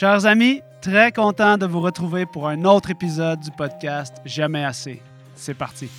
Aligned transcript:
Chers 0.00 0.24
amis, 0.24 0.62
très 0.80 1.12
content 1.12 1.58
de 1.58 1.66
vous 1.66 1.80
retrouver 1.80 2.24
pour 2.24 2.48
un 2.48 2.64
autre 2.64 2.88
épisode 2.90 3.38
du 3.40 3.50
podcast 3.50 4.16
Jamais 4.24 4.64
assez. 4.64 5.02
C'est 5.34 5.52
parti. 5.52 5.90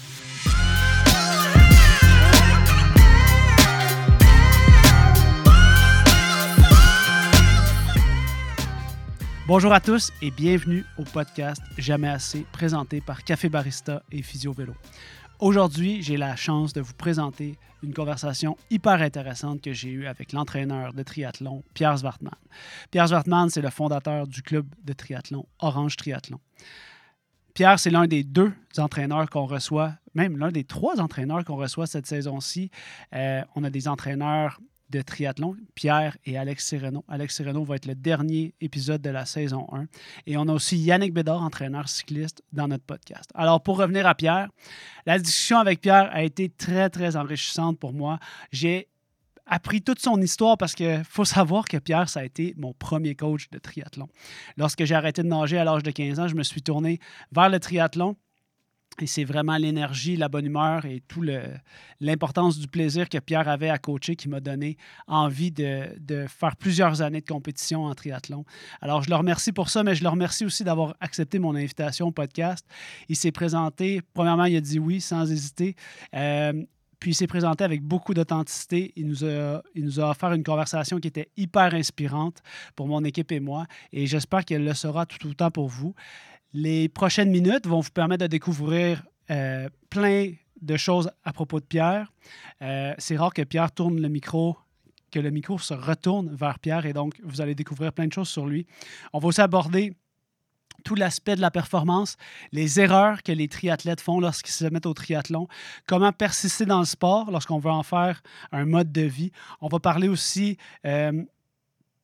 Bonjour 9.46 9.72
à 9.72 9.80
tous 9.80 10.12
et 10.24 10.32
bienvenue 10.32 10.84
au 10.98 11.04
podcast 11.04 11.62
Jamais 11.78 12.10
assez 12.10 12.44
présenté 12.52 13.02
par 13.02 13.24
Café 13.24 13.50
Barista 13.50 14.02
et 14.12 14.24
Physio 14.24 14.52
Vélo. 14.52 14.74
Aujourd'hui, 15.38 16.02
j'ai 16.02 16.18
la 16.18 16.36
chance 16.36 16.74
de 16.74 16.82
vous 16.82 16.96
présenter 16.96 17.60
une 17.84 17.94
conversation 17.94 18.58
hyper 18.70 19.02
intéressante 19.02 19.62
que 19.62 19.74
j'ai 19.74 19.90
eue 19.90 20.08
avec 20.08 20.34
l'entraîneur 20.34 20.94
de 20.94 21.04
triathlon, 21.04 21.64
Pierre 21.74 21.98
Zwartman. 21.98 22.36
Pierre 22.92 23.08
Zwartman, 23.08 23.50
c'est 23.50 23.62
le 23.62 23.70
fondateur 23.70 24.28
du 24.28 24.42
club 24.42 24.66
de 24.84 24.94
triathlon 24.94 25.46
Orange 25.60 25.96
Triathlon. 25.96 26.40
Pierre, 27.54 27.80
c'est 27.80 27.90
l'un 27.90 28.08
des 28.08 28.24
deux 28.24 28.54
entraîneurs 28.78 29.30
qu'on 29.30 29.46
reçoit, 29.46 29.94
même 30.14 30.38
l'un 30.38 30.52
des 30.52 30.64
trois 30.64 31.02
entraîneurs 31.02 31.44
qu'on 31.44 31.58
reçoit 31.58 31.86
cette 31.86 32.06
saison-ci. 32.06 32.72
Euh, 33.14 33.44
on 33.56 33.64
a 33.64 33.70
des 33.70 33.88
entraîneurs 33.88 34.60
de 34.92 35.02
triathlon, 35.02 35.56
Pierre 35.74 36.18
et 36.26 36.38
Alex 36.38 36.68
Sereno. 36.68 37.04
Alex 37.08 37.36
Sereno 37.36 37.64
va 37.64 37.78
être 37.78 37.86
le 37.86 37.96
dernier 37.96 38.54
épisode 38.62 39.02
de 39.02 39.10
la 39.10 39.26
saison 39.26 39.68
1. 39.72 39.86
Et 40.28 40.38
on 40.38 40.48
a 40.48 40.54
aussi 40.54 40.78
Yannick 40.78 41.14
Bédard, 41.14 41.42
entraîneur 41.42 41.90
cycliste, 41.90 42.44
dans 42.52 42.68
notre 42.68 42.84
podcast. 42.84 43.32
Alors, 43.34 43.64
pour 43.64 43.78
revenir 43.78 44.06
à 44.06 44.14
Pierre, 44.14 44.50
la 45.06 45.18
discussion 45.18 45.58
avec 45.58 45.82
Pierre 45.82 46.10
a 46.12 46.24
été 46.24 46.50
très, 46.50 46.90
très 46.90 47.16
enrichissante 47.16 47.80
pour 47.80 47.94
moi. 47.94 48.20
J'ai 48.52 48.90
appris 49.46 49.82
toute 49.82 50.00
son 50.00 50.22
histoire 50.22 50.58
parce 50.58 50.74
qu'il 50.74 51.04
faut 51.04 51.26
savoir 51.26 51.68
que 51.68 51.78
Pierre, 51.78 52.10
ça 52.10 52.20
a 52.20 52.24
été 52.24 52.54
mon 52.58 52.74
premier 52.74 53.16
coach 53.16 53.50
de 53.50 53.60
triathlon. 53.60 54.08
Lorsque 54.58 54.84
j'ai 54.84 54.96
arrêté 54.96 55.24
de 55.24 55.28
nager 55.28 55.58
à 55.58 55.64
l'âge 55.64 55.84
de 55.84 55.92
15 55.92 56.20
ans, 56.20 56.28
je 56.28 56.36
me 56.36 56.44
suis 56.44 56.62
tourné 56.62 57.00
vers 57.32 57.50
le 57.50 57.60
triathlon 57.60 58.16
et 59.00 59.08
c'est 59.08 59.24
vraiment 59.24 59.58
l'énergie, 59.58 60.18
la 60.18 60.28
bonne 60.28 60.46
humeur 60.46 60.86
et 60.86 61.02
tout 61.08 61.24
l'importance 62.00 62.60
du 62.60 62.68
plaisir 62.68 63.08
que 63.10 63.18
Pierre 63.20 63.48
avait 63.48 63.70
à 63.70 63.78
coacher 63.78 64.16
qui 64.16 64.28
m'a 64.28 64.40
donné 64.40 64.78
envie 65.08 65.52
de, 65.52 65.98
de, 66.00 66.26
faire 66.28 66.56
plusieurs 66.56 67.02
années 67.02 67.22
de 67.22 67.26
compétition 67.26 67.86
en 67.86 67.96
triathlon. 67.96 68.44
Alors, 68.82 69.02
je 69.02 69.10
le 69.10 69.16
remercie 69.16 69.54
pour 69.54 69.70
ça, 69.70 69.84
mais 69.84 69.96
je 69.96 70.04
le 70.04 70.10
remercie 70.10 70.46
aussi 70.46 70.64
d'avoir 70.64 70.96
accepté 71.00 71.40
mon 71.40 71.56
invitation 71.56 72.08
au 72.08 72.12
podcast. 72.12 72.66
Il 73.08 73.16
s'est 73.16 73.32
présenté, 73.32 74.02
premièrement, 74.14 74.46
il 74.46 74.58
a 74.58 74.62
dit 74.62 74.78
oui 74.78 75.00
sans 75.00 75.32
hésiter. 75.32 75.76
Euh, 76.16 76.64
puis 77.02 77.12
il 77.12 77.16
s'est 77.16 77.28
présenté 77.28 77.64
avec 77.64 77.82
beaucoup 77.82 78.14
d'authenticité. 78.14 78.94
Il, 78.96 79.16
il 79.74 79.86
nous 79.86 80.00
a 80.00 80.12
offert 80.12 80.34
une 80.34 80.44
conversation 80.44 81.00
qui 81.00 81.08
était 81.08 81.30
hyper 81.36 81.74
inspirante 81.74 82.44
pour 82.76 82.88
mon 82.88 83.04
équipe 83.04 83.32
et 83.32 83.40
moi. 83.40 83.66
Et 83.92 84.06
j'espère 84.06 84.46
qu'elle 84.46 84.64
le 84.64 84.76
sera 84.76 85.08
tout 85.08 85.28
autant 85.28 85.50
pour 85.50 85.68
vous. 85.68 85.96
Les 86.54 86.90
prochaines 86.90 87.32
minutes 87.32 87.66
vont 87.66 87.80
vous 87.80 87.92
permettre 87.92 88.24
de 88.24 88.28
découvrir 88.28 89.04
euh, 89.30 89.70
plein 89.90 90.34
de 90.62 90.78
choses 90.78 91.10
à 91.24 91.32
propos 91.32 91.60
de 91.60 91.66
Pierre. 91.66 92.12
Euh, 92.62 92.94
c'est 92.98 93.18
rare 93.18 93.34
que 93.34 93.42
Pierre 93.42 93.72
tourne 93.72 94.02
le 94.02 94.10
micro, 94.10 94.58
que 95.12 95.20
le 95.20 95.30
micro 95.30 95.58
se 95.60 95.74
retourne 95.74 96.34
vers 96.36 96.60
Pierre 96.60 96.86
et 96.86 96.94
donc 96.94 97.20
vous 97.24 97.42
allez 97.42 97.56
découvrir 97.56 97.94
plein 97.94 98.08
de 98.08 98.14
choses 98.14 98.30
sur 98.30 98.46
lui. 98.46 98.68
On 99.14 99.20
va 99.20 99.28
aussi 99.30 99.42
aborder 99.42 99.96
tout 100.84 100.96
l'aspect 100.96 101.36
de 101.36 101.42
la 101.42 101.52
performance, 101.52 102.18
les 102.52 102.80
erreurs 102.80 103.24
que 103.24 103.32
les 103.32 103.48
triathlètes 103.48 104.02
font 104.02 104.20
lorsqu'ils 104.20 104.54
se 104.54 104.66
mettent 104.66 104.88
au 104.88 104.94
triathlon, 104.94 105.48
comment 105.86 106.12
persister 106.12 106.66
dans 106.66 106.80
le 106.80 106.86
sport 106.86 107.32
lorsqu'on 107.32 107.60
veut 107.60 107.72
en 107.72 107.84
faire 107.84 108.22
un 108.52 108.66
mode 108.66 108.92
de 108.92 109.02
vie. 109.02 109.32
On 109.62 109.68
va 109.68 109.80
parler 109.80 110.08
aussi 110.08 110.58
euh, 110.86 111.24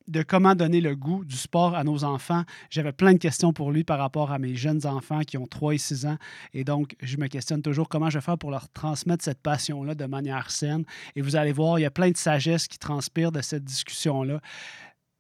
de 0.07 0.23
comment 0.23 0.55
donner 0.55 0.81
le 0.81 0.95
goût 0.95 1.25
du 1.25 1.35
sport 1.35 1.75
à 1.75 1.83
nos 1.83 2.03
enfants. 2.03 2.43
J'avais 2.69 2.91
plein 2.91 3.13
de 3.13 3.17
questions 3.17 3.53
pour 3.53 3.71
lui 3.71 3.83
par 3.83 3.99
rapport 3.99 4.31
à 4.31 4.39
mes 4.39 4.55
jeunes 4.55 4.85
enfants 4.85 5.21
qui 5.21 5.37
ont 5.37 5.47
3 5.47 5.73
et 5.73 5.77
6 5.77 6.05
ans. 6.05 6.17
Et 6.53 6.63
donc, 6.63 6.95
je 7.01 7.17
me 7.17 7.27
questionne 7.27 7.61
toujours 7.61 7.89
comment 7.89 8.09
je 8.09 8.17
vais 8.17 8.23
faire 8.23 8.37
pour 8.37 8.51
leur 8.51 8.69
transmettre 8.69 9.23
cette 9.23 9.41
passion-là 9.41 9.95
de 9.95 10.05
manière 10.05 10.51
saine. 10.51 10.85
Et 11.15 11.21
vous 11.21 11.35
allez 11.35 11.51
voir, 11.51 11.79
il 11.79 11.83
y 11.83 11.85
a 11.85 11.91
plein 11.91 12.11
de 12.11 12.17
sagesse 12.17 12.67
qui 12.67 12.77
transpire 12.77 13.31
de 13.31 13.41
cette 13.41 13.63
discussion-là. 13.63 14.39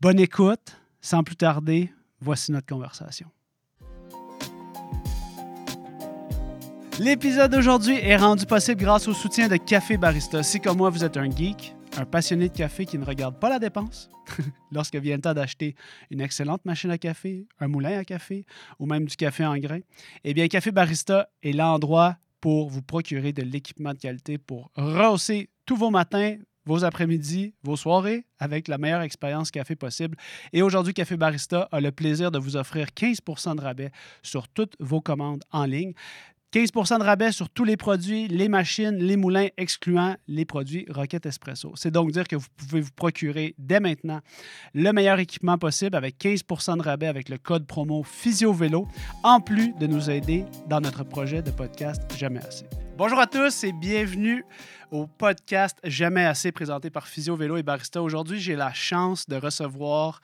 Bonne 0.01 0.19
écoute. 0.19 0.77
Sans 0.99 1.23
plus 1.23 1.35
tarder, 1.35 1.91
voici 2.19 2.51
notre 2.51 2.67
conversation. 2.67 3.27
L'épisode 6.99 7.51
d'aujourd'hui 7.51 7.95
est 7.95 8.17
rendu 8.17 8.47
possible 8.47 8.81
grâce 8.81 9.07
au 9.07 9.13
soutien 9.13 9.47
de 9.47 9.57
Café 9.57 9.97
Barista. 9.97 10.41
Si 10.41 10.59
comme 10.59 10.77
moi, 10.77 10.89
vous 10.89 11.03
êtes 11.03 11.15
un 11.15 11.29
geek, 11.29 11.76
un 11.97 12.05
passionné 12.05 12.49
de 12.49 12.55
café 12.55 12.85
qui 12.85 12.97
ne 12.97 13.05
regarde 13.05 13.39
pas 13.39 13.49
la 13.49 13.59
dépense, 13.59 14.09
lorsque 14.71 14.95
vient 14.95 15.15
le 15.15 15.21
temps 15.21 15.33
d'acheter 15.33 15.75
une 16.11 16.21
excellente 16.21 16.63
machine 16.63 16.91
à 16.91 16.97
café, 16.97 17.47
un 17.59 17.67
moulin 17.67 17.97
à 17.97 18.05
café 18.05 18.45
ou 18.79 18.85
même 18.85 19.05
du 19.05 19.15
café 19.15 19.45
en 19.45 19.57
grains, 19.57 19.79
eh 20.23 20.33
bien, 20.33 20.47
Café 20.47 20.71
Barista 20.71 21.29
est 21.41 21.53
l'endroit 21.53 22.17
pour 22.39 22.69
vous 22.69 22.83
procurer 22.83 23.33
de 23.33 23.41
l'équipement 23.41 23.93
de 23.93 23.99
qualité 23.99 24.37
pour 24.37 24.69
rehausser 24.75 25.49
tous 25.65 25.75
vos 25.75 25.89
matins, 25.89 26.37
vos 26.65 26.83
après-midi, 26.83 27.55
vos 27.63 27.75
soirées 27.75 28.25
avec 28.39 28.67
la 28.67 28.77
meilleure 28.77 29.01
expérience 29.01 29.49
café 29.49 29.75
possible. 29.75 30.17
Et 30.53 30.61
aujourd'hui, 30.61 30.93
Café 30.93 31.17
Barista 31.17 31.67
a 31.71 31.79
le 31.79 31.91
plaisir 31.91 32.29
de 32.29 32.37
vous 32.37 32.57
offrir 32.57 32.87
15% 32.87 33.55
de 33.55 33.61
rabais 33.61 33.91
sur 34.21 34.47
toutes 34.49 34.75
vos 34.79 35.01
commandes 35.01 35.43
en 35.51 35.65
ligne. 35.65 35.93
15% 36.57 36.97
de 36.97 37.03
rabais 37.03 37.31
sur 37.31 37.51
tous 37.51 37.65
les 37.65 37.77
produits, 37.77 38.27
les 38.27 38.49
machines, 38.49 38.97
les 38.97 39.15
moulins, 39.15 39.49
excluant 39.57 40.15
les 40.27 40.43
produits 40.43 40.87
Rocket 40.89 41.23
Espresso. 41.27 41.73
C'est 41.75 41.91
donc 41.91 42.09
dire 42.09 42.27
que 42.27 42.35
vous 42.35 42.47
pouvez 42.57 42.81
vous 42.81 42.89
procurer 42.95 43.53
dès 43.59 43.79
maintenant 43.79 44.21
le 44.73 44.91
meilleur 44.91 45.19
équipement 45.19 45.59
possible 45.59 45.95
avec 45.95 46.17
15% 46.19 46.77
de 46.77 46.81
rabais 46.81 47.05
avec 47.05 47.29
le 47.29 47.37
code 47.37 47.67
promo 47.67 48.01
PhysioVélo, 48.01 48.87
en 49.21 49.39
plus 49.39 49.71
de 49.79 49.85
nous 49.85 50.09
aider 50.09 50.45
dans 50.67 50.81
notre 50.81 51.03
projet 51.03 51.43
de 51.43 51.51
podcast 51.51 52.01
Jamais 52.17 52.39
assez. 52.39 52.65
Bonjour 52.97 53.19
à 53.19 53.27
tous 53.27 53.63
et 53.63 53.71
bienvenue 53.71 54.43
au 54.89 55.05
podcast 55.05 55.77
Jamais 55.83 56.25
assez 56.25 56.51
présenté 56.51 56.89
par 56.89 57.07
Physio 57.07 57.35
Vélo 57.35 57.57
et 57.57 57.63
Barista. 57.63 58.01
Aujourd'hui, 58.01 58.39
j'ai 58.39 58.55
la 58.55 58.73
chance 58.73 59.29
de 59.29 59.35
recevoir 59.35 60.21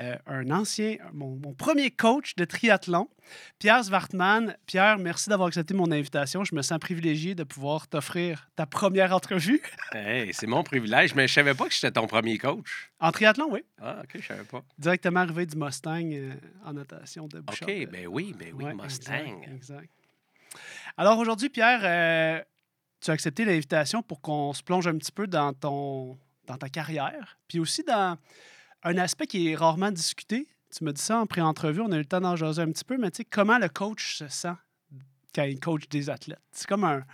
euh, 0.00 0.16
un 0.26 0.50
ancien, 0.50 0.96
mon, 1.12 1.38
premier 1.52 1.90
coach 1.90 2.34
de 2.36 2.46
triathlon, 2.46 3.10
Pierre 3.58 3.82
Zwartman. 3.82 4.56
Pierre, 4.64 4.98
merci 4.98 5.28
d'avoir 5.28 5.48
accepté 5.48 5.74
mon 5.74 5.90
invitation. 5.92 6.44
Je 6.44 6.54
me 6.54 6.62
sens 6.62 6.78
privilégié 6.78 7.34
de 7.34 7.44
pouvoir 7.44 7.88
t'offrir 7.88 8.48
ta 8.56 8.64
première 8.64 9.14
entrevue. 9.14 9.60
hey, 9.92 10.32
c'est 10.32 10.46
mon 10.46 10.62
privilège, 10.62 11.14
mais 11.14 11.28
je 11.28 11.34
savais 11.34 11.52
pas 11.52 11.66
que 11.66 11.74
j'étais 11.74 11.90
ton 11.90 12.06
premier 12.06 12.38
coach. 12.38 12.90
En 13.00 13.12
triathlon, 13.12 13.48
oui. 13.50 13.64
Ah, 13.82 14.00
OK, 14.02 14.18
je 14.18 14.26
savais 14.26 14.44
pas. 14.44 14.62
Directement 14.78 15.20
arrivé 15.20 15.44
du 15.44 15.56
Mustang 15.58 16.10
euh, 16.10 16.32
en 16.64 16.72
natation 16.72 17.26
de 17.28 17.40
Bouchard. 17.40 17.68
OK, 17.68 17.88
ben 17.90 18.06
oui, 18.06 18.34
ben 18.38 18.54
oui, 18.54 18.72
Mustang. 18.74 19.42
Exact, 19.54 19.90
Alors 20.96 21.18
aujourd'hui, 21.18 21.50
Pierre, 21.50 21.80
euh, 21.82 22.42
tu 23.02 23.10
as 23.10 23.14
accepté 23.14 23.44
l'invitation 23.44 24.02
pour 24.02 24.22
qu'on 24.22 24.54
se 24.54 24.62
plonge 24.62 24.86
un 24.86 24.96
petit 24.96 25.12
peu 25.12 25.26
dans 25.26 25.52
ton 25.52 26.18
dans 26.46 26.56
ta 26.56 26.68
carrière, 26.68 27.38
puis 27.46 27.60
aussi 27.60 27.84
dans 27.84 28.18
un 28.82 28.98
aspect 28.98 29.26
qui 29.26 29.48
est 29.48 29.54
rarement 29.54 29.90
discuté, 29.90 30.46
tu 30.76 30.84
me 30.84 30.92
dis 30.92 31.02
ça 31.02 31.18
en 31.18 31.26
pré-entrevue, 31.26 31.80
on 31.80 31.92
a 31.92 31.96
eu 31.96 32.00
le 32.00 32.04
temps 32.04 32.20
d'en 32.20 32.36
jaser 32.36 32.62
un 32.62 32.70
petit 32.70 32.84
peu, 32.84 32.96
mais 32.96 33.10
tu 33.10 33.18
sais, 33.18 33.24
comment 33.24 33.58
le 33.58 33.68
coach 33.68 34.16
se 34.16 34.28
sent 34.28 34.54
quand 35.34 35.44
il 35.44 35.60
coach 35.60 35.88
des 35.88 36.10
athlètes? 36.10 36.40
C'est 36.50 36.66
comme 36.66 36.84
un. 36.84 37.04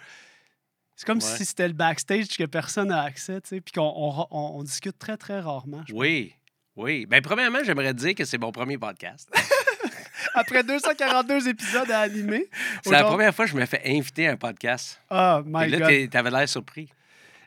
C'est 0.96 1.06
comme 1.06 1.20
si 1.20 1.44
c'était 1.44 1.68
le 1.68 1.74
backstage 1.74 2.36
que 2.36 2.44
personne 2.44 2.88
n'a 2.88 3.02
accès, 3.02 3.40
tu 3.40 3.48
sais, 3.50 3.60
puis 3.60 3.72
qu'on 3.72 4.26
on, 4.32 4.62
discute 4.64 4.98
très, 4.98 5.16
très 5.16 5.38
rarement. 5.38 5.84
Oui, 5.92 6.34
oui. 6.74 7.06
Bien, 7.06 7.20
premièrement, 7.20 7.60
j'aimerais 7.62 7.94
dire 7.94 8.16
que 8.16 8.24
c'est 8.24 8.38
mon 8.38 8.50
premier 8.50 8.78
podcast. 8.78 9.30
Après 10.34 10.64
242 10.64 11.48
épisodes 11.48 11.90
à 11.92 12.00
animer. 12.00 12.50
C'est 12.82 12.90
la 12.90 13.04
première 13.04 13.32
fois 13.32 13.44
que 13.44 13.52
je 13.52 13.56
me 13.56 13.64
fais 13.64 13.80
inviter 13.84 14.26
à 14.26 14.32
un 14.32 14.36
podcast. 14.36 15.00
Oh 15.08 15.40
my 15.46 15.66
Et 15.66 15.78
là, 15.78 16.08
t'avais 16.08 16.30
l'air 16.30 16.48
surpris. 16.48 16.88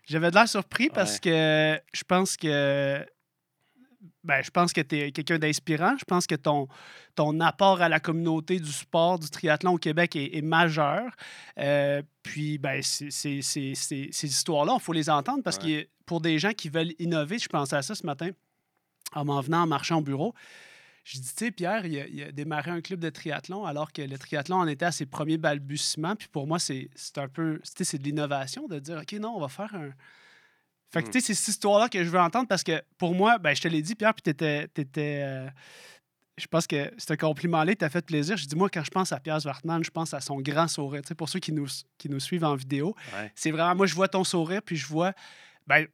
J'avais 0.08 0.30
de 0.30 0.36
l'air 0.36 0.48
surpris 0.48 0.90
parce 0.90 1.20
que 1.20 1.78
je 1.94 2.04
pense 2.06 2.38
que 2.38 3.06
ben, 4.24 4.42
je 4.44 4.50
pense 4.52 4.74
que 4.74 4.82
tu 4.82 4.98
es 4.98 5.12
quelqu'un 5.12 5.40
d'inspirant. 5.40 5.96
Je 5.98 6.06
pense 6.06 6.28
que 6.28 6.36
ton, 6.36 6.68
ton 7.16 7.40
apport 7.40 7.82
à 7.82 7.90
la 7.90 8.00
communauté 8.00 8.60
du 8.60 8.72
sport, 8.72 9.20
du 9.20 9.30
triathlon 9.30 9.74
au 9.74 9.78
Québec 9.78 10.16
est, 10.16 10.42
majeur. 10.42 11.12
Euh, 11.58 12.02
puis, 12.24 12.58
ben, 12.58 12.82
ces 12.82 13.10
histoires-là, 14.24 14.76
il 14.80 14.82
faut 14.82 14.94
les 14.94 15.10
entendre 15.10 15.44
parce 15.44 15.58
que 15.58 15.88
pour 16.06 16.22
des 16.22 16.40
gens 16.40 16.54
qui 16.54 16.70
veulent 16.70 16.94
innover, 17.00 17.40
je 17.40 17.50
pensais 17.50 17.76
à 17.76 17.82
ça 17.82 17.96
ce 17.96 18.06
matin 18.06 18.30
en 19.14 19.26
m'en 19.26 19.42
venant 19.42 19.64
en 19.64 19.68
marchant 19.68 20.00
au 20.00 20.02
bureau. 20.02 20.34
Je 21.04 21.18
dis, 21.18 21.34
tu 21.34 21.46
sais, 21.46 21.52
Pierre, 21.52 21.86
il 21.86 22.24
a, 22.24 22.32
démarré 22.32 22.70
un 22.70 22.82
club 22.82 23.00
de 23.00 23.10
triathlon 23.10 23.66
alors 23.66 23.92
que 23.92 24.04
le 24.04 24.18
triathlon 24.18 24.58
en 24.58 24.68
était 24.68 24.86
à 24.86 24.92
ses 24.92 25.08
premiers 25.08 25.38
balbutiements. 25.38 26.16
Puis 26.16 26.28
pour 26.28 26.46
moi, 26.46 26.60
c'est 26.60 26.90
un 27.18 27.28
peu, 27.28 27.60
c'est 27.64 27.98
de 27.98 28.04
l'innovation 28.04 28.68
de 28.68 28.78
dire, 28.78 29.00
OK, 29.02 29.14
non, 29.14 29.36
on 29.36 29.40
va 29.40 29.48
faire 29.48 29.74
un, 29.74 29.90
fait 30.92 31.04
que, 31.04 31.08
mm. 31.08 31.12
tu 31.12 31.22
sais, 31.22 31.28
c'est 31.28 31.34
cette 31.34 31.48
histoire-là 31.50 31.88
que 31.90 32.04
je 32.04 32.10
veux 32.10 32.20
entendre 32.20 32.48
parce 32.48 32.64
que 32.64 32.82
pour 32.98 33.16
moi, 33.16 33.38
ben, 33.38 33.56
je 33.56 33.62
te 33.62 33.68
l'ai 33.68 33.82
dit, 33.82 33.96
Pierre, 33.96 34.14
puis 34.14 34.22
t'étais. 34.22 34.68
étais, 34.76 35.22
euh, 35.24 35.48
je 36.38 36.48
pense 36.48 36.68
que 36.68 36.92
c'est 36.98 37.12
un 37.12 37.18
compliment-là, 37.18 37.76
t'as 37.76 37.90
fait 37.90 38.06
plaisir. 38.06 38.36
Je 38.36 38.46
dis, 38.46 38.56
moi, 38.56 38.70
quand 38.70 38.84
je 38.84 38.90
pense 38.90 39.12
à 39.12 39.20
Pierre 39.20 39.40
Zwartman, 39.40 39.84
je 39.84 39.92
pense 39.92 40.14
à 40.14 40.22
son 40.22 40.42
grand 40.42 40.68
sourire. 40.68 41.02
Tu 41.02 41.10
sais, 41.10 41.16
pour 41.16 41.30
ceux 41.30 41.40
qui 41.40 41.52
nous, 41.52 41.68
qui 41.98 42.10
nous 42.10 42.20
suivent 42.20 42.44
en 42.44 42.56
vidéo, 42.56 42.96
c'est 43.36 43.52
vraiment, 43.52 43.76
moi, 43.76 43.86
je 43.86 43.96
vois 43.96 44.08
ton 44.08 44.24
sourire, 44.24 44.62
puis 44.64 44.76
je 44.76 44.88
vois, 44.88 45.14
ben, 45.68 45.88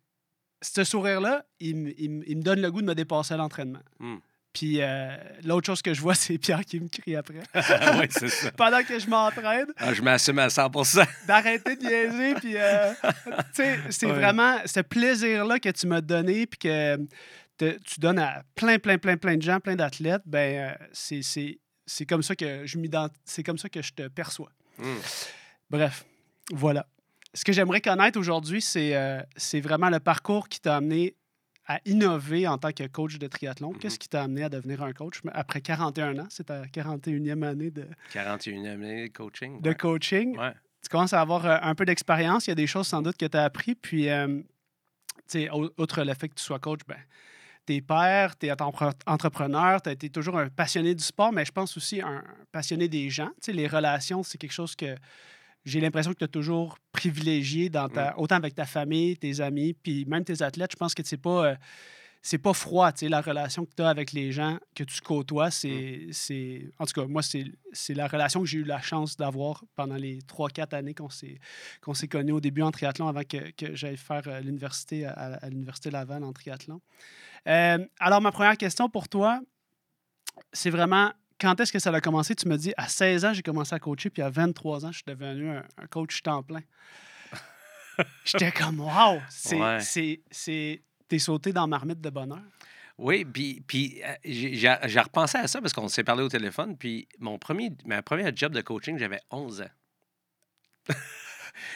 ce 0.61 0.83
sourire-là, 0.83 1.45
il, 1.59 1.93
il, 1.97 2.37
me 2.37 2.41
donne 2.41 2.61
le 2.61 2.71
goût 2.71 2.81
de 2.81 2.87
me 2.87 2.95
dépasser 2.95 3.33
à 3.33 3.37
l'entraînement. 3.37 3.81
Mm. 3.99 4.15
Puis 4.57 4.81
euh, 4.81 5.15
l'autre 5.43 5.67
chose 5.67 5.83
que 5.83 5.93
je 5.93 6.01
vois, 6.01 6.15
c'est 6.23 6.37
Pierre 6.39 6.65
qui 6.65 6.79
me 6.79 6.87
crie 6.87 7.15
après. 7.15 7.41
oui, 7.99 8.07
c'est 8.09 8.27
ça. 8.29 8.51
Pendant 8.57 8.81
que 8.83 8.97
je 8.97 9.07
m'entraîne, 9.07 9.67
Ah, 9.77 9.93
je 9.93 10.01
m'assume 10.01 10.39
à 10.39 10.47
100% 10.47 11.05
d'arrêter 11.27 11.75
de 11.75 11.81
niaiser. 11.83 12.33
Puis, 12.39 12.53
euh, 12.57 12.91
tu 13.03 13.31
sais, 13.53 13.79
c'est 13.91 14.07
Ouais. 14.07 14.13
vraiment 14.13 14.57
ce 14.65 14.79
plaisir-là 14.79 15.59
que 15.59 15.69
tu 15.69 15.85
m'as 15.85 16.01
donné, 16.01 16.47
puis 16.47 16.57
que 16.57 16.97
te- 17.57 17.77
tu 17.83 17.99
donnes 17.99 18.17
à 18.19 18.41
plein, 18.55 18.79
plein, 18.79 18.97
plein, 18.97 19.15
plein 19.17 19.37
de 19.37 19.41
gens, 19.43 19.59
plein 19.59 19.75
d'athlètes. 19.75 20.23
Ben, 20.25 20.71
euh, 20.71 20.85
c'est- 20.91 21.21
c'est 21.21 21.59
c'est 21.89 22.05
comme 22.05 22.23
ça 22.23 22.35
que 22.35 22.65
je 22.65 22.77
c'est 23.25 23.43
comme 23.43 23.57
ça 23.59 23.69
que 23.69 23.81
je 23.81 23.93
te 23.93 24.07
perçois. 24.09 24.51
Hmm. 24.79 24.97
Bref, 25.69 26.03
voilà. 26.51 26.85
Ce 27.33 27.43
que 27.45 27.53
j'aimerais 27.53 27.79
connaître 27.81 28.19
aujourd'hui, 28.19 28.61
c'est 28.61 28.93
c'est 29.35 29.61
vraiment 29.61 29.89
le 29.89 29.99
parcours 29.99 30.49
qui 30.49 30.59
t'a 30.59 30.77
amené 30.77 31.15
à 31.67 31.79
innover 31.85 32.47
en 32.47 32.57
tant 32.57 32.71
que 32.71 32.87
coach 32.87 33.17
de 33.17 33.27
triathlon. 33.27 33.73
Mhm. 33.73 33.79
Qu'est-ce 33.79 33.99
qui 33.99 34.07
t'a 34.07 34.23
amené 34.23 34.43
à 34.43 34.49
devenir 34.49 34.81
un 34.83 34.93
coach? 34.93 35.21
Après 35.33 35.61
41 35.61 36.17
ans? 36.19 36.27
C'est 36.29 36.45
ta 36.45 36.63
41e 36.65 37.43
année 37.43 37.71
de, 37.71 37.85
41 38.13 38.65
années 38.65 39.09
de 39.09 39.13
coaching. 39.13 39.61
de 39.61 39.69
ouais. 39.69 39.75
coaching. 39.75 40.37
Ouais. 40.37 40.53
Tu 40.81 40.89
commences 40.89 41.13
à 41.13 41.21
avoir 41.21 41.45
euh, 41.45 41.57
un 41.61 41.75
peu 41.75 41.85
d'expérience. 41.85 42.47
Il 42.47 42.51
y 42.51 42.53
a 42.53 42.55
des 42.55 42.67
choses 42.67 42.87
sans 42.87 43.01
doute 43.01 43.17
que 43.17 43.25
tu 43.25 43.35
as 43.37 43.43
appris. 43.43 43.75
Puis, 43.75 44.09
euh, 44.09 44.27
tu 44.27 44.43
sais, 45.27 45.49
outre 45.51 46.03
le 46.03 46.13
fait 46.13 46.29
que 46.29 46.35
tu 46.35 46.43
sois 46.43 46.59
coach, 46.59 46.79
ben, 46.87 46.97
t'es 47.65 47.81
père, 47.81 48.37
t'es 48.37 48.49
entre- 48.61 48.93
entrepreneur, 49.05 49.81
tu 49.81 49.89
as 49.89 49.91
été 49.91 50.09
toujours 50.09 50.37
un 50.39 50.47
passionné 50.47 50.95
du 50.95 51.03
sport, 51.03 51.33
mais 51.33 51.43
je 51.43 51.51
pense 51.51 51.75
aussi 51.75 52.01
un 52.01 52.23
passionné 52.53 52.87
des 52.87 53.09
gens. 53.09 53.31
Tu 53.41 53.47
sais, 53.47 53.53
les 53.53 53.67
relations, 53.67 54.23
c'est 54.23 54.37
quelque 54.37 54.53
chose 54.53 54.75
que 54.75 54.95
j'ai 55.67 55.81
l'impression 55.81 56.13
que 56.13 56.17
tu 56.17 56.23
as 56.23 56.29
toujours 56.29 56.77
privilégié 56.93 57.69
dans 57.69 57.89
ta, 57.89 58.17
autant 58.17 58.35
avec 58.35 58.55
ta 58.55 58.65
famille, 58.65 59.17
tes 59.17 59.41
amis, 59.41 59.73
puis 59.73 60.05
même 60.05 60.23
tes 60.23 60.41
athlètes. 60.41 60.71
Je 60.71 60.77
pense 60.77 60.95
que 60.95 61.03
c'est 61.03 61.17
pas, 61.17 61.45
euh, 61.45 61.55
c'est 62.21 62.37
pas 62.37 62.53
froid, 62.53 62.89
tu 62.93 62.99
sais, 62.99 63.09
la 63.09 63.19
relation 63.19 63.65
que 63.65 63.71
tu 63.75 63.83
as 63.83 63.89
avec 63.89 64.13
les 64.13 64.31
gens 64.31 64.57
que 64.73 64.85
tu 64.85 65.01
côtoies. 65.01 65.51
C'est, 65.51 66.07
c'est, 66.11 66.71
en 66.79 66.85
tout 66.85 66.93
cas, 67.01 67.07
moi, 67.07 67.21
c'est, 67.21 67.93
la 67.93 68.07
relation 68.07 68.39
que 68.39 68.45
j'ai 68.45 68.59
eu 68.59 68.63
la 68.63 68.81
chance 68.81 69.17
d'avoir 69.17 69.65
pendant 69.75 69.97
les 69.97 70.19
3-4 70.19 70.73
années 70.73 70.93
qu'on 70.93 71.09
s'est, 71.09 71.37
s'est 71.93 72.07
connus 72.07 72.31
au 72.31 72.39
début 72.39 72.61
en 72.61 72.71
triathlon 72.71 73.09
avant 73.09 73.23
que, 73.23 73.51
que 73.51 73.75
j'aille 73.75 73.97
faire 73.97 74.23
euh, 74.27 74.39
l'université 74.39 75.05
à, 75.05 75.11
à 75.11 75.49
l'Université 75.49 75.91
Laval 75.91 76.23
en 76.23 76.31
triathlon. 76.31 76.79
Euh, 77.47 77.85
alors, 77.99 78.21
ma 78.21 78.31
première 78.31 78.57
question 78.57 78.89
pour 78.89 79.09
toi, 79.09 79.41
c'est 80.53 80.69
vraiment 80.69 81.11
quand 81.39 81.59
est-ce 81.59 81.71
que 81.71 81.79
ça 81.79 81.91
a 81.93 82.01
commencé? 82.01 82.35
Tu 82.35 82.47
me 82.47 82.57
dis, 82.57 82.73
à 82.77 82.87
16 82.87 83.25
ans, 83.25 83.33
j'ai 83.33 83.41
commencé 83.41 83.73
à 83.75 83.79
coacher, 83.79 84.09
puis 84.09 84.21
à 84.23 84.29
23 84.29 84.85
ans, 84.85 84.91
je 84.91 84.97
suis 84.97 85.05
devenu 85.07 85.49
un, 85.49 85.63
un 85.77 85.87
coach 85.87 86.21
temps 86.23 86.43
plein. 86.43 86.61
J'étais 88.25 88.51
comme, 88.51 88.79
wow! 88.79 89.19
C'est, 89.29 89.59
Ouais. 89.59 89.79
c'est, 89.81 90.21
c'est, 90.31 90.81
t'es 91.07 91.19
sauté 91.19 91.51
dans 91.53 91.67
marmite 91.67 92.01
de 92.01 92.09
bonheur. 92.09 92.41
Oui, 92.99 93.25
puis, 93.25 93.61
puis 93.67 94.01
euh, 94.03 94.13
j'ai 94.25 94.99
repensé 94.99 95.37
à 95.37 95.47
ça 95.47 95.61
parce 95.61 95.73
qu'on 95.73 95.87
s'est 95.87 96.03
parlé 96.03 96.23
au 96.23 96.29
téléphone. 96.29 96.75
Puis 96.77 97.07
mon 97.19 97.37
premier, 97.37 97.71
ma 97.85 98.01
première 98.01 98.35
job 98.35 98.53
de 98.53 98.61
coaching, 98.61 98.97
j'avais 98.97 99.19
11 99.29 99.61
ans. 99.61 100.95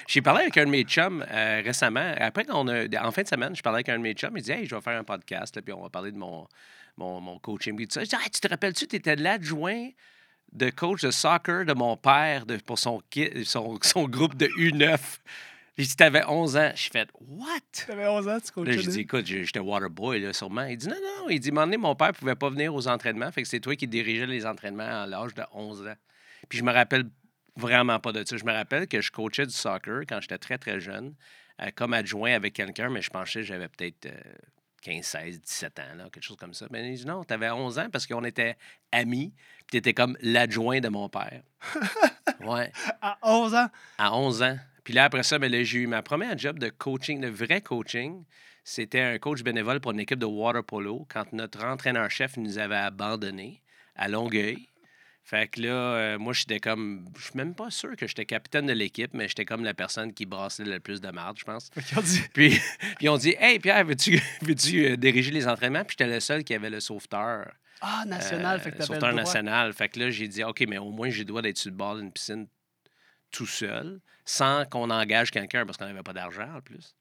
J'ai 0.07 0.22
parlé 0.22 0.42
avec 0.42 0.57
un 0.57 0.66
de 0.66 0.69
mes 0.69 0.84
chums 0.84 1.25
euh, 1.30 1.62
récemment. 1.66 2.14
Après, 2.18 2.46
qu'on 2.46 2.68
a, 2.68 2.86
en 3.04 3.12
fin 3.12 3.24
de 3.24 3.28
semaine, 3.28 3.56
je 3.56 3.62
parlais 3.64 3.78
avec 3.78 3.90
un 3.90 3.98
de 3.98 4.04
mes 4.04 4.14
chums. 4.14 4.36
Il 4.38 4.44
dit 4.44 4.52
Hey, 4.52 4.66
je 4.68 4.75
vais 4.75 4.81
faire 4.81 4.98
un 5.00 5.04
podcast, 5.04 5.56
là, 5.56 5.62
puis 5.64 5.74
on 5.74 5.81
va 5.81 5.90
parler 5.90 6.12
de 6.12 6.18
mon, 6.18 6.48
mon, 6.98 7.20
mon 7.22 7.40
coaching. 7.40 7.76
Puis. 7.76 7.88
Je 7.94 8.00
Hey, 8.00 8.30
Tu 8.32 8.40
te 8.42 8.48
rappelles-tu, 8.48 8.88
tu 8.88 8.96
étais 8.96 9.16
l'adjoint 9.16 9.90
de 10.52 10.70
coach 10.70 11.02
de 11.02 11.12
soccer 11.12 11.66
de 11.66 11.74
mon 11.74 11.96
père 11.98 12.46
de- 12.46 12.58
pour 12.58 12.78
son, 12.78 13.02
son, 13.46 13.80
son 13.82 14.08
groupe 14.08 14.36
de 14.36 14.48
U9. 14.48 15.00
J'ai 15.78 15.86
dit 15.86 15.96
Tu 15.96 16.04
avais 16.04 16.26
11 16.28 16.58
ans. 16.58 16.72
J'ai 16.76 16.90
fait 16.90 17.10
What? 17.22 17.48
T'avais 17.88 18.08
11 18.08 18.28
ans, 18.28 18.38
tu 18.40 18.52
coachais. 18.52 18.72
Là, 18.72 18.78
j'ai 18.82 18.88
dit, 18.90 19.00
écoute, 19.02 19.26
j'étais 19.26 19.60
waterboy, 19.60 20.20
là, 20.20 20.34
sûrement. 20.34 20.64
Il 20.66 20.78
dit, 20.78 20.88
non, 20.88 20.96
non. 20.96 21.30
Il 21.30 21.40
dit, 21.40 21.52
donné, 21.52 21.78
mon 21.78 21.96
père 21.96 22.12
pouvait 22.14 22.36
pas 22.36 22.50
venir 22.50 22.76
aux 22.76 22.88
entraînements. 22.88 23.32
Fait 23.32 23.42
que 23.42 23.48
c'est 23.48 23.62
toi 23.62 23.76
qui 23.76 23.88
dirigeais 23.88 24.28
les 24.28 24.46
entraînements 24.46 25.04
à 25.04 25.08
l'âge 25.08 25.34
de 25.34 25.44
11 25.54 25.88
ans. 25.88 25.96
Puis 26.50 26.60
je 26.60 26.64
me 26.64 26.72
rappelle 26.72 27.06
vraiment 27.56 28.00
pas 28.00 28.12
de 28.12 28.24
ça. 28.28 28.36
Je 28.38 28.44
me 28.46 28.52
rappelle 28.52 28.88
que 28.88 29.02
je 29.02 29.12
coachais 29.12 29.46
du 29.46 29.54
soccer 29.54 30.02
quand 30.08 30.20
j'étais 30.22 30.38
très, 30.38 30.58
très 30.58 30.80
jeune, 30.80 31.14
euh, 31.62 31.70
comme 31.76 31.94
adjoint 31.94 32.34
avec 32.34 32.54
quelqu'un, 32.54 32.90
mais 32.90 33.02
je 33.02 33.10
pensais 33.10 33.40
que 33.42 33.46
j'avais 33.46 33.68
peut-être 33.70 34.06
euh, 34.08 34.20
15, 34.81 35.06
16, 35.06 35.42
17 35.42 35.80
ans, 35.80 35.95
là, 35.98 36.04
quelque 36.12 36.24
chose 36.24 36.38
comme 36.38 36.54
ça. 36.54 36.66
Mais 36.72 36.88
il 36.89 36.95
dit, 36.95 37.06
non, 37.06 37.24
tu 37.24 37.33
avais 37.33 37.50
11 37.50 37.80
ans 37.80 37.89
parce 37.92 38.07
qu'on 38.07 38.24
était 38.24 38.57
amis, 38.92 39.33
puis 39.68 39.72
tu 39.72 39.78
étais 39.78 39.94
comme 39.94 40.18
l'adjoint 40.22 40.80
de 40.80 40.89
mon 40.89 41.10
père. 41.10 41.42
ouais 42.42 42.72
À 43.01 43.18
11 43.24 43.56
ans, 43.56 43.68
à 43.98 44.16
11 44.16 44.44
ans. 44.44 44.57
Puis 44.83 44.94
là, 44.94 45.06
après 45.06 45.24
ça, 45.24 45.38
ben 45.38 45.51
là, 45.51 45.63
j'ai 45.63 45.80
eu 45.80 45.88
ma 45.88 46.01
première 46.01 46.38
job 46.38 46.57
de 46.57 46.69
coaching, 46.69 47.22
de 47.22 47.28
vrai 47.28 47.62
coaching. 47.62 48.24
C'était 48.63 49.01
un 49.01 49.18
coach 49.19 49.44
bénévole 49.44 49.80
pour 49.80 49.92
une 49.92 50.00
équipe 50.00 50.19
de 50.19 50.25
water 50.25 50.63
polo 50.63 51.06
quand 51.10 51.31
notre 51.33 51.63
entraîneur-chef 51.63 52.38
nous 52.38 52.57
avait 52.57 52.75
abandonnés 52.75 53.62
à 53.95 54.07
Longueuil. 54.07 54.68
Fait 55.23 55.47
que 55.47 55.62
là, 55.62 55.69
euh, 55.69 56.18
moi, 56.19 56.33
j'étais 56.33 56.59
comme. 56.59 57.06
Je 57.18 57.23
suis 57.25 57.35
même 57.35 57.53
pas 57.56 57.69
sûr 57.69 57.95
que 57.95 58.07
j'étais 58.07 58.25
capitaine 58.25 58.65
de 58.65 58.73
l'équipe, 58.73 59.13
mais 59.13 59.27
j'étais 59.27 59.45
comme 59.45 59.63
la 59.63 59.73
personne 59.73 60.13
qui 60.13 60.25
brassait 60.25 60.63
le 60.65 60.79
plus 60.79 61.00
de 61.00 61.09
marde, 61.09 61.38
je 61.39 61.44
pense. 61.45 61.69
Dit, 62.03 62.21
Puis, 62.33 62.59
puis 62.97 63.07
on 63.07 63.18
dit 63.18 63.35
Hey, 63.39 63.59
Pierre, 63.59 63.85
veux-tu 63.85 64.19
euh, 64.19 64.95
diriger 64.97 65.31
les 65.31 65.47
entraînements? 65.47 65.85
Puis 65.85 65.95
j'étais 66.00 66.12
le 66.12 66.19
seul 66.19 66.44
qui 66.44 66.53
avait 66.56 66.69
le 66.71 66.79
sauveteur. 66.79 67.53
ah, 67.81 68.03
national, 68.06 68.59
Euh, 68.59 68.63
fait 68.63 68.71
que 68.71 68.83
sauveteur 68.83 69.09
le 69.09 69.13
droit. 69.15 69.23
national. 69.23 69.73
Fait 69.73 69.89
que 69.89 70.00
là, 70.00 70.09
j'ai 70.09 70.27
dit, 70.27 70.44
OK, 70.44 70.63
mais 70.68 70.79
au 70.79 70.91
moins, 70.91 71.09
j'ai 71.09 71.19
le 71.19 71.25
droit 71.25 71.41
d'être 71.41 71.57
sur 71.57 71.69
le 71.71 71.77
bord 71.77 71.95
d'une 71.97 72.12
piscine 72.12 72.47
tout 73.31 73.45
seul, 73.47 74.01
sans 74.25 74.65
qu'on 74.65 74.89
engage 74.89 75.31
quelqu'un, 75.31 75.65
parce 75.65 75.77
qu'on 75.77 75.85
n'avait 75.85 76.03
pas 76.03 76.13
d'argent 76.13 76.47
en 76.57 76.62
plus. 76.62 76.95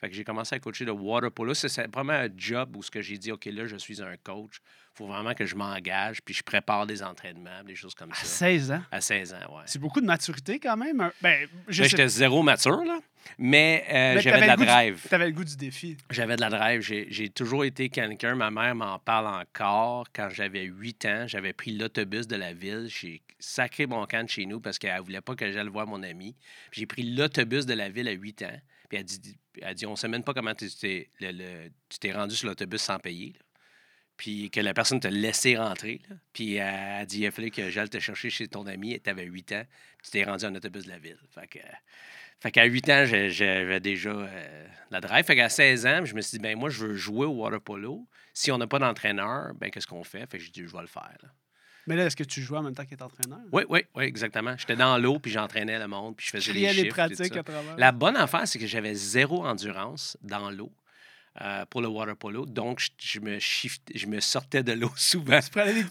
Fait 0.00 0.08
que 0.08 0.14
j'ai 0.14 0.24
commencé 0.24 0.54
à 0.54 0.58
coacher 0.58 0.84
le 0.86 0.92
water 0.92 1.30
polo. 1.30 1.52
C'est 1.52 1.86
vraiment 1.94 2.14
un 2.14 2.28
job 2.36 2.74
où 2.76 2.82
ce 2.82 2.90
que 2.90 3.02
j'ai 3.02 3.18
dit, 3.18 3.32
OK, 3.32 3.44
là, 3.46 3.66
je 3.66 3.76
suis 3.76 4.00
un 4.02 4.16
coach. 4.16 4.56
Il 4.94 4.96
faut 4.96 5.06
vraiment 5.06 5.34
que 5.34 5.44
je 5.46 5.54
m'engage, 5.54 6.20
puis 6.22 6.34
je 6.34 6.42
prépare 6.42 6.86
des 6.86 7.02
entraînements, 7.02 7.62
des 7.64 7.74
choses 7.76 7.94
comme 7.94 8.10
À 8.10 8.14
ça. 8.14 8.24
16 8.24 8.72
ans? 8.72 8.82
À 8.90 9.00
16 9.00 9.34
ans, 9.34 9.56
ouais. 9.56 9.62
C'est 9.66 9.78
beaucoup 9.78 10.00
de 10.00 10.06
maturité 10.06 10.58
quand 10.58 10.76
même. 10.76 11.00
un- 11.00 11.12
Ben, 11.22 11.46
sais 11.68 11.84
J'étais 11.88 12.08
zéro 12.08 12.42
mature, 12.42 12.82
là, 12.84 12.98
mais, 13.38 13.84
euh, 13.88 14.14
Mais 14.14 14.20
j'avais 14.20 14.40
de 14.42 14.46
la 14.46 14.56
drive. 14.56 15.06
T'avais 15.08 15.26
le 15.26 15.32
goût 15.32 15.44
du 15.44 15.56
défi. 15.56 15.96
J'avais 16.10 16.36
de 16.36 16.40
la 16.40 16.48
drive. 16.50 16.80
J'ai 16.80 17.28
toujours 17.28 17.64
été 17.64 17.88
quelqu'un. 17.88 18.34
Ma 18.34 18.50
mère 18.50 18.74
m'en 18.74 18.98
parle 18.98 19.26
encore. 19.28 20.06
Quand 20.14 20.28
j'avais 20.30 20.64
8 20.64 21.04
ans, 21.06 21.24
j'avais 21.26 21.52
pris 21.52 21.72
l'autobus 21.76 22.26
de 22.26 22.36
la 22.36 22.52
ville. 22.52 22.86
J'ai 22.88 23.22
sacré 23.38 23.86
mon 23.86 24.04
camp 24.06 24.24
de 24.24 24.28
chez 24.30 24.46
nous 24.46 24.60
parce 24.60 24.78
qu'elle 24.78 25.00
voulait 25.00 25.20
pas 25.20 25.34
que 25.34 25.50
j'aille 25.52 25.68
voir 25.68 25.86
mon 25.86 26.02
ami. 26.02 26.34
J'ai 26.72 26.86
pris 26.86 27.02
l'autobus 27.02 27.64
de 27.66 27.74
la 27.74 27.88
ville 27.90 28.08
à 28.08 28.12
8 28.12 28.42
ans. 28.42 28.60
Puis 28.90 28.98
elle 28.98 29.04
dit, 29.04 29.38
elle 29.62 29.74
dit 29.74 29.86
on 29.86 29.96
sait 29.96 30.08
même 30.08 30.24
pas 30.24 30.34
comment 30.34 30.54
tu 30.54 30.68
t'es 30.68 31.08
le- 31.20 31.30
le- 31.30 31.70
tu 31.88 31.98
t'es 32.00 32.12
rendu 32.12 32.34
sur 32.36 32.48
l'autobus 32.48 32.82
sans 32.82 32.98
payer. 32.98 33.32
Puis 34.16 34.50
que 34.50 34.60
la 34.60 34.74
personne 34.74 35.00
t'a 35.00 35.08
laissé 35.08 35.56
rentrer. 35.56 36.02
Puis 36.34 36.56
elle 36.56 36.64
a 37.00 37.06
dit 37.06 37.20
il 37.20 37.26
a 37.26 37.30
que 37.30 37.70
j'aille 37.70 37.88
te 37.88 37.98
chercher 38.00 38.28
chez 38.28 38.48
ton 38.48 38.66
ami. 38.66 39.00
Tu 39.00 39.08
avais 39.08 39.24
8 39.24 39.52
ans. 39.52 39.62
Tu 40.02 40.10
t'es 40.10 40.24
rendu 40.24 40.44
en 40.44 40.54
autobus 40.54 40.84
de 40.84 40.90
la 40.90 40.98
ville. 40.98 41.16
Fait 41.30 41.46
que. 41.46 41.60
Fait 42.40 42.50
qu'à 42.50 42.64
8 42.64 42.88
ans, 42.90 43.04
j'avais 43.06 43.80
déjà 43.80 44.10
euh, 44.10 44.66
la 44.90 45.00
drive. 45.00 45.24
Fait 45.24 45.36
qu'à 45.36 45.48
16 45.48 45.86
ans, 45.86 46.04
je 46.04 46.14
me 46.14 46.20
suis 46.22 46.38
dit, 46.38 46.42
ben 46.42 46.58
moi, 46.58 46.68
je 46.70 46.86
veux 46.86 46.94
jouer 46.94 47.26
au 47.26 47.32
water 47.32 47.60
polo. 47.60 48.06
Si 48.34 48.50
on 48.50 48.58
n'a 48.58 48.66
pas 48.66 48.78
d'entraîneur, 48.78 49.54
ben 49.54 49.70
qu'est-ce 49.70 49.86
qu'on 49.86 50.04
fait? 50.04 50.26
Fait 50.30 50.38
que 50.38 50.44
j'ai 50.44 50.50
dit, 50.50 50.62
je 50.66 50.72
vais 50.74 50.80
le 50.80 50.86
faire. 50.86 51.18
Mais 51.86 51.96
là, 51.96 52.06
est-ce 52.06 52.16
que 52.16 52.24
tu 52.24 52.40
jouais 52.42 52.58
en 52.58 52.62
même 52.62 52.74
temps 52.74 52.84
qu'être 52.84 53.02
entraîneur? 53.02 53.38
Oui, 53.52 53.62
oui, 53.68 53.84
oui, 53.94 54.04
exactement. 54.04 54.54
J'étais 54.56 54.76
dans 54.76 54.96
l'eau, 54.98 55.18
puis 55.18 55.30
j'entraînais 55.30 55.78
le 55.78 55.88
monde, 55.88 56.16
puis 56.16 56.26
je 56.26 56.30
faisais 56.32 56.52
les 56.52 56.88
pratiques 56.90 57.36
à 57.36 57.42
travers. 57.42 57.74
La 57.78 57.92
bonne 57.92 58.16
affaire, 58.16 58.46
c'est 58.46 58.58
que 58.58 58.66
j'avais 58.66 58.94
zéro 58.94 59.44
endurance 59.46 60.16
dans 60.22 60.50
l'eau 60.50 60.70
euh, 61.40 61.64
pour 61.66 61.80
le 61.80 61.88
water 61.88 62.16
polo. 62.16 62.44
Donc, 62.46 62.80
je, 62.80 62.88
je 62.98 63.20
me, 63.20 63.38
shift- 63.38 63.90
je 63.94 64.06
me 64.06 64.20
sortais 64.20 64.62
de 64.62 64.72
l'eau 64.72 64.92
souvent 64.96 65.40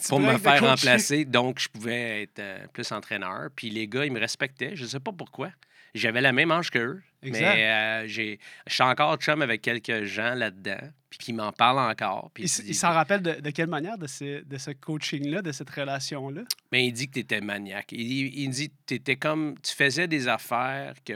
pour 0.10 0.20
me 0.20 0.38
faire 0.38 0.62
remplacer. 0.70 1.26
Donc, 1.26 1.60
je 1.60 1.68
pouvais 1.70 2.24
être 2.24 2.40
euh, 2.40 2.68
plus 2.72 2.92
entraîneur. 2.92 3.50
Puis 3.56 3.70
les 3.70 3.88
gars, 3.88 4.06
ils 4.06 4.12
me 4.12 4.20
respectaient. 4.20 4.76
Je 4.76 4.84
ne 4.84 4.88
sais 4.90 5.00
pas 5.00 5.12
pourquoi. 5.12 5.50
J'avais 5.96 6.22
la 6.22 6.32
même 6.32 6.52
âge 6.52 6.70
qu'eux. 6.70 7.02
Mais 7.24 7.68
euh, 8.04 8.08
j'ai, 8.08 8.40
je 8.68 8.74
suis 8.74 8.84
encore 8.84 9.16
chum 9.18 9.42
avec 9.42 9.62
quelques 9.62 10.04
gens 10.04 10.36
là-dedans. 10.36 10.80
Puis 11.10 11.18
qui 11.18 11.34
m'en 11.34 11.52
parlent 11.52 11.80
encore. 11.92 12.30
Puis 12.34 12.44
Il, 12.44 12.76
s'en 12.76 12.92
rappelle 12.92 13.22
de, 13.24 13.32
de 13.42 13.50
quelle 13.50 13.68
manière 13.70 13.98
de 13.98 14.06
ce, 14.06 14.44
de 14.44 14.58
ce 14.60 14.70
coaching-là, 14.72 15.42
de 15.42 15.52
cette 15.52 15.70
relation-là? 15.70 16.42
Mais 16.72 16.86
il 16.86 16.92
dit 16.94 17.08
que 17.08 17.14
tu 17.14 17.20
étais 17.22 17.42
maniaque. 17.42 17.92
Il, 17.92 18.02
il- 18.38 18.50
dit 18.52 18.70
que 18.70 18.94
étais 18.94 19.16
comme. 19.16 19.56
Tu 19.64 19.74
faisais 19.74 20.08
des 20.08 20.28
affaires 20.28 20.94
que 21.04 21.14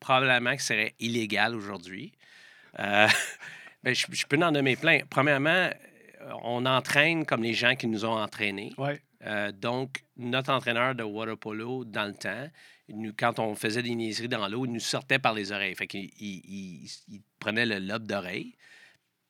probablement 0.00 0.54
que 0.54 0.62
seraient 0.62 0.94
illégales 1.00 1.54
aujourd'hui. 1.54 2.12
Euh, 2.78 3.08
ben, 3.82 3.94
je, 3.94 4.06
je 4.10 4.26
peux 4.26 4.36
en 4.42 4.52
nommer 4.52 4.76
plein. 4.76 5.00
Premièrement, 5.08 5.48
euh, 5.50 5.70
on 6.42 6.66
entraîne 6.66 7.24
comme 7.24 7.42
les 7.42 7.54
gens 7.54 7.74
qui 7.74 7.86
nous 7.86 8.04
ont 8.04 8.18
entraînés. 8.18 8.72
Euh, 9.24 9.50
donc, 9.52 10.04
notre 10.18 10.52
entraîneur 10.52 10.94
de 10.94 11.04
water 11.04 11.38
polo, 11.38 11.84
dans 11.86 12.04
le 12.04 12.14
temps, 12.14 12.48
nous- 12.90 13.14
quand 13.16 13.38
on 13.38 13.54
faisait 13.54 13.82
des 13.82 13.94
niaiseries 13.94 14.28
dans 14.28 14.46
l'eau, 14.48 14.66
il 14.66 14.72
nous 14.72 14.80
sortait 14.80 15.18
par 15.20 15.32
les 15.32 15.52
oreilles. 15.52 15.74
Fait 15.74 15.86
qu'il 15.86 16.10
il, 16.18 16.42
il- 16.44 16.90
il 17.08 17.22
prenait 17.38 17.64
le 17.64 17.78
lobe 17.78 18.06
d'oreille 18.06 18.56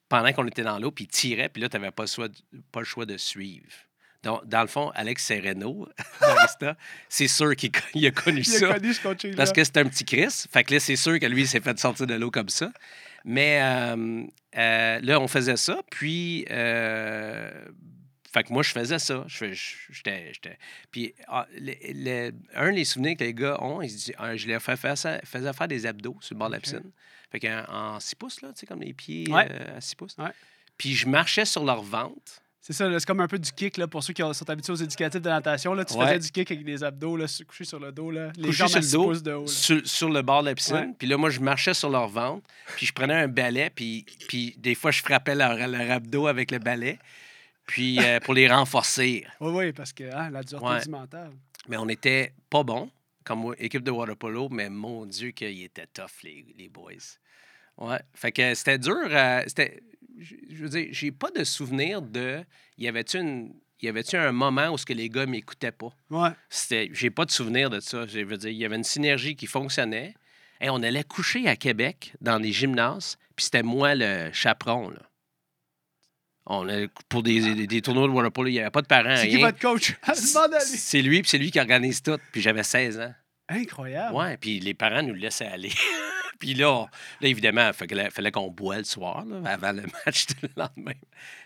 pendant 0.09 0.31
qu'on 0.33 0.47
était 0.47 0.63
dans 0.63 0.79
l'eau, 0.79 0.91
puis 0.91 1.05
il 1.05 1.07
tirait, 1.07 1.49
puis 1.49 1.61
là, 1.61 1.69
tu 1.69 1.77
n'avais 1.77 1.91
pas, 1.91 2.03
le 2.03 2.07
choix 2.07 2.27
de- 2.27 2.35
pas 2.71 2.79
le 2.81 2.85
choix 2.85 3.05
de 3.05 3.17
suivre. 3.17 3.71
Donc, 4.23 4.45
dans 4.47 4.61
le 4.61 4.67
fond, 4.67 4.89
Alex 4.95 5.25
Sereno, 5.25 5.87
barista, 6.21 6.77
c'est 7.09 7.27
sûr 7.27 7.55
qu'il 7.57 7.71
a 8.07 8.11
connu 8.11 8.39
Il 8.39 8.45
ça. 8.45 8.69
a 8.69 8.73
connu 8.75 8.93
ce. 8.93 9.35
Parce 9.35 9.51
que 9.51 9.63
c'est 9.63 9.77
un 9.77 9.85
petit 9.85 10.05
Chris. 10.05 10.45
Fait 10.51 10.63
que 10.63 10.73
là, 10.73 10.79
c'est 10.79 10.95
sûr 10.95 11.19
que 11.19 11.25
lui, 11.25 11.41
il 11.41 11.47
s'est 11.47 11.59
fait 11.59 11.77
sortir 11.77 12.07
de 12.07 12.13
l'eau 12.13 12.31
comme 12.31 12.47
ça. 12.49 12.71
Mais 13.25 13.59
euh, 13.61 14.23
euh, 14.57 14.99
là, 15.01 15.19
on 15.19 15.27
faisait 15.27 15.57
ça. 15.57 15.81
Puis, 15.91 16.45
euh, 16.51 17.65
Fait 18.33 18.43
que 18.43 18.51
moi, 18.53 18.63
je 18.63 18.71
faisais 18.71 18.97
ça. 18.99 19.23
Je 19.27 19.51
J'étais. 19.91 20.31
j'étais- 20.33 20.57
Puis, 20.89 21.13
ah, 21.27 21.45
le- 21.59 21.73
le- 21.93 22.31
un 22.55 22.71
des 22.73 22.83
souvenirs 22.85 23.15
que 23.17 23.23
les 23.23 23.33
gars 23.33 23.61
ont, 23.61 23.81
ils 23.81 23.89
se 23.91 23.95
disent, 24.05 24.13
ah, 24.17 24.35
je 24.35 24.47
leur 24.47 24.61
fais 24.61 24.75
faire 24.77 24.97
ça- 24.97 25.19
faisais 25.23 25.53
faire 25.53 25.67
des 25.67 25.85
abdos 25.85 26.17
sur 26.21 26.33
le 26.35 26.39
bord 26.39 26.47
de 26.49 26.53
la 26.55 26.59
piscine. 26.59 26.91
Fait 27.33 27.39
qu'en 27.41 27.99
6 27.99 28.15
pouces, 28.15 28.41
là, 28.41 28.49
tu 28.53 28.59
sais, 28.61 28.65
comme 28.65 28.79
les 28.81 28.93
pieds 28.93 29.27
Ouais. 29.29 29.47
euh, 29.51 29.77
à 29.77 29.81
6 29.81 29.95
pouces. 29.95 30.15
Ouais. 30.17 30.29
Puis, 30.77 30.93
je 30.93 31.07
marchais 31.09 31.45
sur 31.45 31.65
leur 31.65 31.81
ventre. 31.81 32.39
C'est 32.61 32.71
ça, 32.71 32.87
c'est 32.97 33.05
comme 33.05 33.19
un 33.19 33.27
peu 33.27 33.37
du 33.39 33.51
kick 33.51 33.75
là, 33.75 33.87
pour 33.89 34.01
ceux 34.01 34.13
qui 34.13 34.21
sont 34.21 34.49
habitués 34.49 34.71
aux 34.71 34.77
éducatifs 34.77 35.21
de 35.21 35.27
natation. 35.29 35.73
Là, 35.73 35.83
tu 35.83 35.95
Ouais. 35.95 36.05
faisais 36.05 36.19
du 36.19 36.31
kick 36.31 36.49
avec 36.51 36.63
des 36.63 36.81
abdos 36.81 37.17
là, 37.17 37.25
couchés 37.45 37.65
sur 37.65 37.77
le 37.79 37.91
dos. 37.91 38.09
Là, 38.09 38.31
les 38.37 38.43
couché 38.47 38.57
jambes 38.59 38.67
sur 38.69 38.77
à 38.77 38.79
le 38.79 38.85
six 38.85 38.91
dos, 38.93 39.03
pouces 39.03 39.23
de 39.23 39.33
haut. 39.33 39.47
sur, 39.47 39.81
sur 39.85 40.09
le 40.09 40.21
bord 40.21 40.43
de 40.43 40.49
la 40.49 40.55
piscine. 40.55 40.95
Puis 40.97 41.05
là, 41.07 41.17
moi, 41.17 41.29
je 41.29 41.41
marchais 41.41 41.73
sur 41.73 41.89
leur 41.89 42.07
ventre. 42.07 42.47
Puis 42.77 42.85
je 42.85 42.93
prenais 42.93 43.15
un 43.15 43.27
balai. 43.27 43.69
Puis, 43.69 44.05
puis 44.29 44.55
des 44.57 44.75
fois, 44.75 44.91
je 44.91 45.01
frappais 45.01 45.35
leur, 45.35 45.55
leur 45.67 45.91
abdos 45.91 46.27
avec 46.27 46.51
le 46.51 46.59
balai. 46.59 46.99
Puis 47.67 47.99
euh, 47.99 48.19
pour 48.21 48.33
les 48.33 48.47
renforcer. 48.47 49.25
Oui, 49.41 49.51
oui, 49.51 49.73
parce 49.73 49.91
que 49.91 50.03
hein, 50.13 50.29
la 50.29 50.43
dureté 50.43 50.85
du 50.85 50.89
mental. 50.91 51.31
Mais 51.67 51.75
on 51.77 51.85
n'était 51.85 52.33
pas 52.49 52.63
bons 52.63 52.89
comme 53.25 53.53
équipe 53.57 53.83
de 53.83 53.91
water 53.91 54.15
polo. 54.15 54.47
Mais 54.49 54.69
mon 54.69 55.05
Dieu, 55.05 55.31
qu'ils 55.31 55.63
étaient 55.63 55.87
tough, 55.87 56.23
les, 56.23 56.45
les 56.57 56.69
boys. 56.69 56.91
Ouais. 57.77 57.99
Fait 58.13 58.31
que 58.31 58.53
c'était 58.55 58.77
dur. 58.77 58.95
euh, 59.09 59.41
c'était, 59.47 59.81
je 60.19 60.63
veux 60.63 60.69
dire, 60.69 60.87
j'ai 60.91 61.11
pas 61.11 61.31
de 61.31 61.43
souvenir 61.43 62.01
de. 62.01 62.43
Y 62.77 62.87
avait-tu 62.87 63.17
une. 63.19 63.53
Y 63.81 63.89
avait-tu 63.89 64.15
un 64.15 64.31
moment 64.31 64.69
où 64.69 64.77
ce 64.77 64.85
que 64.85 64.93
les 64.93 65.09
gars 65.09 65.25
m'écoutaient 65.25 65.73
pas? 65.73 65.89
Ouais. 66.09 66.29
C'était, 66.49 66.89
j'ai 66.93 67.09
pas 67.09 67.25
de 67.25 67.31
souvenir 67.31 67.69
de 67.69 67.81
ça. 67.81 68.05
Je 68.07 68.19
veux 68.21 68.37
dire, 68.37 68.49
il 68.51 68.57
y 68.57 68.63
avait 68.65 68.77
une 68.77 68.83
synergie 68.85 69.35
qui 69.35 69.45
fonctionnait. 69.47 70.13
Et 70.61 70.69
on 70.69 70.81
allait 70.81 71.03
coucher 71.03 71.47
à 71.49 71.57
Québec 71.57 72.13
dans 72.21 72.39
des 72.39 72.53
gymnases, 72.53 73.17
puis 73.35 73.43
c'était 73.45 73.63
moi 73.63 73.95
le 73.95 74.29
chaperon. 74.31 74.89
Là. 74.91 75.01
On 76.45 76.65
pour 77.09 77.21
des, 77.23 77.53
des, 77.55 77.67
des 77.67 77.81
tournois 77.81 78.07
de 78.07 78.13
water 78.13 78.31
polo, 78.31 78.47
il 78.47 78.53
n'y 78.53 78.59
avait 78.59 78.69
pas 78.69 78.81
de 78.81 78.87
parents, 78.87 79.17
C'est 79.17 79.27
qui 79.27 79.37
votre 79.37 79.59
coach? 79.59 79.93
À. 80.03 80.13
C'est 80.13 81.01
lui, 81.01 81.21
puis 81.21 81.29
c'est 81.29 81.37
lui 81.37 81.51
qui 81.51 81.59
organise 81.59 82.01
tout. 82.01 82.17
Puis 82.31 82.41
j'avais 82.41 82.63
16 82.63 82.99
ans. 82.99 83.13
Incroyable. 83.49 84.15
Ouais, 84.15 84.37
puis 84.37 84.59
les 84.61 84.73
parents 84.73 85.03
nous 85.03 85.13
laissaient 85.13 85.47
aller. 85.47 85.71
puis 86.39 86.53
là, 86.53 86.85
là, 87.21 87.27
évidemment, 87.27 87.67
il 87.67 87.73
fallait, 87.73 88.09
fallait 88.09 88.31
qu'on 88.31 88.49
boive 88.49 88.79
le 88.79 88.83
soir, 88.83 89.25
là, 89.25 89.41
avant 89.45 89.71
le 89.71 89.83
match 90.05 90.27
du 90.27 90.47
lendemain. 90.55 90.99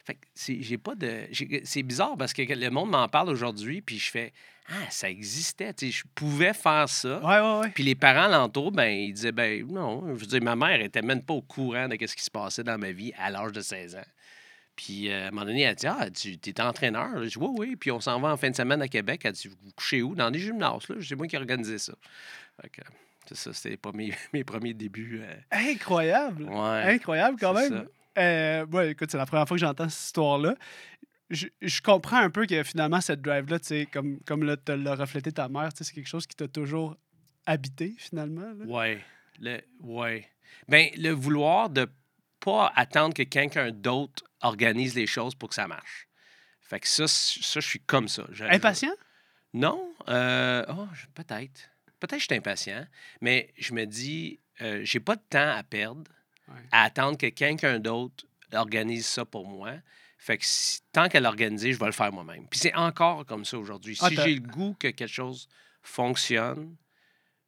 Fait 0.06 0.16
que 0.16 0.26
c'est, 0.34 0.62
j'ai 0.62 0.78
pas 0.78 0.96
de. 0.96 1.28
c'est 1.64 1.84
bizarre 1.84 2.16
parce 2.18 2.34
que 2.34 2.42
le 2.42 2.70
monde 2.70 2.90
m'en 2.90 3.08
parle 3.08 3.30
aujourd'hui, 3.30 3.82
puis 3.82 4.00
je 4.00 4.10
fais 4.10 4.34
Ah, 4.70 4.90
ça 4.90 5.10
existait. 5.10 5.74
Je 5.80 6.04
pouvais 6.16 6.54
faire 6.54 6.88
ça. 6.90 7.20
Ouais, 7.20 7.40
ouais, 7.40 7.60
ouais. 7.60 7.72
Puis 7.74 7.84
les 7.84 7.96
parents 7.96 8.24
alentour, 8.24 8.72
ben, 8.72 8.90
ils 8.90 9.14
disaient 9.14 9.32
ben 9.32 9.66
non. 9.68 10.04
Je 10.16 10.20
veux 10.20 10.26
dire, 10.26 10.42
ma 10.42 10.56
mère 10.56 10.82
était 10.82 11.02
même 11.02 11.22
pas 11.22 11.34
au 11.34 11.42
courant 11.42 11.88
de 11.88 11.98
ce 12.06 12.16
qui 12.16 12.24
se 12.24 12.32
passait 12.32 12.64
dans 12.64 12.78
ma 12.78 12.92
vie 12.92 13.14
à 13.18 13.30
l'âge 13.30 13.52
de 13.52 13.62
16 13.62 13.96
ans. 13.96 14.06
Puis 14.76 15.10
euh, 15.10 15.26
à 15.26 15.28
un 15.28 15.32
moment 15.32 15.46
donné, 15.46 15.62
elle 15.62 15.76
dit 15.76 15.88
Ah, 15.88 16.10
tu 16.10 16.38
es 16.46 16.62
entraîneur? 16.62 17.24
Je 17.24 17.30
dis 17.30 17.38
Oui, 17.38 17.50
oui. 17.58 17.76
Puis 17.76 17.92
on 17.92 18.00
s'en 18.00 18.20
va 18.20 18.30
en 18.30 18.38
fin 18.38 18.50
de 18.50 18.56
semaine 18.56 18.82
à 18.82 18.88
Québec. 18.88 19.22
Elle 19.26 19.34
dit 19.34 19.48
Vous 19.48 19.72
couchez 19.76 20.02
où? 20.02 20.16
Dans 20.16 20.32
des 20.32 20.40
gymnases, 20.40 20.88
là. 20.88 20.96
C'est 21.02 21.16
moi 21.16 21.28
qui 21.28 21.36
ai 21.36 21.40
organisé 21.40 21.78
ça. 21.80 21.94
Fait 22.62 22.70
que, 22.70 22.82
c'est 23.30 23.36
ça, 23.36 23.54
c'était 23.54 23.78
pas 23.78 23.92
mes, 23.92 24.14
mes 24.34 24.44
premiers 24.44 24.74
débuts. 24.74 25.22
euh, 25.24 25.34
Incroyable. 25.52 26.44
ouais. 26.44 26.94
Incroyable 26.96 27.38
quand 27.40 27.54
même. 27.54 27.88
Euh, 28.18 28.66
ouais, 28.68 28.92
écoute, 28.92 29.12
c'est 29.12 29.18
la 29.18 29.26
première 29.26 29.48
fois 29.48 29.56
que 29.58 29.62
j'entends 29.62 29.90
cette 29.90 30.06
histoire-là. 30.06 30.56
Je, 31.30 31.48
je 31.62 31.82
comprends 31.82 32.18
un 32.18 32.30
peu 32.30 32.46
que 32.46 32.64
finalement, 32.64 33.02
cette 33.02 33.22
drive-là, 33.22 33.58
comme, 33.92 34.20
comme 34.26 34.44
là, 34.44 34.56
te 34.58 34.72
l'a 34.72 34.96
reflété 34.96 35.32
ta 35.32 35.50
mère, 35.50 35.70
c'est 35.76 35.92
quelque 35.94 36.08
chose 36.08 36.26
qui 36.26 36.36
t'a 36.36 36.48
toujours 36.48 36.96
habité 37.46 37.94
finalement. 37.98 38.54
là. 38.58 38.66
Ouais. 38.66 39.04
Le, 39.40 39.60
ouais. 39.82 40.28
Ben, 40.68 40.88
le 40.98 41.12
vouloir 41.12 41.70
de 41.70 41.88
pas 42.40 42.72
attendre 42.76 43.14
que 43.14 43.24
quelqu'un 43.24 43.72
d'autre 43.72 44.24
organise 44.42 44.96
les 44.96 45.06
choses 45.06 45.36
pour 45.36 45.50
que 45.50 45.56
ça 45.56 45.68
marche. 45.68 46.08
Fait 46.62 46.80
que 46.80 46.88
ça, 46.88 47.08
ça 47.08 47.60
je 47.60 47.68
suis 47.68 47.80
comme 47.82 48.08
ça. 48.08 48.24
Impatient? 48.50 48.94
Non. 49.54 49.94
Euh, 50.08 50.66
oh, 50.70 50.88
peut-être. 51.14 51.70
Peut-être 52.00 52.12
que 52.18 52.20
je 52.20 52.26
suis 52.26 52.36
impatient, 52.36 52.86
mais 53.22 53.54
je 53.58 53.74
me 53.74 53.86
dis, 53.86 54.40
euh, 54.62 54.82
j'ai 54.84 55.00
pas 55.00 55.16
de 55.16 55.22
temps 55.30 55.50
à 55.56 55.64
perdre 55.64 56.12
Ouais. 56.48 56.62
à 56.72 56.84
attendre 56.84 57.18
que 57.18 57.28
quelqu'un 57.28 57.78
d'autre 57.80 58.26
organise 58.54 59.06
ça 59.06 59.26
pour 59.26 59.46
moi. 59.48 59.74
Fait 60.18 60.38
que 60.38 60.46
si- 60.46 60.80
tant 60.94 61.10
qu'elle 61.10 61.24
l'organise, 61.24 61.74
je 61.76 61.80
vais 61.80 61.86
le 61.88 61.92
faire 61.92 62.12
moi-même. 62.14 62.48
Puis 62.48 62.60
c'est 62.60 62.74
encore 62.74 63.26
comme 63.26 63.44
ça 63.46 63.58
aujourd'hui. 63.58 63.98
Ah, 64.02 64.08
Si 64.10 64.16
j'ai 64.16 64.34
le 64.36 64.40
goût 64.48 64.74
que 64.80 64.88
quelque 64.88 65.08
chose 65.12 65.48
fonctionne, 65.82 66.76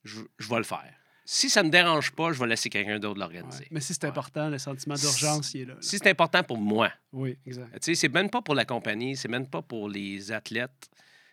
je, 0.03 0.19
je 0.37 0.49
vais 0.49 0.57
le 0.57 0.63
faire. 0.63 0.93
Si 1.23 1.49
ça 1.49 1.61
me 1.61 1.69
dérange 1.69 2.11
pas, 2.11 2.33
je 2.33 2.39
vais 2.39 2.47
laisser 2.47 2.69
quelqu'un 2.69 2.97
d'autre 2.99 3.19
l'organiser. 3.19 3.59
Ouais. 3.65 3.67
Mais 3.71 3.79
si 3.79 3.93
c'est 3.93 4.03
Ouais. 4.03 4.09
important, 4.09 4.49
le 4.49 4.57
sentiment 4.57 4.95
d'urgence, 4.95 5.53
il 5.53 5.61
est 5.61 5.65
là. 5.65 5.73
là. 5.75 5.79
Si 5.81 5.97
c'est 5.97 6.07
important 6.09 6.43
pour 6.43 6.57
moi, 6.57 6.91
Oui, 7.13 7.37
exact. 7.45 7.71
tu 7.73 7.79
sais, 7.81 7.95
c'est 7.95 8.09
même 8.09 8.29
pas 8.29 8.41
pour 8.41 8.55
la 8.55 8.65
compagnie, 8.65 9.15
c'est 9.15 9.27
même 9.27 9.47
pas 9.47 9.61
pour 9.61 9.87
les 9.89 10.31
athlètes. 10.31 10.89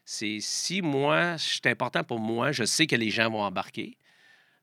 C'est 0.08 0.38
si 0.40 0.82
moi, 0.82 1.36
c'est 1.36 1.66
important 1.66 2.04
pour 2.04 2.20
moi, 2.20 2.52
je 2.52 2.62
sais 2.64 2.86
que 2.86 2.94
les 2.94 3.10
gens 3.10 3.28
vont 3.28 3.42
embarquer. 3.42 3.96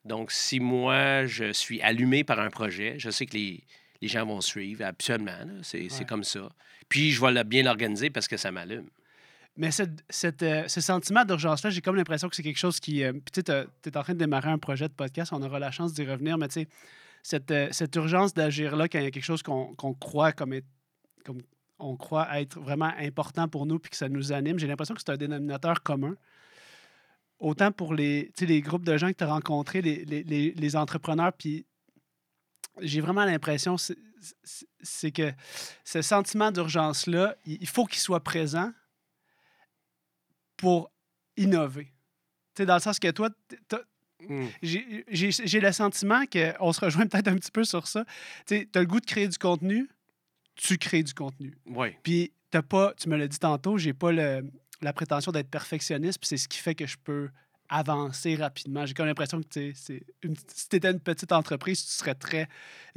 Donc, 0.05 0.31
si 0.31 0.59
moi, 0.61 1.25
je 1.25 1.51
suis 1.51 1.81
allumé 1.81 2.23
par 2.23 2.39
un 2.39 2.49
projet, 2.49 2.95
je 2.97 3.09
sais 3.09 3.25
que 3.25 3.33
les, 3.33 3.61
les 4.01 4.07
gens 4.07 4.25
vont 4.25 4.39
suivre, 4.41 4.85
absolument. 4.85 5.31
C'est 5.61 5.91
Ouais. 5.91 6.05
comme 6.07 6.23
ça. 6.23 6.49
Puis, 6.87 7.11
je 7.11 7.21
vais 7.21 7.43
bien 7.43 7.63
l'organiser 7.63 8.09
parce 8.09 8.27
que 8.29 8.37
ça 8.37 8.51
m'allume. 8.51 8.87
Mais 9.57 9.69
cette, 9.71 10.03
cette, 10.09 10.43
euh, 10.43 10.67
ce 10.67 10.79
sentiment 10.81 11.25
d'urgence-là, 11.25 11.69
j'ai 11.69 11.81
comme 11.81 11.95
l'impression 11.97 12.27
que 12.29 12.35
c'est 12.35 12.41
quelque 12.41 12.57
chose 12.57 12.79
qui. 12.79 13.03
euh, 13.03 13.11
puis 13.13 13.43
tu 13.43 13.51
es 13.51 13.97
en 13.97 14.01
train 14.03 14.13
de 14.13 14.19
démarrer 14.19 14.49
un 14.49 14.57
projet 14.57 14.87
de 14.87 14.93
podcast, 14.93 15.31
on 15.33 15.41
aura 15.43 15.59
la 15.59 15.71
chance 15.71 15.93
d'y 15.93 16.05
revenir, 16.05 16.37
mais 16.37 16.47
tu 16.47 16.61
sais, 16.61 16.67
cette, 17.21 17.51
euh, 17.51 17.67
cette 17.71 17.95
urgence 17.95 18.33
d'agir-là, 18.33 18.87
quand 18.87 18.97
il 18.99 19.03
y 19.03 19.07
a 19.07 19.11
quelque 19.11 19.23
chose 19.23 19.43
qu'on 19.43 19.75
qu'on 19.75 19.93
croit 19.93 20.31
comme, 20.31 20.53
être- 20.53 20.65
comme 21.23 21.41
on 21.83 21.95
croit 21.97 22.39
être 22.39 22.59
vraiment 22.59 22.91
important 22.97 23.47
pour 23.47 23.65
nous 23.65 23.79
puis 23.79 23.89
que 23.91 23.97
ça 23.97 24.09
nous 24.09 24.31
anime, 24.31 24.57
j'ai 24.57 24.67
l'impression 24.67 24.95
que 24.95 25.01
c'est 25.05 25.11
un 25.11 25.17
dénominateur 25.17 25.83
commun. 25.83 26.15
Autant 27.39 27.71
pour 27.71 27.93
les, 27.93 28.31
les 28.39 28.61
groupes 28.61 28.85
de 28.85 28.97
gens 28.97 29.09
que 29.09 29.17
tu 29.17 29.23
as 29.23 29.27
rencontrés, 29.27 29.81
les, 29.81 30.05
les, 30.05 30.23
les, 30.53 30.75
entrepreneurs, 30.75 31.33
puis 31.33 31.65
j'ai 32.79 33.01
vraiment 33.01 33.25
l'impression 33.25 33.77
c'est- 33.77 35.11
que 35.11 35.33
ce 35.83 36.01
sentiment 36.01 36.51
d'urgence-là, 36.51 37.35
il 37.45 37.67
faut 37.67 37.85
qu'il 37.85 37.99
soit 37.99 38.23
présent 38.23 38.71
pour 40.55 40.89
innover. 41.35 41.85
Tu 42.55 42.61
sais, 42.61 42.65
dans 42.65 42.75
le 42.75 42.79
sens 42.79 42.99
que 42.99 43.11
toi, 43.11 43.29
j'ai- 44.61 45.05
j'ai 45.09 45.59
le 45.59 45.71
sentiment 45.73 46.23
qu'on 46.31 46.71
se 46.71 46.79
rejoint 46.79 47.07
peut-être 47.07 47.27
un 47.27 47.35
petit 47.35 47.51
peu 47.51 47.65
sur 47.65 47.87
ça. 47.87 48.05
Tu 48.47 48.69
as 48.73 48.79
le 48.79 48.85
goût 48.85 49.01
de 49.01 49.05
créer 49.05 49.27
du 49.27 49.37
contenu, 49.37 49.89
tu 50.55 50.77
crées 50.77 51.03
du 51.03 51.13
contenu. 51.13 51.55
Oui. 51.65 51.89
Puis, 52.03 52.31
t'as 52.51 52.61
pas, 52.61 52.93
tu 52.97 53.09
me 53.09 53.17
l'as 53.17 53.27
dit 53.27 53.39
tantôt, 53.39 53.77
j'ai 53.77 53.93
pas 53.93 54.11
le- 54.11 54.49
la 54.81 54.93
prétention 54.93 55.31
d'être 55.31 55.49
perfectionniste, 55.49 56.19
puis 56.19 56.27
c'est 56.27 56.37
ce 56.37 56.47
qui 56.47 56.59
fait 56.59 56.75
que 56.75 56.85
je 56.85 56.97
peux 57.03 57.29
avancer 57.69 58.35
rapidement. 58.35 58.85
J'ai 58.85 58.93
comme 58.93 59.05
l'impression 59.07 59.41
que 59.41 59.47
c'est 59.73 60.03
une- 60.21 60.35
si 60.53 60.69
tu 60.69 60.75
étais 60.75 60.91
une 60.91 60.99
petite 60.99 61.31
entreprise, 61.31 61.83
tu 61.83 61.91
serais 61.91 62.15
très 62.15 62.47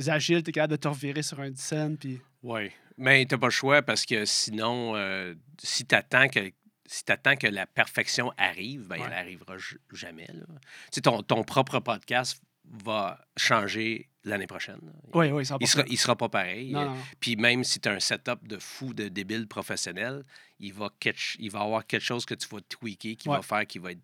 agile, 0.07 0.43
tu 0.43 0.51
es 0.51 0.53
capable 0.53 0.73
de 0.73 0.77
te 0.77 0.89
revirer 0.89 1.23
sur 1.23 1.41
un 1.41 1.55
scène, 1.55 1.97
puis 1.97 2.21
Oui. 2.43 2.71
Mais 2.99 3.25
tu 3.27 3.35
n'as 3.35 3.39
pas 3.39 3.47
le 3.47 3.51
choix 3.53 3.83
parce 3.83 4.05
que 4.07 4.25
sinon, 4.25 4.97
euh, 4.97 5.35
si 5.63 5.85
tu 5.87 5.95
attends 5.95 6.29
que. 6.29 6.51
Si 6.89 7.05
tu 7.05 7.13
que 7.41 7.49
la 7.49 7.67
perfection 7.67 8.33
arrive, 8.39 8.87
ben, 8.87 8.97
Ouais. 8.97 9.03
elle 9.07 9.11
n'arrivera 9.11 9.59
j- 9.59 9.77
jamais. 9.93 10.29
là. 10.33 10.45
Tu 10.47 10.63
sais, 10.93 11.01
ton, 11.01 11.21
ton 11.23 11.43
propre 11.43 11.81
podcast 11.81 12.41
va 12.65 13.21
changer 13.37 14.09
l'année 14.27 14.47
prochaine. 14.47 14.81
oui, 15.15 15.31
oui, 15.31 15.43
100%. 15.45 15.57
Il 15.61 15.67
sera, 15.67 15.85
il 15.89 15.97
sera 15.97 16.17
pas 16.17 16.29
pareil. 16.29 16.73
Non, 16.73 16.87
non. 16.91 16.97
Puis 17.21 17.37
même 17.37 17.65
si 17.65 17.81
tu 17.81 17.89
as 17.89 17.93
un 17.93 18.01
setup 18.01 18.47
de 18.47 18.59
fou, 18.59 18.93
de 18.93 19.09
débile 19.09 19.47
professionnel, 19.49 20.25
il 20.59 20.73
va, 20.75 20.91
catch- 21.01 21.37
il 21.39 21.51
va 21.51 21.61
avoir 21.61 21.87
quelque 21.87 22.03
chose 22.05 22.27
que 22.27 22.35
tu 22.35 22.47
vas 22.49 22.61
tweaker, 22.69 23.17
qui 23.17 23.29
Ouais. 23.29 23.37
va 23.37 23.43
faire, 23.43 23.67
qui 23.67 23.79
va 23.79 23.93
être 23.93 24.01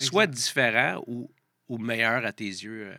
soit 0.00 0.26
différent 0.26 1.02
ou, 1.06 1.30
ou 1.68 1.78
meilleur 1.78 2.24
à 2.26 2.32
tes 2.32 2.44
yeux 2.48 2.88
euh, 2.92 2.96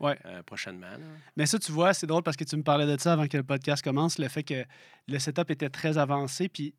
Ouais. 0.00 0.18
euh, 0.26 0.42
prochainement. 0.42 0.90
là. 0.90 0.98
Mais 1.36 1.46
ça, 1.46 1.58
tu 1.58 1.72
vois, 1.72 1.94
c'est 1.94 2.06
drôle 2.06 2.22
parce 2.22 2.36
que 2.36 2.44
tu 2.44 2.56
me 2.56 2.62
parlais 2.62 2.86
de 2.86 3.00
ça 3.00 3.14
avant 3.14 3.26
que 3.28 3.36
le 3.36 3.42
podcast 3.44 3.82
commence, 3.82 4.18
le 4.18 4.28
fait 4.28 4.42
que 4.42 4.64
le 5.08 5.18
setup 5.18 5.50
était 5.50 5.70
très 5.70 5.96
avancé. 5.96 6.48
Puis 6.48 6.74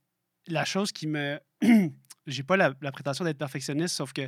la 0.47 0.65
chose 0.65 0.91
qui 0.91 1.07
me. 1.07 1.39
j'ai 2.27 2.43
pas 2.43 2.57
la, 2.57 2.73
la 2.81 2.91
prétention 2.91 3.25
d'être 3.25 3.37
perfectionniste, 3.37 3.95
sauf 3.95 4.13
que 4.13 4.27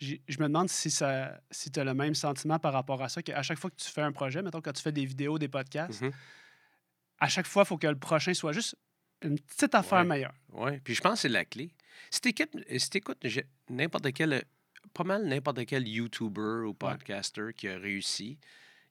je 0.00 0.16
me 0.40 0.46
demande 0.48 0.68
si, 0.68 0.90
ça, 0.90 1.40
si 1.50 1.70
tu 1.70 1.78
as 1.78 1.84
le 1.84 1.94
même 1.94 2.14
sentiment 2.14 2.58
par 2.58 2.72
rapport 2.72 3.00
à 3.02 3.08
ça, 3.08 3.22
qu'à 3.22 3.42
chaque 3.42 3.58
fois 3.58 3.70
que 3.70 3.76
tu 3.76 3.88
fais 3.88 4.02
un 4.02 4.12
projet, 4.12 4.42
mettons 4.42 4.60
quand 4.60 4.72
tu 4.72 4.82
fais 4.82 4.92
des 4.92 5.04
vidéos, 5.04 5.38
des 5.38 5.48
podcasts, 5.48 6.02
Mhm. 6.02 6.10
à 7.20 7.28
chaque 7.28 7.46
fois, 7.46 7.62
il 7.62 7.66
faut 7.66 7.78
que 7.78 7.86
le 7.86 7.96
prochain 7.98 8.34
soit 8.34 8.52
juste 8.52 8.76
une 9.22 9.38
petite 9.38 9.74
affaire 9.74 10.00
Ouais. 10.00 10.04
meilleure. 10.04 10.34
Oui, 10.52 10.78
puis 10.80 10.94
je 10.94 11.00
pense 11.00 11.14
que 11.14 11.18
c'est 11.20 11.28
la 11.28 11.44
clé. 11.44 11.70
Si 12.10 12.20
tu 12.20 12.28
écoutes 12.28 13.24
n'importe 13.70 14.12
quel, 14.12 14.44
pas 14.92 15.04
mal 15.04 15.24
n'importe 15.26 15.64
quel 15.64 15.86
YouTuber 15.88 16.64
ou 16.66 16.74
podcaster 16.74 17.52
qui 17.56 17.68
a 17.68 17.78
réussi, 17.78 18.38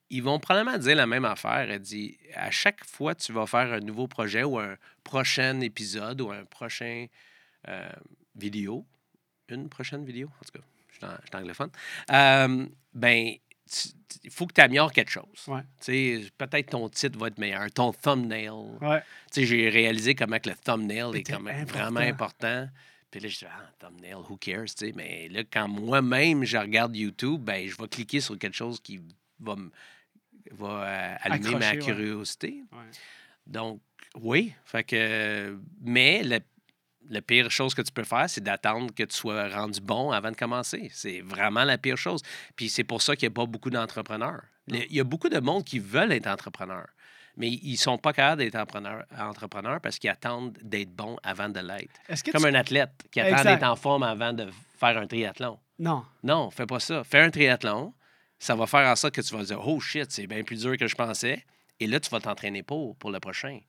ils 0.10 0.24
vont 0.24 0.40
probablement 0.40 0.78
dire 0.78 0.96
la 0.96 1.08
même 1.08 1.26
affaire. 1.26 1.70
Elle 1.70 1.80
dit 1.82 2.18
à 2.36 2.50
chaque 2.52 2.84
fois 2.86 3.14
que 3.16 3.22
tu 3.24 3.34
vas 3.34 3.46
faire 3.46 3.74
un 3.74 3.80
nouveau 3.80 4.08
projet 4.08 4.44
ou 4.44 4.58
un 4.60 4.76
prochain 5.04 5.60
épisode 5.62 6.22
ou 6.22 6.32
un 6.32 6.46
prochain 6.46 7.08
euh, 7.68 7.90
vidéo, 8.36 8.86
une 9.50 9.70
prochaine 9.70 10.04
vidéo, 10.06 10.28
en 10.42 10.46
tout 10.46 10.60
cas, 10.60 10.66
je 10.90 10.96
suis 10.98 11.06
en- 11.06 11.18
je 11.22 11.28
suis 11.28 11.36
anglophone, 11.36 11.70
euh, 12.12 12.66
ben, 12.94 13.36
il 14.24 14.30
faut 14.32 14.46
que 14.48 14.54
tu 14.54 14.62
améliores 14.62 14.92
quelque 14.92 15.10
chose. 15.12 15.25
Ouais. 15.48 15.62
Tu 15.82 16.22
sais, 16.24 16.32
Peut-être 16.38 16.70
ton 16.72 16.90
titre 16.90 17.18
va 17.18 17.28
être 17.28 17.38
meilleur, 17.38 17.70
ton 17.72 17.92
thumbnail. 17.94 18.50
Ouais. 18.82 19.02
Tu 19.32 19.42
sais, 19.42 19.46
J'ai 19.46 19.70
réalisé 19.70 20.16
comment 20.16 20.38
que 20.40 20.50
le 20.50 20.56
thumbnail 20.56 21.16
est 21.16 21.32
important. 21.32 21.66
vraiment 21.66 22.00
important. 22.02 22.68
Puis 23.10 23.20
là, 23.22 23.30
je 23.30 23.38
dis, 23.40 23.46
ah, 23.46 23.70
thumbnail, 23.80 24.16
who 24.16 24.38
cares? 24.38 24.66
tu 24.66 24.88
sais. 24.88 24.92
Mais 24.96 25.30
là, 25.30 25.44
quand 25.44 25.68
moi-même, 25.68 26.44
je 26.44 26.58
regarde 26.58 26.96
YouTube, 26.96 27.42
ben, 27.42 27.68
je 27.68 27.75
vais 27.78 27.88
cliquer 27.88 28.20
sur 28.22 28.38
quelque 28.40 28.56
chose 28.56 28.80
qui 28.80 29.00
va, 29.40 29.56
va 30.52 30.68
euh, 30.68 31.16
allumer 31.22 31.52
ma 31.56 31.68
Accrocher, 31.70 31.80
curiosité. 31.94 32.63
Ouais. 32.72 32.78
Donc, 33.48 33.82
oui. 34.16 34.54
Fait 34.66 34.84
que, 34.84 35.58
mais 35.82 36.24
le, 36.24 36.40
la 37.10 37.22
pire 37.22 37.50
chose 37.52 37.74
que 37.74 37.82
tu 37.82 37.92
peux 37.92 38.04
faire, 38.04 38.30
c'est 38.30 38.42
d'attendre 38.44 38.94
que 38.94 39.04
tu 39.04 39.16
sois 39.16 39.48
rendu 39.50 39.80
bon 39.82 40.12
avant 40.12 40.32
de 40.32 40.36
commencer. 40.36 40.90
C'est 40.94 41.22
vraiment 41.22 41.64
la 41.64 41.78
pire 41.78 41.98
chose. 41.98 42.22
Puis 42.56 42.70
c'est 42.70 42.84
pour 42.84 43.02
ça 43.02 43.16
qu'il 43.16 43.28
n'y 43.28 43.34
a 43.34 43.36
pas 43.36 43.46
beaucoup 43.46 43.70
d'entrepreneurs. 43.70 44.44
Il 44.68 44.94
y 44.96 45.00
a 45.00 45.04
beaucoup 45.04 45.30
de 45.30 45.40
monde 45.40 45.64
qui 45.66 45.80
veulent 45.80 46.12
être 46.14 46.28
entrepreneurs, 46.28 46.88
mais 47.36 47.50
ils 47.50 47.76
sont 47.78 47.98
pas 47.98 48.14
capables 48.14 48.42
d'être 48.42 48.56
entrepreneurs, 48.56 49.04
entrepreneurs 49.20 49.82
parce 49.82 50.00
qu'ils 50.00 50.10
attendent 50.10 50.58
d'être 50.62 50.92
bons 50.96 51.18
avant 51.24 51.50
de 51.50 51.60
l'être. 51.60 52.00
Comme 52.32 52.42
tu- 52.44 52.48
un 52.48 52.56
athlète 52.56 52.92
qui 53.12 53.20
attend 53.20 53.36
d'être 53.56 53.64
en 53.64 53.76
forme 53.76 54.04
avant 54.04 54.32
de 54.32 54.48
faire 54.80 54.98
un 54.98 55.06
triathlon. 55.08 55.60
Non. 55.80 56.06
Non, 56.24 56.50
fais 56.52 56.66
pas 56.66 56.80
ça. 56.80 57.04
Fais 57.04 57.20
un 57.22 57.30
triathlon. 57.30 57.94
Ça 58.40 58.56
va 58.56 58.68
faire 58.68 58.88
en 58.90 58.96
sorte 58.96 59.16
que 59.16 59.22
tu 59.22 59.36
vas 59.36 59.44
dire 59.44 59.60
Oh 59.68 59.80
shit, 59.80 60.12
c'est 60.12 60.28
bien 60.28 60.44
plus 60.44 60.62
dur 60.62 60.78
que 60.78 60.88
je 60.88 60.96
pensais. 60.96 61.44
Et 61.80 61.88
là, 61.88 62.00
tu 62.00 62.10
vas 62.10 62.20
t'entraîner 62.22 62.64
pour, 62.64 62.96
pour 62.98 63.12
le 63.12 63.20
prochain. 63.20 63.60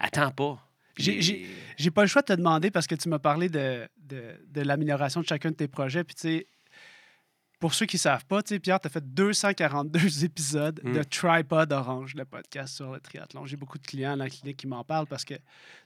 Attends 0.00 0.30
pas. 0.32 0.58
J'ai- 0.96 1.46
pas 1.90 2.02
le 2.02 2.08
choix 2.08 2.22
de 2.22 2.26
te 2.26 2.32
demander 2.34 2.70
parce 2.70 2.86
que 2.86 2.94
tu 2.94 3.08
m'as 3.08 3.18
parlé 3.18 3.48
de, 3.48 3.88
de, 3.98 4.22
de 4.48 4.60
l'amélioration 4.60 5.20
de 5.20 5.26
chacun 5.26 5.50
de 5.50 5.56
tes 5.56 5.68
projets. 5.68 6.04
Puis, 6.04 6.14
tu 6.14 6.20
sais, 6.22 6.46
pour 7.62 7.74
ceux 7.74 7.86
qui 7.86 7.96
savent 7.96 8.24
pas, 8.26 8.42
Pierre, 8.42 8.80
tu 8.80 8.88
as 8.88 8.90
fait 8.90 9.14
242 9.14 10.24
épisodes 10.24 10.80
Mm. 10.82 10.94
de 10.94 11.02
Tripod 11.04 11.72
Orange, 11.72 12.14
le 12.16 12.24
podcast 12.24 12.74
sur 12.74 12.90
le 12.92 12.98
triathlon. 12.98 13.46
J'ai 13.46 13.56
beaucoup 13.56 13.78
de 13.78 13.86
clients 13.86 14.16
la 14.16 14.28
clinique 14.28 14.56
qui 14.56 14.66
m'en 14.66 14.82
parlent 14.82 15.06
parce 15.06 15.24
que 15.24 15.34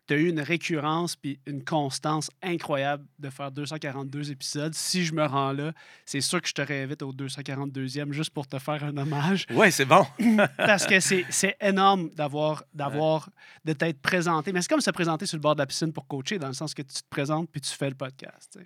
tu 0.06 0.14
as 0.14 0.16
eu 0.16 0.28
une 0.30 0.40
récurrence 0.40 1.16
puis 1.16 1.38
une 1.46 1.62
constance 1.62 2.30
incroyable 2.42 3.04
de 3.18 3.28
faire 3.28 3.50
242 3.52 4.30
épisodes. 4.30 4.72
Si 4.72 5.04
je 5.04 5.12
me 5.12 5.26
rends 5.26 5.52
là, 5.52 5.72
c'est 6.06 6.22
sûr 6.22 6.40
que 6.40 6.48
je 6.48 6.54
te 6.54 6.62
réinvite 6.62 7.02
au 7.02 7.12
242e 7.12 8.10
juste 8.12 8.30
pour 8.30 8.46
te 8.46 8.58
faire 8.58 8.82
un 8.82 8.96
hommage 8.96 9.44
Ouais, 9.50 9.70
c'est 9.70 9.84
bon. 9.84 10.06
parce 10.56 10.86
que 10.86 10.98
c'est 10.98 11.56
énorme 11.60 12.08
d'avoir, 12.14 12.64
d'avoir, 12.72 13.28
de 13.66 13.74
t'être 13.74 14.00
présenté. 14.00 14.50
Mais 14.50 14.62
c'est 14.62 14.68
comme 14.70 14.80
se 14.80 14.90
présenter 14.90 15.26
sur 15.26 15.36
le 15.36 15.42
bord 15.42 15.54
de 15.54 15.60
la 15.60 15.66
piscine 15.66 15.92
pour 15.92 16.06
coacher, 16.06 16.38
dans 16.38 16.48
le 16.48 16.54
sens 16.54 16.72
que 16.72 16.80
tu 16.82 16.94
te 17.02 17.08
présentes 17.10 17.50
puis 17.50 17.60
tu 17.60 17.70
fais 17.74 17.90
le 17.90 17.96
podcast. 17.96 18.58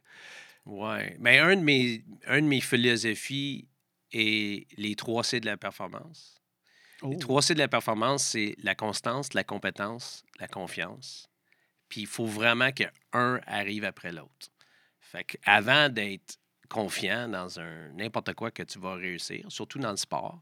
Ouais. 0.71 1.17
Mais 1.19 1.39
un 1.41 1.57
de 1.57 1.63
mes, 1.63 2.05
un 2.27 2.41
de 2.41 2.47
mes 2.47 2.61
philosophies 2.61 3.67
est 4.13 4.67
les 4.79 4.95
trois 4.95 5.25
C 5.25 5.41
de 5.41 5.47
la 5.47 5.57
performance. 5.57 6.41
Oh. 7.03 7.11
Les 7.11 7.19
trois 7.19 7.43
C 7.43 7.55
de 7.55 7.59
la 7.59 7.69
performance, 7.69 8.25
c'est 8.25 8.55
la 8.63 8.77
constance, 8.77 9.35
la 9.35 9.43
compétence, 9.43 10.25
la 10.39 10.47
confiance. 10.47 11.29
Puis 11.89 12.03
il 12.03 12.07
faut 12.07 12.27
vraiment 12.27 12.71
que 12.71 12.85
un 13.13 13.41
arrive 13.47 13.85
après 13.85 14.13
l'autre. 14.13 14.53
Fait 15.01 15.25
que 15.25 15.37
avant 15.45 15.89
d'être 15.89 16.39
confiant 16.69 17.29
dans 17.29 17.59
un 17.59 17.89
n'importe 17.95 18.33
quoi 18.35 18.53
que 18.53 18.63
tu 18.63 18.79
vas 18.79 18.95
réussir, 18.95 19.45
surtout 19.49 19.81
dans 19.81 19.91
le 19.91 19.97
sport, 19.97 20.41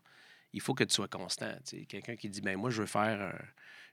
il 0.52 0.60
faut 0.60 0.74
que 0.74 0.84
tu 0.84 0.94
sois 0.94 1.08
constant. 1.08 1.52
Quelqu'un 1.88 2.16
qui 2.16 2.28
dit 2.28 2.40
ben 2.40 2.56
moi 2.56 2.70
je 2.70 2.80
veux 2.80 2.86
faire 2.86 3.34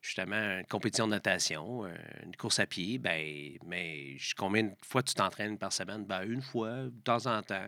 justement 0.02 0.60
une 0.60 0.66
compétition 0.68 1.08
de 1.08 1.12
natation, 1.12 1.86
euh, 1.86 1.94
une 2.24 2.36
course 2.36 2.60
à 2.60 2.66
pied, 2.68 2.98
ben 2.98 3.58
mais 3.66 4.18
combien 4.38 4.64
de 4.64 4.72
fois 4.86 5.02
tu 5.02 5.16
t'entraînes 5.16 5.58
par 5.58 5.74
semaine? 5.74 6.06
Ben 6.06 6.24
une 6.24 6.42
fois, 6.42 6.84
de 6.84 7.02
temps 7.04 7.26
en 7.26 7.42
temps. 7.42 7.68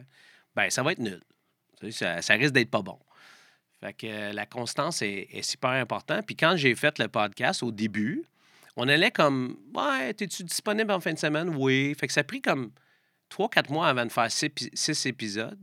Ben 0.55 0.69
ça 0.69 0.83
va 0.83 0.91
être 0.91 0.99
nul. 0.99 1.21
Ça, 1.91 2.21
ça 2.21 2.33
risque 2.35 2.53
d'être 2.53 2.71
pas 2.71 2.81
bon. 2.81 2.99
Fait 3.79 3.93
que 3.93 4.07
euh, 4.07 4.33
la 4.33 4.45
constance 4.45 5.01
est, 5.01 5.41
super 5.43 5.69
importante. 5.71 6.25
Puis 6.25 6.35
quand 6.35 6.55
j'ai 6.55 6.73
fait 6.75 6.97
le 6.99 7.07
podcast 7.07 7.61
au 7.61 7.71
début, 7.71 8.23
on 8.75 8.87
allait 8.87 9.11
comme 9.11 9.57
Ouais, 9.73 10.09
es-tu 10.09 10.43
disponible 10.43 10.91
en 10.91 10.99
fin 10.99 11.13
de 11.13 11.19
semaine? 11.19 11.49
Oui. 11.55 11.95
Fait 11.99 12.07
que 12.07 12.13
ça 12.13 12.21
a 12.21 12.23
pris 12.23 12.41
comme 12.41 12.71
trois, 13.29 13.49
quatre 13.49 13.69
mois 13.69 13.87
avant 13.87 14.05
de 14.05 14.11
faire 14.11 14.31
six, 14.31 14.49
pi- 14.49 14.71
six 14.73 15.05
épisodes. 15.05 15.59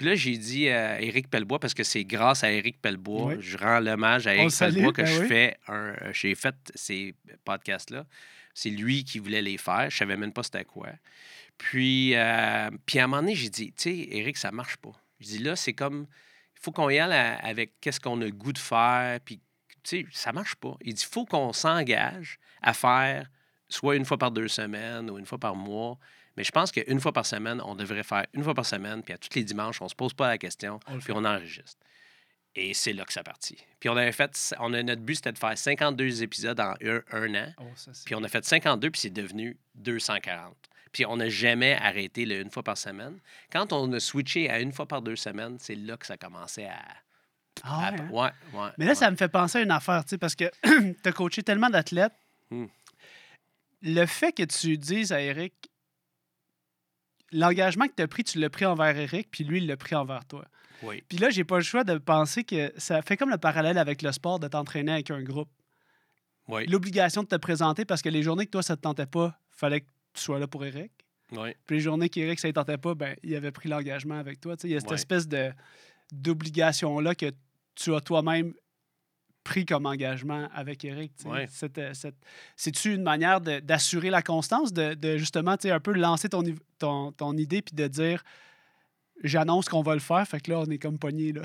Puis 0.00 0.08
là, 0.08 0.14
j'ai 0.14 0.38
dit 0.38 0.66
à 0.70 0.98
Éric 1.02 1.28
Pellebois, 1.28 1.58
parce 1.58 1.74
que 1.74 1.82
c'est 1.84 2.04
grâce 2.06 2.42
à 2.42 2.50
Éric 2.50 2.80
Pellebois, 2.80 3.34
Oui. 3.34 3.36
je 3.40 3.58
rends 3.58 3.80
l'hommage 3.80 4.26
à 4.26 4.34
Éric 4.34 4.58
Pellebois 4.58 4.92
que 4.94 5.02
ben 5.02 5.06
je 5.06 5.20
oui. 5.20 5.28
fais 5.28 5.58
un. 5.68 5.92
J'ai 6.14 6.34
fait 6.34 6.54
ces 6.74 7.14
podcasts-là. 7.44 8.06
C'est 8.54 8.70
lui 8.70 9.04
qui 9.04 9.18
voulait 9.18 9.42
les 9.42 9.58
faire. 9.58 9.90
Je 9.90 9.98
savais 9.98 10.16
même 10.16 10.32
pas 10.32 10.42
c'était 10.42 10.64
quoi. 10.64 10.88
Puis, 11.58 12.14
euh, 12.14 12.70
puis 12.86 12.98
à 12.98 13.04
un 13.04 13.06
moment 13.08 13.20
donné, 13.20 13.34
j'ai 13.34 13.50
dit, 13.50 13.74
tu 13.74 13.82
sais, 13.90 14.08
Éric, 14.10 14.38
ça 14.38 14.50
marche 14.52 14.78
pas. 14.78 14.92
Je 15.20 15.26
dis 15.26 15.38
là, 15.40 15.54
c'est 15.54 15.74
comme, 15.74 16.06
il 16.56 16.60
faut 16.62 16.72
qu'on 16.72 16.88
y 16.88 16.98
aille 16.98 17.12
à- 17.12 17.36
avec 17.44 17.78
qu'est-ce 17.82 18.00
qu'on 18.00 18.22
a 18.22 18.24
le 18.24 18.30
goût 18.30 18.54
de 18.54 18.58
faire. 18.58 19.20
Puis, 19.22 19.36
tu 19.82 20.00
sais, 20.00 20.06
ça 20.12 20.32
marche 20.32 20.54
pas. 20.54 20.78
Il 20.82 20.94
dit, 20.94 21.04
il 21.06 21.12
faut 21.12 21.26
qu'on 21.26 21.52
s'engage 21.52 22.38
à 22.62 22.72
faire 22.72 23.28
soit 23.68 23.96
une 23.96 24.06
fois 24.06 24.16
par 24.16 24.30
deux 24.30 24.48
semaines 24.48 25.10
ou 25.10 25.18
une 25.18 25.26
fois 25.26 25.36
par 25.38 25.54
mois. 25.54 25.98
Mais 26.36 26.44
je 26.44 26.50
pense 26.52 26.72
qu'une 26.72 27.00
fois 27.00 27.12
par 27.12 27.26
semaine, 27.26 27.60
on 27.64 27.74
devrait 27.74 28.02
faire 28.02 28.26
une 28.34 28.44
fois 28.44 28.54
par 28.54 28.66
semaine, 28.66 29.02
puis 29.02 29.12
à 29.14 29.18
tous 29.18 29.34
les 29.34 29.44
dimanches, 29.44 29.80
on 29.82 29.88
se 29.88 29.94
pose 29.94 30.14
pas 30.14 30.28
la 30.28 30.38
question, 30.38 30.80
On 30.86 30.98
puis 30.98 31.12
on 31.12 31.24
enregistre. 31.24 31.78
Et 32.56 32.74
c'est 32.74 32.92
là 32.92 33.04
que 33.04 33.12
ça 33.12 33.22
partit. 33.22 33.58
Puis 33.78 33.88
on 33.88 33.96
avait 33.96 34.10
fait, 34.12 34.54
on 34.58 34.74
a, 34.74 34.82
notre 34.82 35.02
but, 35.02 35.16
c'était 35.16 35.32
de 35.32 35.38
faire 35.38 35.56
52 35.56 36.22
épisodes 36.22 36.58
en 36.58 36.74
un, 36.82 37.00
un 37.12 37.34
an. 37.34 37.52
Oh, 37.58 37.64
ça, 37.76 37.92
Puis 38.04 38.14
on 38.14 38.24
a 38.24 38.28
fait 38.28 38.44
52, 38.44 38.90
puis 38.90 39.00
c'est 39.00 39.10
devenu 39.10 39.56
240. 39.76 40.56
Puis 40.92 41.06
on 41.06 41.16
n'a 41.16 41.28
jamais 41.28 41.76
arrêté 41.80 42.26
le 42.26 42.40
une 42.40 42.50
fois 42.50 42.64
par 42.64 42.76
semaine. 42.76 43.20
Quand 43.52 43.72
on 43.72 43.92
a 43.92 44.00
switché 44.00 44.50
à 44.50 44.58
une 44.58 44.72
fois 44.72 44.86
par 44.86 45.02
deux 45.02 45.14
semaines, 45.14 45.58
c'est 45.60 45.76
là 45.76 45.96
que 45.96 46.06
ça 46.06 46.16
commençait 46.16 46.66
à. 46.66 46.82
Ah 47.62 47.88
à- 47.88 47.92
ouais, 47.92 48.00
hein? 48.00 48.08
ouais, 48.10 48.30
ouais, 48.60 48.68
Mais 48.78 48.84
là, 48.86 48.92
ouais. 48.92 48.94
ça 48.96 49.10
me 49.10 49.16
fait 49.16 49.28
penser 49.28 49.58
à 49.58 49.62
une 49.62 49.70
affaire, 49.70 50.04
tu 50.04 50.10
sais, 50.10 50.18
parce 50.18 50.34
que 50.34 50.50
tu 51.02 51.08
as 51.08 51.12
coaché 51.12 51.44
tellement 51.44 51.70
d'athlètes. 51.70 52.14
Hmm. 52.50 52.66
Le 53.82 54.06
fait 54.06 54.32
que 54.32 54.42
tu 54.42 54.76
dises 54.76 55.12
à 55.12 55.20
Eric, 55.20 55.69
l'engagement 57.32 57.86
que 57.86 57.94
tu 57.96 58.02
as 58.02 58.08
pris, 58.08 58.24
tu 58.24 58.38
l'as 58.38 58.50
pris 58.50 58.66
envers 58.66 58.96
Eric, 58.96 59.28
puis 59.30 59.44
lui, 59.44 59.58
il 59.58 59.66
l'a 59.66 59.76
pris 59.76 59.94
envers 59.94 60.24
toi. 60.24 60.44
Oui. 60.82 61.02
Puis 61.08 61.18
là, 61.18 61.30
j'ai 61.30 61.44
pas 61.44 61.56
le 61.56 61.62
choix 61.62 61.84
de 61.84 61.98
penser 61.98 62.44
que 62.44 62.72
ça 62.76 63.02
fait 63.02 63.16
comme 63.16 63.30
le 63.30 63.38
parallèle 63.38 63.78
avec 63.78 64.02
le 64.02 64.12
sport 64.12 64.38
de 64.38 64.48
t'entraîner 64.48 64.92
avec 64.92 65.10
un 65.10 65.22
groupe. 65.22 65.50
Oui. 66.48 66.66
L'obligation 66.66 67.22
de 67.22 67.28
te 67.28 67.36
présenter 67.36 67.84
parce 67.84 68.02
que 68.02 68.08
les 68.08 68.22
journées 68.22 68.46
que 68.46 68.50
toi, 68.50 68.62
ça 68.62 68.76
te 68.76 68.82
tentait 68.82 69.06
pas, 69.06 69.38
fallait 69.50 69.82
que 69.82 69.86
tu 70.14 70.22
sois 70.22 70.38
là 70.38 70.46
pour 70.46 70.64
Eric. 70.64 70.90
Oui. 71.32 71.50
Puis 71.66 71.76
les 71.76 71.82
journées 71.82 72.08
qu'Éric, 72.08 72.40
ça 72.40 72.48
ne 72.48 72.52
tentait 72.52 72.78
pas, 72.78 72.94
ben, 72.94 73.14
il 73.22 73.34
avait 73.36 73.52
pris 73.52 73.68
l'engagement 73.68 74.18
avec 74.18 74.40
toi. 74.40 74.56
Il 74.64 74.70
y 74.70 74.76
a 74.76 74.80
cette 74.80 74.92
espèce 74.92 75.28
de, 75.28 75.52
d'obligation-là 76.12 77.14
que 77.14 77.30
tu 77.76 77.94
as 77.94 78.00
toi-même 78.00 78.54
pris 79.50 79.66
comme 79.66 79.84
engagement 79.84 80.48
avec 80.54 80.84
Eric. 80.84 81.12
Ouais. 81.24 81.48
Euh, 81.78 81.92
C'est-tu 82.56 82.94
une 82.94 83.02
manière 83.02 83.40
d'assurer 83.40 84.08
la 84.08 84.22
constance, 84.22 84.72
de, 84.72 84.94
de 84.94 85.16
justement 85.16 85.56
un 85.62 85.80
peu 85.80 85.92
lancer 85.92 86.28
ton, 86.28 86.44
ton, 86.78 87.10
ton 87.10 87.36
idée 87.36 87.60
puis 87.60 87.74
de 87.74 87.88
dire 87.88 88.22
j'annonce 89.24 89.68
qu'on 89.68 89.82
va 89.82 89.94
le 89.94 90.00
faire, 90.00 90.26
fait 90.26 90.40
que 90.40 90.52
là, 90.52 90.60
on 90.60 90.70
est 90.70 90.78
comme 90.78 90.98
pogné. 90.98 91.32
Là. 91.32 91.42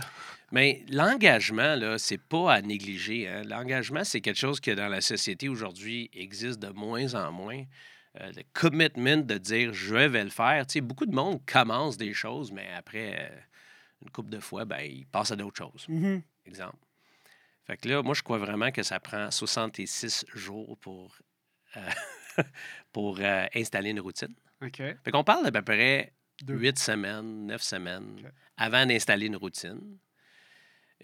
Mais 0.51 0.85
l'engagement, 0.89 1.75
là, 1.75 1.97
c'est 1.97 2.21
pas 2.21 2.53
à 2.53 2.61
négliger. 2.61 3.27
hein. 3.27 3.41
L'engagement, 3.43 4.03
c'est 4.03 4.21
quelque 4.21 4.37
chose 4.37 4.59
qui, 4.59 4.73
dans 4.75 4.87
la 4.87 5.01
société 5.01 5.49
aujourd'hui, 5.49 6.11
existe 6.13 6.59
de 6.59 6.69
moins 6.69 7.15
en 7.15 7.31
moins. 7.31 7.63
Euh, 8.21 8.31
le 8.35 8.43
commitment 8.53 9.17
de 9.25 9.37
dire 9.39 9.73
je 9.73 9.95
vais 9.95 10.23
le 10.23 10.29
faire. 10.29 10.65
Tu 10.67 10.73
sais, 10.73 10.81
beaucoup 10.81 11.07
de 11.07 11.15
monde 11.15 11.41
commence 11.45 11.97
des 11.97 12.13
choses, 12.13 12.51
mais 12.51 12.67
après 12.77 13.17
euh, 13.19 13.35
une 14.03 14.11
couple 14.11 14.29
de 14.29 14.39
fois, 14.39 14.63
ben, 14.63 14.79
ils 14.81 15.05
passent 15.07 15.31
à 15.31 15.35
d'autres 15.35 15.57
choses. 15.57 15.85
Mhm. 15.89 16.21
exemple. 16.45 16.77
Fait 17.65 17.77
que 17.77 17.89
là, 17.89 18.03
moi, 18.03 18.13
je 18.13 18.21
crois 18.21 18.37
vraiment 18.37 18.71
que 18.71 18.83
ça 18.83 18.99
prend 18.99 19.31
66 19.31 20.25
jours 20.33 20.77
pour, 20.79 21.17
euh, 21.77 21.89
pour 22.91 23.19
euh, 23.19 23.45
installer 23.55 23.89
une 23.89 23.99
routine. 23.99 24.35
OK. 24.61 24.77
Fait 24.77 25.11
qu'on 25.11 25.23
parle 25.23 25.43
d'à 25.43 25.51
peu 25.51 25.63
près 25.63 26.13
Deux. 26.43 26.57
8 26.57 26.79
semaines, 26.79 27.47
9 27.47 27.61
semaines 27.61 28.31
avant 28.57 28.85
d'installer 28.85 29.25
une 29.27 29.35
routine. 29.35 29.97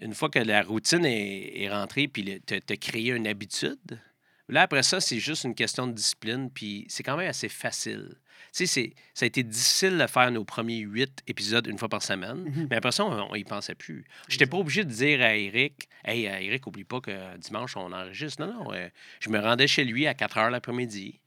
Une 0.00 0.14
fois 0.14 0.30
que 0.30 0.38
la 0.38 0.62
routine 0.62 1.04
est, 1.04 1.62
est 1.62 1.70
rentrée, 1.70 2.08
puis 2.08 2.40
tu 2.46 2.54
as 2.54 2.76
créé 2.76 3.10
une 3.10 3.26
habitude, 3.26 4.00
là, 4.48 4.62
après 4.62 4.82
ça, 4.82 5.00
c'est 5.00 5.18
juste 5.18 5.44
une 5.44 5.54
question 5.54 5.86
de 5.86 5.92
discipline, 5.92 6.50
puis 6.50 6.84
c'est 6.88 7.02
quand 7.02 7.16
même 7.16 7.28
assez 7.28 7.48
facile. 7.48 8.16
Tu 8.54 8.66
sais, 8.66 8.92
ça 9.14 9.24
a 9.24 9.26
été 9.26 9.42
difficile 9.42 9.96
de 9.96 10.06
faire 10.06 10.30
nos 10.30 10.44
premiers 10.44 10.78
huit 10.80 11.20
épisodes 11.26 11.66
une 11.66 11.78
fois 11.78 11.88
par 11.88 12.02
semaine, 12.02 12.42
Mhm. 12.44 12.66
mais 12.70 12.76
après 12.76 12.92
ça, 12.92 13.04
on 13.04 13.34
n'y 13.34 13.44
pensait 13.44 13.74
plus. 13.74 14.04
Je 14.28 14.34
n'étais 14.34 14.46
pas 14.46 14.58
obligé 14.58 14.84
de 14.84 14.90
dire 14.90 15.22
à 15.22 15.34
Eric, 15.34 15.88
Hey, 16.04 16.26
euh, 16.28 16.38
Eric, 16.40 16.66
oublie 16.66 16.84
pas 16.84 17.00
que 17.00 17.36
dimanche, 17.38 17.76
on 17.76 17.92
enregistre. 17.92 18.44
Non, 18.44 18.52
non. 18.64 18.74
euh, 18.74 18.88
je 19.20 19.30
me 19.30 19.38
rendais 19.38 19.66
chez 19.68 19.84
lui 19.84 20.06
à 20.06 20.14
4 20.14 20.36
heures 20.38 20.50
l'après-midi. 20.50 21.20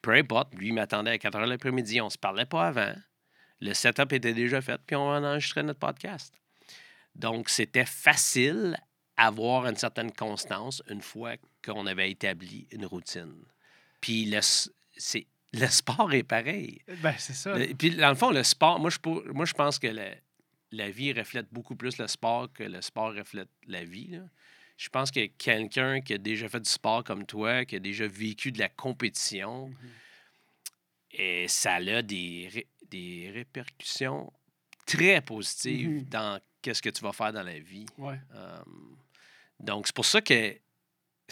Peu 0.00 0.12
importe, 0.12 0.54
lui 0.54 0.72
m'attendait 0.72 1.10
à 1.10 1.18
4 1.18 1.36
heures 1.36 1.46
l'après-midi. 1.46 2.00
On 2.00 2.08
se 2.10 2.18
parlait 2.18 2.46
pas 2.46 2.68
avant. 2.68 2.94
Le 3.60 3.74
setup 3.74 4.12
était 4.12 4.32
déjà 4.34 4.60
fait, 4.60 4.80
puis 4.86 4.96
on 4.96 5.02
enregistrait 5.08 5.62
notre 5.62 5.78
podcast. 5.80 6.34
Donc, 7.14 7.48
c'était 7.50 7.84
facile 7.84 8.76
avoir 9.16 9.66
une 9.66 9.76
certaine 9.76 10.10
constance 10.12 10.82
une 10.88 11.02
fois 11.02 11.36
qu'on 11.64 11.86
avait 11.86 12.10
établi 12.10 12.66
une 12.72 12.86
routine. 12.86 13.34
Puis 14.00 14.24
le, 14.26 14.40
c'est, 14.96 15.26
le 15.52 15.66
sport 15.68 16.12
est 16.12 16.22
pareil. 16.22 16.80
Ben, 17.02 17.14
c'est 17.18 17.34
ça. 17.34 17.56
Le- 17.56 17.74
Puis, 17.74 17.90
dans 17.96 18.08
le 18.08 18.14
fond, 18.16 18.30
le 18.30 18.42
sport, 18.42 18.80
moi, 18.80 18.90
je, 18.90 18.98
moi, 19.32 19.44
je 19.44 19.52
pense 19.54 19.78
que 19.78 19.86
le- 19.88 20.14
la 20.72 20.90
vie 20.90 21.12
reflète 21.12 21.46
beaucoup 21.52 21.76
plus 21.76 21.98
le 21.98 22.06
sport 22.08 22.52
que 22.52 22.64
le 22.64 22.80
sport 22.82 23.14
reflète 23.14 23.48
la 23.66 23.84
vie. 23.84 24.08
là. 24.08 24.20
Je 24.78 24.88
pense 24.88 25.10
que 25.10 25.26
quelqu'un 25.26 26.00
qui 26.00 26.14
a 26.14 26.18
déjà 26.18 26.48
fait 26.48 26.58
du 26.60 26.68
sport 26.70 27.04
comme 27.04 27.24
toi, 27.26 27.64
qui 27.64 27.76
a 27.76 27.78
déjà 27.78 28.06
vécu 28.08 28.50
de 28.50 28.58
la 28.58 28.68
compétition, 28.68 29.68
Mhm. 29.68 29.76
et 31.12 31.46
ça 31.48 31.74
a 31.74 32.02
des, 32.02 32.48
ré- 32.52 32.66
des 32.90 33.30
répercussions 33.32 34.32
très 34.86 35.20
positives 35.20 35.88
Mhm. 35.90 36.04
dans 36.04 36.40
qu'est-ce 36.62 36.82
que 36.82 36.88
tu 36.90 37.02
vas 37.02 37.12
faire 37.12 37.32
dans 37.32 37.42
la 37.42 37.58
vie. 37.58 37.86
Ouais. 37.98 38.18
Euh, 38.34 38.58
donc, 39.60 39.86
c'est 39.86 39.94
pour 39.94 40.06
ça 40.06 40.20
que 40.20 40.56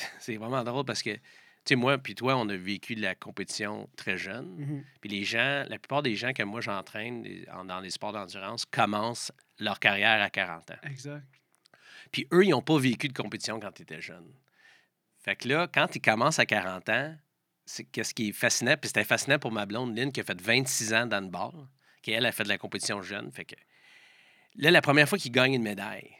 c'est 0.18 0.36
vraiment 0.36 0.62
drôle 0.64 0.84
parce 0.84 1.02
que, 1.02 1.14
tu 1.14 1.20
sais, 1.64 1.76
moi 1.76 1.98
puis 1.98 2.14
toi, 2.14 2.36
on 2.36 2.48
a 2.48 2.56
vécu 2.56 2.94
de 2.94 3.02
la 3.02 3.14
compétition 3.14 3.88
très 3.96 4.16
jeune. 4.16 4.56
Mhm. 4.56 4.84
Puis 5.00 5.10
les 5.10 5.24
gens, 5.24 5.64
la 5.68 5.78
plupart 5.78 6.02
des 6.02 6.14
gens 6.14 6.32
que 6.32 6.42
moi 6.42 6.60
j'entraîne 6.60 7.26
dans 7.64 7.80
les 7.80 7.90
sports 7.90 8.12
d'endurance 8.12 8.64
commencent 8.64 9.32
leur 9.58 9.78
carrière 9.78 10.22
à 10.22 10.30
40 10.30 10.70
ans. 10.70 10.74
Exact. 10.84 11.24
Puis 12.12 12.26
eux, 12.32 12.44
ils 12.44 12.50
n'ont 12.50 12.62
pas 12.62 12.78
vécu 12.78 13.08
de 13.08 13.12
compétition 13.12 13.60
quand 13.60 13.78
ils 13.78 13.82
étaient 13.82 14.00
jeunes. 14.00 14.32
Fait 15.18 15.36
que 15.36 15.48
là, 15.48 15.68
quand 15.72 15.94
ils 15.94 16.00
commencent 16.00 16.38
à 16.38 16.46
40 16.46 16.88
ans, 16.88 17.16
c'est 17.66 17.84
qu'est-ce 17.84 18.14
qui 18.14 18.30
est 18.30 18.32
fascinant, 18.32 18.74
puis 18.76 18.88
c'était 18.88 19.04
fascinant 19.04 19.38
pour 19.38 19.52
ma 19.52 19.66
blonde 19.66 19.96
Lynn 19.96 20.10
qui 20.10 20.20
a 20.20 20.24
fait 20.24 20.40
26 20.40 20.94
ans 20.94 21.06
d'handball, 21.06 21.52
qui 22.02 22.10
elle 22.10 22.26
a 22.26 22.32
fait 22.32 22.42
de 22.42 22.48
la 22.48 22.58
compétition 22.58 23.00
jeune. 23.02 23.30
Fait 23.30 23.44
que 23.44 23.54
là, 24.56 24.70
la 24.70 24.80
première 24.80 25.08
fois 25.08 25.18
qu'ils 25.18 25.30
gagnent 25.30 25.54
une 25.54 25.62
médaille, 25.62 26.10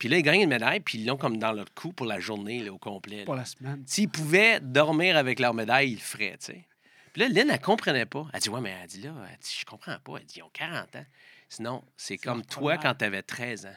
puis 0.00 0.08
là, 0.08 0.16
ils 0.16 0.22
gagnent 0.22 0.40
une 0.40 0.48
médaille, 0.48 0.80
puis 0.80 0.98
ils 0.98 1.06
l'ont 1.06 1.18
comme 1.18 1.36
dans 1.36 1.52
leur 1.52 1.66
cou 1.74 1.92
pour 1.92 2.06
la 2.06 2.18
journée 2.18 2.64
là, 2.64 2.72
au 2.72 2.78
complet. 2.78 3.24
Pour 3.26 3.34
la 3.34 3.44
semaine. 3.44 3.84
S'ils 3.86 4.08
pouvaient 4.08 4.58
dormir 4.58 5.14
avec 5.18 5.38
leur 5.38 5.52
médaille, 5.52 5.90
ils 5.90 5.96
le 5.96 6.00
feraient, 6.00 6.38
tu 6.38 6.46
sais. 6.46 6.64
Puis 7.12 7.20
là, 7.20 7.28
Lynn, 7.28 7.50
elle 7.50 7.60
comprenait 7.60 8.06
pas. 8.06 8.26
Elle 8.32 8.40
dit, 8.40 8.48
ouais, 8.48 8.62
mais 8.62 8.74
elle 8.82 8.88
dit 8.88 9.02
là, 9.02 9.12
elle 9.30 9.36
dit, 9.36 9.56
je 9.60 9.64
comprends 9.66 9.98
pas. 9.98 10.16
Elle 10.18 10.24
dit, 10.24 10.38
ils 10.38 10.42
ont 10.42 10.50
40 10.54 10.96
ans. 10.96 11.06
Sinon, 11.50 11.84
c'est 11.98 12.16
comme 12.16 12.44
toi 12.46 12.78
quand 12.78 12.94
tu 12.94 13.04
avais 13.04 13.22
13 13.22 13.66
ans. 13.66 13.76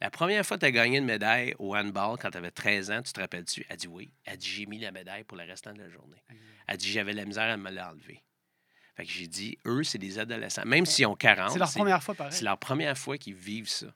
La 0.00 0.08
première 0.10 0.46
fois 0.46 0.56
que 0.56 0.60
tu 0.60 0.66
as 0.66 0.70
gagné 0.70 0.98
une 0.98 1.04
médaille 1.04 1.54
au 1.58 1.74
handball 1.74 2.16
quand 2.20 2.30
tu 2.30 2.36
avais 2.38 2.52
13 2.52 2.90
ans, 2.92 3.02
tu 3.02 3.12
te 3.12 3.20
rappelles-tu? 3.20 3.66
Elle 3.68 3.76
dit 3.78 3.88
oui. 3.88 4.12
Elle 4.24 4.36
dit, 4.36 4.48
j'ai 4.48 4.66
mis 4.66 4.78
la 4.78 4.92
médaille 4.92 5.24
pour 5.24 5.36
le 5.36 5.42
restant 5.44 5.72
de 5.72 5.80
la 5.80 5.88
journée. 5.88 6.22
Elle 6.68 6.76
dit, 6.76 6.92
j'avais 6.92 7.12
la 7.12 7.24
misère 7.24 7.50
à 7.52 7.56
me 7.56 7.70
l'enlever. 7.72 8.22
Fait 8.94 9.04
que 9.04 9.10
j'ai 9.10 9.26
dit, 9.26 9.58
eux, 9.66 9.82
c'est 9.82 9.98
des 9.98 10.18
adolescents. 10.20 10.64
Même 10.64 10.86
s'ils 10.86 11.06
ont 11.06 11.16
40, 11.16 11.50
C'est 11.52 11.58
leur 11.58 11.72
première 11.72 12.02
fois, 12.02 12.14
pareil. 12.14 12.32
c'est 12.32 12.44
leur 12.44 12.56
première 12.56 12.96
fois 12.96 13.18
qu'ils 13.18 13.34
vivent 13.34 13.68
ça. 13.68 13.88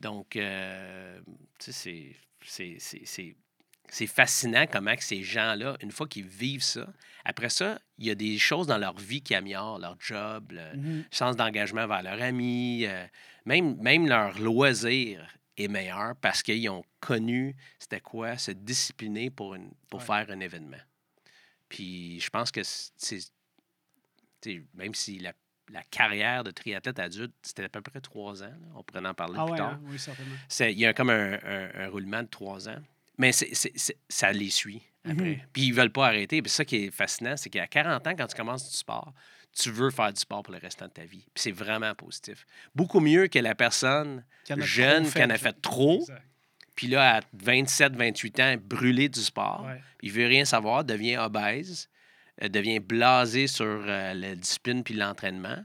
Donc, 0.00 0.36
euh, 0.36 1.20
tu 1.58 1.72
sais, 1.72 2.16
c'est- 2.42 4.06
fascinant 4.06 4.66
comment 4.70 4.94
que 4.94 5.02
ces 5.04 5.22
gens-là, 5.22 5.76
une 5.80 5.90
fois 5.90 6.06
qu'ils 6.06 6.26
vivent 6.26 6.62
ça, 6.62 6.86
après 7.24 7.48
ça, 7.50 7.78
il 7.98 8.06
y 8.06 8.10
a 8.10 8.14
des 8.14 8.38
choses 8.38 8.66
dans 8.66 8.78
leur 8.78 8.96
vie 8.98 9.22
qui 9.22 9.34
améliorent, 9.34 9.78
leur 9.78 9.96
job, 10.00 10.52
le 10.52 10.76
Mhm. 10.76 11.04
sens 11.10 11.36
d'engagement 11.36 11.86
vers 11.86 12.02
leurs 12.02 12.20
amis, 12.22 12.84
euh, 12.86 13.06
même, 13.44 13.76
même 13.80 14.06
leur 14.06 14.38
loisir 14.38 15.26
est 15.56 15.68
meilleur 15.68 16.14
parce 16.16 16.42
qu'ils 16.42 16.68
ont 16.68 16.84
connu 17.00 17.56
c'était 17.78 18.00
quoi 18.00 18.36
se 18.36 18.50
discipliner 18.50 19.30
pour, 19.30 19.54
une, 19.54 19.70
pour 19.88 20.00
Ouais. 20.00 20.06
faire 20.06 20.30
un 20.30 20.40
événement. 20.40 20.76
Puis 21.68 22.20
je 22.20 22.28
pense 22.30 22.50
que 22.50 22.60
c'est 22.62 23.18
tu 24.42 24.52
sais, 24.52 24.62
même 24.74 24.94
si 24.94 25.18
la, 25.18 25.32
la 25.72 25.82
carrière 25.82 26.44
de 26.44 26.50
triathlète 26.50 26.98
adulte, 26.98 27.34
c'était 27.42 27.64
à 27.64 27.68
peu 27.68 27.80
près 27.80 28.00
trois 28.00 28.42
ans, 28.42 28.46
là, 28.46 28.68
on 28.76 28.82
pourrait 28.82 29.04
en 29.06 29.14
parler 29.14 29.34
Ah 29.38 29.44
plus 29.44 29.52
ouais, 29.52 29.58
tard. 29.58 29.72
hein? 29.72 29.80
oui, 29.84 29.98
certainement. 29.98 30.34
C'est- 30.48 30.72
Il 30.72 30.78
y 30.78 30.86
a 30.86 30.92
comme 30.92 31.10
un, 31.10 31.34
un- 31.42 31.70
un 31.74 31.88
roulement 31.88 32.22
de 32.22 32.28
trois 32.28 32.68
ans. 32.68 32.78
Mais 33.18 33.32
ça 33.32 34.32
les 34.32 34.50
suit 34.50 34.82
après. 35.04 35.24
Mhm. 35.36 35.38
Puis 35.52 35.62
ils 35.62 35.72
veulent 35.74 35.90
pas 35.92 36.06
arrêter. 36.08 36.42
Puis 36.42 36.50
ça 36.50 36.64
qui 36.64 36.76
est 36.84 36.90
fascinant, 36.90 37.36
c'est 37.36 37.48
qu'à 37.50 37.66
40 37.66 38.06
ans, 38.06 38.14
quand 38.16 38.26
tu 38.26 38.36
commences 38.36 38.70
du 38.70 38.76
sport, 38.76 39.12
tu 39.58 39.70
veux 39.70 39.90
faire 39.90 40.12
du 40.12 40.20
sport 40.20 40.42
pour 40.42 40.52
le 40.52 40.58
restant 40.60 40.86
de 40.86 40.90
ta 40.92 41.04
vie. 41.04 41.24
Puis 41.34 41.42
c'est 41.42 41.52
vraiment 41.52 41.94
positif. 41.94 42.44
Beaucoup 42.74 43.00
mieux 43.00 43.26
que 43.28 43.38
la 43.38 43.54
personne 43.54 44.22
jeune 44.58 45.10
qui 45.10 45.22
en 45.24 45.30
a 45.30 45.38
fait 45.38 45.60
trop, 45.62 46.00
Exact. 46.00 46.22
puis 46.74 46.88
là, 46.88 47.16
à 47.16 47.20
27, 47.32 47.94
28 47.96 48.40
ans, 48.40 48.56
brûlé 48.62 49.08
du 49.08 49.20
sport. 49.20 49.64
Ouais. 49.66 49.80
Il 50.02 50.12
veut 50.12 50.26
rien 50.26 50.44
savoir, 50.44 50.84
devient 50.84 51.16
obèse, 51.16 51.88
devient 52.42 52.80
blasé 52.80 53.46
sur 53.46 53.64
euh, 53.66 54.14
la 54.14 54.34
discipline 54.34 54.82
puis 54.84 54.94
l'entraînement. 54.94 55.64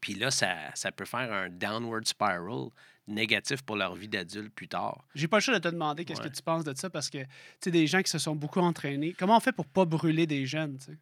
Puis 0.00 0.14
là, 0.14 0.30
ça, 0.30 0.54
ça 0.74 0.92
peut 0.92 1.04
faire 1.04 1.32
un 1.32 1.48
downward 1.48 2.06
spiral 2.06 2.68
négatif 3.06 3.62
pour 3.62 3.76
leur 3.76 3.94
vie 3.94 4.06
d'adulte 4.08 4.52
plus 4.54 4.68
tard. 4.68 5.04
J'ai 5.14 5.28
pas 5.28 5.38
le 5.38 5.40
choix 5.40 5.54
de 5.54 5.58
te 5.60 5.68
demander 5.68 6.04
qu'est-ce 6.04 6.20
Ouais. 6.22 6.28
que 6.28 6.34
tu 6.34 6.42
penses 6.42 6.62
de 6.62 6.76
ça 6.76 6.90
parce 6.90 7.08
que, 7.08 7.18
tu 7.18 7.26
sais, 7.64 7.70
des 7.70 7.86
gens 7.86 8.02
qui 8.02 8.10
se 8.10 8.18
sont 8.18 8.36
beaucoup 8.36 8.60
entraînés, 8.60 9.14
comment 9.18 9.36
on 9.36 9.40
fait 9.40 9.52
pour 9.52 9.66
pas 9.66 9.86
brûler 9.86 10.26
des 10.26 10.44
jeunes, 10.46 10.76
tu 10.78 10.92
sais? 10.92 10.98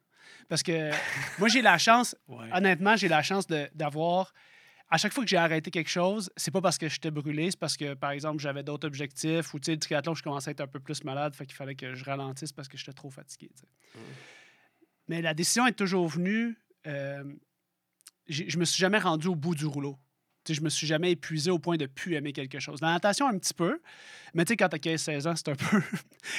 Parce 0.49 0.62
que 0.62 0.90
moi, 1.38 1.49
j'ai 1.49 1.62
la 1.62 1.79
chance, 1.79 2.14
honnêtement, 2.29 2.96
j'ai 2.96 3.09
la 3.09 3.22
chance 3.22 3.46
d'avoir. 3.75 4.33
À 4.88 4.99
chaque 4.99 5.12
fois 5.12 5.25
que 5.25 5.29
j'ai 5.29 5.37
arrêté 5.37 5.72
quelque 5.72 5.90
chose, 5.90 6.31
c'est 6.37 6.53
pas 6.53 6.61
parce 6.61 6.79
que 6.79 6.88
j'étais 6.88 7.11
brûlé, 7.11 7.51
c'est 7.51 7.59
parce 7.59 7.77
que, 7.77 7.94
par 7.94 8.12
exemple, 8.12 8.38
j'avais 8.40 8.62
d'autres 8.62 8.87
objectifs 8.87 9.53
ou, 9.53 9.59
tu 9.59 9.64
sais, 9.66 9.72
le 9.72 9.79
triathlon, 9.81 10.14
je 10.14 10.22
commençais 10.22 10.51
à 10.51 10.53
être 10.53 10.61
un 10.61 10.68
peu 10.68 10.79
plus 10.79 11.03
malade, 11.03 11.35
fait 11.35 11.44
qu'il 11.44 11.57
fallait 11.57 11.75
que 11.75 11.94
je 11.96 12.05
ralentisse 12.05 12.53
parce 12.53 12.68
que 12.68 12.79
j'étais 12.79 12.92
trop 12.92 13.11
fatigué, 13.11 13.51
tu 13.53 13.62
sais. 13.62 13.99
Mm. 13.99 14.03
Mais 15.09 15.23
la 15.23 15.35
décision 15.35 15.66
est 15.66 15.73
toujours 15.73 16.09
venue. 16.09 16.57
euh, 16.87 17.25
je 18.29 18.59
me 18.59 18.64
suis 18.64 18.81
jamais 18.81 18.99
rendu 18.99 19.29
au 19.29 19.37
bout 19.37 19.55
du 19.55 19.66
rouleau. 19.66 19.97
Sais, 20.47 20.55
je 20.55 20.61
me 20.61 20.69
suis 20.69 20.87
jamais 20.87 21.12
épuisé 21.12 21.51
au 21.51 21.59
point 21.59 21.77
de 21.77 21.87
plus 21.87 22.14
aimer 22.14 22.33
quelque 22.33 22.59
chose. 22.61 22.81
La 22.81 22.92
natation, 22.92 23.27
un 23.29 23.37
petit 23.38 23.55
peu. 23.55 23.81
Mais 24.35 24.45
tu 24.45 24.51
sais, 24.53 24.57
quand 24.57 24.69
tu 24.69 24.77
as 24.77 24.79
15-16 24.97 25.29
ans, 25.29 25.35
c'est 25.37 25.49
un 25.49 25.55
peu. 25.57 25.83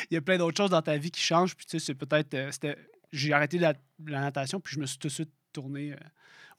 Il 0.10 0.14
y 0.14 0.18
a 0.18 0.22
plein 0.22 0.38
d'autres 0.38 0.56
choses 0.58 0.70
dans 0.70 0.82
ta 0.82 0.98
vie 0.98 1.12
qui 1.12 1.22
changent. 1.22 1.56
Puis 1.56 1.66
tu 1.66 1.80
sais, 1.80 1.86
c'est 1.86 1.96
peut-être. 1.96 2.34
euh, 2.34 2.52
J'ai 3.12 3.32
arrêté 3.34 3.58
la, 3.58 3.74
la 4.06 4.22
natation, 4.22 4.60
puis 4.60 4.76
je 4.76 4.80
me 4.82 4.86
suis 4.86 4.98
tout 4.98 5.08
de 5.08 5.14
suite 5.14 5.32
tourné 5.54 5.94
euh, 5.94 5.98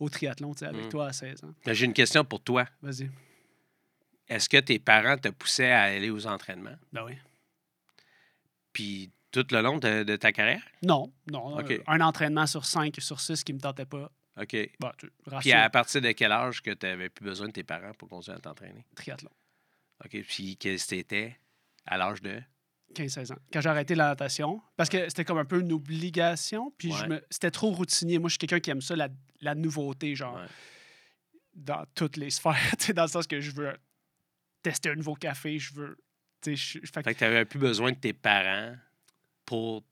au 0.00 0.08
triathlon, 0.08 0.52
avec 0.62 0.86
Mm. 0.86 0.88
toi 0.90 1.06
à 1.08 1.12
16 1.12 1.44
ans. 1.44 1.54
Mais 1.66 1.74
J'ai 1.74 1.84
une 1.86 1.92
question 1.94 2.24
pour 2.24 2.40
toi. 2.42 2.66
Vas-y. 2.82 3.10
Est-ce 4.28 4.48
que 4.48 4.58
tes 4.58 4.78
parents 4.78 5.16
te 5.16 5.28
poussaient 5.28 5.70
à 5.72 5.82
aller 5.84 6.10
aux 6.10 6.26
entraînements? 6.26 6.76
Ben 6.92 7.04
oui. 7.04 7.14
Puis 8.72 9.10
tout 9.30 9.46
le 9.50 9.60
long 9.60 9.78
de, 9.78 10.02
de 10.04 10.16
ta 10.16 10.32
carrière? 10.32 10.62
Non, 10.82 11.12
non. 11.30 11.58
Euh, 11.60 11.78
un 11.86 12.00
entraînement 12.00 12.46
sur 12.46 12.64
5 12.64 12.94
sur 12.98 13.20
6 13.20 13.44
qui 13.44 13.52
me 13.52 13.60
tentait 13.60 13.84
pas. 13.86 14.10
OK. 14.40 14.56
Bah, 14.80 14.92
tu, 14.98 15.10
Puis 15.40 15.52
à 15.52 15.68
partir 15.68 16.00
de 16.00 16.12
quel 16.12 16.30
âge 16.32 16.62
que 16.62 16.70
tu 16.70 16.86
n'avais 16.86 17.08
plus 17.08 17.24
besoin 17.24 17.48
de 17.48 17.52
tes 17.52 17.64
parents 17.64 17.92
pour 17.94 18.08
continuer 18.08 18.36
à 18.36 18.40
t'entraîner? 18.40 18.84
triathlon. 18.94 19.30
OK. 20.04 20.22
Puis 20.28 20.56
que 20.56 20.76
c'était 20.76 21.36
à 21.86 21.96
l'âge 21.98 22.22
de? 22.22 22.40
15-16 22.94 23.32
ans. 23.32 23.36
Quand 23.52 23.60
j'ai 23.60 23.68
arrêté 23.68 23.94
la 23.94 24.06
natation, 24.08 24.62
parce 24.76 24.88
que 24.88 25.08
c'était 25.08 25.24
comme 25.24 25.38
un 25.38 25.44
peu 25.44 25.60
une 25.60 25.72
obligation, 25.72 26.72
puis 26.78 26.90
je 26.92 27.02
Ouais. 27.02 27.08
me- 27.08 27.26
c'était 27.30 27.50
trop 27.50 27.70
routinier. 27.70 28.18
Moi, 28.18 28.28
je 28.28 28.32
suis 28.34 28.38
quelqu'un 28.38 28.60
qui 28.60 28.70
aime 28.70 28.80
ça, 28.80 28.96
la, 28.96 29.08
la 29.42 29.54
nouveauté, 29.54 30.14
genre, 30.14 30.36
Ouais. 30.36 30.46
dans 31.54 31.84
toutes 31.94 32.16
les 32.16 32.30
sphères. 32.30 32.56
dans 32.94 33.02
le 33.02 33.08
sens 33.08 33.26
que 33.26 33.40
je 33.40 33.50
veux 33.50 33.76
tester 34.62 34.90
un 34.90 34.94
nouveau 34.94 35.14
café, 35.14 35.58
je 35.58 35.74
veux. 35.74 35.98
je- 36.46 36.52
fait 36.52 37.02
que- 37.02 37.02
Fait 37.02 37.14
que 37.14 37.18
tu 37.18 37.24
n'avais 37.24 37.44
plus 37.44 37.58
besoin 37.58 37.92
de 37.92 37.96
tes 37.98 38.12
parents 38.12 38.74
pour 39.48 39.82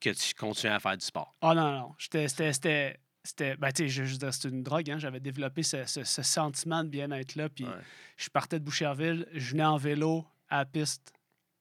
que 0.00 0.10
tu 0.10 0.34
continues 0.34 0.72
à 0.72 0.80
faire 0.80 0.96
du 0.98 1.04
sport? 1.06 1.36
Ah 1.40 1.54
non, 1.54 1.70
non. 1.72 1.94
J'étais- 1.98 2.26
C'était. 2.28 3.56
Ben, 3.56 3.72
tu 3.72 3.84
sais, 3.84 3.88
je, 3.88 4.04
je 4.04 4.12
veux 4.12 4.18
dire, 4.18 4.34
c'est 4.34 4.48
une 4.48 4.62
drogue, 4.62 4.90
hein. 4.90 4.98
J'avais 4.98 5.20
développé 5.20 5.62
ce, 5.62 5.84
ce- 5.86 6.04
ce 6.04 6.22
sentiment 6.22 6.82
de 6.84 6.88
bien-être 6.90 7.36
là. 7.36 7.48
Puis 7.48 7.64
Ouais. 7.64 7.70
je 8.18 8.28
partais 8.28 8.58
de 8.58 8.64
Boucherville, 8.64 9.26
je 9.32 9.52
venais 9.52 9.64
en 9.64 9.76
vélo 9.78 10.26
à 10.50 10.58
la 10.58 10.64
piste. 10.66 11.12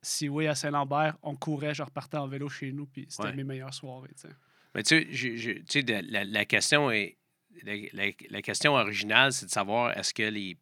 Seaway 0.01 0.47
à 0.47 0.55
Saint-Lambert, 0.55 1.15
on 1.21 1.35
courait, 1.37 1.73
je 1.73 1.81
repartais 1.83 2.17
en 2.17 2.27
vélo 2.27 2.49
chez 2.49 2.73
nous, 2.73 2.85
puis 2.87 3.05
c'était 3.07 3.23
Ouais. 3.29 3.33
mes 3.35 3.45
meilleures 3.45 3.73
soirées. 3.73 4.09
Mais 4.75 4.83
tu 4.83 5.15
sais, 5.15 5.81
la, 6.09 6.23
la 6.25 6.45
question 6.45 6.91
est. 6.91 7.17
La, 7.63 7.75
la- 7.93 8.11
la 8.29 8.41
question 8.41 8.73
originale, 8.73 9.31
c'est 9.31 9.45
de 9.45 9.51
savoir 9.51 9.95
est-ce 9.97 10.11
que 10.13 10.23
les. 10.23 10.57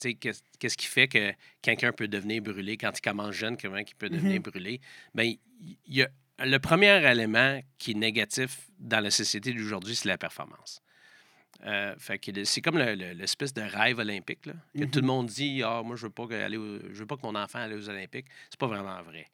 Qu'est-ce 0.00 0.76
qui 0.76 0.86
fait 0.86 1.06
que 1.06 1.32
quelqu'un 1.62 1.92
peut 1.92 2.08
devenir 2.08 2.42
brûlé? 2.42 2.76
Quand 2.76 2.90
il 2.96 3.00
commence 3.00 3.34
jeune, 3.36 3.56
comment 3.56 3.76
il 3.76 3.94
peut 3.94 4.08
devenir 4.08 4.40
brûlé? 4.40 4.80
Bien, 5.14 5.34
il 5.60 5.76
y 5.86 6.02
a 6.02 6.08
le 6.44 6.58
premier 6.58 7.04
élément 7.10 7.60
qui 7.78 7.90
est 7.92 7.94
négatif 7.94 8.68
dans 8.78 9.00
la 9.00 9.10
société 9.10 9.52
d'aujourd'hui, 9.52 9.94
c'est 9.94 10.08
la 10.08 10.16
performance. 10.18 10.80
Euh, 11.64 11.94
fait 11.98 12.18
que 12.18 12.30
le- 12.30 12.46
c'est 12.46 12.62
comme 12.62 12.78
le- 12.78 12.94
le- 12.94 13.12
l'espèce 13.12 13.52
de 13.52 13.60
rêve 13.60 13.98
olympique, 13.98 14.46
là, 14.46 14.54
que 14.74 14.84
Mhm. 14.84 14.90
tout 14.90 15.00
le 15.00 15.06
monde 15.06 15.26
dit 15.26 15.62
Ah, 15.62 15.82
moi, 15.84 15.96
je 15.96 16.06
veux 16.06 16.10
pas 16.10 16.26
que 16.26 16.32
aller 16.32 16.56
au- 16.56 16.80
je 16.80 16.98
veux 17.00 17.06
pas 17.06 17.16
que 17.18 17.22
mon 17.22 17.34
enfant 17.34 17.58
aille 17.58 17.74
aux 17.74 17.88
Olympiques. 17.90 18.26
C'est 18.48 18.58
pas 18.58 18.66
vraiment 18.66 19.02
vrai. 19.02 19.26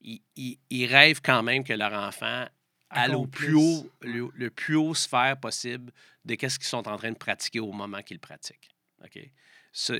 Ils, 0.00 0.20
ils- 0.34 0.58
ils 0.70 0.86
rêvent 0.86 1.20
quand 1.22 1.42
même 1.44 1.62
que 1.62 1.72
leur 1.72 1.92
enfant 1.92 2.46
aille 2.90 3.14
au 3.14 3.26
plus 3.26 3.54
haut, 3.54 3.88
le, 4.00 4.28
le 4.34 4.50
plus 4.50 4.74
haut 4.74 4.94
sphère 4.94 5.38
possible 5.38 5.92
de 6.24 6.34
qu'est-ce 6.34 6.58
qu'ils 6.58 6.66
sont 6.68 6.88
en 6.88 6.96
train 6.96 7.12
de 7.12 7.16
pratiquer 7.18 7.60
au 7.60 7.70
moment 7.70 8.02
qu'ils 8.02 8.18
pratiquent. 8.18 8.70
OK? 9.04 9.30
Ça, 9.72 9.94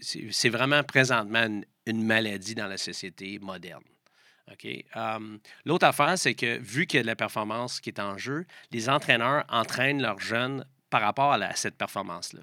c'est- 0.00 0.48
vraiment 0.48 0.82
présentement 0.82 1.44
une, 1.46 1.64
une 1.86 2.02
maladie 2.04 2.54
dans 2.56 2.66
la 2.66 2.78
société 2.78 3.38
moderne. 3.38 3.84
OK? 4.52 4.84
Um, 4.94 5.38
L'autre 5.64 5.86
affaire, 5.86 6.18
c'est 6.18 6.34
que 6.34 6.58
vu 6.58 6.86
qu'il 6.86 6.98
y 6.98 7.00
a 7.00 7.02
de 7.02 7.06
la 7.06 7.16
performance 7.16 7.80
qui 7.80 7.90
est 7.90 8.00
en 8.00 8.18
jeu, 8.18 8.46
les 8.72 8.88
entraîneurs 8.88 9.44
entraînent 9.48 10.02
leurs 10.02 10.20
jeunes 10.20 10.64
par 10.90 11.02
rapport 11.02 11.32
à, 11.32 11.38
la- 11.38 11.50
à 11.50 11.54
cette 11.54 11.76
performance-là. 11.76 12.42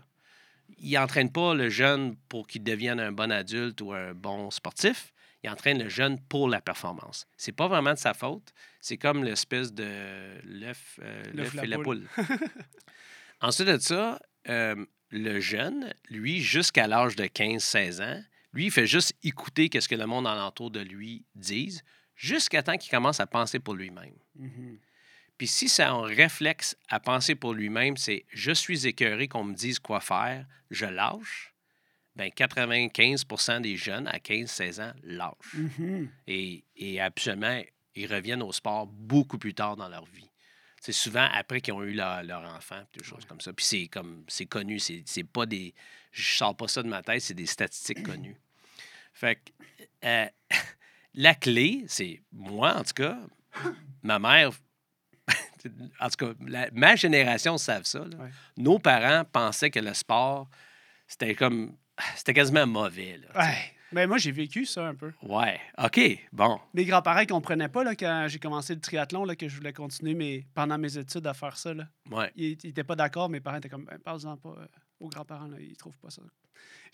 Ils 0.79 0.93
n'entraînent 0.93 1.31
pas 1.31 1.53
le 1.53 1.69
jeune 1.69 2.15
pour 2.29 2.47
qu'il 2.47 2.63
devienne 2.63 2.99
un 2.99 3.11
bon 3.11 3.31
adulte 3.31 3.81
ou 3.81 3.93
un 3.93 4.13
bon 4.13 4.51
sportif. 4.51 5.13
Ils 5.43 5.49
entraînent 5.49 5.81
le 5.83 5.89
jeune 5.89 6.19
pour 6.19 6.49
la 6.49 6.61
performance. 6.61 7.27
C'est 7.37 7.51
pas 7.51 7.67
vraiment 7.67 7.93
de 7.93 7.97
sa 7.99 8.13
faute. 8.13 8.53
C'est 8.81 8.97
comme 8.97 9.23
l'espèce 9.23 9.73
de 9.73 9.87
l'œuf 10.43 10.99
euh, 11.01 11.23
et 11.63 11.67
la 11.67 11.77
poule. 11.79 12.07
Ensuite 13.41 13.67
de 13.67 13.77
ça, 13.77 14.19
euh, 14.49 14.75
le 15.11 15.39
jeune, 15.39 15.93
lui, 16.09 16.41
jusqu'à 16.41 16.87
l'âge 16.87 17.15
de 17.15 17.25
15-16 17.25 18.01
ans, 18.03 18.21
lui, 18.53 18.65
il 18.65 18.71
fait 18.71 18.87
juste 18.87 19.13
écouter 19.23 19.69
ce 19.79 19.87
que 19.87 19.95
le 19.95 20.05
monde 20.07 20.25
alentour 20.25 20.71
de 20.71 20.79
lui 20.79 21.25
dise, 21.35 21.83
jusqu'à 22.17 22.63
temps 22.63 22.77
qu'il 22.77 22.91
commence 22.91 23.19
à 23.19 23.27
penser 23.27 23.59
pour 23.59 23.75
lui-même. 23.75 24.15
Mhm. 24.35 24.79
Puis 25.37 25.47
si 25.47 25.69
c'est 25.69 25.83
un 25.83 26.01
réflexe 26.01 26.75
à 26.89 26.99
penser 26.99 27.35
pour 27.35 27.53
lui-même, 27.53 27.95
c'est 27.95 28.25
je 28.29 28.51
suis 28.51 28.87
écœuré 28.87 29.27
qu'on 29.27 29.43
me 29.43 29.53
dise 29.53 29.79
quoi 29.79 30.01
faire, 30.01 30.45
je 30.71 30.87
lâche, 30.87 31.53
bien 32.15 32.27
95% 32.27 33.61
des 33.61 33.77
jeunes 33.77 34.07
à 34.07 34.17
15-16 34.17 34.81
ans 34.81 34.93
lâchent. 35.03 35.53
Mhm. 35.53 36.09
Et, 36.25 36.63
et 36.75 36.99
absolument, 36.99 37.61
ils 37.95 38.11
reviennent 38.11 38.41
au 38.41 38.51
sport 38.51 38.87
beaucoup 38.87 39.37
plus 39.37 39.53
tard 39.53 39.75
dans 39.75 39.87
leur 39.87 40.05
vie. 40.05 40.29
C'est 40.81 40.91
souvent 40.91 41.27
après 41.33 41.61
qu'ils 41.61 41.73
ont 41.73 41.83
eu 41.83 41.93
leur, 41.93 42.23
leur 42.23 42.43
enfant, 42.55 42.81
des 42.93 43.03
choses 43.03 43.25
comme 43.25 43.41
ça. 43.41 43.51
Puis 43.53 43.65
c'est 43.65 43.87
comme 43.87 44.23
c'est 44.27 44.45
connu, 44.45 44.79
c'est 44.79 45.03
c'est 45.05 45.23
pas 45.23 45.45
des. 45.45 45.73
Je 46.11 46.37
sors 46.37 46.55
pas 46.55 46.67
ça 46.67 46.81
de 46.81 46.87
ma 46.87 47.01
tête, 47.01 47.21
c'est 47.21 47.33
des 47.33 47.45
statistiques 47.45 48.03
connues. 48.03 48.37
Fait 49.13 49.35
que 49.35 49.51
euh, 50.05 50.27
la 51.17 51.35
clé, 51.35 51.83
c'est 51.87 52.21
moi, 52.31 52.75
en 52.77 52.83
tout 52.83 52.93
cas, 52.95 53.17
ma 54.03 54.19
mère. 54.19 54.51
En 55.99 56.07
tout 56.09 56.25
cas, 56.25 56.33
la- 56.47 56.69
ma 56.71 56.95
génération 56.95 57.57
savent 57.57 57.83
ça. 57.83 57.99
là. 57.99 58.17
Ouais. 58.17 58.29
Nos 58.55 58.79
parents 58.79 59.25
pensaient 59.25 59.69
que 59.69 59.79
le 59.79 59.93
sport, 59.93 60.47
c'était 61.07 61.35
comme. 61.35 61.75
C'était 62.15 62.33
quasiment 62.33 62.65
mauvais. 62.65 63.17
Là. 63.17 63.27
Ouais. 63.41 63.57
Ben, 63.91 64.07
moi, 64.07 64.17
j'ai 64.17 64.31
vécu 64.31 64.65
ça 64.65 64.85
un 64.87 64.95
peu. 64.95 65.11
Ouais. 65.23 65.59
OK. 65.83 65.99
Bon. 66.31 66.59
Mes 66.73 66.85
grands-parents 66.85 67.21
ne 67.21 67.25
comprenaient 67.25 67.69
pas 67.69 67.83
là, 67.83 67.95
quand 67.95 68.27
j'ai 68.29 68.37
commencé 68.39 68.75
le 68.75 68.79
triathlon 68.81 69.25
là, 69.25 69.35
que 69.35 69.47
je 69.49 69.55
voulais 69.57 69.73
continuer 69.73 70.13
mes, 70.13 70.45
pendant 70.53 70.77
mes 70.77 70.97
études 70.97 71.25
à 71.25 71.33
faire 71.33 71.57
ça. 71.57 71.73
Là. 71.73 71.87
Ouais. 72.11 72.31
Ils 72.35 72.57
n'étaient 72.63 72.83
pas 72.83 72.95
d'accord. 72.95 73.27
Mes 73.29 73.39
parents 73.41 73.57
étaient 73.57 73.69
comme, 73.69 73.85
ben, 73.85 73.97
parle-en 73.99 74.37
pas 74.37 74.55
euh, 74.59 74.67
aux 74.99 75.09
grands-parents. 75.09 75.47
Là, 75.47 75.57
ils 75.59 75.75
trouvent 75.75 75.97
pas 75.97 76.09
ça. 76.11 76.21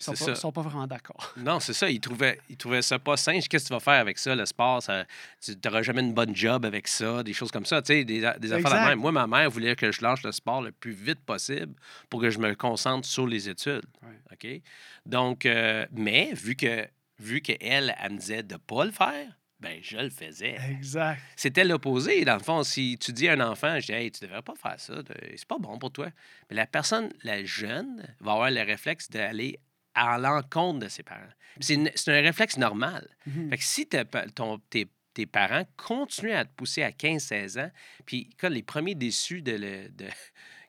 Ils 0.00 0.04
sont 0.04 0.14
ça. 0.16 0.34
sont 0.34 0.52
pas 0.52 0.60
vraiment 0.60 0.86
d'accord. 0.86 1.32
Non, 1.36 1.60
c'est 1.60 1.72
ça. 1.72 1.88
Ils 1.88 2.00
trouvaient, 2.00 2.38
ils 2.50 2.56
trouvaient 2.56 2.82
ça 2.82 2.98
pas 2.98 3.16
sain. 3.16 3.34
Qu'est-ce 3.34 3.48
que 3.48 3.68
tu 3.68 3.72
vas 3.72 3.80
faire 3.80 4.00
avec 4.00 4.18
ça, 4.18 4.34
le 4.34 4.44
sport? 4.44 4.82
Ça, 4.82 5.04
tu 5.40 5.52
n'auras 5.64 5.82
jamais 5.82 6.00
une 6.02 6.12
bonne 6.12 6.34
job 6.34 6.64
avec 6.66 6.88
ça, 6.88 7.22
des 7.22 7.32
choses 7.32 7.50
comme 7.50 7.64
ça. 7.64 7.80
Tu 7.80 7.94
sais, 7.94 8.04
des, 8.04 8.20
des 8.20 8.26
affaires 8.26 8.38
de 8.48 8.56
Exact. 8.56 8.86
même. 8.88 8.98
Moi, 8.98 9.12
ma 9.12 9.26
mère 9.26 9.48
voulait 9.50 9.76
que 9.76 9.92
je 9.92 10.02
lâche 10.02 10.22
le 10.24 10.32
sport 10.32 10.62
le 10.62 10.72
plus 10.72 10.92
vite 10.92 11.20
possible 11.20 11.74
pour 12.10 12.20
que 12.20 12.28
je 12.28 12.38
me 12.38 12.54
concentre 12.54 13.06
sur 13.06 13.26
les 13.26 13.48
études. 13.48 13.84
Ouais. 14.02 14.18
OK? 14.32 14.62
Donc, 15.06 15.46
euh, 15.46 15.86
mais 15.92 16.32
vu 16.34 16.56
que 16.56 16.86
vu 17.20 17.40
qu'elle, 17.40 17.94
elle 18.02 18.12
me 18.12 18.18
disait 18.18 18.42
de 18.42 18.54
ne 18.54 18.58
pas 18.58 18.84
le 18.84 18.90
faire, 18.90 19.28
ben 19.60 19.78
je 19.82 19.96
le 19.96 20.10
faisais. 20.10 20.56
Exact. 20.70 21.20
C'était 21.36 21.64
l'opposé. 21.64 22.24
Dans 22.24 22.34
le 22.36 22.42
fond, 22.42 22.62
si 22.64 22.98
tu 22.98 23.12
dis 23.12 23.28
à 23.28 23.32
un 23.32 23.40
enfant, 23.40 23.78
je 23.80 23.86
dis, 23.86 23.92
hey, 23.92 24.10
tu 24.10 24.24
devrais 24.24 24.42
pas 24.42 24.54
faire 24.54 24.78
ça, 24.78 24.94
c'est 25.36 25.46
pas 25.48 25.58
bon 25.58 25.78
pour 25.78 25.90
toi. 25.92 26.08
Mais 26.50 26.56
la 26.56 26.66
personne, 26.66 27.10
la 27.22 27.44
jeune, 27.44 28.02
va 28.20 28.32
avoir 28.32 28.50
le 28.50 28.60
réflexe 28.62 29.10
d'aller 29.10 29.58
à 29.94 30.18
l'encontre 30.18 30.80
de 30.80 30.88
ses 30.88 31.02
parents. 31.02 31.20
C'est 31.60 31.76
un 32.08 32.20
réflexe 32.22 32.58
normal. 32.58 33.08
Mhm. 33.26 33.50
Fait 33.50 33.58
que 33.58 33.64
si 33.64 33.88
ton- 34.34 34.58
tes, 34.68 34.88
tes 35.14 35.26
parents 35.26 35.64
continuent 35.76 36.32
à 36.34 36.44
te 36.44 36.52
pousser 36.52 36.82
à 36.82 36.90
15-16 36.90 37.58
ans, 37.58 37.70
puis 38.04 38.28
quand 38.38 38.48
les 38.48 38.64
premiers 38.64 38.96
déçus 38.96 39.40
de, 39.40 39.52
le- 39.52 39.88
de- 39.90 40.08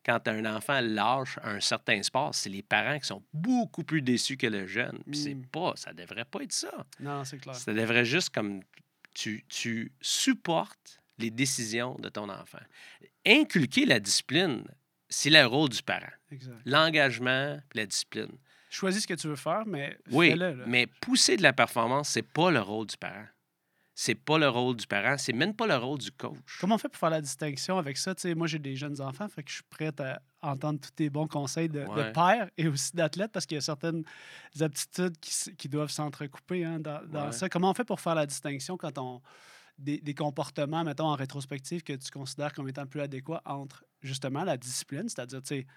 quand 0.06 0.28
un 0.28 0.46
enfant 0.46 0.80
lâche 0.82 1.39
un 1.44 1.60
certain 1.60 2.04
sport, 2.04 2.36
c'est 2.36 2.50
les 2.50 2.62
parents 2.62 3.00
qui 3.00 3.08
sont 3.08 3.24
beaucoup 3.34 3.84
plus 3.84 4.02
déçus 4.02 4.38
que 4.38 4.48
le 4.48 4.68
jeune. 4.68 5.00
Puis 5.10 5.18
c'est 5.20 5.34
Mm. 5.34 5.46
pas, 5.48 5.74
ça 5.76 5.94
devrait 5.94 6.26
pas 6.26 6.41
être 6.44 6.54
ça. 6.54 6.86
Non, 7.00 7.24
c'est 7.26 7.38
clair. 7.39 7.56
Ça 7.56 7.74
devrait 7.74 8.06
juste 8.06 8.30
comme 8.30 8.62
tu, 9.13 9.44
tu 9.50 9.91
supportes 10.02 11.02
les 11.18 11.32
décisions 11.32 11.96
de 11.96 12.10
ton 12.10 12.30
enfant. 12.30 12.60
Inculquer 13.26 13.86
la 13.86 14.00
discipline, 14.00 14.63
c'est 15.10 15.30
le 15.30 15.46
rôle 15.46 15.70
du 15.70 15.82
parent. 15.82 16.12
L'engagement 16.65 17.60
la 17.74 17.86
discipline. 17.86 18.32
Choisis 18.70 19.04
ce 19.04 19.08
que 19.08 19.13
tu 19.13 19.28
veux 19.28 19.36
faire, 19.38 19.63
mais 19.65 19.98
Oui, 20.12 20.32
fais-le. 20.32 20.65
mais 20.68 20.88
pousser 20.88 21.38
de 21.38 21.44
la 21.44 21.54
performance, 21.54 22.10
c'est 22.10 22.22
pas 22.28 22.52
le 22.52 22.60
rôle 22.60 22.88
du 22.88 22.98
parent. 22.98 23.26
C'est 23.97 24.15
pas 24.15 24.38
le 24.38 24.49
rôle 24.49 24.75
du 24.75 24.86
parent, 24.86 25.17
c'est 25.17 25.31
même 25.31 25.55
pas 25.55 25.65
le 25.67 25.77
rôle 25.77 25.99
du 25.99 26.12
coach. 26.12 26.58
Comment 26.60 26.75
on 26.75 26.77
fait 26.77 26.89
pour 26.89 26.99
faire 26.99 27.10
la 27.10 27.21
distinction 27.21 27.77
avec 27.77 27.95
ça? 27.95 28.13
Moi, 28.36 28.45
j'ai 28.45 28.60
des 28.60 28.75
jeunes 28.75 28.99
enfants, 28.99 29.29
fait 29.29 29.41
que 29.41 29.49
je 29.49 29.55
suis 29.55 29.63
prête 29.69 30.01
à 30.01 30.21
entendre 30.41 30.81
tous 30.81 30.91
tes 30.91 31.10
bons 31.10 31.27
conseils 31.27 31.69
de, 31.69 31.86
père 32.12 32.49
et 32.58 32.67
aussi 32.67 32.93
d'athlète 32.93 33.31
parce 33.31 33.45
qu'il 33.45 33.55
y 33.55 33.58
a 33.58 33.62
certaines 33.62 34.03
aptitudes 34.60 35.15
qui, 35.19 35.69
doivent 35.69 35.91
s'entrecouper 35.91 36.65
hein, 36.65 36.79
dans, 36.81 37.08
dans 37.08 37.25
Ouais. 37.27 37.31
ça. 37.31 37.47
Comment 37.47 37.69
on 37.69 37.73
fait 37.73 37.86
pour 37.86 38.01
faire 38.01 38.15
la 38.15 38.25
distinction 38.25 38.75
quand 38.77 38.97
on. 38.97 39.21
Des, 39.77 39.99
des 39.99 40.13
comportements, 40.13 40.86
mettons, 40.86 41.08
en 41.08 41.15
rétrospective 41.15 41.84
que 41.84 41.91
tu 41.91 42.10
considères 42.10 42.53
comme 42.53 42.69
étant 42.69 42.86
plus 42.86 43.01
adéquats 43.01 43.41
entre 43.43 43.84
justement 44.01 44.45
la 44.45 44.55
discipline, 44.55 45.10
c'est-à-dire, 45.10 45.41
tu 45.41 45.47
sais, 45.47 45.67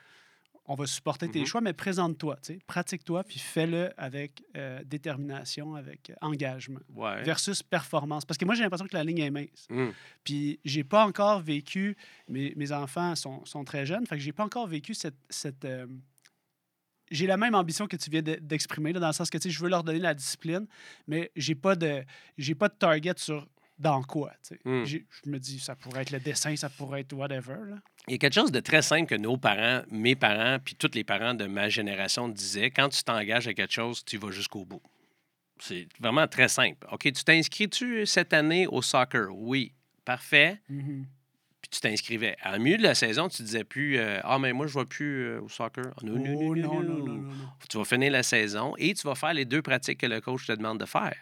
on 0.70 0.74
va 0.74 0.86
supporter 0.86 1.28
tes 1.30 1.40
Mhm. 1.40 1.46
choix, 1.46 1.60
mais 1.62 1.72
présente-toi, 1.72 2.36
pratique-toi, 2.66 3.24
puis 3.24 3.38
fais-le 3.38 3.90
avec 3.96 4.42
euh, 4.56 4.82
détermination, 4.84 5.74
avec 5.74 6.10
euh, 6.10 6.14
engagement, 6.20 6.80
Ouais. 6.94 7.22
versus 7.22 7.62
performance. 7.62 8.24
Parce 8.26 8.36
que 8.38 8.44
moi, 8.44 8.54
j'ai 8.54 8.62
l'impression 8.62 8.86
que 8.86 8.94
la 8.96 9.02
ligne 9.04 9.18
est 9.20 9.30
mince. 9.30 9.66
Hum, 9.70 9.92
Puis 10.24 10.60
j'ai 10.64 10.84
pas 10.84 11.04
encore 11.06 11.40
vécu, 11.40 11.96
mes, 12.28 12.52
mes 12.54 12.70
enfants 12.72 13.14
sont, 13.16 13.44
sont 13.46 13.64
très 13.64 13.86
jeunes, 13.86 14.06
fait 14.06 14.16
que 14.16 14.22
j'ai 14.22 14.32
pas 14.32 14.44
encore 14.44 14.66
vécu 14.66 14.94
cette. 14.94 15.16
cette 15.30 15.64
euh, 15.64 15.86
j'ai 17.10 17.26
la 17.26 17.38
même 17.38 17.54
ambition 17.54 17.86
que 17.86 17.96
tu 17.96 18.10
viens 18.10 18.20
de- 18.20 18.34
d'exprimer, 18.38 18.92
dans 18.92 19.06
le 19.06 19.12
sens 19.14 19.30
que 19.30 19.38
je 19.48 19.58
veux 19.60 19.70
leur 19.70 19.82
donner 19.82 19.98
la 19.98 20.12
discipline, 20.12 20.66
mais 21.06 21.30
j'ai 21.36 21.54
pas 21.54 21.74
de 21.74 22.04
j'ai 22.36 22.54
pas 22.54 22.68
de 22.68 22.74
target 22.74 23.14
sur 23.16 23.48
dans 23.78 24.02
quoi. 24.02 24.32
Mm. 24.64 24.84
J'ai- 24.84 25.06
Je 25.24 25.30
me 25.30 25.38
dis, 25.38 25.58
ça 25.60 25.76
pourrait 25.76 26.02
être 26.02 26.10
le 26.10 26.20
dessin, 26.20 26.54
ça 26.56 26.68
pourrait 26.68 27.00
être 27.02 27.12
whatever. 27.12 27.56
Là. 27.68 27.76
Il 28.08 28.12
y 28.12 28.14
a 28.14 28.18
quelque 28.18 28.34
chose 28.34 28.52
de 28.52 28.60
très 28.60 28.82
simple 28.82 29.06
que 29.06 29.14
nos 29.14 29.36
parents, 29.36 29.82
mes 29.90 30.16
parents, 30.16 30.58
puis 30.64 30.74
tous 30.74 30.90
les 30.94 31.04
parents 31.04 31.34
de 31.34 31.46
ma 31.46 31.68
génération 31.68 32.28
disaient 32.28 32.70
quand 32.70 32.88
tu 32.88 33.02
t'engages 33.04 33.46
à 33.48 33.54
quelque 33.54 33.72
chose, 33.72 34.04
tu 34.04 34.16
vas 34.18 34.30
jusqu'au 34.30 34.64
bout. 34.64 34.82
C'est 35.60 35.88
vraiment 36.00 36.26
très 36.28 36.48
simple. 36.48 36.86
OK, 36.92 37.02
tu 37.02 37.24
t'inscris-tu 37.24 38.06
cette 38.06 38.32
année 38.32 38.66
au 38.66 38.80
soccer? 38.82 39.28
Oui. 39.32 39.72
Parfait. 40.04 40.60
Mhm. 40.68 41.06
Puis 41.60 41.70
tu 41.70 41.80
t'inscrivais. 41.80 42.36
À 42.40 42.56
milieu 42.58 42.78
de 42.78 42.82
la 42.84 42.94
saison, 42.94 43.28
tu 43.28 43.42
disais 43.42 43.64
plus 43.64 43.98
euh, 43.98 44.20
Ah, 44.22 44.38
mais 44.38 44.52
moi, 44.52 44.68
je 44.68 44.78
ne 44.78 44.82
vais 44.84 44.86
plus 44.88 45.24
euh, 45.26 45.40
au 45.42 45.48
soccer. 45.48 45.84
Ah, 45.96 46.00
non, 46.04 46.12
Oh, 46.14 46.18
non, 46.18 46.54
non, 46.54 46.54
non, 46.54 46.82
non. 46.82 46.82
non, 46.82 47.06
non, 47.06 47.22
non. 47.22 47.48
Tu 47.68 47.76
vas 47.76 47.84
finir 47.84 48.12
la 48.12 48.22
saison 48.22 48.74
et 48.78 48.94
tu 48.94 49.06
vas 49.06 49.16
faire 49.16 49.34
les 49.34 49.44
deux 49.44 49.60
pratiques 49.60 49.98
que 49.98 50.06
le 50.06 50.20
coach 50.20 50.46
te 50.46 50.52
demande 50.52 50.78
de 50.78 50.86
faire. 50.86 51.16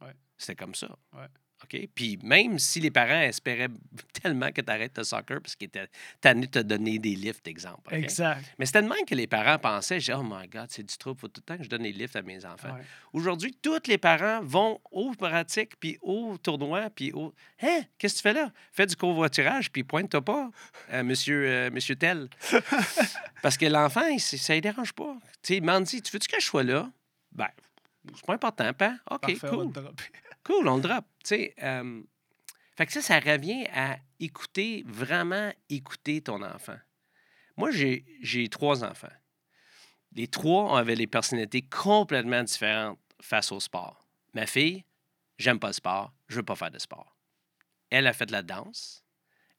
Ouais. 0.00 0.12
C'était 0.36 0.56
comme 0.56 0.74
ça. 0.74 0.88
Ouais. 1.12 1.26
OK? 1.72 1.88
Puis 1.94 2.18
même 2.22 2.58
si 2.58 2.80
les 2.80 2.90
parents 2.90 3.20
espéraient 3.22 3.68
tellement 4.22 4.50
que 4.52 4.60
tu 4.60 4.70
arrêtes 4.70 4.96
le 4.98 5.04
soccer 5.04 5.40
parce 5.40 5.56
qu'ils 5.56 5.68
étaient 5.68 5.88
tannés 6.20 6.46
de 6.46 6.50
te 6.50 6.58
donner 6.58 6.98
des 6.98 7.14
lifts, 7.14 7.46
exemple. 7.48 7.94
OK? 7.94 8.02
Exact. 8.02 8.44
Mais 8.58 8.66
c'était 8.66 8.82
de 8.82 8.88
même 8.88 9.04
que 9.06 9.14
les 9.14 9.26
parents 9.26 9.58
pensaient. 9.58 10.00
J'ai 10.00 10.14
oh 10.14 10.22
my 10.22 10.46
God, 10.48 10.66
c'est 10.70 10.82
du 10.82 10.96
trouble. 10.96 11.20
faut 11.20 11.28
tout 11.28 11.40
le 11.40 11.44
temps 11.44 11.56
que 11.58 11.64
je 11.64 11.68
donne 11.68 11.82
des 11.82 11.92
lifts 11.92 12.16
à 12.16 12.22
mes 12.22 12.44
enfants. 12.44 12.74
Ouais. 12.74 12.82
Aujourd'hui, 13.12 13.56
tous 13.60 13.86
les 13.88 13.98
parents 13.98 14.40
vont 14.42 14.80
aux 14.90 15.12
pratiques, 15.12 15.76
puis 15.78 15.98
aux 16.02 16.36
tournois, 16.38 16.90
puis 16.90 17.12
au. 17.12 17.34
Hein? 17.62 17.82
Qu'est-ce 17.98 18.14
que 18.14 18.18
tu 18.18 18.22
fais 18.22 18.32
là? 18.34 18.50
Fais 18.72 18.86
du 18.86 18.96
covoiturage, 18.96 19.70
puis 19.70 19.84
pointe-toi 19.84 20.22
pas, 20.24 20.50
euh, 20.92 21.02
monsieur, 21.02 21.44
euh, 21.46 21.70
monsieur 21.70 21.96
tel. 21.96 22.28
Parce 23.42 23.56
que 23.56 23.66
l'enfant, 23.66 24.06
il- 24.06 24.20
ça 24.20 24.54
ne 24.54 24.60
dérange 24.60 24.92
pas. 24.92 25.16
Tu 25.42 25.54
sais, 25.54 25.56
il 25.56 25.62
m'a 25.62 25.80
dit, 25.80 26.02
tu 26.02 26.10
veux-tu 26.12 26.28
que 26.28 26.40
je 26.40 26.46
sois 26.46 26.62
là? 26.62 26.90
Ben, 27.32 27.48
c'est 28.14 28.24
pas 28.26 28.34
important, 28.34 28.72
pas? 28.74 28.96
OK, 29.10 29.20
Parfait, 29.20 29.38
on 29.50 29.66
va 29.68 29.80
cool. 29.82 29.90
Cool, 30.44 30.68
on 30.68 30.76
le 30.76 30.82
drop. 30.82 31.04
Euh, 31.32 32.02
fait 32.76 32.86
que 32.86 32.92
ça, 32.92 33.00
ça 33.00 33.20
revient 33.20 33.66
à 33.72 33.98
écouter, 34.18 34.82
vraiment 34.86 35.52
écouter 35.68 36.22
ton 36.22 36.42
enfant. 36.42 36.78
Moi, 37.56 37.70
j'ai 37.70 38.04
j'ai 38.20 38.48
trois 38.48 38.84
enfants. 38.84 39.12
Les 40.14 40.26
trois 40.26 40.78
avaient 40.78 40.96
des 40.96 41.06
personnalités 41.06 41.62
complètement 41.62 42.42
différentes 42.42 42.98
face 43.20 43.52
au 43.52 43.60
sport. 43.60 44.06
Ma 44.34 44.46
fille, 44.46 44.84
j'aime 45.38 45.58
pas 45.58 45.68
le 45.68 45.72
sport, 45.74 46.12
je 46.28 46.36
veux 46.36 46.42
pas 46.42 46.56
faire 46.56 46.70
de 46.70 46.78
sport. 46.78 47.16
Elle 47.90 48.06
a 48.06 48.12
fait 48.12 48.26
de 48.26 48.32
la 48.32 48.42
danse. 48.42 49.04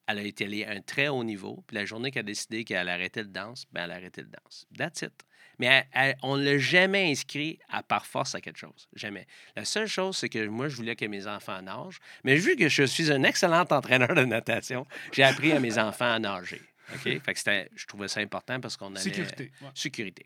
Elle 0.08 0.20
a 0.20 0.24
été 0.24 0.46
allée 0.46 0.66
à 0.66 0.72
un 0.72 0.82
très 0.82 1.08
haut 1.08 1.24
niveau. 1.24 1.64
Puis 1.68 1.76
la 1.76 1.86
journée 1.86 2.12
qu'elle 2.12 2.22
a 2.22 2.24
décidé 2.24 2.64
qu'elle 2.66 2.90
arrêtait 2.90 3.22
le 3.24 3.30
danse, 3.30 3.66
ben 3.72 3.86
elle 3.86 3.92
a 3.92 3.96
arrêté 3.96 4.22
le 4.22 4.28
danse. 4.28 4.68
That's 4.78 5.02
it. 5.02 5.14
Mais 5.60 5.68
elle- 5.68 5.86
elle- 5.94 6.16
on 6.24 6.36
ne 6.38 6.44
l'a 6.44 6.58
jamais 6.58 7.12
inscrit 7.12 7.60
à 7.70 7.84
par 7.84 8.06
force 8.06 8.34
à 8.36 8.42
quelque 8.42 8.58
chose. 8.58 8.90
Jamais. 8.96 9.28
La 9.56 9.66
seule 9.66 9.88
chose, 9.88 10.18
c'est 10.18 10.28
que 10.30 10.46
moi, 10.48 10.68
je 10.68 10.76
voulais 10.76 10.96
que 10.96 11.06
mes 11.06 11.28
enfants 11.28 11.62
nagent. 11.62 12.00
Mais 12.24 12.36
vu 12.36 12.56
que 12.56 12.68
je 12.70 12.84
suis 12.84 13.12
un 13.12 13.24
excellent 13.24 13.66
entraîneur 13.70 14.14
de 14.16 14.26
natation, 14.26 14.86
j'ai 15.12 15.24
appris 15.24 15.52
à 15.52 15.60
mes 15.60 15.78
enfants 15.78 16.12
à 16.12 16.20
nager. 16.20 16.62
OK? 16.94 17.04
Fait 17.04 17.20
que 17.34 17.38
c'était- 17.38 17.70
je 17.76 17.86
trouvais 17.86 18.08
ça 18.10 18.20
important 18.20 18.60
parce 18.60 18.76
qu'on 18.76 18.88
allait... 18.92 19.00
Sécurité. 19.00 19.52
ouais. 19.62 19.68
Sécurité. 19.74 20.26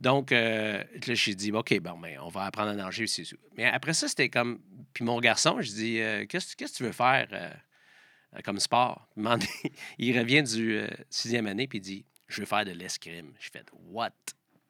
Donc, 0.00 0.32
euh, 0.32 0.82
là, 1.06 1.14
j'ai 1.14 1.34
dit, 1.34 1.52
OK, 1.52 1.78
bon, 1.80 1.98
ben, 1.98 2.18
on 2.22 2.28
va 2.28 2.44
apprendre 2.44 2.70
à 2.70 2.74
nager 2.74 3.04
aussi. 3.04 3.28
Mais 3.56 3.64
après 3.66 3.92
ça, 3.94 4.08
c'était 4.08 4.28
comme. 4.28 4.60
Puis 4.92 5.04
mon 5.04 5.18
garçon, 5.20 5.60
je 5.60 5.70
dis, 5.70 6.00
euh, 6.00 6.26
qu'est-ce 6.26 6.56
qu'est-ce 6.56 6.72
que 6.72 6.76
tu 6.78 6.82
veux 6.84 6.92
faire 6.92 7.28
euh, 7.32 7.50
comme 8.42 8.58
sport? 8.60 9.06
Il 9.98 10.18
revient 10.18 10.42
du 10.42 10.78
euh, 10.78 10.88
sixième 11.10 11.46
année, 11.46 11.66
puis 11.66 11.78
il 11.78 11.82
dit, 11.82 12.04
je 12.28 12.40
veux 12.40 12.46
faire 12.46 12.64
de 12.64 12.72
l'escrime. 12.72 13.32
Je 13.38 13.48
fais, 13.52 13.62
what? 13.90 14.10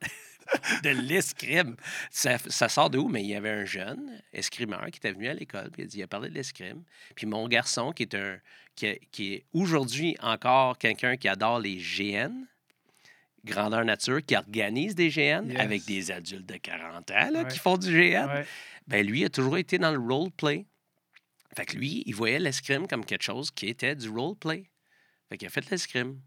de 0.83 0.91
l'escrime? 0.91 1.77
Ça, 2.11 2.37
ça 2.39 2.69
sort 2.69 2.91
de 2.91 2.99
où? 2.99 3.09
Mais 3.09 3.23
il 3.23 3.29
y 3.29 3.35
avait 3.35 3.51
un 3.51 3.65
jeune 3.65 4.21
escrimeur 4.33 4.85
qui 4.91 4.99
était 4.99 5.13
venu 5.13 5.29
à 5.29 5.35
l'école, 5.35 5.71
puis 5.71 5.83
il 5.83 5.85
a 5.85 5.89
dit, 5.89 5.99
il 5.99 6.03
a 6.03 6.07
parlé 6.07 6.29
de 6.29 6.35
l'escrime. 6.35 6.83
Puis 7.15 7.27
mon 7.27 7.49
garçon, 7.49 7.93
qui 7.93 8.03
est 8.03 8.15
un 8.15 8.39
qui 8.77 8.87
est, 8.87 9.01
qui 9.13 9.35
est 9.35 9.45
aujourd'hui 9.53 10.17
encore 10.21 10.77
quelqu'un 10.79 11.17
qui 11.17 11.29
adore 11.29 11.61
les 11.61 11.77
GN, 11.77 12.33
Grandeur 13.45 13.85
Nature, 13.85 14.21
qui 14.25 14.35
organise 14.37 14.95
des 14.95 15.11
GN 15.11 15.49
Yes. 15.51 15.61
avec 15.61 15.85
des 15.85 16.11
adultes 16.11 16.47
de 16.47 16.57
40 16.57 17.11
ans 17.11 17.31
là, 17.31 17.43
Ouais. 17.43 17.49
qui 17.49 17.59
font 17.59 17.77
du 17.77 17.89
GN, 17.93 18.27
Ouais. 18.27 18.45
ben 18.89 19.07
lui 19.07 19.25
a 19.25 19.29
toujours 19.29 19.59
été 19.59 19.79
dans 19.79 19.93
le 19.93 19.99
role-play. 19.99 20.67
Fait 21.57 21.67
que 21.67 21.77
lui, 21.77 22.03
il 22.07 22.15
voyait 22.15 22.39
l'escrime 22.39 22.87
comme 22.87 23.05
quelque 23.05 23.23
chose 23.23 23.51
qui 23.51 23.69
était 23.69 23.95
du 23.95 24.09
role-play. 24.09 24.71
Fait 25.29 25.39
qu'il 25.39 25.47
a 25.47 25.51
fait 25.51 25.69
l'escrime. 25.71 26.21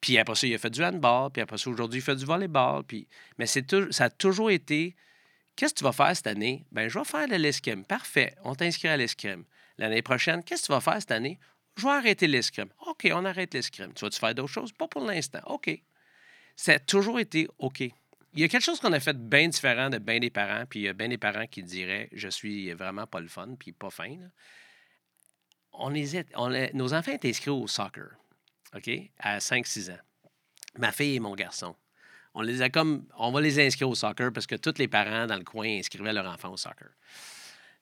Puis 0.00 0.18
après 0.18 0.34
ça, 0.34 0.46
il 0.46 0.54
a 0.54 0.58
fait 0.58 0.70
du 0.70 0.84
handball. 0.84 1.30
Puis 1.32 1.42
après 1.42 1.58
ça, 1.58 1.70
aujourd'hui, 1.70 2.00
il 2.00 2.02
fait 2.02 2.16
du 2.16 2.24
volleyball. 2.24 2.84
Puis... 2.84 3.08
Mais 3.38 3.46
c'est 3.46 3.62
tou- 3.62 3.90
ça 3.90 4.04
a 4.04 4.10
toujours 4.10 4.50
été 4.50 4.94
Qu'est-ce 5.56 5.72
que 5.72 5.78
tu 5.78 5.84
vas 5.84 5.92
faire 5.92 6.14
cette 6.14 6.26
année? 6.26 6.66
Ben, 6.70 6.88
je 6.88 6.98
vais 6.98 7.04
faire 7.04 7.26
de 7.26 7.34
l'escrime. 7.34 7.84
Parfait. 7.84 8.34
On 8.44 8.54
t'inscrit 8.54 8.88
à 8.88 8.96
l'escrime. 8.98 9.44
L'année 9.78 10.02
prochaine, 10.02 10.44
qu'est-ce 10.44 10.62
que 10.62 10.66
tu 10.66 10.72
vas 10.72 10.82
faire 10.82 11.00
cette 11.00 11.12
année? 11.12 11.38
Je 11.76 11.82
vais 11.82 11.92
arrêter 11.92 12.26
l'escrime. 12.26 12.68
OK, 12.86 13.08
on 13.10 13.24
arrête 13.24 13.54
l'escrime. 13.54 13.92
Tu 13.94 14.04
vas-tu 14.04 14.18
faire 14.18 14.34
d'autres 14.34 14.52
choses? 14.52 14.72
Pas 14.72 14.86
pour 14.86 15.02
l'instant. 15.02 15.40
OK. 15.46 15.70
Ça 16.56 16.74
a 16.74 16.78
toujours 16.78 17.18
été 17.18 17.48
OK. 17.58 17.80
Il 17.80 18.40
y 18.40 18.44
a 18.44 18.48
quelque 18.48 18.62
chose 18.62 18.80
qu'on 18.80 18.92
a 18.92 19.00
fait 19.00 19.16
bien 19.16 19.48
différent 19.48 19.88
de 19.88 19.96
bien 19.96 20.18
des 20.18 20.28
parents, 20.28 20.66
puis 20.68 20.80
il 20.80 20.82
y 20.82 20.88
a 20.88 20.92
bien 20.92 21.08
des 21.08 21.16
parents 21.16 21.46
qui 21.46 21.62
diraient 21.62 22.10
Je 22.12 22.28
suis 22.28 22.70
vraiment 22.72 23.06
pas 23.06 23.20
le 23.20 23.28
fun, 23.28 23.56
puis 23.58 23.72
pas 23.72 23.88
fin. 23.88 24.14
On 25.78 25.88
les 25.88 26.16
est- 26.16 26.28
on 26.36 26.48
les- 26.48 26.70
nos 26.74 26.94
enfants 26.94 27.12
étaient 27.12 27.28
inscrits 27.28 27.50
au 27.50 27.66
soccer, 27.66 28.10
OK, 28.74 28.90
à 29.18 29.38
5-6 29.40 29.90
ans. 29.90 29.98
Ma 30.78 30.92
fille 30.92 31.16
et 31.16 31.20
mon 31.20 31.34
garçon. 31.34 31.74
On 32.34 32.42
les 32.42 32.60
a 32.62 32.68
comme. 32.68 33.06
On 33.18 33.30
va 33.32 33.40
les 33.40 33.58
inscrire 33.64 33.88
au 33.88 33.94
soccer 33.94 34.30
parce 34.32 34.46
que 34.46 34.56
tous 34.56 34.74
les 34.78 34.88
parents 34.88 35.26
dans 35.26 35.36
le 35.36 35.44
coin 35.44 35.66
inscrivaient 35.78 36.12
leurs 36.12 36.26
enfants 36.26 36.52
au 36.52 36.56
soccer. 36.56 36.88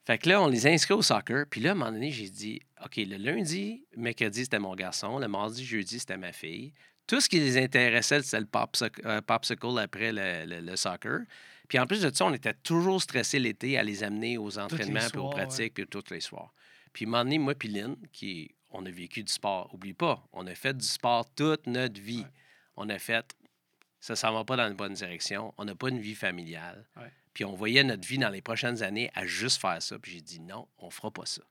Fait 0.06 0.18
que 0.18 0.28
là, 0.28 0.40
on 0.42 0.48
les 0.48 0.66
a 0.66 0.70
inscrits 0.70 0.94
au 0.94 1.02
soccer. 1.02 1.46
Puis 1.50 1.60
là, 1.60 1.70
à 1.70 1.72
un 1.72 1.76
moment 1.76 1.90
donné, 1.90 2.10
j'ai 2.12 2.28
dit 2.28 2.60
OK, 2.84 2.96
le 2.96 3.16
lundi, 3.16 3.84
mercredi, 3.96 4.42
c'était 4.44 4.58
mon 4.58 4.74
garçon. 4.74 5.18
Le 5.18 5.26
mardi, 5.28 5.64
jeudi, 5.64 5.98
c'était 5.98 6.16
ma 6.18 6.32
fille. 6.32 6.72
Tout 7.06 7.20
ce 7.20 7.28
qui 7.28 7.40
les 7.40 7.58
intéressait, 7.58 8.22
c'était 8.22 8.40
le 8.40 8.46
popsicle, 8.46 9.00
euh, 9.06 9.20
popsicle 9.20 9.78
après 9.78 10.12
le, 10.12 10.44
le- 10.46 10.60
le 10.60 10.76
soccer. 10.76 11.20
Puis 11.68 11.78
en 11.78 11.86
plus 11.86 12.02
de 12.02 12.14
ça, 12.14 12.26
on 12.26 12.32
était 12.34 12.54
toujours 12.54 13.00
stressés 13.02 13.38
l'été 13.38 13.78
à 13.78 13.82
les 13.82 14.04
amener 14.04 14.36
aux 14.38 14.58
entraînements, 14.58 15.00
puis 15.10 15.18
aux 15.18 15.28
ouais. 15.28 15.34
pratiques, 15.34 15.74
puis 15.74 15.86
tous 15.86 16.04
les 16.10 16.20
soirs. 16.20 16.52
Puis 16.94 17.04
un 17.04 17.08
moment 17.08 17.24
donné, 17.24 17.38
moi 17.38 17.54
puis 17.54 17.68
Lynn, 17.68 17.96
qui, 18.12 18.54
on 18.70 18.86
a 18.86 18.90
vécu 18.90 19.22
du 19.22 19.32
sport. 19.32 19.68
Oublie 19.74 19.92
pas, 19.92 20.26
on 20.32 20.46
a 20.46 20.54
fait 20.54 20.74
du 20.74 20.86
sport 20.86 21.28
toute 21.34 21.66
notre 21.66 22.00
vie. 22.00 22.20
Ouais. 22.20 22.30
On 22.76 22.88
a 22.88 22.98
fait, 22.98 23.36
ça 24.00 24.16
s'en 24.16 24.32
va 24.32 24.44
pas 24.44 24.56
dans 24.56 24.64
la 24.64 24.72
bonne 24.72 24.94
direction. 24.94 25.52
On 25.58 25.66
n'a 25.66 25.74
pas 25.74 25.90
une 25.90 26.00
vie 26.00 26.14
familiale. 26.14 26.86
Ouais. 26.96 27.12
Puis 27.34 27.44
on 27.44 27.54
voyait 27.54 27.84
notre 27.84 28.06
vie 28.06 28.18
dans 28.18 28.30
les 28.30 28.40
prochaines 28.40 28.82
années 28.82 29.10
à 29.14 29.26
juste 29.26 29.60
faire 29.60 29.82
ça. 29.82 29.98
Puis 29.98 30.12
j'ai 30.12 30.20
dit 30.20 30.40
non, 30.40 30.68
on 30.78 30.88
fera 30.88 31.10
pas 31.10 31.26
ça. 31.26 31.42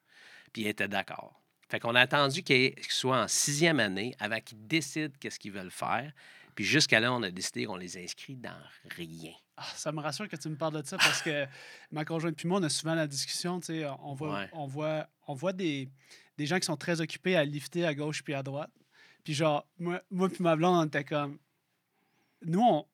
Puis 0.54 0.64
il 0.64 0.68
était 0.68 0.88
d'accord. 0.88 1.40
Fait 1.70 1.80
qu'on 1.80 1.96
a 1.96 2.02
attendu 2.02 2.42
qu'il 2.42 2.74
soit 2.88 3.24
en 3.24 3.28
sixième 3.28 3.80
année 3.80 4.16
avant 4.20 4.40
qu'ils 4.40 4.66
décident 4.66 5.14
qu'est-ce 5.20 5.40
qu'ils 5.40 5.52
veulent 5.52 5.72
faire. 5.72 6.12
Puis 6.56 6.64
jusqu'à 6.64 7.00
là, 7.00 7.12
on 7.12 7.22
a 7.24 7.32
décidé 7.32 7.66
qu'on 7.66 7.76
les 7.76 7.98
inscrit 7.98 8.36
dans 8.36 8.62
rien. 8.96 9.34
Ah, 9.56 9.64
ça 9.76 9.92
me 9.92 10.00
rassure 10.00 10.28
que 10.28 10.36
tu 10.36 10.50
me 10.50 10.56
parles 10.56 10.82
de 10.82 10.88
ça 10.88 10.98
parce 10.98 11.22
que 11.22 11.46
ma 11.92 12.06
conjointe 12.06 12.36
puis 12.36 12.48
moi, 12.48 12.60
on 12.60 12.64
a 12.64 12.70
souvent 12.70 12.96
la 12.96 13.08
discussion, 13.08 13.60
tu 13.60 13.68
sais, 13.68 13.86
on 14.02 14.14
voit, 14.14 14.34
Ouais. 14.40 14.50
on 14.54 14.66
voit, 14.66 15.08
on 15.28 15.34
voit 15.36 15.54
des, 15.54 15.90
des 16.38 16.46
gens 16.48 16.58
qui 16.60 16.66
sont 16.66 16.78
très 16.78 17.02
occupés 17.02 17.36
à 17.36 17.46
lifter 17.46 17.86
à 17.86 17.94
gauche 17.94 18.24
puis 18.24 18.34
à 18.34 18.42
droite. 18.42 18.72
Puis 19.24 19.34
genre, 19.34 19.66
moi, 19.78 20.02
moi 20.10 20.28
puis 20.30 20.42
ma 20.44 20.56
blonde, 20.56 20.76
on 20.76 20.86
était 20.88 21.04
comme, 21.04 21.38
nous, 22.42 22.62
on, 22.62 22.86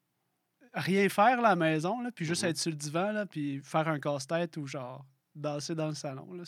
rien 0.74 1.08
faire 1.10 1.42
là, 1.42 1.48
à 1.48 1.52
la 1.52 1.56
maison, 1.56 2.02
là, 2.02 2.12
puis 2.12 2.26
juste 2.26 2.44
Mhm. 2.44 2.50
être 2.50 2.58
sur 2.58 2.72
le 2.72 2.78
divan, 2.78 3.12
là, 3.14 3.26
puis 3.26 3.62
faire 3.64 3.88
un 3.88 4.00
casse-tête 4.00 4.58
ou 4.58 4.68
genre 4.68 5.06
danser 5.36 5.74
dans 5.76 5.88
le 5.88 5.96
salon, 5.96 6.34
là, 6.34 6.44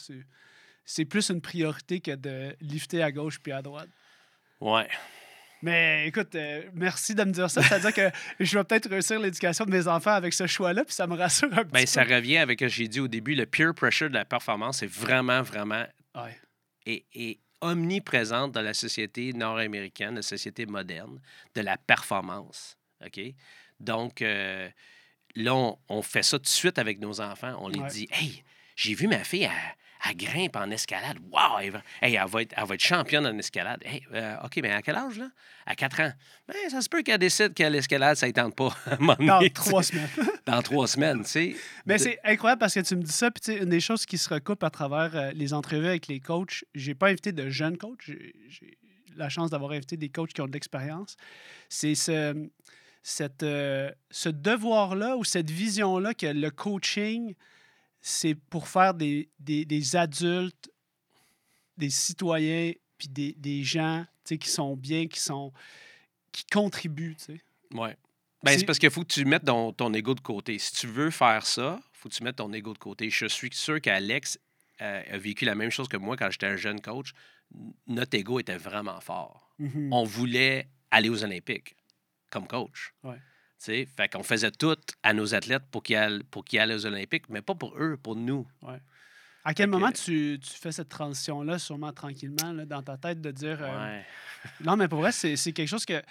c'est 0.84 1.06
plus 1.06 1.30
une 1.30 1.42
priorité 1.42 2.02
que 2.02 2.12
de 2.16 2.56
lifter 2.60 3.02
à 3.02 3.12
gauche 3.12 3.40
puis 3.40 3.52
à 3.54 3.62
droite. 3.62 3.90
Ouais. 4.60 4.90
Mais 5.62 6.08
écoute, 6.08 6.34
euh, 6.36 6.64
merci 6.74 7.14
de 7.16 7.24
me 7.24 7.32
dire 7.32 7.50
ça. 7.50 7.62
C'est-à-dire 7.62 7.94
que 7.94 8.10
je 8.40 8.58
vais 8.58 8.64
peut-être 8.64 8.90
réussir 8.90 9.20
l'éducation 9.20 9.66
de 9.66 9.70
mes 9.72 9.88
enfants 9.88 10.12
avec 10.14 10.34
ce 10.34 10.48
choix-là, 10.48 10.84
puis 10.84 10.94
ça 10.94 11.06
me 11.08 11.16
rassure 11.16 11.50
un 11.54 11.64
petit 11.64 11.72
Bien, 11.72 11.82
peu. 11.82 11.86
ça 11.88 12.04
revient 12.04 12.38
avec 12.38 12.60
ce 12.60 12.66
que 12.66 12.70
j'ai 12.70 12.88
dit 12.88 13.00
au 13.00 13.08
début, 13.08 13.36
le 13.36 13.46
peer 13.46 13.74
pressure 13.76 14.10
de 14.10 14.16
la 14.16 14.26
performance 14.26 14.82
est 14.84 14.92
vraiment, 14.92 15.42
vraiment 15.42 15.86
Ouais. 16.16 16.38
est, 16.86 17.06
est 17.14 17.40
omniprésente 17.62 18.52
dans 18.54 18.62
la 18.62 18.74
société 18.74 19.34
nord-américaine, 19.34 20.16
la 20.16 20.22
société 20.22 20.66
moderne, 20.66 21.20
de 21.56 21.62
la 21.62 21.78
performance. 21.78 22.78
OK? 23.06 23.20
Donc, 23.80 24.22
euh, 24.22 24.68
là, 25.36 25.56
on, 25.56 25.78
on 25.90 26.02
fait 26.02 26.24
ça 26.24 26.38
tout 26.38 26.44
de 26.44 26.48
suite 26.48 26.78
avec 26.80 27.00
nos 27.00 27.22
enfants. 27.22 27.56
On 27.62 27.68
les 27.68 27.80
Ouais. 27.80 27.88
dit 27.90 28.08
Hey, 28.12 28.44
j'ai 28.76 28.94
vu 28.96 29.08
ma 29.08 29.24
fille, 29.24 29.44
elle, 29.44 29.76
elle 30.08 30.18
grimpe 30.18 30.56
en 30.56 30.70
escalade. 30.72 31.18
Wow! 31.32 31.60
Elle 31.62 31.72
va, 31.72 31.82
hey, 32.02 32.16
elle, 32.16 32.28
va 32.28 32.42
être, 32.42 32.54
elle 32.58 32.66
va 32.66 32.76
être 32.76 32.84
championne 32.84 33.26
en 33.26 33.38
escalade. 33.38 33.82
Hey, 33.86 34.04
euh, 34.14 34.36
OK, 34.44 34.60
mais 34.62 34.72
à 34.72 34.82
quel 34.82 34.96
âge, 34.96 35.18
là? 35.18 35.30
À 35.66 35.76
4 35.76 36.00
ans. 36.02 36.12
Ben, 36.48 36.56
ça 36.70 36.82
se 36.82 36.90
peut 36.90 37.04
qu'elle 37.04 37.20
décide 37.20 37.54
que 37.54 37.64
l'escalade, 37.64 38.18
ça 38.18 38.28
ne 38.28 38.32
tente 38.32 38.56
pas. 38.56 38.76
à 38.88 38.96
Dans 38.98 39.50
trois 39.54 39.84
semaines. 39.84 40.10
Dans 40.46 40.62
trois 40.62 40.88
semaines, 40.88 41.24
tu 41.24 41.30
sais. 41.30 41.56
Mais 41.86 41.98
c'est 41.98 42.20
incroyable 42.24 42.60
parce 42.60 42.74
que 42.74 42.80
tu 42.80 42.96
me 42.96 43.04
dis 43.04 43.12
ça. 43.12 43.30
Puis, 43.32 43.56
une 43.56 43.70
des 43.70 43.80
choses 43.80 44.06
qui 44.06 44.18
se 44.18 44.34
recoupent 44.34 44.64
à 44.64 44.70
travers 44.70 45.16
euh, 45.16 45.32
les 45.34 45.54
entrevues 45.54 45.88
avec 45.88 46.08
les 46.08 46.20
coachs, 46.20 46.66
j'ai 46.74 46.96
pas 46.96 47.10
invité 47.10 47.32
de 47.32 47.50
jeunes 47.50 47.78
coachs. 47.78 48.02
J'ai 48.04 48.34
j'ai 48.50 48.78
la 49.16 49.30
chance 49.30 49.50
d'avoir 49.50 49.72
invité 49.72 49.98
des 49.98 50.10
coachs 50.10 50.34
qui 50.34 50.42
ont 50.42 50.48
de 50.48 50.54
l'expérience. 50.54 51.16
C'est 51.70 51.96
ce, 51.96 52.50
cette, 53.04 53.44
euh, 53.44 53.92
ce 54.10 54.30
devoir-là 54.30 55.18
ou 55.18 55.24
cette 55.24 55.50
vision-là 55.50 56.14
que 56.14 56.28
le 56.28 56.52
coaching, 56.52 57.36
c'est 58.02 58.36
pour 58.36 58.68
faire 58.68 58.94
des, 58.94 59.30
des, 59.40 59.64
des 59.66 59.96
adultes, 59.96 60.70
des 61.78 61.90
citoyens, 61.90 62.74
puis 62.98 63.08
des, 63.08 63.34
des 63.34 63.64
gens 63.64 64.06
qui 64.26 64.50
sont 64.50 64.76
bien, 64.78 65.08
qui 65.08 65.20
sont 65.20 65.52
qui 66.32 66.46
contribuent. 66.46 67.16
tu 67.18 67.26
sais. 67.36 67.42
Ouais. 67.74 67.98
Ben, 68.44 68.58
C'est- 68.58 68.66
parce 68.66 68.80
qu'il 68.80 68.90
faut 68.90 69.02
que 69.02 69.12
tu 69.14 69.26
mettes 69.26 69.46
ton, 69.46 69.74
ton 69.74 69.94
ego 69.94 70.16
de 70.16 70.22
côté. 70.22 70.58
Si 70.58 70.72
tu 70.74 70.88
veux 70.88 71.12
faire 71.12 71.46
ça, 71.46 71.80
faut 71.94 72.08
que 72.10 72.14
tu 72.14 72.24
mettes 72.24 72.38
ton 72.38 72.52
ego 72.54 72.74
de 72.74 72.78
côté. 72.80 73.10
Je 73.10 73.26
suis 73.28 73.50
sûr 73.52 73.82
qu'Alex 73.82 74.40
euh, 74.82 75.04
a 75.12 75.18
vécu 75.18 75.46
la 75.46 75.54
même 75.56 75.70
chose 75.70 75.88
que 75.88 75.98
moi 75.98 76.16
quand 76.18 76.30
j'étais 76.32 76.48
un 76.48 76.56
jeune 76.56 76.80
coach. 76.82 77.12
Notre 77.88 78.18
ego 78.18 78.40
était 78.40 78.58
vraiment 78.58 79.00
fort. 79.02 79.54
Mhm. 79.60 79.92
On 79.92 80.04
voulait 80.06 80.70
aller 80.90 81.10
aux 81.10 81.24
Olympiques 81.24 81.76
comme 82.32 82.48
coach. 82.48 82.94
Ouais. 83.04 83.18
Tu 83.64 83.66
sais, 83.66 83.88
Fait 83.96 84.12
qu'on 84.12 84.24
faisait 84.24 84.50
tout 84.52 84.76
à 85.04 85.14
nos 85.14 85.36
athlètes 85.36 85.64
pour 85.70 85.84
qu'ils 85.84 85.96
aillent, 85.98 86.24
pour 86.32 86.44
qu'ils 86.44 86.60
aillent 86.60 86.74
aux 86.74 86.86
Olympiques, 86.86 87.30
mais 87.30 87.42
pas 87.44 87.54
pour 87.54 87.76
eux, 87.78 87.96
pour 88.02 88.16
nous. 88.16 88.48
À 89.44 89.54
quel 89.54 89.66
Fait 89.66 89.66
que- 89.66 89.70
moment 89.70 89.92
tu, 89.92 90.40
tu 90.42 90.50
fais 90.52 90.72
cette 90.72 90.90
transition-là, 90.90 91.60
sûrement 91.60 91.92
tranquillement, 91.94 92.54
là, 92.54 92.66
dans 92.66 92.82
ta 92.82 92.98
tête, 92.98 93.22
de 93.22 93.32
dire. 93.32 93.58
euh, 93.62 93.86
Ouais. 93.98 94.06
Non, 94.66 94.76
mais 94.76 94.88
pour 94.88 95.00
vrai, 95.02 95.12
c'est 95.12 95.36
quelque 95.54 95.68
chose 95.68 95.86
que. 95.86 96.02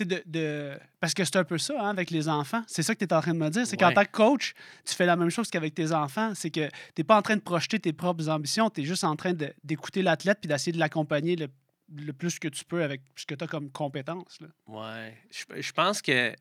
De, 0.00 0.22
de- 0.26 0.76
Parce 0.98 1.14
que 1.14 1.24
c'est 1.24 1.36
un 1.36 1.44
peu 1.44 1.56
ça, 1.56 1.74
hein, 1.80 1.90
avec 1.90 2.10
les 2.10 2.28
enfants. 2.28 2.64
C'est 2.66 2.82
ça 2.82 2.94
que 2.94 2.98
tu 2.98 3.04
es 3.04 3.12
en 3.12 3.20
train 3.20 3.32
de 3.32 3.38
me 3.38 3.48
dire. 3.48 3.64
C'est 3.66 3.76
qu'en 3.76 3.88
Ouais. 3.88 3.94
tant 3.94 4.04
que 4.04 4.10
coach, 4.10 4.52
tu 4.84 4.92
fais 4.92 5.06
la 5.06 5.14
même 5.14 5.30
chose 5.30 5.48
qu'avec 5.50 5.72
tes 5.74 5.92
enfants. 5.92 6.32
C'est 6.34 6.50
que 6.50 6.66
tu 6.66 6.72
n'es 6.98 7.04
pas 7.04 7.16
en 7.16 7.22
train 7.22 7.36
de 7.36 7.42
projeter 7.42 7.78
tes 7.78 7.92
propres 7.92 8.28
ambitions. 8.28 8.68
Tu 8.70 8.80
es 8.80 8.84
juste 8.84 9.04
en 9.04 9.14
train 9.14 9.34
d'écouter 9.62 10.02
l'athlète 10.02 10.38
puis 10.40 10.48
d'essayer 10.48 10.72
de 10.72 10.78
l'accompagner 10.80 11.36
le, 11.36 11.46
le 11.94 12.12
plus 12.12 12.40
que 12.40 12.48
tu 12.48 12.64
peux 12.64 12.82
avec 12.82 13.02
ce 13.14 13.24
que 13.24 13.36
tu 13.36 13.44
as 13.44 13.46
comme 13.46 13.70
compétence. 13.70 14.40
Ouais. 14.66 15.16
Je, 15.30 15.60
je 15.62 15.72
pense 15.72 16.02
que 16.02 16.34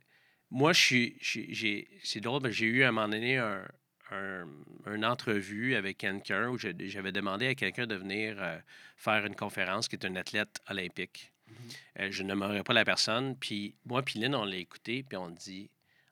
moi, 0.54 0.72
je 0.74 0.80
suis. 0.82 1.18
j'ai- 1.20 1.88
C'est 2.04 2.20
drôle, 2.22 2.42
mais 2.44 2.52
j'ai 2.52 2.66
eu 2.68 2.84
à 2.84 2.90
un 2.90 2.92
moment 2.92 3.10
donné 3.10 3.38
un, 3.38 3.68
un- 4.12 4.48
une 4.86 5.04
entrevue 5.06 5.76
avec 5.76 5.98
quelqu'un 5.98 6.50
où 6.50 6.58
j'avais 6.58 7.12
demandé 7.12 7.48
à 7.48 7.56
quelqu'un 7.56 7.88
de 7.88 7.96
venir 7.96 8.36
euh, 8.42 8.58
faire 8.96 9.26
une 9.26 9.36
conférence 9.36 9.88
qui 9.88 9.96
est 9.96 10.06
un 10.06 10.16
athlète 10.16 10.62
olympique. 10.70 11.32
Euh, 12.00 12.10
je 12.12 12.24
ne 12.24 12.30
nommerai 12.30 12.64
pas 12.64 12.74
la 12.74 12.86
personne. 12.86 13.36
Puis 13.38 13.76
moi, 13.86 14.02
puis 14.04 14.20
Lynn, 14.20 14.34
on 14.36 14.46
l'a 14.46 14.56
écouté, 14.58 15.04
puis 15.04 15.18
on 15.18 15.30
dit. 15.30 15.70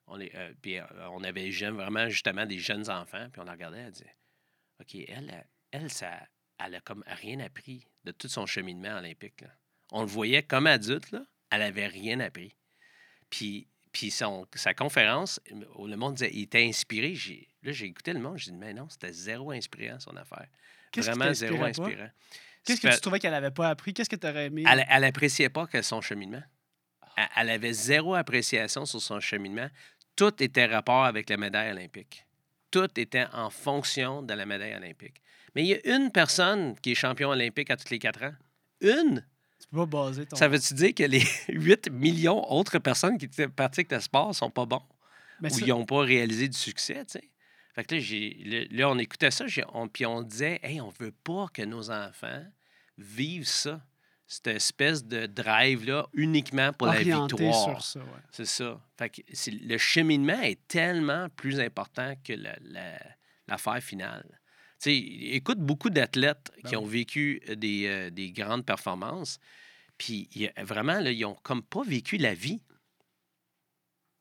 On, 0.07 0.17
les, 0.17 0.31
euh, 0.35 0.53
puis 0.61 0.77
euh, 0.77 0.83
on 1.11 1.23
avait 1.23 1.49
vraiment 1.51 2.09
justement 2.09 2.45
des 2.45 2.59
jeunes 2.59 2.89
enfants, 2.89 3.27
puis 3.31 3.41
on 3.41 3.45
la 3.45 3.53
regardait, 3.53 3.79
elle 3.79 3.91
disait 3.91 4.15
OK, 4.81 4.95
elle, 5.07 5.45
elle, 5.71 5.89
ça, 5.89 6.19
elle 6.59 6.75
a 6.75 6.81
comme 6.81 7.03
rien 7.07 7.39
appris 7.39 7.85
de 8.03 8.11
tout 8.11 8.27
son 8.27 8.45
cheminement 8.45 8.97
olympique. 8.97 9.39
là. 9.41 9.47
On 9.91 10.01
le 10.01 10.07
voyait 10.07 10.43
comme 10.43 10.67
adulte, 10.67 11.11
là, 11.11 11.23
elle 11.49 11.61
avait 11.61 11.87
rien 11.87 12.19
appris. 12.19 12.55
Puis, 13.29 13.67
puis 13.91 14.11
son, 14.11 14.45
sa 14.55 14.73
conférence, 14.73 15.39
le 15.51 15.95
monde 15.95 16.15
disait, 16.15 16.31
il 16.33 16.43
était 16.43 16.63
inspiré. 16.65 17.13
J'ai- 17.15 17.47
Là, 17.63 17.71
j'ai 17.71 17.85
écouté 17.85 18.11
le 18.13 18.19
monde, 18.19 18.37
j'ai 18.39 18.49
dit, 18.51 18.57
mais 18.57 18.73
non, 18.73 18.87
c'était 18.89 19.13
zéro 19.13 19.51
inspirant, 19.51 19.99
son 19.99 20.15
affaire. 20.17 20.47
Vraiment 20.97 21.25
zéro 21.33 21.53
inspirant. 21.63 22.09
Qu'est-ce 22.63 22.81
que 22.81 22.87
tu 22.95 23.01
trouvais 23.01 23.19
qu'elle 23.19 23.31
n'avait 23.31 23.51
pas 23.51 23.69
appris? 23.69 23.93
Qu'est-ce 23.93 24.09
que 24.09 24.15
tu 24.15 24.27
aurais 24.27 24.47
aimé? 24.47 24.63
Elle, 24.67 24.85
elle 24.89 25.03
appréciait 25.03 25.49
pas 25.49 25.67
que 25.67 25.81
son 25.81 26.01
cheminement. 26.01 26.41
Elle, 27.17 27.27
elle 27.37 27.49
avait 27.51 27.73
zéro 27.73 28.15
appréciation 28.15 28.85
sur 28.85 29.01
son 29.01 29.19
cheminement. 29.19 29.67
Tout 30.15 30.41
était 30.41 30.65
rapport 30.65 31.05
avec 31.05 31.29
la 31.29 31.37
médaille 31.37 31.71
olympique. 31.71 32.25
Tout 32.71 32.87
était 32.99 33.25
en 33.33 33.49
fonction 33.49 34.21
de 34.23 34.33
la 34.33 34.45
médaille 34.45 34.75
olympique. 34.75 35.21
Mais 35.55 35.63
il 35.63 35.67
y 35.67 35.73
a 35.75 35.95
une 35.95 36.11
personne 36.11 36.75
qui 36.79 36.91
est 36.93 36.95
champion 36.95 37.29
olympique 37.29 37.69
à 37.69 37.77
tous 37.77 37.89
les 37.89 37.99
quatre 37.99 38.23
ans. 38.23 38.33
Une. 38.81 39.25
Tu 39.71 39.75
peux 39.77 39.87
pas 39.87 40.03
baser 40.05 40.25
ton. 40.25 40.35
Ça 40.35 40.47
veut-tu 40.47 40.73
dire 40.73 40.93
que 40.93 41.03
les 41.03 41.23
8 41.49 41.89
millions 41.91 42.41
d'autres 42.49 42.79
personnes 42.79 43.17
qui 43.17 43.27
pratiquent 43.55 43.91
le 43.91 43.99
sport 43.99 44.35
sont 44.35 44.49
pas 44.51 44.65
bons? 44.65 44.83
Mais 45.39 45.51
ou 45.51 45.57
ça- 45.59 45.65
ils 45.65 45.69
n'ont 45.69 45.85
pas 45.85 46.01
réalisé 46.01 46.47
du 46.47 46.57
succès, 46.57 47.05
tu 47.05 47.13
sais? 47.19 47.29
Fait 47.73 47.85
que 47.85 47.95
là, 47.95 48.01
j'ai- 48.01 48.67
là, 48.69 48.89
on 48.89 48.97
écoutait 48.97 49.31
ça, 49.31 49.45
on- 49.73 49.87
puis 49.87 50.05
on 50.05 50.21
disait, 50.23 50.59
hey, 50.61 50.81
on 50.81 50.89
veut 50.99 51.13
pas 51.23 51.47
que 51.53 51.61
nos 51.61 51.89
enfants 51.89 52.43
vivent 52.97 53.47
ça. 53.47 53.81
cette 54.27 54.47
espèce 54.47 55.03
de 55.05 55.25
drive-là 55.25 56.07
uniquement 56.13 56.71
pour 56.71 56.87
Orienté 56.87 57.35
la 57.43 57.49
victoire. 57.51 57.81
sur 57.81 57.83
ça, 57.83 57.99
ouais. 57.99 58.21
C'est 58.31 58.45
ça. 58.45 58.79
Fait 58.97 59.09
que 59.09 59.21
le 59.65 59.77
cheminement 59.77 60.39
est 60.41 60.65
tellement 60.69 61.27
plus 61.35 61.59
important 61.59 62.13
que 62.23 62.31
la- 62.31 62.55
la- 62.61 63.01
l'affaire 63.49 63.81
finale. 63.83 64.39
Écoute 64.89 65.59
beaucoup 65.59 65.89
d'athlètes 65.89 66.51
Ben 66.63 66.69
qui 66.69 66.75
ont 66.75 66.85
vécu 66.85 67.41
des, 67.55 67.85
euh, 67.87 68.09
des 68.09 68.31
grandes 68.31 68.65
performances, 68.65 69.39
puis 69.97 70.27
il 70.33 70.41
y 70.43 70.47
a- 70.47 70.63
vraiment, 70.63 70.99
là, 70.99 71.11
ils 71.11 71.23
ont 71.25 71.35
comme 71.35 71.61
pas 71.63 71.83
vécu 71.83 72.17
la 72.17 72.33
vie. 72.33 72.61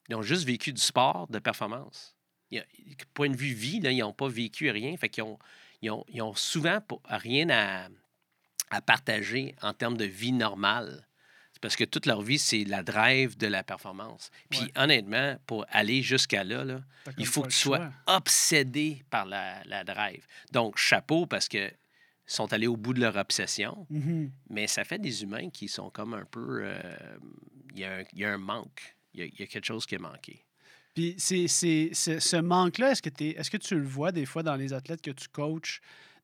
Ils 0.08 0.16
ont 0.16 0.22
juste 0.22 0.44
vécu 0.44 0.72
du 0.72 0.80
sport, 0.80 1.28
de 1.28 1.38
performance. 1.38 2.16
Il 2.50 2.58
y 2.58 2.60
a- 2.60 2.66
point 3.14 3.30
de 3.30 3.36
vue 3.36 3.54
vie, 3.54 3.80
là, 3.80 3.90
ils 3.92 3.98
n'ont 4.00 4.12
pas 4.12 4.28
vécu 4.28 4.70
rien. 4.70 4.96
Fait 4.96 5.08
qu'ils 5.08 5.22
ont, 5.22 5.38
ils 5.82 5.90
ont, 5.90 6.04
ils 6.08 6.20
ont 6.20 6.34
souvent 6.34 6.80
rien 7.04 7.48
à, 7.50 7.88
à 8.70 8.82
partager 8.82 9.54
en 9.62 9.72
termes 9.72 9.96
de 9.96 10.04
vie 10.04 10.32
normale. 10.32 11.06
C'est 11.60 11.68
parce 11.68 11.76
que 11.76 11.84
toute 11.84 12.06
leur 12.06 12.22
vie, 12.22 12.38
c'est 12.38 12.64
la 12.64 12.82
drive 12.82 13.36
de 13.36 13.46
la 13.46 13.62
performance. 13.62 14.30
Puis 14.48 14.60
Ouais. 14.60 14.72
honnêtement, 14.76 15.36
pour 15.46 15.66
aller 15.68 16.00
jusqu'à 16.00 16.42
là, 16.42 16.80
il 17.18 17.26
faut 17.26 17.42
que 17.42 17.48
tu 17.48 17.56
sois 17.58 17.90
obsédé 18.06 19.02
par 19.10 19.26
la, 19.26 19.62
la 19.66 19.84
drive. 19.84 20.24
Donc, 20.52 20.78
chapeau 20.78 21.26
parce 21.26 21.48
que 21.48 21.70
sont 22.24 22.50
allés 22.54 22.66
au 22.66 22.78
bout 22.78 22.94
de 22.94 23.00
leur 23.00 23.14
obsession, 23.16 23.86
Mhm. 23.90 24.30
mais 24.48 24.66
ça 24.68 24.84
fait 24.84 24.98
des 24.98 25.22
humains 25.22 25.50
qui 25.50 25.68
sont 25.68 25.90
comme 25.90 26.14
un 26.14 26.24
peu... 26.24 26.60
euh, 26.62 26.80
Il 27.74 27.78
y, 27.80 27.84
a 27.84 27.98
un- 27.98 28.04
il 28.14 28.18
y 28.18 28.24
a 28.24 28.32
un 28.32 28.38
manque. 28.38 28.96
Il 29.14 29.20
y 29.20 29.22
a, 29.22 29.26
il 29.26 29.38
y 29.38 29.42
a 29.42 29.46
quelque 29.46 29.64
chose 29.66 29.84
qui 29.86 29.94
a 29.96 29.98
manqué. 30.00 30.44
Puis 30.94 31.14
c'est, 31.18 31.46
ce 31.46 32.36
manque-là, 32.40 32.90
est-ce 32.92 33.02
que, 33.02 33.10
t'es- 33.10 33.36
est-ce 33.38 33.48
que 33.50 33.58
tu 33.58 33.76
le 33.76 33.84
vois 33.86 34.10
des 34.12 34.26
fois 34.26 34.42
dans 34.42 34.56
les 34.56 34.72
athlètes 34.72 35.02
que 35.02 35.12
tu 35.12 35.28
coaches 35.28 35.80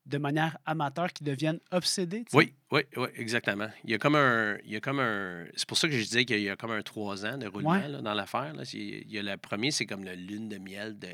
de 0.07 0.19
manière 0.19 0.57
amateur 0.65 1.13
qui 1.13 1.25
deviennent 1.25 1.61
obsédés? 1.73 2.25
Oui, 2.33 2.55
oui, 2.71 2.83
oui, 2.97 3.09
exactement. 3.17 3.69
Il 3.85 3.91
y 3.91 3.95
a 3.95 3.99
comme 3.99 4.15
un. 4.15 4.57
Il 4.65 4.71
y 4.71 4.77
a 4.77 4.81
comme 4.81 5.01
un. 5.01 5.45
C'est 5.57 5.69
pour 5.69 5.77
ça 5.77 5.89
que 5.89 5.95
je 5.95 6.03
disais 6.03 6.25
qu'il 6.25 6.41
y 6.41 6.49
a 6.49 6.57
comme 6.57 6.71
un 6.71 6.83
trois 6.83 7.27
ans 7.27 7.37
de 7.37 7.47
roulement 7.47 7.71
Ouais. 7.71 7.89
là, 7.89 8.01
dans 8.01 8.15
l'affaire. 8.15 8.55
Il 8.73 9.11
y 9.11 9.19
a 9.19 9.23
le 9.23 9.37
premier, 9.37 9.71
c'est 9.71 9.87
comme 9.87 10.05
le 10.05 10.15
lune 10.15 10.49
de 10.49 10.59
miel 10.59 10.99
de 10.99 11.09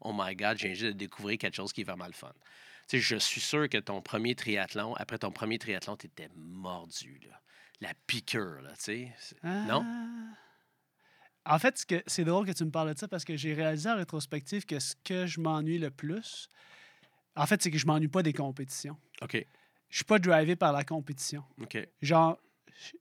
Oh 0.00 0.12
my 0.16 0.36
God, 0.36 0.56
j'ai 0.58 0.74
juste 0.74 0.92
de 0.92 0.98
découvrir 0.98 1.38
quelque 1.38 1.56
chose 1.56 1.72
qui 1.72 1.80
est 1.80 1.84
vraiment 1.84 2.06
le 2.06 2.12
fun. 2.12 2.32
Tu 2.88 2.96
sais, 2.96 3.00
je 3.00 3.16
suis 3.16 3.40
sûr 3.40 3.68
que 3.68 3.78
ton 3.78 4.00
premier 4.00 4.34
triathlon, 4.34 4.94
après 4.94 5.18
ton 5.18 5.32
premier 5.32 5.58
triathlon, 5.58 5.96
tu 5.96 6.06
étais 6.06 6.28
mordu. 6.36 7.20
Là. 7.28 7.40
La 7.80 7.90
piqûre, 8.06 8.62
là, 8.62 8.70
tu 8.70 8.84
sais. 8.84 9.14
Non? 9.42 9.84
Ah. 9.84 11.54
En 11.54 11.58
fait, 11.58 11.84
c'est 12.06 12.24
drôle 12.24 12.46
que 12.46 12.52
tu 12.52 12.64
me 12.64 12.70
parles 12.70 12.92
de 12.94 12.98
ça 12.98 13.08
parce 13.08 13.24
que 13.24 13.36
j'ai 13.36 13.54
réalisé 13.54 13.90
en 13.90 13.96
rétrospective 13.96 14.64
que 14.66 14.78
ce 14.78 14.94
que 15.02 15.26
je 15.26 15.40
m'ennuie 15.40 15.78
le 15.78 15.90
plus, 15.90 16.48
en 17.38 17.46
fait, 17.46 17.62
c'est 17.62 17.70
que 17.70 17.78
je 17.78 17.86
m'ennuie 17.86 18.08
pas 18.08 18.22
des 18.22 18.32
compétitions. 18.32 18.96
OK, 19.22 19.46
Je 19.88 19.96
suis 19.96 20.04
pas 20.04 20.18
drivé 20.18 20.56
par 20.56 20.72
la 20.72 20.84
compétition. 20.84 21.44
OK. 21.62 21.78
Genre, 22.02 22.38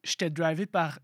j'étais 0.04 0.30
drivé 0.30 0.66
par 0.66 1.00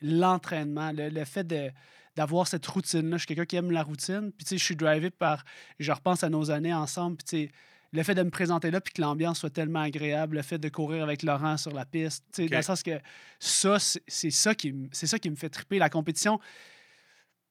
l'entraînement, 0.00 0.90
le, 0.92 1.08
le 1.08 1.24
fait 1.24 1.44
de 1.44 1.70
d'avoir 2.16 2.46
cette 2.46 2.64
routine-là. 2.66 3.16
Je 3.16 3.22
suis 3.22 3.26
quelqu'un 3.26 3.44
qui 3.44 3.56
aime 3.56 3.72
la 3.72 3.82
routine. 3.82 4.30
Puis, 4.30 4.44
tu 4.44 4.50
sais, 4.50 4.58
je 4.58 4.64
suis 4.64 4.76
drivé 4.76 5.10
par... 5.10 5.44
Je 5.80 5.90
repense 5.90 6.22
à 6.22 6.28
nos 6.28 6.48
années 6.52 6.72
ensemble. 6.72 7.16
Puis, 7.16 7.24
tu 7.24 7.46
sais, 7.48 7.52
le 7.92 8.02
fait 8.04 8.14
de 8.14 8.22
me 8.22 8.30
présenter 8.30 8.70
là 8.70 8.80
puis 8.80 8.92
que 8.92 9.00
l'ambiance 9.00 9.40
soit 9.40 9.50
tellement 9.50 9.80
agréable, 9.80 10.36
le 10.36 10.42
fait 10.42 10.58
de 10.58 10.68
courir 10.68 11.02
avec 11.02 11.22
Laurent 11.22 11.56
sur 11.56 11.72
la 11.72 11.84
piste, 11.84 12.24
tu 12.32 12.42
sais, 12.42 12.48
dans 12.48 12.56
le 12.56 12.62
sens 12.62 12.82
que 12.82 13.00
ça, 13.40 13.78
c'est 13.78 14.30
ça, 14.30 14.54
qui 14.54 14.74
ça 14.92 15.18
qui 15.18 15.30
me 15.30 15.36
fait 15.36 15.48
triper. 15.48 15.78
La 15.78 15.88
compétition, 15.88 16.38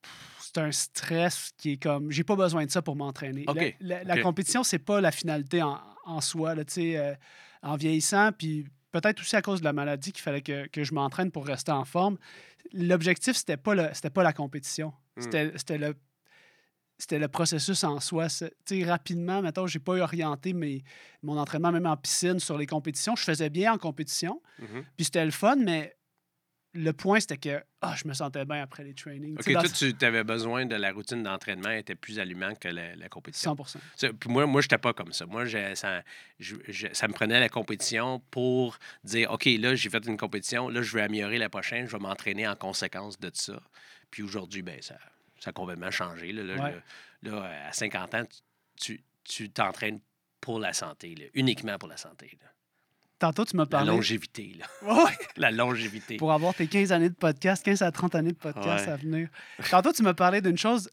pff, 0.02 0.33
c'est 0.54 0.62
un 0.62 0.72
stress 0.72 1.52
qui 1.58 1.72
est 1.74 1.78
comme... 1.82 2.12
J'ai 2.12 2.24
pas 2.24 2.36
besoin 2.36 2.66
de 2.66 2.72
ça 2.72 2.82
pour 2.82 2.96
m'entraîner. 2.96 3.46
La, 3.48 3.64
la- 3.80 4.04
la 4.04 4.14
OK. 4.16 4.22
compétition, 4.22 4.64
c'est 4.64 4.80
pas 4.80 5.02
la 5.02 5.12
finalité 5.12 5.62
en, 5.64 5.80
en 6.06 6.22
soi, 6.22 6.54
là, 6.56 6.64
euh, 6.78 7.16
en 7.64 7.76
vieillissant, 7.76 8.32
puis 8.32 8.66
peut-être 8.92 9.20
aussi 9.22 9.36
à 9.36 9.42
cause 9.42 9.60
de 9.62 9.66
la 9.66 9.74
maladie 9.74 10.12
qu'il 10.12 10.22
fallait 10.22 10.42
que, 10.42 10.68
que 10.68 10.84
je 10.84 10.94
m'entraîne 10.94 11.32
pour 11.32 11.46
rester 11.48 11.72
en 11.72 11.86
forme. 11.86 12.18
L'objectif, 12.74 13.36
c'était 13.36 13.58
pas, 13.58 13.74
le- 13.74 13.90
c'était 13.94 14.10
pas 14.12 14.24
la 14.24 14.34
compétition. 14.34 14.94
Hmm. 15.18 15.22
C'était 15.56 15.78
le, 15.78 15.96
c'était 16.98 17.20
le 17.20 17.28
processus 17.28 17.84
en 17.84 18.00
soi. 18.00 18.30
Sais, 18.30 18.54
rapidement, 18.86 19.42
mettons, 19.42 19.66
j'ai 19.68 19.80
pas 19.80 19.94
orienté 19.98 20.54
mes, 20.54 20.84
mon 21.24 21.38
entraînement 21.38 21.72
même 21.72 21.86
en 21.88 21.98
piscine 21.98 22.40
sur 22.40 22.58
les 22.58 22.68
compétitions. 22.68 23.16
Je 23.16 23.24
faisais 23.24 23.50
bien 23.50 23.74
en 23.74 23.78
compétition, 23.78 24.42
Mhm. 24.60 24.84
puis 24.96 25.06
c'était 25.06 25.26
le 25.26 25.32
fun, 25.32 25.56
mais 25.56 25.96
le 26.74 26.92
point, 26.92 27.20
c'était 27.20 27.38
que 27.38 27.64
ah, 27.82 27.96
je 27.96 28.08
me 28.08 28.14
sentais 28.14 28.46
bien 28.46 28.62
après 28.64 28.84
les 28.84 28.94
trainings. 28.94 29.38
OK, 29.38 29.52
toi, 29.52 29.64
tu 29.64 30.06
avais 30.06 30.24
besoin 30.24 30.66
de 30.66 30.76
la 30.76 30.92
routine 30.92 31.22
d'entraînement, 31.22 31.70
était 31.70 31.96
plus 31.96 32.20
allumante 32.20 32.60
que 32.60 32.68
la, 32.68 32.96
la 32.96 33.10
compétition. 33.10 33.56
100 33.56 33.80
Ça, 33.96 34.14
Puis 34.14 34.30
moi, 34.30 34.46
moi 34.48 34.62
je 34.62 34.66
n'étais 34.66 34.78
pas 34.80 34.94
comme 34.94 35.14
ça. 35.14 35.26
Moi, 35.26 35.46
ça, 35.76 36.04
je- 36.40 36.56
je- 36.68 36.88
ça 36.94 37.08
me 37.08 37.14
prenait 37.14 37.40
la 37.40 37.50
compétition 37.50 38.20
pour 38.32 38.80
dire 39.04 39.32
OK, 39.32 39.46
là, 39.46 39.76
j'ai 39.76 39.90
fait 39.90 40.06
une 40.08 40.18
compétition, 40.18 40.70
là, 40.70 40.82
je 40.82 40.94
vais 40.96 41.02
améliorer 41.04 41.38
la 41.38 41.50
prochaine, 41.50 41.86
je 41.88 41.92
vais 41.92 42.00
m'entraîner 42.02 42.48
en 42.48 42.56
conséquence 42.56 43.20
de 43.20 43.30
ça. 43.34 43.62
Puis 44.10 44.24
aujourd'hui, 44.24 44.62
ben, 44.64 44.82
ça, 44.82 44.98
ça 45.40 45.52
a 45.52 45.54
complètement 45.54 45.92
changé. 45.92 46.32
Là, 46.32 46.44
Là, 46.44 46.64
Ouais. 46.64 46.76
là, 47.24 47.32
là, 47.32 47.68
à 47.68 47.72
50 47.74 48.16
ans, 48.16 48.24
tu 48.80 49.04
tu 49.24 49.50
t'entraînes 49.50 50.00
pour 50.42 50.60
la 50.60 50.74
santé, 50.74 51.16
là, 51.16 51.26
uniquement 51.34 51.78
pour 51.78 51.88
la 51.88 51.96
santé. 51.98 52.38
là. 52.42 52.48
Tantôt, 53.24 53.46
tu 53.46 53.56
m'as 53.56 53.64
La 53.64 53.70
parlé. 53.70 53.88
longévité. 53.92 54.54
Là. 54.60 54.66
Ouais. 55.06 55.12
La 55.38 55.50
longévité. 55.50 56.18
pour 56.18 56.34
avoir 56.34 56.54
tes 56.54 56.68
15 56.68 56.92
années 56.92 57.08
de 57.10 57.16
podcast, 57.16 57.64
15 57.64 57.82
à 57.82 57.90
30 57.90 58.16
années 58.16 58.34
de 58.34 58.38
podcast 58.38 58.86
Ouais. 58.86 58.92
à 58.92 58.98
venir. 58.98 59.30
Tantôt, 59.70 59.94
tu 59.94 60.04
m'as 60.04 60.14
parlé 60.14 60.42
d'une 60.42 60.58
chose, 60.58 60.90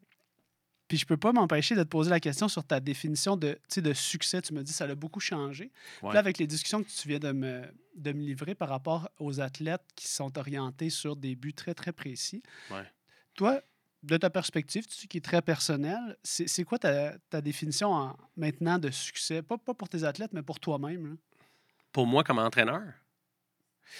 puis 0.87 0.97
je 0.97 1.07
peux 1.07 1.16
pas 1.16 1.33
m'empêcher 1.33 1.74
de 1.74 1.83
te 1.83 1.89
poser 1.89 2.09
la 2.09 2.20
question 2.20 2.47
sur 2.49 2.62
ta 2.62 2.78
définition 2.78 3.37
de, 3.37 3.59
de 3.76 3.93
succès. 3.93 4.41
Tu 4.43 4.55
me 4.55 4.62
dis 4.62 4.72
ça 4.72 4.85
a 4.85 4.95
beaucoup 4.95 5.18
changé. 5.18 5.72
Puis. 6.01 6.12
Là, 6.12 6.20
avec 6.20 6.39
les 6.39 6.47
discussions 6.47 6.85
que 6.85 6.89
tu 6.89 7.09
viens 7.09 7.18
de 7.18 7.33
me, 7.33 7.62
de 7.97 8.12
me 8.12 8.20
livrer 8.20 8.55
par 8.55 8.68
rapport 8.68 9.11
aux 9.18 9.41
athlètes 9.41 9.83
qui 9.97 10.07
sont 10.07 10.39
orientés 10.39 10.91
sur 10.91 11.16
des 11.16 11.35
buts 11.35 11.55
très, 11.55 11.74
très 11.74 11.93
précis, 11.93 12.45
Ouais. 12.70 12.85
toi, 13.35 13.61
de 14.05 14.16
ta 14.16 14.31
perspective, 14.31 14.87
tu 14.87 14.95
sais, 14.97 15.07
qui 15.09 15.18
est 15.18 15.20
très 15.20 15.43
personnelle, 15.43 16.16
c'est 16.22 16.49
c'est 16.49 16.62
quoi 16.64 16.78
ta, 16.78 17.18
ta 17.28 17.41
définition 17.41 17.93
en- 17.93 18.16
maintenant 18.37 18.78
de 18.78 18.91
succès? 18.93 19.43
Pas, 19.43 19.59
pas 19.59 19.74
pour 19.74 19.89
tes 19.89 20.05
athlètes, 20.05 20.33
mais 20.33 20.43
pour 20.43 20.61
toi-même. 20.61 21.16
Pour 21.93 22.07
moi, 22.07 22.22
comme 22.24 22.38
entraîneur, 22.38 22.84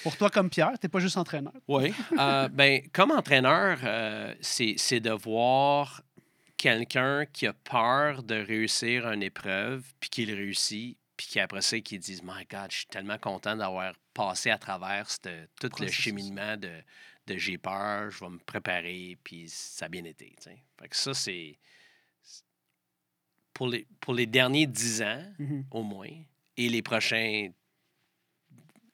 Pour 0.05 0.17
toi 0.17 0.31
comme 0.31 0.49
Pierre, 0.51 0.73
tu 0.79 0.87
n'es 0.87 0.89
pas 0.91 1.01
juste 1.01 1.17
entraîneur. 1.17 1.53
Oui. 1.67 1.93
Euh, 2.19 2.49
ben, 2.53 2.89
comme 2.93 3.11
entraîneur, 3.11 3.79
euh, 3.83 4.35
c'est 4.41 5.01
de 5.01 5.11
voir 5.11 6.03
quelqu'un 6.57 7.27
qui 7.27 7.47
a 7.47 7.53
peur 7.53 8.23
de 8.23 8.35
réussir 8.37 9.09
une 9.11 9.23
épreuve, 9.23 9.83
puis 9.99 10.09
qu'il 10.11 10.33
réussit, 10.33 10.97
puis 11.17 11.27
qu'après 11.33 11.63
ça, 11.63 11.79
qu'il 11.81 11.99
dise 11.99 12.23
My 12.23 12.45
God, 12.51 12.71
je 12.71 12.77
suis 12.79 12.87
tellement 12.87 13.19
content 13.19 13.57
d'avoir 13.57 13.95
passé 14.15 14.51
à 14.51 14.59
travers 14.59 15.11
cette- 15.11 15.51
tout 15.61 15.71
le 15.81 15.89
cheminement 15.89 16.57
de, 16.57 16.71
de 17.27 17.37
j'ai 17.37 17.59
peur, 17.59 18.11
je 18.11 18.21
vais 18.21 18.31
me 18.31 18.39
préparer, 18.39 19.19
puis 19.25 19.49
ça 19.49 19.87
a 19.87 19.89
bien 19.89 20.05
été. 20.05 20.35
Fait 20.79 20.89
que 20.89 20.97
ça, 20.97 21.13
c'est. 21.15 21.59
Pour 23.53 23.69
les, 23.69 23.87
pour 24.01 24.15
les 24.15 24.27
derniers 24.27 24.67
dix 24.67 25.03
ans, 25.03 25.23
Mhm. 25.39 25.65
au 25.71 25.83
moins, 25.83 26.09
et 26.57 26.69
les 26.69 26.83
prochains 26.83 27.51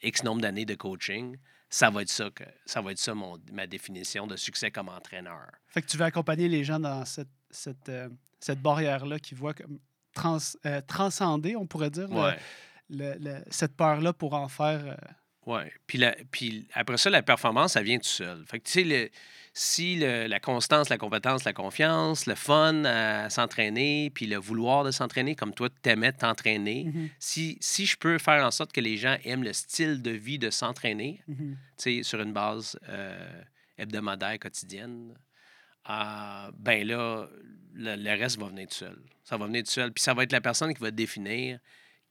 X 0.03 0.22
nombre 0.24 0.40
d'années 0.42 0.64
de 0.64 0.74
coaching, 0.74 1.36
ça 1.70 1.90
va 1.90 2.03
être 2.03 2.09
ça, 2.11 2.30
que, 2.30 2.44
ça 2.64 2.80
va 2.80 2.92
être 2.92 2.99
ça 2.99 3.14
mon, 3.14 3.38
ma 3.53 3.66
définition 3.66 4.26
de 4.26 4.36
succès 4.36 4.70
comme 4.70 4.88
entraîneur. 4.88 5.47
Fait 5.68 5.82
que 5.82 5.86
tu 5.88 5.97
veux 5.97 6.05
accompagner 6.05 6.49
les 6.49 6.62
gens 6.64 6.78
dans 6.80 7.05
cette, 7.05 7.28
cette, 7.51 7.88
euh, 7.88 8.09
cette 8.40 8.61
barrière-là 8.61 9.18
qui 9.18 9.34
voient 9.34 9.55
comme 9.55 9.78
trans, 10.14 10.38
euh, 10.64 10.80
transcender, 10.86 11.57
on 11.57 11.66
pourrait 11.66 11.90
dire, 11.90 12.09
le- 12.09 12.14
Ouais. 12.20 12.38
le- 12.90 13.16
le- 13.18 13.44
cette 13.51 13.76
peur-là 13.76 14.12
pour 14.12 14.34
en 14.34 14.49
faire. 14.49 14.97
Ouais. 15.47 15.72
Puis, 15.86 15.99
la- 15.99 16.16
puis 16.32 16.66
après 16.74 16.99
ça, 16.99 17.09
la 17.09 17.22
performance, 17.22 17.72
ça 17.74 17.82
vient 17.82 17.99
tout 17.99 18.05
seul. 18.09 18.44
Fait 18.47 18.59
que, 18.59 18.64
tu 18.66 18.72
sais, 18.72 18.84
le- 18.84 19.09
si 19.53 19.97
le- 19.97 20.26
la 20.26 20.40
constance, 20.40 20.88
la 20.88 20.99
compétence, 20.99 21.44
la 21.44 21.53
confiance, 21.53 22.26
le 22.26 22.34
fun 22.34 22.84
à 22.84 23.30
s'entraîner, 23.30 24.11
puis 24.11 24.26
le 24.26 24.36
vouloir 24.36 24.82
de 24.84 24.90
s'entraîner, 24.90 25.34
comme 25.36 25.55
toi, 25.55 25.68
t'aimais 25.82 26.12
t'entraîner, 26.12 26.84
mhm, 26.86 27.09
si, 27.18 27.57
si 27.61 27.86
je 27.86 27.97
peux 27.97 28.18
faire 28.18 28.44
en 28.44 28.51
sorte 28.51 28.72
que 28.72 28.80
les 28.80 28.97
gens 28.97 29.16
aiment 29.24 29.44
le 29.44 29.53
style 29.53 30.03
de 30.03 30.11
vie 30.11 30.38
de 30.38 30.51
s'entraîner, 30.51 31.22
mhm. 31.28 31.57
tu 31.78 31.99
sais, 31.99 32.03
sur 32.03 32.20
une 32.20 32.32
base 32.32 32.78
euh, 32.88 33.42
hebdomadaire, 33.78 34.38
quotidienne, 34.40 35.14
euh, 35.88 36.51
ben 36.59 36.86
là, 36.86 37.28
le, 37.72 37.94
le 37.97 38.11
reste 38.18 38.38
va 38.38 38.49
venir 38.49 38.66
tout 38.68 38.74
seul. 38.74 38.99
Ça 39.22 39.36
va 39.36 39.47
venir 39.47 39.62
tout 39.62 39.70
seul. 39.70 39.92
Puis 39.92 40.03
ça 40.03 40.12
va 40.12 40.24
être 40.24 40.32
la 40.32 40.40
personne 40.40 40.74
qui 40.74 40.80
va 40.82 40.90
définir 40.90 41.61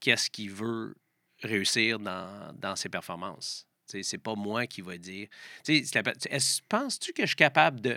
qu'est-ce 0.00 0.30
qu'il 0.30 0.50
veut 0.50 0.96
réussir 1.42 1.98
dans, 1.98 2.54
dans 2.58 2.76
ses 2.76 2.88
performances. 2.88 3.66
C'est 3.86 4.18
pas 4.18 4.34
moi 4.34 4.66
qui 4.66 4.80
va 4.80 4.98
dire. 4.98 5.28
Penses-tu 6.68 7.12
que 7.12 7.22
je 7.22 7.26
suis 7.26 7.36
capable 7.36 7.80
de? 7.80 7.96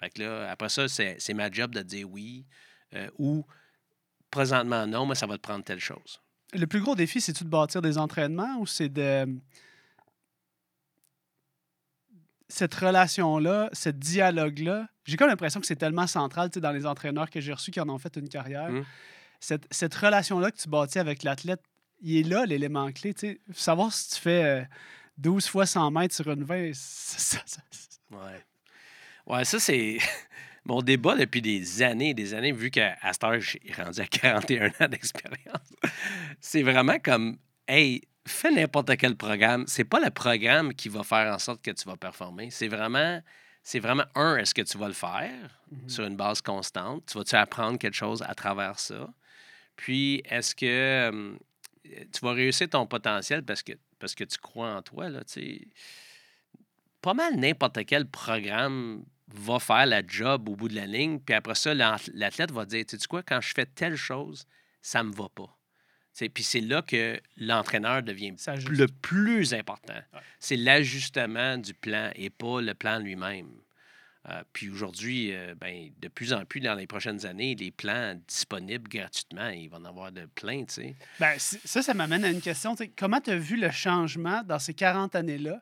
Fait 0.00 0.10
que 0.10 0.22
là, 0.22 0.50
après 0.50 0.68
ça, 0.68 0.88
c'est, 0.88 1.34
ma 1.34 1.50
job 1.50 1.72
de 1.72 1.82
dire 1.82 2.10
oui 2.10 2.44
euh, 2.94 3.08
ou 3.18 3.44
présentement 4.30 4.86
non, 4.86 5.06
mais 5.06 5.14
ça 5.14 5.26
va 5.26 5.36
te 5.36 5.42
prendre 5.42 5.64
telle 5.64 5.80
chose. 5.80 6.20
Le 6.52 6.66
plus 6.66 6.80
gros 6.80 6.96
défi, 6.96 7.20
c'est-tu 7.20 7.44
de 7.44 7.48
bâtir 7.48 7.80
des 7.80 7.98
entraînements 7.98 8.58
ou 8.58 8.66
c'est 8.66 8.88
de. 8.88 9.26
Cette 12.48 12.74
relation-là, 12.74 13.70
ce 13.72 13.88
dialogue-là, 13.88 14.88
j'ai 15.04 15.16
comme 15.16 15.28
l'impression 15.28 15.60
que 15.60 15.66
c'est 15.66 15.76
tellement 15.76 16.06
central 16.06 16.50
dans 16.50 16.70
les 16.72 16.86
entraîneurs 16.86 17.30
que 17.30 17.40
j'ai 17.40 17.52
reçus 17.52 17.70
qui 17.70 17.80
en 17.80 17.88
ont 17.88 17.98
fait 17.98 18.14
une 18.16 18.28
carrière. 18.28 18.70
Mm. 18.70 18.84
Cette, 19.40 19.66
cette 19.70 19.94
relation-là 19.94 20.50
que 20.50 20.56
tu 20.56 20.68
bâtis 20.68 20.98
avec 20.98 21.22
l'athlète, 21.22 21.62
il 22.00 22.18
est 22.18 22.22
là 22.28 22.44
l'élément 22.46 22.90
clé. 22.92 23.14
tu 23.14 23.28
sais. 23.28 23.40
Savoir 23.52 23.92
si 23.92 24.10
tu 24.14 24.20
fais 24.20 24.44
euh, 24.44 24.64
12 25.18 25.46
fois 25.46 25.66
100 25.66 25.90
mètres 25.90 26.14
sur 26.14 26.30
une 26.30 26.44
20, 26.44 26.70
ça, 26.74 27.18
ça- 27.18 27.44
ça- 27.46 27.60
Ouais. 28.10 28.44
Ouais, 29.26 29.44
ça, 29.44 29.58
c'est 29.58 29.98
mon 30.64 30.82
débat 30.82 31.16
depuis 31.16 31.42
des 31.42 31.82
années 31.82 32.10
et 32.10 32.14
des 32.14 32.34
années, 32.34 32.52
vu 32.52 32.70
qu'à 32.70 32.96
cette 33.12 33.24
heure, 33.24 33.40
j'ai 33.40 33.60
rendu 33.76 34.00
à 34.00 34.06
41 34.06 34.68
ans 34.80 34.88
d'expérience. 34.88 35.68
C'est 36.40 36.62
vraiment 36.62 36.98
comme, 36.98 37.38
hey, 37.66 38.02
fais 38.26 38.50
n'importe 38.50 38.96
quel 38.96 39.16
programme. 39.16 39.64
C'est 39.66 39.84
pas 39.84 40.00
le 40.00 40.10
programme 40.10 40.74
qui 40.74 40.88
va 40.88 41.02
faire 41.02 41.32
en 41.34 41.38
sorte 41.38 41.62
que 41.62 41.70
tu 41.70 41.84
vas 41.88 41.96
performer. 41.96 42.50
C'est 42.50 42.68
vraiment, 42.68 43.20
c'est 43.62 43.80
vraiment, 43.80 44.04
un, 44.14 44.36
est-ce 44.36 44.54
que 44.54 44.62
tu 44.62 44.76
vas 44.78 44.88
le 44.88 44.94
faire 44.94 45.60
Mhm. 45.70 45.88
sur 45.88 46.04
une 46.04 46.16
base 46.16 46.40
constante? 46.42 47.04
Tu 47.06 47.18
vas-tu 47.18 47.34
apprendre 47.34 47.78
quelque 47.78 47.96
chose 47.96 48.22
à 48.22 48.34
travers 48.34 48.78
ça? 48.78 49.08
Puis, 49.76 50.22
est-ce 50.26 50.54
que 50.54 50.66
euh, 50.66 51.34
tu 51.84 52.20
vas 52.22 52.32
réussir 52.32 52.68
ton 52.68 52.86
potentiel 52.86 53.42
parce 53.44 53.62
que, 53.62 53.72
parce 53.98 54.14
que 54.14 54.24
tu 54.24 54.38
crois 54.38 54.74
en 54.74 54.82
toi, 54.82 55.08
là? 55.08 55.22
Pas 57.00 57.14
mal 57.14 57.36
n'importe 57.36 57.84
quel 57.84 58.06
programme 58.06 59.04
va 59.28 59.58
faire 59.58 59.86
la 59.86 60.06
job 60.06 60.48
au 60.48 60.56
bout 60.56 60.68
de 60.68 60.74
la 60.74 60.86
ligne, 60.86 61.18
puis 61.18 61.34
après 61.34 61.54
ça, 61.54 61.74
l'athlète 61.74 62.50
va 62.50 62.64
dire, 62.64 62.84
tu 62.86 62.98
sais 62.98 63.06
quoi, 63.06 63.22
quand 63.22 63.40
je 63.40 63.52
fais 63.54 63.66
telle 63.66 63.96
chose, 63.96 64.46
ça 64.80 65.02
me 65.02 65.12
va 65.12 65.28
pas. 65.28 65.58
Tu 66.12 66.18
sais, 66.18 66.28
Puis 66.28 66.44
c'est 66.44 66.60
là 66.60 66.82
que 66.82 67.20
l'entraîneur 67.36 68.02
devient 68.02 68.34
le 68.68 68.86
plus 68.86 69.52
important. 69.52 70.00
Ouais. 70.12 70.20
C'est 70.38 70.56
l'ajustement 70.56 71.58
du 71.58 71.74
plan 71.74 72.10
et 72.14 72.30
pas 72.30 72.60
le 72.60 72.74
plan 72.74 72.98
lui-même. 73.00 73.50
Euh, 74.30 74.42
puis 74.54 74.70
aujourd'hui, 74.70 75.32
euh, 75.34 75.54
ben, 75.54 75.90
de 76.00 76.08
plus 76.08 76.32
en 76.32 76.44
plus, 76.46 76.60
dans 76.60 76.74
les 76.74 76.86
prochaines 76.86 77.26
années, 77.26 77.54
les 77.54 77.70
plans 77.70 78.18
disponibles 78.26 78.88
gratuitement, 78.88 79.48
il 79.48 79.68
va 79.68 79.76
en 79.76 79.84
avoir 79.84 80.12
de 80.12 80.24
plein, 80.26 80.64
tu 80.64 80.74
sais. 80.74 80.96
Ben, 81.20 81.34
ça, 81.38 81.82
ça 81.82 81.92
m'amène 81.94 82.24
à 82.24 82.30
une 82.30 82.40
question. 82.40 82.74
Comment 82.96 83.20
tu 83.20 83.30
as 83.30 83.36
vu 83.36 83.56
le 83.58 83.70
changement 83.70 84.42
dans 84.42 84.58
ces 84.58 84.72
40 84.72 85.14
années-là 85.14 85.60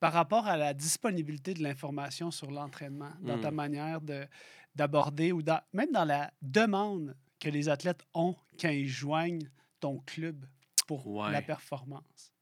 par 0.00 0.12
rapport 0.12 0.46
à 0.48 0.56
la 0.56 0.74
disponibilité 0.74 1.54
de 1.54 1.62
l'information 1.62 2.30
sur 2.32 2.50
l'entraînement, 2.50 3.12
dans 3.20 3.38
ta 3.38 3.50
Hmm. 3.52 3.54
manière 3.54 4.00
de- 4.00 4.26
d'aborder 4.74 5.30
ou 5.30 5.42
dans- 5.42 5.60
même 5.72 5.92
dans 5.92 6.04
la 6.04 6.32
demande 6.42 7.14
que 7.38 7.48
les 7.48 7.68
athlètes 7.68 8.02
ont 8.14 8.34
quand 8.60 8.70
ils 8.70 8.88
joignent 8.88 9.48
ton 9.78 9.98
club 10.00 10.46
pour 10.86 11.06
Ouais. 11.06 11.30
la 11.30 11.42
performance? 11.42 12.32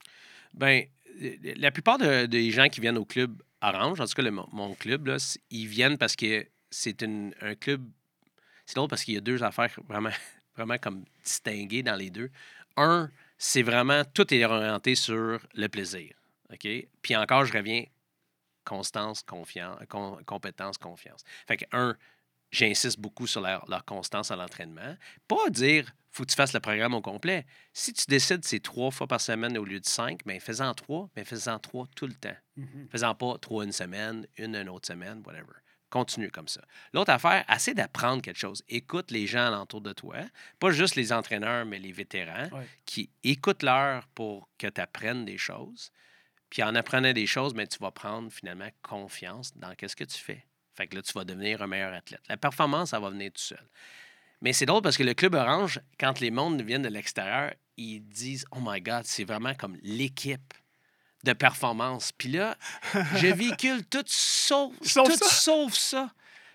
Ben, 0.54 0.84
euh, 1.22 1.36
la 1.56 1.70
plupart 1.70 1.98
de- 1.98 2.26
des 2.26 2.50
gens 2.50 2.68
qui 2.68 2.80
viennent 2.80 2.96
au 2.98 3.04
club 3.04 3.42
Orange, 3.60 4.00
en 4.00 4.06
tout 4.06 4.14
cas 4.14 4.22
le- 4.22 4.30
mon, 4.30 4.74
club, 4.74 5.06
là, 5.06 5.16
ils 5.50 5.66
viennent 5.66 5.98
parce 5.98 6.16
que 6.16 6.46
c'est 6.70 7.02
un 7.02 7.54
club. 7.54 7.88
C'est 8.66 8.76
drôle 8.76 8.88
parce 8.88 9.04
qu'il 9.04 9.14
y 9.14 9.16
a 9.16 9.20
deux 9.20 9.42
affaires 9.42 9.74
vraiment, 9.88 10.10
vraiment 10.56 10.78
comme 10.78 11.04
distinguées 11.24 11.82
dans 11.82 11.96
les 11.96 12.10
deux. 12.10 12.30
Un, 12.76 13.10
c'est 13.38 13.62
vraiment 13.62 14.04
tout 14.04 14.32
est 14.32 14.44
orienté 14.44 14.94
sur 14.94 15.40
le 15.54 15.68
plaisir. 15.68 16.14
OK? 16.52 16.68
Puis 17.02 17.16
encore, 17.16 17.44
je 17.44 17.52
reviens 17.52 17.84
constance, 18.64 19.22
confiance, 19.22 19.78
con- 19.88 20.18
compétence, 20.26 20.78
confiance. 20.78 21.24
Fait 21.46 21.56
que, 21.56 21.64
un, 21.72 21.96
j'insiste 22.50 22.98
beaucoup 22.98 23.26
sur 23.26 23.40
leur, 23.40 23.64
leur 23.68 23.84
constance 23.84 24.30
à 24.30 24.36
l'entraînement. 24.36 24.96
Pas 25.26 25.50
dire, 25.50 25.90
faut 26.10 26.24
que 26.24 26.30
tu 26.30 26.36
fasses 26.36 26.52
le 26.54 26.60
programme 26.60 26.94
au 26.94 27.00
complet. 27.02 27.46
Si 27.72 27.92
tu 27.92 28.04
décides 28.08 28.44
c'est 28.44 28.60
trois 28.62 28.90
fois 28.90 29.06
par 29.06 29.20
semaine 29.20 29.56
au 29.58 29.64
lieu 29.64 29.80
de 29.80 29.86
cinq, 29.86 30.24
bien, 30.26 30.40
fais-en 30.40 30.74
trois, 30.74 31.08
mais 31.16 31.24
fais-en 31.24 31.58
trois 31.58 31.86
tout 31.94 32.06
le 32.06 32.14
temps. 32.14 32.36
Mhm. 32.56 32.88
Fais-en 32.90 33.14
pas 33.14 33.38
trois 33.38 33.64
une 33.64 33.72
semaine, 33.72 34.26
une 34.36 34.56
une 34.56 34.68
autre 34.68 34.88
semaine, 34.88 35.22
whatever. 35.26 35.52
Continue 35.90 36.30
comme 36.30 36.48
ça. 36.48 36.60
L'autre 36.92 37.10
affaire, 37.12 37.44
essaie 37.50 37.72
d'apprendre 37.72 38.20
quelque 38.20 38.38
chose. 38.38 38.62
Écoute 38.68 39.10
les 39.10 39.26
gens 39.26 39.46
alentour 39.46 39.80
de 39.80 39.92
toi, 39.94 40.16
pas 40.58 40.70
juste 40.70 40.96
les 40.96 41.12
entraîneurs, 41.14 41.64
mais 41.64 41.78
les 41.78 41.92
vétérans, 41.92 42.48
Ouais. 42.52 42.66
qui 42.84 43.08
écoutent 43.24 43.62
leur 43.62 44.06
pour 44.08 44.50
que 44.58 44.66
tu 44.66 44.80
apprennes 44.82 45.24
des 45.24 45.38
choses. 45.38 45.90
Puis 46.50 46.62
en 46.62 46.74
apprenant 46.74 47.12
des 47.12 47.26
choses, 47.26 47.54
mais 47.54 47.66
tu 47.66 47.78
vas 47.78 47.90
prendre 47.90 48.30
finalement 48.32 48.68
confiance 48.82 49.56
dans 49.56 49.74
qu'est-ce 49.74 49.96
que 49.96 50.04
tu 50.04 50.18
fais. 50.18 50.44
Fait 50.78 50.86
que 50.86 50.94
là, 50.94 51.02
tu 51.02 51.12
vas 51.12 51.24
devenir 51.24 51.60
un 51.60 51.66
meilleur 51.66 51.92
athlète. 51.92 52.20
La 52.28 52.36
performance, 52.36 52.90
ça 52.90 53.00
va 53.00 53.10
venir 53.10 53.32
tout 53.32 53.42
seul. 53.42 53.66
Mais 54.40 54.52
c'est 54.52 54.64
drôle 54.64 54.80
parce 54.80 54.96
que 54.96 55.02
le 55.02 55.12
Club 55.12 55.34
Orange, 55.34 55.80
quand 55.98 56.20
les 56.20 56.30
mondes 56.30 56.62
viennent 56.62 56.82
de 56.82 56.88
l'extérieur, 56.88 57.52
ils 57.76 58.00
disent 58.00 58.44
Oh 58.52 58.60
my 58.62 58.80
God, 58.80 59.02
c'est 59.02 59.24
vraiment 59.24 59.54
comme 59.54 59.76
l'équipe 59.82 60.54
de 61.24 61.32
performance. 61.32 62.12
Puis 62.12 62.28
là, 62.28 62.56
je 63.16 63.26
véhicule 63.34 63.84
tout 63.86 64.04
sauf, 64.06 64.72
Sauf 64.82 65.08
tout 65.08 65.16
ça. 65.18 65.28
sauf 65.28 65.74
ça. 65.74 66.12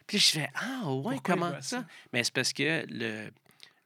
Puis 0.07 0.19
je 0.19 0.29
fais 0.29 0.49
Ah 0.55 0.89
ouais, 0.89 1.15
Pourquoi 1.15 1.35
comment 1.35 1.61
ça? 1.61 1.85
Mais 2.13 2.23
c'est 2.23 2.33
parce 2.33 2.53
que 2.53 2.85
le, 2.89 3.29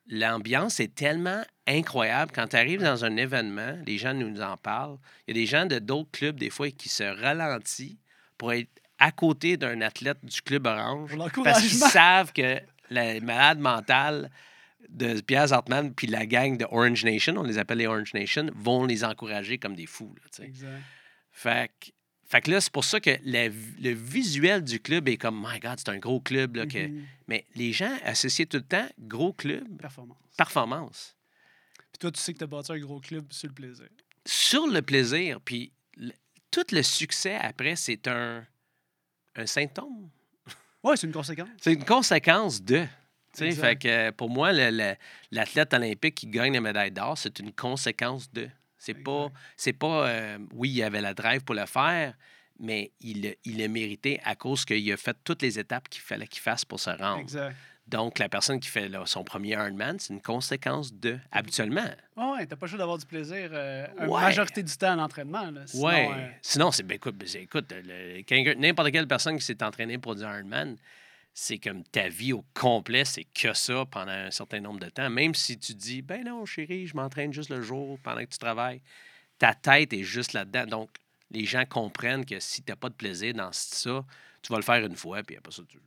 l'ambiance 0.07 0.79
est 0.79 0.93
tellement 0.93 1.43
incroyable. 1.65 2.31
Quand 2.31 2.49
tu 2.49 2.57
arrives 2.57 2.83
dans 2.83 3.05
un 3.05 3.17
événement, 3.17 3.75
les 3.87 3.97
gens 3.97 4.13
nous 4.13 4.39
en 4.39 4.55
parlent. 4.55 4.99
Il 5.27 5.35
y 5.35 5.39
a 5.39 5.41
des 5.41 5.47
gens 5.47 5.65
de 5.65 5.79
d'autres 5.79 6.11
clubs, 6.11 6.39
des 6.39 6.51
fois, 6.51 6.69
qui 6.69 6.89
se 6.89 7.03
ralentissent 7.03 7.97
pour 8.37 8.53
être 8.53 8.69
à 8.99 9.11
côté 9.11 9.57
d'un 9.57 9.81
athlète 9.81 10.23
du 10.23 10.41
Club 10.41 10.65
Orange 10.67 11.15
parce 11.43 11.61
qu'ils 11.61 11.71
savent 11.71 12.33
que 12.33 12.59
la 12.89 13.19
malade 13.19 13.59
mentale 13.59 14.31
de 14.89 15.19
Pierre 15.21 15.47
Zartman 15.47 15.93
puis 15.93 16.07
la 16.07 16.25
gang 16.25 16.57
de 16.57 16.65
Orange 16.65 17.03
Nation, 17.03 17.35
on 17.37 17.43
les 17.43 17.57
appelle 17.57 17.79
les 17.79 17.87
Orange 17.87 18.13
Nation, 18.13 18.49
vont 18.55 18.85
les 18.85 19.03
encourager 19.03 19.57
comme 19.57 19.75
des 19.75 19.85
fous. 19.85 20.15
là. 20.15 20.45
Exact. 20.45 20.81
Fait 21.31 21.71
que, 21.79 21.87
fait 22.25 22.41
que 22.41 22.51
là, 22.51 22.61
c'est 22.61 22.71
pour 22.71 22.83
ça 22.83 22.99
que 22.99 23.11
la 23.23 23.47
le 23.47 23.91
visuel 23.91 24.63
du 24.63 24.79
club 24.79 25.07
est 25.07 25.17
comme, 25.17 25.45
my 25.47 25.59
God, 25.59 25.75
c'est 25.77 25.89
un 25.89 25.97
gros 25.97 26.19
club. 26.19 26.55
Là, 26.57 26.65
que... 26.65 26.87
Mhm. 26.87 27.05
Mais 27.27 27.45
les 27.55 27.71
gens 27.73 27.95
associent 28.03 28.45
tout 28.45 28.57
le 28.57 28.63
temps 28.63 28.87
gros 28.99 29.33
club, 29.33 29.65
Performance. 29.79 30.17
performance. 30.37 31.15
Puis 31.91 31.99
toi, 31.99 32.11
tu 32.11 32.19
sais 32.19 32.33
que 32.33 32.39
tu 32.39 32.43
as 32.43 32.47
bâti 32.47 32.71
un 32.71 32.79
gros 32.79 32.99
club 32.99 33.31
sur 33.31 33.47
le 33.47 33.53
plaisir. 33.53 33.87
Sur 34.25 34.67
le 34.67 34.81
plaisir, 34.81 35.39
puis 35.41 35.71
tout 36.51 36.65
le 36.71 36.81
succès 36.81 37.35
après, 37.35 37.75
c'est 37.75 38.07
un, 38.07 38.45
un 39.37 39.45
symptôme. 39.45 40.09
Oui, 40.83 40.95
c'est 40.97 41.07
une 41.07 41.13
conséquence. 41.13 41.49
C'est 41.61 41.73
une 41.73 41.85
conséquence 41.85 42.61
de. 42.61 42.85
Fait 43.33 43.75
que 43.75 43.87
euh, 43.87 44.11
pour 44.11 44.29
moi, 44.29 44.51
l'athlète 45.31 45.73
olympique 45.73 46.15
qui 46.15 46.27
gagne 46.27 46.53
la 46.53 46.61
médaille 46.61 46.91
d'or, 46.91 47.17
c'est 47.17 47.37
une 47.39 47.51
conséquence 47.53 48.31
de. 48.31 48.49
C'est 48.79 48.93
pas, 48.93 49.27
c'est 49.55 49.73
pas 49.73 50.07
euh, 50.07 50.37
oui, 50.53 50.69
il 50.71 50.83
avait 50.83 51.01
la 51.01 51.13
drive 51.13 51.43
pour 51.43 51.55
le 51.55 51.65
faire, 51.65 52.13
mais 52.59 52.91
il, 53.01 53.23
l'a- 53.23 53.33
il 53.43 53.57
l'a 53.57 53.67
mérité 53.67 54.19
à 54.23 54.35
cause 54.35 54.65
qu'il 54.65 54.91
a 54.91 54.97
fait 54.97 55.17
toutes 55.23 55.41
les 55.41 55.57
étapes 55.59 55.89
qu'il 55.89 56.01
fallait 56.01 56.27
qu'il 56.27 56.41
fasse 56.41 56.63
pour 56.63 56.79
se 56.79 56.91
rendre. 56.91 57.19
Exact. 57.19 57.55
Donc, 57.87 58.19
la 58.19 58.27
personne 58.27 58.59
qui 58.59 58.67
fait 58.67 58.89
là, 58.89 59.03
son 59.05 59.23
premier 59.23 59.51
Ironman, 59.51 59.97
c'est 59.97 60.13
une 60.13 60.21
conséquence 60.21 60.93
de, 60.93 61.17
habituellement. 61.31 61.85
Oh, 62.17 62.35
ouais, 62.37 62.45
t'as 62.45 62.57
pas 62.57 62.65
le 62.65 62.69
choix 62.69 62.79
d'avoir 62.79 62.97
du 62.97 63.05
plaisir 63.05 63.49
euh, 63.53 63.87
la 63.97 64.09
Ouais. 64.09 64.21
majorité 64.21 64.61
du 64.61 64.75
temps 64.75 64.91
à 64.91 64.95
l'entraînement. 64.95 65.49
Là. 65.51 65.61
Sinon, 65.67 65.85
ouais. 65.87 66.09
euh, 66.13 66.27
Sinon, 66.41 66.71
c'est 66.71 66.83
ben, 66.83 66.95
écoute, 66.95 67.15
ben, 67.15 67.27
écoute 67.35 67.73
n'importe 68.57 68.91
quelle 68.91 69.07
personne 69.07 69.37
qui 69.37 69.45
s'est 69.45 69.63
entraînée 69.63 69.97
pour 69.97 70.15
du 70.15 70.21
Ironman, 70.21 70.75
c'est 71.33 71.59
comme 71.59 71.83
ta 71.83 72.09
vie 72.09 72.33
au 72.33 72.43
complet, 72.53 73.05
c'est 73.05 73.23
que 73.23 73.53
ça 73.53 73.85
pendant 73.89 74.11
un 74.11 74.31
certain 74.31 74.59
nombre 74.59 74.79
de 74.79 74.89
temps. 74.89 75.09
Même 75.09 75.33
si 75.35 75.57
tu 75.57 75.73
dis, 75.73 76.01
ben 76.01 76.23
non, 76.25 76.45
chérie, 76.45 76.87
je 76.87 76.95
m'entraîne 76.95 77.31
juste 77.31 77.49
le 77.51 77.61
jour 77.61 77.97
pendant 78.03 78.21
que 78.21 78.29
tu 78.31 78.39
travailles, 78.39 78.81
ta 79.37 79.53
tête 79.53 79.93
est 79.93 80.03
juste 80.03 80.33
là-dedans. 80.33 80.65
Donc, 80.65 80.89
les 81.31 81.45
gens 81.45 81.63
comprennent 81.65 82.25
que 82.25 82.39
si 82.39 82.63
tu 82.63 82.71
n'as 82.71 82.75
pas 82.75 82.89
de 82.89 82.95
plaisir 82.95 83.33
dans 83.33 83.51
ça, 83.53 84.03
tu 84.41 84.51
vas 84.51 84.57
le 84.57 84.63
faire 84.63 84.83
une 84.85 84.95
fois, 84.95 85.21
puis 85.23 85.37
après 85.37 85.51
ça, 85.53 85.61
tu, 85.69 85.79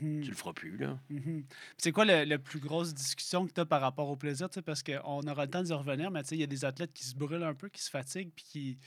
mhm, 0.00 0.22
tu 0.22 0.30
le 0.30 0.36
feras 0.36 0.52
plus. 0.52 0.76
Là. 0.76 0.98
mhm. 1.10 1.44
C'est 1.78 1.92
quoi 1.92 2.04
la 2.04 2.38
plus 2.38 2.58
grosse 2.60 2.92
discussion 2.94 3.46
que 3.46 3.52
tu 3.52 3.60
as 3.60 3.66
par 3.66 3.80
rapport 3.80 4.08
au 4.08 4.16
plaisir? 4.16 4.48
Parce 4.64 4.82
qu'on 4.82 5.20
aura 5.26 5.44
le 5.44 5.50
temps 5.50 5.62
d'y 5.62 5.72
revenir, 5.72 6.10
mais 6.10 6.22
tu 6.22 6.30
sais, 6.30 6.36
il 6.36 6.40
y 6.40 6.44
a 6.44 6.46
des 6.48 6.64
athlètes 6.64 6.92
qui 6.92 7.04
se 7.04 7.14
brûlent 7.14 7.42
un 7.42 7.54
peu, 7.54 7.68
qui 7.68 7.82
se 7.82 7.90
fatiguent, 7.90 8.30
puis 8.34 8.44
qui. 8.44 8.78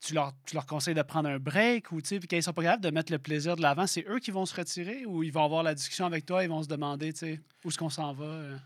Tu 0.00 0.14
leur, 0.14 0.32
tu 0.46 0.54
leur 0.54 0.64
conseilles 0.64 0.94
de 0.94 1.02
prendre 1.02 1.28
un 1.28 1.40
break 1.40 1.90
ou 1.90 2.00
tu 2.00 2.08
sais, 2.08 2.18
puis 2.20 2.28
quand 2.28 2.36
ils 2.36 2.42
sont 2.42 2.52
pas 2.52 2.62
capables 2.62 2.84
de 2.84 2.90
mettre 2.90 3.10
le 3.10 3.18
plaisir 3.18 3.56
de 3.56 3.62
l'avant, 3.62 3.86
c'est 3.88 4.04
eux 4.08 4.20
qui 4.20 4.30
vont 4.30 4.46
se 4.46 4.54
retirer 4.54 5.04
ou 5.04 5.24
ils 5.24 5.32
vont 5.32 5.44
avoir 5.44 5.64
la 5.64 5.74
discussion 5.74 6.06
avec 6.06 6.24
toi, 6.24 6.44
ils 6.44 6.48
vont 6.48 6.62
se 6.62 6.68
demander 6.68 7.12
tu 7.12 7.18
sais, 7.18 7.40
où 7.64 7.68
est-ce 7.68 7.78
qu'on 7.78 7.90
s'en 7.90 8.12
va. 8.12 8.24
euh? 8.24 8.56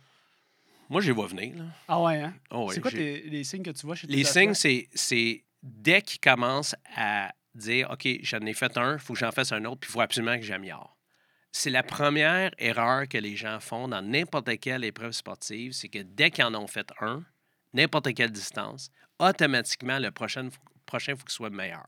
Moi, 0.91 1.01
je 1.01 1.07
les 1.07 1.13
vois 1.15 1.27
venir. 1.29 1.57
Là. 1.57 1.65
Ah 1.89 2.03
ouais, 2.03 2.21
hein? 2.21 2.35
Oh, 2.51 2.67
ouais, 2.67 2.75
c'est 2.75 2.83
quoi 2.83 2.91
tes- 2.91 3.23
les 3.23 3.45
signes 3.45 3.63
que 3.63 3.71
tu 3.71 3.87
vois 3.87 3.95
chez 3.97 4.07
tes 4.07 4.13
Les 4.13 4.25
signes, 4.25 4.51
athlètes? 4.51 4.89
c'est 4.95 5.45
dès 5.63 6.03
qu'ils 6.03 6.21
commencent 6.21 6.77
à 6.95 7.33
dire 7.55 7.91
OK, 7.91 8.09
j'en 8.23 8.41
ai 8.41 8.55
fait 8.55 8.77
un, 8.77 8.95
il 8.95 8.99
faut 8.99 9.15
que 9.15 9.19
j'en 9.19 9.33
fasse 9.33 9.53
un 9.53 9.65
autre, 9.65 9.81
puis 9.81 9.91
il 9.91 9.93
faut 9.93 10.01
absolument 10.01 10.37
que 10.37 10.45
j'améliore. 10.45 10.97
C'est 11.53 11.71
la 11.71 11.83
première 11.83 12.51
erreur 12.59 13.07
que 13.09 13.19
les 13.19 13.37
gens 13.37 13.61
font 13.61 13.89
dans 13.89 14.01
n'importe 14.01 14.59
quelle 14.59 14.85
épreuve 14.85 15.13
sportive, 15.13 15.73
c'est 15.73 15.89
que 15.89 15.99
dès 15.99 16.31
qu'ils 16.31 16.45
en 16.45 16.55
ont 16.55 16.67
fait 16.67 16.91
un, 17.01 17.25
n'importe 17.75 18.15
quelle 18.15 18.33
distance, 18.33 18.91
automatiquement, 19.19 19.99
le 19.99 20.11
prochain, 20.11 20.49
prochain, 20.87 21.13
il 21.13 21.19
faut 21.19 21.25
qu'il 21.25 21.33
soit 21.33 21.51
meilleur. 21.51 21.87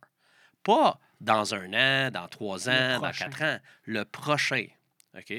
Pas 0.62 0.98
dans 1.20 1.54
un 1.54 1.72
an, 1.72 2.10
dans 2.10 2.28
trois 2.28 2.68
ans, 2.68 3.00
dans 3.00 3.10
quatre 3.10 3.42
ans. 3.42 3.58
Le 3.84 4.04
prochain. 4.04 4.66
OK? 5.16 5.34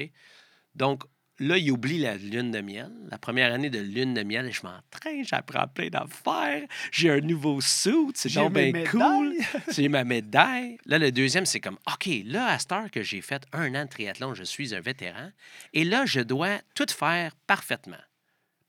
Donc, 0.73 1.03
là, 1.39 1.57
il 1.57 1.71
oublie 1.71 1.99
la 1.99 2.15
lune 2.15 2.51
de 2.51 2.61
miel. 2.61 2.91
La 3.09 3.17
première 3.17 3.53
année 3.53 3.69
de 3.69 3.79
lune 3.79 4.13
de 4.13 4.23
miel, 4.23 4.51
je 4.51 4.61
m'entraîne, 4.63 5.25
j'apprends 5.25 5.67
plein 5.67 5.89
d'affaires. 5.89 6.63
J'ai 6.91 7.09
un 7.09 7.19
nouveau 7.19 7.61
suit, 7.61 8.11
c'est 8.13 8.33
donc 8.33 8.53
bien 8.53 8.71
cool. 8.89 9.35
J'ai 9.71 9.89
ma 9.89 10.03
médaille. 10.03 10.77
Là, 10.85 10.99
le 10.99 11.11
deuxième, 11.11 11.45
c'est 11.45 11.59
comme, 11.59 11.77
OK, 11.87 12.09
là, 12.25 12.47
à 12.47 12.59
cette 12.59 12.71
heure 12.71 12.91
que 12.91 13.03
j'ai 13.03 13.21
fait 13.21 13.43
un 13.53 13.73
an 13.75 13.85
de 13.85 13.89
triathlon, 13.89 14.33
je 14.33 14.43
suis 14.43 14.75
un 14.75 14.79
vétéran. 14.79 15.29
Et 15.73 15.83
là, 15.83 16.05
je 16.05 16.21
dois 16.21 16.59
tout 16.73 16.85
faire 16.89 17.35
parfaitement. 17.47 17.95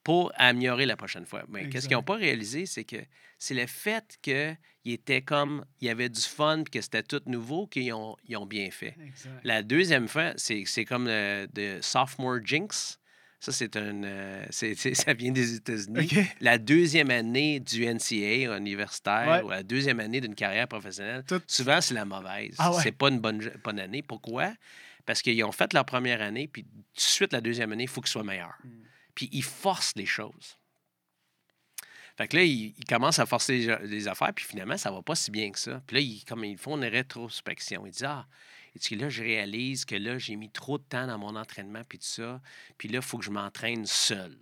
Pour 0.06 0.30
améliorer 0.36 0.86
la 0.86 0.96
prochaine 0.96 1.26
fois. 1.26 1.42
Mais 1.48 1.68
qu'est-ce 1.68 1.88
qu'ils 1.88 1.96
n'ont 1.96 2.02
pas 2.04 2.14
réalisé, 2.14 2.64
c'est 2.64 2.84
que 2.84 2.94
c'est 3.38 3.54
le 3.54 3.66
fait 3.66 4.16
qu'il 4.22 4.56
était 4.84 5.20
comme, 5.22 5.64
il 5.80 5.88
y 5.88 5.90
avait 5.90 6.08
du 6.08 6.20
fun, 6.20 6.62
que 6.62 6.80
c'était 6.80 7.02
tout 7.02 7.20
nouveau, 7.26 7.66
qu'ils 7.66 7.92
ont, 7.92 8.14
ils 8.28 8.36
ont 8.36 8.46
bien 8.46 8.70
fait. 8.70 8.94
Exact. 9.04 9.40
La 9.42 9.64
deuxième 9.64 10.06
fois, 10.06 10.32
c'est 10.36 10.62
c'est 10.64 10.84
comme 10.84 11.06
le 11.08 11.48
de 11.52 11.80
sophomore 11.82 12.38
jinx. 12.44 13.00
Ça, 13.40 13.50
c'est 13.50 13.76
un. 13.76 14.04
euh, 14.04 14.46
ça 14.50 15.12
vient 15.14 15.32
des 15.32 15.56
États-Unis. 15.56 16.08
La 16.40 16.56
deuxième 16.58 17.10
année 17.10 17.58
du 17.58 17.84
NCA 17.84 18.56
universitaire 18.56 19.26
Ouais. 19.28 19.42
ou 19.42 19.50
la 19.50 19.64
deuxième 19.64 19.98
année 19.98 20.20
d'une 20.20 20.36
carrière 20.36 20.68
professionnelle, 20.68 21.24
Tout- 21.26 21.42
souvent, 21.48 21.80
c'est 21.80 21.94
la 21.94 22.04
mauvaise. 22.04 22.54
Ah 22.58 22.72
ouais. 22.72 22.80
C'est 22.82 22.92
pas 22.92 23.08
une 23.08 23.18
bonne, 23.18 23.40
bonne 23.64 23.80
année. 23.80 24.02
Pourquoi? 24.02 24.52
Parce 25.04 25.20
qu'ils 25.20 25.42
ont 25.44 25.52
fait 25.52 25.72
leur 25.74 25.84
première 25.84 26.22
année, 26.22 26.46
puis 26.46 26.62
tout 26.62 26.68
de 26.94 27.00
suite, 27.00 27.32
la 27.32 27.40
deuxième 27.40 27.72
année, 27.72 27.84
il 27.84 27.88
faut 27.88 28.00
qu'ils 28.00 28.10
soient 28.12 28.24
meilleurs. 28.24 28.54
Mm. 28.64 28.68
Puis 29.16 29.28
ils 29.32 29.42
forcent 29.42 29.96
les 29.96 30.06
choses. 30.06 30.56
Fait 32.16 32.28
que 32.28 32.36
là, 32.36 32.44
ils, 32.44 32.74
ils 32.78 32.84
commencent 32.84 33.18
à 33.18 33.26
forcer 33.26 33.58
les, 33.58 33.86
les 33.88 34.08
affaires, 34.08 34.32
puis 34.32 34.44
finalement, 34.44 34.76
ça 34.76 34.92
va 34.92 35.02
pas 35.02 35.16
si 35.16 35.32
bien 35.32 35.50
que 35.50 35.58
ça. 35.58 35.82
Puis 35.86 35.96
là, 35.96 36.00
ils, 36.00 36.24
comme 36.24 36.44
ils 36.44 36.56
font 36.56 36.76
une 36.76 36.84
rétrospection. 36.84 37.84
Ils 37.86 37.90
disent 37.90 38.04
Ah, 38.04 38.28
et 38.76 38.78
puis 38.78 38.94
là, 38.94 39.08
je 39.08 39.22
réalise 39.22 39.84
que 39.84 39.94
là, 39.94 40.18
j'ai 40.18 40.36
mis 40.36 40.50
trop 40.50 40.78
de 40.78 40.84
temps 40.84 41.06
dans 41.06 41.18
mon 41.18 41.34
entraînement, 41.34 41.82
puis 41.88 41.98
tout 41.98 42.04
ça. 42.04 42.40
Puis 42.78 42.88
là, 42.88 42.98
il 42.98 43.02
faut 43.02 43.18
que 43.18 43.24
je 43.24 43.30
m'entraîne 43.30 43.86
seul. 43.86 44.36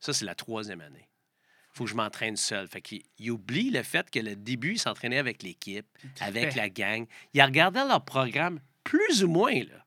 Ça, 0.00 0.12
c'est 0.12 0.24
la 0.24 0.34
troisième 0.34 0.80
année. 0.80 1.08
Il 1.72 1.78
faut 1.78 1.84
que 1.84 1.90
je 1.90 1.94
m'entraîne 1.94 2.36
seul. 2.36 2.66
Fait 2.68 2.82
qu'ils 2.82 3.04
ils 3.18 3.30
oublient 3.30 3.70
le 3.70 3.82
fait 3.82 4.10
que 4.10 4.18
le 4.18 4.36
début, 4.36 4.72
ils 4.72 4.78
s'entraînaient 4.78 5.18
avec 5.18 5.42
l'équipe, 5.42 5.86
avec 6.20 6.54
la 6.54 6.68
gang. 6.68 7.06
Ils 7.32 7.42
regardaient 7.42 7.86
leur 7.86 8.04
programme 8.04 8.60
plus 8.84 9.22
ou 9.24 9.28
moins, 9.28 9.54
là. 9.54 9.81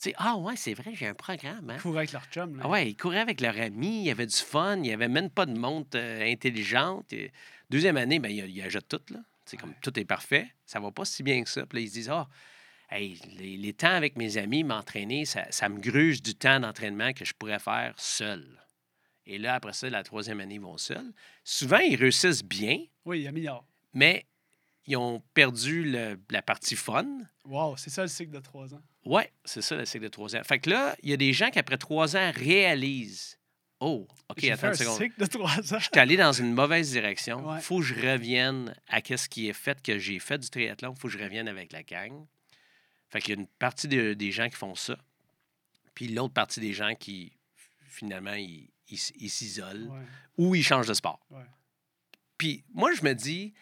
Tu 0.00 0.10
sais, 0.10 0.14
ah 0.18 0.36
ouais, 0.36 0.56
c'est 0.56 0.74
vrai, 0.74 0.92
j'ai 0.94 1.06
un 1.06 1.14
programme. 1.14 1.70
Hein? 1.70 1.78
Courir 1.78 1.98
avec 1.98 2.12
leur 2.12 2.24
chum. 2.26 2.56
Là. 2.56 2.62
Ah 2.66 2.68
ouais, 2.68 2.90
ils 2.90 2.96
couraient 2.96 3.20
avec 3.20 3.40
leurs 3.40 3.58
amis, 3.58 4.00
il 4.00 4.04
y 4.06 4.10
avait 4.10 4.26
du 4.26 4.36
fun, 4.36 4.76
il 4.76 4.82
n'y 4.82 4.92
avait 4.92 5.08
même 5.08 5.30
pas 5.30 5.46
de 5.46 5.58
montre 5.58 5.96
euh, 5.96 6.30
intelligente. 6.30 7.12
Et 7.12 7.32
deuxième 7.70 7.96
année, 7.96 8.18
ben, 8.18 8.28
ils, 8.30 8.44
ils 8.50 8.62
achètent 8.62 8.88
tout, 8.88 9.00
là. 9.10 9.20
C'est 9.46 9.56
comme 9.56 9.74
tout 9.80 9.98
est 9.98 10.04
parfait. 10.04 10.52
Ça 10.66 10.80
va 10.80 10.90
pas 10.90 11.04
si 11.04 11.22
bien 11.22 11.42
que 11.44 11.48
ça. 11.48 11.64
Puis 11.66 11.78
là, 11.78 11.82
ils 11.84 11.88
se 11.88 11.92
disent 11.94 12.10
Ah, 12.10 12.28
hey, 12.90 13.18
les, 13.38 13.56
les 13.56 13.72
temps 13.72 13.92
avec 13.94 14.16
mes 14.16 14.36
amis, 14.38 14.64
m'entraîner, 14.64 15.24
ça, 15.24 15.46
ça 15.50 15.68
me 15.68 15.78
gruge 15.80 16.20
du 16.20 16.34
temps 16.34 16.60
d'entraînement 16.60 17.12
que 17.12 17.24
je 17.24 17.32
pourrais 17.32 17.58
faire 17.60 17.94
seul. 17.96 18.44
Et 19.24 19.38
là, 19.38 19.54
après 19.54 19.72
ça, 19.72 19.88
la 19.88 20.02
troisième 20.02 20.40
année, 20.40 20.56
ils 20.56 20.60
vont 20.60 20.76
seuls. 20.78 21.12
Souvent, 21.42 21.78
ils 21.78 21.96
réussissent 21.96 22.44
bien, 22.44 22.78
Oui, 23.04 23.20
il 23.20 23.22
y 23.22 23.28
a 23.28 23.32
milliard. 23.32 23.64
mais 23.94 24.26
ils 24.86 24.96
ont 24.96 25.20
perdu 25.34 25.84
le- 25.84 26.18
la 26.30 26.42
partie 26.42 26.76
fun. 26.76 27.06
Wow, 27.44 27.76
c'est 27.76 27.90
ça 27.90 28.02
le 28.02 28.08
cycle 28.08 28.30
de 28.32 28.40
trois 28.40 28.74
ans. 28.74 28.82
Ouais, 29.04 29.32
c'est 29.44 29.62
ça 29.62 29.76
le 29.76 29.84
cycle 29.84 30.04
de 30.04 30.08
trois 30.08 30.34
ans. 30.36 30.42
Fait 30.44 30.58
que 30.58 30.70
là, 30.70 30.96
il 31.02 31.10
y 31.10 31.12
a 31.12 31.16
des 31.16 31.32
gens 31.32 31.50
qui, 31.50 31.58
après 31.58 31.78
trois 31.78 32.16
ans, 32.16 32.32
réalisent 32.34 33.38
Oh, 33.78 34.08
OK, 34.30 34.42
attends 34.44 34.68
une 34.68 34.72
un 34.72 34.74
seconde. 34.74 34.96
cycle 34.96 35.20
de 35.20 35.26
trois 35.26 35.50
ans. 35.74 35.78
Je 35.78 35.84
suis 35.84 35.98
allé 36.00 36.16
dans 36.16 36.32
une 36.32 36.54
mauvaise 36.54 36.90
direction. 36.92 37.46
Ouais. 37.46 37.60
faut 37.60 37.78
que 37.80 37.84
je 37.84 37.94
revienne 37.94 38.74
à 38.88 39.00
ce 39.04 39.28
qui 39.28 39.48
est 39.48 39.52
fait, 39.52 39.82
que 39.82 39.98
j'ai 39.98 40.18
fait 40.18 40.38
du 40.38 40.48
triathlon. 40.48 40.94
faut 40.94 41.08
que 41.08 41.12
je 41.12 41.22
revienne 41.22 41.46
avec 41.46 41.72
la 41.72 41.82
gang. 41.82 42.24
Fait 43.10 43.20
qu'il 43.20 43.34
y 43.34 43.36
a 43.36 43.40
une 43.40 43.46
partie 43.46 43.86
de- 43.86 44.14
des 44.14 44.32
gens 44.32 44.48
qui 44.48 44.56
font 44.56 44.74
ça. 44.74 44.96
Puis 45.94 46.08
l'autre 46.08 46.32
partie 46.32 46.58
des 46.60 46.72
gens 46.72 46.94
qui, 46.94 47.32
finalement, 47.86 48.32
ils 48.34 48.70
s'isolent 48.98 49.88
Ouais. 49.90 50.04
ou 50.38 50.54
ils 50.54 50.64
changent 50.64 50.88
de 50.88 50.94
sport. 50.94 51.20
Ouais. 51.30 51.44
Puis 52.38 52.64
moi, 52.72 52.92
je 52.94 53.02
me 53.04 53.12
dis, 53.14 53.52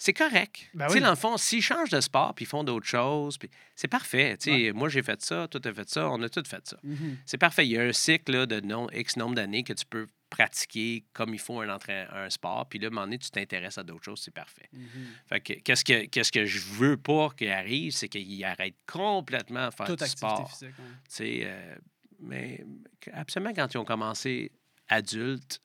c'est 0.00 0.12
correct. 0.12 0.70
Ben 0.74 0.86
oui. 0.90 1.00
dans 1.00 1.10
le 1.10 1.16
fond, 1.16 1.36
s'ils 1.36 1.60
changent 1.60 1.90
de 1.90 2.00
sport 2.00 2.32
puis 2.32 2.44
ils 2.44 2.48
font 2.48 2.62
d'autres 2.62 2.86
choses, 2.86 3.36
puis 3.36 3.50
c'est 3.74 3.88
parfait. 3.88 4.38
Moi, 4.72 4.88
j'ai 4.88 5.02
fait 5.02 5.20
ça, 5.20 5.48
toi, 5.48 5.60
t'as 5.60 5.72
fait 5.74 5.88
ça, 5.88 6.08
on 6.08 6.22
a 6.22 6.28
tous 6.28 6.48
fait 6.48 6.64
ça. 6.66 6.78
Mhm. 6.84 7.18
C'est 7.26 7.36
parfait. 7.36 7.66
Il 7.66 7.72
y 7.72 7.78
a 7.78 7.82
un 7.82 7.92
cycle 7.92 8.30
là, 8.32 8.46
de 8.46 8.60
non, 8.60 8.88
X 8.90 9.16
nombre 9.16 9.34
d'années 9.34 9.64
que 9.64 9.72
tu 9.72 9.84
peux 9.84 10.06
pratiquer 10.30 11.04
comme 11.12 11.34
il 11.34 11.40
faut 11.40 11.60
un, 11.60 11.68
un 11.68 12.30
sport. 12.30 12.68
Puis 12.68 12.78
là, 12.78 12.86
à 12.86 12.88
un 12.88 12.90
moment 12.90 13.06
donné, 13.06 13.18
tu 13.18 13.28
t'intéresses 13.30 13.76
à 13.76 13.82
d'autres 13.82 14.04
choses, 14.04 14.20
c'est 14.20 14.34
parfait. 14.34 14.68
Mhm. 14.72 14.88
Fait 15.28 15.40
que 15.40 15.52
qu'est-ce 15.54 15.84
que, 15.84 16.06
qu'est-ce 16.06 16.30
que 16.30 16.44
je 16.44 16.60
veux 16.60 16.96
pas 16.96 17.30
qu'il 17.36 17.50
arrive, 17.50 17.90
c'est 17.92 18.08
qu'il 18.08 18.44
arrête 18.44 18.76
complètement 18.86 19.66
de 19.66 19.74
faire 19.74 19.86
Toute 19.86 20.04
du 20.04 20.06
sport. 20.08 20.48
physique. 20.48 20.74
ouais. 21.18 21.44
Euh, 21.44 21.74
mais 22.20 22.64
absolument, 23.12 23.52
quand 23.52 23.72
ils 23.74 23.78
ont 23.78 23.84
commencé 23.84 24.52
adultes, 24.88 25.60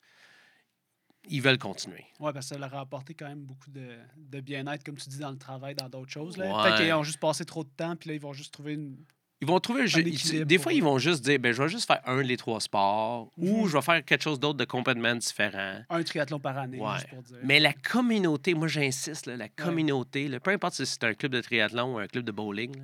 ils 1.29 1.41
veulent 1.41 1.57
continuer. 1.57 2.05
Oui, 2.19 2.31
parce 2.33 2.47
que 2.49 2.55
ça 2.55 2.57
leur 2.59 2.73
a 2.75 2.81
apporté 2.81 3.13
quand 3.13 3.27
même 3.27 3.43
beaucoup 3.43 3.69
de, 3.69 3.97
de 4.17 4.39
bien-être, 4.41 4.83
comme 4.83 4.95
tu 4.97 5.09
dis, 5.09 5.19
dans 5.19 5.31
le 5.31 5.37
travail, 5.37 5.73
dans 5.75 5.89
d'autres 5.89 6.11
choses. 6.11 6.37
Ouais. 6.37 6.47
Peut-être 6.49 6.77
qu'ils 6.81 6.93
ont 6.93 7.03
juste 7.03 7.19
passé 7.19 7.45
trop 7.45 7.63
de 7.63 7.69
temps, 7.69 7.95
puis 7.95 8.09
là, 8.09 8.15
ils 8.15 8.21
vont 8.21 8.33
juste 8.33 8.53
trouver 8.53 8.73
une. 8.73 8.97
Ils 9.41 9.47
vont 9.47 9.59
trouver. 9.59 9.83
équilibre 9.83 10.45
des 10.45 10.57
fois, 10.57 10.71
eux. 10.71 10.75
ils 10.75 10.83
vont 10.83 10.97
juste 10.99 11.21
dire 11.25 11.37
ben, 11.37 11.51
je 11.51 11.61
vais 11.61 11.67
juste 11.67 11.85
faire 11.85 11.99
un 12.05 12.23
des 12.23 12.37
trois 12.37 12.61
sports 12.61 13.29
ou 13.37 13.63
Mhm. 13.63 13.67
je 13.67 13.73
vais 13.73 13.81
faire 13.81 14.05
quelque 14.05 14.21
chose 14.21 14.39
d'autre 14.39 14.57
de 14.57 14.63
complètement 14.63 15.13
différent. 15.15 15.81
un 15.89 16.03
triathlon 16.03 16.39
par 16.39 16.57
année, 16.57 16.79
Ouais. 16.79 16.93
juste 16.95 17.09
pour 17.09 17.21
dire. 17.23 17.37
Mais 17.43 17.59
la 17.59 17.73
communauté, 17.73 18.53
moi 18.53 18.67
j'insiste, 18.69 19.25
là, 19.25 19.35
la 19.35 19.49
communauté, 19.49 20.29
là, 20.29 20.39
peu 20.39 20.51
importe 20.51 20.75
si 20.75 20.85
c'est 20.85 21.03
un 21.03 21.13
club 21.13 21.33
de 21.33 21.41
triathlon 21.41 21.95
ou 21.95 21.97
un 21.99 22.07
club 22.07 22.23
de 22.23 22.31
bowling, 22.31 22.77
là, 22.77 22.83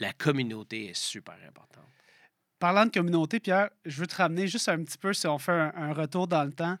la 0.00 0.12
communauté 0.12 0.86
est 0.90 0.96
super 0.96 1.36
importante. 1.46 1.84
Parlant 2.58 2.86
de 2.86 2.90
communauté, 2.90 3.38
Pierre, 3.38 3.70
je 3.84 4.00
veux 4.00 4.06
te 4.08 4.16
ramener 4.16 4.48
juste 4.48 4.68
un 4.68 4.82
petit 4.82 4.98
peu, 4.98 5.12
si 5.12 5.28
on 5.28 5.38
fait 5.38 5.52
un, 5.52 5.72
un 5.76 5.92
retour 5.92 6.26
dans 6.26 6.42
le 6.44 6.52
temps. 6.52 6.76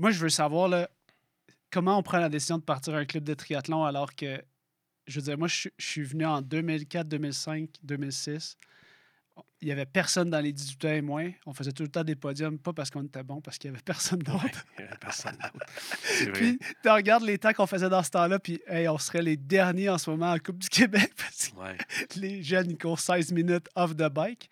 Moi, 0.00 0.10
je 0.10 0.18
veux 0.18 0.28
savoir 0.28 0.68
là, 0.68 0.88
comment 1.70 1.98
on 1.98 2.02
prend 2.02 2.18
la 2.18 2.28
décision 2.28 2.58
de 2.58 2.62
partir 2.62 2.94
à 2.94 2.98
un 2.98 3.04
club 3.04 3.24
de 3.24 3.34
triathlon 3.34 3.84
alors 3.84 4.14
que, 4.14 4.42
je 5.06 5.20
veux 5.20 5.24
dire, 5.24 5.38
moi, 5.38 5.48
je, 5.48 5.54
suis- 5.56 5.72
je 5.78 5.86
suis 5.86 6.02
venu 6.02 6.24
en 6.24 6.40
2004, 6.42 7.06
2005, 7.08 7.68
2006. 7.82 8.56
Il 9.62 9.66
n'y 9.66 9.72
avait 9.72 9.86
personne 9.86 10.30
dans 10.30 10.40
les 10.40 10.52
18 10.52 10.84
ans 10.86 10.88
et 10.92 11.00
moins. 11.02 11.30
On 11.46 11.52
faisait 11.52 11.72
tout 11.72 11.82
le 11.82 11.88
temps 11.90 12.02
des 12.04 12.16
podiums, 12.16 12.58
pas 12.58 12.72
parce 12.72 12.90
qu'on 12.90 13.04
était 13.04 13.22
bon, 13.22 13.40
parce 13.42 13.58
qu'il 13.58 13.70
n'y 13.70 13.76
avait 13.76 13.82
personne 13.82 14.18
d'autre. 14.20 14.42
Ouais, 14.44 14.50
il 14.78 14.84
y 14.84 14.88
avait 14.88 14.96
personne 14.98 15.36
d'autre. 15.36 16.32
Puis, 16.32 16.58
tu 16.82 16.88
regardes 16.90 17.24
les 17.24 17.38
temps 17.38 17.52
qu'on 17.52 17.66
faisait 17.66 17.88
dans 17.90 18.02
ce 18.02 18.10
temps-là, 18.10 18.38
puis 18.38 18.60
hey, 18.66 18.88
on 18.88 18.96
serait 18.98 19.22
les 19.22 19.36
derniers 19.36 19.88
en 19.90 19.98
ce 19.98 20.08
moment 20.10 20.32
en 20.32 20.38
Coupe 20.38 20.58
du 20.58 20.68
Québec 20.68 21.12
parce 21.16 21.48
que 21.48 21.56
Ouais. 21.56 21.76
les 22.16 22.42
jeunes, 22.42 22.70
ils 22.70 22.78
courent 22.78 22.98
16 23.00 23.32
minutes 23.32 23.68
off 23.74 23.94
the 23.94 24.08
bike. 24.08 24.48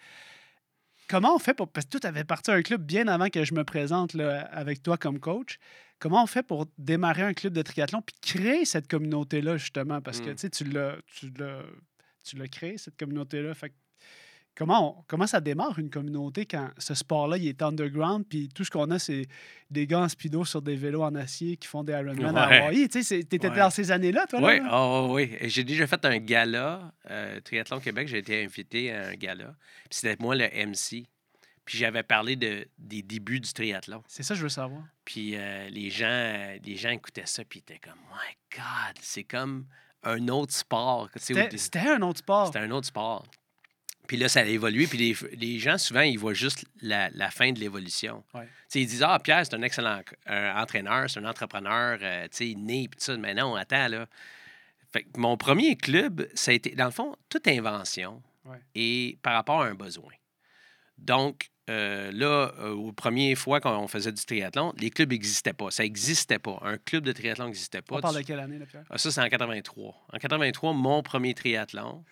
Comment 1.09 1.34
on 1.34 1.38
fait 1.38 1.54
pour. 1.54 1.68
Parce 1.68 1.86
que 1.86 1.90
toi, 1.92 2.00
tu 2.00 2.06
avais 2.06 2.24
parti 2.24 2.50
à 2.50 2.54
un 2.54 2.62
club 2.62 2.82
bien 2.84 3.09
avant 3.09 3.28
que 3.28 3.44
je 3.44 3.54
me 3.54 3.64
présente 3.64 4.14
là, 4.14 4.42
avec 4.52 4.82
toi 4.82 4.96
comme 4.98 5.18
coach. 5.18 5.59
Comment 5.98 6.22
on 6.22 6.26
fait 6.26 6.42
pour 6.42 6.66
démarrer 6.78 7.22
un 7.22 7.34
club 7.34 7.52
de 7.54 7.62
triathlon 7.62 8.02
puis 8.02 8.14
créer 8.20 8.64
cette 8.64 8.88
communauté-là, 8.88 9.56
justement? 9.56 10.00
Parce 10.00 10.20
que 10.20 10.30
Mm. 10.30 10.50
tu 10.50 10.64
l'as, 10.64 10.96
tu 12.24 12.48
créé, 12.50 12.78
cette 12.78 12.96
communauté-là. 12.96 13.54
Fait 13.54 13.70
que 13.70 13.74
comment, 14.59 14.98
on- 14.98 15.04
comment 15.06 15.26
ça 15.28 15.40
démarre 15.40 15.78
une 15.78 15.88
communauté 15.88 16.44
quand 16.44 16.68
ce 16.78 16.92
sport-là, 16.94 17.36
il 17.38 17.46
est 17.46 17.62
underground 17.62 18.24
puis 18.28 18.48
tout 18.52 18.64
ce 18.64 18.70
qu'on 18.70 18.90
a, 18.90 18.98
c'est 18.98 19.26
des 19.70 19.86
gars 19.86 20.00
en 20.00 20.09
speedo 20.09 20.44
sur 20.44 20.61
des 20.61 20.74
vélos 20.74 21.02
en 21.04 21.14
acier 21.14 21.56
qui 21.56 21.68
font 21.68 21.84
des 21.84 21.92
Ironman 21.92 22.36
à 22.36 22.48
Ouais. 22.48 22.59
Hawaii. 22.62 22.88
Tu 22.88 23.02
sais, 23.04 23.22
Ouais. 23.30 23.38
dans 23.56 23.70
ces 23.70 23.90
années-là, 23.92 24.26
toi? 24.26 24.40
Oui, 24.42 24.59
là? 24.59 24.68
oh, 24.72 25.09
oui. 25.12 25.36
J'ai 25.42 25.62
déjà 25.62 25.86
fait 25.86 26.04
un 26.04 26.18
gala, 26.18 26.92
euh, 27.09 27.40
Triathlon 27.40 27.78
Québec, 27.78 28.09
j'ai 28.09 28.18
été 28.18 28.42
invité 28.44 28.92
à 28.92 29.09
un 29.09 29.14
gala. 29.14 29.54
Puis 29.88 30.00
c'était 30.00 30.16
moi 30.22 30.34
le 30.34 30.46
MC. 30.66 31.06
Puis 31.64 31.76
j'avais 31.78 32.02
parlé 32.02 32.34
de, 32.34 32.66
des 32.78 33.02
débuts 33.02 33.40
du 33.40 33.52
triathlon. 33.52 34.02
C'est 34.09 34.22
ça 34.22 34.32
que 34.34 34.38
je 34.38 34.42
veux 34.42 34.48
savoir. 34.48 34.82
Puis 35.04 35.36
euh, 35.36 35.68
les, 35.68 35.90
gens, 35.90 36.06
euh, 36.09 36.59
les 36.64 36.76
gens 36.76 36.88
écoutaient 36.90 37.26
ça, 37.26 37.44
puis 37.44 37.59
ils 37.61 37.72
étaient 37.74 37.78
comme, 37.78 37.98
My 38.11 38.34
God, 38.56 38.96
c'est 39.02 39.24
comme 39.24 39.66
un 40.02 40.28
autre 40.28 40.54
sport. 40.54 41.11
C'était 41.16 41.40
un 41.88 42.00
autre 42.02 42.18
sport. 42.20 42.46
C'était 42.46 42.61
un 42.61 42.70
autre 42.70 42.86
sport. 42.86 43.26
Puis 44.09 44.16
là, 44.16 44.28
ça 44.28 44.40
a 44.40 44.44
évolué. 44.44 44.88
Puis 44.88 44.98
les, 44.98 45.16
les 45.36 45.59
gens, 45.61 45.78
souvent, 45.78 46.00
ils 46.00 46.18
voient 46.18 46.34
juste 46.34 46.64
la, 46.82 47.09
la 47.11 47.30
fin 47.30 47.52
de 47.52 47.61
l'évolution. 47.61 48.24
Ouais. 48.34 48.48
Ils 48.74 48.86
disent 48.86 49.04
Ah, 49.06 49.20
Pierre, 49.22 49.44
c'est 49.46 49.54
un 49.54 49.62
excellent 49.62 50.00
euh, 50.28 50.52
entraîneur, 50.54 51.09
c'est 51.09 51.20
un 51.20 51.24
entrepreneur, 51.26 51.98
euh, 52.02 52.24
tu 52.24 52.48
sais, 52.50 52.54
né, 52.56 52.88
puis 52.88 52.98
tout 52.98 53.04
ça. 53.04 53.16
Mais 53.16 53.34
non, 53.34 53.54
attends, 53.54 53.86
là. 53.86 54.06
Fait 54.92 55.02
que 55.04 55.20
mon 55.20 55.36
premier 55.36 55.76
club, 55.76 56.26
ça 56.34 56.50
a 56.50 56.54
été, 56.54 56.70
dans 56.74 56.86
le 56.86 56.90
fond, 56.90 57.14
toute 57.28 57.46
invention 57.46 58.20
Ouais. 58.46 58.56
et 58.74 59.18
par 59.22 59.34
rapport 59.34 59.61
à 59.61 59.66
un 59.66 59.74
besoin. 59.74 60.12
Donc, 60.96 61.50
euh, 61.68 62.11
là, 62.12 62.52
euh, 62.61 62.72
aux 62.72 62.92
premières 62.92 63.36
fois 63.36 63.61
qu'on 63.61 63.86
faisait 63.88 64.11
du 64.12 64.24
triathlon, 64.24 64.72
les 64.78 64.88
clubs 64.88 65.11
n'existaient 65.12 65.52
pas. 65.52 65.70
Ça 65.70 65.82
n'existait 65.82 66.38
pas. 66.38 66.59
Un 66.62 66.78
club 66.78 67.04
de 67.04 67.12
triathlon 67.12 67.46
n'existait 67.46 67.82
pas. 67.82 67.96
On 67.96 68.00
parle 68.00 68.16
de 68.16 68.22
quelle 68.22 68.40
année, 68.40 68.59
là, 68.59 68.64
Pierre? 68.64 68.84
ah, 68.88 68.96
ça, 68.96 69.11
c'est 69.11 69.20
en 69.20 69.28
83. 69.28 70.06
En 70.12 70.18
83, 70.18 70.72
mon 70.72 71.02
premier 71.02 71.34
triathlon, 71.34 72.04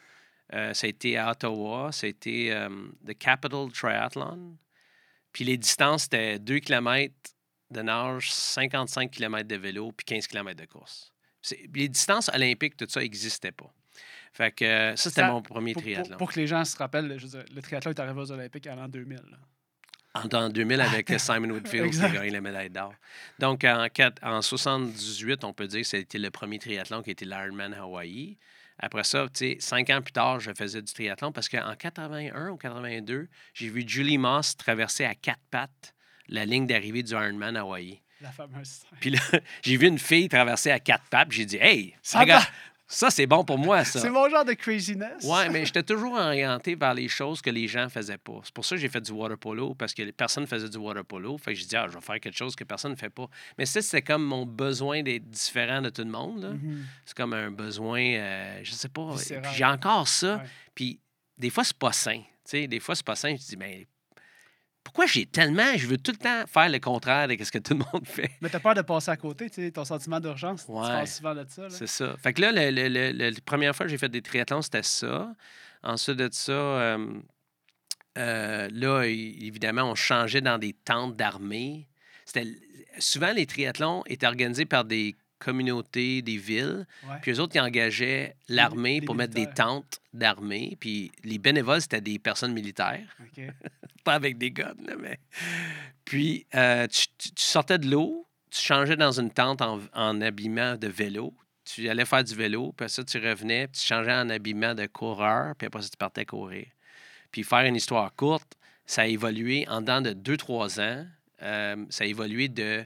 euh, 0.55 0.73
ça 0.75 0.87
a 0.87 0.91
été 0.91 1.17
à 1.19 1.31
Ottawa. 1.31 1.91
Ça 1.93 2.07
a 2.07 2.11
été 2.11 2.53
euh, 2.53 2.69
le 3.05 3.15
Capital 3.15 3.71
Triathlon. 3.73 4.57
Puis 5.33 5.45
les 5.45 5.57
distances, 5.57 6.05
c'était 6.05 6.39
2 6.39 6.59
km 6.61 7.13
de 7.71 7.83
nage, 7.83 8.31
55 8.33 9.11
km 9.11 9.47
de 9.49 9.57
vélo, 9.57 9.93
puis 9.93 10.05
15 10.05 10.27
km 10.29 10.61
de 10.61 10.67
course. 10.67 11.13
Les 11.75 11.89
distances 11.89 12.29
olympiques, 12.35 12.77
tout 12.77 12.87
ça 12.89 13.01
n'existait 13.01 13.53
pas. 13.53 13.73
Fait 14.33 14.53
que 14.53 14.65
euh, 14.65 14.97
ça, 14.97 15.11
c'était 15.11 15.27
mon 15.27 15.43
premier 15.43 15.73
Pour, 15.73 15.83
triathlon. 15.83 16.17
pour 16.19 16.31
que 16.33 16.39
les 16.41 16.47
gens 16.47 16.65
se 16.65 16.77
rappellent, 16.77 17.15
je 17.19 17.27
veux 17.27 17.31
dire, 17.43 17.45
le 17.55 17.63
triathlon 17.63 17.91
est 17.93 18.01
arrivé 18.01 18.21
aux 18.21 18.31
Olympiques 18.33 18.67
en 18.67 18.77
l'an 18.77 18.89
2000. 18.89 19.17
là. 19.31 19.37
En, 20.15 20.29
en 20.45 20.49
2000 20.49 20.81
avec 20.81 21.09
Simon 21.19 21.51
Woodfield 21.51 21.91
qui 21.91 22.01
a 22.01 22.09
gagné 22.09 22.31
la 22.31 22.41
médaille 22.41 22.71
d'or. 22.71 22.95
Donc, 23.39 23.65
en, 23.65 23.87
quatre- 23.93 24.23
en 24.25 24.41
78, 24.43 25.45
on 25.45 25.53
peut 25.53 25.67
dire 25.67 25.81
que 25.83 25.87
c'était 25.87 26.19
le 26.19 26.31
premier 26.31 26.59
triathlon 26.59 27.03
qui 27.03 27.11
était 27.11 27.25
l'Ironman 27.27 27.75
Hawaii. 27.75 28.39
Après 28.79 29.05
ça, 29.05 29.27
cinq 29.59 29.91
ans 29.91 30.03
plus 30.03 30.13
tard, 30.13 30.41
je 30.41 30.53
faisais 30.53 30.83
du 30.83 30.93
triathlon 30.93 31.33
parce 31.33 31.49
qu'en 31.49 31.75
81 31.75 32.51
ou 32.51 32.57
82, 32.57 33.29
j'ai 33.55 33.69
vu 33.69 33.85
Julie 33.87 34.19
Moss 34.19 34.57
traverser 34.57 35.05
à 35.05 35.15
quatre 35.15 35.41
pattes 35.51 35.95
la 36.29 36.45
ligne 36.45 36.67
d'arrivée 36.67 37.03
du 37.03 37.13
Ironman 37.13 37.57
Hawaii. 37.57 38.03
La 38.21 38.31
fameuse. 38.31 38.83
Puis 39.01 39.11
là, 39.11 39.21
j'ai 39.63 39.77
vu 39.77 39.87
une 39.87 39.99
fille 39.99 40.29
traverser 40.29 40.71
à 40.71 40.81
quatre 40.81 41.05
pattes. 41.09 41.33
J'ai 41.33 41.45
dit, 41.45 41.59
hey, 41.61 41.95
Ça 42.03 42.21
regarde, 42.21 42.45
va? 42.45 42.51
Ça, 42.89 43.11
c'est 43.11 43.27
bon 43.27 43.45
pour 43.45 43.59
moi, 43.59 43.85
ça. 43.85 44.01
C'est 44.01 44.11
mon 44.11 44.29
genre 44.29 44.45
de 44.45 44.53
craziness. 44.53 45.25
Ouais, 45.25 45.49
mais 45.51 45.65
j'étais 45.67 45.83
toujours 45.83 46.15
orienté 46.15 46.77
vers 46.77 46.95
les 46.95 47.09
choses 47.09 47.43
que 47.43 47.51
les 47.51 47.67
gens 47.67 47.89
faisaient 47.89 48.19
pas. 48.19 48.41
C'est 48.45 48.55
pour 48.55 48.65
ça 48.65 48.77
que 48.77 48.81
j'ai 48.81 48.89
fait 48.89 49.01
du 49.01 49.11
water 49.11 49.37
polo, 49.37 49.75
parce 49.75 49.93
que 49.93 50.09
personne 50.13 50.47
faisait 50.47 50.69
du 50.69 50.77
water 50.77 51.05
polo. 51.05 51.37
Fait 51.39 51.53
que 51.53 51.59
j'ai 51.59 51.67
dit, 51.67 51.77
ah, 51.77 51.87
je 51.89 51.95
vais 51.95 52.01
faire 52.01 52.21
quelque 52.21 52.37
chose 52.37 52.55
que 52.55 52.65
personne 52.65 52.93
ne 52.93 52.97
fait 52.97 53.11
pas. 53.11 53.29
Mais 53.59 53.67
ça, 53.67 53.83
c'était 53.83 54.03
comme 54.03 54.25
mon 54.25 54.47
besoin 54.47 55.03
d'être 55.03 55.29
différent 55.29 55.83
de 55.83 55.91
tout 55.91 56.03
le 56.03 56.11
monde. 56.11 56.59
Mhm. 56.63 56.87
C'est 57.05 57.17
comme 57.17 57.33
un 57.33 57.51
besoin, 57.51 58.01
euh, 58.01 58.61
je 58.63 58.73
sais 58.73 58.89
pas. 58.89 59.15
J'ai 59.55 59.65
encore 59.65 60.07
ça. 60.07 60.37
Ouais. 60.37 60.43
Puis 60.75 61.01
des 61.37 61.51
fois, 61.51 61.65
c'est 61.65 61.77
pas 61.77 61.93
sain. 61.93 62.23
Des 62.53 62.81
fois, 62.81 62.95
c'est 62.95 63.05
pas 63.05 63.17
sain. 63.17 63.35
Je 63.35 63.45
dis, 63.45 63.57
mais 63.57 63.87
pourquoi 64.87 65.07
j'ai 65.07 65.27
tellement. 65.27 65.77
Je 65.77 65.85
veux 65.89 65.99
tout 65.99 66.13
le 66.13 66.17
temps 66.17 66.45
faire 66.47 66.69
le 66.69 66.79
contraire 66.79 67.27
de 67.27 67.43
ce 67.43 67.51
que 67.51 67.59
tout 67.59 67.75
le 67.75 67.81
monde 67.93 68.07
fait? 68.07 68.31
Mais 68.41 68.49
t'as 68.49 68.61
peur 68.61 68.75
de 68.75 68.83
passer 68.83 69.11
à 69.11 69.17
côté, 69.17 69.51
tu 69.51 69.57
sais, 69.63 69.71
ton 69.73 69.85
sentiment 69.85 70.21
d'urgence. 70.21 70.65
Tu 70.67 70.71
Ouais. 70.71 70.81
parles 70.87 71.07
souvent 71.09 71.35
de 71.35 71.45
ça. 71.49 71.69
C'est 71.71 71.89
ça. 71.89 72.15
Fait 72.23 72.33
que 72.33 72.41
là, 72.41 72.53
le- 72.53 72.71
le- 72.71 72.89
le- 72.89 73.11
le- 73.13 73.31
la 73.31 73.41
première 73.45 73.75
fois 73.75 73.85
que 73.87 73.91
j'ai 73.91 73.99
fait 73.99 74.09
des 74.09 74.23
triathlons, 74.23 74.63
c'était 74.63 74.85
ça. 74.85 75.33
Ensuite 75.83 76.17
de 76.17 76.29
ça, 76.31 76.53
euh, 76.53 77.15
euh, 78.19 78.69
là, 78.73 79.03
évidemment, 79.05 79.83
on 79.91 79.95
changeait 79.95 80.41
dans 80.41 80.59
des 80.59 80.73
tentes 80.73 81.17
d'armée. 81.17 81.89
C'était 82.25 82.47
souvent 82.99 83.33
les 83.33 83.47
triathlons 83.47 84.03
étaient 84.07 84.27
organisés 84.27 84.67
par 84.67 84.85
des 84.85 85.17
communautés, 85.39 86.23
des 86.23 86.37
villes. 86.37 86.87
Ouais. 87.09 87.17
Puis 87.23 87.33
eux 87.33 87.41
autres, 87.41 87.55
ils 87.57 87.61
engageaient 87.61 88.37
l'armée 88.49 89.01
pour 89.01 89.15
mettre 89.15 89.35
des 89.35 89.47
tentes 89.55 90.01
d'armée. 90.13 90.77
Puis 90.81 91.13
les 91.25 91.39
bénévoles, 91.39 91.81
c'était 91.83 92.01
des 92.01 92.19
personnes 92.19 92.53
militaires. 92.53 93.07
OK. 93.21 93.45
Pas 94.05 94.15
avec 94.15 94.39
des 94.39 94.51
guns, 94.53 94.75
là, 94.87 94.95
mais. 95.01 95.19
Puis 96.05 96.47
euh, 96.55 96.87
tu, 96.89 97.07
tu- 97.19 97.33
tu 97.33 97.45
sortais 97.45 97.79
de 97.79 97.89
l'eau, 97.91 98.27
tu 98.51 98.61
changeais 98.61 98.97
dans 98.97 99.19
une 99.21 99.31
tente 99.31 99.63
en, 99.63 99.81
en 99.93 100.21
habillement 100.21 100.77
de 100.77 100.87
vélo. 100.89 101.35
Tu 101.65 101.89
allais 101.89 102.05
faire 102.05 102.23
du 102.23 102.35
vélo, 102.35 102.73
puis 102.77 102.85
après 102.85 102.89
ça, 102.89 103.03
tu 103.03 103.19
revenais, 103.19 103.67
puis 103.67 103.81
tu 103.81 103.87
changeais 103.87 104.13
en 104.15 104.31
habillement 104.31 104.75
de 104.75 104.87
coureur, 104.87 105.55
puis 105.57 105.67
après 105.67 105.83
ça, 105.83 105.89
tu 105.89 105.97
partais 105.97 106.25
courir. 106.25 106.67
Puis 107.33 107.43
faire 107.43 107.65
une 107.65 107.75
histoire 107.75 108.15
courte, 108.15 108.55
ça 108.87 109.03
a 109.03 109.07
évolué 109.07 109.67
en 109.69 109.81
dedans 109.81 110.01
de 110.01 110.13
2-3 110.13 110.81
ans. 110.81 111.07
euh, 111.43 111.85
ça 111.91 112.05
a 112.05 112.07
évolué 112.07 112.49
de. 112.49 112.85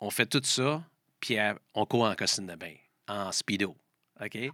On 0.00 0.08
fait 0.08 0.24
tout 0.24 0.40
ça, 0.42 0.82
puis 1.20 1.38
euh, 1.38 1.54
on 1.74 1.84
court 1.86 2.04
en 2.04 2.14
costume 2.14 2.46
de 2.46 2.54
bain, 2.54 2.74
en 3.08 3.30
speedo. 3.32 3.76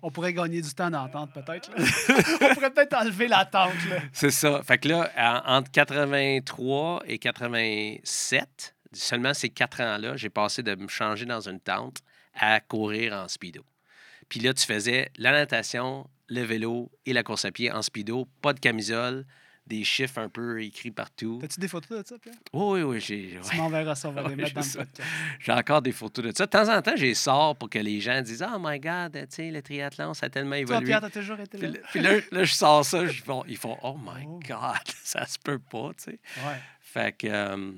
On 0.03 0.11
pourrait 0.13 0.33
gagner 0.33 0.61
du 0.63 0.73
temps 0.75 0.91
d'entente, 0.91 1.33
peut-être. 1.33 1.71
On 1.77 2.55
pourrait 2.55 2.71
peut-être 2.71 2.95
enlever 2.95 3.27
la 3.27 3.45
tente. 3.45 3.73
C'est 4.13 4.31
ça. 4.31 4.63
Fait 4.63 4.79
que 4.79 4.87
là, 4.89 5.11
en- 5.17 5.57
entre 5.57 5.73
83 5.73 7.03
et 7.07 7.19
87, 7.19 8.75
seulement 8.93 9.35
ces 9.35 9.49
quatre 9.51 9.81
ans-là, 9.81 10.17
j'ai 10.17 10.31
passé 10.31 10.63
de 10.63 10.75
me 10.77 10.89
changer 10.89 11.27
dans 11.27 11.41
une 11.49 11.59
tente 11.61 11.99
à 12.35 12.61
courir 12.61 13.13
en 13.15 13.27
speedo. 13.29 13.65
Puis 14.29 14.41
là, 14.41 14.55
tu 14.55 14.65
faisais 14.67 15.11
la 15.17 15.33
natation, 15.33 16.09
le 16.29 16.43
vélo 16.43 16.91
et 17.05 17.13
la 17.13 17.23
course 17.23 17.45
à 17.45 17.51
pied 17.53 17.71
en 17.73 17.83
speedo, 17.83 18.27
pas 18.43 18.53
de 18.53 18.61
camisole, 18.61 19.27
des 19.67 19.83
chiffres 19.85 20.19
un 20.19 20.29
peu 20.29 20.63
écrits 20.63 20.91
partout. 20.91 21.39
T'as-tu 21.41 21.59
des 21.61 21.69
photos 21.69 22.03
de 22.03 22.07
ça, 22.09 22.17
Pierre? 22.19 22.35
Oui, 22.53 22.81
oui, 22.81 22.83
oui. 22.83 23.01
J'ai 23.01 23.39
Tu 23.43 23.51
ouais. 23.51 23.57
m'enverras 23.57 23.95
ça, 23.95 24.09
on 24.09 24.13
va 24.13 24.23
les 24.29 24.37
mettre 24.37 24.55
dans 24.55 24.61
le 24.61 24.67
podcast. 24.67 25.03
j'ai 25.41 25.53
encore 25.53 25.83
des 25.83 25.93
photos 25.93 26.25
de 26.25 26.33
ça. 26.37 26.47
De 26.47 26.51
temps 26.51 26.69
en 26.75 26.81
temps, 26.83 26.97
j'ai 26.97 27.15
sors 27.15 27.57
pour 27.57 27.69
que 27.69 27.79
les 27.79 28.01
gens 28.01 28.21
disent 28.23 28.45
Oh 28.49 28.59
my 28.61 28.79
God, 28.79 29.13
tu 29.13 29.27
sais, 29.31 29.51
le 29.51 29.63
triathlon, 29.63 30.15
ça 30.15 30.27
a 30.27 30.29
tellement 30.29 30.51
Toi, 30.53 30.61
évolué. 30.61 30.85
Pierre, 30.87 31.01
t'as 31.01 31.11
toujours 31.11 31.41
été 31.41 31.59
Puis 31.59 31.67
là. 31.67 31.73
là, 31.73 31.79
puis 31.91 32.01
là, 32.01 32.13
là, 32.31 32.45
je 32.45 32.53
sors 32.55 32.85
ça, 32.85 33.03
ils 33.49 33.57
font, 33.57 33.79
Oh 33.83 33.97
my 33.99 34.25
Oh. 34.27 34.41
God, 34.47 34.77
ça 35.03 35.27
se 35.27 35.39
peut 35.39 35.59
pas, 35.59 35.91
tu 35.99 36.05
sais. 36.13 36.19
Ouais. 36.39 36.57
Fait 36.81 37.17
que. 37.17 37.27
euh, 37.27 37.73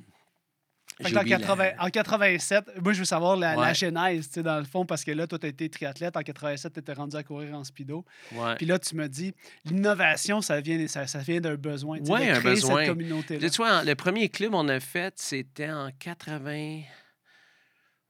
en, 1.04 1.20
oublié 1.20 1.36
la- 1.36 1.38
80 1.46 1.70
en 1.78 1.88
87, 1.90 2.64
moi, 2.82 2.92
je 2.92 2.98
veux 2.98 3.04
savoir 3.04 3.36
la, 3.36 3.54
la 3.54 3.60
Ouais. 3.68 3.74
genèse, 3.74 4.28
tu 4.28 4.34
sais, 4.34 4.42
dans 4.42 4.58
le 4.58 4.64
fond, 4.64 4.84
parce 4.86 5.04
que 5.04 5.10
là, 5.12 5.26
toi, 5.26 5.38
tu 5.38 5.46
as 5.46 5.48
été 5.50 5.68
triathlète. 5.68 6.16
En 6.16 6.22
87, 6.22 6.72
tu 6.72 6.80
étais 6.80 6.92
rendu 6.92 7.16
à 7.16 7.22
courir 7.22 7.54
en 7.54 7.64
speedo. 7.64 8.04
Ouais. 8.32 8.54
Puis 8.56 8.66
là, 8.66 8.78
tu 8.78 8.94
me 8.96 9.06
dis, 9.08 9.32
l'innovation, 9.64 10.40
ça 10.40 10.60
vient, 10.60 10.86
ça, 10.88 11.06
ça 11.06 11.18
vient 11.20 11.40
d'un 11.40 11.54
besoin. 11.56 11.98
de 12.00 12.10
un 12.10 12.40
besoin. 12.40 12.80
cette 12.84 12.88
communauté-là. 12.90 13.40
Là, 13.40 13.50
tu 13.50 13.56
vois, 13.56 13.84
le 13.84 13.94
premier 13.94 14.28
club 14.28 14.50
qu'on 14.52 14.68
a 14.68 14.80
fait, 14.80 15.14
c'était 15.16 15.70
en 15.70 15.90
80. 15.98 16.80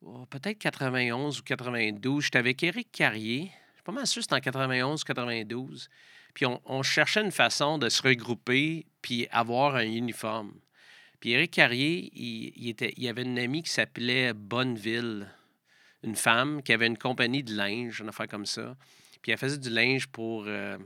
oh, 0.03 0.27
Peut-être 0.31 0.59
91 0.59 1.41
ou 1.41 1.43
92. 1.43 2.25
J'étais 2.25 2.39
avec 2.39 2.63
Éric 2.63 2.91
Carrier. 2.93 3.51
Je 3.73 3.77
suis 3.77 3.83
pas 3.85 3.93
mal 3.93 4.07
sûr 4.07 4.23
c'était 4.23 4.35
en 4.35 4.41
91 4.41 5.03
ou 5.03 5.05
92. 5.05 5.89
Puis 6.35 6.47
on, 6.47 6.61
on 6.67 6.83
cherchait 6.83 7.23
une 7.23 7.33
façon 7.33 7.79
de 7.79 7.89
se 7.89 8.03
regrouper 8.03 8.87
puis 9.03 9.27
avoir 9.31 9.75
un 9.77 9.85
uniforme. 9.87 10.53
Puis 11.21 11.33
Éric 11.33 11.53
Carrier, 11.53 12.11
il, 12.15 12.75
il 12.97 13.09
avait 13.09 13.23
une 13.23 13.39
amie 13.39 13.63
qui 13.63 13.71
s'appelait 13.71 14.33
Bonneville, 14.33 15.27
une 16.03 16.15
femme 16.15 16.63
qui 16.63 16.73
avait 16.73 16.87
une 16.87 16.99
compagnie 16.99 17.43
de 17.43 17.55
linge, 17.55 18.01
une 18.01 18.09
affaire 18.09 18.29
comme 18.29 18.47
ça. 18.47 18.77
Puis 19.23 19.33
elle 19.33 19.39
faisait 19.39 19.59
du 19.59 19.71
linge 19.71 20.07
pour. 20.07 20.45
euh, 20.47 20.79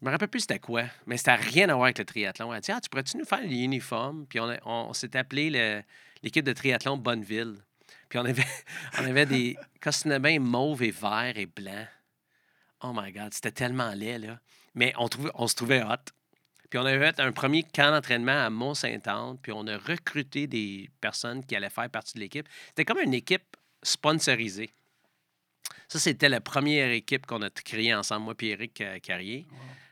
je 0.00 0.06
me 0.06 0.12
rappelle 0.12 0.28
plus 0.28 0.40
c'était 0.40 0.58
quoi, 0.58 0.84
mais 1.06 1.16
ça 1.16 1.34
n'a 1.34 1.42
rien 1.42 1.68
à 1.70 1.74
voir 1.74 1.84
avec 1.84 1.98
le 1.98 2.04
triathlon. 2.04 2.52
Elle 2.52 2.58
a 2.58 2.60
dit 2.60 2.72
Ah, 2.72 2.80
tu 2.80 2.90
pourrais-tu 2.90 3.16
nous 3.16 3.24
faire 3.24 3.40
les 3.40 3.62
uniformes? 3.62 4.26
Puis 4.26 4.38
on, 4.38 4.92
s'est 4.92 5.16
appelé 5.16 5.82
l'équipe 6.22 6.44
de 6.44 6.52
triathlon 6.52 6.98
Bonneville. 6.98 7.54
Puis 8.10 8.18
on 8.18 8.24
avait, 8.26 8.44
on 8.98 9.04
avait 9.04 9.24
des 9.24 9.56
costumes 9.80 10.12
de 10.12 10.18
bain 10.18 10.38
mauve 10.40 10.82
et 10.82 10.90
vert 10.90 11.32
et 11.36 11.46
blanc. 11.46 11.86
Oh 12.82 12.92
my 12.94 13.12
God, 13.12 13.32
c'était 13.32 13.52
tellement 13.52 13.94
laid, 13.94 14.18
là. 14.18 14.38
Mais 14.74 14.92
on, 14.98 15.08
trouvait, 15.08 15.30
on 15.36 15.46
se 15.46 15.54
trouvait 15.54 15.82
hot. 15.82 16.12
Puis 16.74 16.80
on 16.82 16.86
avait 16.86 16.98
fait 17.12 17.20
un 17.20 17.30
premier 17.30 17.62
camp 17.62 17.92
d'entraînement 17.92 18.32
à 18.46 18.50
Mont-Saint-Anne, 18.50 19.38
puis 19.40 19.52
on 19.52 19.64
a 19.68 19.78
recruté 19.78 20.48
des 20.48 20.90
personnes 21.00 21.46
qui 21.46 21.54
allaient 21.54 21.70
faire 21.70 21.88
partie 21.88 22.14
de 22.14 22.18
l'équipe. 22.18 22.48
C'était 22.70 22.84
comme 22.84 22.98
une 22.98 23.14
équipe 23.14 23.44
sponsorisée. 23.80 24.70
Ça, 25.86 26.00
c'était 26.00 26.28
la 26.28 26.40
première 26.40 26.90
équipe 26.90 27.26
qu'on 27.26 27.42
a 27.42 27.50
créée 27.50 27.94
ensemble, 27.94 28.24
moi 28.24 28.34
et 28.40 28.46
Eric 28.48 28.80
euh, 28.80 28.98
Carrier. 28.98 29.46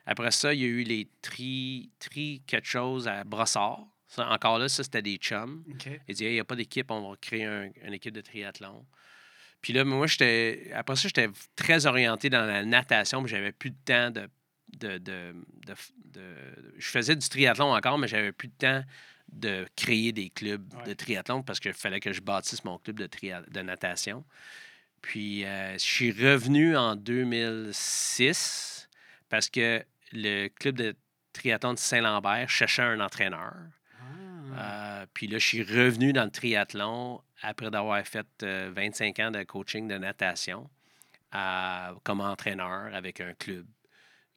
Après 0.06 0.32
ça, 0.32 0.52
il 0.52 0.60
y 0.60 0.64
a 0.64 0.66
eu 0.66 0.82
les 0.82 1.08
tri, 1.22 1.92
tri 2.00 2.42
quelque 2.48 2.66
chose 2.66 3.06
à 3.06 3.22
Brossard. 3.22 3.86
Ça, 4.08 4.28
encore 4.30 4.58
là, 4.58 4.68
ça, 4.68 4.82
c'était 4.82 5.02
des 5.02 5.18
chums. 5.18 5.62
OK. 5.72 5.88
Il 6.08 6.14
dit, 6.16 6.24
il 6.24 6.32
n'y 6.32 6.40
a 6.40 6.44
pas 6.44 6.56
d'équipe, 6.56 6.90
on 6.90 7.10
va 7.10 7.16
créer 7.16 7.44
un- 7.44 7.70
une 7.84 7.94
équipe 7.94 8.12
de 8.12 8.22
triathlon. 8.22 8.84
Puis 9.60 9.72
là, 9.72 9.84
moi, 9.84 10.08
j'étais. 10.08 10.72
Après 10.74 10.96
ça, 10.96 11.02
j'étais 11.06 11.28
très 11.54 11.86
orienté 11.86 12.28
dans 12.28 12.44
la 12.44 12.64
natation, 12.64 13.20
mais 13.22 13.28
j'avais 13.28 13.52
plus 13.52 13.70
de 13.70 13.76
temps 13.84 14.10
de. 14.10 14.28
De, 14.78 14.98
de, 14.98 15.34
de- 15.66 15.74
de- 16.12 16.74
je 16.78 16.88
faisais 16.88 17.14
du 17.16 17.28
triathlon 17.28 17.74
encore, 17.74 17.98
mais 17.98 18.08
j'avais 18.08 18.32
plus 18.32 18.48
de 18.48 18.54
temps 18.58 18.82
de 19.32 19.66
créer 19.76 20.12
des 20.12 20.30
clubs 20.30 20.72
Ouais. 20.74 20.84
de 20.84 20.92
triathlon 20.94 21.42
parce 21.42 21.60
qu'il 21.60 21.72
fallait 21.72 22.00
que 22.00 22.12
je 22.12 22.20
bâtisse 22.20 22.64
mon 22.64 22.78
club 22.78 22.98
de, 22.98 23.06
tria- 23.06 23.42
de 23.48 23.60
natation. 23.62 24.24
Puis, 25.00 25.44
euh, 25.44 25.72
je 25.74 25.78
suis 25.78 26.12
revenu 26.12 26.76
en 26.76 26.96
2006 26.96 28.88
parce 29.28 29.48
que 29.48 29.82
le 30.12 30.48
club 30.48 30.76
de 30.76 30.94
triathlon 31.32 31.74
de 31.74 31.78
Saint-Lambert 31.78 32.48
cherchait 32.50 32.82
un 32.82 33.00
entraîneur. 33.00 33.54
Ah. 34.56 35.02
Euh, 35.02 35.06
puis 35.14 35.26
là, 35.26 35.38
je 35.38 35.46
suis 35.46 35.62
revenu 35.62 36.12
dans 36.12 36.24
le 36.24 36.30
triathlon 36.30 37.22
après 37.40 37.70
d'avoir 37.70 38.06
fait 38.06 38.26
euh, 38.42 38.70
25 38.74 39.18
ans 39.20 39.30
de 39.30 39.42
coaching 39.44 39.88
de 39.88 39.96
natation 39.98 40.68
comme 42.04 42.20
entraîneur 42.20 42.94
avec 42.94 43.22
un 43.22 43.32
club 43.32 43.64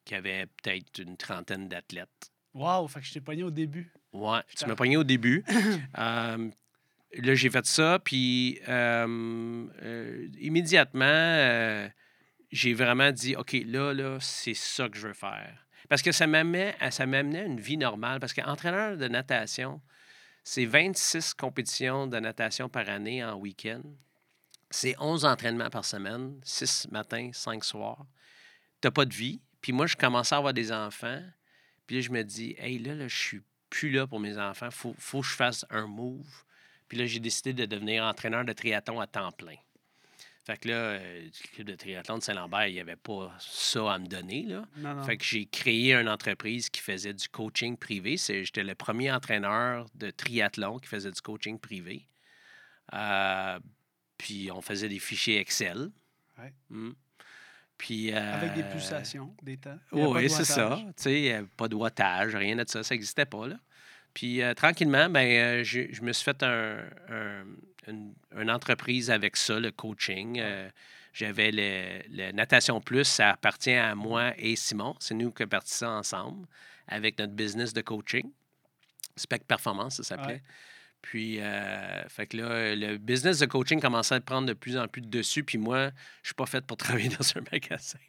qui 0.05 0.15
avait 0.15 0.45
peut-être 0.45 0.99
une 0.99 1.17
trentaine 1.17 1.67
d'athlètes. 1.67 2.31
Wow, 2.53 2.87
fait 2.87 3.01
que 3.01 3.05
je 3.05 3.13
t'ai 3.13 3.21
pogné 3.21 3.43
au 3.43 3.51
début. 3.51 3.91
Ouais, 4.13 4.39
tu 4.47 4.55
Putain. 4.55 4.67
m'as 4.67 4.75
pogné 4.75 4.97
au 4.97 5.03
début. 5.03 5.43
Euh, 5.97 6.49
là, 7.23 7.35
j'ai 7.35 7.49
fait 7.49 7.65
ça, 7.65 7.99
puis 8.03 8.59
euh, 8.67 9.67
euh, 9.81 10.27
immédiatement, 10.39 11.89
j'ai 12.51 12.73
vraiment 12.73 13.11
dit, 13.11 13.35
OK, 13.35 13.55
là, 13.65 13.93
là, 13.93 14.17
c'est 14.19 14.53
ça 14.53 14.89
que 14.89 14.97
je 14.97 15.07
veux 15.07 15.13
faire. 15.13 15.65
Parce 15.89 16.01
que 16.01 16.11
ça 16.11 16.27
m'amenait 16.27 16.75
à, 16.79 16.91
ça 16.91 17.05
m'amenait 17.05 17.41
à 17.41 17.45
une 17.45 17.59
vie 17.59 17.77
normale. 17.77 18.19
Parce 18.19 18.33
qu'entraîneur 18.33 18.97
de 18.97 19.07
natation, 19.07 19.81
c'est 20.43 20.65
26 20.65 21.33
compétitions 21.33 22.07
de 22.07 22.19
natation 22.19 22.69
par 22.69 22.89
année 22.89 23.23
en 23.23 23.35
week-end. 23.35 23.81
C'est 24.69 24.95
11 24.99 25.25
entraînements 25.25 25.69
par 25.69 25.85
semaine, 25.85 26.39
6 26.43 26.89
matins, 26.91 27.29
5 27.33 27.63
soirs. 27.63 28.05
Tu 28.81 28.91
pas 28.91 29.05
de 29.05 29.13
vie. 29.13 29.41
Puis 29.65 29.73
moi, 29.73 29.87
je 29.87 29.95
commençais 29.95 30.35
à 30.35 30.37
avoir 30.37 30.53
des 30.53 30.71
enfants. 30.71 31.23
Puis 31.87 31.95
là, 31.95 32.01
je 32.03 32.11
me 32.11 32.23
dis, 32.23 32.55
hey, 32.59 32.77
là, 32.77 32.93
là 32.93 33.07
je 33.07 33.17
suis 33.17 33.41
plus 33.71 33.89
là 33.89 34.05
pour 34.05 34.19
mes 34.19 34.37
enfants. 34.37 34.69
Faut, 34.69 34.93
faut 34.99 35.21
que 35.21 35.25
je 35.25 35.33
fasse 35.33 35.65
un 35.71 35.87
move. 35.87 36.43
Puis 36.87 36.99
là, 36.99 37.07
j'ai 37.07 37.19
décidé 37.19 37.51
de 37.51 37.65
devenir 37.65 38.03
entraîneur 38.03 38.45
de 38.45 38.53
triathlon 38.53 38.99
à 38.99 39.07
temps 39.07 39.31
plein. 39.31 39.55
Fait 40.43 40.57
que 40.57 40.67
là, 40.67 40.75
euh, 40.75 41.23
le 41.23 41.55
club 41.55 41.65
de 41.65 41.73
triathlon 41.73 42.19
de 42.19 42.21
Saint-Lambert, 42.21 42.67
il 42.67 42.75
n'y 42.75 42.79
avait 42.79 42.95
pas 42.95 43.35
ça 43.39 43.91
à 43.91 43.97
me 43.97 44.05
donner. 44.05 44.43
Là. 44.43 44.67
Non, 44.77 44.93
non. 44.93 45.03
Fait 45.03 45.17
que 45.17 45.25
j'ai 45.25 45.47
créé 45.47 45.95
une 45.95 46.09
entreprise 46.09 46.69
qui 46.69 46.81
faisait 46.81 47.15
du 47.15 47.27
coaching 47.27 47.75
privé. 47.75 48.17
J'étais 48.17 48.63
le 48.63 48.75
premier 48.75 49.11
entraîneur 49.11 49.87
de 49.95 50.11
triathlon 50.11 50.77
qui 50.77 50.89
faisait 50.89 51.09
du 51.09 51.21
coaching 51.21 51.57
privé. 51.57 52.07
Euh, 52.93 53.59
puis 54.19 54.51
on 54.51 54.61
faisait 54.61 54.89
des 54.89 54.99
fichiers 54.99 55.39
Excel. 55.39 55.89
Ouais. 56.37 56.53
Mm. 56.69 56.91
Puis, 57.77 58.11
Avec 58.13 58.53
des 58.53 58.61
euh, 58.63 58.71
pulsations, 58.71 59.33
des 59.43 59.57
temps. 59.57 59.77
Oui, 59.91 60.29
c'est 60.29 60.45
ça. 60.45 60.69
wattage. 60.69 60.85
Tu 60.95 61.03
sais, 61.03 61.33
euh, 61.33 61.43
pas 61.57 61.67
de 61.67 61.75
wattage, 61.75 62.35
rien 62.35 62.55
de 62.55 62.63
ça. 62.67 62.83
Ça 62.83 62.95
n'existait 62.95 63.25
pas, 63.25 63.47
là. 63.47 63.55
Puis, 64.13 64.41
euh, 64.41 64.53
tranquillement, 64.53 65.09
ben, 65.09 65.27
euh, 65.27 65.63
je 65.63 66.01
me 66.01 66.13
suis 66.13 66.23
fait 66.23 66.41
un, 66.43 66.77
un- 67.09 67.43
une, 67.87 68.13
une 68.37 68.49
entreprise 68.49 69.11
avec 69.11 69.35
ça, 69.35 69.59
le 69.59 69.71
coaching. 69.71 70.39
Euh, 70.39 70.69
J'avais 71.13 71.51
le, 71.51 72.01
le 72.09 72.31
Natation 72.31 72.79
Plus, 72.81 73.03
ça 73.05 73.31
appartient 73.31 73.71
à 73.73 73.93
moi 73.95 74.33
et 74.37 74.55
Simon. 74.55 74.95
C'est 74.99 75.13
nous 75.13 75.31
qui 75.31 75.43
avons 75.43 75.49
parti 75.49 75.73
ça 75.73 75.89
ensemble 75.91 76.45
avec 76.87 77.17
notre 77.19 77.33
business 77.33 77.73
de 77.73 77.81
coaching. 77.81 78.31
Spec 79.15 79.45
Performance, 79.47 79.95
ça 79.97 80.03
s'appelait. 80.03 80.33
Ouais. 80.35 80.41
Puis, 81.05 81.39
euh, 81.39 82.07
fait 82.09 82.25
que 82.25 82.37
là, 82.37 82.75
le 82.75 82.97
business 82.97 83.37
de 83.39 83.45
coaching 83.45 83.79
commençait 83.79 84.15
à 84.15 84.19
prendre 84.21 84.47
de 84.47 84.53
plus 84.53 84.75
en 84.77 84.87
plus 84.87 85.01
de 85.01 85.07
dessus. 85.07 85.43
Puis 85.43 85.59
moi, 85.59 85.91
je 86.23 86.29
suis 86.29 86.33
pas 86.35 86.47
fait 86.47 86.65
pour 86.65 86.77
travailler 86.77 87.09
dans 87.09 87.37
un 87.37 87.43
magasin. 87.51 87.99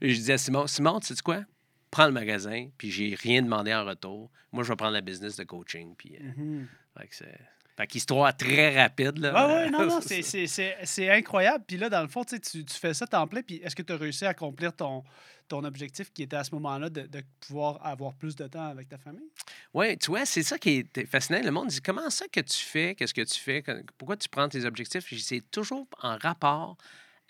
Je 0.00 0.06
disais 0.06 0.34
à 0.34 0.38
Simon, 0.38 0.66
Simon, 0.68 1.00
tu 1.00 1.14
sais 1.14 1.22
quoi? 1.22 1.42
Prends 1.90 2.06
le 2.06 2.12
magasin, 2.12 2.68
puis 2.78 2.90
j'ai 2.90 3.14
rien 3.16 3.42
demandé 3.42 3.74
en 3.74 3.84
retour. 3.84 4.30
Moi, 4.52 4.62
je 4.64 4.68
vais 4.68 4.76
prendre 4.76 4.92
la 4.92 5.00
business 5.00 5.36
de 5.36 5.44
coaching. 5.44 5.94
Puis, 5.96 6.16
euh, 6.16 6.30
Mhm. 6.36 6.68
fait 6.96 7.08
que 7.08 7.16
c'est... 7.16 7.40
Fait 7.82 7.88
qu'histoire 7.88 8.36
très 8.36 8.80
rapide, 8.80 9.18
là. 9.18 9.48
Ouais, 9.48 9.68
non, 9.68 9.84
non, 9.86 10.00
C'est 10.84 11.10
incroyable. 11.10 11.64
Puis 11.66 11.76
là, 11.76 11.88
dans 11.88 12.02
le 12.02 12.06
fond, 12.06 12.22
tu, 12.22 12.38
tu 12.40 12.64
fais 12.78 12.94
ça 12.94 13.08
temps 13.08 13.26
plein. 13.26 13.42
Puis 13.42 13.56
est-ce 13.56 13.74
que 13.74 13.82
tu 13.82 13.92
as 13.92 13.96
réussi 13.96 14.24
à 14.24 14.28
accomplir 14.28 14.72
ton, 14.72 15.02
ton 15.48 15.64
objectif 15.64 16.12
qui 16.12 16.22
était 16.22 16.36
à 16.36 16.44
ce 16.44 16.54
moment-là 16.54 16.90
de, 16.90 17.02
de 17.02 17.22
pouvoir 17.40 17.84
avoir 17.84 18.14
plus 18.14 18.36
de 18.36 18.46
temps 18.46 18.66
avec 18.66 18.88
ta 18.88 18.98
famille? 18.98 19.28
Oui, 19.74 19.98
tu 19.98 20.12
vois, 20.12 20.24
c'est 20.24 20.44
ça 20.44 20.58
qui 20.58 20.86
est 20.94 21.06
fascinant. 21.06 21.40
Le 21.42 21.50
monde 21.50 21.66
dit 21.68 21.80
comment 21.80 22.08
ça 22.08 22.26
que 22.30 22.38
tu 22.38 22.56
fais, 22.58 22.94
qu'est-ce 22.94 23.14
que 23.14 23.22
tu 23.22 23.40
fais, 23.40 23.64
pourquoi 23.98 24.16
tu 24.16 24.28
prends 24.28 24.48
tes 24.48 24.64
objectifs? 24.64 25.12
C'est 25.18 25.50
toujours 25.50 25.88
en 26.02 26.16
rapport 26.18 26.76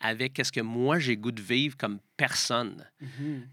avec 0.00 0.34
qu'est-ce 0.34 0.53
que 0.53 0.61
moi 0.61 0.98
j'ai 0.98 1.16
goût 1.16 1.32
de 1.32 1.40
vivre 1.40 1.78
comme 1.78 1.98
personne. 2.18 2.84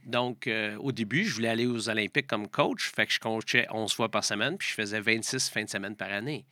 Donc, 0.05 0.47
euh, 0.47 0.75
au 0.79 0.91
début, 0.91 1.23
je 1.23 1.35
voulais 1.35 1.47
aller 1.47 1.65
aux 1.65 1.87
Olympiques 1.87 2.27
comme 2.27 2.49
coach, 2.49 2.91
fait 2.93 3.05
que 3.05 3.13
je 3.13 3.19
coachais 3.19 3.67
11 3.71 3.93
fois 3.93 4.09
par 4.09 4.25
semaine, 4.25 4.57
puis 4.57 4.67
je 4.67 4.73
faisais 4.73 4.99
26 4.99 5.49
fins 5.49 5.63
de 5.63 5.69
semaine 5.69 5.95
par 5.95 6.11
année. 6.11 6.45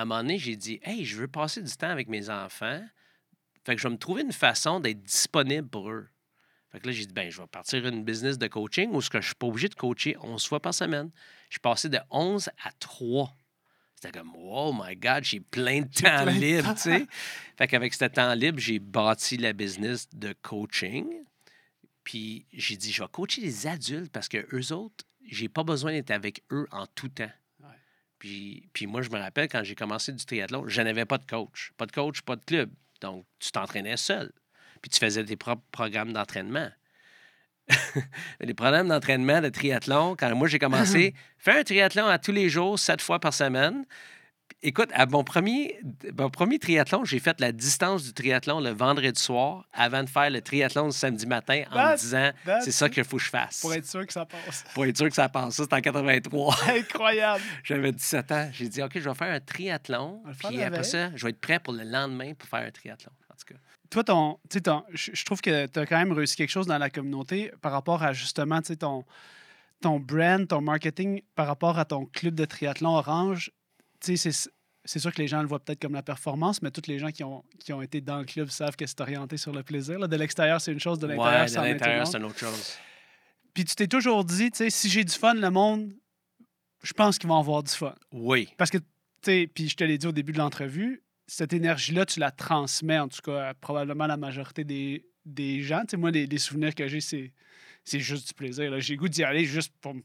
À 0.00 0.04
un 0.04 0.06
moment 0.06 0.22
donné, 0.22 0.38
j'ai 0.38 0.56
dit, 0.56 0.80
hey, 0.82 1.04
je 1.04 1.18
veux 1.18 1.28
passer 1.28 1.60
du 1.60 1.70
temps 1.76 1.90
avec 1.90 2.08
mes 2.08 2.30
enfants, 2.30 2.82
fait 3.66 3.74
que 3.74 3.82
je 3.82 3.86
vais 3.86 3.92
me 3.92 3.98
trouver 3.98 4.22
une 4.22 4.32
façon 4.32 4.80
d'être 4.80 5.02
disponible 5.02 5.68
pour 5.68 5.90
eux. 5.90 6.08
Fait 6.72 6.80
que 6.80 6.86
là, 6.86 6.92
j'ai 6.94 7.04
dit, 7.04 7.12
ben, 7.12 7.30
je 7.30 7.38
vais 7.38 7.46
partir 7.46 7.86
une 7.86 8.02
business 8.02 8.38
de 8.38 8.46
coaching 8.46 8.88
où 8.92 9.02
ce 9.02 9.10
que 9.10 9.20
je 9.20 9.26
suis 9.26 9.34
pas 9.34 9.46
obligé 9.46 9.68
de 9.68 9.74
coacher 9.74 10.16
11 10.22 10.46
fois 10.46 10.58
par 10.58 10.72
semaine. 10.72 11.10
Je 11.50 11.56
suis 11.56 11.60
passé 11.60 11.90
de 11.90 11.98
11 12.08 12.48
à 12.64 12.72
3. 12.78 13.36
C'était 13.94 14.18
comme, 14.18 14.32
oh 14.38 14.72
my 14.72 14.96
God, 14.96 15.22
j'ai 15.22 15.40
plein 15.40 15.82
de 15.82 15.88
temps 15.92 16.22
plein 16.22 16.32
libre, 16.32 16.74
tu 16.76 16.80
sais. 16.80 17.06
Fait 17.58 17.68
qu'avec 17.68 17.92
ce 17.92 18.06
temps 18.06 18.32
libre, 18.32 18.58
j'ai 18.58 18.78
bâti 18.78 19.36
la 19.36 19.52
business 19.52 20.08
de 20.14 20.34
coaching. 20.40 21.12
Puis 22.04 22.46
j'ai 22.54 22.78
dit, 22.78 22.90
je 22.90 23.02
vais 23.02 23.08
coacher 23.12 23.42
les 23.42 23.66
adultes 23.66 24.10
parce 24.10 24.28
que 24.30 24.48
eux 24.56 24.72
autres, 24.72 25.04
j'ai 25.28 25.50
pas 25.50 25.62
besoin 25.62 25.92
d'être 25.92 26.10
avec 26.10 26.42
eux 26.50 26.66
en 26.70 26.86
tout 26.86 27.10
temps. 27.10 27.30
Puis, 28.20 28.68
puis 28.74 28.86
moi, 28.86 29.02
je 29.02 29.08
me 29.08 29.18
rappelle 29.18 29.48
quand 29.48 29.64
j'ai 29.64 29.74
commencé 29.74 30.12
du 30.12 30.24
triathlon, 30.24 30.68
je 30.68 30.82
n'avais 30.82 31.06
pas 31.06 31.18
de 31.18 31.24
coach. 31.24 31.72
Pas 31.76 31.86
de 31.86 31.92
coach, 31.92 32.20
pas 32.20 32.36
de 32.36 32.44
club. 32.44 32.70
Donc, 33.00 33.24
tu 33.40 33.50
t'entraînais 33.50 33.96
seul. 33.96 34.30
Puis 34.82 34.90
tu 34.90 35.00
faisais 35.00 35.24
tes 35.24 35.36
propres 35.36 35.64
programmes 35.72 36.12
d'entraînement. 36.12 36.68
les 38.40 38.54
programmes 38.54 38.88
d'entraînement 38.88 39.40
de 39.40 39.48
triathlon, 39.48 40.16
quand 40.16 40.34
moi 40.34 40.48
j'ai 40.48 40.58
commencé, 40.58 41.14
fais 41.38 41.60
un 41.60 41.64
triathlon 41.64 42.06
à 42.06 42.18
tous 42.18 42.32
les 42.32 42.50
jours, 42.50 42.78
sept 42.78 43.00
fois 43.00 43.20
par 43.20 43.32
semaine. 43.32 43.86
Écoute, 44.62 44.90
à 44.92 45.06
mon 45.06 45.24
premier, 45.24 45.78
mon 46.18 46.28
premier 46.30 46.58
triathlon, 46.58 47.04
j'ai 47.04 47.18
fait 47.18 47.40
la 47.40 47.50
distance 47.52 48.04
du 48.04 48.12
triathlon 48.12 48.60
le 48.60 48.70
vendredi 48.70 49.20
soir 49.20 49.66
avant 49.72 50.02
de 50.04 50.08
faire 50.08 50.28
le 50.30 50.40
triathlon 50.42 50.86
le 50.86 50.90
samedi 50.90 51.26
matin 51.26 51.62
en 51.70 51.76
me 51.92 51.96
disant 51.96 52.30
c'est 52.62 52.72
ça 52.72 52.88
qu'il 52.88 53.04
faut 53.04 53.16
que 53.16 53.22
je 53.22 53.30
fasse. 53.30 53.60
Pour 53.60 53.72
être 53.74 53.86
sûr 53.86 54.06
que 54.06 54.12
ça 54.12 54.26
passe. 54.26 54.64
Pour 54.74 54.84
être 54.84 54.96
sûr 54.96 55.08
que 55.08 55.14
ça 55.14 55.28
passe. 55.28 55.54
Ça, 55.54 55.62
c'était 55.62 55.76
en 55.76 55.80
83. 55.80 56.56
Incroyable. 56.68 57.42
J'avais 57.64 57.92
17 57.92 58.32
ans. 58.32 58.50
J'ai 58.52 58.68
dit, 58.68 58.82
OK, 58.82 58.92
je 58.94 59.08
vais 59.08 59.14
faire 59.14 59.32
un 59.32 59.40
triathlon. 59.40 60.22
Puis 60.50 60.62
après 60.66 60.84
ça, 60.84 61.10
je 61.16 61.24
vais 61.24 61.30
être 61.30 61.40
prêt 61.40 61.58
pour 61.58 61.72
le 61.72 61.84
lendemain 61.84 62.34
pour 62.34 62.48
faire 62.48 62.66
un 62.66 62.70
triathlon. 62.70 63.12
En 63.30 63.34
tout 63.34 63.54
cas. 63.54 63.60
Toi, 63.90 64.04
ton, 64.04 64.38
ton- 64.62 64.84
je 64.92 65.24
trouve 65.24 65.40
que 65.40 65.66
tu 65.66 65.78
as 65.78 65.86
quand 65.86 65.98
même 65.98 66.12
réussi 66.12 66.36
quelque 66.36 66.50
chose 66.50 66.66
dans 66.66 66.78
la 66.78 66.90
communauté 66.90 67.50
par 67.60 67.72
rapport 67.72 68.02
à 68.02 68.12
justement 68.12 68.60
ton, 68.62 69.04
ton 69.80 69.98
brand, 69.98 70.46
ton 70.46 70.60
marketing, 70.60 71.22
par 71.34 71.46
rapport 71.46 71.78
à 71.78 71.84
ton 71.84 72.04
club 72.04 72.34
de 72.34 72.44
triathlon 72.44 72.90
orange. 72.90 73.50
C'est 74.02 74.98
sûr 74.98 75.12
que 75.12 75.20
les 75.20 75.28
gens 75.28 75.42
le 75.42 75.48
voient 75.48 75.60
peut-être 75.62 75.80
comme 75.80 75.92
la 75.92 76.02
performance, 76.02 76.62
mais 76.62 76.70
tous 76.70 76.86
les 76.88 76.98
gens 76.98 77.10
qui 77.10 77.22
ont, 77.22 77.44
qui 77.58 77.72
ont 77.72 77.82
été 77.82 78.00
dans 78.00 78.18
le 78.18 78.24
club 78.24 78.48
savent 78.48 78.76
que 78.76 78.86
c'est 78.86 79.00
orienté 79.00 79.36
sur 79.36 79.52
le 79.52 79.62
plaisir. 79.62 79.98
là. 79.98 80.06
De 80.08 80.16
l'extérieur, 80.16 80.60
c'est 80.60 80.72
une 80.72 80.80
chose, 80.80 80.98
de 80.98 81.06
l'intérieur, 81.06 81.32
Ouais, 81.42 81.48
c'est 81.48 82.16
une 82.18 82.24
autre 82.24 82.38
chose. 82.38 82.74
Puis 83.52 83.64
tu 83.64 83.74
t'es 83.74 83.86
toujours 83.88 84.24
dit, 84.24 84.50
tu 84.50 84.58
sais, 84.58 84.70
si 84.70 84.88
j'ai 84.88 85.04
du 85.04 85.12
fun, 85.12 85.34
le 85.34 85.50
monde, 85.50 85.92
je 86.82 86.92
pense 86.94 87.18
qu'ils 87.18 87.28
vont 87.28 87.38
avoir 87.38 87.62
du 87.62 87.70
fun. 87.72 87.94
Oui. 88.12 88.48
Parce 88.56 88.70
que, 88.70 88.78
tu 88.78 88.84
sais, 89.22 89.50
puis 89.52 89.68
je 89.68 89.76
te 89.76 89.84
l'ai 89.84 89.98
dit 89.98 90.06
au 90.06 90.12
début 90.12 90.32
de 90.32 90.38
l'entrevue, 90.38 91.02
cette 91.26 91.52
énergie-là, 91.52 92.06
tu 92.06 92.18
la 92.20 92.30
transmets, 92.30 92.98
en 92.98 93.08
tout 93.08 93.20
cas, 93.22 93.48
à 93.50 93.54
probablement 93.54 94.06
la 94.06 94.16
majorité 94.16 94.64
des, 94.64 95.04
des 95.26 95.60
gens. 95.62 95.80
Tu 95.82 95.90
sais, 95.90 95.96
moi, 95.98 96.10
les, 96.10 96.26
les 96.26 96.38
souvenirs 96.38 96.74
que 96.74 96.88
j'ai, 96.88 97.00
c'est, 97.00 97.32
c'est 97.84 98.00
juste 98.00 98.28
du 98.28 98.34
plaisir. 98.34 98.80
J'ai 98.80 98.96
goût 98.96 99.08
d'y 99.08 99.22
aller 99.24 99.44
juste 99.44 99.74
pour, 99.80 99.92
m- 99.92 100.02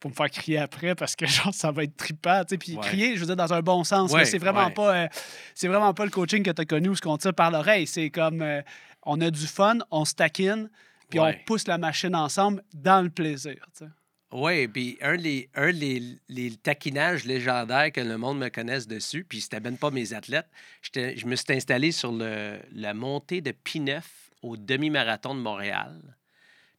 pour 0.00 0.10
me 0.10 0.14
faire 0.14 0.30
crier 0.30 0.58
après 0.58 0.94
parce 0.94 1.16
que, 1.16 1.26
genre, 1.26 1.52
ça 1.54 1.70
va 1.70 1.84
être 1.84 1.96
trippant. 1.96 2.42
tu 2.44 2.50
sais. 2.54 2.58
Puis 2.58 2.76
Ouais. 2.76 2.82
crier, 2.82 3.14
je 3.14 3.20
veux 3.20 3.26
dire, 3.26 3.36
dans 3.36 3.52
un 3.52 3.60
bon 3.62 3.84
sens. 3.84 4.12
Ouais, 4.12 4.24
c'est 4.24 4.38
vraiment 4.38 4.66
ouais. 4.66 4.72
pas... 4.74 4.96
euh, 5.04 5.08
c'est 5.54 5.68
vraiment 5.68 5.94
pas 5.94 6.04
le 6.04 6.10
coaching 6.10 6.42
que 6.42 6.50
tu 6.50 6.60
as 6.62 6.64
connu 6.64 6.88
où 6.90 6.94
ce 6.96 7.00
qu'on 7.02 7.16
tire 7.18 7.34
par 7.34 7.50
l'oreille. 7.50 7.86
C'est 7.86 8.10
comme, 8.10 8.42
euh, 8.42 8.62
on 9.02 9.20
a 9.20 9.30
du 9.30 9.46
fun, 9.46 9.78
on 9.90 10.04
se 10.04 10.14
taquine, 10.14 10.70
puis 11.10 11.20
on 11.20 11.32
pousse 11.46 11.66
la 11.68 11.78
machine 11.78 12.14
ensemble 12.16 12.62
dans 12.74 13.02
le 13.02 13.10
plaisir. 13.10 13.54
tu 13.76 13.84
sais. 13.84 13.90
Oui, 14.32 14.66
puis 14.66 14.98
un 15.02 15.16
des 15.16 15.48
un 15.54 15.72
des, 15.72 16.18
les 16.28 16.50
taquinages 16.56 17.24
légendaires 17.24 17.92
que 17.92 18.00
le 18.00 18.18
monde 18.18 18.38
me 18.40 18.48
connaisse 18.48 18.88
dessus, 18.88 19.24
puis 19.24 19.40
c'était 19.40 19.60
même 19.60 19.78
pas 19.78 19.92
mes 19.92 20.12
athlètes, 20.12 20.48
je 20.82 21.26
me 21.26 21.36
suis 21.36 21.52
installé 21.52 21.92
sur 21.92 22.10
le, 22.10 22.58
la 22.72 22.92
montée 22.92 23.40
de 23.40 23.52
P9 23.52 24.00
au 24.42 24.56
demi-marathon 24.56 25.34
de 25.36 25.40
Montréal. 25.40 26.16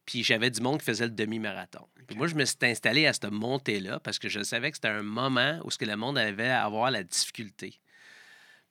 Puis 0.08 0.24
j'avais 0.24 0.48
du 0.48 0.62
monde 0.62 0.78
qui 0.78 0.86
faisait 0.86 1.04
le 1.04 1.10
demi-marathon. 1.10 1.86
Puis 2.06 2.16
moi, 2.16 2.28
je 2.28 2.34
me 2.34 2.46
suis 2.46 2.56
installé 2.62 3.06
à 3.06 3.12
cette 3.12 3.30
montée-là 3.30 4.00
parce 4.00 4.18
que 4.18 4.30
je 4.30 4.42
savais 4.42 4.70
que 4.70 4.78
c'était 4.78 4.88
un 4.88 5.02
moment 5.02 5.60
où 5.64 5.70
ce 5.70 5.76
que 5.76 5.84
le 5.84 5.96
monde 5.96 6.16
avait 6.16 6.48
à 6.48 6.64
avoir 6.64 6.90
la 6.90 7.02
difficulté. 7.02 7.78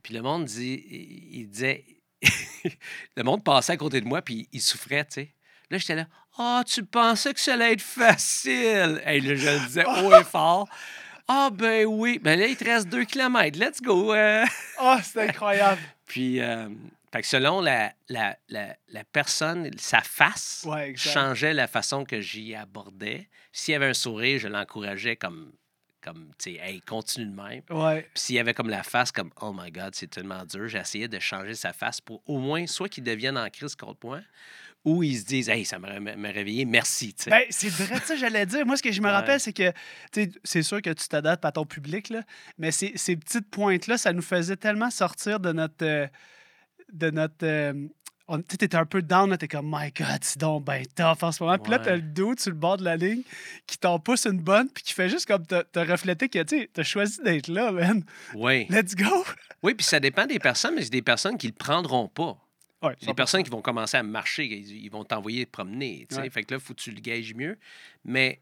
Puis 0.01 0.15
le 0.15 0.23
monde 0.23 0.45
dit, 0.45 0.83
il 1.31 1.47
disait, 1.47 1.85
le 3.15 3.21
monde 3.21 3.43
passait 3.43 3.73
à 3.73 3.77
côté 3.77 4.01
de 4.01 4.07
moi, 4.07 4.23
puis 4.23 4.49
il 4.51 4.59
souffrait, 4.59 5.05
tu 5.05 5.11
sais. 5.13 5.35
Là, 5.69 5.77
j'étais 5.77 5.93
là, 5.93 6.07
ah, 6.39 6.63
tu 6.65 6.83
pensais 6.83 7.35
que 7.35 7.39
ça 7.39 7.53
allait 7.53 7.73
être 7.73 7.81
facile? 7.81 8.99
Hey, 9.05 9.21
là, 9.21 9.35
je 9.35 9.47
le 9.47 9.67
disais 9.67 9.85
haut 9.85 10.19
et 10.19 10.23
fort. 10.23 10.67
Ah, 11.27 11.51
ben 11.53 11.85
oui. 11.85 12.17
Ben 12.17 12.39
là, 12.39 12.47
il 12.47 12.57
te 12.57 12.63
reste 12.63 12.89
deux 12.89 13.03
kilomètres. 13.03 13.59
Let's 13.59 13.79
go. 13.79 14.11
euh. 14.11 14.43
Oh, 14.81 14.97
c'est 15.03 15.21
incroyable! 15.29 15.81
Puis, 16.07 16.41
euh, 16.41 16.67
fait 17.11 17.21
que 17.21 17.27
selon 17.27 17.61
la, 17.61 17.93
la, 18.09 18.37
la, 18.49 18.75
la 18.89 19.03
personne, 19.05 19.69
sa 19.77 20.01
face 20.01 20.63
Ouais, 20.67 20.93
changeait 20.95 21.53
la 21.53 21.67
façon 21.67 22.03
que 22.03 22.19
j'y 22.21 22.53
abordais. 22.55 23.29
S'il 23.51 23.71
y 23.71 23.75
avait 23.75 23.87
un 23.87 23.93
sourire, 23.93 24.39
je 24.39 24.47
l'encourageais 24.47 25.15
comme, 25.15 25.53
comme 26.01 26.31
tu 26.37 26.51
sais, 26.55 26.59
hey, 26.61 26.81
continue 26.81 27.27
de 27.27 27.35
même. 27.35 27.61
Ouais. 27.69 28.01
Puis 28.13 28.23
s'il 28.23 28.35
y 28.35 28.39
avait 28.39 28.53
comme 28.53 28.69
la 28.69 28.83
face, 28.83 29.11
comme 29.11 29.31
Oh 29.41 29.53
my 29.57 29.71
God, 29.71 29.95
c'est 29.95 30.09
tellement 30.09 30.43
dur, 30.45 30.67
j'essayais 30.67 31.07
de 31.07 31.19
changer 31.19 31.53
sa 31.53 31.71
face 31.73 32.01
pour 32.01 32.21
au 32.25 32.39
moins 32.39 32.67
soit 32.67 32.89
qu'il 32.89 33.03
devienne 33.03 33.37
en 33.37 33.49
crise 33.49 33.75
contre 33.75 33.99
moi 34.05 34.19
ou 34.85 35.01
ils 35.03 35.17
se 35.19 35.25
disent 35.25 35.49
Hey, 35.49 35.65
ça 35.65 35.79
m'a 35.79 35.87
réveillé, 36.29 36.65
merci. 36.65 37.13
Ben, 37.27 37.41
c'est 37.49 37.69
vrai, 37.69 37.99
ça, 37.99 38.15
j'allais 38.15 38.45
dire. 38.45 38.65
Moi, 38.65 38.77
ce 38.77 38.83
que 38.83 38.91
je 38.91 39.01
me 39.01 39.07
Ouais. 39.07 39.11
rappelle, 39.13 39.39
c'est 39.39 39.51
que, 39.53 39.71
tu 40.13 40.23
sais, 40.25 40.31
c'est 40.43 40.61
sûr 40.63 40.81
que 40.81 40.91
tu 40.91 41.07
t'adaptes 41.07 41.43
à 41.45 41.51
ton 41.51 41.65
public, 41.65 42.09
là, 42.09 42.21
mais 42.57 42.71
ces, 42.71 42.93
ces 42.95 43.15
petites 43.17 43.49
pointes-là, 43.49 43.97
ça 43.97 44.13
nous 44.13 44.21
faisait 44.21 44.55
tellement 44.57 44.89
sortir 44.91 45.39
de 45.39 45.51
notre. 45.51 45.83
euh, 45.85 46.07
de 46.91 47.09
notre. 47.09 47.43
euh, 47.43 47.87
on- 48.27 48.41
tu 48.41 48.57
t'étais 48.57 48.75
un 48.75 48.85
peu 48.85 49.01
down, 49.01 49.35
t'es 49.37 49.47
comme, 49.47 49.69
my 49.73 49.91
God, 49.91 50.19
c'est 50.21 50.39
donc 50.39 50.65
ben 50.65 50.85
tough 50.95 51.23
en 51.23 51.31
ce 51.31 51.43
moment. 51.43 51.57
Puis 51.57 51.71
là, 51.71 51.79
t'as 51.79 51.95
le 51.95 52.01
dos 52.01 52.33
sur 52.37 52.51
le 52.51 52.57
bord 52.57 52.77
de 52.77 52.83
la 52.83 52.97
ligne 52.97 53.23
qui 53.65 53.77
t'en 53.77 53.99
pousse 53.99 54.25
une 54.25 54.41
bonne, 54.41 54.69
puis 54.69 54.83
qui 54.83 54.93
fait 54.93 55.07
juste 55.09 55.25
comme 55.27 55.45
te, 55.45 55.61
te 55.63 55.79
refléter 55.79 56.27
que, 56.29 56.43
tu 56.43 56.67
t'as 56.73 56.83
choisi 56.83 57.21
d'être 57.23 57.47
là, 57.47 57.71
man. 57.71 58.03
Oui. 58.35 58.65
Let's 58.69 58.95
go! 58.95 59.23
Oui, 59.63 59.73
puis 59.75 59.85
ça 59.85 59.99
dépend 59.99 60.25
des 60.25 60.39
personnes, 60.39 60.75
mais 60.75 60.83
c'est 60.83 60.89
des 60.89 61.01
personnes 61.01 61.37
qui 61.37 61.47
le 61.47 61.53
prendront 61.53 62.07
pas. 62.09 62.37
Ouais, 62.83 62.95
C'est 62.99 63.07
des 63.07 63.13
personnes 63.15 63.43
qui 63.43 63.49
vont 63.49 63.61
commencer 63.61 63.97
à 63.97 64.03
marcher, 64.03 64.45
ils, 64.45 64.89
vont 64.89 65.03
t'envoyer 65.03 65.45
promener. 65.47 66.05
tu 66.07 66.15
sais. 66.15 66.21
Ouais. 66.21 66.29
Fait 66.29 66.43
que 66.43 66.53
là, 66.53 66.59
faut 66.59 66.73
que 66.75 66.79
tu 66.81 66.91
le 66.91 66.99
gages 66.99 67.33
mieux. 67.33 67.57
Mais 68.05 68.41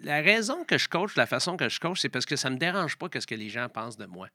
la 0.00 0.20
raison 0.22 0.64
que 0.64 0.78
je 0.78 0.88
coach, 0.88 1.14
la 1.16 1.26
façon 1.26 1.56
que 1.56 1.68
je 1.68 1.78
coach, 1.78 2.00
c'est 2.00 2.08
parce 2.08 2.24
que 2.24 2.36
ça 2.36 2.48
me 2.48 2.56
dérange 2.56 2.96
pas 2.96 3.08
que 3.08 3.20
ce 3.20 3.26
que 3.26 3.34
les 3.34 3.48
gens 3.50 3.68
pensent 3.68 3.98
de 3.98 4.06
moi 4.06 4.28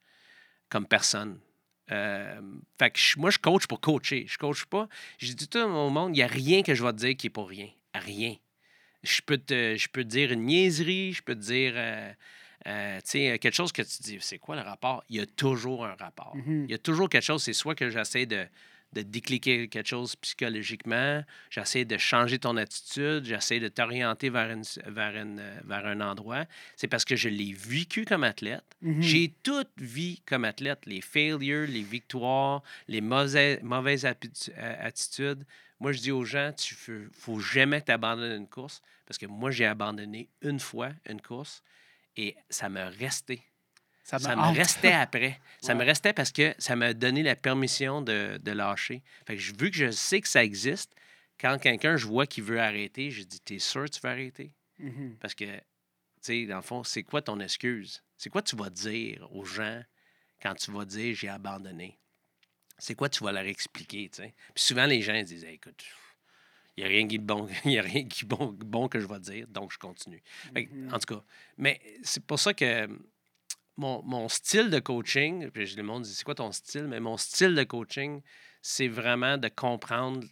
comme 0.69 0.85
personne. 0.85 1.39
Euh, 1.91 2.41
fait 2.77 2.91
que 2.91 2.99
je- 2.99 3.17
moi, 3.19 3.29
je 3.29 3.37
coach 3.37 3.65
pour 3.67 3.79
coacher. 3.79 4.25
Je 4.27 4.37
coach 4.37 4.65
pas. 4.65 4.87
Je 5.17 5.31
dis 5.33 5.47
tout 5.47 5.57
au 5.59 5.89
monde, 5.89 6.09
il 6.15 6.17
n'y 6.17 6.23
a 6.23 6.27
rien 6.27 6.63
que 6.63 6.75
je 6.75 6.83
vais 6.83 6.91
te 6.91 6.97
dire 6.97 7.15
qui 7.15 7.27
est 7.27 7.31
pour 7.31 7.47
rien. 7.49 7.69
Rien. 7.93 8.35
Je 9.03 9.21
peux 9.25 9.37
te, 9.37 9.75
je 9.77 9.87
peux 9.87 10.03
te 10.03 10.09
dire 10.09 10.31
une 10.31 10.43
niaiserie, 10.43 11.13
je 11.13 11.21
peux 11.23 11.35
te 11.35 11.39
dire 11.41 11.73
euh, 11.75 12.11
euh, 12.67 12.99
quelque 13.11 13.51
chose 13.51 13.71
que 13.71 13.81
tu 13.81 14.01
dis, 14.03 14.17
c'est 14.19 14.39
quoi 14.39 14.55
le 14.55 14.61
rapport? 14.63 15.03
Il 15.09 15.17
y 15.17 15.19
a 15.21 15.25
toujours 15.25 15.85
un 15.85 15.95
rapport. 15.95 16.35
Mhm. 16.35 16.65
Il 16.65 16.71
y 16.71 16.73
a 16.73 16.77
toujours 16.77 17.07
quelque 17.07 17.23
chose, 17.23 17.43
c'est 17.43 17.53
soit 17.53 17.75
que 17.75 17.89
j'essaie 17.89 18.25
de, 18.25 18.45
de 18.93 19.01
décliquer 19.01 19.67
quelque 19.67 19.87
chose 19.87 20.15
psychologiquement. 20.17 21.23
J'essaie 21.49 21.85
de 21.85 21.97
changer 21.97 22.39
ton 22.39 22.57
attitude. 22.57 23.25
J'essaie 23.25 23.59
de 23.59 23.67
t'orienter 23.67 24.29
vers, 24.29 24.49
une, 24.49 24.63
vers, 24.85 25.15
une, 25.15 25.43
vers 25.65 25.85
un 25.85 26.01
endroit. 26.01 26.45
C'est 26.75 26.87
parce 26.87 27.05
que 27.05 27.15
je 27.15 27.29
l'ai 27.29 27.53
vécu 27.53 28.05
comme 28.05 28.23
athlète. 28.23 28.63
Mhm. 28.81 29.01
J'ai 29.01 29.33
toute 29.43 29.69
vie 29.77 30.21
comme 30.25 30.45
athlète. 30.45 30.85
Les 30.85 31.01
failures, 31.01 31.67
les 31.67 31.83
victoires, 31.83 32.63
les 32.87 33.01
mauvaises, 33.01 34.05
euh, 34.05 34.75
attitudes. 34.79 35.45
Moi, 35.79 35.91
je 35.91 35.99
dis 35.99 36.11
aux 36.11 36.25
gens, 36.25 36.51
tu 36.53 36.75
ne 36.91 37.07
faut 37.11 37.39
jamais 37.39 37.87
abandonnes 37.89 38.41
une 38.41 38.47
course. 38.47 38.81
Parce 39.05 39.17
que 39.17 39.25
moi, 39.25 39.51
j'ai 39.51 39.65
abandonné 39.65 40.29
une 40.41 40.59
fois 40.59 40.91
une 41.07 41.21
course 41.21 41.63
et 42.15 42.35
ça 42.49 42.67
m'a 42.67 42.87
resté. 42.89 43.41
Ça, 44.07 44.19
Ça 44.19 44.35
me 44.37 44.41
restait 44.55 44.91
après. 44.93 45.39
Ça 45.61 45.73
me 45.75 45.83
restait 45.83 46.13
parce 46.13 46.31
que 46.31 46.55
ça 46.59 46.75
m'a 46.77 46.93
donné 46.93 47.23
la 47.23 47.35
permission 47.35 48.01
de, 48.01 48.39
de 48.41 48.51
lâcher. 48.51 49.03
Fait 49.25 49.35
que 49.35 49.41
je- 49.41 49.51
vu 49.59 49.69
que 49.69 49.75
je 49.75 49.91
sais 49.91 50.21
que 50.21 50.29
ça 50.29 50.43
existe, 50.43 50.93
quand 51.39 51.57
quelqu'un, 51.59 51.97
je 51.97 52.07
vois 52.07 52.25
qui 52.25 52.39
veut 52.39 52.61
arrêter, 52.61 53.11
je 53.11 53.23
dis 53.23 53.41
T'es 53.41 53.59
sûr 53.59 53.83
que 53.85 53.89
tu 53.89 53.99
veux 54.01 54.09
arrêter? 54.09 54.53
Mhm. 54.79 55.17
Parce 55.19 55.35
que, 55.35 55.43
tu 55.45 55.61
sais, 56.21 56.45
dans 56.45 56.55
le 56.55 56.61
fond, 56.61 56.83
c'est 56.85 57.03
quoi 57.03 57.21
ton 57.21 57.39
excuse? 57.41 58.01
C'est 58.17 58.29
quoi 58.29 58.41
tu 58.41 58.55
vas 58.55 58.69
dire 58.69 59.27
aux 59.35 59.43
gens 59.43 59.83
quand 60.41 60.55
tu 60.55 60.71
vas 60.71 60.85
dire 60.85 61.13
J'ai 61.13 61.27
abandonné 61.29 61.99
C'est 62.77 62.95
quoi 62.95 63.09
tu 63.09 63.23
vas 63.25 63.33
leur 63.33 63.45
expliquer 63.45 64.07
tu 64.09 64.21
sais? 64.23 64.33
Puis 64.55 64.63
souvent, 64.63 64.85
les 64.85 65.01
gens 65.01 65.15
ils 65.15 65.25
disent 65.25 65.43
Hey, 65.43 65.55
Écoute, 65.55 65.83
il 66.77 66.81
n'y 66.83 66.85
a 66.85 66.89
rien 66.89 67.07
qui 67.09 67.15
est 67.15 67.19
bon, 67.19 67.47
il 67.65 67.71
y 67.73 67.77
a 67.79 67.81
rien 67.81 68.07
qui 68.07 68.23
bon, 68.25 68.53
bon 68.53 68.87
que 68.87 69.01
je 69.01 69.07
vais 69.07 69.19
dire, 69.19 69.47
donc 69.49 69.73
je 69.73 69.77
continue. 69.77 70.23
Fait 70.53 70.65
que, 70.67 70.73
Mhm. 70.73 70.93
En 70.93 70.99
tout 70.99 71.13
cas, 71.15 71.23
mais 71.57 71.81
c'est 72.03 72.23
pour 72.25 72.39
ça 72.39 72.53
que 72.53 72.87
mon, 73.77 74.01
mon 74.03 74.27
style 74.27 74.69
de 74.69 74.79
coaching, 74.79 75.49
puis 75.51 75.73
le 75.75 75.83
monde 75.83 76.03
dit 76.03 76.13
c'est 76.13 76.23
quoi 76.23 76.35
ton 76.35 76.51
style, 76.51 76.87
mais 76.87 76.99
mon 76.99 77.17
style 77.17 77.55
de 77.55 77.63
coaching, 77.63 78.21
c'est 78.61 78.87
vraiment 78.87 79.37
de 79.37 79.47
comprendre 79.47 80.25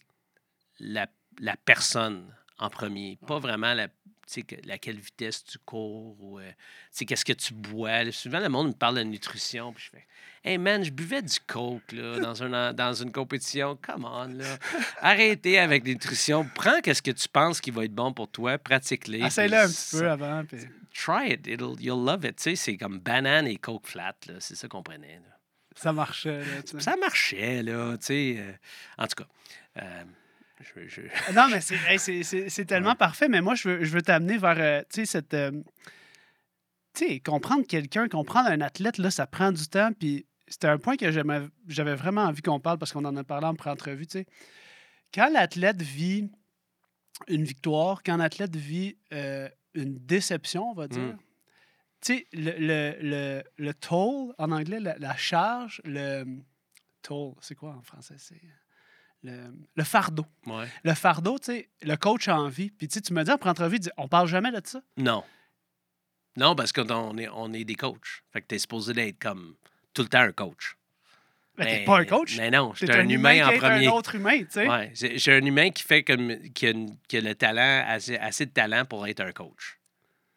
la, 0.80 1.08
la 1.40 1.56
personne 1.56 2.36
en 2.58 2.70
premier, 2.70 3.20
pas 3.28 3.40
vraiment 3.40 3.74
la, 3.74 3.88
tu 4.28 4.34
sais, 4.34 4.42
que- 4.44 4.56
laquelle 4.68 4.98
vitesse 4.98 5.44
tu 5.44 5.58
cours 5.60 6.16
ou 6.22 6.40
euh, 6.40 6.52
qu'est-ce 7.08 7.26
que 7.26 7.34
tu 7.34 7.54
bois. 7.54 8.12
Souvent, 8.12 8.40
le 8.40 8.50
monde 8.50 8.68
me 8.68 8.74
parle 8.74 8.96
de 8.98 9.04
nutrition, 9.04 9.72
puis 9.74 9.84
je 9.86 9.90
fais 9.98 10.06
Hey 10.44 10.60
man, 10.60 10.84
je 10.84 10.92
buvais 10.92 11.24
du 11.24 11.40
coke 11.48 11.92
là, 11.92 12.20
dans, 12.20 12.44
un, 12.44 12.72
dans 12.74 12.94
une 12.94 13.12
compétition. 13.12 13.78
Come 13.82 14.06
on, 14.06 14.28
là. 14.28 14.58
Arrêtez 15.02 15.58
avec 15.58 15.86
la 15.86 15.94
nutrition. 15.94 16.48
Prends 16.54 16.82
qu'est-ce 16.82 17.02
que 17.02 17.10
tu 17.12 17.28
penses 17.28 17.60
qui 17.62 17.72
va 17.72 17.86
être 17.86 17.94
bon 17.96 18.14
pour 18.14 18.30
toi, 18.30 18.58
pratique-les. 18.60 19.20
Essaye-le 19.20 19.58
un 19.58 19.68
petit 19.68 19.98
peu 19.98 20.10
avant. 20.10 20.46
puis- 20.46 20.60
try 20.94 21.32
it, 21.34 21.48
it'll, 21.48 21.76
you'll 21.82 22.06
love 22.06 22.26
it. 22.26 22.36
Tu 22.38 22.44
sais, 22.44 22.56
c'est 22.56 22.78
comme 22.78 23.00
banane 23.00 23.48
et 23.48 23.56
coke 23.58 23.88
flat, 23.88 24.16
là. 24.28 24.36
C'est 24.40 24.56
ça 24.56 24.68
qu'on 24.68 24.84
prenait, 24.84 25.16
là. 25.16 25.36
Ça 25.76 25.92
marchait. 25.92 26.40
Là. 26.40 26.80
Ça 26.80 26.96
marchait, 26.96 27.62
là, 27.64 27.98
tu 27.98 28.06
sais. 28.06 28.36
euh, 28.38 28.52
en 28.98 29.08
tout 29.08 29.16
cas, 29.24 29.28
euh, 29.82 30.04
je, 30.62 30.88
je- 30.88 31.02
Ah 31.28 31.32
Non, 31.34 31.48
mais 31.50 31.62
c'est 31.62 31.76
hey, 31.88 32.66
tellement 32.66 32.96
parfait. 32.96 33.28
Mais 33.28 33.42
moi, 33.42 33.56
je 33.56 33.70
veux, 33.70 33.84
je 33.84 33.92
veux 33.92 34.02
t'amener 34.02 34.38
vers 34.38 34.58
euh, 34.60 34.82
tu 34.90 35.02
sais, 35.02 35.06
cette. 35.06 35.34
euh, 35.34 35.52
tu 36.94 37.06
sais, 37.08 37.20
comprendre 37.20 37.66
quelqu'un, 37.68 38.08
comprendre 38.08 38.50
un 38.50 38.62
athlète, 38.62 38.98
là, 38.98 39.12
ça 39.12 39.28
prend 39.28 39.52
du 39.52 39.68
temps. 39.68 39.92
Puis 40.00 40.26
c'était 40.48 40.68
un 40.68 40.78
point 40.78 40.96
que 40.96 41.12
j'avais 41.12 41.96
vraiment 41.96 42.22
envie 42.24 42.42
qu'on 42.42 42.60
parle 42.60 42.78
parce 42.78 42.94
qu'on 42.94 43.04
en 43.06 43.16
a 43.18 43.24
parlé 43.24 43.48
en 43.48 43.56
pré-entrevue. 43.56 44.08
tu 44.08 44.20
sais. 44.20 44.26
Quand 45.14 45.30
l'athlète 45.32 45.82
vit 45.82 46.30
une 47.28 47.44
victoire, 47.44 48.02
quand 48.04 48.18
l'athlète 48.18 48.56
vit 48.56 48.98
euh, 49.14 49.50
une 49.74 49.98
déception, 50.06 50.70
on 50.70 50.74
va 50.74 50.88
dire, 50.88 51.02
Mm. 51.02 51.18
tu 52.02 52.14
sais, 52.18 52.28
le, 52.34 52.52
le, 52.60 52.96
le, 53.02 53.44
le 53.58 53.74
toll, 53.74 54.34
en 54.38 54.52
anglais, 54.52 54.80
la, 54.80 54.98
la 54.98 55.16
charge, 55.18 55.82
le 55.86 56.24
toll, 57.02 57.34
c'est 57.42 57.56
quoi 57.56 57.74
en 57.76 57.82
français? 57.82 58.16
C'est 58.18 58.42
le, 59.26 59.54
le 59.76 59.84
fardeau 59.84 60.26
ouais. 60.46 60.68
le 60.84 60.94
fardeau, 60.94 61.40
tu 61.40 61.46
sais, 61.46 61.70
le 61.82 61.96
coach 61.96 62.28
a 62.28 62.38
envie. 62.38 62.70
Puis 62.70 62.88
tu 62.88 62.96
sais, 62.96 63.02
tu 63.02 63.14
me 63.14 63.24
dis 63.24 63.32
en 63.32 63.36
entrevue, 63.36 63.80
tu 63.80 63.90
on 63.98 64.08
parle 64.08 64.28
jamais 64.28 64.52
de 64.52 64.62
ça. 64.64 64.82
Non. 64.98 65.24
Non, 66.38 66.56
parce 66.56 66.72
qu'on 66.72 67.18
est, 67.18 67.30
on 67.30 67.54
est 67.54 67.64
des 67.64 67.76
coachs. 67.76 68.24
Fait 68.32 68.42
que 68.42 68.48
t'es 68.48 68.60
supposé 68.60 68.94
d'être 68.94 69.20
comme 69.20 69.56
tout 69.94 70.02
le 70.02 70.10
temps 70.10 70.20
un 70.20 70.32
coach. 70.32 70.78
Mais 71.58 71.66
t'es 71.66 71.86
pas 71.86 72.00
un 72.00 72.06
coach. 72.06 72.38
Mais 72.38 72.52
non, 72.52 72.74
j'étais 72.74 72.94
un, 72.94 73.08
humain, 73.08 73.48
en 73.48 73.58
premier. 73.58 73.88
un 73.88 73.92
autre 73.92 74.16
humain, 74.16 74.40
tu 74.40 74.52
sais. 74.52 74.68
Ouais, 74.68 74.92
j'ai 74.94 75.34
un 75.34 75.46
humain 75.46 75.70
qui 75.72 75.84
fait 75.84 76.04
comme 76.04 76.38
qui 76.50 76.68
a, 76.68 76.74
qui 77.08 77.18
a 77.18 77.22
le 77.22 77.34
talent, 77.34 77.86
assez, 77.88 78.18
assez 78.18 78.46
de 78.46 78.52
talent 78.52 78.84
pour 78.84 79.08
être 79.08 79.22
un 79.22 79.32
coach. 79.32 79.80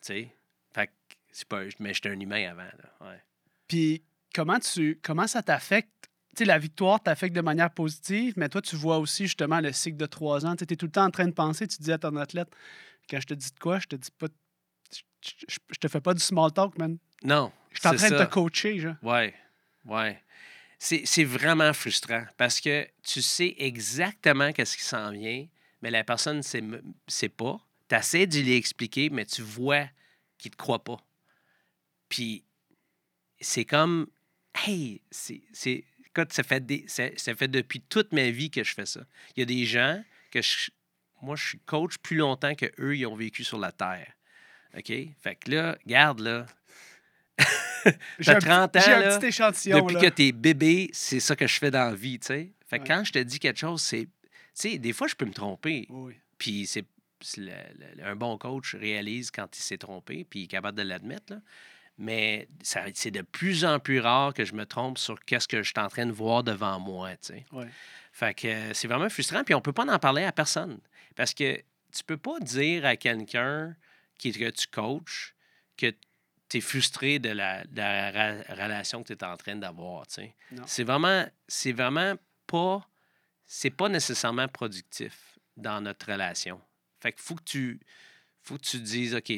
Tu 0.01 0.07
sais? 0.07 0.29
Fait 0.73 0.87
que 0.87 0.93
c'est 1.33 1.49
pas. 1.49 1.63
Mais 1.81 1.93
j'étais 1.93 2.11
un 2.11 2.21
humain 2.21 2.49
avant. 2.49 2.63
Là. 2.63 3.09
Ouais. 3.09 3.21
Puis 3.67 4.03
comment 4.33 4.61
tu 4.61 5.01
comment 5.03 5.27
ça 5.27 5.43
t'affecte? 5.43 6.08
Sais, 6.39 6.45
la 6.45 6.59
victoire 6.59 7.03
t'affecte 7.03 7.35
de 7.35 7.41
manière 7.41 7.71
positive, 7.71 8.35
mais 8.37 8.49
toi, 8.49 8.63
tu 8.63 8.77
vois 8.77 8.99
aussi 8.99 9.25
justement 9.25 9.61
le 9.61 9.73
cycle 9.73 9.97
de 9.97 10.07
trois 10.07 10.47
ans. 10.47 10.55
Tu 10.55 10.65
es 10.65 10.77
tout 10.77 10.87
le 10.87 10.93
temps 10.93 11.05
en 11.07 11.11
train 11.11 11.27
de 11.27 11.33
penser, 11.33 11.67
tu 11.67 11.79
dis 11.83 11.91
à 11.93 11.99
ton 11.99 12.15
athlète, 12.17 12.49
quand 13.11 13.19
je 13.21 13.27
te 13.27 13.35
dis 13.35 13.51
de 13.51 13.59
quoi, 13.59 13.79
je 13.81 13.87
te 13.89 13.97
dis 13.97 14.11
pas. 14.17 14.27
Je, 14.93 15.01
je- 15.49 15.59
je 15.71 15.79
te 15.81 15.89
fais 15.89 16.01
pas 16.01 16.15
du 16.15 16.21
small 16.21 16.53
talk, 16.53 16.79
man. 16.79 16.97
Non. 17.25 17.51
Je 17.73 17.81
suis 17.81 17.89
en 17.89 17.91
train 17.97 18.11
de 18.11 18.25
te 18.25 18.31
coacher, 18.31 18.79
genre. 18.79 18.95
Ouais, 19.03 19.35
ouais. 19.87 20.23
C'est 20.79 21.03
c'est 21.07 21.25
vraiment 21.25 21.73
frustrant 21.73 22.25
parce 22.37 22.61
que 22.61 22.87
tu 23.03 23.21
sais 23.21 23.57
exactement 23.59 24.53
qu'est-ce 24.53 24.77
qui 24.77 24.85
s'en 24.85 25.11
vient, 25.11 25.45
mais 25.83 25.91
la 25.91 26.05
personne 26.05 26.37
ne 26.37 26.81
sait 27.09 27.29
pas. 27.31 27.59
Tu 27.89 27.97
essaies 27.97 28.27
de 28.29 28.39
lui 28.39 28.55
expliquer, 28.55 29.11
mais 29.11 29.27
tu 29.27 29.43
vois 29.43 29.87
qu'il 30.39 30.51
ne 30.51 30.53
te 30.53 30.57
croit 30.57 30.85
pas. 30.85 30.99
Puis 32.09 32.45
c'est 33.41 33.65
comme, 33.65 34.07
hey, 34.67 35.03
c'est. 35.11 35.43
Écoute, 36.19 36.33
ça 36.33 36.43
fait, 36.43 36.65
des, 36.67 36.85
ça, 36.89 37.05
ça 37.17 37.35
fait 37.35 37.49
depuis 37.49 37.81
toute 37.81 38.13
ma 38.13 38.31
vie 38.31 38.51
que 38.51 38.65
je 38.65 38.75
fais 38.75 38.87
ça. 38.87 39.01
Il 39.37 39.41
y 39.41 39.43
a 39.43 39.47
des 39.47 39.65
gens 39.65 40.03
que 40.33 40.43
je, 40.43 40.71
moi, 41.23 41.37
je 41.37 41.49
suis 41.49 41.59
coach 41.61 41.99
plus 41.99 42.17
longtemps 42.17 42.55
que 42.55 42.67
eux 42.81 42.97
ils 42.97 43.07
ont 43.07 43.15
vécu 43.17 43.45
sur 43.45 43.59
la 43.59 43.71
Terre. 43.73 44.13
OK? 44.77 44.87
Fait 45.21 45.37
que 45.37 45.51
là, 45.51 45.79
garde, 45.87 46.21
là. 46.21 46.47
J'ai 48.19 48.33
un, 48.33 48.39
30 48.41 48.73
petit- 48.73 48.79
ans, 48.79 48.83
j'ai 48.87 48.93
un 48.93 49.01
là, 49.01 49.19
petit 49.19 49.27
échantillon. 49.27 49.79
depuis 49.87 49.95
là. 49.95 50.01
que 50.11 50.15
t'es 50.15 50.33
bébé, 50.33 50.91
c'est 50.93 51.21
ça 51.21 51.37
que 51.37 51.47
je 51.47 51.59
fais 51.59 51.71
dans 51.71 51.91
la 51.91 51.95
vie, 51.95 52.19
tu 52.19 52.27
sais. 52.27 52.53
Fait 52.67 52.79
que 52.79 52.83
Ouais. 52.83 52.89
quand 52.89 53.05
je 53.05 53.13
te 53.13 53.19
dis 53.21 53.39
quelque 53.39 53.59
chose, 53.61 53.81
c'est... 53.81 54.05
Tu 54.07 54.11
sais, 54.55 54.79
des 54.79 54.93
fois, 54.93 55.07
je 55.07 55.15
peux 55.15 55.25
me 55.25 55.33
tromper. 55.33 55.87
Oui. 55.89 56.15
Puis 56.37 56.67
c'est... 56.67 56.85
un 58.03 58.17
bon 58.17 58.37
coach 58.37 58.75
réalise 58.75 59.31
quand 59.31 59.57
il 59.57 59.63
s'est 59.63 59.79
trompé, 59.79 60.25
puis 60.29 60.41
il 60.41 60.45
est 60.45 60.49
capable 60.49 60.77
de 60.77 60.83
l'admettre, 60.83 61.33
là. 61.35 61.41
Mais 61.99 62.49
c'est 62.63 63.11
de 63.11 63.23
plus 63.23 63.65
en 63.65 63.81
plus 63.81 63.99
rare 64.01 64.33
que 64.33 64.45
je 64.45 64.55
me 64.55 64.65
trompe 64.67 64.99
sur 64.99 65.19
qu'est-ce 65.25 65.49
que 65.49 65.63
je 65.63 65.69
suis 65.71 65.79
en 65.81 65.89
train 65.89 66.07
de 66.07 66.13
voir 66.13 66.45
devant 66.45 66.79
moi, 66.79 67.11
tu 67.17 67.19
sais. 67.35 67.45
Ouais. 67.53 67.67
Fait 68.13 68.35
que 68.35 68.47
euh, 68.49 68.73
c'est 68.75 68.87
vraiment 68.89 69.09
frustrant, 69.09 69.43
puis 69.45 69.55
on 69.55 69.61
peut 69.61 69.73
pas 69.73 69.85
en 69.93 69.99
parler 69.99 70.25
à 70.25 70.31
personne. 70.33 70.79
Parce 71.17 71.35
que 71.35 71.57
tu 71.93 72.05
peux 72.05 72.17
pas 72.17 72.39
dire 72.41 72.85
à 72.87 72.97
quelqu'un 72.97 73.75
que 74.23 74.51
tu 74.51 74.67
coaches 74.69 75.35
que 75.77 75.93
tu 76.49 76.59
es 76.59 76.61
frustré 76.61 77.19
de 77.19 77.31
la, 77.31 77.65
de 77.65 77.77
la 77.79 78.11
ra- 78.11 78.55
relation 78.65 79.03
que 79.03 79.09
tu 79.09 79.15
es 79.15 79.25
en 79.25 79.37
train 79.37 79.57
d'avoir. 79.57 80.07
tu 80.07 80.15
sais. 80.15 80.35
C'est 80.67 80.85
vraiment, 80.85 81.27
c'est 81.49 81.73
vraiment 81.73 82.15
pas, 82.47 82.89
c'est 83.45 83.71
pas 83.71 83.89
nécessairement 83.89 84.47
productif 84.49 85.37
dans 85.57 85.81
notre 85.81 86.11
relation. 86.13 86.61
Fait 87.01 87.13
que 87.13 87.21
faut 87.21 87.35
que 87.35 87.45
tu, 87.45 87.81
faut 88.43 88.57
que 88.57 88.63
tu 88.63 88.79
dises, 88.81 89.15
OK, 89.15 89.33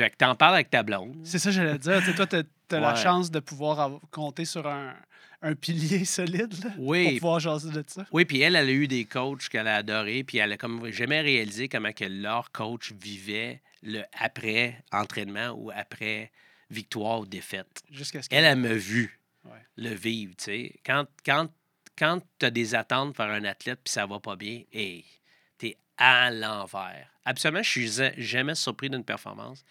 fait 0.00 0.10
que 0.10 0.16
t'en 0.16 0.34
parles 0.34 0.54
avec 0.54 0.70
ta 0.70 0.82
blonde. 0.82 1.16
C'est 1.24 1.38
ça 1.38 1.50
que 1.50 1.56
j'allais 1.56 1.78
dire. 1.78 2.00
Tu 2.00 2.06
sais, 2.06 2.14
toi, 2.14 2.26
tu 2.26 2.36
as, 2.76 2.80
la 2.80 2.94
chance 2.96 3.30
de 3.30 3.40
pouvoir 3.40 3.80
avoir- 3.80 4.00
compter 4.10 4.44
sur 4.44 4.66
un, 4.66 4.94
un 5.42 5.54
pilier 5.54 6.04
solide 6.04 6.52
là, 6.64 6.70
pour 6.70 6.94
pouvoir 7.18 7.40
jaser 7.40 7.70
de 7.70 7.84
ça. 7.86 8.06
Oui, 8.12 8.24
puis 8.24 8.40
elle, 8.40 8.56
elle 8.56 8.68
a 8.68 8.72
eu 8.72 8.88
des 8.88 9.04
coachs 9.04 9.48
qu'elle 9.48 9.68
a 9.68 9.76
adorés, 9.76 10.24
puis 10.24 10.38
elle 10.38 10.52
a 10.52 10.56
comme 10.56 10.90
jamais 10.90 11.20
réalisé 11.20 11.68
comment 11.68 11.92
que 11.92 12.04
leur 12.04 12.50
coach 12.52 12.92
vivait 12.92 13.60
le 13.82 14.02
après 14.18 14.82
entraînement 14.92 15.50
ou 15.50 15.70
après 15.74 16.30
victoire 16.70 17.20
ou 17.20 17.26
défaite. 17.26 17.82
Jusqu'à 17.90 18.22
ce. 18.22 18.28
Elle, 18.30 18.44
elle 18.44 18.58
m'a 18.58 18.74
vu 18.74 19.20
Ouais. 19.44 19.50
le 19.76 19.90
vivre, 19.94 20.34
tu 20.38 20.44
sais. 20.44 20.72
Quand, 20.86 21.04
quand, 21.22 21.48
quand 21.98 22.20
tu 22.38 22.46
as 22.46 22.50
des 22.50 22.74
attentes 22.74 23.14
par 23.14 23.30
un 23.30 23.44
athlète 23.44 23.78
puis 23.84 23.92
ça 23.92 24.06
va 24.06 24.18
pas 24.18 24.36
bien, 24.36 24.62
hey, 24.72 25.04
t'es 25.58 25.76
à 25.98 26.30
l'envers. 26.30 27.10
Absolument, 27.26 27.62
je 27.62 27.68
suis 27.70 27.90
jamais 28.16 28.54
surpris 28.54 28.88
d'une 28.88 29.04
performance, 29.04 29.62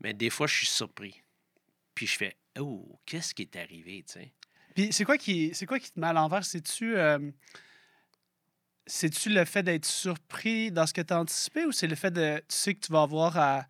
mais 0.00 0.14
des 0.14 0.30
fois, 0.30 0.46
je 0.46 0.54
suis 0.56 0.66
surpris. 0.66 1.22
Puis 1.94 2.06
je 2.06 2.16
fais, 2.16 2.36
oh, 2.58 2.98
qu'est-ce 3.06 3.34
qui 3.34 3.42
est 3.42 3.56
arrivé, 3.56 4.04
tu 4.06 4.14
sais? 4.14 4.32
Puis 4.74 4.92
c'est 4.92 5.04
quoi 5.04 5.16
qui 5.16 5.54
c'est 5.54 5.64
quoi 5.66 5.78
qui 5.78 5.90
te 5.90 5.98
met 5.98 6.08
à 6.08 6.12
l'envers? 6.12 6.44
C'est-tu 6.44 6.96
euh, 6.96 7.30
c'est-tu 8.86 9.30
le 9.30 9.44
fait 9.44 9.62
d'être 9.62 9.84
surpris 9.86 10.70
dans 10.70 10.86
ce 10.86 10.92
que 10.94 11.00
tu 11.00 11.12
as 11.12 11.20
anticipé 11.20 11.64
ou 11.64 11.72
c'est 11.72 11.86
le 11.86 11.96
fait 11.96 12.10
de 12.10 12.38
tu 12.38 12.44
sais 12.48 12.74
que 12.74 12.80
tu 12.86 12.92
vas 12.92 13.02
avoir 13.02 13.36
à, 13.36 13.66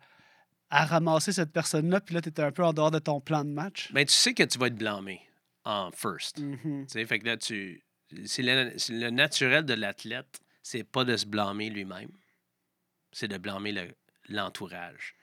à 0.69 0.85
ramasser 0.85 1.31
cette 1.31 1.51
personne-là, 1.51 2.01
puis 2.01 2.13
là, 2.13 2.21
tu 2.21 2.29
es 2.29 2.39
un 2.41 2.51
peu 2.51 2.63
en 2.63 2.73
dehors 2.73 2.91
de 2.91 2.99
ton 2.99 3.21
plan 3.21 3.43
de 3.43 3.49
match? 3.49 3.91
Ben, 3.93 4.05
tu 4.05 4.13
sais 4.13 4.33
que 4.33 4.43
tu 4.43 4.59
vas 4.59 4.67
être 4.67 4.75
blâmé 4.75 5.21
en 5.63 5.91
first. 5.91 6.39
Mhm. 6.39 6.85
Tu 6.87 6.91
sais, 6.93 7.05
fait 7.05 7.19
que 7.19 7.25
là, 7.25 7.37
tu. 7.37 7.83
C'est 8.25 8.41
le, 8.43 8.73
le 8.89 9.09
naturel 9.09 9.65
de 9.65 9.73
l'athlète, 9.73 10.39
c'est 10.63 10.83
pas 10.83 11.03
de 11.03 11.17
se 11.17 11.25
blâmer 11.25 11.69
lui-même, 11.69 12.11
c'est 13.11 13.27
de 13.27 13.37
blâmer 13.37 13.73
le- 13.73 13.95
l'entourage. 14.29 15.15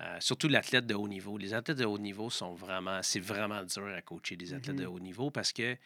Euh, 0.00 0.16
surtout 0.20 0.48
l'athlète 0.48 0.86
de 0.86 0.94
haut 0.94 1.06
niveau. 1.06 1.38
Les 1.38 1.54
athlètes 1.54 1.78
de 1.78 1.84
haut 1.84 1.98
niveau 1.98 2.28
sont 2.30 2.52
vraiment. 2.54 3.00
C'est 3.02 3.20
vraiment 3.20 3.62
dur 3.62 3.86
à 3.86 4.02
coacher 4.02 4.36
des 4.36 4.52
athlètes 4.52 4.76
de 4.76 4.86
haut 4.86 4.98
niveau 5.00 5.30
parce 5.30 5.52
que 5.52 5.76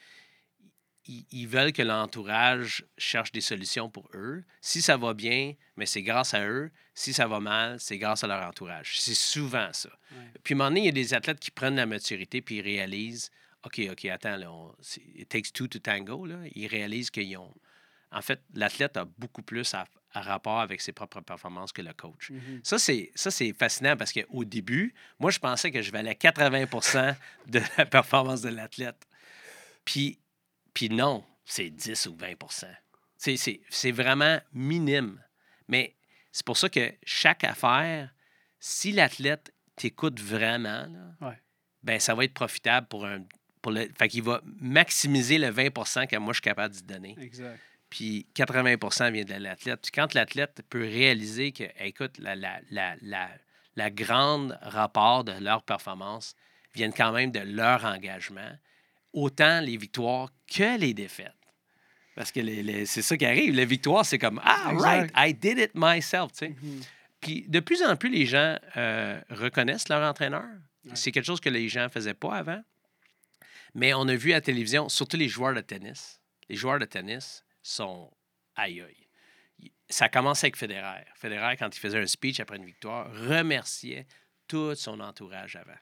ils, 1.04 1.24
ils 1.30 1.46
veulent 1.48 1.72
que 1.72 1.82
l'entourage 1.82 2.84
cherche 2.96 3.32
des 3.32 3.40
solutions 3.40 3.88
pour 3.90 4.08
eux. 4.14 4.44
Si 4.60 4.80
ça 4.82 4.96
va 4.96 5.14
bien, 5.14 5.54
mais 5.76 5.86
c'est 5.86 6.02
grâce 6.02 6.34
à 6.34 6.46
eux. 6.46 6.70
Si 6.94 7.12
ça 7.12 7.26
va 7.26 7.38
mal, 7.40 7.78
c'est 7.80 7.98
grâce 7.98 8.24
à 8.24 8.26
leur 8.26 8.46
entourage. 8.46 8.98
C'est 8.98 9.14
souvent 9.14 9.68
ça. 9.72 9.90
Ouais. 10.12 10.16
Puis 10.42 10.54
à 10.54 10.56
un 10.56 10.58
moment 10.58 10.70
donné, 10.70 10.80
il 10.80 10.86
y 10.86 10.88
a 10.88 10.92
des 10.92 11.14
athlètes 11.14 11.40
qui 11.40 11.50
prennent 11.50 11.76
la 11.76 11.86
maturité 11.86 12.40
puis 12.42 12.56
ils 12.56 12.62
réalisent 12.62 13.30
OK, 13.64 13.80
OK, 13.90 14.04
attends, 14.06 14.36
là, 14.36 14.50
on- 14.52 14.72
it 15.16 15.28
takes 15.28 15.52
two 15.52 15.66
to 15.66 15.78
tango. 15.80 16.24
Là. 16.26 16.36
Ils 16.54 16.66
réalisent 16.68 17.10
qu'ils 17.10 17.36
ont. 17.36 17.52
En 18.10 18.22
fait, 18.22 18.40
l'athlète 18.54 18.96
a 18.96 19.04
beaucoup 19.04 19.42
plus 19.42 19.74
à, 19.74 19.86
à 20.12 20.20
rapport 20.22 20.60
avec 20.60 20.80
ses 20.80 20.92
propres 20.92 21.20
performances 21.20 21.72
que 21.72 21.82
le 21.82 21.92
coach. 21.92 22.30
Mhm. 22.30 22.60
Ça, 22.64 22.78
c'est, 22.78 23.12
ça, 23.14 23.30
c'est 23.30 23.52
fascinant 23.52 23.96
parce 23.96 24.12
qu'au 24.12 24.44
début, 24.44 24.94
moi, 25.18 25.30
je 25.30 25.38
pensais 25.38 25.70
que 25.70 25.82
je 25.82 25.90
valais 25.92 26.12
80% 26.14 27.14
de 27.46 27.60
la 27.76 27.86
performance 27.86 28.40
de 28.40 28.48
l'athlète. 28.48 29.06
Puis, 29.84 30.18
puis 30.74 30.88
non, 30.88 31.24
c'est 31.44 31.70
10 31.70 32.06
ou 32.06 32.16
20 32.16 32.34
c'est, 33.20 33.36
c'est, 33.36 33.60
c'est 33.68 33.90
vraiment 33.90 34.38
minime. 34.52 35.20
Mais 35.66 35.96
c'est 36.30 36.46
pour 36.46 36.56
ça 36.56 36.68
que 36.68 36.94
chaque 37.04 37.42
affaire, 37.44 38.14
si 38.60 38.92
l'athlète 38.92 39.52
t'écoute 39.76 40.20
vraiment, 40.20 40.86
là, 40.86 41.28
Ouais. 41.28 41.38
ben, 41.82 41.98
ça 42.00 42.14
va 42.14 42.24
être 42.24 42.34
profitable 42.34 42.86
pour 42.88 43.06
un. 43.06 43.24
Pour 43.60 43.72
le, 43.72 43.88
fait 43.98 44.08
qu'il 44.08 44.22
va 44.22 44.40
maximiser 44.60 45.36
le 45.36 45.48
20% 45.48 46.06
que 46.06 46.16
moi, 46.16 46.32
je 46.32 46.36
suis 46.36 46.42
capable 46.42 46.72
d'y 46.74 46.82
donner 46.84 47.16
Exact. 47.20 47.58
Puis 47.90 48.26
80% 48.34 49.12
vient 49.12 49.24
de 49.24 49.34
l'athlète. 49.34 49.88
Quand 49.94 50.14
l'athlète 50.14 50.62
peut 50.68 50.82
réaliser 50.82 51.52
que, 51.52 51.64
écoute, 51.80 52.18
la, 52.18 52.34
la, 52.36 52.60
la, 52.70 52.96
la, 53.02 53.28
la 53.76 53.90
grande 53.90 54.58
rapport 54.62 55.24
de 55.24 55.32
leur 55.32 55.62
performance 55.62 56.34
viennent 56.74 56.92
quand 56.92 57.12
même 57.12 57.30
de 57.30 57.40
leur 57.40 57.84
engagement, 57.84 58.50
autant 59.12 59.60
les 59.60 59.76
victoires 59.76 60.28
que 60.52 60.78
les 60.78 60.92
défaites. 60.94 61.32
Parce 62.14 62.30
que 62.32 62.40
les- 62.40 62.62
les- 62.62 62.84
c'est 62.86 63.02
ça 63.02 63.16
qui 63.16 63.24
arrive. 63.24 63.54
Les 63.54 63.64
victoires, 63.64 64.04
c'est 64.04 64.18
comme 64.18 64.40
Ah, 64.44 64.72
right. 64.74 65.10
I 65.16 65.32
did 65.32 65.58
it 65.58 65.70
myself. 65.74 66.32
Mhm. 66.42 66.80
Puis 67.20 67.44
de 67.48 67.60
plus 67.60 67.82
en 67.82 67.96
plus, 67.96 68.10
les 68.10 68.26
gens 68.26 68.56
euh, 68.76 69.20
reconnaissent 69.30 69.88
leur 69.88 70.02
entraîneur. 70.08 70.44
Ouais. 70.84 70.90
C'est 70.94 71.10
quelque 71.12 71.24
chose 71.24 71.40
que 71.40 71.48
les 71.48 71.68
gens 71.68 71.84
ne 71.84 71.88
faisaient 71.88 72.14
pas 72.14 72.36
avant. 72.36 72.60
Mais 73.74 73.94
on 73.94 74.06
a 74.08 74.14
vu 74.14 74.32
à 74.32 74.36
la 74.36 74.40
télévision, 74.40 74.88
surtout 74.88 75.16
les 75.16 75.28
joueurs 75.28 75.54
de 75.54 75.60
tennis. 75.60 76.20
Les 76.48 76.56
joueurs 76.56 76.78
de 76.78 76.84
tennis 76.84 77.44
sont 77.68 78.10
aïe 78.56 78.82
Ça 79.88 80.08
commence 80.08 80.42
avec 80.44 80.56
Federer. 80.56 81.04
Federer, 81.14 81.56
quand 81.56 81.74
il 81.74 81.78
faisait 81.78 81.98
un 82.00 82.06
speech 82.06 82.40
après 82.40 82.56
une 82.56 82.64
victoire, 82.64 83.10
remerciait 83.12 84.06
tout 84.46 84.74
son 84.74 85.00
entourage 85.00 85.56
avant. 85.56 85.76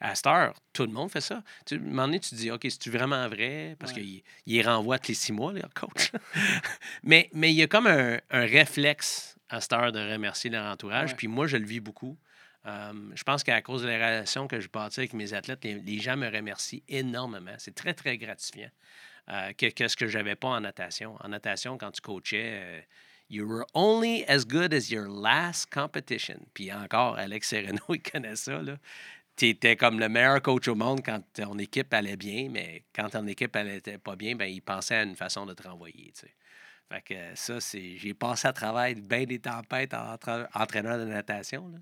À 0.00 0.14
cette 0.16 0.26
heure, 0.26 0.54
tout 0.72 0.82
le 0.84 0.90
monde 0.92 1.10
fait 1.12 1.20
ça. 1.20 1.44
Tu, 1.64 1.74
à 1.74 1.76
un 1.78 1.80
moment 1.80 2.06
donné, 2.06 2.18
tu 2.18 2.30
te 2.30 2.34
dis, 2.34 2.50
OK, 2.50 2.62
c'est-tu 2.64 2.90
vraiment 2.90 3.28
vrai? 3.28 3.76
Parce 3.78 3.92
Ouais. 3.92 4.00
qu'il 4.00 4.22
il 4.46 4.66
renvoie 4.66 4.98
tous 4.98 5.08
les 5.08 5.14
six 5.14 5.32
mois, 5.32 5.52
leur 5.52 5.72
coach. 5.74 6.10
mais, 7.04 7.30
mais 7.32 7.52
il 7.52 7.56
y 7.56 7.62
a 7.62 7.68
comme 7.68 7.86
un, 7.86 8.18
un 8.30 8.44
réflexe 8.46 9.36
à 9.48 9.60
cette 9.60 9.72
heure 9.72 9.92
de 9.92 10.00
remercier 10.12 10.50
leur 10.50 10.64
entourage. 10.64 11.10
Ouais. 11.10 11.16
Puis 11.16 11.28
moi, 11.28 11.46
je 11.46 11.56
le 11.56 11.66
vis 11.66 11.78
beaucoup. 11.80 12.18
Euh, 12.66 12.92
je 13.14 13.22
pense 13.22 13.44
qu'à 13.44 13.60
cause 13.62 13.82
de 13.82 13.88
la 13.88 13.94
relation 13.94 14.48
que 14.48 14.58
je 14.60 14.68
bâtis 14.68 15.00
avec 15.00 15.12
mes 15.12 15.34
athlètes, 15.34 15.62
les, 15.64 15.74
les 15.74 15.98
gens 16.00 16.16
me 16.16 16.28
remercient 16.28 16.82
énormément. 16.88 17.54
C'est 17.58 17.74
très, 17.74 17.94
très 17.94 18.18
gratifiant. 18.18 18.70
Euh, 19.30 19.52
que, 19.52 19.88
ce 19.88 19.96
que 19.96 20.08
je 20.08 20.18
n'avais 20.18 20.34
pas 20.34 20.48
en 20.48 20.60
natation. 20.60 21.16
En 21.20 21.28
natation, 21.28 21.78
quand 21.78 21.92
tu 21.92 22.00
coachais, 22.00 22.60
euh, 22.60 22.80
you 23.30 23.46
were 23.46 23.64
only 23.72 24.24
as 24.26 24.44
good 24.44 24.74
as 24.74 24.90
your 24.90 25.08
last 25.08 25.70
competition. 25.72 26.40
Puis 26.54 26.72
encore, 26.72 27.16
Alex 27.18 27.48
Sereno, 27.48 27.80
il 27.90 28.02
connaît 28.02 28.36
ça. 28.36 28.60
Tu 29.36 29.48
étais 29.48 29.76
comme 29.76 30.00
le 30.00 30.08
meilleur 30.08 30.42
coach 30.42 30.66
au 30.68 30.74
monde 30.74 31.02
quand 31.04 31.22
ton 31.32 31.56
équipe 31.58 31.94
allait 31.94 32.16
bien, 32.16 32.48
mais 32.50 32.84
quand 32.94 33.10
ton 33.10 33.26
équipe 33.26 33.56
n'était 33.56 33.98
pas 33.98 34.16
bien, 34.16 34.34
ben, 34.34 34.46
il 34.46 34.60
pensait 34.60 34.96
à 34.96 35.02
une 35.04 35.16
façon 35.16 35.46
de 35.46 35.54
te 35.54 35.66
renvoyer. 35.66 36.12
tu. 36.18 36.26
Fait 36.90 37.02
que 37.02 37.14
ça, 37.36 37.60
c'est. 37.60 37.96
J'ai 37.96 38.12
passé 38.14 38.48
à 38.48 38.52
travers 38.52 38.94
bien 38.96 39.24
des 39.24 39.38
tempêtes 39.38 39.94
en 39.94 40.16
tra- 40.16 40.48
entraîneur 40.52 40.98
de 40.98 41.04
natation. 41.04 41.68
là. 41.68 41.78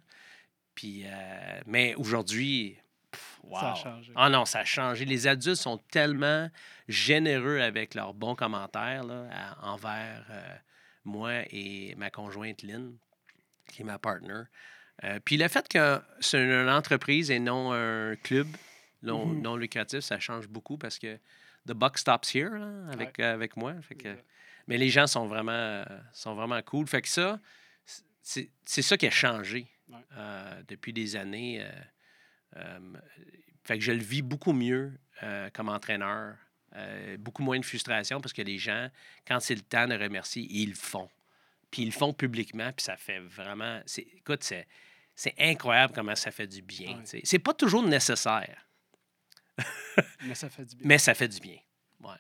Puis, 0.75 1.03
euh, 1.07 1.61
mais 1.67 1.95
aujourd'hui, 1.97 2.79
wow. 3.43 3.59
Ça 3.61 3.73
a 3.73 3.75
changé. 3.75 4.13
Ah 4.17 4.29
non, 4.31 4.45
ça 4.45 4.61
a 4.61 4.65
changé. 4.65 5.05
Les 5.05 5.27
adultes 5.27 5.57
sont 5.57 5.79
tellement 5.91 6.49
généreux 6.89 7.61
avec 7.61 7.95
leurs 7.95 8.15
bons 8.15 8.35
commentaires 8.35 9.05
là, 9.05 9.29
à- 9.33 9.67
envers 9.71 10.27
euh, 10.31 10.57
moi 11.05 11.43
et 11.51 11.95
ma 11.97 12.11
conjointe 12.11 12.63
Lynn, 12.63 12.97
qui 13.69 13.83
est 13.83 13.85
ma 13.85 13.99
partner. 13.99 14.43
Euh, 15.05 15.19
puis 15.25 15.37
le 15.37 15.49
fait 15.49 15.67
que 15.69 16.01
c'est 16.21 16.43
une 16.43 16.69
entreprise 16.69 17.31
et 17.31 17.39
non 17.39 17.73
un 17.73 18.17
club 18.17 18.47
non, 19.03 19.25
Mhm. 19.27 19.41
non 19.43 19.57
lucratif, 19.57 20.01
ça 20.01 20.21
change 20.21 20.47
beaucoup 20.49 20.77
parce 20.77 20.99
que 20.99 21.17
the 21.67 21.73
buck 21.73 21.97
stops 21.97 22.35
here 22.35 22.51
là, 22.59 22.71
avec, 22.93 23.19
avec 23.19 23.57
moi. 23.57 23.75
Fait 23.81 23.95
que, 23.95 24.09
Exact. 24.09 24.27
mais 24.69 24.77
les 24.77 24.91
gens 24.91 25.07
sont 25.07 25.27
vraiment, 25.27 25.83
sont 26.13 26.35
vraiment 26.35 26.61
cool. 26.63 26.87
Fait 26.87 27.01
que 27.01 27.09
ça, 27.09 27.41
c'est 28.23 28.51
ça 28.83 28.97
qui 28.99 29.07
a 29.07 29.11
changé 29.11 29.67
Ouais. 29.89 29.99
euh, 30.19 30.63
depuis 30.69 30.93
des 30.93 31.17
années. 31.17 31.63
euh, 31.63 31.69
fait 33.65 33.79
que 33.79 33.85
je 33.85 33.93
le 33.93 34.03
vis 34.03 34.23
beaucoup 34.23 34.53
mieux 34.53 34.93
euh, 35.23 35.49
comme 35.53 35.69
entraîneur. 35.69 36.37
Euh, 36.77 37.17
beaucoup 37.19 37.43
moins 37.43 37.59
de 37.59 37.65
frustration 37.65 38.21
parce 38.21 38.33
que 38.33 38.43
les 38.43 38.57
gens, 38.59 38.89
quand 39.27 39.41
c'est 39.41 39.57
le 39.57 39.61
temps 39.61 39.89
de 39.89 39.95
remercier, 39.95 40.47
ils 40.49 40.69
le 40.71 40.75
font. 40.77 41.09
Puis 41.71 41.83
ils 41.83 41.87
le 41.87 41.91
font 41.93 42.13
publiquement, 42.13 42.71
puis 42.73 42.85
ça 42.85 42.97
fait 42.97 43.19
vraiment. 43.19 43.81
c'est- 43.87 44.07
Écoute, 44.17 44.45
c'est, 44.45 44.67
c'est 45.17 45.35
incroyable 45.39 45.93
comment 45.95 46.15
ça 46.15 46.31
fait 46.31 46.47
du 46.47 46.63
bien. 46.63 46.99
Ouais. 47.13 47.21
C'est 47.25 47.39
pas 47.41 47.55
toujours 47.55 47.83
nécessaire, 47.83 48.67
Mais 50.25 50.35
ça 50.35 50.49
fait 50.49 50.65
du 50.65 50.77
bien. 50.77 50.87
mais 50.87 50.99
ça 50.99 51.15
fait 51.15 51.29
du 51.29 51.41
bien. 51.41 51.57
Ouais. 52.03 52.15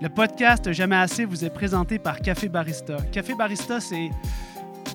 Le 0.00 0.08
podcast 0.08 0.70
Jamais 0.72 0.96
assez 0.96 1.24
vous 1.24 1.44
est 1.44 1.50
présenté 1.50 1.98
par 1.98 2.20
Café 2.20 2.48
Barista. 2.48 2.96
Café 3.12 3.34
Barista, 3.34 3.80
c'est 3.80 4.10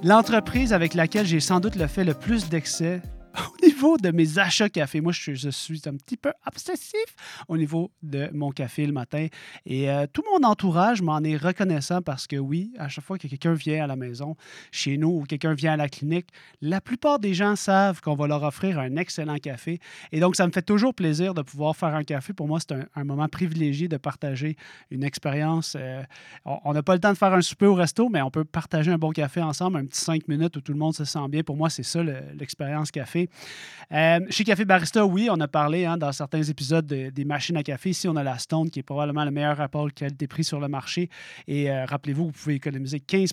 l'entreprise 0.03 0.73
avec 0.73 0.93
laquelle 0.93 1.25
j'ai 1.25 1.39
sans 1.39 1.59
doute 1.59 1.75
le 1.75 1.87
fait 1.87 2.03
le 2.03 2.13
plus 2.13 2.49
d'excès 2.49 3.01
au 3.37 3.65
niveau 3.65 3.97
de 3.97 4.11
mes 4.11 4.37
achats 4.39 4.69
café. 4.69 5.01
Moi, 5.01 5.11
je, 5.11 5.33
je 5.33 5.49
suis 5.49 5.81
un 5.85 5.95
petit 5.95 6.17
peu 6.17 6.31
obsessif 6.45 7.15
au 7.47 7.57
niveau 7.57 7.91
de 8.01 8.29
mon 8.33 8.51
café 8.51 8.85
le 8.85 8.93
matin. 8.93 9.27
Et 9.65 9.89
euh, 9.89 10.05
tout 10.11 10.23
mon 10.31 10.47
entourage 10.47 11.01
m'en 11.01 11.19
est 11.21 11.37
reconnaissant 11.37 12.01
parce 12.01 12.27
que 12.27 12.35
oui, 12.35 12.73
à 12.77 12.89
chaque 12.89 13.03
fois 13.03 13.17
que 13.17 13.27
quelqu'un 13.27 13.53
vient 13.53 13.83
à 13.83 13.87
la 13.87 13.95
maison, 13.95 14.35
chez 14.71 14.97
nous, 14.97 15.09
ou 15.09 15.23
quelqu'un 15.23 15.53
vient 15.53 15.73
à 15.73 15.77
la 15.77 15.89
clinique, 15.89 16.27
la 16.61 16.81
plupart 16.81 17.19
des 17.19 17.33
gens 17.33 17.55
savent 17.55 18.01
qu'on 18.01 18.15
va 18.15 18.27
leur 18.27 18.43
offrir 18.43 18.79
un 18.79 18.95
excellent 18.97 19.37
café. 19.37 19.79
Et 20.11 20.19
donc, 20.19 20.35
ça 20.35 20.45
me 20.45 20.51
fait 20.51 20.61
toujours 20.61 20.93
plaisir 20.93 21.33
de 21.33 21.41
pouvoir 21.41 21.75
faire 21.75 21.95
un 21.95 22.03
café. 22.03 22.33
Pour 22.33 22.47
moi, 22.47 22.59
c'est 22.59 22.73
un, 22.95 23.03
moment 23.03 23.27
privilégié 23.27 23.87
de 23.87 23.97
partager 23.97 24.55
une 24.91 25.03
expérience. 25.03 25.75
euh, 25.79 26.01
on 26.45 26.73
n'a 26.73 26.83
pas 26.83 26.93
le 26.93 26.99
temps 26.99 27.11
de 27.11 27.17
faire 27.17 27.33
un 27.33 27.41
souper 27.41 27.65
au 27.65 27.75
resto, 27.75 28.09
mais 28.09 28.21
on 28.21 28.31
peut 28.31 28.45
partager 28.45 28.91
un 28.91 28.97
bon 28.97 29.11
café 29.11 29.41
ensemble, 29.41 29.77
un 29.77 29.85
petit 29.85 29.99
cinq 29.99 30.27
minutes 30.27 30.55
où 30.57 30.61
tout 30.61 30.71
le 30.71 30.79
monde 30.79 30.95
se 30.95 31.05
sent 31.05 31.27
bien. 31.29 31.43
Pour 31.43 31.57
moi, 31.57 31.69
c'est 31.69 31.83
ça 31.83 32.01
le- 32.03 32.21
l'expérience 32.37 32.91
Euh, 33.91 34.19
chez 34.29 34.43
Café 34.43 34.65
Barista, 34.65 35.05
oui, 35.05 35.27
on 35.29 35.39
a 35.39 35.47
parlé 35.47 35.85
hein, 35.85 35.97
dans 35.97 36.11
certains 36.11 36.41
épisodes 36.41 36.85
de- 36.85 37.09
des 37.09 37.25
machines 37.25 37.57
à 37.57 37.63
café. 37.63 37.91
Ici, 37.91 38.07
on 38.07 38.15
a 38.15 38.23
la 38.23 38.37
Stone 38.39 38.69
qui 38.69 38.79
est 38.79 38.83
probablement 38.83 39.25
le 39.25 39.31
meilleur 39.31 39.57
rapport 39.57 39.91
qualité-prix 39.93 40.43
sur 40.43 40.59
le 40.59 40.67
marché. 40.67 41.09
Et 41.47 41.69
euh, 41.69 41.85
rappelez-vous, 41.85 42.25
vous 42.27 42.31
pouvez 42.31 42.55
économiser 42.55 42.99
15 42.99 43.31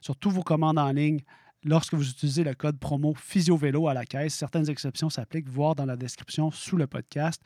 sur 0.00 0.16
tous 0.16 0.30
vos 0.30 0.42
commandes 0.42 0.78
en 0.78 0.90
ligne 0.90 1.20
lorsque 1.64 1.94
vous 1.94 2.08
utilisez 2.08 2.44
le 2.44 2.54
code 2.54 2.78
promo 2.78 3.14
PhysioVélo 3.14 3.88
à 3.88 3.94
la 3.94 4.04
caisse. 4.04 4.34
Certaines 4.34 4.68
exceptions 4.70 5.10
s'appliquent, 5.10 5.48
voir 5.48 5.74
dans 5.74 5.86
la 5.86 5.96
description 5.96 6.50
sous 6.50 6.76
le 6.76 6.86
podcast. 6.86 7.42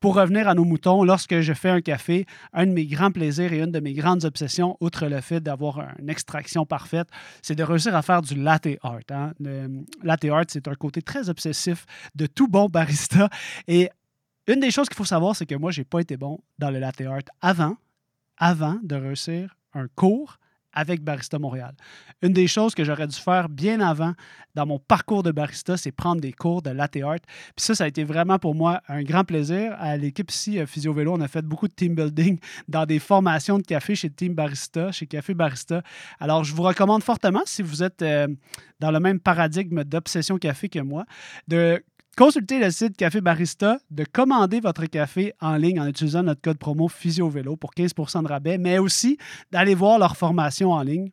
Pour 0.00 0.14
revenir 0.14 0.48
à 0.48 0.54
nos 0.54 0.64
moutons, 0.64 1.04
lorsque 1.04 1.40
je 1.40 1.52
fais 1.52 1.70
un 1.70 1.80
café, 1.80 2.26
un 2.52 2.66
de 2.66 2.72
mes 2.72 2.86
grands 2.86 3.10
plaisirs 3.10 3.52
et 3.52 3.60
une 3.60 3.72
de 3.72 3.80
mes 3.80 3.94
grandes 3.94 4.24
obsessions, 4.24 4.76
outre 4.80 5.06
le 5.06 5.20
fait 5.20 5.40
d'avoir 5.40 5.80
une 5.98 6.10
extraction 6.10 6.66
parfaite, 6.66 7.08
c'est 7.42 7.54
de 7.54 7.62
réussir 7.62 7.94
à 7.94 8.02
faire 8.02 8.22
du 8.22 8.34
latte 8.34 8.68
art. 8.82 9.00
hein. 9.10 9.32
Le 9.40 9.84
latte 10.02 10.24
art, 10.26 10.44
c'est 10.48 10.68
un 10.68 10.74
côté 10.74 11.02
très 11.02 11.28
obsessif 11.28 11.86
de 12.14 12.26
tout 12.26 12.48
bon 12.48 12.66
barista. 12.68 13.28
Et 13.68 13.90
une 14.46 14.60
des 14.60 14.70
choses 14.70 14.88
qu'il 14.88 14.96
faut 14.96 15.04
savoir, 15.04 15.36
c'est 15.36 15.46
que 15.46 15.54
moi, 15.54 15.70
j'ai 15.70 15.84
pas 15.84 16.00
été 16.00 16.16
bon 16.16 16.40
dans 16.58 16.70
le 16.70 16.78
latte 16.78 17.00
art 17.02 17.20
avant, 17.40 17.76
avant 18.36 18.78
de 18.82 18.96
réussir 18.96 19.56
un 19.74 19.86
cours 19.94 20.38
avec 20.72 21.02
Barista 21.02 21.38
Montréal. 21.38 21.74
Une 22.22 22.32
des 22.32 22.46
choses 22.46 22.74
que 22.74 22.84
j'aurais 22.84 23.06
dû 23.06 23.16
faire 23.16 23.48
bien 23.48 23.80
avant 23.80 24.12
dans 24.54 24.66
mon 24.66 24.78
parcours 24.78 25.22
de 25.22 25.30
barista, 25.30 25.76
c'est 25.76 25.92
prendre 25.92 26.20
des 26.20 26.32
cours 26.32 26.62
de 26.62 26.70
latte 26.70 26.96
art. 26.96 27.20
Puis 27.56 27.64
ça, 27.64 27.74
ça 27.74 27.84
a 27.84 27.86
été 27.86 28.04
vraiment 28.04 28.38
pour 28.38 28.54
moi 28.54 28.82
un 28.88 29.02
grand 29.02 29.24
plaisir. 29.24 29.76
À 29.78 29.96
l'équipe 29.96 30.30
ici, 30.30 30.58
euh, 30.58 30.66
Physio 30.66 30.92
Vélo, 30.92 31.14
on 31.14 31.20
a 31.20 31.28
fait 31.28 31.42
beaucoup 31.42 31.68
de 31.68 31.72
team 31.72 31.94
building 31.94 32.38
dans 32.68 32.84
des 32.84 32.98
formations 32.98 33.58
de 33.58 33.62
café 33.62 33.94
chez 33.94 34.10
Team 34.10 34.34
Barista, 34.34 34.90
chez 34.92 35.06
Café 35.06 35.34
Barista. 35.34 35.82
Alors, 36.18 36.44
je 36.44 36.54
vous 36.54 36.62
recommande 36.62 37.02
fortement, 37.02 37.42
si 37.46 37.62
vous 37.62 37.82
êtes 37.82 38.02
euh, 38.02 38.26
dans 38.80 38.90
le 38.90 39.00
même 39.00 39.20
paradigme 39.20 39.84
d'obsession 39.84 40.38
café 40.38 40.68
que 40.68 40.80
moi, 40.80 41.04
de 41.46 41.82
consulter 42.20 42.58
le 42.58 42.70
site 42.70 42.98
Café 42.98 43.22
Barista, 43.22 43.78
de 43.90 44.04
commander 44.04 44.60
votre 44.60 44.84
café 44.84 45.32
en 45.40 45.56
ligne 45.56 45.80
en 45.80 45.86
utilisant 45.86 46.22
notre 46.22 46.42
code 46.42 46.58
promo 46.58 46.86
PhysioVélo 46.86 47.56
pour 47.56 47.70
15% 47.72 48.24
de 48.24 48.28
rabais, 48.28 48.58
mais 48.58 48.76
aussi 48.76 49.16
d'aller 49.50 49.74
voir 49.74 49.98
leur 49.98 50.18
formation 50.18 50.72
en 50.72 50.82
ligne. 50.82 51.12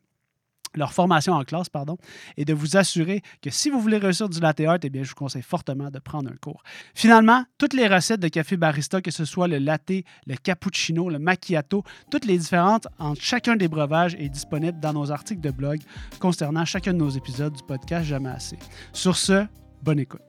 leur 0.74 0.92
formation 0.92 1.32
en 1.32 1.44
classe, 1.44 1.70
pardon, 1.70 1.96
et 2.36 2.44
de 2.44 2.52
vous 2.52 2.76
assurer 2.76 3.22
que 3.40 3.48
si 3.48 3.70
vous 3.70 3.80
voulez 3.80 3.96
réussir 3.96 4.28
du 4.28 4.38
latte 4.38 4.60
art, 4.60 4.76
eh 4.82 4.90
je 5.02 5.08
vous 5.08 5.14
conseille 5.14 5.40
fortement 5.40 5.90
de 5.90 5.98
prendre 5.98 6.30
un 6.30 6.36
cours. 6.36 6.62
Finalement, 6.94 7.42
toutes 7.56 7.72
les 7.72 7.88
recettes 7.88 8.20
de 8.20 8.28
café 8.28 8.58
barista, 8.58 9.00
que 9.00 9.10
ce 9.10 9.24
soit 9.24 9.48
le 9.48 9.56
latte, 9.56 10.04
le 10.26 10.36
cappuccino, 10.36 11.08
le 11.08 11.18
macchiato, 11.18 11.84
toutes 12.10 12.26
les 12.26 12.36
différentes 12.36 12.86
entre 12.98 13.22
chacun 13.22 13.56
des 13.56 13.68
breuvages 13.68 14.14
est 14.16 14.28
disponible 14.28 14.78
dans 14.78 14.92
nos 14.92 15.10
articles 15.10 15.40
de 15.40 15.50
blog 15.50 15.80
concernant 16.20 16.66
chacun 16.66 16.92
de 16.92 16.98
nos 16.98 17.08
épisodes 17.08 17.54
du 17.54 17.62
podcast 17.62 18.04
Jamais 18.06 18.28
assez. 18.28 18.58
Sur 18.92 19.16
ce, 19.16 19.46
bonne 19.82 20.00
écoute. 20.00 20.27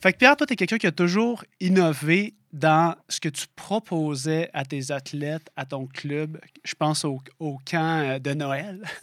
Fait 0.00 0.12
que 0.12 0.18
Pierre, 0.18 0.36
toi, 0.36 0.46
tu 0.46 0.52
es 0.52 0.56
quelqu'un 0.56 0.78
qui 0.78 0.86
a 0.86 0.92
toujours 0.92 1.44
innové 1.60 2.34
dans 2.52 2.94
ce 3.08 3.20
que 3.20 3.28
tu 3.28 3.46
proposais 3.56 4.48
à 4.52 4.64
tes 4.64 4.90
athlètes, 4.90 5.48
à 5.56 5.66
ton 5.66 5.86
club. 5.86 6.40
Je 6.64 6.74
pense 6.74 7.04
au, 7.04 7.20
au 7.38 7.58
camp 7.68 8.00
euh, 8.02 8.18
de 8.18 8.32
Noël, 8.34 8.82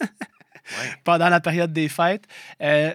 Ouais. 0.68 0.90
pendant 1.04 1.28
la 1.28 1.38
période 1.40 1.72
des 1.72 1.88
fêtes. 1.88 2.24
Euh, 2.60 2.92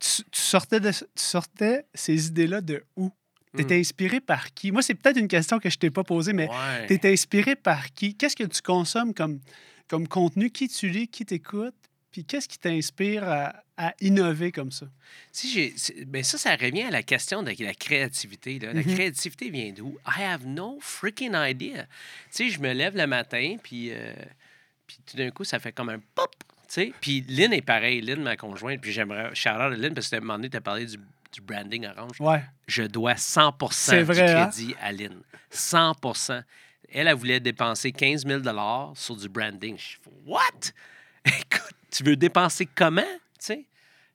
tu, 0.00 0.24
tu 0.24 0.40
sortais 0.40 0.80
de, 0.80 0.90
tu 0.90 1.04
sortais 1.14 1.86
ces 1.94 2.26
idées-là 2.26 2.60
de 2.60 2.82
où? 2.96 3.12
Tu 3.54 3.62
étais 3.62 3.76
Hmm. 3.76 3.80
inspiré 3.80 4.20
par 4.20 4.52
qui? 4.52 4.72
Moi, 4.72 4.82
c'est 4.82 4.94
peut-être 4.94 5.16
une 5.18 5.28
question 5.28 5.60
que 5.60 5.70
je 5.70 5.78
t'ai 5.78 5.90
pas 5.90 6.02
posée, 6.02 6.32
mais 6.32 6.48
Ouais. 6.48 6.86
tu 6.88 6.94
étais 6.94 7.12
inspiré 7.12 7.54
par 7.54 7.92
qui? 7.92 8.16
Qu'est-ce 8.16 8.34
que 8.34 8.42
tu 8.42 8.60
consommes 8.60 9.14
comme, 9.14 9.38
comme 9.86 10.08
contenu? 10.08 10.50
Qui 10.50 10.66
tu 10.66 10.88
lis? 10.88 11.06
Qui 11.06 11.24
t'écoute? 11.24 11.76
Puis 12.10 12.24
qu'est-ce 12.24 12.48
qui 12.48 12.58
t'inspire 12.58 13.22
à, 13.28 13.54
à 13.76 13.94
innover 14.00 14.52
comme 14.52 14.70
ça? 14.70 14.86
Si 15.32 15.50
j'ai, 15.50 16.04
ben 16.06 16.22
ça, 16.22 16.38
ça 16.38 16.54
revient 16.56 16.82
à 16.82 16.90
la 16.90 17.02
question 17.02 17.42
de 17.42 17.52
la 17.58 17.74
créativité. 17.74 18.58
là. 18.58 18.72
La 18.72 18.82
Mhm. 18.82 18.94
créativité 18.94 19.50
vient 19.50 19.72
d'où? 19.72 19.98
I 20.06 20.22
have 20.22 20.46
no 20.46 20.78
freaking 20.80 21.32
idea. 21.34 21.82
Tu 21.84 21.88
sais, 22.30 22.48
je 22.50 22.60
me 22.60 22.72
lève 22.72 22.96
le 22.96 23.06
matin, 23.06 23.56
puis, 23.62 23.90
euh, 23.92 24.12
puis 24.86 24.98
tout 25.06 25.16
d'un 25.16 25.30
coup, 25.30 25.44
ça 25.44 25.58
fait 25.58 25.72
comme 25.72 25.88
un 25.88 25.98
pop. 26.14 26.34
Tu 26.38 26.46
sais, 26.68 26.92
puis 27.00 27.24
Lynn 27.28 27.52
est 27.52 27.62
pareil, 27.62 28.00
Lynn, 28.00 28.22
ma 28.22 28.36
conjointe, 28.36 28.80
puis 28.80 28.92
j'aimerais 28.92 29.34
shout 29.34 29.50
out 29.50 29.60
à 29.60 29.68
Lynn 29.70 29.92
parce 29.94 30.08
que 30.08 30.16
à 30.16 30.18
un 30.18 30.20
moment 30.22 30.34
donné, 30.34 30.50
tu 30.50 30.56
as 30.56 30.60
parlé 30.60 30.86
du, 30.86 30.96
du 31.32 31.40
branding 31.42 31.86
orange. 31.86 32.20
Ouais. 32.20 32.42
Je 32.66 32.84
dois 32.84 33.16
100 33.16 33.54
C'est 33.70 33.98
du 33.98 34.04
vrai, 34.04 34.30
hein? 34.34 34.46
crédit 34.48 34.74
à 34.80 34.92
Lynn. 34.92 35.20
100% 35.52 36.42
Elle, 36.90 37.08
elle 37.08 37.14
voulait 37.14 37.40
dépenser 37.40 37.92
15 37.92 38.24
000 38.26 38.40
sur 38.94 39.16
du 39.16 39.28
branding. 39.28 39.76
Je 39.76 39.96
fais, 40.02 40.10
What? 40.26 40.72
Écoute, 41.24 41.74
tu 41.90 42.02
veux 42.04 42.16
dépenser 42.16 42.66
comment? 42.74 43.02
Tu 43.44 43.54
sais? 43.54 43.68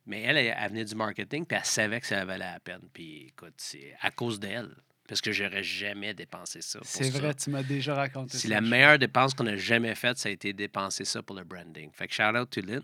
Mais 0.06 0.22
elle, 0.22 0.38
elle, 0.38 0.56
elle 0.57 0.69
venait 0.69 0.85
du 0.85 0.95
marketing, 0.95 1.45
puis 1.45 1.57
elle 1.57 1.65
savait 1.65 2.01
que 2.01 2.07
ça 2.07 2.26
valait 2.26 2.51
la 2.51 2.60
peine. 2.60 2.89
Puis 2.91 3.27
écoute, 3.27 3.53
c'est 3.57 3.95
à 4.01 4.10
cause 4.10 4.39
d'elle. 4.39 4.76
Parce 5.07 5.22
que 5.22 5.31
j'aurais 5.31 5.64
jamais 5.64 6.14
dépensé 6.14 6.61
ça. 6.61 6.80
C'est 6.84 7.10
vrai, 7.10 7.34
tu 7.34 7.49
m'as 7.49 7.64
déjà 7.64 7.95
raconté 7.95 8.38
C'est 8.38 8.47
ça. 8.47 8.53
la 8.53 8.61
meilleure 8.61 8.99
dépense 8.99 9.34
qu'on 9.34 9.47
a 9.47 9.56
jamais 9.56 9.95
faite, 9.95 10.19
ça 10.19 10.30
a 10.30 10.31
été 10.31 10.53
dépenser 10.53 11.03
ça 11.03 11.23
pour 11.23 11.35
le 11.35 11.43
branding. 11.43 11.91
Fait 11.93 12.07
que 12.07 12.14
shout 12.14 12.35
out 12.35 12.49
to 12.51 12.61
Lynn. 12.61 12.84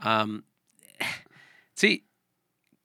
Um, 0.00 0.42
tu 1.00 1.06
sais, 1.74 2.04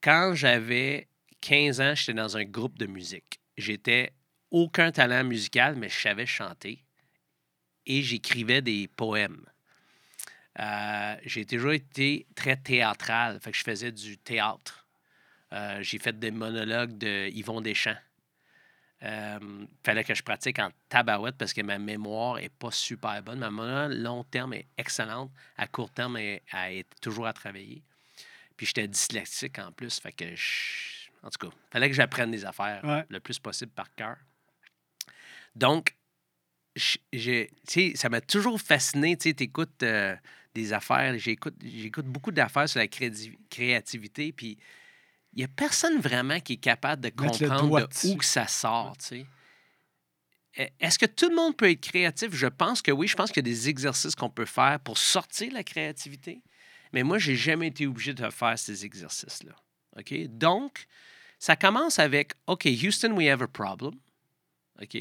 quand 0.02 0.34
j'avais 0.34 1.10
15 1.42 1.82
ans, 1.82 1.94
j'étais 1.96 2.14
dans 2.14 2.38
un 2.38 2.46
groupe 2.46 2.78
de 2.78 2.86
musique. 2.86 3.42
J'étais 3.58 4.14
aucun 4.50 4.92
talent 4.92 5.26
musical, 5.26 5.76
mais 5.76 5.90
je 5.90 6.00
savais 6.00 6.26
chanter. 6.26 6.86
Et 7.86 8.02
j'écrivais 8.02 8.62
des 8.62 8.88
poèmes. 8.88 9.46
Euh, 10.60 11.16
j'ai 11.26 11.46
toujours 11.46 11.72
été 11.72 12.28
très 12.36 12.58
théâtral. 12.58 13.40
Fait 13.40 13.52
que 13.52 13.58
je 13.58 13.64
faisais 13.64 13.92
du 13.92 14.18
théâtre. 14.18 14.86
Euh, 15.54 15.82
j'ai 15.82 16.00
fait 16.00 16.18
des 16.20 16.32
monologues 16.32 16.98
de 16.98 17.30
Yvon 17.30 17.62
Deschamps. 17.62 17.96
Euh, 19.02 19.40
fallait 19.86 20.04
que 20.04 20.14
je 20.14 20.22
pratique 20.22 20.60
en 20.60 20.70
tabarouette 20.90 21.38
parce 21.38 21.54
que 21.54 21.62
ma 21.62 21.80
mémoire 21.80 22.38
est 22.40 22.50
pas 22.50 22.72
super 22.72 23.24
bonne. 23.24 23.40
Ma 23.40 23.50
mémoire 23.50 23.88
long 23.88 24.26
terme 24.26 24.54
est 24.54 24.68
excellente. 24.78 25.32
À 25.56 25.68
court 25.68 25.90
terme, 25.92 26.18
elle, 26.18 26.42
elle 26.52 26.74
est 26.80 27.00
toujours 27.00 27.26
à 27.28 27.32
travailler. 27.34 27.82
Puis 28.58 28.66
j'étais 28.66 28.88
dyslexique 28.90 29.58
en 29.60 29.72
plus. 29.72 30.00
Fait 30.02 30.12
que 30.12 30.36
je- 30.36 31.00
En 31.24 31.30
tout 31.30 31.48
cas, 31.50 31.56
fallait 31.72 31.90
que 31.90 31.96
j'apprenne 31.96 32.32
des 32.32 32.44
affaires 32.46 32.84
Ouais. 32.84 33.06
le 33.10 33.20
plus 33.22 33.40
possible 33.40 33.72
par 33.72 33.94
cœur. 33.96 34.18
Donc, 35.56 35.96
j'ai- 37.12 37.52
ça 37.96 38.08
m'a 38.10 38.22
toujours 38.22 38.60
fasciné. 38.62 39.18
Tu 39.18 39.30
écoutes 39.30 39.84
des 40.54 40.74
affaires, 40.74 41.18
j'écoute 41.18 41.56
j'écoute 41.64 42.06
beaucoup 42.06 42.32
d'affaires 42.32 42.68
sur 42.68 42.80
la 42.80 42.88
créativité, 42.88 44.32
puis 44.32 44.58
il 45.34 45.38
n'y 45.38 45.44
a 45.44 45.48
personne 45.48 46.00
vraiment 46.00 46.40
qui 46.40 46.54
est 46.54 46.58
capable 46.58 47.04
de 47.04 47.10
comprendre 47.10 47.80
de 47.80 48.08
où 48.08 48.16
que 48.18 48.26
ça 48.26 48.48
sort. 48.48 48.98
tu 48.98 49.06
sais. 49.06 49.26
E- 50.60 50.68
Est-ce 50.80 50.98
que 50.98 51.06
tout 51.06 51.30
le 51.30 51.36
monde 51.36 51.56
peut 51.56 51.70
être 51.70 51.82
créatif? 51.82 52.34
Je 52.34 52.48
pense 52.48 52.82
que 52.82 52.92
oui. 52.92 53.08
Je 53.08 53.16
pense 53.16 53.32
qu'il 53.32 53.46
y 53.46 53.48
a 53.48 53.52
des 53.52 53.70
exercices 53.70 54.16
qu'on 54.16 54.30
peut 54.30 54.46
faire 54.46 54.80
pour 54.80 54.98
sortir 54.98 55.54
la 55.54 55.64
créativité. 55.64 56.42
Mais 56.92 57.04
moi, 57.04 57.20
j'ai 57.20 57.36
jamais 57.36 57.68
été 57.68 57.86
obligé 57.86 58.14
de 58.14 58.28
faire 58.32 58.58
ces 58.58 58.84
exercices-là. 58.86 59.54
OK? 59.98 60.14
Donc, 60.30 60.88
ça 61.38 61.56
commence 61.56 62.00
avec 62.00 62.34
OK, 62.48 62.66
Houston, 62.66 63.12
we 63.12 63.28
have 63.28 63.44
a 63.44 63.48
problem. 63.48 63.94
OK? 64.82 64.98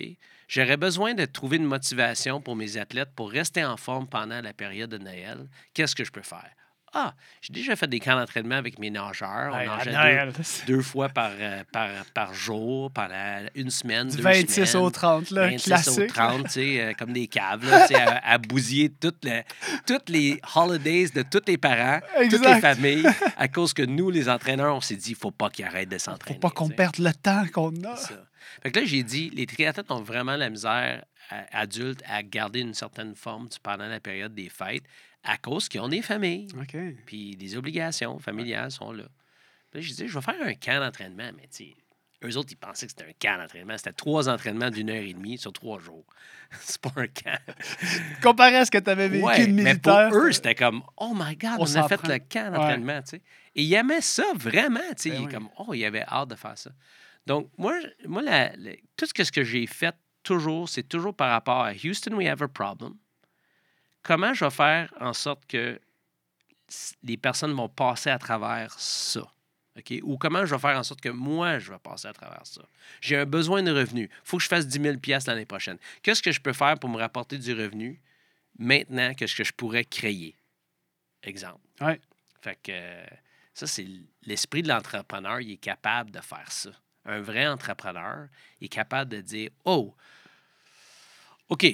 J'aurais 0.49 0.77
besoin 0.77 1.15
de 1.15 1.25
trouver 1.25 1.59
une 1.59 1.65
motivation 1.67 2.41
pour 2.41 2.57
mes 2.57 2.77
athlètes 2.77 3.11
pour 3.15 3.31
rester 3.31 3.65
en 3.65 3.77
forme 3.77 4.07
pendant 4.09 4.41
la 4.41 4.53
période 4.53 4.91
de 4.91 4.99
Noël. 4.99 5.47
Qu'est-ce 5.75 5.95
que 5.95 6.05
je 6.05 6.11
peux 6.11 6.23
faire? 6.23 6.51
Ah, 6.95 7.13
j'ai 7.43 7.53
déjà 7.53 7.77
fait 7.77 7.87
des 7.87 8.01
camps 8.01 8.17
d'entraînement 8.19 8.55
avec 8.55 8.79
mes 8.79 8.89
nageurs. 8.89 9.53
On 9.53 9.57
à 9.57 9.85
nageait 9.85 10.27
deux, 10.67 10.77
deux 10.77 10.81
fois 10.83 11.11
par, 11.11 11.33
euh, 11.39 11.63
par, 11.71 11.91
par 12.15 12.33
jour 12.33 12.91
pendant 12.91 13.45
une 13.55 13.69
semaine, 13.71 14.09
Du 14.09 14.17
deux 14.17 14.23
26 14.23 14.65
semaines. 14.67 14.85
au 14.87 14.91
30, 14.91 15.31
là, 15.33 15.49
26 15.49 15.65
classique. 15.67 15.99
au 16.01 16.07
30, 16.07 16.45
tu 16.45 16.49
sais, 16.49 16.81
euh, 16.81 16.93
comme 16.99 17.13
des 17.13 17.27
caves, 17.27 17.69
là, 17.69 17.83
tu 17.87 17.89
sais, 17.95 18.01
à, 18.01 18.27
à 18.27 18.39
bousiller 18.39 18.89
toutes 18.89 19.23
les, 19.23 19.43
toutes 19.87 20.09
les 20.09 20.41
holidays 20.57 21.09
de 21.15 21.21
tous 21.31 21.43
les 21.47 21.59
parents, 21.59 22.01
toutes 22.31 22.47
les 22.47 22.59
familles, 22.63 23.05
à 23.37 23.49
cause 23.49 23.75
que 23.75 23.83
nous, 23.83 24.09
les 24.11 24.27
entraîneurs, 24.31 24.75
on 24.75 24.81
s'est 24.81 24.97
dit, 24.97 25.11
il 25.11 25.17
faut 25.17 25.31
pas 25.31 25.51
qu'ils 25.51 25.67
arrêtent 25.67 25.91
de 25.91 25.99
Faut 25.99 26.11
s'entraîner. 26.13 26.41
pas 26.41 26.49
qu'on 26.51 26.65
tu 26.69 26.71
sais. 26.71 26.77
perde 26.77 26.99
le 27.01 27.13
temps 27.13 27.45
qu'on 27.53 27.75
a. 27.85 27.97
Ça. 27.97 28.15
Fait 28.63 28.71
que 28.71 28.81
là, 28.81 28.85
j'ai 28.87 29.03
dit, 29.03 29.31
les 29.31 29.47
triathlètes 29.47 29.91
ont 29.91 30.03
vraiment 30.03 30.37
la 30.37 30.51
misère 30.51 31.05
à- 31.31 31.59
adultes 31.61 32.03
à 32.07 32.23
garder 32.23 32.61
une 32.61 32.75
certaine 32.75 33.15
forme 33.15 33.49
pendant 33.63 33.87
la 33.87 34.01
période 34.01 34.35
des 34.35 34.49
fêtes 34.49 34.85
à 35.25 35.37
cause 35.37 35.69
qu'ils 35.69 35.81
ont 35.81 35.89
des 35.89 36.03
familles. 36.03 36.49
OK. 36.61 36.77
Puis 37.07 37.37
les 37.41 37.57
obligations 37.57 38.19
familiales 38.19 38.71
sont 38.71 38.93
là. 38.93 39.05
Puis 39.71 39.81
là, 39.81 39.87
j'ai 39.87 39.95
dit, 39.95 40.09
je 40.09 40.15
vais 40.19 40.23
faire 40.23 40.43
un 40.43 40.55
camp 40.55 40.81
d'entraînement, 40.81 41.31
mais 41.37 41.49
tu 41.51 41.65
sais, 41.65 41.75
eux 42.25 42.37
autres, 42.37 42.49
ils 42.51 42.57
pensaient 42.57 42.87
que 42.87 42.93
c'était 42.97 43.05
un 43.11 43.13
camp 43.21 43.41
d'entraînement. 43.41 43.77
C'était 43.77 43.93
trois 43.93 44.29
entraînements 44.29 44.71
d'une 44.71 44.91
heure 44.91 44.97
et 45.03 45.13
demie 45.13 45.39
sur 45.39 45.53
trois 45.53 45.79
jours. 45.79 46.05
C'est 46.61 46.81
pas 46.81 46.91
un 46.97 47.07
camp. 47.07 47.39
Comparé 48.23 48.57
à 48.57 48.65
ce 48.65 48.71
que 48.71 48.79
tu 48.79 48.91
avais 48.91 49.09
vécu 49.09 49.25
Ouais, 49.25 49.47
de 49.47 49.53
mais 49.53 49.65
militaire. 49.65 50.09
pour 50.09 50.19
eux, 50.19 50.33
c'était 50.33 50.55
comme, 50.55 50.83
oh 50.97 51.13
my 51.15 51.37
God, 51.37 51.57
On 51.59 51.77
a 51.77 51.87
fait 51.89 51.97
prend. 51.99 52.09
le 52.09 52.19
camp 52.19 52.51
d'entraînement, 52.53 53.03
tu 53.03 53.11
sais. 53.11 53.23
Et 53.55 53.63
ils 53.63 53.75
aimaient 53.75 54.01
ça 54.01 54.25
vraiment, 54.35 54.81
tu 54.97 55.03
sais. 55.03 55.11
Ben 55.11 55.17
Il 55.17 55.23
est 55.23 55.27
oui. 55.27 55.33
comme, 55.33 55.49
oh, 55.59 55.75
il 55.75 55.85
avait 55.85 56.03
hâte 56.05 56.31
de 56.31 56.35
faire 56.35 56.57
ça. 56.59 56.71
Donc, 57.29 57.51
moi, 57.59 57.79
moi 58.07 58.23
la- 58.23 58.57
la- 58.57 58.77
tout 58.97 59.05
ce 59.05 59.13
que, 59.13 59.23
ce 59.23 59.31
que 59.31 59.45
j'ai 59.45 59.67
fait 59.67 59.95
toujours, 60.23 60.67
c'est 60.67 60.83
toujours 60.83 61.15
par 61.15 61.31
rapport 61.31 61.63
à 61.63 61.73
Houston, 61.73 62.15
we 62.15 62.27
have 62.27 62.43
a 62.43 62.49
problem. 62.49 62.97
Comment 64.03 64.33
je 64.33 64.47
vais 64.47 64.51
faire 64.51 64.93
en 64.99 65.13
sorte 65.13 65.45
que 65.47 65.79
les 67.03 67.19
personnes 67.19 67.53
vont 67.53 67.69
passer 67.69 68.09
à 68.09 68.19
travers 68.19 68.73
ça? 68.81 69.31
Ou 70.03 70.17
comment 70.17 70.45
je 70.47 70.55
vais 70.55 70.61
faire 70.61 70.79
en 70.79 70.83
sorte 70.83 71.03
que 71.03 71.11
moi, 71.11 71.59
je 71.59 71.71
vais 71.71 71.79
passer 71.79 72.09
à 72.09 72.15
travers 72.15 72.45
ça? 72.47 72.63
J'ai 73.03 73.17
un 73.17 73.27
besoin 73.27 73.63
de 73.63 73.71
revenus. 73.71 74.09
Il 74.11 74.21
faut 74.25 74.39
que 74.39 74.43
je 74.43 74.49
fasse 74.49 74.67
10 74.67 74.81
000 74.81 74.97
piastres 74.97 75.31
l'année 75.31 75.45
prochaine. 75.45 75.79
Qu'est-ce 76.03 76.23
que 76.23 76.33
je 76.33 76.41
peux 76.41 76.55
faire 76.55 76.79
pour 76.79 76.89
me 76.89 76.97
rapporter 76.97 77.37
du 77.37 77.53
revenu 77.53 78.01
maintenant 78.59 79.13
que 79.15 79.27
ce 79.27 79.37
que 79.37 79.45
je 79.45 79.53
pourrais 79.53 79.85
créer? 79.85 80.35
Exemple. 81.23 81.61
Ouais. 81.83 82.01
Fait 82.41 82.59
que 82.63 82.73
ça, 83.53 83.67
c'est 83.67 83.87
l'esprit 84.23 84.63
de 84.63 84.69
l'entrepreneur. 84.69 85.41
Il 85.41 85.53
est 85.53 85.57
capable 85.59 86.11
de 86.11 86.21
faire 86.21 86.51
ça. 86.51 86.71
Un 87.09 87.21
vrai 87.21 87.47
entrepreneur 87.47 88.29
est 88.61 88.69
capable 88.69 89.11
de 89.11 89.21
dire 89.21 89.51
Oh, 89.65 89.95
OK, 91.49 91.67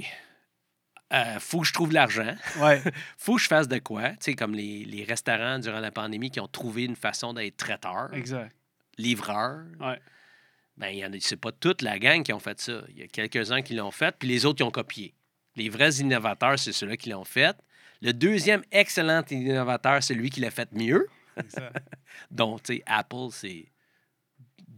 euh, 1.12 1.38
faut 1.40 1.60
que 1.60 1.66
je 1.66 1.72
trouve 1.72 1.92
l'argent 1.92 2.34
Ouais. 2.60 2.80
faut 3.18 3.36
que 3.36 3.42
je 3.42 3.46
fasse 3.48 3.68
de 3.68 3.78
quoi. 3.78 4.10
Tu 4.10 4.16
sais, 4.20 4.34
comme 4.34 4.54
les, 4.54 4.84
les 4.84 5.04
restaurants 5.04 5.58
durant 5.58 5.80
la 5.80 5.90
pandémie 5.90 6.30
qui 6.30 6.40
ont 6.40 6.48
trouvé 6.48 6.84
une 6.84 6.96
façon 6.96 7.32
d'être 7.34 7.56
traiteur, 7.56 8.12
Exact. 8.14 8.54
livreur. 8.96 9.64
Ouais. 9.80 10.00
Ben, 10.76 10.88
il 10.88 10.98
y 10.98 11.04
en 11.06 11.12
a, 11.12 11.16
c'est 11.20 11.36
pas 11.36 11.52
toute 11.52 11.82
la 11.82 11.98
gang 11.98 12.22
qui 12.22 12.32
ont 12.32 12.40
fait 12.40 12.60
ça. 12.60 12.82
Il 12.88 12.98
y 12.98 13.02
a 13.02 13.06
quelques-uns 13.08 13.62
qui 13.62 13.74
l'ont 13.74 13.90
fait, 13.92 14.14
puis 14.18 14.28
les 14.28 14.44
autres 14.46 14.56
qui 14.58 14.62
ont 14.64 14.70
copié. 14.72 15.14
Les 15.56 15.68
vrais 15.68 15.90
innovateurs, 15.96 16.58
c'est 16.58 16.72
ceux-là 16.72 16.96
qui 16.96 17.10
l'ont 17.10 17.24
fait. 17.24 17.56
Le 18.02 18.12
deuxième 18.12 18.62
excellent 18.72 19.22
innovateur, 19.30 20.02
c'est 20.02 20.14
lui 20.14 20.30
qui 20.30 20.40
l'a 20.40 20.50
fait 20.50 20.70
mieux. 20.72 21.06
exact. 21.36 21.76
Donc, 22.30 22.62
tu 22.64 22.74
sais, 22.76 22.82
Apple, 22.86 23.28
c'est 23.30 23.66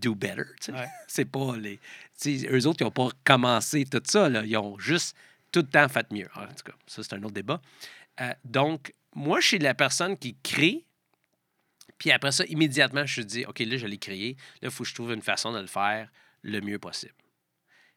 do 0.01 0.14
better. 0.14 0.47
Ouais. 0.68 0.86
C'est 1.06 1.24
pas 1.24 1.56
les. 1.56 1.78
Eux 2.27 2.66
autres, 2.66 2.81
ils 2.81 2.85
n'ont 2.85 2.90
pas 2.90 3.09
commencé 3.24 3.85
tout 3.85 4.02
ça. 4.05 4.28
Là. 4.28 4.44
Ils 4.44 4.56
ont 4.56 4.78
juste 4.78 5.16
tout 5.52 5.60
le 5.60 5.66
temps 5.68 5.89
fait 5.89 6.10
mieux. 6.10 6.28
En 6.35 6.47
tout 6.47 6.64
cas, 6.64 6.73
ça, 6.86 7.02
c'est 7.02 7.14
un 7.14 7.23
autre 7.23 7.35
débat. 7.35 7.60
Euh, 8.20 8.32
donc, 8.44 8.94
moi, 9.14 9.40
je 9.40 9.47
suis 9.48 9.59
la 9.59 9.74
personne 9.74 10.16
qui 10.18 10.36
crée. 10.43 10.85
Puis 11.98 12.10
après 12.10 12.32
ça, 12.32 12.44
immédiatement, 12.47 13.06
je 13.06 13.20
me 13.23 13.27
dis, 13.27 13.44
OK, 13.47 13.60
là, 13.60 13.77
je 13.77 13.86
l'ai 13.86 13.98
créé. 13.98 14.36
Là, 14.60 14.68
il 14.68 14.70
faut 14.70 14.85
que 14.85 14.90
je 14.90 14.94
trouve 14.94 15.12
une 15.12 15.23
façon 15.23 15.52
de 15.52 15.60
le 15.60 15.66
faire 15.66 16.10
le 16.43 16.60
mieux 16.60 16.78
possible. 16.78 17.14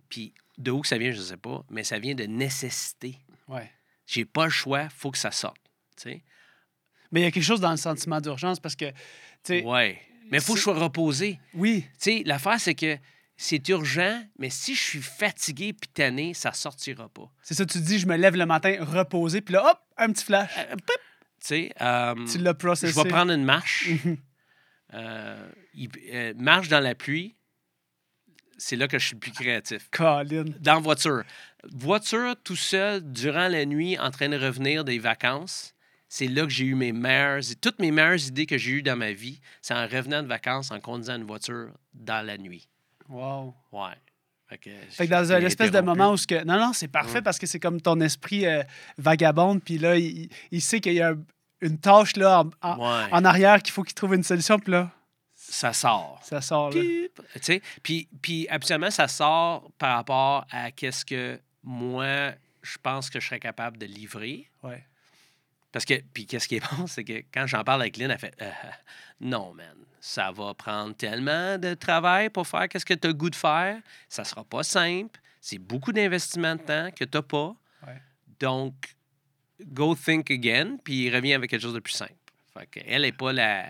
Puis, 0.07 0.33
de 0.57 0.71
où 0.71 0.81
que 0.81 0.87
ça 0.87 0.97
vient, 0.97 1.11
je 1.11 1.19
ne 1.19 1.23
sais 1.23 1.37
pas, 1.37 1.65
mais 1.69 1.83
ça 1.83 1.99
vient 1.99 2.15
de 2.15 2.23
nécessité. 2.23 3.17
Ouais. 3.47 3.71
J'ai 4.07 4.25
pas 4.25 4.45
le 4.45 4.51
choix, 4.51 4.89
faut 4.89 5.11
que 5.11 5.17
ça 5.17 5.31
sorte. 5.31 5.59
tu 5.97 6.03
sais. 6.03 6.23
Mais 7.11 7.21
il 7.21 7.23
y 7.23 7.27
a 7.27 7.31
quelque 7.31 7.43
chose 7.43 7.61
dans 7.61 7.71
le 7.71 7.77
sentiment 7.77 8.21
d'urgence 8.21 8.59
parce 8.59 8.75
que, 8.75 8.91
Ouais. 9.49 10.01
Mais 10.31 10.37
il 10.37 10.43
faut 10.43 10.53
que 10.53 10.59
je 10.59 10.63
sois 10.63 10.77
reposé. 10.79 11.39
oui, 11.53 11.83
Tu 11.93 12.17
sais, 12.17 12.23
l'affaire, 12.25 12.59
c'est 12.59 12.75
que 12.75 12.97
c'est 13.37 13.67
urgent, 13.69 14.21
mais 14.37 14.49
si 14.49 14.75
je 14.75 14.81
suis 14.81 15.01
fatigué 15.01 15.71
puis 15.73 15.89
tanné, 15.93 16.33
ça 16.33 16.51
sortira 16.51 17.07
pas. 17.09 17.31
c'est 17.41 17.53
ça, 17.53 17.65
tu 17.65 17.79
dis, 17.79 17.97
je 17.99 18.05
me 18.07 18.15
lève 18.17 18.35
le 18.35 18.45
matin 18.45 18.75
reposé, 18.81 19.41
puis 19.41 19.53
là, 19.53 19.65
hop, 19.71 19.79
un 19.97 20.11
petit 20.11 20.25
flash. 20.25 20.51
Euh, 20.57 20.75
pip! 20.75 20.99
Tu 21.41 21.47
sais, 21.47 21.71
euh, 21.79 22.15
tu 22.29 22.37
l'as 22.39 22.53
processé. 22.53 22.91
je 22.93 23.01
vais 23.01 23.07
prendre 23.09 23.31
une 23.31 23.45
marche. 23.45 23.87
Mhm. 24.03 24.17
Euh, 24.93 25.51
il- 25.75 25.89
euh, 26.13 26.33
marche 26.35 26.67
dans 26.67 26.79
la 26.81 26.95
pluie, 26.95 27.35
c'est 28.57 28.75
là 28.75 28.87
que 28.89 28.99
je 28.99 29.05
suis 29.05 29.13
le 29.13 29.19
plus 29.19 29.31
créatif. 29.31 29.87
Colin. 29.91 30.45
Dans 30.59 30.81
voiture. 30.81 31.23
Voiture 31.71 32.35
tout 32.43 32.55
seul, 32.55 33.01
durant 33.11 33.47
la 33.47 33.65
nuit, 33.65 33.97
en 33.99 34.11
train 34.11 34.27
de 34.29 34.37
revenir 34.37 34.83
des 34.83 34.99
vacances, 34.99 35.73
c'est 36.09 36.27
là 36.27 36.43
que 36.43 36.49
j'ai 36.49 36.65
eu 36.65 36.75
mes 36.75 36.91
meilleures... 36.91 37.41
Toutes 37.61 37.79
mes 37.79 37.91
meilleures 37.91 38.25
idées 38.27 38.45
que 38.45 38.57
j'ai 38.57 38.71
eues 38.71 38.81
dans 38.83 38.97
ma 38.97 39.11
vie, 39.13 39.39
c'est 39.61 39.73
en 39.73 39.87
revenant 39.87 40.21
de 40.23 40.27
vacances, 40.27 40.71
en 40.71 40.79
conduisant 40.81 41.15
une 41.15 41.23
voiture 41.23 41.69
dans 41.93 42.25
la 42.25 42.37
nuit. 42.37 42.67
Wow. 43.07 43.53
Ouais. 43.71 43.93
Fait 44.47 44.57
que, 44.57 44.69
Fait 44.89 45.05
que 45.05 45.11
dans 45.11 45.23
j'ai 45.23 45.35
un 45.35 45.41
espèce 45.41 45.69
de 45.71 45.79
moment 45.79 46.11
où 46.11 46.17
ce 46.17 46.25
que. 46.25 46.43
Non, 46.43 46.57
non, 46.59 46.73
c'est 46.73 46.87
parfait 46.87 47.15
Ouais. 47.15 47.21
parce 47.21 47.37
que 47.37 47.45
c'est 47.45 47.59
comme 47.59 47.79
ton 47.79 47.99
esprit 48.01 48.47
euh, 48.47 48.63
vagabonde, 48.97 49.63
puis 49.63 49.77
là, 49.77 49.95
il, 49.95 50.27
il 50.51 50.61
sait 50.61 50.79
qu'il 50.81 50.93
y 50.93 51.01
a 51.01 51.09
un- 51.09 51.23
une 51.61 51.77
tâche 51.77 52.15
là 52.15 52.41
en, 52.41 52.49
en- 52.67 52.77
Ouais. 52.79 53.07
en 53.11 53.23
arrière 53.25 53.61
qu'il 53.61 53.71
faut 53.73 53.83
qu'il 53.83 53.93
trouve 53.93 54.15
une 54.15 54.23
solution, 54.23 54.57
puis 54.57 54.71
là, 54.71 54.89
Ça 55.35 55.71
sort. 55.73 56.19
ça 56.23 56.41
sort. 56.41 56.71
Là. 56.71 56.81
Pip. 56.81 57.21
Tu 57.35 57.39
sais, 57.41 57.61
puis, 57.83 58.07
puis 58.23 58.47
absolument, 58.49 58.89
ça 58.89 59.07
sort 59.07 59.69
par 59.77 59.95
rapport 59.97 60.47
à 60.49 60.71
qu'est-ce 60.71 61.05
que 61.05 61.39
moi, 61.63 62.31
je 62.63 62.77
pense 62.81 63.09
que 63.11 63.19
je 63.19 63.27
serais 63.27 63.39
capable 63.39 63.77
de 63.77 63.85
livrer. 63.85 64.49
Ouais. 64.63 64.83
Parce 65.71 65.85
que, 65.85 65.93
puis 66.13 66.25
qu'est-ce 66.25 66.47
qui 66.47 66.55
est 66.55 66.71
bon, 66.77 66.87
c'est 66.87 67.03
que 67.03 67.23
quand 67.33 67.45
j'en 67.47 67.63
parle 67.63 67.81
avec 67.81 67.97
Lynn, 67.97 68.11
elle 68.11 68.17
fait 68.19 68.33
Euh, 68.41 68.49
Non, 69.21 69.53
man, 69.53 69.75
ça 70.01 70.31
va 70.31 70.53
prendre 70.53 70.95
tellement 70.95 71.57
de 71.57 71.73
travail 71.73 72.29
pour 72.29 72.47
faire 72.47 72.67
qu'est-ce 72.69 72.85
que 72.85 72.93
tu 72.93 73.07
as 73.07 73.09
le 73.11 73.13
goût 73.13 73.29
de 73.29 73.35
faire. 73.35 73.77
Ça 74.07 74.23
sera 74.23 74.43
pas 74.43 74.63
simple. 74.63 75.19
C'est 75.41 75.57
beaucoup 75.59 75.91
d'investissement 75.91 76.55
de 76.55 76.61
temps 76.61 76.89
que 76.95 77.03
tu 77.05 77.17
n'as 77.17 77.21
pas. 77.21 77.55
Ouais. 77.85 78.01
Donc, 78.39 78.73
go 79.63 79.95
think 79.95 80.31
again, 80.31 80.77
puis 80.83 81.13
reviens 81.13 81.35
avec 81.37 81.49
quelque 81.49 81.61
chose 81.61 81.73
de 81.73 81.79
plus 81.79 81.93
simple. 81.93 82.13
Fait 82.57 82.83
elle 82.87 83.05
est 83.05 83.11
pas 83.11 83.31
la. 83.33 83.65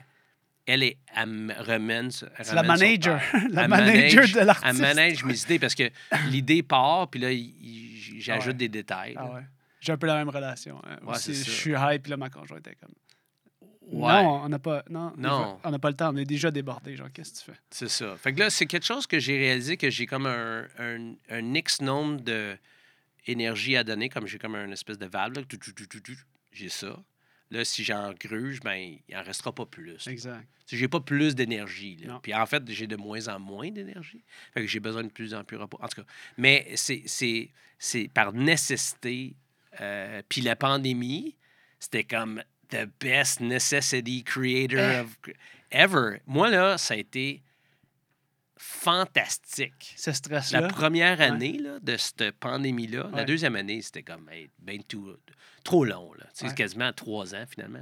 Elle 0.66 0.84
est. 0.84 0.98
Elle 1.16 1.54
remène. 1.60 2.12
C'est 2.12 2.54
la 2.54 2.64
manager. 2.64 3.20
la 3.50 3.64
Elle 3.64 3.68
manager 3.70 4.22
manage- 4.24 4.34
de 4.34 4.40
l'artiste. 4.40 4.68
Elle 4.76 4.82
manage 4.82 5.24
mes 5.26 5.42
idées 5.42 5.60
parce 5.60 5.76
que 5.76 5.90
l'idée 6.30 6.64
part, 6.64 7.08
puis 7.10 7.20
là, 7.20 7.30
j'ajoute 8.20 8.48
Ouais. 8.54 8.54
des 8.54 8.70
détails. 8.70 9.16
Ah 9.18 9.32
ouais. 9.32 9.42
J'ai 9.80 9.92
un 9.94 9.98
peu 9.98 10.08
la 10.08 10.16
même 10.16 10.30
relation. 10.30 10.82
hein. 10.86 10.98
Ouais, 11.04 11.14
Aussi, 11.16 11.34
c'est 11.36 11.46
je 11.46 11.52
suis 11.56 11.74
hype, 11.78 12.04
puis 12.04 12.10
là, 12.12 12.18
ma 12.18 12.30
conjointe 12.30 12.68
est 12.68 12.76
comme. 12.76 12.94
Ouais. 13.92 14.22
Non, 14.24 14.42
on 14.44 14.50
n'a 14.50 14.60
pas. 14.60 14.84
Non, 14.90 15.14
Non. 15.18 15.60
on 15.64 15.72
n'a 15.72 15.80
pas 15.80 15.90
le 15.90 15.96
temps. 15.96 16.14
On 16.14 16.18
est 16.18 16.26
déjà 16.26 16.52
débordé. 16.52 16.96
Genre, 16.96 17.08
qu'est-ce 17.12 17.34
que 17.34 17.38
tu 17.40 17.52
fais? 17.52 17.58
C'est 17.72 17.90
ça. 17.90 18.16
Fait 18.18 18.34
que 18.34 18.40
là, 18.40 18.50
c'est 18.50 18.66
quelque 18.68 18.86
chose 18.86 19.08
que 19.08 19.18
j'ai 19.20 19.38
réalisé 19.38 19.78
que 19.78 19.90
j'ai 19.90 20.06
comme 20.06 20.28
un, 20.28 20.68
un, 20.78 21.14
un 21.30 21.54
X 21.56 21.82
nombre 21.82 22.22
de 22.22 22.56
énergie 23.26 23.76
à 23.78 23.84
donner, 23.84 24.10
comme 24.10 24.28
j'ai 24.28 24.38
comme 24.38 24.56
une 24.56 24.72
espèce 24.74 24.98
de 25.00 25.06
valve. 25.08 25.44
J'ai 26.52 26.70
ça. 26.70 27.00
Là, 27.52 27.66
si 27.66 27.84
j'en 27.84 28.14
gruge, 28.14 28.60
ben, 28.60 28.98
il 29.08 29.18
en 29.18 29.24
restera 29.24 29.52
pas 29.54 29.66
plus. 29.66 30.08
Exact. 30.08 30.46
Si 30.68 30.78
j'ai 30.78 30.88
pas 30.88 31.00
plus 31.00 31.34
d'énergie. 31.34 31.98
Puis 32.22 32.34
en 32.36 32.46
fait, 32.46 32.62
j'ai 32.70 32.86
de 32.86 32.96
moins 32.96 33.28
en 33.28 33.40
moins 33.40 33.72
d'énergie. 33.72 34.24
Fait 34.54 34.62
que 34.62 34.68
j'ai 34.68 34.80
besoin 34.80 35.04
de 35.04 35.10
plus 35.10 35.34
en 35.34 35.44
plus 35.44 35.58
de 35.58 35.62
repos. 35.64 35.80
En 35.82 35.88
tout 35.88 36.02
cas, 36.04 36.08
mais 36.38 36.68
c'est, 36.76 37.02
c'est, 37.08 37.50
c'est 37.80 38.08
par 38.08 38.34
nécessité. 38.34 39.36
Euh, 39.82 40.22
puis 40.30 40.42
la 40.42 40.56
pandémie, 40.56 41.36
c'était 41.80 42.04
comme 42.04 42.44
the 42.70 42.88
best 43.00 43.40
necessity 43.42 44.24
creator 44.24 44.80
Eh. 44.80 45.00
of 45.02 45.18
ever. 45.72 46.22
Moi, 46.26 46.50
là, 46.50 46.78
ça 46.78 46.94
a 46.94 46.98
été 46.98 47.42
fantastique. 48.58 49.94
Ce 49.98 50.12
stress-là? 50.12 50.62
La 50.62 50.68
première 50.68 51.18
Ouais. 51.20 51.26
année 51.26 51.58
là, 51.58 51.80
de 51.80 51.98
cette 51.98 52.32
pandémie-là, 52.32 53.10
la 53.14 53.24
deuxième 53.24 53.56
année, 53.56 53.82
c'était 53.82 54.04
comme 54.04 54.30
hey, 54.30 54.50
ben 54.60 54.84
tout, 54.84 55.16
trop 55.64 55.86
long. 55.86 56.14
Là. 56.14 56.26
Ouais. 56.26 56.30
C'est 56.34 56.56
quasiment 56.56 56.92
trois 56.94 57.34
ans 57.36 57.46
finalement. 57.50 57.80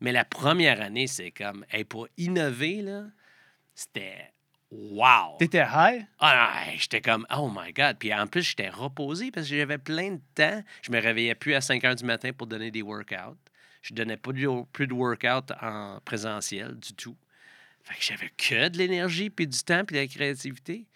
Mais 0.00 0.12
la 0.12 0.24
première 0.24 0.80
année, 0.82 1.06
c'est 1.06 1.30
comme 1.30 1.64
hey, 1.70 1.84
pour 1.84 2.08
innover, 2.16 2.82
là, 2.82 3.04
c'était 3.74 4.32
wow. 4.70 5.36
T'étais 5.38 5.64
high? 5.64 6.06
Ah, 6.18 6.64
j'étais 6.76 7.00
comme 7.00 7.26
oh 7.36 7.50
my 7.54 7.72
God. 7.72 7.96
Puis 7.98 8.12
en 8.12 8.26
plus, 8.26 8.42
j'étais 8.42 8.68
reposé 8.68 9.30
parce 9.30 9.48
que 9.48 9.56
j'avais 9.56 9.78
plein 9.78 10.12
de 10.12 10.20
temps. 10.34 10.62
Je 10.82 10.92
me 10.92 11.00
réveillais 11.00 11.34
plus 11.34 11.54
à 11.54 11.60
5 11.60 11.84
heures 11.84 11.96
du 11.96 12.04
matin 12.04 12.32
pour 12.32 12.46
donner 12.46 12.70
des 12.70 12.82
workouts. 12.82 13.38
Je 13.82 13.94
donnais 13.94 14.16
pas 14.16 14.32
de, 14.32 14.64
plus 14.72 14.86
de 14.86 14.94
workouts 14.94 15.52
en 15.60 16.00
présentiel 16.04 16.74
du 16.78 16.92
tout. 16.94 17.16
Fait 17.82 17.94
que 17.94 18.04
j'avais 18.04 18.30
que 18.30 18.68
de 18.68 18.78
l'énergie, 18.78 19.30
puis 19.30 19.46
du 19.46 19.58
temps, 19.60 19.84
puis 19.84 19.96
de 19.96 20.00
la 20.00 20.06
créativité. 20.06 20.86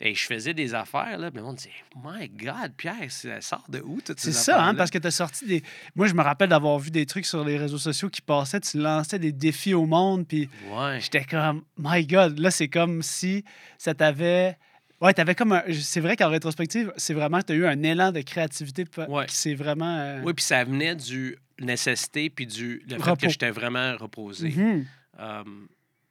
Et 0.00 0.14
je 0.14 0.24
faisais 0.26 0.54
des 0.54 0.74
affaires, 0.74 1.18
là. 1.18 1.28
Puis 1.30 1.38
le 1.40 1.44
monde 1.44 1.56
disait, 1.56 1.72
My 2.04 2.28
God, 2.28 2.72
Pierre, 2.76 3.10
ça 3.10 3.40
sort 3.40 3.64
de 3.68 3.80
où, 3.80 4.00
toutes 4.00 4.20
ces 4.20 4.30
C'est 4.32 4.44
ça, 4.44 4.64
hein, 4.64 4.74
parce 4.76 4.90
que 4.92 4.98
tu 4.98 5.06
as 5.08 5.10
sorti 5.10 5.44
des. 5.44 5.62
Moi, 5.96 6.06
je 6.06 6.14
me 6.14 6.22
rappelle 6.22 6.50
d'avoir 6.50 6.78
vu 6.78 6.92
des 6.92 7.04
trucs 7.04 7.26
sur 7.26 7.44
les 7.44 7.58
réseaux 7.58 7.78
sociaux 7.78 8.08
qui 8.08 8.20
passaient. 8.22 8.60
Tu 8.60 8.78
lançais 8.78 9.18
des 9.18 9.32
défis 9.32 9.74
au 9.74 9.86
monde, 9.86 10.24
puis 10.26 10.48
Ouais. 10.70 11.00
j'étais 11.00 11.24
comme, 11.24 11.64
my 11.78 12.06
God, 12.06 12.38
là, 12.38 12.52
c'est 12.52 12.68
comme 12.68 13.02
si 13.02 13.44
ça 13.76 13.92
t'avait. 13.92 14.56
Ouais, 15.00 15.12
t'avais 15.14 15.34
comme 15.34 15.50
un. 15.52 15.62
C'est 15.72 16.00
vrai 16.00 16.14
qu'en 16.16 16.28
rétrospective, 16.28 16.92
c'est 16.96 17.14
vraiment 17.14 17.40
que 17.40 17.46
tu 17.46 17.52
as 17.54 17.56
eu 17.56 17.66
un 17.66 17.82
élan 17.82 18.12
de 18.12 18.20
créativité 18.20 18.84
Ouais. 19.08 19.26
qui 19.26 19.36
s'est 19.36 19.54
vraiment. 19.54 19.96
euh, 19.98 20.22
Oui, 20.24 20.32
puis 20.32 20.44
ça 20.44 20.62
venait 20.62 20.94
du 20.94 21.36
nécessité, 21.60 22.30
puis 22.30 22.46
du 22.46 22.84
le 22.88 22.96
fait 22.98 23.10
Repos. 23.10 23.26
que 23.26 23.28
j'étais 23.32 23.50
vraiment 23.50 23.96
reposé. 23.96 24.50
mhm. 24.50 24.86
Um, 25.18 25.66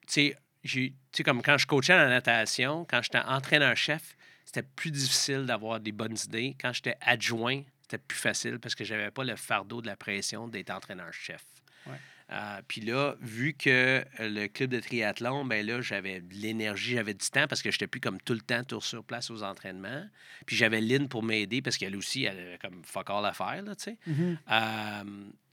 tu 0.08 0.14
sais, 0.14 0.38
j'ai- 0.64 0.94
sais, 1.18 1.24
comme 1.24 1.42
quand 1.42 1.58
je 1.58 1.68
coachais 1.68 1.94
en 1.94 2.10
natation, 2.10 2.86
quand 2.90 3.02
j'étais 3.02 3.20
entraîneur-chef, 3.20 4.16
c'était 4.46 4.64
plus 4.64 4.92
difficile 4.92 5.46
d'avoir 5.46 5.80
des 5.80 5.92
bonnes 5.92 6.18
idées. 6.26 6.56
Quand 6.60 6.72
j'étais 6.74 6.96
adjoint, 7.02 7.64
c'était 7.82 7.98
plus 7.98 8.18
facile 8.18 8.60
parce 8.60 8.76
que 8.76 8.84
j'avais 8.84 9.12
pas 9.12 9.24
le 9.24 9.36
fardeau 9.36 9.82
de 9.82 9.88
la 9.88 9.96
pression 9.96 10.48
d'être 10.48 10.70
entraîneur-chef. 10.70 11.44
Ouais. 11.86 11.98
Euh, 12.32 12.62
Puis 12.68 12.82
là, 12.82 13.16
vu 13.22 13.54
que 13.54 14.04
le 14.20 14.48
club 14.48 14.72
de 14.72 14.80
triathlon, 14.80 15.46
ben 15.46 15.66
là, 15.66 15.82
j'avais 15.82 16.20
de 16.20 16.34
l'énergie, 16.34 16.96
j'avais 16.96 17.14
du 17.14 17.30
temps 17.30 17.48
parce 17.48 17.62
que 17.62 17.72
j'étais 17.72 17.88
plus 17.88 18.02
comme 18.02 18.20
tout 18.22 18.34
le 18.34 18.42
temps 18.42 18.64
tour 18.64 18.84
sur 18.84 19.04
place 19.04 19.30
aux 19.32 19.44
entraînements. 19.44 20.06
Puis 20.46 20.56
j'avais 20.56 20.82
Lynn 20.82 21.08
pour 21.08 21.24
m'aider 21.24 21.62
parce 21.62 21.78
qu'elle 21.78 21.96
aussi, 21.96 22.26
elle 22.26 22.40
avait 22.40 22.58
comme 22.58 22.84
fuck 22.84 23.10
all 23.10 23.26
à 23.26 23.34
faire, 23.34 23.62
là, 23.64 23.76
tu 23.76 23.84
sais. 23.84 23.98
Mhm. 24.08 24.38
Euh, 24.52 25.04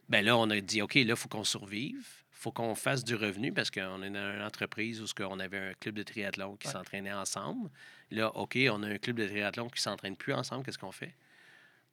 ben 0.09 0.25
là, 0.25 0.37
on 0.37 0.51
a 0.51 0.61
dit, 0.61 0.83
OK, 0.83 0.95
là, 0.95 1.01
il 1.03 1.17
faut 1.17 1.29
qu'on 1.29 1.45
survive. 1.45 2.05
Faut 2.35 2.53
qu'on 2.53 2.75
fasse 2.75 3.05
du 3.05 3.15
revenu 3.15 3.53
parce 3.53 3.71
qu'on 3.71 4.03
est 4.03 4.11
dans 4.11 4.35
une 4.35 4.43
entreprise 4.43 5.01
où 5.01 5.07
on 5.21 5.39
avait 5.41 5.59
un 5.59 5.73
club 5.81 5.95
de 5.95 6.03
triathlon 6.03 6.57
qui 6.57 6.67
Ouais. 6.67 6.73
s'entraînait 6.75 7.13
ensemble. 7.13 7.71
Là, 8.11 8.37
OK, 8.37 8.59
on 8.71 8.83
a 8.83 8.89
un 8.89 8.99
club 8.99 9.17
de 9.17 9.27
triathlon 9.27 9.69
qui 9.71 9.81
s'entraîne 9.81 10.17
plus 10.17 10.35
ensemble. 10.35 10.65
Qu'est-ce 10.65 10.79
qu'on 10.79 10.93
fait? 10.93 11.15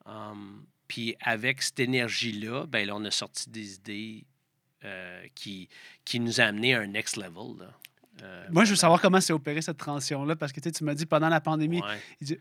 Um, 0.05 0.65
puis 0.87 1.15
avec 1.21 1.61
cette 1.61 1.79
énergie-là, 1.79 2.65
ben 2.67 2.85
là, 2.87 2.95
on 2.95 3.05
a 3.05 3.11
sorti 3.11 3.49
des 3.49 3.75
idées 3.75 4.25
euh, 4.83 5.23
qui, 5.35 5.69
qui 6.03 6.19
nous 6.19 6.41
a 6.41 6.45
amené 6.45 6.73
à 6.75 6.81
un 6.81 6.87
next 6.87 7.15
level. 7.17 7.59
là. 7.59 7.73
Euh, 8.23 8.45
Moi, 8.49 8.65
je 8.65 8.71
veux 8.71 8.75
savoir 8.75 8.99
comment 8.99 9.21
s'est 9.21 9.31
opéré 9.33 9.61
cette 9.61 9.77
transition-là, 9.77 10.35
parce 10.35 10.51
que 10.51 10.59
tu 10.59 10.83
m'as 10.83 10.95
dit 10.95 11.05
pendant 11.05 11.29
la 11.29 11.39
pandémie, 11.39 11.81
Ouais. 11.81 12.37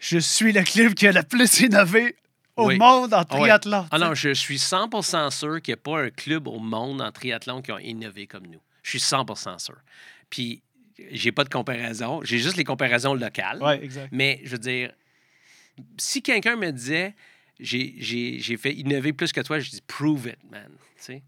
je 0.00 0.18
suis 0.18 0.52
le 0.52 0.62
club 0.64 0.94
qui 0.94 1.06
a 1.06 1.12
le 1.12 1.22
plus 1.22 1.60
innové 1.60 2.16
au 2.56 2.68
Oui. 2.68 2.76
monde 2.78 3.12
en 3.14 3.18
Ah 3.18 3.24
triathlon. 3.24 3.86
Ah 3.90 3.98
non, 3.98 4.14
je 4.14 4.32
suis 4.34 4.56
100% 4.58 5.30
sûr 5.30 5.60
qu'il 5.62 5.72
n'y 5.74 5.80
a 5.80 5.82
pas 5.82 6.02
un 6.02 6.10
club 6.10 6.46
au 6.48 6.58
monde 6.58 7.00
en 7.00 7.10
triathlon 7.12 7.62
qui 7.62 7.72
a 7.72 7.80
innové 7.80 8.26
comme 8.26 8.46
nous. 8.46 8.60
Je 8.82 8.90
suis 8.90 9.00
100% 9.00 9.58
sûr. 9.58 9.76
Puis, 10.30 10.62
j'ai 11.10 11.32
pas 11.32 11.44
de 11.44 11.48
comparaison. 11.48 12.20
J'ai 12.22 12.38
juste 12.38 12.56
les 12.56 12.64
comparaisons 12.64 13.14
locales. 13.14 13.62
Ouais, 13.62 13.82
exact. 13.82 14.08
Mais, 14.12 14.40
je 14.44 14.50
veux 14.50 14.58
dire, 14.58 14.92
si 15.98 16.22
quelqu'un 16.22 16.56
me 16.56 16.70
disait, 16.70 17.14
j'ai- 17.58 18.56
fait 18.58 18.72
innover 18.74 19.12
plus 19.12 19.32
que 19.32 19.40
toi, 19.40 19.58
je 19.58 19.70
dis, 19.70 19.80
prove 19.86 20.26
it, 20.28 20.38
man. 20.50 20.70
Tu 20.96 21.02
sais? 21.02 21.22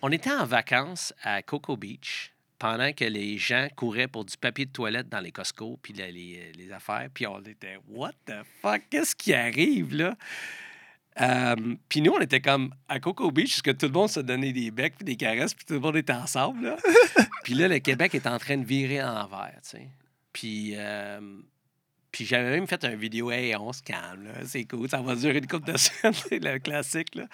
On 0.00 0.10
était 0.10 0.32
en 0.32 0.44
vacances 0.44 1.14
à 1.22 1.42
Cocoa 1.42 1.76
Beach 1.76 2.32
pendant 2.62 2.92
que 2.92 3.04
les 3.04 3.38
gens 3.38 3.66
couraient 3.74 4.06
pour 4.06 4.24
du 4.24 4.36
papier 4.36 4.66
de 4.66 4.70
toilette 4.70 5.08
dans 5.08 5.18
les 5.18 5.32
Costco 5.32 5.80
puis 5.82 5.92
les, 5.94 6.52
les 6.56 6.72
affaires. 6.72 7.08
Puis 7.12 7.26
on 7.26 7.40
était, 7.40 7.76
what 7.88 8.12
the 8.24 8.44
fuck, 8.60 8.82
qu'est-ce 8.88 9.16
qui 9.16 9.34
arrive 9.34 9.92
là? 9.96 10.16
Euh, 11.20 11.56
puis 11.88 12.00
nous, 12.00 12.12
on 12.12 12.20
était 12.20 12.40
comme 12.40 12.72
à 12.88 13.00
Cocoa 13.00 13.32
Beach, 13.32 13.50
parce 13.50 13.62
que 13.62 13.70
tout 13.72 13.86
le 13.86 13.92
monde 13.92 14.10
se 14.10 14.20
donnait 14.20 14.52
des 14.52 14.70
becs 14.70 14.94
puis 14.94 15.04
des 15.04 15.16
caresses, 15.16 15.54
puis 15.54 15.64
tout 15.64 15.74
le 15.74 15.80
monde 15.80 15.96
était 15.96 16.12
ensemble. 16.12 16.66
Là. 16.66 16.76
puis 17.42 17.54
là, 17.54 17.66
le 17.66 17.80
Québec 17.80 18.14
est 18.14 18.28
en 18.28 18.38
train 18.38 18.56
de 18.56 18.64
virer 18.64 19.02
en 19.02 19.12
envers, 19.12 19.58
tu 19.64 19.78
sais. 19.78 19.88
Puis, 20.32 20.74
euh, 20.76 21.20
puis 22.12 22.24
j'avais 22.24 22.50
même 22.50 22.68
fait 22.68 22.84
une 22.84 22.94
vidéo, 22.94 23.32
hey, 23.32 23.56
on 23.56 23.72
se 23.72 23.82
calme, 23.82 24.22
là, 24.22 24.46
c'est 24.46 24.66
cool, 24.66 24.88
ça 24.88 25.02
va 25.02 25.16
durer 25.16 25.38
une 25.38 25.48
couple 25.48 25.72
de 25.72 25.76
semaines, 25.76 26.14
c'est 26.14 26.38
le 26.38 26.60
classique, 26.60 27.16
là. 27.16 27.26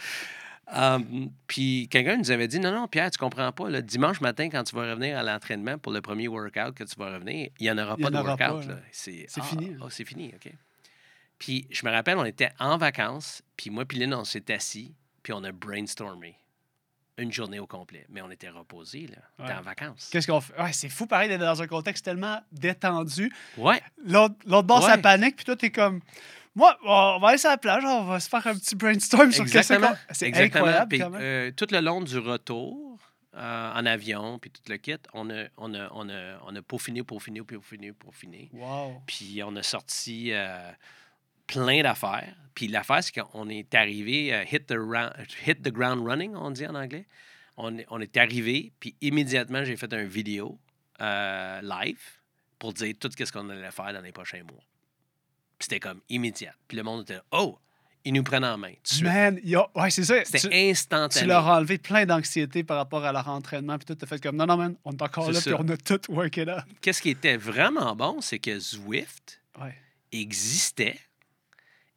Um, 0.71 1.31
puis 1.47 1.89
quelqu'un 1.91 2.17
nous 2.19 2.31
avait 2.31 2.47
dit 2.49 2.61
Non, 2.61 2.73
non, 2.73 2.89
Pierre, 2.89 3.11
tu 3.11 3.19
comprends 3.19 3.51
pas. 3.53 3.71
Le 3.71 3.81
dimanche 3.83 4.21
matin, 4.21 4.51
quand 4.51 4.65
tu 4.65 4.75
vas 4.77 4.91
revenir 4.91 5.17
à 5.17 5.23
l'entraînement 5.23 5.79
pour 5.79 5.93
le 5.93 6.01
premier 6.03 6.29
workout 6.29 6.75
que 6.75 6.85
tu 6.85 6.95
vas 6.99 7.15
revenir, 7.15 7.49
il 7.59 7.63
n'y 7.65 7.71
en 7.71 7.79
aura 7.79 7.95
Il 7.99 8.03
pas 8.03 8.09
en 8.09 8.13
de 8.13 8.17
aura 8.19 8.37
workout. 8.37 8.69
là. 8.69 8.77
C'est 8.93 9.25
C'est 9.29 9.41
ah, 9.41 9.45
fini, 9.45 9.77
ah, 9.83 9.87
c'est 9.89 10.05
fini, 10.05 10.33
OK. 10.35 10.53
Puis 11.39 11.67
je 11.71 11.87
me 11.87 11.91
rappelle, 11.91 12.19
on 12.19 12.25
était 12.25 12.51
en 12.59 12.77
vacances, 12.77 13.43
puis 13.57 13.71
moi, 13.71 13.85
puis 13.87 13.99
Lynn, 13.99 14.13
on 14.13 14.25
s'est 14.25 14.53
assis, 14.53 14.95
puis 15.23 15.33
on 15.33 15.43
a 15.45 15.53
brainstormé. 15.53 16.37
une 17.17 17.33
journée 17.33 17.59
au 17.59 17.67
complet. 17.67 18.05
Mais 18.11 18.21
on 18.23 18.31
était 18.31 18.49
reposés, 18.49 19.09
là. 19.09 19.17
On 19.39 19.45
était 19.45 19.55
en 19.55 19.61
vacances. 19.63 20.09
Qu'est-ce 20.13 20.27
qu'on 20.29 20.41
fait? 20.41 20.61
Ouais, 20.61 20.73
c'est 20.73 20.89
fou, 20.89 21.07
pareil, 21.07 21.29
d'être 21.29 21.41
dans 21.41 21.61
un 21.63 21.67
contexte 21.67 22.05
tellement 22.05 22.41
détendu. 22.53 23.33
Ouais, 23.57 23.81
L'autre 24.05 24.37
l'autre 24.47 24.67
bord, 24.69 24.83
ça 24.85 24.95
Ouais. 24.97 25.03
panique, 25.03 25.35
puis 25.37 25.45
toi, 25.45 25.57
t'es 25.57 25.71
comme. 25.71 26.01
Moi, 26.55 26.77
on 26.85 27.19
va 27.21 27.29
aller 27.29 27.39
sur 27.39 27.51
la 27.51 27.59
plage, 27.59 27.85
on 27.85 28.05
va 28.05 28.21
se 28.21 28.29
faire 28.29 28.47
un 28.47 28.55
petit 28.55 28.75
brainstorm 28.77 29.31
sur 29.33 29.45
qu'est-ce 29.45 29.73
exactement. 29.73 29.89
qu'on. 29.91 30.15
C'est 30.15 30.27
Exactement. 30.27 30.65
incroyable, 30.65 30.89
Puis, 30.89 30.99
quand 30.99 31.11
même. 31.11 31.21
euh, 31.23 31.51
tout 31.57 31.67
le 31.71 31.81
long 31.81 32.01
du 32.01 32.19
retour, 32.19 32.99
euh, 33.37 33.73
en 33.73 33.87
avion, 33.87 34.39
puis 34.39 34.51
tout 34.51 34.63
le 34.69 34.77
kit, 34.79 34.97
on 35.13 35.31
a, 35.31 35.45
on 35.57 35.73
a, 35.75 35.89
on 35.93 36.09
a, 36.09 36.39
on 36.47 36.57
a 36.57 36.63
peaufiné, 36.63 37.03
peaufiné, 37.05 37.43
peaufiné, 37.43 37.93
peaufiné. 37.93 38.51
Wow. 38.53 39.03
Puis 39.07 39.41
on 39.45 39.55
a 39.57 39.63
sorti 39.63 40.31
euh, 40.33 40.71
plein 41.47 41.83
d'affaires. 41.83 42.35
Puis 42.55 42.67
l'affaire, 42.69 43.05
c'est 43.05 43.13
qu'on 43.21 43.49
est 43.49 43.73
arrivé, 43.75 44.45
hit, 44.51 44.67
the 44.67 44.75
hit 45.47 45.63
the 45.63 45.71
ground 45.73 46.05
running, 46.05 46.35
on 46.35 46.51
dit 46.51 46.67
en 46.67 46.75
anglais. 46.75 47.07
On 47.57 47.77
est, 47.79 47.87
on 47.91 48.01
est 48.01 48.17
arrivé, 48.17 48.73
puis 48.81 48.95
immédiatement, 49.01 49.65
j'ai 49.65 49.77
fait 49.77 49.93
une 49.93 50.07
vidéo 50.09 50.59
live 51.01 52.01
pour 52.59 52.73
dire 52.73 52.95
tout 52.99 53.09
ce 53.17 53.31
qu'on 53.33 53.49
allait 53.51 53.71
faire 53.71 53.93
dans 53.93 54.01
les 54.01 54.11
prochains 54.13 54.43
mois. 54.43 54.63
Puis 55.59 55.67
c'était 55.67 55.81
comme 55.81 56.01
immédiat. 56.09 56.55
Puis 56.69 56.77
le 56.77 56.83
monde 56.83 57.03
était 57.03 57.15
là, 57.15 57.25
oh, 57.33 57.59
ils 58.05 58.13
nous 58.13 58.23
prennent 58.23 58.45
en 58.45 58.57
main. 58.57 58.73
tout. 58.85 59.03
Man, 59.05 59.39
il 59.43 59.51
y 59.51 59.57
a- 59.57 59.69
ouais, 59.75 59.91
c'est 59.91 60.05
ça. 60.05 60.25
C'était 60.25 60.39
Tu, 60.49 60.55
instantané. 60.71 61.21
tu 61.23 61.27
leur 61.27 61.47
as 61.49 61.57
enlevé 61.59 61.79
plein 61.79 62.07
d'anxiété 62.07 62.63
par 62.63 62.77
rapport 62.77 63.05
à 63.05 63.13
leur 63.13 63.29
entraînement, 63.29 63.77
puis 63.77 63.85
tout, 63.87 63.95
t'as 63.97 64.07
fait 64.07 64.23
comme 64.23 64.37
non, 64.37 64.47
non, 64.47 64.57
man, 64.57 64.77
on 64.85 64.93
est 64.93 65.03
encore 65.03 65.27
C'est 65.27 65.33
là, 65.33 65.41
ça. 65.41 65.51
puis 65.55 65.61
on 65.61 65.69
a 65.69 65.77
tout 65.77 66.01
work 66.13 66.37
it 66.37 66.49
out. 66.49 66.63
Qu'est-ce 66.81 67.03
qui 67.03 67.11
était 67.11 67.37
vraiment 67.37 67.95
bon, 67.97 68.21
c'est 68.21 68.39
que 68.39 68.59
Zwift 68.59 69.41
Ouais. 69.61 69.75
existait 70.13 70.99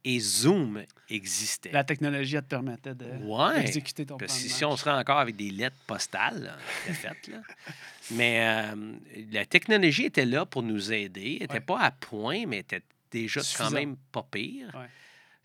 et 0.03 0.19
Zoom 0.19 0.83
existait. 1.09 1.69
La 1.71 1.83
technologie, 1.83 2.35
elle 2.35 2.41
te 2.41 2.47
permettait 2.47 2.95
de- 2.95 3.05
Ouais. 3.23 3.61
d'exécuter 3.61 4.03
ton 4.05 4.17
plan 4.17 4.25
de 4.25 4.31
match. 4.31 4.41
si 4.41 4.65
on 4.65 4.75
serait 4.75 4.91
encore 4.99 5.19
avec 5.19 5.35
des 5.35 5.51
lettres 5.51 5.75
postales, 5.85 6.41
là, 6.43 6.57
c'était 6.87 6.93
fait, 6.97 7.27
là. 7.31 7.37
Mais 8.11 8.39
euh, 8.75 8.93
la 9.31 9.45
technologie 9.45 10.05
était 10.05 10.25
là 10.25 10.45
pour 10.47 10.63
nous 10.63 10.91
aider. 10.91 11.35
Elle 11.35 11.41
n'était 11.41 11.53
Ouais. 11.53 11.59
pas 11.61 11.79
à 11.79 11.91
point, 11.91 12.45
mais 12.47 12.57
elle 12.57 12.61
était 12.61 12.81
déjà 13.11 13.43
Suffisant. 13.43 13.65
quand 13.65 13.71
même 13.71 13.97
pas 14.11 14.23
pire. 14.23 14.71
Ouais. 14.73 14.87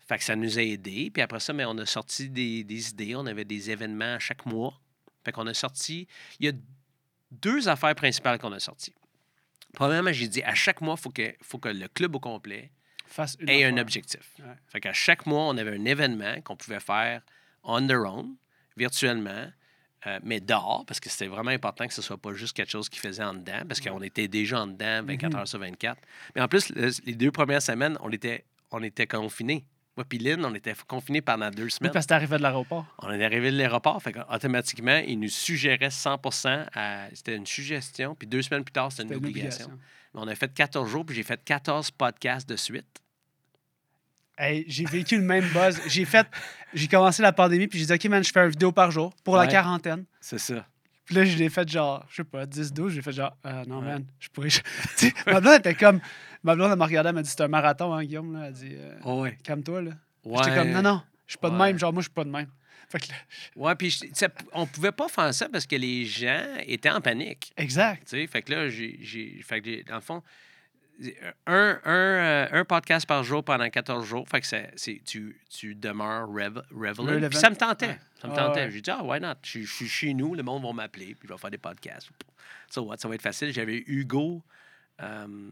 Fait 0.07 0.17
que 0.17 0.23
ça 0.23 0.35
nous 0.35 0.57
a 0.57 0.61
aidés. 0.61 1.11
Puis 1.11 1.21
après 1.21 1.39
ça, 1.39 1.53
mais 1.53 1.65
on 1.65 1.77
a 1.77 1.85
sorti 1.85 2.29
des, 2.29 2.63
des 2.63 2.89
idées. 2.89 3.15
On 3.15 3.25
avait 3.25 3.45
des 3.45 3.69
événements 3.69 4.15
à 4.15 4.19
chaque 4.19 4.45
mois. 4.45 4.79
Fait 5.25 5.31
qu'on 5.31 5.47
a 5.47 5.53
sorti... 5.53 6.07
Il 6.39 6.45
y 6.45 6.49
a 6.49 6.53
deux 7.31 7.67
affaires 7.67 7.95
principales 7.95 8.39
qu'on 8.39 8.53
a 8.53 8.59
sorties. 8.59 8.95
Premièrement, 9.73 10.13
j'ai 10.13 10.27
dit, 10.27 10.41
à 10.43 10.55
chaque 10.55 10.81
mois, 10.81 10.95
il 10.97 11.01
faut 11.01 11.09
que, 11.09 11.35
faut 11.41 11.57
que 11.57 11.69
le 11.69 11.87
club 11.89 12.15
au 12.15 12.19
complet 12.19 12.71
Fasse 13.05 13.37
ait 13.47 13.63
un 13.65 13.77
objectif. 13.77 14.33
Ouais. 14.39 14.55
Fait 14.67 14.79
qu'à 14.79 14.93
chaque 14.93 15.25
mois, 15.25 15.43
on 15.43 15.57
avait 15.57 15.75
un 15.75 15.85
événement 15.85 16.41
qu'on 16.41 16.55
pouvait 16.55 16.79
faire 16.79 17.21
on 17.63 17.85
their 17.85 18.05
own, 18.05 18.35
virtuellement, 18.77 19.51
euh, 20.05 20.19
mais 20.23 20.39
dehors, 20.39 20.83
parce 20.87 20.99
que 20.99 21.09
c'était 21.09 21.27
vraiment 21.27 21.49
important 21.51 21.87
que 21.87 21.93
ce 21.93 22.01
soit 22.01 22.17
pas 22.17 22.33
juste 22.33 22.55
quelque 22.55 22.69
chose 22.69 22.87
qui 22.89 22.99
faisait 22.99 23.23
en 23.23 23.33
dedans, 23.33 23.61
parce 23.67 23.81
qu'on 23.81 24.01
était 24.01 24.27
déjà 24.27 24.61
en 24.61 24.67
dedans 24.67 25.03
24 25.03 25.33
Mhm. 25.33 25.39
heures 25.39 25.47
sur 25.47 25.59
24. 25.59 25.99
Mais 26.35 26.41
en 26.41 26.47
plus, 26.47 26.69
le- 26.69 26.91
les 27.05 27.15
deux 27.15 27.31
premières 27.31 27.61
semaines, 27.61 27.97
on 28.01 28.11
était, 28.11 28.45
on 28.71 28.83
était 28.83 29.07
confinés. 29.07 29.65
Moi 29.95 30.05
puis 30.07 30.19
Lynn, 30.19 30.45
on 30.45 30.53
était 30.53 30.75
confinés 30.87 31.21
pendant 31.21 31.49
deux 31.49 31.63
Oui, 31.63 31.71
semaines. 31.71 31.91
parce 31.91 32.05
que 32.05 32.09
t'arrivais 32.09 32.37
de 32.37 32.43
l'aéroport. 32.43 32.85
On 32.99 33.09
est 33.09 33.25
arrivé 33.25 33.49
de 33.49 33.57
l'aéroport, 33.57 33.99
fait 34.03 34.15
automatiquement, 34.31 34.97
ils 34.97 35.19
nous 35.19 35.27
suggéraient 35.29 35.89
100 35.89 36.19
à- 36.75 37.07
C'était 37.13 37.35
une 37.35 37.47
suggestion, 37.47 38.13
puis 38.13 38.27
deux 38.27 38.43
semaines 38.43 38.63
plus 38.63 38.71
tard, 38.73 38.91
c'était 38.91 39.09
une, 39.09 39.15
obligation. 39.15 39.65
obligation. 39.65 39.79
Mais 40.13 40.21
On 40.21 40.27
a 40.27 40.35
fait 40.35 40.53
14 40.53 40.87
jours, 40.87 41.03
puis 41.05 41.15
j'ai 41.15 41.23
fait 41.23 41.43
14 41.43 41.89
podcasts 41.89 42.47
de 42.47 42.55
suite. 42.55 43.01
Hey, 44.37 44.65
j'ai 44.67 44.85
vécu 44.85 45.17
le 45.17 45.23
même 45.23 45.45
buzz. 45.49 45.81
J'ai 45.87 46.05
fait, 46.05 46.27
j'ai 46.73 46.87
commencé 46.87 47.21
la 47.23 47.31
pandémie, 47.33 47.67
puis 47.67 47.79
j'ai 47.79 47.85
dit, 47.85 47.93
OK, 47.93 48.05
man, 48.05 48.23
je 48.23 48.31
fais 48.31 48.41
une 48.43 48.49
vidéo 48.51 48.71
par 48.71 48.91
jour 48.91 49.13
pour 49.23 49.35
la 49.37 49.47
quarantaine. 49.47 50.05
C'est 50.21 50.37
ça. 50.39 50.65
Puis 51.05 51.15
là, 51.15 51.23
je 51.25 51.37
l'ai 51.37 51.49
fait 51.49 51.67
genre, 51.69 52.05
je 52.09 52.17
sais 52.17 52.23
pas, 52.25 52.45
10, 52.45 52.73
12. 52.73 52.93
J'ai 52.93 53.01
fait 53.01 53.13
genre, 53.13 53.35
euh, 53.45 53.63
non, 53.65 53.79
Ouais. 53.79 53.85
man, 53.85 54.05
je 54.19 54.27
pourrais. 54.29 54.49
Tu 54.49 54.61
sais, 54.95 55.13
ma 55.25 55.39
blonde 55.39 55.59
était 55.59 55.73
comme. 55.73 55.99
Ma 56.43 56.53
blonde, 56.55 56.71
elle 56.71 56.77
m'a 56.77 56.85
regardé, 56.85 57.09
elle 57.09 57.15
m'a 57.15 57.21
dit, 57.23 57.29
c'est 57.29 57.41
un 57.41 57.47
marathon, 57.47 57.93
hein, 57.93 58.03
Guillaume. 58.03 58.33
Là. 58.33 58.47
Elle 58.47 58.53
dit, 58.53 58.71
euh, 58.73 58.99
Oh, 59.05 59.21
ouais. 59.21 59.37
calme-toi, 59.43 59.81
là. 59.81 59.91
J'étais 60.25 60.55
comme, 60.55 60.69
non, 60.71 60.81
non, 60.81 61.01
je 61.25 61.31
suis 61.31 61.37
pas 61.39 61.49
de 61.49 61.55
même. 61.55 61.79
Genre, 61.79 61.93
moi, 61.93 62.01
je 62.01 62.07
suis 62.09 62.13
pas 62.13 62.25
de 62.25 62.29
même. 62.29 62.47
Fait 62.89 62.99
que 62.99 63.07
là, 63.09 63.15
Ouais, 63.55 63.75
puis 63.75 63.97
on 64.53 64.65
pouvait 64.67 64.91
pas 64.91 65.07
faire 65.07 65.33
ça 65.33 65.49
parce 65.49 65.65
que 65.65 65.75
les 65.75 66.05
gens 66.05 66.43
étaient 66.65 66.89
en 66.89 67.01
panique. 67.01 67.51
exact. 67.57 68.03
Tu 68.09 68.17
sais, 68.17 68.27
fait 68.27 68.41
que 68.41 68.51
là, 68.53 68.69
j'ai, 68.69 69.41
fait 69.43 69.61
que 69.61 69.65
j'ai- 69.69 69.83
dans 69.83 69.95
le 69.95 70.01
fond, 70.01 70.21
un, 71.45 71.79
un, 71.85 71.91
euh, 71.93 72.47
un 72.51 72.65
podcast 72.65 73.05
par 73.05 73.23
jour 73.23 73.43
pendant 73.43 73.69
14 73.69 74.05
jours. 74.05 74.27
Fait 74.27 74.41
que 74.41 74.47
c'est, 74.47 75.01
tu, 75.05 75.39
tu 75.49 75.75
demeures 75.75 76.27
rev, 76.27 76.61
revelant. 76.71 77.29
Puis 77.29 77.37
ça 77.37 77.49
me 77.49 77.55
tentait. 77.55 77.87
Ouais. 77.87 77.99
Ça 78.21 78.27
me 78.27 78.35
tentait. 78.35 78.65
ouais. 78.65 78.71
J'ai 78.71 78.81
dit, 78.81 78.89
ah, 78.91 79.03
why 79.03 79.19
not? 79.19 79.35
Je, 79.43 79.61
je 79.61 79.71
suis 79.73 79.87
chez 79.87 80.13
nous, 80.13 80.33
le 80.33 80.43
monde 80.43 80.63
va 80.63 80.73
m'appeler, 80.73 81.15
puis 81.15 81.27
je 81.27 81.33
vais 81.33 81.39
faire 81.39 81.51
des 81.51 81.57
podcasts. 81.57 82.09
So 82.69 82.83
what? 82.83 82.97
Ça 82.97 83.07
va 83.07 83.15
être 83.15 83.21
facile. 83.21 83.51
J'avais 83.53 83.83
Hugo, 83.85 84.43
euh, 85.01 85.51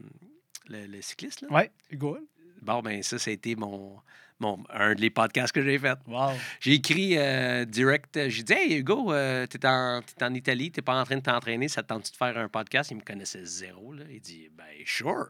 le, 0.68 0.86
le 0.86 1.02
cycliste, 1.02 1.42
là. 1.42 1.48
Ouais, 1.52 1.70
Hugo. 1.90 2.18
Bon, 2.62 2.80
ben 2.82 3.02
ça, 3.02 3.18
ça 3.18 3.30
a 3.30 3.34
été 3.34 3.54
mon, 3.54 4.00
mon, 4.38 4.62
un 4.70 4.94
des 4.94 5.10
podcasts 5.10 5.52
que 5.54 5.62
j'ai 5.62 5.78
fait. 5.78 5.98
Wow. 6.06 6.32
J'ai 6.60 6.74
écrit 6.74 7.16
euh, 7.16 7.64
direct. 7.64 8.16
euh, 8.16 8.28
J'ai 8.28 8.42
dit, 8.42 8.52
hey 8.52 8.74
Hugo, 8.78 9.12
euh, 9.12 9.46
t'es 9.46 9.64
en, 9.66 10.02
t'es 10.02 10.24
en 10.24 10.34
Italie, 10.34 10.70
t'es 10.70 10.82
pas 10.82 11.00
en 11.00 11.04
train 11.04 11.16
de 11.16 11.22
t'entraîner, 11.22 11.68
ça 11.68 11.82
te 11.82 11.88
tente 11.88 12.10
de 12.10 12.16
faire 12.16 12.36
un 12.36 12.48
podcast? 12.48 12.90
Il 12.90 12.96
me 12.98 13.02
connaissait 13.02 13.44
zéro. 13.44 13.92
Là. 13.94 14.04
Il 14.10 14.20
dit, 14.20 14.48
ben, 14.52 14.64
sure. 14.84 15.28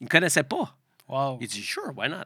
Il 0.00 0.04
me 0.04 0.08
connaissait 0.08 0.42
pas. 0.44 0.76
Wow. 1.08 1.38
Il 1.40 1.46
dit, 1.48 1.62
sure, 1.62 1.92
why 1.96 2.08
not? 2.08 2.24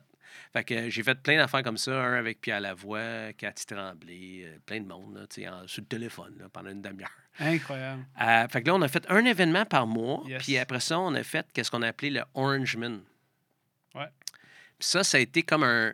Fait 0.55 0.65
que 0.65 0.75
euh, 0.75 0.91
j'ai 0.91 1.03
fait 1.03 1.15
plein 1.23 1.37
d'affaires 1.37 1.63
comme 1.63 1.77
ça, 1.77 1.93
un 2.03 2.15
avec 2.15 2.41
Pierre 2.41 2.61
Lavoie, 2.61 3.33
Cathy 3.37 3.67
Tremblay, 3.67 4.43
euh, 4.45 4.57
plein 4.65 4.81
de 4.81 4.87
monde, 4.87 5.15
là, 5.15 5.53
en- 5.53 5.67
sur 5.69 5.83
le 5.83 5.87
téléphone 5.87 6.35
là, 6.39 6.47
pendant 6.51 6.71
une 6.71 6.81
demi-heure. 6.83 7.11
Incroyable. 7.39 8.05
Euh, 8.21 8.49
fait 8.49 8.63
que 8.63 8.69
là, 8.69 8.75
on 8.75 8.83
a 8.83 8.89
fait 8.89 9.05
un 9.11 9.25
événement 9.25 9.65
par 9.67 9.87
mois. 9.87 10.23
Yes. 10.27 10.43
Puis 10.43 10.57
après 10.59 10.81
ça, 10.81 10.99
on 10.99 11.15
a 11.15 11.23
fait 11.23 11.47
qu'est-ce 11.53 11.71
qu'on 11.71 11.83
a 11.83 11.89
appelé 11.89 12.11
le 12.11 12.23
Orangeman. 12.35 13.01
Ouais. 13.95 14.09
Puis 14.79 14.89
ça, 14.89 15.05
ça 15.05 15.19
a 15.19 15.21
été 15.21 15.43
comme 15.43 15.63
un. 15.65 15.93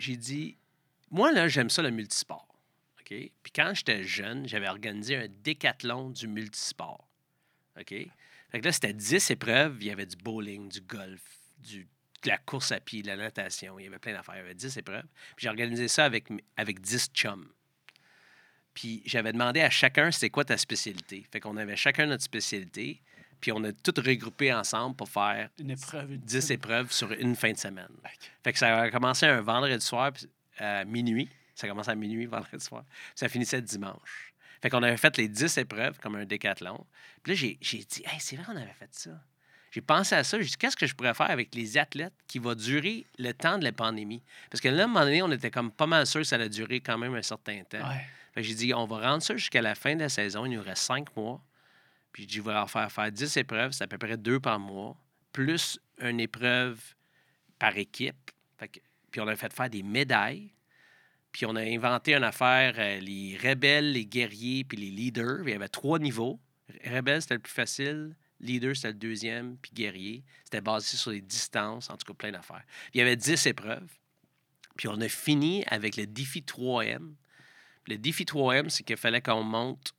J'ai 0.00 0.16
dit, 0.16 0.56
moi, 1.10 1.30
là, 1.30 1.46
j'aime 1.46 1.70
ça 1.70 1.82
le 1.82 1.90
multisport. 1.90 2.50
Puis 3.10 3.52
quand 3.54 3.72
j'étais 3.74 4.04
jeune, 4.04 4.46
j'avais 4.46 4.68
organisé 4.68 5.16
un 5.16 5.26
décathlon 5.42 6.10
du 6.10 6.28
multisport. 6.28 7.08
OK? 7.78 7.88
Fait 7.88 8.60
que 8.60 8.64
là, 8.64 8.72
c'était 8.72 8.92
10 8.92 9.32
épreuves. 9.32 9.78
Il 9.80 9.88
y 9.88 9.90
avait 9.90 10.06
du 10.06 10.16
bowling, 10.16 10.68
du 10.68 10.80
golf, 10.80 11.20
du, 11.58 11.88
de 12.22 12.28
la 12.28 12.38
course 12.38 12.72
à 12.72 12.80
pied, 12.80 13.02
de 13.02 13.08
la 13.08 13.16
natation. 13.16 13.78
Il 13.78 13.84
y 13.84 13.86
avait 13.88 13.98
plein 13.98 14.12
d'affaires. 14.12 14.36
Il 14.36 14.38
y 14.38 14.42
avait 14.42 14.54
10 14.54 14.76
épreuves. 14.76 15.06
Puis 15.36 15.44
j'ai 15.44 15.48
organisé 15.48 15.88
ça 15.88 16.04
avec, 16.04 16.28
avec 16.56 16.80
10 16.80 17.10
chums. 17.12 17.48
Puis 18.74 19.02
j'avais 19.04 19.32
demandé 19.32 19.60
à 19.60 19.70
chacun 19.70 20.12
c'était 20.12 20.30
quoi 20.30 20.44
ta 20.44 20.56
spécialité? 20.56 21.26
Fait 21.32 21.40
qu'on 21.40 21.56
avait 21.56 21.76
chacun 21.76 22.06
notre 22.06 22.22
spécialité. 22.22 23.02
Puis 23.40 23.52
on 23.52 23.62
a 23.64 23.72
tout 23.72 23.94
regroupé 23.96 24.52
ensemble 24.52 24.96
pour 24.96 25.08
faire 25.08 25.48
Une 25.58 25.70
épreuve. 25.70 26.16
10 26.16 26.50
épreuves 26.50 26.92
sur 26.92 27.10
une 27.12 27.36
fin 27.36 27.52
de 27.52 27.58
semaine. 27.58 27.88
Fait 28.44 28.52
que 28.52 28.58
ça 28.58 28.82
a 28.82 28.90
commencé 28.90 29.26
un 29.26 29.40
vendredi 29.40 29.84
soir 29.84 30.12
à 30.58 30.84
minuit. 30.84 31.28
Ça 31.54 31.66
a 31.66 31.70
commencé 31.70 31.90
à 31.90 31.94
minuit 31.94 32.26
vendredi 32.26 32.64
soir. 32.64 32.84
Puis 32.88 33.12
ça 33.14 33.28
finissait 33.28 33.62
dimanche. 33.62 34.34
Fait 34.62 34.68
qu'on 34.68 34.82
avait 34.82 34.96
fait 34.96 35.16
les 35.16 35.28
10 35.28 35.58
épreuves 35.58 35.98
comme 36.00 36.16
un 36.16 36.24
décathlon. 36.24 36.84
Puis 37.22 37.32
là, 37.32 37.38
j'ai, 37.38 37.58
j'ai 37.60 37.78
dit, 37.78 38.02
hey, 38.04 38.20
c'est 38.20 38.36
vrai, 38.36 38.44
on 38.48 38.56
avait 38.56 38.74
fait 38.78 38.90
ça. 38.92 39.10
J'ai 39.70 39.80
pensé 39.80 40.14
à 40.14 40.24
ça. 40.24 40.38
J'ai 40.38 40.48
dit, 40.48 40.56
qu'est-ce 40.56 40.76
que 40.76 40.86
je 40.86 40.94
pourrais 40.94 41.14
faire 41.14 41.30
avec 41.30 41.54
les 41.54 41.78
athlètes 41.78 42.12
qui 42.26 42.38
va 42.38 42.54
durer 42.54 43.06
le 43.18 43.32
temps 43.32 43.56
de 43.56 43.64
la 43.64 43.72
pandémie? 43.72 44.22
Parce 44.50 44.60
que 44.60 44.68
là, 44.68 44.82
à 44.82 44.84
un 44.84 44.88
moment 44.88 45.04
donné, 45.04 45.22
on 45.22 45.30
était 45.30 45.50
comme 45.50 45.70
pas 45.70 45.86
mal 45.86 46.06
sûr 46.06 46.20
que 46.20 46.26
ça 46.26 46.36
allait 46.36 46.48
durer 46.48 46.80
quand 46.80 46.98
même 46.98 47.14
un 47.14 47.22
certain 47.22 47.62
temps. 47.62 47.88
Ouais. 47.88 48.04
Fait 48.34 48.42
que 48.42 48.46
j'ai 48.46 48.54
dit, 48.54 48.74
on 48.74 48.86
va 48.86 49.10
rendre 49.10 49.22
ça 49.22 49.36
jusqu'à 49.36 49.62
la 49.62 49.74
fin 49.74 49.94
de 49.94 50.00
la 50.00 50.08
saison. 50.08 50.44
Il 50.44 50.56
nous 50.56 50.62
reste 50.62 50.82
cinq 50.82 51.14
mois. 51.16 51.40
Puis 52.12 52.26
je 52.28 52.40
vais 52.40 52.52
leur 52.52 52.70
faire 52.70 52.90
faire 52.90 53.10
10 53.12 53.36
épreuves. 53.36 53.72
C'est 53.72 53.84
à 53.84 53.86
peu 53.86 53.98
près 53.98 54.16
deux 54.16 54.40
par 54.40 54.58
mois, 54.58 54.96
plus 55.32 55.78
une 56.00 56.20
épreuve 56.20 56.80
par 57.58 57.76
équipe. 57.76 58.30
Fait 58.58 58.68
que- 58.68 58.80
puis 59.10 59.20
on 59.20 59.28
a 59.28 59.36
fait 59.36 59.52
faire 59.52 59.70
des 59.70 59.82
médailles. 59.82 60.52
Puis 61.32 61.46
on 61.46 61.54
a 61.54 61.62
inventé 61.62 62.14
une 62.14 62.24
affaire, 62.24 62.74
euh, 62.78 62.98
les 62.98 63.38
rebelles, 63.40 63.92
les 63.92 64.06
guerriers, 64.06 64.64
puis 64.64 64.76
les 64.76 64.90
leaders. 64.90 65.42
Il 65.44 65.50
y 65.50 65.54
avait 65.54 65.68
trois 65.68 65.98
niveaux. 65.98 66.40
Rebelle, 66.84 67.22
c'était 67.22 67.34
le 67.34 67.40
plus 67.40 67.52
facile. 67.52 68.16
Leader, 68.40 68.74
c'était 68.74 68.88
le 68.88 68.94
deuxième. 68.94 69.56
Puis 69.58 69.70
guerrier, 69.72 70.24
c'était 70.44 70.60
basé 70.60 70.96
sur 70.96 71.10
les 71.12 71.20
distances, 71.20 71.90
en 71.90 71.96
tout 71.96 72.06
cas 72.06 72.14
plein 72.14 72.32
d'affaires. 72.32 72.64
Puis 72.66 72.94
il 72.94 72.98
y 72.98 73.02
avait 73.02 73.16
10 73.16 73.46
épreuves. 73.46 73.92
Puis 74.76 74.88
on 74.88 75.00
a 75.00 75.08
fini 75.08 75.62
avec 75.66 75.96
le 75.96 76.06
défi 76.06 76.42
3M. 76.42 77.14
Puis 77.84 77.94
le 77.94 77.98
défi 77.98 78.24
3M, 78.24 78.68
c'est 78.68 78.82
qu'il 78.82 78.96
fallait 78.96 79.20
qu'on 79.20 79.42
monte 79.42 79.92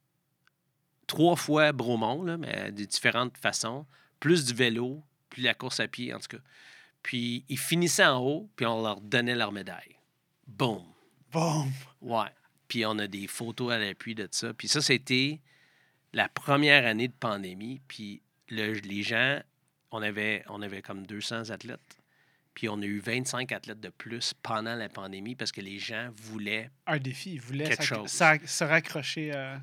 trois 1.11 1.35
fois 1.35 1.73
Bromont, 1.73 2.23
là, 2.23 2.37
mais 2.37 2.71
de 2.71 2.85
différentes 2.85 3.37
façons, 3.37 3.85
plus 4.21 4.45
du 4.45 4.53
vélo, 4.53 5.03
plus 5.29 5.43
la 5.43 5.53
course 5.53 5.81
à 5.81 5.87
pied, 5.89 6.13
en 6.13 6.19
tout 6.19 6.37
cas. 6.37 6.43
Puis 7.03 7.43
ils 7.49 7.59
finissaient 7.59 8.05
en 8.05 8.19
haut, 8.19 8.49
puis 8.55 8.65
on 8.65 8.81
leur 8.81 9.01
donnait 9.01 9.35
leur 9.35 9.51
médaille. 9.51 9.97
Boum! 10.47 10.83
Boom. 11.31 11.69
Ouais. 12.01 12.29
Puis 12.69 12.85
on 12.85 12.97
a 12.99 13.07
des 13.07 13.27
photos 13.27 13.73
à 13.73 13.77
l'appui 13.77 14.15
de 14.15 14.27
ça. 14.31 14.53
Puis 14.53 14.67
ça, 14.69 14.81
c'était 14.81 15.39
la 16.13 16.29
première 16.29 16.85
année 16.85 17.07
de 17.09 17.13
pandémie. 17.13 17.81
Puis 17.89 18.21
le- 18.49 18.73
les 18.73 19.03
gens, 19.03 19.39
on 19.91 20.01
avait, 20.01 20.43
on 20.47 20.61
avait 20.61 20.81
comme 20.81 21.05
200 21.05 21.49
athlètes. 21.49 21.97
Puis 22.53 22.69
on 22.69 22.81
a 22.81 22.85
eu 22.85 22.99
25 22.99 23.51
athlètes 23.51 23.79
de 23.79 23.89
plus 23.89 24.33
pendant 24.43 24.75
la 24.75 24.87
pandémie 24.89 25.35
parce 25.35 25.51
que 25.51 25.61
les 25.61 25.79
gens 25.79 26.09
voulaient. 26.15 26.69
Un 26.87 26.99
défi. 26.99 27.33
Ils 27.33 27.41
voulaient 27.41 27.67
Quelque 27.69 27.83
chose. 27.83 28.09
se 28.11 28.63
raccrocher. 28.63 29.31
euh, 29.33 29.57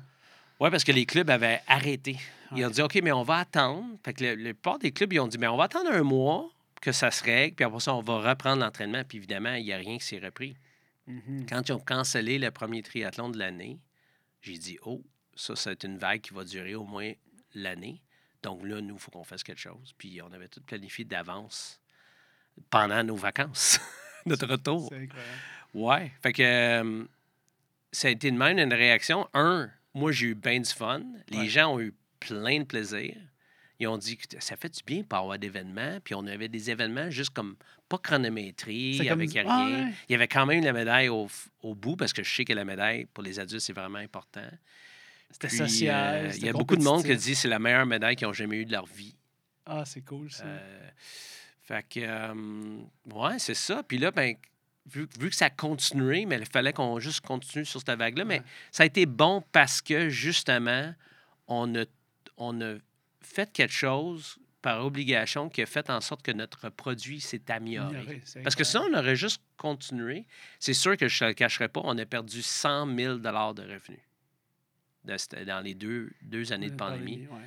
Oui, 0.59 0.69
parce 0.69 0.83
que 0.83 0.91
les 0.91 1.05
clubs 1.05 1.29
avaient 1.29 1.61
arrêté. 1.67 2.17
Ils 2.55 2.65
ont 2.65 2.69
dit 2.69 2.81
OK, 2.81 2.99
mais 3.03 3.11
on 3.11 3.23
va 3.23 3.37
attendre. 3.37 3.85
Fait 4.03 4.13
que 4.13 4.23
le, 4.23 4.35
le 4.35 4.53
plupart 4.53 4.79
des 4.79 4.91
clubs, 4.91 5.13
ils 5.13 5.19
ont 5.19 5.27
dit 5.27 5.37
mais 5.37 5.47
on 5.47 5.57
va 5.57 5.65
attendre 5.65 5.91
un 5.91 6.03
mois 6.03 6.49
que 6.81 6.91
ça 6.91 7.11
se 7.11 7.23
règle, 7.23 7.55
puis 7.55 7.65
après 7.65 7.79
ça, 7.79 7.93
on 7.93 8.01
va 8.01 8.29
reprendre 8.29 8.63
l'entraînement. 8.63 9.03
Puis 9.03 9.17
évidemment, 9.17 9.53
il 9.53 9.65
n'y 9.65 9.73
a 9.73 9.77
rien 9.77 9.97
qui 9.97 10.05
s'est 10.05 10.19
repris. 10.19 10.55
mhm. 11.07 11.45
Quand 11.47 11.67
ils 11.67 11.73
ont 11.73 11.79
cancellé 11.79 12.39
le 12.39 12.51
premier 12.51 12.81
triathlon 12.81 13.29
de 13.29 13.37
l'année, 13.37 13.79
j'ai 14.41 14.57
dit 14.57 14.77
Oh, 14.83 15.03
ça, 15.35 15.55
c'est 15.55 15.83
une 15.83 15.97
vague 15.97 16.21
qui 16.21 16.33
va 16.33 16.43
durer 16.43 16.75
au 16.75 16.83
moins 16.83 17.11
l'année. 17.53 18.01
Donc 18.43 18.63
là, 18.63 18.81
nous, 18.81 18.95
il 18.95 18.99
faut 18.99 19.11
qu'on 19.11 19.23
fasse 19.23 19.43
quelque 19.43 19.59
chose. 19.59 19.93
Puis 19.97 20.21
on 20.21 20.31
avait 20.31 20.47
tout 20.47 20.61
planifié 20.61 21.03
d'avance 21.05 21.79
pendant 22.69 23.03
nos 23.03 23.15
vacances, 23.15 23.79
notre 24.25 24.47
retour. 24.47 24.87
C'est 24.89 25.03
incroyable. 25.03 25.39
Ouais. 25.73 26.11
Fait 26.21 26.33
que 26.33 26.43
euh, 26.43 27.05
ça 27.91 28.07
a 28.07 28.11
été 28.11 28.31
de 28.31 28.37
même 28.37 28.57
une 28.57 28.73
réaction. 28.73 29.27
Un, 29.33 29.69
moi, 29.99 30.11
j'ai 30.11 30.27
eu 30.27 30.35
bien 30.35 30.59
du 30.59 30.69
fun. 30.69 31.01
Les 31.29 31.37
Ouais. 31.39 31.47
gens 31.47 31.73
ont 31.75 31.79
eu 31.79 31.93
plein 32.19 32.59
de 32.59 32.63
plaisir. 32.65 33.15
Ils 33.79 33.87
ont 33.87 33.97
dit 33.97 34.17
que 34.17 34.23
ça 34.43 34.57
fait 34.57 34.69
du 34.75 34.81
bien 34.85 35.03
pas 35.03 35.19
avoir 35.19 35.39
d'événements. 35.39 35.99
Puis 36.03 36.13
on 36.15 36.25
avait 36.27 36.49
des 36.49 36.69
événements 36.69 37.09
juste 37.09 37.29
comme 37.29 37.55
pas 37.87 37.97
chronométrie, 37.97 39.07
avec 39.09 39.29
du- 39.29 39.39
rien. 39.39 39.47
Ah 39.49 39.65
ouais. 39.85 39.93
Il 40.09 40.11
y 40.11 40.15
avait 40.15 40.27
quand 40.27 40.45
même 40.45 40.63
la 40.63 40.73
médaille 40.73 41.07
au, 41.09 41.27
au 41.63 41.75
bout 41.75 41.95
parce 41.95 42.11
que 42.13 42.21
je 42.23 42.29
sais 42.35 42.43
que 42.45 42.53
la 42.53 42.65
médaille 42.65 43.05
pour 43.05 43.23
les 43.23 43.39
adultes, 43.39 43.61
c'est 43.61 43.73
vraiment 43.73 43.99
important. 43.99 44.47
C'était 45.31 45.49
social. 45.49 46.25
euh, 46.25 46.31
il 46.35 46.45
y 46.45 46.49
a 46.49 46.53
beaucoup 46.53 46.75
de 46.75 46.83
monde 46.83 47.03
qui 47.05 47.15
dit 47.15 47.31
que 47.31 47.37
c'est 47.37 47.47
la 47.47 47.59
meilleure 47.59 47.85
médaille 47.85 48.15
qu'ils 48.15 48.27
ont 48.27 48.33
jamais 48.33 48.57
eue 48.57 48.65
de 48.65 48.71
leur 48.71 48.85
vie. 48.85 49.15
Ah, 49.65 49.83
c'est 49.85 50.01
cool 50.01 50.29
ça. 50.31 50.43
Euh, 50.45 50.89
fait 51.61 51.85
que, 51.87 51.99
euh, 52.01 52.77
ouais, 53.13 53.37
c'est 53.39 53.53
ça. 53.53 53.83
Puis 53.83 53.97
là, 53.99 54.09
ben, 54.11 54.35
vu, 54.91 55.07
vu 55.19 55.29
que 55.29 55.35
ça 55.35 55.45
a 55.45 55.49
continué, 55.49 56.25
mais 56.25 56.37
il 56.37 56.45
fallait 56.45 56.73
qu'on 56.73 56.99
juste 56.99 57.21
continue 57.21 57.65
sur 57.65 57.79
cette 57.79 57.97
vague-là. 57.97 58.25
Mais 58.25 58.41
ça 58.71 58.83
a 58.83 58.85
été 58.85 59.05
bon 59.05 59.43
parce 59.51 59.81
que, 59.81 60.09
justement, 60.09 60.93
on 61.47 61.75
a, 61.75 61.85
on 62.37 62.61
a 62.61 62.75
fait 63.21 63.51
quelque 63.51 63.73
chose 63.73 64.37
par 64.61 64.85
obligation 64.85 65.49
qui 65.49 65.61
a 65.61 65.65
fait 65.65 65.89
en 65.89 66.01
sorte 66.01 66.21
que 66.21 66.31
notre 66.31 66.69
produit 66.69 67.21
s'est 67.21 67.49
amélioré. 67.49 68.21
Parce 68.43 68.55
que 68.55 68.63
sinon, 68.63 68.87
on 68.91 68.97
aurait 68.97 69.15
juste 69.15 69.41
continué. 69.57 70.25
C'est 70.59 70.73
sûr 70.73 70.97
que 70.97 71.07
je 71.07 71.23
ne 71.23 71.29
le 71.29 71.33
cacherai 71.33 71.69
pas, 71.69 71.81
on 71.83 71.97
a 71.97 72.05
perdu 72.05 72.41
100 72.41 72.95
000 72.95 73.17
de 73.19 73.29
revenus 73.29 73.99
de 75.05 75.43
dans 75.45 75.61
les 75.61 75.73
deux, 75.73 76.11
deux 76.21 76.51
années 76.51 76.69
de 76.69 76.75
pandémie 76.75 77.27
ouais. 77.31 77.41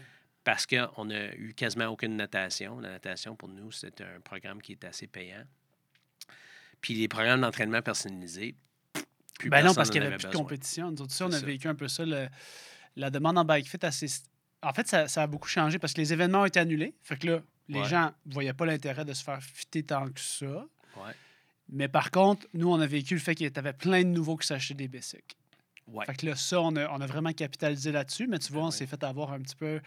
parce 0.44 0.66
qu'on 0.66 1.04
n'a 1.04 1.34
eu 1.34 1.54
quasiment 1.54 1.86
aucune 1.86 2.16
natation. 2.16 2.80
La 2.80 2.90
natation, 2.90 3.36
pour 3.36 3.48
nous, 3.48 3.70
c'est 3.72 4.00
un 4.00 4.20
programme 4.20 4.60
qui 4.60 4.72
est 4.72 4.84
assez 4.84 5.06
payant. 5.06 5.44
Puis 6.82 6.92
les 6.94 7.08
programmes 7.08 7.40
d'entraînement 7.40 7.80
personnalisés, 7.80 8.54
plus 9.38 9.48
Ben 9.48 9.64
non, 9.64 9.72
parce 9.74 9.88
qu'il 9.88 10.00
n'y 10.02 10.06
avait 10.06 10.16
avait 10.16 10.22
plus 10.24 10.30
de 10.32 10.36
compétition. 10.36 10.90
Nous 10.90 11.00
autres, 11.02 11.12
ça, 11.12 11.26
on 11.26 11.32
a 11.32 11.40
ça. 11.40 11.46
vécu 11.46 11.66
un 11.68 11.74
peu 11.74 11.88
ça. 11.88 12.04
le- 12.04 12.28
la 12.96 13.08
demande 13.10 13.38
en 13.38 13.44
bike 13.46 13.66
fit, 13.68 13.78
assez... 13.82 14.06
en 14.62 14.72
fait, 14.74 14.86
ça, 14.86 15.08
ça 15.08 15.22
a 15.22 15.26
beaucoup 15.26 15.48
changé 15.48 15.78
parce 15.78 15.94
que 15.94 16.00
les 16.02 16.12
événements 16.12 16.42
ont 16.42 16.44
été 16.44 16.60
annulés. 16.60 16.94
Fait 17.02 17.16
que 17.16 17.26
là, 17.26 17.40
les 17.68 17.80
Ouais. 17.80 17.88
gens 17.88 18.12
ne 18.26 18.32
voyaient 18.34 18.52
pas 18.52 18.66
l'intérêt 18.66 19.04
de 19.06 19.14
se 19.14 19.24
faire 19.24 19.42
fitter 19.42 19.82
tant 19.82 20.06
que 20.10 20.20
ça. 20.20 20.46
Ouais. 20.96 21.12
Mais 21.70 21.88
par 21.88 22.10
contre, 22.10 22.46
nous, 22.52 22.70
on 22.70 22.78
a 22.80 22.86
vécu 22.86 23.14
le 23.14 23.20
fait 23.20 23.34
qu'il 23.34 23.50
y 23.50 23.58
avait 23.58 23.72
plein 23.72 24.02
de 24.02 24.08
nouveaux 24.08 24.36
qui 24.36 24.46
s'achetaient 24.46 24.74
des 24.74 24.88
bicycles. 24.88 25.34
Ouais. 25.86 26.04
Fait 26.04 26.14
que 26.14 26.26
là, 26.26 26.36
ça, 26.36 26.60
on 26.60 26.76
a, 26.76 26.88
on 26.90 27.00
a 27.00 27.06
vraiment 27.06 27.32
capitalisé 27.32 27.90
là-dessus. 27.92 28.26
Mais 28.26 28.38
tu 28.38 28.52
vois, 28.52 28.60
Ben 28.62 28.66
on 28.66 28.70
oui. 28.70 28.76
s'est 28.76 28.86
fait 28.86 29.02
avoir 29.02 29.32
un 29.32 29.40
petit 29.40 29.56
peu 29.56 29.80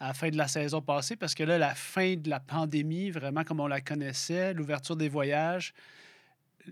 à 0.00 0.08
la 0.08 0.14
fin 0.14 0.28
de 0.30 0.36
la 0.36 0.48
saison 0.48 0.82
passée 0.82 1.14
parce 1.16 1.34
que 1.34 1.44
là, 1.44 1.58
la 1.58 1.74
fin 1.76 2.16
de 2.16 2.28
la 2.28 2.40
pandémie, 2.40 3.10
vraiment 3.10 3.44
comme 3.44 3.60
on 3.60 3.66
la 3.68 3.80
connaissait, 3.80 4.52
l'ouverture 4.52 4.96
des 4.96 5.08
voyages, 5.08 5.72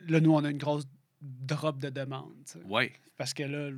là, 0.09 0.20
nous, 0.20 0.32
on 0.32 0.44
a 0.44 0.51
une 0.51 0.59
grosse 0.59 0.86
drop 1.20 1.78
de 1.78 1.90
demande. 1.90 2.35
tu 2.47 2.52
sais. 2.52 2.64
Ouais. 2.66 2.93
Parce 3.16 3.32
que 3.32 3.43
là, 3.43 3.70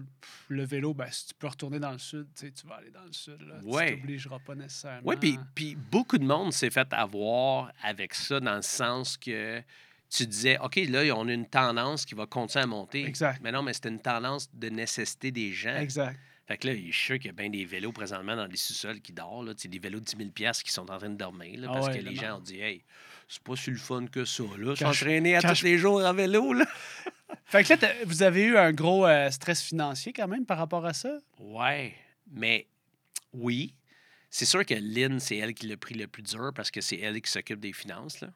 le 0.48 0.64
vélo, 0.64 0.94
ben, 0.94 1.06
si 1.10 1.28
tu 1.28 1.34
peux 1.34 1.46
retourner 1.46 1.78
dans 1.78 1.92
le 1.92 1.98
sud, 1.98 2.26
tu 2.34 2.50
vas 2.66 2.76
aller 2.76 2.90
dans 2.90 3.04
le 3.04 3.12
sud. 3.12 3.40
Là. 3.42 3.54
Ouais. 3.62 3.94
Tu 3.94 4.00
t'obligeras 4.00 4.38
pas 4.40 4.54
nécessairement. 4.56 5.02
Oui, 5.08 5.38
puis, 5.54 5.76
beaucoup 5.76 6.18
de 6.18 6.24
monde 6.24 6.52
s'est 6.52 6.70
fait 6.70 6.88
avoir 6.92 7.70
avec 7.82 8.14
ça 8.14 8.40
dans 8.40 8.56
le 8.56 8.62
sens 8.62 9.16
que 9.16 9.62
tu 10.10 10.26
disais, 10.26 10.58
OK, 10.58 10.76
là, 10.88 11.02
on 11.16 11.28
a 11.28 11.32
une 11.32 11.46
tendance 11.46 12.04
qui 12.04 12.14
va 12.14 12.26
continuer 12.26 12.64
à 12.64 12.66
monter. 12.66 13.04
Exact. 13.04 13.40
Mais 13.42 13.52
non, 13.52 13.62
mais 13.62 13.74
c'était 13.74 13.90
une 13.90 14.00
tendance 14.00 14.52
de 14.52 14.68
nécessité 14.70 15.30
des 15.30 15.52
gens. 15.52 15.76
Exact. 15.76 16.18
Fait 16.46 16.56
que 16.56 16.66
là, 16.66 16.74
je 16.74 16.80
suis 16.80 16.92
sûr 16.92 17.16
qu'il 17.18 17.26
y 17.26 17.28
a 17.28 17.32
bien 17.32 17.50
des 17.50 17.66
vélos 17.66 17.92
présentement 17.92 18.34
dans 18.34 18.46
les 18.46 18.56
sous-sols 18.56 19.00
qui 19.02 19.12
dorment. 19.12 19.46
Là. 19.48 19.54
Tu 19.54 19.62
sais, 19.62 19.68
des 19.68 19.78
vélos 19.78 20.00
de 20.00 20.06
10 20.06 20.16
000 20.16 20.30
piastres 20.30 20.64
qui 20.64 20.72
sont 20.72 20.90
en 20.90 20.96
train 20.98 21.10
de 21.10 21.16
dormir. 21.16 21.60
là, 21.60 21.66
Ah 21.70 21.74
parce 21.74 21.88
ouais, 21.88 21.98
que 21.98 22.04
les 22.04 22.16
gens 22.16 22.38
ont 22.38 22.40
dit, 22.40 22.58
hey, 22.58 22.82
c'est 23.28 23.42
pas 23.42 23.54
si 23.56 23.70
le 23.70 23.76
fun 23.76 24.06
que 24.06 24.24
ça, 24.24 24.42
là. 24.58 24.74
Quand 24.78 24.92
je- 24.92 24.98
S'entraîner 25.00 25.36
à 25.36 25.42
tous 25.42 25.54
je- 25.56 25.64
les 25.64 25.78
jours 25.78 26.04
en 26.04 26.14
vélo, 26.14 26.52
là. 26.52 26.66
Fait 27.44 27.62
que 27.64 27.74
là, 27.74 27.92
vous 28.06 28.22
avez 28.22 28.42
eu 28.44 28.56
un 28.56 28.72
gros 28.72 29.06
euh, 29.06 29.30
stress 29.30 29.62
financier 29.62 30.12
quand 30.12 30.28
même 30.28 30.46
par 30.46 30.58
rapport 30.58 30.84
à 30.86 30.92
ça? 30.94 31.18
Ouais, 31.38 31.94
mais 32.30 32.66
oui. 33.32 33.74
C'est 34.30 34.44
sûr 34.44 34.64
que 34.66 34.74
Lynn, 34.74 35.20
c'est 35.20 35.36
elle 35.36 35.54
qui 35.54 35.66
l'a 35.66 35.76
pris 35.78 35.94
le 35.94 36.06
plus 36.06 36.22
dur 36.22 36.52
parce 36.54 36.70
que 36.70 36.80
c'est 36.82 36.98
elle 36.98 37.20
qui 37.22 37.30
s'occupe 37.30 37.60
des 37.60 37.72
finances. 37.72 38.20
Là. 38.20 38.28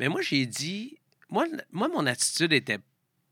Mais 0.00 0.08
moi, 0.08 0.22
j'ai 0.22 0.46
dit, 0.46 0.98
moi, 1.28 1.46
moi, 1.70 1.88
mon 1.88 2.06
attitude 2.06 2.52
était 2.52 2.78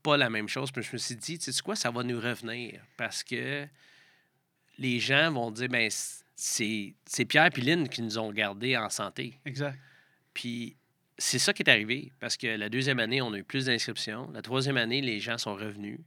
pas 0.01 0.15
la 0.17 0.29
même 0.29 0.47
chose. 0.47 0.71
Puis 0.71 0.83
je 0.83 0.93
me 0.93 0.97
suis 0.97 1.15
dit, 1.15 1.39
tu 1.39 1.51
sais 1.51 1.61
quoi, 1.61 1.75
ça 1.75 1.91
va 1.91 2.03
nous 2.03 2.19
revenir 2.19 2.81
parce 2.97 3.23
que 3.23 3.67
les 4.77 4.99
gens 4.99 5.31
vont 5.31 5.51
dire, 5.51 5.67
ben 5.69 5.89
c'est 6.35 6.93
c'est 7.05 7.25
Pierre 7.25 7.49
et 7.55 7.61
Lynn 7.61 7.87
qui 7.89 8.01
nous 8.01 8.17
ont 8.17 8.31
gardés 8.31 8.75
en 8.77 8.89
santé. 8.89 9.37
Exact. 9.45 9.77
Puis 10.33 10.75
c'est 11.17 11.39
ça 11.39 11.53
qui 11.53 11.63
est 11.63 11.69
arrivé 11.69 12.11
parce 12.19 12.37
que 12.37 12.47
la 12.47 12.69
deuxième 12.69 12.99
année, 12.99 13.21
on 13.21 13.33
a 13.33 13.37
eu 13.37 13.43
plus 13.43 13.65
d'inscriptions. 13.65 14.29
La 14.31 14.41
troisième 14.41 14.77
année, 14.77 15.01
les 15.01 15.19
gens 15.19 15.37
sont 15.37 15.55
revenus. 15.55 15.99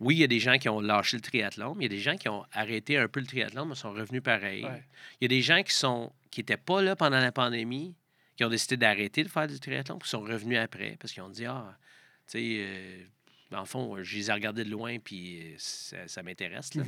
Oui, 0.00 0.16
il 0.16 0.18
y 0.18 0.24
a 0.24 0.28
des 0.28 0.40
gens 0.40 0.58
qui 0.58 0.68
ont 0.68 0.80
lâché 0.80 1.16
le 1.16 1.20
triathlon, 1.20 1.74
mais 1.74 1.84
il 1.84 1.92
y 1.92 1.94
a 1.94 1.96
des 1.96 2.02
gens 2.02 2.16
qui 2.16 2.28
ont 2.28 2.44
arrêté 2.52 2.98
un 2.98 3.06
peu 3.06 3.20
le 3.20 3.26
triathlon, 3.26 3.64
mais 3.64 3.74
sont 3.74 3.92
revenus 3.92 4.22
pareil. 4.22 4.64
Ouais. 4.64 4.82
Il 5.20 5.24
y 5.24 5.26
a 5.26 5.28
des 5.28 5.40
gens 5.40 5.62
qui 5.62 5.72
sont 5.72 6.12
qui 6.30 6.40
n'étaient 6.40 6.56
pas 6.56 6.82
là 6.82 6.96
pendant 6.96 7.20
la 7.20 7.30
pandémie, 7.30 7.94
qui 8.36 8.44
ont 8.44 8.48
décidé 8.48 8.76
d'arrêter 8.76 9.22
de 9.22 9.28
faire 9.28 9.46
du 9.46 9.60
triathlon, 9.60 9.98
puis 9.98 10.06
qui 10.06 10.10
sont 10.10 10.22
revenus 10.22 10.58
après 10.58 10.96
parce 10.98 11.12
qu'ils 11.12 11.22
ont 11.22 11.28
dit 11.28 11.46
Ah, 11.46 11.78
tu 12.26 12.38
sais, 12.38 12.56
euh, 12.58 13.04
dans 13.50 13.60
le 13.60 13.66
fond, 13.66 14.02
je 14.02 14.16
les 14.16 14.30
ai 14.30 14.32
regardés 14.32 14.64
de 14.64 14.70
loin, 14.70 14.98
puis 14.98 15.40
euh, 15.40 15.54
ça, 15.58 16.08
ça 16.08 16.22
m'intéresse. 16.22 16.74
là. 16.74 16.82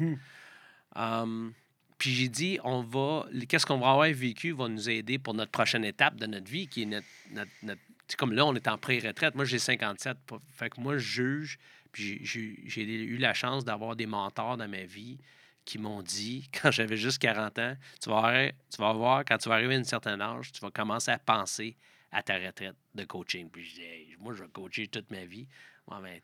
Um, 0.97 1.52
puis 1.98 2.10
j'ai 2.12 2.28
dit, 2.28 2.59
on 2.64 2.82
va, 2.82 3.27
qu'est-ce 3.48 3.64
qu'on 3.66 3.78
va 3.78 3.90
avoir 3.90 4.09
vécu 4.10 4.52
va 4.52 4.68
nous 4.68 4.89
aider 4.90 5.18
pour 5.18 5.35
notre 5.35 5.51
prochaine 5.51 5.85
étape 5.85 6.16
de 6.16 6.27
notre 6.27 6.51
vie, 6.51 6.68
qui 6.68 6.82
est 6.82 6.86
notre. 6.86 7.06
notre- 7.31 7.51
notre- 7.62 7.81
comme 8.18 8.32
là, 8.32 8.47
on 8.47 8.55
est 8.55 8.68
en 8.68 8.78
pré-retraite. 8.78 9.35
Moi, 9.35 9.44
j'ai 9.44 9.59
57. 9.59 10.16
pas- 10.27 10.40
Fait 10.52 10.70
que 10.70 10.81
moi, 10.81 10.97
je 10.97 11.02
juge. 11.05 11.59
Puis 11.90 12.20
j'ai- 12.24 12.85
eu 12.85 13.16
la 13.16 13.35
chance 13.35 13.64
d'avoir 13.64 13.97
des 13.97 14.06
mentors 14.06 14.56
dans 14.56 14.68
ma 14.68 14.85
vie 14.85 15.18
qui 15.64 15.78
m'ont 15.78 16.02
dit, 16.02 16.48
quand 16.62 16.70
j'avais 16.70 16.97
juste 16.97 17.18
40 17.18 17.59
ans, 17.59 17.74
tu 18.01 18.09
vas, 18.10 18.48
tu 18.70 18.77
vas 18.78 18.93
voir, 18.93 19.24
quand 19.24 19.39
tu 19.39 19.48
vas 19.48 19.56
arriver 19.56 19.74
à 19.74 19.78
un 19.78 19.85
certain 19.85 20.20
âge, 20.20 20.52
tu 20.52 20.60
vas 20.60 20.70
commencer 20.70 21.10
à 21.10 21.18
penser 21.18 21.77
à 22.12 22.23
ta 22.23 22.36
retraite 22.36 22.77
de 22.94 23.05
coaching. 23.05 23.51
Puis 23.51 23.64
je 23.64 23.74
dis, 23.74 23.82
Hey, 23.82 24.16
moi, 24.20 24.35
je 24.35 24.43
vais 24.44 24.48
coacher 24.51 24.86
toute 24.86 25.10
ma 25.10 25.24
vie. 25.24 25.48
Ben, 25.89 26.20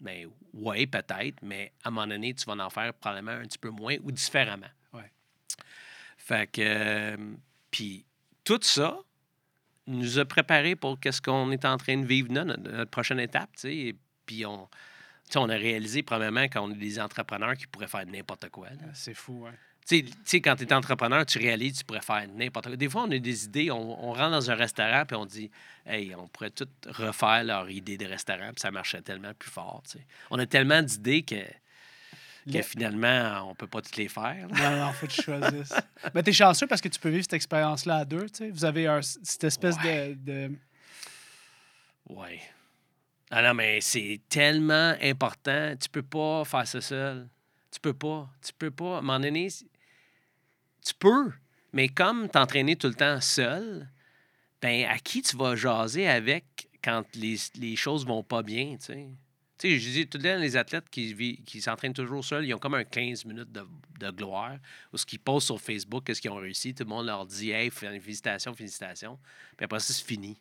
ben, 0.00 0.28
ouais, 0.54 0.86
peut-être, 0.86 1.40
mais 1.42 1.72
à 1.84 1.88
un 1.88 1.90
moment 1.92 2.06
donné, 2.06 2.34
tu 2.34 2.44
vas 2.46 2.52
en 2.64 2.70
faire 2.70 2.92
probablement 2.94 3.32
un 3.32 3.44
petit 3.46 3.58
peu 3.58 3.70
moins 3.70 3.96
ou 4.02 4.10
différemment. 4.10 4.66
Fait 6.18 6.50
que, 6.50 6.60
euh, 6.62 7.16
puis 7.70 8.04
tout 8.44 8.58
ça 8.62 8.98
nous 9.86 10.18
a 10.18 10.24
préparé 10.24 10.74
pour 10.74 10.98
qu'est-ce 10.98 11.22
qu'on 11.22 11.50
est 11.52 11.64
en 11.64 11.76
train 11.76 11.96
de 11.96 12.06
vivre 12.06 12.32
là, 12.34 12.44
notre, 12.44 12.62
notre 12.62 12.90
prochaine 12.90 13.20
étape, 13.20 13.50
tu 13.54 13.60
sais. 13.60 13.76
Et 13.76 13.96
Puis 14.26 14.44
on, 14.44 14.68
on 15.36 15.48
a 15.48 15.54
réalisé 15.54 16.02
probablement 16.02 16.48
qu'on 16.48 16.70
est 16.72 16.76
des 16.76 16.98
entrepreneurs 17.00 17.54
qui 17.54 17.66
pourraient 17.66 17.86
faire 17.86 18.06
n'importe 18.06 18.48
quoi. 18.50 18.68
C'est 18.94 19.14
fou, 19.14 19.44
hein. 19.48 19.54
Tu 19.88 20.04
sais- 20.24 20.40
quand 20.40 20.56
tu 20.56 20.64
es 20.64 20.72
entrepreneur, 20.72 21.24
tu 21.24 21.38
réalises 21.38 21.74
que 21.74 21.78
tu 21.78 21.84
pourrais 21.84 22.00
faire 22.00 22.26
n'importe 22.34 22.66
quoi. 22.66 22.76
Des 22.76 22.88
fois, 22.88 23.04
on 23.04 23.10
a 23.12 23.18
des 23.20 23.44
idées, 23.44 23.70
on, 23.70 24.08
on 24.08 24.12
rentre 24.12 24.32
dans 24.32 24.50
un 24.50 24.56
restaurant 24.56 25.04
puis 25.06 25.16
on 25.16 25.26
dit 25.26 25.48
Hey, 25.86 26.12
on 26.16 26.26
pourrait 26.26 26.50
tout 26.50 26.66
refaire 26.88 27.44
leur 27.44 27.70
idée 27.70 27.96
de 27.96 28.04
restaurant, 28.04 28.48
puis 28.48 28.60
ça 28.60 28.72
marchait 28.72 29.00
tellement 29.02 29.32
plus 29.34 29.50
fort. 29.50 29.82
tu 29.84 29.98
sais. 29.98 30.06
On 30.32 30.40
a 30.40 30.46
tellement 30.46 30.82
d'idées 30.82 31.22
que, 31.22 31.36
que 32.46 32.56
Le- 32.58 32.62
finalement, 32.62 33.48
on 33.50 33.54
peut 33.54 33.66
pas 33.66 33.82
toutes 33.82 33.96
les 33.96 34.08
faire. 34.08 34.46
là. 34.48 34.70
Non, 34.70 34.86
non, 34.86 34.92
faut 34.92 35.06
que 35.06 35.12
tu 35.12 35.22
choisisses. 35.22 35.74
Mais 36.14 36.22
t'es 36.24 36.32
chanceux 36.32 36.66
parce 36.66 36.80
que 36.80 36.88
tu 36.88 36.98
peux 37.00 37.08
vivre 37.10 37.22
cette 37.24 37.32
expérience-là 37.34 37.96
à 37.98 38.04
deux, 38.04 38.28
tu 38.30 38.36
sais. 38.36 38.50
Vous 38.50 38.64
avez 38.64 38.86
un- 38.86 39.02
cette 39.02 39.44
espèce 39.44 39.76
de- 39.78 40.14
de... 40.14 40.52
Ouais. 42.08 42.40
Ah 43.30 43.42
non, 43.42 43.54
mais 43.54 43.80
c'est 43.80 44.20
tellement 44.28 44.94
important. 45.02 45.74
Tu 45.80 45.88
peux 45.88 46.02
pas 46.02 46.44
faire 46.44 46.66
ça 46.66 46.80
seul. 46.80 47.28
Tu 47.72 47.80
peux 47.80 47.92
pas. 47.94 48.28
Tu 48.44 48.52
peux 48.52 48.70
pas. 48.70 48.96
À 48.96 48.98
un 48.98 49.02
moment 49.02 49.18
donné, 49.20 49.48
tu 49.50 50.94
peux. 50.94 51.32
Mais 51.72 51.88
comme 51.88 52.28
t'entraîner 52.28 52.76
tout 52.76 52.86
le 52.86 52.94
temps 52.94 53.20
seul, 53.20 53.88
ben 54.62 54.86
à 54.88 54.98
qui 54.98 55.22
tu 55.22 55.36
vas 55.36 55.56
jaser 55.56 56.06
avec 56.08 56.68
quand 56.82 57.02
les, 57.16 57.36
les 57.56 57.74
choses 57.76 58.06
vont 58.06 58.22
pas 58.22 58.42
bien, 58.42 58.76
tu 58.78 58.86
sais? 58.86 59.08
Tu 59.58 59.70
sais, 59.70 59.78
je 59.78 59.90
dis 59.90 60.06
tout 60.06 60.18
le 60.18 60.24
temps, 60.24 60.36
les 60.38 60.56
athlètes 60.56 60.90
qui, 60.90 61.42
qui 61.46 61.60
s'entraînent 61.62 61.94
toujours 61.94 62.22
seuls, 62.24 62.44
ils 62.44 62.52
ont 62.52 62.58
comme 62.58 62.74
un 62.74 62.84
15 62.84 63.24
minutes 63.24 63.50
de, 63.52 63.64
de 64.00 64.10
gloire, 64.10 64.58
où 64.92 64.98
ce 64.98 65.06
qu'ils 65.06 65.18
postent 65.18 65.46
sur 65.46 65.58
Facebook, 65.60 66.04
qu'est-ce 66.04 66.20
qu'ils 66.20 66.30
ont 66.30 66.36
réussi, 66.36 66.74
tout 66.74 66.84
le 66.84 66.90
monde 66.90 67.06
leur 67.06 67.24
dit 67.24 67.50
«Hey, 67.52 67.70
félicitations, 67.70 68.54
félicitations», 68.54 69.18
puis 69.56 69.64
après 69.64 69.80
ça, 69.80 69.92
c'est 69.94 70.04
fini. 70.04 70.38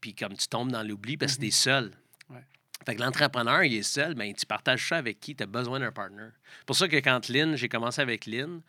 puis 0.00 0.14
comme 0.14 0.34
tu 0.34 0.48
tombes 0.48 0.72
dans 0.72 0.82
l'oubli 0.82 1.16
parce 1.18 1.34
que 1.36 1.40
Mhm. 1.40 1.42
tu 1.42 1.48
es 1.48 1.50
seul. 1.50 1.90
Ouais. 2.30 2.42
Fait 2.86 2.96
que 2.96 3.02
l'entrepreneur, 3.02 3.62
il 3.64 3.74
est 3.74 3.82
seul, 3.82 4.14
ben, 4.14 4.32
tu 4.32 4.46
partages 4.46 4.88
ça 4.88 4.96
avec 4.96 5.20
qui? 5.20 5.36
Tu 5.36 5.42
as 5.42 5.46
besoin 5.46 5.78
d'un 5.78 5.92
partner. 5.92 6.28
pour 6.64 6.74
ça 6.74 6.88
que 6.88 6.96
quand 6.96 7.28
Lynn, 7.28 7.54
j'ai 7.56 7.68
commencé 7.68 8.00
avec 8.00 8.24
Lynn, 8.24 8.62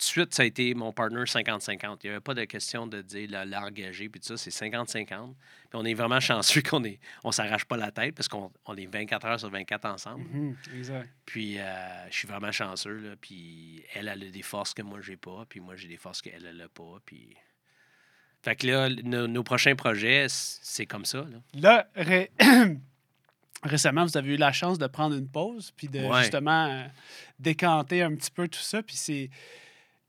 de 0.00 0.04
suite, 0.04 0.34
ça 0.34 0.42
a 0.42 0.46
été 0.46 0.74
mon 0.74 0.92
partner 0.92 1.22
50-50. 1.22 1.98
Il 2.02 2.06
n'y 2.06 2.10
avait 2.10 2.20
pas 2.20 2.34
de 2.34 2.44
question 2.44 2.86
de 2.86 3.00
dire 3.02 3.28
l'engager, 3.46 4.08
puis 4.08 4.20
tout 4.20 4.26
ça, 4.28 4.36
c'est 4.36 4.50
50-50. 4.50 5.06
Puis 5.06 5.34
on 5.74 5.84
est 5.84 5.94
vraiment 5.94 6.20
chanceux 6.20 6.62
qu'on 6.62 6.82
est, 6.84 6.98
on 7.24 7.32
s'arrache 7.32 7.64
pas 7.64 7.76
la 7.76 7.90
tête 7.90 8.14
parce 8.14 8.28
qu'on 8.28 8.50
on 8.66 8.76
est 8.76 8.86
24 8.86 9.26
heures 9.26 9.40
sur 9.40 9.50
24 9.50 9.84
ensemble. 9.86 10.24
Mhm, 10.32 10.56
exact. 10.76 11.08
Puis 11.26 11.58
euh, 11.58 12.10
je 12.10 12.16
suis 12.16 12.28
vraiment 12.28 12.52
chanceux, 12.52 12.98
là. 12.98 13.10
Puis 13.20 13.84
elle, 13.94 14.08
elle 14.08 14.22
a 14.24 14.30
des 14.30 14.42
forces 14.42 14.74
que 14.74 14.82
moi, 14.82 15.00
j'ai 15.00 15.16
pas. 15.16 15.44
Puis 15.48 15.60
moi, 15.60 15.76
j'ai 15.76 15.88
des 15.88 15.96
forces 15.96 16.22
qu'elle, 16.22 16.44
elle 16.46 16.60
a 16.60 16.68
pas. 16.68 16.98
Puis... 17.04 17.36
Fait 18.42 18.56
que 18.56 18.66
là, 18.66 18.88
nos, 19.04 19.26
nos 19.26 19.42
prochains 19.42 19.74
projets, 19.76 20.26
c'est 20.28 20.86
comme 20.86 21.04
ça, 21.04 21.18
là. 21.30 21.38
Là, 21.54 21.88
ré- 21.94 22.30
récemment, 23.62 24.04
vous 24.06 24.16
avez 24.16 24.34
eu 24.34 24.36
la 24.36 24.52
chance 24.52 24.78
de 24.78 24.86
prendre 24.86 25.14
une 25.16 25.28
pause, 25.28 25.72
puis 25.76 25.88
de 25.88 26.00
Ouais. 26.00 26.20
justement 26.22 26.66
euh, 26.66 26.84
décanter 27.38 28.02
un 28.02 28.14
petit 28.14 28.30
peu 28.30 28.48
tout 28.48 28.60
ça. 28.60 28.82
Puis 28.82 28.96
c'est. 28.96 29.30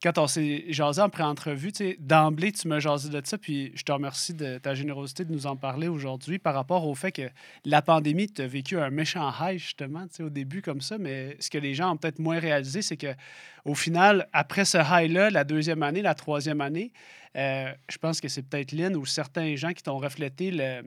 Quand 0.02 0.18
on 0.18 0.26
s'est 0.26 0.66
jasé 0.70 1.00
en 1.00 1.10
pré-entrevue, 1.10 1.72
tu 1.72 1.96
d'emblée, 2.00 2.52
tu 2.52 2.68
m'as 2.68 2.80
jasé 2.80 3.10
de 3.10 3.22
ça, 3.24 3.38
puis 3.38 3.72
je 3.76 3.84
te 3.84 3.92
remercie 3.92 4.34
de 4.34 4.58
ta 4.58 4.74
générosité 4.74 5.26
de 5.26 5.32
nous 5.32 5.46
en 5.46 5.56
parler 5.56 5.88
aujourd'hui 5.88 6.40
par 6.40 6.56
rapport 6.56 6.88
au 6.88 6.96
fait 6.96 7.12
que 7.12 7.30
la 7.66 7.84
pandémie, 7.84 8.26
tu 8.26 8.42
as 8.42 8.48
vécu 8.48 8.80
un 8.80 8.90
méchant 8.90 9.32
high, 9.40 9.60
justement, 9.60 10.08
tu 10.08 10.24
au 10.24 10.32
début 10.32 10.64
comme 10.64 10.82
ça, 10.82 10.98
mais 10.98 11.38
ce 11.40 11.52
que 11.52 11.60
les 11.60 11.76
gens 11.76 11.94
ont 11.94 11.98
peut-être 11.98 12.18
moins 12.18 12.40
réalisé, 12.40 12.82
c'est 12.82 12.98
que 12.98 13.14
au 13.64 13.76
final, 13.76 14.28
après 14.34 14.66
ce 14.66 14.80
high-là, 14.80 15.30
la 15.30 15.44
deuxième 15.44 15.84
année, 15.84 16.02
la 16.02 16.16
troisième 16.16 16.62
année, 16.62 16.92
euh, 17.36 17.72
je 17.88 17.98
pense 18.00 18.22
que 18.22 18.28
c'est 18.28 18.42
peut-être 18.42 18.72
Lynn 18.72 18.96
ou 18.96 19.06
certains 19.06 19.56
gens 19.56 19.72
qui 19.72 19.84
t'ont 19.84 20.00
reflété 20.00 20.50
le, 20.50 20.82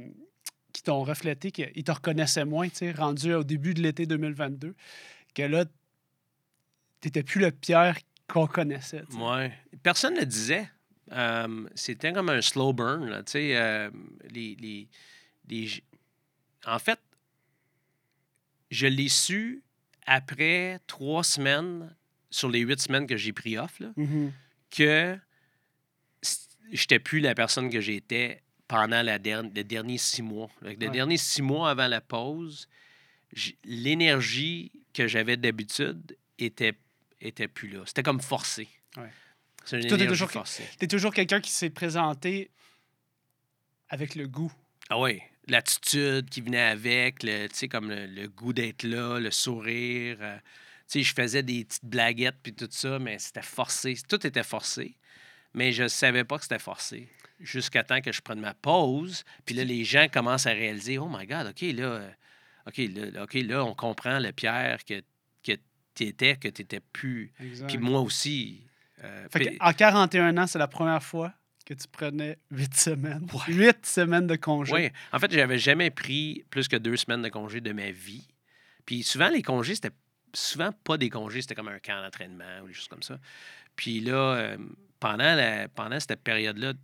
qui 0.72 0.82
t'ont 0.82 1.04
reflété 1.04 1.52
qu'ils 1.52 1.84
te 1.84 1.92
reconnaissaient 1.92 2.44
moins, 2.44 2.68
tu 2.68 2.78
sais, 2.78 2.90
rendu 2.90 3.32
au 3.32 3.44
début 3.44 3.74
de 3.74 3.80
l'été 3.80 4.06
2022, 4.06 4.74
que 5.36 5.42
là, 5.42 5.66
t'étais 7.00 7.22
plus 7.22 7.40
le 7.40 7.52
Pierre 7.52 7.96
qu'on 8.28 8.46
connaissait. 8.46 9.02
Ouais. 9.12 9.52
Personne 9.82 10.14
ne 10.14 10.20
le 10.20 10.26
disait. 10.26 10.68
Euh, 11.12 11.68
c'était 11.74 12.12
comme 12.12 12.30
un 12.30 12.40
slow 12.40 12.72
burn, 12.72 13.06
là. 13.08 13.22
Euh, 13.34 13.90
les, 14.30 14.56
les, 14.56 14.88
les- 15.48 15.84
En 16.66 16.78
fait, 16.78 16.98
je 18.70 18.86
l'ai 18.86 19.08
su 19.08 19.62
après 20.06 20.80
trois 20.86 21.22
semaines, 21.24 21.94
sur 22.30 22.48
les 22.48 22.60
huit 22.60 22.80
semaines 22.80 23.06
que 23.06 23.16
j'ai 23.16 23.32
pris 23.32 23.56
off, 23.58 23.78
là. 23.80 23.92
Mhm. 23.96 24.32
que 24.70 25.16
j'étais 26.72 26.98
plus 26.98 27.20
la 27.20 27.34
personne 27.34 27.70
que 27.70 27.80
j'étais 27.80 28.42
pendant 28.66 29.02
la 29.02 29.18
der- 29.20 29.42
les 29.54 29.62
derniers 29.62 29.98
six 29.98 30.22
mois. 30.22 30.50
Les 30.62 30.70
Ouais. 30.70 30.88
derniers 30.88 31.18
six 31.18 31.42
mois 31.42 31.70
avant 31.70 31.86
la 31.86 32.00
pause, 32.00 32.66
j- 33.32 33.56
l'énergie 33.64 34.72
que 34.92 35.06
j'avais 35.06 35.36
d'habitude 35.36 36.16
était, 36.38 36.74
était 37.24 37.48
plus 37.48 37.68
là. 37.68 37.80
C'était 37.86 38.02
comme 38.02 38.20
forcé. 38.20 38.68
Ouais. 38.96 39.10
C'est 39.64 39.80
une 39.80 39.88
Toi, 39.88 39.98
t'es 39.98 40.06
toujours- 40.06 40.30
forcée. 40.30 40.64
T'es 40.78 40.86
toujours 40.86 41.12
quelqu'un 41.14 41.40
qui 41.40 41.50
s'est 41.50 41.70
présenté 41.70 42.50
avec 43.88 44.14
le 44.14 44.26
goût. 44.26 44.52
Ah 44.90 44.98
oui, 44.98 45.20
l'attitude 45.48 46.28
qui 46.28 46.40
venait 46.40 46.60
avec, 46.60 47.22
le, 47.22 47.46
tu 47.48 47.56
sais, 47.56 47.68
comme 47.68 47.88
le, 47.90 48.06
le 48.06 48.28
goût 48.28 48.52
d'être 48.52 48.82
là, 48.82 49.18
le 49.18 49.30
sourire. 49.30 50.18
euh, 50.20 50.36
tu 50.90 50.98
sais, 50.98 51.02
je 51.02 51.14
faisais 51.14 51.42
des 51.42 51.64
petites 51.64 51.84
blaguettes 51.84 52.36
puis 52.42 52.52
tout 52.54 52.68
ça, 52.70 52.98
mais 52.98 53.18
c'était 53.18 53.42
forcé. 53.42 53.96
Tout 54.08 54.26
était 54.26 54.42
forcé, 54.42 54.96
mais 55.54 55.72
je 55.72 55.88
savais 55.88 56.24
pas 56.24 56.36
que 56.36 56.42
c'était 56.42 56.58
forcé. 56.58 57.08
Jusqu'à 57.40 57.82
temps 57.82 58.00
que 58.00 58.12
je 58.12 58.20
prenne 58.20 58.40
ma 58.40 58.54
pause, 58.54 59.24
puis 59.46 59.54
là, 59.54 59.64
les 59.64 59.84
gens 59.84 60.08
commencent 60.12 60.46
à 60.46 60.52
réaliser, 60.52 60.98
oh 60.98 61.08
my 61.10 61.26
God, 61.26 61.48
OK, 61.48 61.62
là, 61.62 61.84
euh, 61.84 62.10
OK, 62.66 62.76
là, 62.78 63.22
OK, 63.24 63.34
là 63.34 63.64
on 63.64 63.74
comprend 63.74 64.18
le 64.18 64.32
Pierre 64.32 64.84
que 64.84 65.02
tu 65.94 66.04
étais, 66.04 66.36
que 66.36 66.48
tu 66.48 66.62
n'étais 66.62 66.80
plus. 66.80 67.32
Exact. 67.40 67.68
Puis 67.68 67.78
moi 67.78 68.00
aussi. 68.00 68.62
euh, 69.02 69.26
Fait 69.30 69.40
puis- 69.46 69.56
en 69.60 69.72
41 69.72 70.36
ans, 70.38 70.46
c'est 70.46 70.58
la 70.58 70.68
première 70.68 71.02
fois 71.02 71.32
que 71.66 71.74
tu 71.74 71.86
prenais 71.88 72.38
huit 72.50 72.74
semaines. 72.74 73.26
Ouais. 73.32 73.54
Huit 73.54 73.86
semaines 73.86 74.26
de 74.26 74.36
congé. 74.36 74.72
Oui. 74.74 74.90
En 75.12 75.18
fait, 75.18 75.32
j'avais 75.32 75.58
jamais 75.58 75.90
pris 75.90 76.44
plus 76.50 76.68
que 76.68 76.76
deux 76.76 76.96
semaines 76.96 77.22
de 77.22 77.28
congé 77.30 77.60
de 77.60 77.72
ma 77.72 77.90
vie. 77.90 78.26
Puis 78.86 79.02
souvent, 79.02 79.28
les 79.30 79.42
congés, 79.42 79.74
c'était 79.74 79.94
souvent 80.34 80.72
pas 80.72 80.98
des 80.98 81.08
congés, 81.08 81.40
c'était 81.40 81.54
comme 81.54 81.68
un 81.68 81.78
camp 81.78 82.02
d'entraînement 82.02 82.60
ou 82.62 82.66
des 82.68 82.74
choses 82.74 82.88
comme 82.88 83.02
ça. 83.02 83.18
Puis 83.76 84.00
là, 84.00 84.34
euh, 84.34 84.58
pendant, 85.00 85.34
la, 85.34 85.68
pendant 85.68 85.98
cette 86.00 86.20
période-là, 86.22 86.74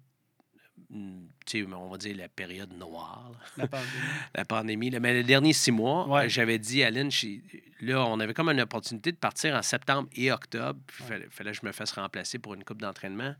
on 0.92 1.88
va 1.88 1.98
dire 1.98 2.16
la 2.16 2.28
période 2.28 2.72
noire, 2.72 3.32
La 3.56 3.66
pandémie. 3.66 3.90
la 4.34 4.44
pandémie, 4.44 4.90
mais 5.00 5.12
les 5.14 5.24
derniers 5.24 5.52
six 5.52 5.70
mois, 5.72 6.06
Ouais. 6.08 6.26
euh, 6.26 6.28
j'avais 6.28 6.58
dit 6.58 6.82
à 6.82 6.90
Lynn, 6.90 7.10
j'ai- 7.10 7.42
là, 7.80 8.04
on 8.06 8.20
avait 8.20 8.34
comme 8.34 8.48
une 8.48 8.60
opportunité 8.60 9.12
de 9.12 9.16
partir 9.16 9.54
en 9.54 9.62
septembre 9.62 10.08
et 10.14 10.30
octobre. 10.32 10.78
Puis 10.86 11.02
Ouais. 11.02 11.08
fallait, 11.08 11.26
fallait 11.30 11.50
que 11.52 11.58
je 11.60 11.66
me 11.66 11.72
fasse 11.72 11.92
remplacer 11.92 12.38
pour 12.38 12.54
une 12.54 12.64
coupe 12.64 12.80
d'entraînement. 12.80 13.34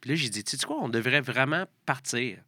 Puis 0.00 0.10
là, 0.10 0.16
j'ai 0.16 0.28
dit, 0.28 0.44
tu 0.44 0.56
sais 0.56 0.66
quoi, 0.66 0.76
on 0.80 0.88
devrait 0.88 1.20
vraiment 1.20 1.64
partir. 1.84 2.38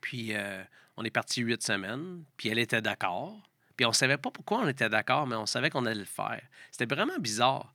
Puis 0.00 0.34
euh, 0.34 0.62
on 0.96 1.04
est 1.04 1.10
parti 1.10 1.40
huit 1.42 1.62
semaines, 1.62 2.24
puis 2.36 2.48
elle 2.48 2.58
était 2.58 2.82
d'accord. 2.82 3.36
Puis 3.76 3.86
on 3.86 3.92
savait 3.92 4.18
pas 4.18 4.30
pourquoi 4.30 4.58
on 4.60 4.68
était 4.68 4.88
d'accord, 4.90 5.26
mais 5.26 5.36
on 5.36 5.46
savait 5.46 5.70
qu'on 5.70 5.86
allait 5.86 6.00
le 6.00 6.04
faire. 6.04 6.42
C'était 6.70 6.92
vraiment 6.94 7.18
bizarre. 7.18 7.72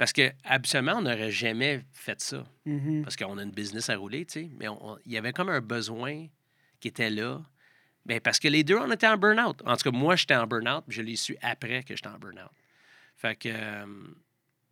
Parce 0.00 0.14
que 0.14 0.32
habituellement, 0.44 0.94
on 0.96 1.02
n'aurait 1.02 1.30
jamais 1.30 1.84
fait 1.92 2.18
ça. 2.22 2.46
Mhm. 2.64 3.02
Parce 3.02 3.16
qu'on 3.16 3.36
a 3.36 3.42
une 3.42 3.50
business 3.50 3.90
à 3.90 3.98
rouler, 3.98 4.24
tu 4.24 4.32
sais. 4.32 4.50
Mais 4.58 4.64
il 5.04 5.12
y 5.12 5.18
avait 5.18 5.34
comme 5.34 5.50
un 5.50 5.60
besoin 5.60 6.26
qui 6.80 6.88
était 6.88 7.10
là. 7.10 7.42
Ben, 8.06 8.18
parce 8.18 8.38
que 8.38 8.48
les 8.48 8.64
deux, 8.64 8.78
on 8.78 8.90
était 8.90 9.06
en 9.06 9.18
burn-out. 9.18 9.60
En 9.66 9.76
tout 9.76 9.90
cas, 9.90 9.94
moi, 9.94 10.16
j'étais 10.16 10.36
en 10.36 10.46
burn-out, 10.46 10.84
je 10.88 11.02
l'ai 11.02 11.16
su 11.16 11.36
après 11.42 11.82
que 11.82 11.94
j'étais 11.94 12.08
en 12.08 12.18
burn-out. 12.18 12.50
Fait 13.18 13.36
que. 13.36 13.50
euh, 13.52 13.86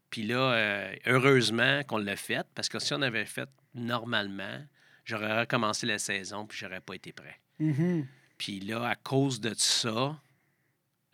puis 0.09 0.23
là, 0.23 0.55
euh, 0.55 0.97
heureusement 1.05 1.83
qu'on 1.85 1.99
l'a 1.99 2.17
fait, 2.17 2.47
parce 2.55 2.71
que 2.71 2.79
si 2.79 2.95
on 2.95 3.03
avait 3.03 3.27
fait 3.27 3.51
normalement, 3.75 4.65
j'aurais 5.05 5.41
recommencé 5.41 5.85
la 5.85 5.99
saison, 5.99 6.47
puis 6.47 6.57
j'aurais 6.57 6.81
pas 6.81 6.95
été 6.95 7.13
prêt. 7.13 7.39
Mhm. 7.59 8.07
Puis 8.39 8.61
là, 8.61 8.89
à 8.89 8.95
cause 8.95 9.43
de 9.43 9.53
ça, 9.55 10.19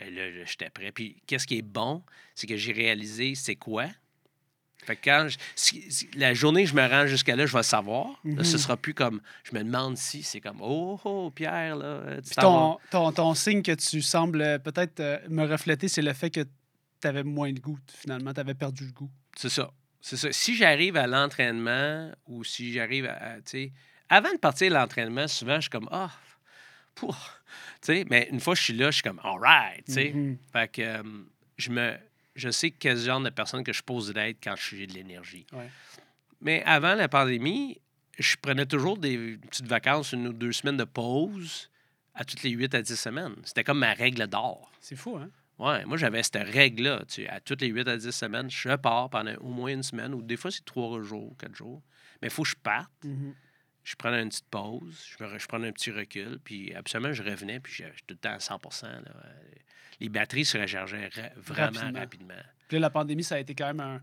euh, 0.03 0.11
là, 0.11 0.45
j'étais 0.45 0.71
prêt. 0.71 0.93
Puis 0.93 1.21
qu'est-ce 1.27 1.49
qui 1.49 1.59
est 1.59 1.63
bon, 1.63 2.05
c'est 2.37 2.47
que 2.47 2.57
j'ai 2.57 2.73
réalisé 2.73 3.35
c'est 3.35 3.57
quoi. 3.57 3.89
Fait 4.87 4.97
que 4.97 5.01
quand 5.05 5.29
je- 5.29 5.39
si- 5.55 5.91
si- 5.91 6.09
la 6.17 6.35
journée 6.35 6.65
que 6.65 6.71
je 6.71 6.75
me 6.75 6.87
rends 6.87 7.07
jusqu'à 7.07 7.37
là, 7.37 7.47
je 7.47 7.57
vais 7.57 7.63
savoir. 7.63 8.09
Là, 8.25 8.35
Mhm. 8.37 8.45
ce 8.45 8.59
sera 8.59 8.77
plus 8.77 8.95
comme 8.95 9.21
je 9.45 9.57
me 9.57 9.63
demande 9.65 9.97
si 9.97 10.23
c'est 10.23 10.41
comme 10.41 10.59
Oh, 10.61 11.01
oh, 11.05 11.31
Pierre, 11.35 11.77
là, 11.77 11.85
euh, 11.87 12.17
tu 12.17 12.23
Puis 12.31 12.35
ton, 12.37 12.79
ton, 12.91 13.13
ton 13.13 13.35
signe 13.35 13.63
que 13.63 13.73
tu 13.73 14.03
sembles 14.03 14.43
euh, 14.43 14.59
peut-être 14.59 15.01
euh, 15.01 15.19
me 15.29 15.45
refléter, 15.47 15.89
c'est 15.89 16.03
le 16.03 16.13
fait 16.13 16.31
que 16.31 16.41
tu 17.01 17.09
avais 17.09 17.23
moins 17.25 17.53
de 17.53 17.61
goût, 17.61 17.79
finalement. 17.93 18.33
Tu 18.35 18.41
avais 18.41 18.55
perdu 18.55 18.85
le 18.87 18.93
goût. 18.93 19.11
C'est 19.37 19.49
ça. 19.51 19.71
C'est 20.01 20.17
ça. 20.19 20.31
Si 20.33 20.55
j'arrive 20.55 20.97
à 20.99 21.07
l'entraînement 21.07 22.13
ou 22.27 22.45
si 22.45 22.73
j'arrive 22.73 23.07
à. 23.07 23.13
à, 23.15 23.35
tu 23.37 23.43
sais, 23.47 23.73
avant 24.11 24.33
de 24.33 24.39
partir 24.39 24.75
à 24.77 24.81
l'entraînement, 24.81 25.27
souvent, 25.29 25.57
je 25.57 25.63
suis 25.63 25.71
comme 25.71 25.89
Ah, 25.91 26.11
sais, 27.81 28.05
mais 28.11 28.29
une 28.31 28.41
fois 28.41 28.55
que 28.55 28.59
je 28.61 28.65
suis 28.65 28.75
là, 28.77 28.87
je 28.91 28.97
suis 28.97 29.03
comme 29.03 29.21
All 29.25 29.39
right. 29.41 29.85
tu 29.87 29.93
sais. 29.93 30.13
Mhm. 30.15 30.39
Fait 30.53 30.69
que 30.71 30.83
euh, 30.83 31.03
je 31.57 31.71
me 31.71 31.95
je 32.35 32.51
sais 32.51 32.71
quel 32.71 32.97
genre 32.99 33.21
de 33.21 33.31
personne 33.31 33.63
que 33.65 33.73
je 33.73 33.83
pose 33.83 34.13
d'être 34.13 34.39
quand 34.43 34.55
j'ai 34.57 34.87
de 34.87 34.93
l'énergie. 34.95 35.47
Ouais. 35.53 35.69
Mais 36.41 36.63
avant 36.65 36.95
la 36.95 37.09
pandémie, 37.09 37.81
je 38.19 38.37
prenais 38.41 38.67
toujours 38.67 38.99
des 38.99 39.37
petites 39.39 39.67
vacances, 39.67 40.13
une 40.13 40.29
ou 40.29 40.33
deux 40.33 40.53
semaines 40.53 40.77
de 40.77 40.85
pause 40.85 41.71
à 42.15 42.25
toutes 42.25 42.43
les 42.43 42.51
8 42.51 42.75
à 42.75 42.83
10 42.83 42.97
semaines. 42.97 43.35
C'était 43.45 43.65
comme 43.65 43.79
ma 43.79 43.93
règle 43.93 44.27
d'or. 44.27 44.71
C'est 44.81 44.97
fou, 44.97 45.17
hein? 45.17 45.31
Ouais, 45.59 45.85
moi 45.85 45.97
j'avais 45.97 46.23
cette 46.23 46.37
règle-là. 46.37 47.05
Tu 47.09 47.23
sais, 47.23 47.29
à 47.29 47.41
toutes 47.41 47.61
les 47.61 47.69
8 47.69 47.87
à 47.89 47.97
10 47.97 48.11
semaines, 48.11 48.51
je 48.51 48.75
pars 48.77 49.09
pendant 49.09 49.35
au 49.37 49.49
moins 49.49 49.71
une 49.73 49.83
semaine, 49.85 50.13
ou 50.15 50.21
des 50.23 50.37
fois 50.37 50.51
c'est 50.51 50.65
trois 50.65 51.01
jours, 51.03 51.37
quatre 51.39 51.55
jours. 51.55 51.81
Mais 52.21 52.29
il 52.29 52.31
faut 52.31 52.43
que 52.43 52.49
je 52.49 52.57
parte 52.57 52.91
Mhm. 53.05 53.35
Je 53.85 53.95
prenais 53.97 54.23
une 54.23 54.31
petite 54.31 54.49
pause, 54.51 55.07
je, 55.19 55.23
me 55.25 55.39
je 55.39 55.47
prenais 55.47 55.69
un 55.69 55.73
petit 55.73 55.91
recul, 55.91 56.39
puis 56.43 56.75
absolument, 56.75 57.13
je 57.13 57.23
revenais, 57.23 57.61
puis 57.61 57.73
j'étais 57.73 57.91
tout 58.07 58.15
le 58.15 58.17
temps 58.17 58.33
à 58.35 58.41
100 58.41 58.59
là. 58.83 59.01
Les 60.01 60.09
batteries 60.09 60.45
se 60.45 60.59
rechargeaient 60.59 61.09
ra- 61.15 61.29
vraiment 61.37 61.79
Rapidement. 61.81 61.99
rapidement. 62.01 62.35
Puis 62.67 62.77
là, 62.77 62.81
la 62.81 62.91
pandémie, 62.91 63.23
ça 63.23 63.37
a 63.37 63.39
été 63.39 63.55
quand 63.55 63.67
même 63.67 63.81
un- 63.81 64.01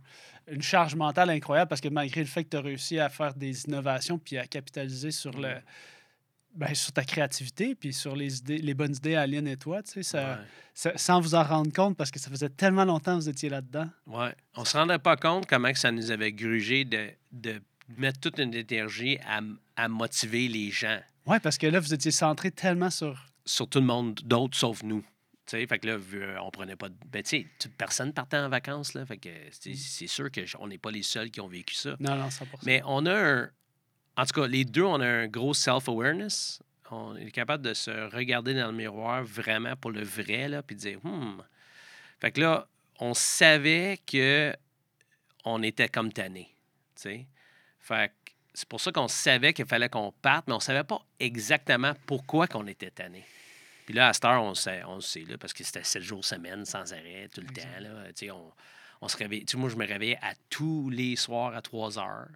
une 0.48 0.62
charge 0.62 0.96
mentale 0.96 1.30
incroyable 1.32 1.68
parce 1.68 1.82
que 1.82 1.90
malgré 1.90 2.22
le 2.22 2.28
fait 2.28 2.44
que 2.46 2.50
tu 2.50 2.58
as 2.58 2.62
réussi 2.62 3.00
à 3.00 3.10
faire 3.10 3.34
des 3.34 3.66
innovations 3.66 4.18
puis 4.18 4.38
à 4.38 4.48
capitaliser 4.48 5.12
sur, 5.12 5.32
le, 5.38 5.56
ben, 6.56 6.74
sur 6.76 6.92
ta 6.94 7.04
créativité 7.04 7.76
puis 7.76 7.92
sur 7.92 8.16
les, 8.16 8.38
idées, 8.40 8.58
les 8.60 8.74
bonnes 8.74 8.96
idées 8.96 9.16
à 9.16 9.26
Lynn 9.28 9.48
et 9.48 9.58
toi, 9.58 9.84
tu 9.84 9.92
sais, 9.92 10.04
ça, 10.04 10.34
Ouais. 10.34 10.38
ça- 10.74 10.98
sans 10.98 11.20
vous 11.20 11.36
en 11.36 11.44
rendre 11.44 11.74
compte 11.74 11.98
parce 11.98 12.12
que 12.12 12.20
ça 12.20 12.30
faisait 12.30 12.50
tellement 12.50 12.86
longtemps 12.86 13.18
que 13.18 13.24
vous 13.24 13.30
étiez 13.30 13.50
là-dedans. 13.50 13.90
Ouais. 14.08 14.34
On 14.56 14.64
se 14.64 14.78
rendait 14.78 15.00
pas 15.00 15.18
compte 15.18 15.46
comment 15.48 15.72
que 15.74 15.80
ça 15.80 15.92
nous 15.92 16.10
avait 16.12 16.32
grugé 16.32 16.86
de, 16.86 17.10
de 17.34 17.62
mettre 17.98 18.20
toute 18.20 18.40
une 18.40 18.54
énergie 18.54 19.18
à, 19.26 19.42
à 19.76 19.88
motiver 19.88 20.48
les 20.48 20.72
gens, 20.72 21.00
Oui, 21.26 21.40
parce 21.40 21.58
que 21.58 21.68
là, 21.68 21.80
vous 21.80 21.94
étiez 21.94 22.12
centré 22.12 22.52
tellement 22.52 22.90
sur. 22.90 23.26
sur 23.46 23.68
tout 23.68 23.80
le 23.80 23.86
monde 23.86 24.16
d'autre 24.24 24.58
sauf 24.58 24.84
nous. 24.84 25.02
Tu 25.46 25.58
sais, 25.58 25.68
fait 25.68 25.80
que 25.80 25.88
là, 25.88 25.98
euh, 26.14 26.38
on 26.44 26.52
prenait 26.52 26.76
pas 26.76 26.90
de. 26.90 26.96
Ben, 27.08 27.24
tu 27.24 27.30
sais, 27.60 27.70
personne 27.78 28.14
partait 28.14 28.38
en 28.38 28.50
vacances, 28.50 28.94
là. 28.94 29.06
Fait 29.06 29.18
que 29.18 29.30
c'est 29.52 29.76
c'est 29.76 30.08
sûr 30.08 30.30
qu'on 30.32 30.68
n'est 30.68 30.78
pas 30.78 30.92
les 30.92 31.04
seuls 31.04 31.32
qui 31.32 31.42
ont 31.42 31.48
vécu 31.48 31.76
ça. 31.76 31.96
Non, 32.00 32.16
non, 32.16 32.30
100 32.30 32.46
Mais 32.64 32.82
on 32.86 33.06
a 33.06 33.16
un. 33.16 33.50
En 34.18 34.26
tout 34.26 34.42
cas, 34.42 34.48
les 34.48 34.66
deux, 34.66 34.84
on 34.84 35.00
a 35.00 35.08
un 35.08 35.28
gros 35.28 35.54
self-awareness. 35.54 36.62
On 36.92 37.16
est 37.16 37.32
capable 37.32 37.64
de 37.64 37.74
se 37.74 37.92
regarder 38.14 38.54
dans 38.54 38.68
le 38.68 38.78
miroir 38.78 39.24
vraiment 39.24 39.76
pour 39.78 39.92
le 39.92 40.04
vrai, 40.04 40.50
là, 40.50 40.62
puis 40.62 40.76
de 40.76 40.82
dire, 40.82 41.00
hmm. 41.04 41.42
Fait 42.20 42.32
que 42.32 42.42
là, 42.42 42.68
on 43.00 43.14
savait 43.14 44.00
que 44.06 44.54
on 45.44 45.64
était 45.64 45.90
comme 45.90 46.14
tanné. 46.14 46.54
tu 46.96 47.02
sais. 47.02 47.28
Fait 47.92 48.12
c'est 48.54 48.68
pour 48.68 48.82
ça 48.82 48.92
qu'on 48.92 49.08
savait 49.08 49.54
qu'il 49.54 49.66
fallait 49.66 49.90
qu'on 49.90 50.12
parte, 50.12 50.48
mais 50.48 50.54
on 50.54 50.60
savait 50.60 50.84
pas 50.84 51.02
exactement 51.20 51.94
pourquoi 52.06 52.48
qu'on 52.48 52.68
était 52.68 52.92
tanné. 52.92 53.24
Puis 53.86 53.96
là, 53.96 54.10
à 54.10 54.14
cette 54.14 54.26
heure, 54.26 54.44
on, 54.44 54.54
sait, 54.54 54.84
on 54.86 54.96
le 54.96 55.02
sait, 55.02 55.24
là, 55.28 55.38
parce 55.38 55.54
que 55.54 55.64
c'était 55.64 55.84
sept 55.84 56.02
jours 56.02 56.24
semaine, 56.24 56.66
sans 56.66 56.94
arrêt, 56.94 57.30
tout 57.34 57.42
le 57.42 57.48
temps. 57.48 57.80
Là. 57.80 58.34
On, 58.34 58.52
on 59.02 59.08
se 59.08 59.18
sais, 59.18 59.58
moi, 59.58 59.70
je 59.70 59.76
me 59.76 59.86
réveillais 59.86 60.20
à 60.22 60.34
tous 60.50 60.90
les 60.90 61.16
soirs 61.16 61.56
à 61.56 61.62
3 61.62 61.98
heures. 61.98 62.28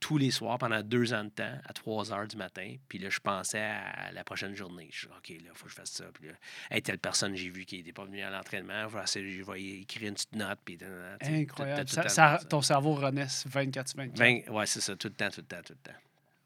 Tous 0.00 0.16
les 0.16 0.30
soirs 0.30 0.56
pendant 0.58 0.80
deux 0.82 1.12
ans 1.12 1.24
de 1.24 1.28
temps, 1.28 1.58
à 1.66 1.72
3 1.74 2.12
heures 2.12 2.26
du 2.26 2.36
matin. 2.36 2.74
Puis 2.88 2.98
là, 2.98 3.10
je 3.10 3.20
pensais 3.20 3.60
à 3.60 4.10
la 4.12 4.24
prochaine 4.24 4.54
journée. 4.54 4.88
Je 4.92 5.06
dis, 5.06 5.12
OK, 5.14 5.28
là, 5.28 5.34
il 5.44 5.50
faut 5.54 5.64
que 5.66 5.70
je 5.70 5.74
fasse 5.76 5.90
ça. 5.90 6.04
Puis 6.14 6.28
là, 6.28 6.34
hey, 6.70 6.80
telle 6.80 6.98
personne, 6.98 7.36
j'ai 7.36 7.50
vu 7.50 7.66
qui 7.66 7.76
n'était 7.76 7.92
pas 7.92 8.06
venue 8.06 8.22
à 8.22 8.30
l'entraînement. 8.30 8.88
Je 8.88 9.42
vais, 9.52 9.62
écrire 9.62 10.08
une 10.08 10.14
petite 10.14 10.34
note. 10.34 10.58
Puis, 10.64 10.78
tu 10.78 10.84
sais, 10.86 10.90
tout- 11.20 11.26
tout- 11.26 11.32
Incroyable. 11.34 11.84
tout 11.84 11.94
Ça- 11.94 12.00
le 12.02 12.06
temps 12.08 12.14
ça- 12.14 12.38
ça. 12.40 12.44
ton 12.46 12.62
cerveau 12.62 12.94
renaisse 12.94 13.44
24 13.46 13.88
sur 13.88 13.98
24. 13.98 14.18
Vingt- 14.18 14.48
ouais, 14.50 14.66
c'est 14.66 14.80
ça, 14.80 14.96
tout 14.96 15.08
le 15.08 15.14
temps, 15.14 15.28
tout 15.28 15.42
le 15.42 15.46
temps, 15.46 15.62
tout 15.64 15.74
le 15.74 15.90
temps. 15.92 15.98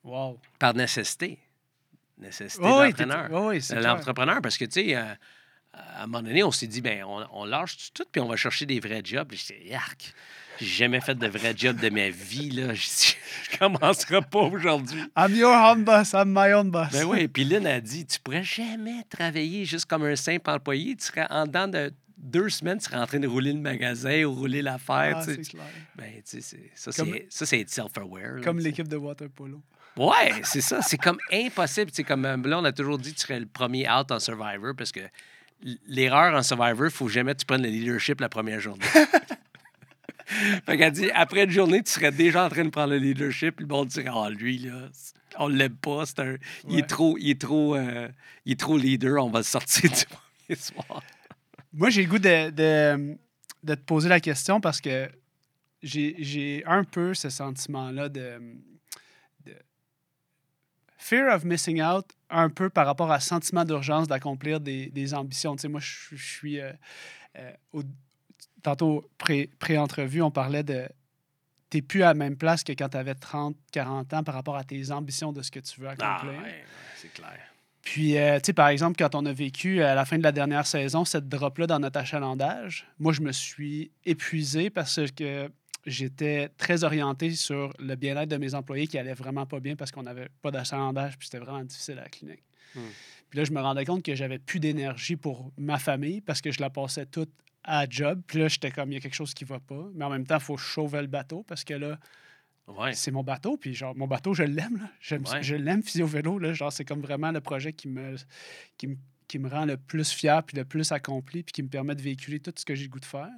Wow. 0.02 0.40
Par 0.58 0.74
nécessité. 0.74 1.38
Nécessité 2.18 2.62
Oui, 2.64 2.70
de 2.70 2.76
oui, 2.76 2.86
l'entraîneur. 2.88 3.28
t'es- 3.28 3.34
oui, 3.34 3.46
oui, 3.56 3.62
c'est 3.62 3.76
clair. 3.76 3.94
L'entrepreneur, 3.94 4.40
parce 4.42 4.56
que, 4.58 4.64
tu 4.64 4.72
sais, 4.82 4.96
euh, 4.96 5.14
à 5.72 6.02
un 6.02 6.06
moment 6.06 6.22
donné, 6.22 6.42
on 6.44 6.50
s'est 6.52 6.66
dit, 6.66 6.80
ben, 6.80 7.04
on, 7.04 7.26
on 7.32 7.44
lâche 7.44 7.92
tout, 7.92 8.04
puis 8.10 8.20
on 8.20 8.26
va 8.28 8.36
chercher 8.36 8.66
des 8.66 8.78
vrais 8.80 9.00
jobs. 9.04 9.28
Puis 9.28 9.38
j'étais, 9.38 9.64
yark, 9.66 10.12
j'ai 10.60 10.66
jamais 10.66 11.00
fait 11.00 11.14
de 11.14 11.26
vrai 11.26 11.54
job 11.56 11.78
de 11.80 11.90
ma 11.90 12.10
vie, 12.10 12.50
là. 12.50 12.74
Je 12.74 13.14
je 13.52 13.58
commencerai 13.58 14.20
pas 14.22 14.40
aujourd'hui. 14.40 15.02
I'm 15.16 15.34
your 15.34 15.52
own 15.52 15.84
boss, 15.84 16.12
I'm 16.12 16.32
my 16.32 16.52
own 16.52 16.70
boss. 16.70 16.92
Ben 16.92 17.04
oui, 17.04 17.28
puis 17.28 17.44
Lynn 17.44 17.66
a 17.66 17.80
dit, 17.80 18.06
tu 18.06 18.18
pourrais 18.20 18.42
jamais 18.42 19.04
travailler 19.08 19.64
juste 19.64 19.86
comme 19.86 20.04
un 20.04 20.16
simple 20.16 20.50
employé. 20.50 20.96
Tu 20.96 21.06
serais 21.06 21.26
en 21.30 21.46
dedans 21.46 21.68
de 21.68 21.92
deux 22.16 22.48
semaines, 22.48 22.78
tu 22.78 22.84
serais 22.84 22.96
en 22.96 23.06
train 23.06 23.20
de 23.20 23.26
rouler 23.26 23.52
le 23.52 23.60
magasin 23.60 24.24
ou 24.24 24.34
rouler 24.34 24.62
l'affaire. 24.62 25.18
Ah, 25.18 25.22
c'est 25.22 25.40
clair. 25.42 25.64
Ben, 25.96 26.10
tu 26.28 26.40
sais, 26.40 26.70
ça, 26.74 26.90
c'est 27.46 27.60
être 27.60 27.70
self-aware. 27.70 28.40
Comme 28.42 28.58
l'équipe 28.58 28.88
de 28.88 28.96
water 28.96 29.28
polo. 29.28 29.60
Ouais, 29.96 30.32
c'est 30.42 30.60
ça. 30.60 30.82
C'est 30.82 30.98
comme 30.98 31.18
impossible. 31.32 31.90
C'est 31.92 32.02
comme 32.02 32.24
euh, 32.24 32.36
là, 32.36 32.58
on 32.58 32.64
a 32.64 32.72
toujours 32.72 32.98
dit 32.98 33.12
que 33.12 33.18
tu 33.18 33.22
serais 33.22 33.38
le 33.38 33.46
premier 33.46 33.88
out 33.88 34.10
en 34.10 34.18
Survivor 34.18 34.74
parce 34.76 34.90
que 34.90 35.00
l'erreur 35.86 36.34
en 36.34 36.42
Survivor, 36.42 36.86
il 36.86 36.90
faut 36.90 37.08
jamais 37.08 37.34
que 37.34 37.40
tu 37.40 37.46
prennes 37.46 37.62
le 37.62 37.68
leadership 37.68 38.20
la 38.20 38.28
première 38.28 38.60
journée. 38.60 38.84
fait 40.26 40.76
qu'elle 40.78 40.92
dit, 40.92 41.10
après 41.12 41.44
une 41.44 41.50
journée, 41.50 41.82
tu 41.82 41.90
serais 41.92 42.12
déjà 42.12 42.46
en 42.46 42.48
train 42.48 42.64
de 42.64 42.70
prendre 42.70 42.92
le 42.92 42.98
leadership. 42.98 43.60
Le 43.60 43.66
monde 43.66 43.88
dirait, 43.88 44.10
ah, 44.12 44.30
lui, 44.30 44.58
là, 44.58 44.88
on 45.38 45.48
l'aime 45.48 45.76
pas. 45.76 46.06
c'est 46.06 46.18
un- 46.20 46.36
il, 46.68 46.78
est 46.78 46.86
trop, 46.88 47.16
il, 47.18 47.30
est 47.30 47.40
trop, 47.40 47.74
euh, 47.76 48.08
il 48.44 48.52
est 48.52 48.60
trop 48.60 48.76
leader. 48.78 49.24
On 49.24 49.30
va 49.30 49.40
le 49.40 49.44
sortir 49.44 49.90
du 49.90 50.04
premier 50.06 50.58
soir. 50.60 51.02
Moi, 51.72 51.90
j'ai 51.90 52.02
le 52.04 52.08
goût 52.08 52.18
de, 52.18 52.50
de, 52.50 53.16
de 53.62 53.74
te 53.74 53.80
poser 53.82 54.08
la 54.08 54.20
question 54.20 54.60
parce 54.60 54.80
que 54.80 55.10
j'ai 55.82 56.62
un 56.66 56.84
peu 56.84 57.12
ce 57.14 57.28
sentiment-là 57.28 58.08
de, 58.08 58.38
de 59.44 59.54
fear 60.96 61.34
of 61.34 61.44
missing 61.44 61.82
out, 61.82 62.06
un 62.30 62.48
peu 62.48 62.70
par 62.70 62.86
rapport 62.86 63.10
à 63.12 63.20
sentiment 63.20 63.64
d'urgence 63.64 64.08
d'accomplir 64.08 64.60
des, 64.60 64.86
des 64.86 65.14
ambitions. 65.14 65.54
Tu 65.56 65.62
sais, 65.62 65.68
moi, 65.68 65.80
je, 65.80 66.16
je 66.16 66.24
suis. 66.24 66.60
euh, 66.60 66.72
euh, 67.36 67.52
au- 67.72 67.82
tantôt, 68.64 69.08
pré- 69.18 69.48
pré-entrevue, 69.60 70.22
on 70.22 70.32
parlait 70.32 70.64
de. 70.64 70.88
T'es 71.70 71.82
plus 71.82 72.02
à 72.02 72.06
la 72.06 72.14
même 72.14 72.36
place 72.36 72.62
que 72.64 72.72
quand 72.72 72.88
tu 72.88 72.96
avais 72.96 73.14
30, 73.14 73.56
40 73.72 74.12
ans 74.14 74.22
par 74.24 74.34
rapport 74.34 74.56
à 74.56 74.64
tes 74.64 74.90
ambitions 74.90 75.32
de 75.32 75.42
ce 75.42 75.50
que 75.52 75.60
tu 75.60 75.80
veux 75.80 75.88
Ah, 75.88 75.92
accomplir. 76.16 76.40
ouais, 76.40 76.64
c'est 76.96 77.12
clair. 77.12 77.38
Puis, 77.82 78.16
euh, 78.16 78.36
tu 78.38 78.46
sais, 78.46 78.52
par 78.52 78.68
exemple, 78.68 78.96
quand 78.98 79.14
on 79.14 79.26
a 79.26 79.32
vécu 79.32 79.82
à 79.82 79.94
la 79.94 80.04
fin 80.04 80.16
de 80.16 80.22
la 80.22 80.32
dernière 80.32 80.66
saison 80.66 81.04
cette 81.04 81.28
drop-là 81.28 81.66
dans 81.66 81.78
notre 81.80 81.98
achalandage, 82.00 82.86
moi, 82.98 83.12
je 83.12 83.20
me 83.20 83.30
suis 83.32 83.90
épuisé 84.06 84.70
parce 84.70 84.98
que 85.14 85.50
j'étais 85.84 86.48
très 86.56 86.82
orienté 86.84 87.32
sur 87.32 87.74
le 87.78 87.94
bien-être 87.96 88.30
de 88.30 88.36
mes 88.38 88.54
employés 88.54 88.86
qui 88.86 88.96
allait 88.96 89.12
vraiment 89.12 89.44
pas 89.44 89.60
bien 89.60 89.76
parce 89.76 89.90
qu'on 89.90 90.02
n'avait 90.04 90.28
pas 90.40 90.50
d'achalandage 90.50 91.18
puis 91.18 91.26
c'était 91.26 91.44
vraiment 91.44 91.62
difficile 91.62 91.98
à 91.98 92.02
la 92.04 92.08
clinique. 92.08 92.42
Hmm. 92.74 92.80
Puis 93.28 93.38
là, 93.38 93.44
je 93.44 93.52
me 93.52 93.60
rendais 93.60 93.84
compte 93.84 94.02
que 94.02 94.14
j'avais 94.14 94.38
plus 94.38 94.60
d'énergie 94.60 95.16
pour 95.16 95.52
ma 95.58 95.78
famille 95.78 96.22
parce 96.22 96.40
que 96.40 96.50
je 96.50 96.60
la 96.60 96.70
passais 96.70 97.04
toute 97.04 97.32
à 97.64 97.86
job. 97.88 98.22
Puis 98.26 98.38
là, 98.38 98.48
j'étais 98.48 98.70
comme, 98.70 98.90
il 98.92 98.94
y 98.94 98.98
a 98.98 99.00
quelque 99.00 99.14
chose 99.14 99.34
qui 99.34 99.44
va 99.44 99.58
pas. 99.60 99.88
Mais 99.94 100.04
en 100.04 100.10
même 100.10 100.26
temps, 100.26 100.36
il 100.36 100.42
faut 100.42 100.56
chauffer 100.56 101.00
le 101.00 101.06
bateau 101.08 101.42
parce 101.42 101.64
que 101.64 101.74
là, 101.74 101.98
Ouais. 102.66 102.94
c'est 102.94 103.10
mon 103.10 103.22
bateau, 103.22 103.58
puis 103.58 103.74
genre, 103.74 103.94
mon 103.94 104.06
bateau, 104.06 104.32
je 104.32 104.42
l'aime, 104.42 104.88
Ouais. 105.10 105.42
Je 105.42 105.54
l'aime, 105.54 105.82
Physio 105.82 106.06
Vélo, 106.06 106.38
là. 106.38 106.54
Genre, 106.54 106.72
c'est 106.72 106.84
comme 106.86 107.02
vraiment 107.02 107.30
le 107.30 107.40
projet 107.42 107.74
qui 107.74 107.88
me, 107.88 108.16
qui, 108.78 108.86
me, 108.86 108.96
qui 109.28 109.38
me 109.38 109.50
rend 109.50 109.66
le 109.66 109.76
plus 109.76 110.10
fier, 110.12 110.42
puis 110.42 110.56
le 110.56 110.64
plus 110.64 110.90
accompli, 110.90 111.42
puis 111.42 111.52
qui 111.52 111.62
me 111.62 111.68
permet 111.68 111.94
de 111.94 112.00
véhiculer 112.00 112.40
tout 112.40 112.52
ce 112.56 112.64
que 112.64 112.74
j'ai 112.74 112.84
le 112.84 112.88
goût 112.88 113.00
de 113.00 113.04
faire. 113.04 113.28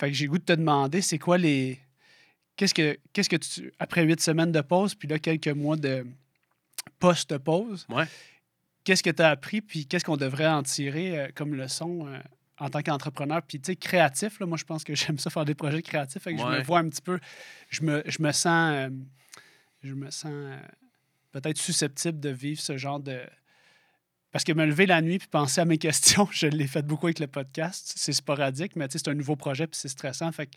Fait 0.00 0.08
que 0.08 0.14
j'ai 0.16 0.24
le 0.24 0.30
goût 0.32 0.38
de 0.38 0.44
te 0.44 0.52
demander, 0.52 1.00
c'est 1.00 1.18
quoi 1.18 1.38
les... 1.38 1.78
Qu'est-ce 2.56 2.74
que, 2.74 2.98
qu'est-ce 3.12 3.28
que 3.28 3.36
tu... 3.36 3.72
Après 3.78 4.02
huit 4.02 4.20
semaines 4.20 4.50
de 4.50 4.60
pause, 4.62 4.96
puis 4.96 5.06
là, 5.06 5.20
quelques 5.20 5.46
mois 5.48 5.76
de 5.76 6.04
post-pause, 6.98 7.86
Ouais. 7.88 8.04
qu'est-ce 8.84 9.02
que 9.02 9.10
tu 9.10 9.22
as 9.22 9.30
appris, 9.30 9.60
puis 9.60 9.86
qu'est-ce 9.86 10.04
qu'on 10.04 10.16
devrait 10.16 10.48
en 10.48 10.62
tirer 10.64 11.18
euh, 11.18 11.28
comme 11.34 11.54
leçon 11.54 12.06
euh, 12.08 12.18
en 12.58 12.68
tant 12.68 12.82
qu'entrepreneur, 12.82 13.42
puis 13.42 13.60
tu 13.60 13.72
sais, 13.72 13.76
créatif, 13.76 14.38
là, 14.40 14.46
moi 14.46 14.56
je 14.56 14.64
pense 14.64 14.84
que 14.84 14.94
j'aime 14.96 15.18
ça 15.18 15.30
faire 15.30 15.44
des 15.44 15.54
projets 15.54 15.82
créatifs, 15.82 16.22
fait 16.22 16.34
que 16.34 16.40
je 16.40 16.46
me 16.46 16.62
vois 16.62 16.80
un 16.80 16.88
petit 16.88 17.02
peu, 17.02 17.18
je 17.68 17.82
me, 17.82 18.02
je 18.06 18.22
me 18.22 18.32
sens, 18.32 18.72
euh, 18.74 18.90
je 19.82 19.94
me 19.94 20.10
sens 20.10 20.32
euh, 20.32 20.58
peut-être 21.32 21.58
susceptible 21.58 22.20
de 22.20 22.30
vivre 22.30 22.60
ce 22.60 22.76
genre 22.76 23.00
de... 23.00 23.20
Parce 24.30 24.44
que 24.44 24.52
me 24.52 24.64
lever 24.64 24.86
la 24.86 25.02
nuit 25.02 25.18
puis 25.18 25.28
penser 25.28 25.60
à 25.60 25.66
mes 25.66 25.78
questions, 25.86 26.26
je 26.30 26.46
l'ai 26.46 26.66
fait 26.66 26.82
beaucoup 26.82 27.06
avec 27.06 27.18
le 27.18 27.26
podcast, 27.26 27.92
c'est 27.96 28.12
sporadique, 28.12 28.76
mais 28.76 28.88
tu 28.88 28.92
sais, 28.92 29.04
c'est 29.04 29.10
un 29.10 29.14
nouveau 29.14 29.36
projet 29.36 29.66
puis 29.66 29.78
c'est 29.78 29.88
stressant, 29.88 30.30
fait 30.32 30.46
que 30.46 30.56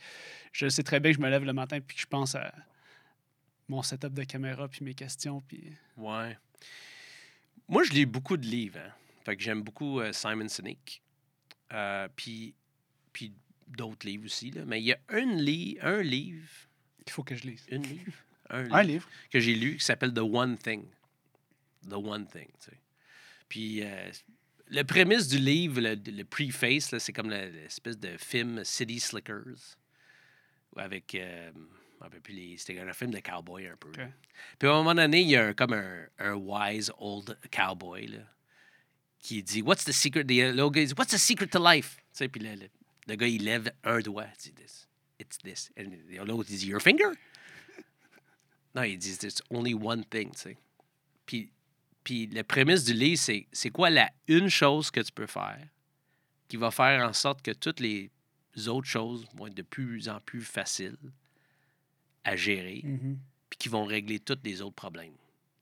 je 0.51 0.69
sais 0.69 0.83
très 0.83 0.99
bien 0.99 1.11
que 1.11 1.17
je 1.17 1.21
me 1.21 1.29
lève 1.29 1.43
le 1.43 1.53
matin 1.53 1.79
puis 1.85 1.95
que 1.95 2.01
je 2.01 2.07
pense 2.07 2.35
à 2.35 2.53
mon 3.67 3.81
setup 3.81 4.13
de 4.13 4.23
caméra 4.23 4.67
puis 4.67 4.85
mes 4.85 4.93
questions, 4.93 5.41
puis... 5.47 5.73
Ouais. 5.97 6.37
Moi, 7.67 7.83
je 7.83 7.93
lis 7.93 8.05
beaucoup 8.05 8.37
de 8.37 8.45
livres. 8.45 8.79
Hein. 8.79 8.91
Fait 9.25 9.35
que 9.35 9.41
j'aime 9.41 9.63
beaucoup 9.63 9.99
euh, 9.99 10.13
Simon 10.13 10.47
Sinek. 10.47 11.01
Euh, 11.73 12.07
puis 12.15 12.53
puis 13.13 13.33
d'autres 13.67 14.05
livres 14.05 14.25
aussi. 14.25 14.51
Là. 14.51 14.63
Mais 14.65 14.79
il 14.81 14.85
y 14.85 14.93
a 14.93 14.99
un, 15.09 15.25
li- 15.25 15.77
un 15.81 16.01
livre, 16.01 16.47
Il 17.07 17.11
faut 17.11 17.23
que 17.23 17.35
je 17.35 17.47
lise. 17.47 17.65
une 17.69 17.83
livre, 17.83 18.11
un 18.49 18.71
Un 18.71 18.83
livre 18.83 19.07
que 19.31 19.39
j'ai 19.39 19.55
lu 19.55 19.77
qui 19.77 19.83
s'appelle 19.85 20.13
The 20.13 20.19
One 20.19 20.57
Thing. 20.57 20.85
The 21.89 21.93
One 21.93 22.27
Thing, 22.27 22.47
tu 22.59 22.71
sais. 22.71 22.77
Puis 23.49 23.83
euh, 23.83 24.11
le 24.69 24.83
prémisse 24.83 25.27
du 25.27 25.37
livre, 25.39 25.79
le, 25.81 25.95
le 25.95 26.23
preface, 26.23 26.95
c'est 26.97 27.13
comme 27.13 27.29
le- 27.29 27.49
l'espèce 27.49 27.97
de 27.99 28.17
film 28.17 28.63
City 28.63 28.99
Slickers. 28.99 29.77
Avec. 30.77 31.15
euh, 31.15 31.51
C'était 32.57 32.79
un 32.79 32.93
film 32.93 33.11
de 33.11 33.19
cowboy 33.19 33.67
un 33.67 33.77
peu. 33.77 33.91
Puis 34.59 34.67
à 34.67 34.71
un 34.73 34.75
moment 34.83 34.93
donné, 34.93 35.21
il 35.21 35.29
y 35.29 35.35
a 35.37 35.47
un- 35.47 35.53
comme 35.53 35.73
un, 35.73 36.05
un 36.19 36.33
wise 36.33 36.91
old 36.99 37.37
cowboy 37.51 38.07
là, 38.07 38.19
qui 39.25 39.41
dit 39.43 39.61
What's 39.61 39.83
the 39.85 39.91
secret? 39.91 40.23
The, 40.23 40.53
le 40.55 40.69
gars, 40.69 40.81
il 40.81 40.87
dit, 40.87 40.93
What's 40.97 41.11
the 41.11 41.17
secret 41.17 41.47
to 41.47 41.59
life? 41.63 41.97
Tu 41.97 42.03
sais, 42.19 42.27
puis 42.29 42.41
le, 42.41 42.55
le- 42.55 42.69
le 43.07 43.15
gars, 43.15 43.27
il 43.27 43.43
lève 43.43 43.71
un 43.83 43.99
doigt. 43.99 44.25
Il 44.35 44.37
dit 44.37 44.53
this. 44.53 44.87
It's 45.19 45.37
this. 45.39 45.71
Et 45.75 45.83
l'autre, 46.25 46.49
il 46.51 46.57
dit 46.57 46.67
Your 46.67 46.81
finger? 46.81 47.11
Non, 48.75 48.83
il 48.83 48.97
dit 48.97 49.17
There's 49.17 49.41
only 49.49 49.73
one 49.73 50.03
thing. 50.05 50.31
Tu 50.31 50.37
sais. 50.39 50.57
Puis, 51.25 51.51
puis 52.03 52.27
la 52.27 52.43
prémisse 52.43 52.83
du 52.83 52.93
livre, 52.93 53.19
c'est 53.21 53.47
c'est 53.51 53.69
quoi 53.69 53.89
la 53.89 54.11
une 54.27 54.49
chose 54.49 54.91
que 54.91 54.99
tu 55.01 55.11
peux 55.11 55.27
faire 55.27 55.65
qui 56.47 56.57
va 56.57 56.69
faire 56.69 57.07
en 57.07 57.13
sorte 57.13 57.41
que 57.41 57.51
toutes 57.51 57.79
les 57.79 58.11
autres 58.67 58.87
choses 58.87 59.25
vont 59.33 59.47
être 59.47 59.55
de 59.55 59.63
plus 59.63 60.07
en 60.07 60.19
plus 60.19 60.41
faciles 60.41 60.97
à 62.23 62.35
gérer 62.35 62.81
Mhm. 62.83 63.17
puis 63.49 63.57
qui 63.57 63.69
vont 63.69 63.85
régler 63.85 64.19
tous 64.19 64.37
les 64.43 64.61
autres 64.61 64.75
problèmes? 64.75 65.15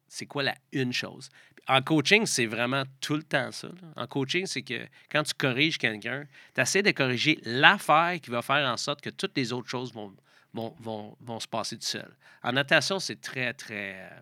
C'est 0.10 0.26
quoi 0.26 0.44
la 0.44 0.56
une 0.74 0.92
chose? 0.92 1.30
En 1.68 1.82
coaching, 1.82 2.26
c'est 2.26 2.46
vraiment 2.46 2.84
tout 3.00 3.16
le 3.16 3.24
temps 3.24 3.52
ça. 3.52 3.68
là. 3.70 4.04
En 4.04 4.06
coaching, 4.08 4.46
c'est 4.46 4.64
que 4.64 4.86
quand 5.10 5.24
tu 5.24 5.34
corriges 5.34 5.78
quelqu'un, 5.78 6.28
tu 6.54 6.60
essaies 6.62 6.82
de 6.84 6.92
corriger 6.92 7.40
l'affaire 7.44 8.20
qui 8.22 8.30
va 8.32 8.42
faire 8.42 8.68
en 8.70 8.76
sorte 8.76 9.00
que 9.02 9.10
toutes 9.10 9.36
les 9.38 9.54
autres 9.54 9.70
choses 9.70 9.94
vont, 9.94 10.14
vont, 10.54 10.76
vont, 10.80 11.18
vont 11.22 11.40
se 11.40 11.48
passer 11.48 11.78
tout 11.78 11.86
seul. 11.86 12.14
En 12.44 12.52
natation, 12.52 13.00
c'est 13.00 13.22
très, 13.22 13.54
très 13.54 13.96
euh, 14.12 14.20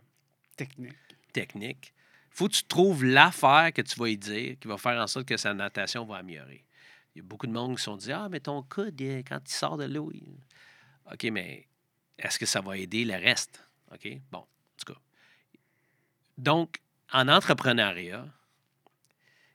Technique. 0.56 0.94
technique. 1.34 1.94
faut 2.30 2.48
que 2.48 2.54
tu 2.54 2.64
trouves 2.66 3.04
l'affaire 3.04 3.72
que 3.74 3.82
tu 3.82 4.00
vas 4.00 4.10
y 4.10 4.18
dire 4.18 4.56
qui 4.60 4.68
va 4.68 4.78
faire 4.78 5.02
en 5.02 5.08
sorte 5.08 5.28
que 5.28 5.38
sa 5.38 5.54
natation 5.56 6.06
va 6.06 6.18
améliorer. 6.18 6.64
Il 7.16 7.20
y 7.20 7.22
a 7.22 7.24
beaucoup 7.28 7.48
de 7.48 7.52
monde 7.54 7.72
qui 7.76 7.80
se 7.80 7.86
sont 7.86 7.98
dit 7.98 8.12
Ah, 8.12 8.28
mais 8.30 8.40
ton 8.40 8.62
coude, 8.62 9.02
euh, 9.02 9.24
quand 9.28 9.40
il 9.44 9.52
sort 9.52 9.78
de 9.78 9.86
l'eau, 9.86 10.12
il- 10.14 10.38
OK, 11.12 11.24
mais 11.32 11.66
est-ce 12.20 12.38
que 12.38 12.46
ça 12.46 12.62
va 12.62 12.78
aider 12.78 13.04
le 13.04 13.16
reste? 13.16 13.68
OK? 13.92 14.08
Bon, 14.32 14.38
en 14.40 14.48
tout 14.78 14.94
cas. 14.94 15.00
Donc, 16.38 16.78
en 17.12 17.28
entrepreneuriat, 17.28 18.26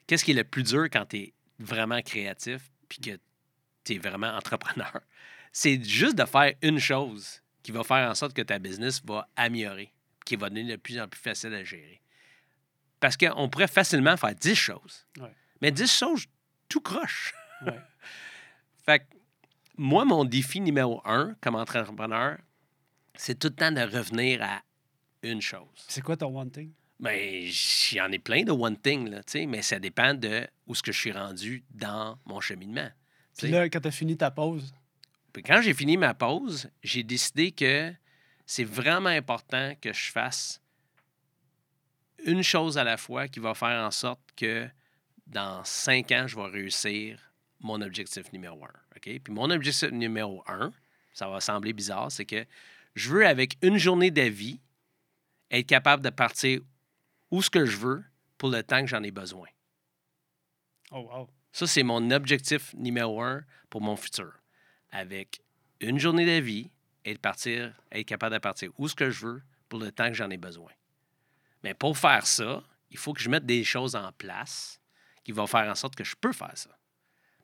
qu'est-ce 0.07 0.24
qui 0.24 0.33
est 0.33 0.35
le 0.35 0.45
plus 0.45 0.62
dur 0.62 0.85
quand 0.85 1.07
tu 1.07 1.16
es 1.16 1.35
vraiment 1.59 2.01
créatif 2.03 2.70
puis 2.89 2.99
que 2.99 3.19
tu 3.85 3.95
es 3.95 3.99
vraiment 3.99 4.28
entrepreneur? 4.28 5.01
C'est 5.53 5.83
juste 5.83 6.16
de 6.16 6.24
faire 6.24 6.55
une 6.62 6.78
chose 6.78 7.41
qui 7.62 7.73
va 7.73 7.83
faire 7.83 8.11
en 8.11 8.15
sorte 8.15 8.35
que 8.35 8.43
ta 8.43 8.59
business 8.59 9.03
va 9.05 9.28
améliorer, 9.37 9.93
qui 10.24 10.37
va 10.37 10.51
devenir 10.51 10.77
de 10.77 10.81
plus 10.81 11.01
en 11.01 11.09
plus 11.09 11.19
facile 11.19 11.55
à 11.55 11.65
gérer. 11.65 12.01
Parce 13.01 13.16
qu'on 13.16 13.49
pourrait 13.49 13.69
facilement 13.69 14.16
faire 14.16 14.35
10 14.35 14.55
choses. 14.55 15.07
Ouais. 15.19 15.35
Mais 15.62 15.73
10 15.73 15.91
choses, 15.99 16.27
tout 16.69 16.81
croche. 16.81 17.35
Ouais. 17.62 17.81
Fait 18.85 19.01
que 19.01 19.05
moi, 19.77 20.05
mon 20.05 20.24
défi 20.24 20.61
numéro 20.61 21.01
un 21.05 21.35
comme 21.41 21.55
entrepreneur, 21.55 22.39
c'est 23.15 23.39
tout 23.39 23.49
le 23.49 23.55
temps 23.55 23.73
de 23.73 23.81
revenir 23.81 24.43
à 24.43 24.62
une 25.23 25.41
chose. 25.41 25.85
C'est 25.89 26.03
quoi 26.03 26.16
ton 26.16 26.39
one 26.39 26.51
thing? 26.51 26.70
Ben, 26.98 27.47
j'en 27.51 28.10
ai 28.10 28.18
plein 28.18 28.43
de 28.43 28.52
one 28.52 28.77
thing, 28.77 29.10
là, 29.10 29.20
mais 29.47 29.60
ça 29.62 29.78
dépend 29.78 30.14
de 30.14 30.47
où 30.66 30.74
ce 30.74 30.82
que 30.82 30.93
je 30.93 30.98
suis 30.98 31.12
rendu 31.12 31.62
dans 31.70 32.18
mon 32.24 32.40
cheminement. 32.40 32.89
Puis 33.36 33.48
là, 33.48 33.68
quand 33.68 33.81
tu 33.81 33.89
as 33.89 33.93
fini 33.93 34.16
ta 34.16 34.31
pause, 34.31 34.74
Puis 35.32 35.43
quand 35.43 35.60
j'ai 35.60 35.74
fini 35.74 35.98
ma 35.98 36.14
pause, 36.14 36.70
j'ai 36.82 37.02
décidé 37.02 37.52
que 37.52 37.93
c'est 38.47 38.64
vraiment 38.64 39.10
important 39.10 39.74
que 39.81 39.93
je 39.93 40.10
fasse 40.10 40.62
une 42.24 42.43
chose 42.43 42.78
à 42.78 42.85
la 42.85 42.97
fois 42.97 43.28
qui 43.28 43.40
va 43.40 43.52
faire 43.52 43.85
en 43.85 43.90
sorte 43.90 44.23
que 44.35 44.66
dans 45.27 45.62
cinq 45.64 46.12
ans, 46.12 46.27
je 46.27 46.36
vais 46.36 46.47
réussir 46.47 47.20
mon 47.60 47.82
objectif 47.82 48.32
numéro 48.32 48.64
un. 48.64 48.98
Puis 49.01 49.20
mon 49.28 49.51
objectif 49.51 49.90
numéro 49.90 50.43
un, 50.47 50.73
ça 51.12 51.28
va 51.28 51.40
sembler 51.40 51.73
bizarre, 51.74 52.10
c'est 52.10 52.24
que 52.24 52.47
je 52.94 53.10
veux, 53.10 53.27
avec 53.27 53.59
une 53.60 53.77
journée 53.77 54.10
de 54.10 54.23
vie, 54.23 54.59
être 55.51 55.66
capable 55.66 56.02
de 56.02 56.10
partir 56.10 56.60
où 57.31 57.43
ce 57.43 57.51
que 57.51 57.65
je 57.66 57.77
veux 57.77 58.05
pour 58.39 58.51
le 58.51 58.62
temps 58.62 58.81
que 58.81 58.86
j'en 58.86 59.03
ai 59.03 59.11
besoin. 59.11 59.48
oh 60.90 61.09
wow. 61.11 61.28
Ça, 61.53 61.66
c'est 61.66 61.82
mon 61.82 62.11
objectif 62.11 62.74
numéro 62.74 63.23
un 63.23 63.43
pour 63.70 63.81
mon 63.81 63.97
futur. 63.97 64.31
Avec 64.90 65.40
une 65.81 65.98
journée 65.98 66.27
de 66.27 66.44
vie, 66.44 66.70
être, 67.07 67.19
partir, 67.19 67.74
être 67.90 68.07
capable 68.07 68.35
de 68.35 68.40
partir 68.40 68.70
où 68.77 68.89
ce 68.89 68.94
que 68.94 69.11
je 69.11 69.27
veux 69.27 69.43
pour 69.69 69.78
le 69.78 69.90
temps 69.90 70.09
que 70.09 70.15
j'en 70.15 70.28
ai 70.31 70.36
besoin. 70.36 70.70
Mais 71.62 71.73
pour 71.73 71.97
faire 71.97 72.27
ça, 72.27 72.62
il 72.90 72.98
faut 72.98 73.12
que 73.12 73.23
je 73.23 73.31
mette 73.31 73.47
des 73.47 73.65
choses 73.65 73.97
en 73.97 74.12
place 74.12 74.81
qui 75.24 75.32
vont 75.32 75.47
faire 75.47 75.70
en 75.70 75.74
sorte 75.74 75.97
que 75.97 76.05
je 76.05 76.15
peux 76.15 76.32
faire 76.32 76.57
ça. 76.57 76.77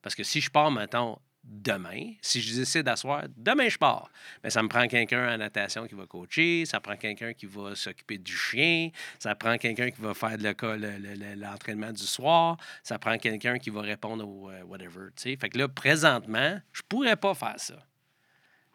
Parce 0.02 0.14
que 0.14 0.24
si 0.24 0.40
je 0.40 0.50
pars, 0.50 0.70
mettons, 0.70 1.18
demain, 1.44 2.12
si 2.20 2.40
je 2.40 2.54
décide 2.54 2.82
d'asseoir, 2.82 3.24
demain 3.36 3.68
je 3.68 3.76
pars. 3.78 4.10
Mais 4.42 4.50
ça 4.50 4.62
me 4.62 4.68
prend 4.68 4.86
quelqu'un 4.86 5.34
en 5.34 5.38
natation 5.38 5.86
qui 5.86 5.94
va 5.94 6.06
coacher, 6.06 6.64
ça 6.66 6.80
prend 6.80 6.96
quelqu'un 6.96 7.32
qui 7.34 7.46
va 7.46 7.74
s'occuper 7.74 8.18
du 8.18 8.36
chien, 8.36 8.90
ça 9.18 9.34
prend 9.34 9.58
quelqu'un 9.58 9.90
qui 9.90 10.00
va 10.00 10.14
faire 10.14 10.36
le 10.38 10.52
cas- 10.54 10.76
le- 10.76 11.34
l'entraînement 11.34 11.92
du 11.92 12.04
soir, 12.04 12.56
ça 12.82 12.98
prend 12.98 13.18
quelqu'un 13.18 13.58
qui 13.58 13.70
va 13.70 13.80
répondre 13.80 14.26
au 14.26 14.50
euh, 14.50 14.62
whatever. 14.62 15.08
Fait 15.16 15.36
que 15.36 15.58
là, 15.58 15.68
présentement, 15.68 16.60
je 16.72 16.82
pourrais 16.88 17.16
pas 17.16 17.34
faire 17.34 17.58
ça. 17.58 17.86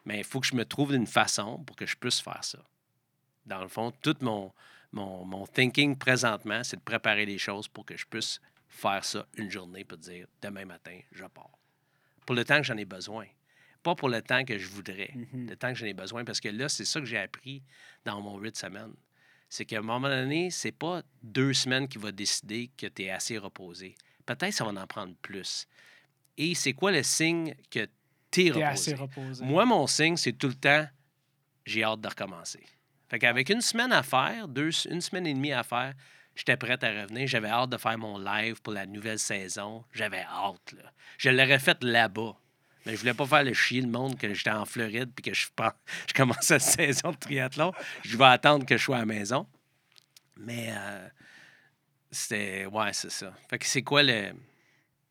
Mais 0.04 0.18
il 0.18 0.24
faut 0.24 0.40
que 0.40 0.46
je 0.46 0.54
me 0.54 0.64
trouve 0.64 0.94
une 0.94 1.06
façon 1.06 1.62
pour 1.64 1.76
que 1.76 1.86
je 1.86 1.96
puisse 1.96 2.20
faire 2.20 2.42
ça. 2.42 2.58
Dans 3.44 3.60
le 3.62 3.68
fond, 3.68 3.92
tout 4.02 4.16
mon, 4.20 4.52
mon, 4.92 5.24
mon 5.24 5.46
thinking 5.46 5.96
présentement, 5.96 6.62
c'est 6.64 6.76
de 6.76 6.82
préparer 6.82 7.26
les 7.26 7.38
choses 7.38 7.68
pour 7.68 7.84
que 7.84 7.96
je 7.96 8.06
puisse 8.06 8.40
faire 8.68 9.04
ça 9.04 9.26
une 9.36 9.50
journée 9.50 9.84
pour 9.84 9.98
dire 9.98 10.26
demain 10.42 10.64
matin, 10.64 10.98
je 11.12 11.24
pars. 11.24 11.57
Pour 12.28 12.34
le 12.34 12.44
temps 12.44 12.58
que 12.58 12.64
j'en 12.64 12.76
ai 12.76 12.84
besoin. 12.84 13.24
Pas 13.82 13.94
pour 13.94 14.10
le 14.10 14.20
temps 14.20 14.44
que 14.44 14.58
je 14.58 14.68
voudrais. 14.68 15.14
Mhm. 15.14 15.48
Le 15.48 15.56
temps 15.56 15.72
que 15.72 15.78
j'en 15.78 15.86
ai 15.86 15.94
besoin. 15.94 16.26
Parce 16.26 16.40
que 16.40 16.50
là, 16.50 16.68
c'est 16.68 16.84
ça 16.84 17.00
que 17.00 17.06
j'ai 17.06 17.16
appris 17.16 17.62
dans 18.04 18.20
mon 18.20 18.36
8 18.36 18.54
semaines. 18.54 18.92
C'est 19.48 19.64
qu'à 19.64 19.78
un 19.78 19.80
moment 19.80 20.10
donné, 20.10 20.50
c'est 20.50 20.72
pas 20.72 21.00
deux 21.22 21.54
semaines 21.54 21.88
qui 21.88 21.96
va 21.96 22.12
décider 22.12 22.70
que 22.76 22.86
tu 22.86 23.04
es 23.04 23.10
assez 23.10 23.38
reposé. 23.38 23.94
Peut-être 24.26 24.52
ça 24.52 24.66
va 24.70 24.78
en 24.78 24.86
prendre 24.86 25.14
plus. 25.22 25.66
Et 26.36 26.54
c'est 26.54 26.74
quoi 26.74 26.92
le 26.92 27.02
signe 27.02 27.54
que 27.70 27.88
tu 28.30 28.48
es 28.48 28.62
assez 28.62 28.94
reposé? 28.94 29.22
reposé. 29.22 29.44
Moi, 29.46 29.64
mon 29.64 29.86
signe, 29.86 30.18
c'est 30.18 30.34
tout 30.34 30.48
le 30.48 30.54
temps, 30.54 30.86
j'ai 31.64 31.82
hâte 31.82 32.02
de 32.02 32.08
recommencer. 32.08 32.62
Fait 33.08 33.18
qu'avec 33.18 33.48
une 33.48 33.62
semaine 33.62 33.92
à 33.92 34.02
faire, 34.02 34.48
deux, 34.48 34.68
une 34.90 35.00
semaine 35.00 35.26
et 35.26 35.32
demie 35.32 35.52
à 35.52 35.62
faire, 35.62 35.94
j'étais 36.38 36.56
prête 36.56 36.84
à 36.84 37.02
revenir. 37.02 37.26
J'avais 37.26 37.48
hâte 37.48 37.70
de 37.70 37.76
faire 37.76 37.98
mon 37.98 38.16
live 38.18 38.62
pour 38.62 38.72
la 38.72 38.86
nouvelle 38.86 39.18
saison. 39.18 39.84
J'avais 39.92 40.22
hâte, 40.22 40.72
là. 40.72 40.92
Je 41.18 41.30
l'aurais 41.30 41.58
fait 41.58 41.82
là-bas. 41.82 42.36
Mais 42.86 42.94
je 42.94 43.00
voulais 43.00 43.14
pas 43.14 43.26
faire 43.26 43.42
le 43.42 43.52
chier 43.52 43.80
le 43.80 43.88
monde 43.88 44.16
que 44.16 44.32
j'étais 44.32 44.50
en 44.50 44.64
Floride 44.64 45.10
puis 45.14 45.22
que 45.22 45.34
je, 45.34 45.46
je 46.06 46.14
commence 46.14 46.48
la 46.48 46.60
saison 46.60 47.10
de 47.10 47.16
triathlon. 47.16 47.72
Je 48.04 48.16
vais 48.16 48.24
attendre 48.24 48.64
que 48.64 48.76
je 48.76 48.82
sois 48.82 48.96
à 48.96 49.00
la 49.00 49.06
maison. 49.06 49.46
Mais 50.36 50.68
euh, 50.70 51.08
c'était... 52.10 52.66
Ouais, 52.66 52.92
c'est 52.92 53.10
ça. 53.10 53.34
Fait 53.50 53.58
que 53.58 53.66
c'est 53.66 53.82
quoi 53.82 54.02
le... 54.02 54.32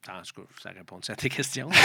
En 0.09 0.21
tout 0.21 0.41
cas, 0.41 0.47
ça 0.61 0.69
répond 0.71 0.99
à 1.07 1.15
tes 1.15 1.29
questions? 1.29 1.69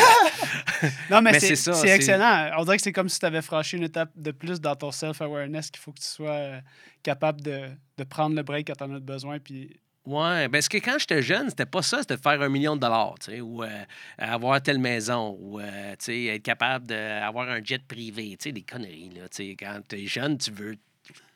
Non, 1.10 1.22
mais, 1.22 1.32
Mais 1.32 1.40
c'est 1.40 1.54
ça, 1.54 1.74
c'est 1.74 1.90
excellent. 1.90 2.50
On 2.58 2.64
dirait 2.64 2.76
que 2.76 2.82
c'est 2.82 2.92
comme 2.92 3.08
si 3.08 3.20
tu 3.20 3.26
avais 3.26 3.42
franchi 3.42 3.76
une 3.76 3.84
étape 3.84 4.10
de 4.16 4.32
plus 4.32 4.60
dans 4.60 4.74
ton 4.74 4.90
self-awareness 4.90 5.70
qu'il 5.70 5.80
faut 5.80 5.92
que 5.92 6.00
tu 6.00 6.08
sois 6.08 6.30
euh, 6.30 6.60
capable 7.04 7.40
de, 7.40 7.68
de 7.98 8.04
prendre 8.04 8.34
le 8.34 8.42
break 8.42 8.66
quand 8.66 8.74
tu 8.74 8.84
en 8.84 8.94
as 8.96 9.00
besoin. 9.00 9.38
Puis 9.38 9.80
Ouais, 10.04 10.48
parce 10.48 10.68
que 10.68 10.78
quand 10.78 10.96
j'étais 10.98 11.22
jeune, 11.22 11.48
c'était 11.48 11.66
pas 11.66 11.82
ça, 11.82 12.00
c'était 12.00 12.16
de 12.16 12.20
faire 12.20 12.42
un 12.42 12.48
million 12.48 12.74
de 12.74 12.80
dollars, 12.80 13.14
tu 13.20 13.30
sais, 13.30 13.40
ou 13.40 13.62
euh, 13.62 13.84
avoir 14.18 14.60
telle 14.60 14.78
maison, 14.78 15.36
ou 15.40 15.60
euh, 15.60 15.92
tu 15.92 16.06
sais, 16.06 16.24
être 16.24 16.42
capable 16.42 16.88
d'avoir 16.88 17.48
un 17.48 17.62
jet 17.62 17.80
privé, 17.86 18.30
tu 18.30 18.48
sais, 18.48 18.52
des 18.52 18.62
conneries, 18.62 19.10
là, 19.14 19.28
tu 19.28 19.36
sais, 19.36 19.56
quand 19.56 19.80
t'es 19.86 20.06
jeune, 20.06 20.38
tu 20.38 20.50
veux, 20.50 20.74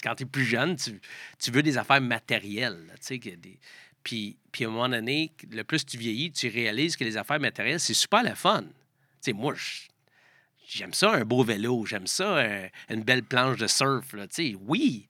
quand 0.02 0.16
t'es 0.16 0.24
plus 0.24 0.44
jeune, 0.44 0.74
tu, 0.74 1.00
tu 1.38 1.52
veux 1.52 1.62
des 1.62 1.78
affaires 1.78 2.00
matérielles, 2.00 2.86
là, 2.88 2.94
tu 2.94 3.06
sais, 3.06 3.18
que 3.20 3.36
des... 3.36 3.60
Puis, 4.06 4.36
à 4.60 4.64
un 4.64 4.70
moment 4.70 4.88
donné, 4.88 5.32
le 5.50 5.64
plus 5.64 5.84
tu 5.84 5.98
vieillis, 5.98 6.30
tu 6.30 6.48
réalises 6.48 6.96
que 6.96 7.02
les 7.02 7.16
affaires 7.16 7.40
matérielles, 7.40 7.80
c'est 7.80 7.92
super 7.92 8.22
le 8.22 8.36
fun. 8.36 8.62
Tu 8.62 8.68
sais, 9.20 9.32
moi, 9.32 9.52
j'aime 10.68 10.94
ça, 10.94 11.10
un 11.10 11.24
beau 11.24 11.42
vélo, 11.42 11.84
j'aime 11.86 12.06
ça, 12.06 12.36
un- 12.38 12.68
une 12.88 13.02
belle 13.02 13.24
planche 13.24 13.56
de 13.56 13.66
surf, 13.66 14.14
oui, 14.60 15.08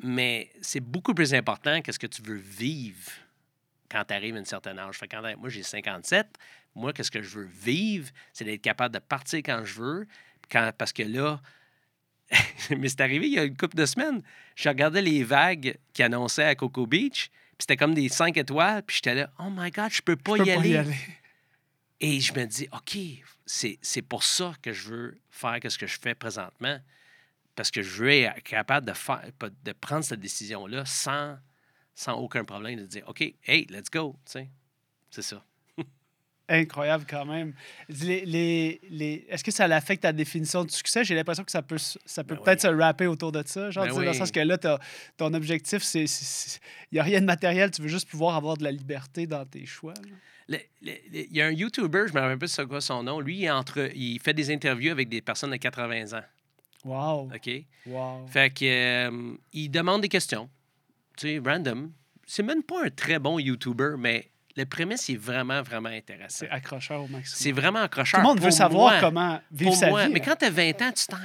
mais 0.00 0.50
c'est 0.60 0.80
beaucoup 0.80 1.14
plus 1.14 1.32
important 1.32 1.80
qu'est-ce 1.80 1.98
que 1.98 2.06
tu 2.06 2.20
veux 2.20 2.36
vivre 2.36 3.10
quand 3.90 4.04
tu 4.04 4.12
arrives 4.12 4.36
à 4.36 4.40
un 4.40 4.44
certain 4.44 4.76
âge. 4.76 4.98
Fait 4.98 5.08
que 5.08 5.16
quand, 5.16 5.36
moi, 5.38 5.48
j'ai 5.48 5.62
57. 5.62 6.26
Moi, 6.74 6.92
qu'est-ce 6.92 7.10
que 7.10 7.22
je 7.22 7.38
veux 7.38 7.48
vivre, 7.62 8.10
c'est 8.34 8.44
d'être 8.44 8.60
capable 8.60 8.92
de 8.92 8.98
partir 8.98 9.38
quand 9.38 9.64
je 9.64 9.80
veux. 9.80 10.06
Parce 10.50 10.92
que 10.92 11.04
là, 11.04 11.40
mais 12.76 12.88
c'est 12.88 13.00
arrivé 13.00 13.28
il 13.28 13.32
y 13.32 13.38
a 13.38 13.44
une 13.44 13.56
couple 13.56 13.76
de 13.76 13.86
semaines. 13.86 14.22
Je 14.56 14.68
regardais 14.68 15.00
les 15.00 15.24
vagues 15.24 15.78
qui 15.94 16.02
annonçaient 16.02 16.44
à 16.44 16.54
Coco 16.54 16.86
Beach. 16.86 17.30
C'était 17.64 17.78
comme 17.78 17.94
des 17.94 18.10
5 18.10 18.36
étoiles. 18.36 18.82
Puis 18.82 18.96
j'étais 18.96 19.14
là, 19.14 19.30
oh 19.38 19.48
my 19.48 19.70
God, 19.70 19.90
je 19.90 20.02
peux 20.02 20.16
pas, 20.16 20.36
je 20.36 20.42
peux 20.42 20.50
y, 20.50 20.54
pas 20.54 20.60
aller. 20.60 20.68
y 20.68 20.76
aller. 20.76 20.96
Et 21.98 22.20
je 22.20 22.34
me 22.34 22.44
dis, 22.44 22.68
OK, 22.72 22.98
c'est 23.46 23.78
c'est 23.80 24.02
pour 24.02 24.22
ça 24.22 24.52
que 24.60 24.74
je 24.74 24.90
veux 24.90 25.20
faire 25.30 25.58
ce 25.66 25.78
que 25.78 25.86
je 25.86 25.98
fais 25.98 26.14
présentement. 26.14 26.78
Parce 27.54 27.70
que 27.70 27.80
je 27.80 28.02
veux 28.02 28.10
être 28.10 28.42
capable 28.42 28.86
de, 28.86 28.92
faire, 28.92 29.22
de 29.40 29.72
prendre 29.72 30.04
cette 30.04 30.20
décision-là 30.20 30.84
sans, 30.84 31.38
sans 31.94 32.12
aucun 32.16 32.44
problème, 32.44 32.80
de 32.80 32.84
dire, 32.84 33.08
OK, 33.08 33.22
hey, 33.46 33.64
let's 33.70 33.88
go. 33.90 34.14
C'est 34.26 35.22
ça. 35.22 35.42
Incroyable 36.48 37.06
quand 37.08 37.24
même. 37.24 37.54
Les, 37.88 38.24
les, 38.26 38.80
les- 38.90 39.26
Est-ce 39.30 39.42
que 39.42 39.50
ça 39.50 39.64
affecte 39.64 40.02
ta 40.02 40.12
définition 40.12 40.62
de 40.64 40.70
succès? 40.70 41.02
J'ai 41.04 41.14
l'impression 41.14 41.42
que 41.42 41.50
ça 41.50 41.62
peut, 41.62 41.78
ça 41.78 42.22
peut 42.22 42.34
Ben 42.34 42.42
peut-être 42.42 42.64
oui. 42.68 42.70
se 42.76 42.80
rapper 42.82 43.06
autour 43.06 43.32
de 43.32 43.42
ça. 43.46 43.70
Genre, 43.70 43.84
Ben 43.86 43.94
dans 43.94 44.00
le 44.00 44.12
sens 44.12 44.30
que 44.30 44.40
là, 44.40 44.58
ton 45.16 45.32
objectif, 45.32 45.82
c'est. 45.82 46.04
Il 46.92 46.94
n'y 46.96 46.98
a 46.98 47.02
rien 47.02 47.20
de 47.22 47.26
matériel. 47.26 47.70
Tu 47.70 47.80
veux 47.80 47.88
juste 47.88 48.08
pouvoir 48.10 48.36
avoir 48.36 48.56
de 48.58 48.64
la 48.64 48.70
liberté 48.72 49.26
dans 49.26 49.44
tes 49.46 49.64
choix. 49.64 49.94
Il 50.48 50.58
y 51.30 51.40
a 51.40 51.46
un 51.46 51.50
YouTuber, 51.52 52.04
je 52.08 52.12
me 52.12 52.20
rappelle 52.20 52.38
pas 52.38 52.46
c'est 52.46 52.66
quoi 52.66 52.82
son 52.82 53.02
nom. 53.02 53.20
Lui, 53.20 53.38
il, 53.38 53.50
entre, 53.50 53.90
il 53.96 54.20
fait 54.20 54.34
des 54.34 54.52
interviews 54.52 54.90
avec 54.90 55.08
des 55.08 55.22
personnes 55.22 55.50
de 55.52 55.56
80 55.56 56.18
ans. 56.18 56.22
Wow. 56.84 57.30
OK? 57.34 57.50
Wow. 57.86 58.26
Fait 58.26 58.50
que, 58.52 58.64
euh, 59.08 59.34
il 59.54 59.70
demande 59.70 60.02
des 60.02 60.10
questions. 60.10 60.50
Tu 61.16 61.28
sais, 61.28 61.42
random. 61.42 61.90
C'est 62.26 62.42
même 62.42 62.62
pas 62.62 62.84
un 62.84 62.90
très 62.90 63.18
bon 63.18 63.38
YouTuber, 63.38 63.94
mais 63.98 64.30
le 64.56 64.64
prémisse 64.66 65.08
est 65.10 65.16
vraiment, 65.16 65.62
vraiment 65.62 65.88
intéressant. 65.88 66.36
C'est 66.40 66.50
accrocheur 66.50 67.00
au 67.02 67.08
maximum. 67.08 67.24
C'est 67.38 67.52
vraiment 67.52 67.80
Tout 67.80 67.84
accrocheur. 67.86 68.20
le 68.20 68.26
monde 68.26 68.40
veut 68.40 68.50
savoir 68.50 68.92
moi. 68.92 69.00
comment 69.00 69.40
vivre 69.50 69.70
Pour 69.70 69.78
sa 69.80 69.88
moi. 69.88 70.06
vie. 70.06 70.12
Mais 70.12 70.20
quand 70.20 70.36
tu 70.36 70.44
as 70.44 70.50
20 70.50 70.82
ans, 70.82 70.92
tu 70.92 71.06
t'en. 71.06 71.16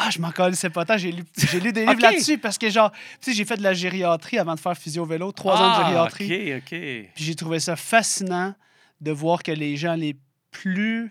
Ah, 0.00 0.10
je 0.12 0.20
m'en 0.20 0.30
c'est 0.52 0.70
pas 0.70 0.84
tant. 0.84 0.96
J'ai 0.96 1.10
lu, 1.10 1.24
j'ai 1.36 1.58
lu 1.58 1.72
des 1.72 1.84
livres 1.84 2.00
là-dessus 2.00 2.38
parce 2.38 2.56
que, 2.56 2.70
genre, 2.70 2.92
tu 2.92 2.98
sais, 3.20 3.32
j'ai 3.32 3.44
fait 3.44 3.56
de 3.56 3.62
la 3.64 3.74
gériatrie 3.74 4.38
avant 4.38 4.54
de 4.54 4.60
faire 4.60 4.76
physio-vélo, 4.76 5.32
trois 5.32 5.56
ans 5.60 5.70
de 5.80 5.84
gériatrie. 5.86 6.52
Ah, 6.52 6.56
OK, 6.58 6.62
OK. 6.62 6.68
Puis 7.16 7.24
j'ai 7.24 7.34
trouvé 7.34 7.58
ça 7.58 7.74
fascinant 7.74 8.54
de 9.00 9.10
voir 9.10 9.42
que 9.42 9.50
les 9.50 9.76
gens 9.76 9.94
les 9.94 10.16
plus 10.52 11.10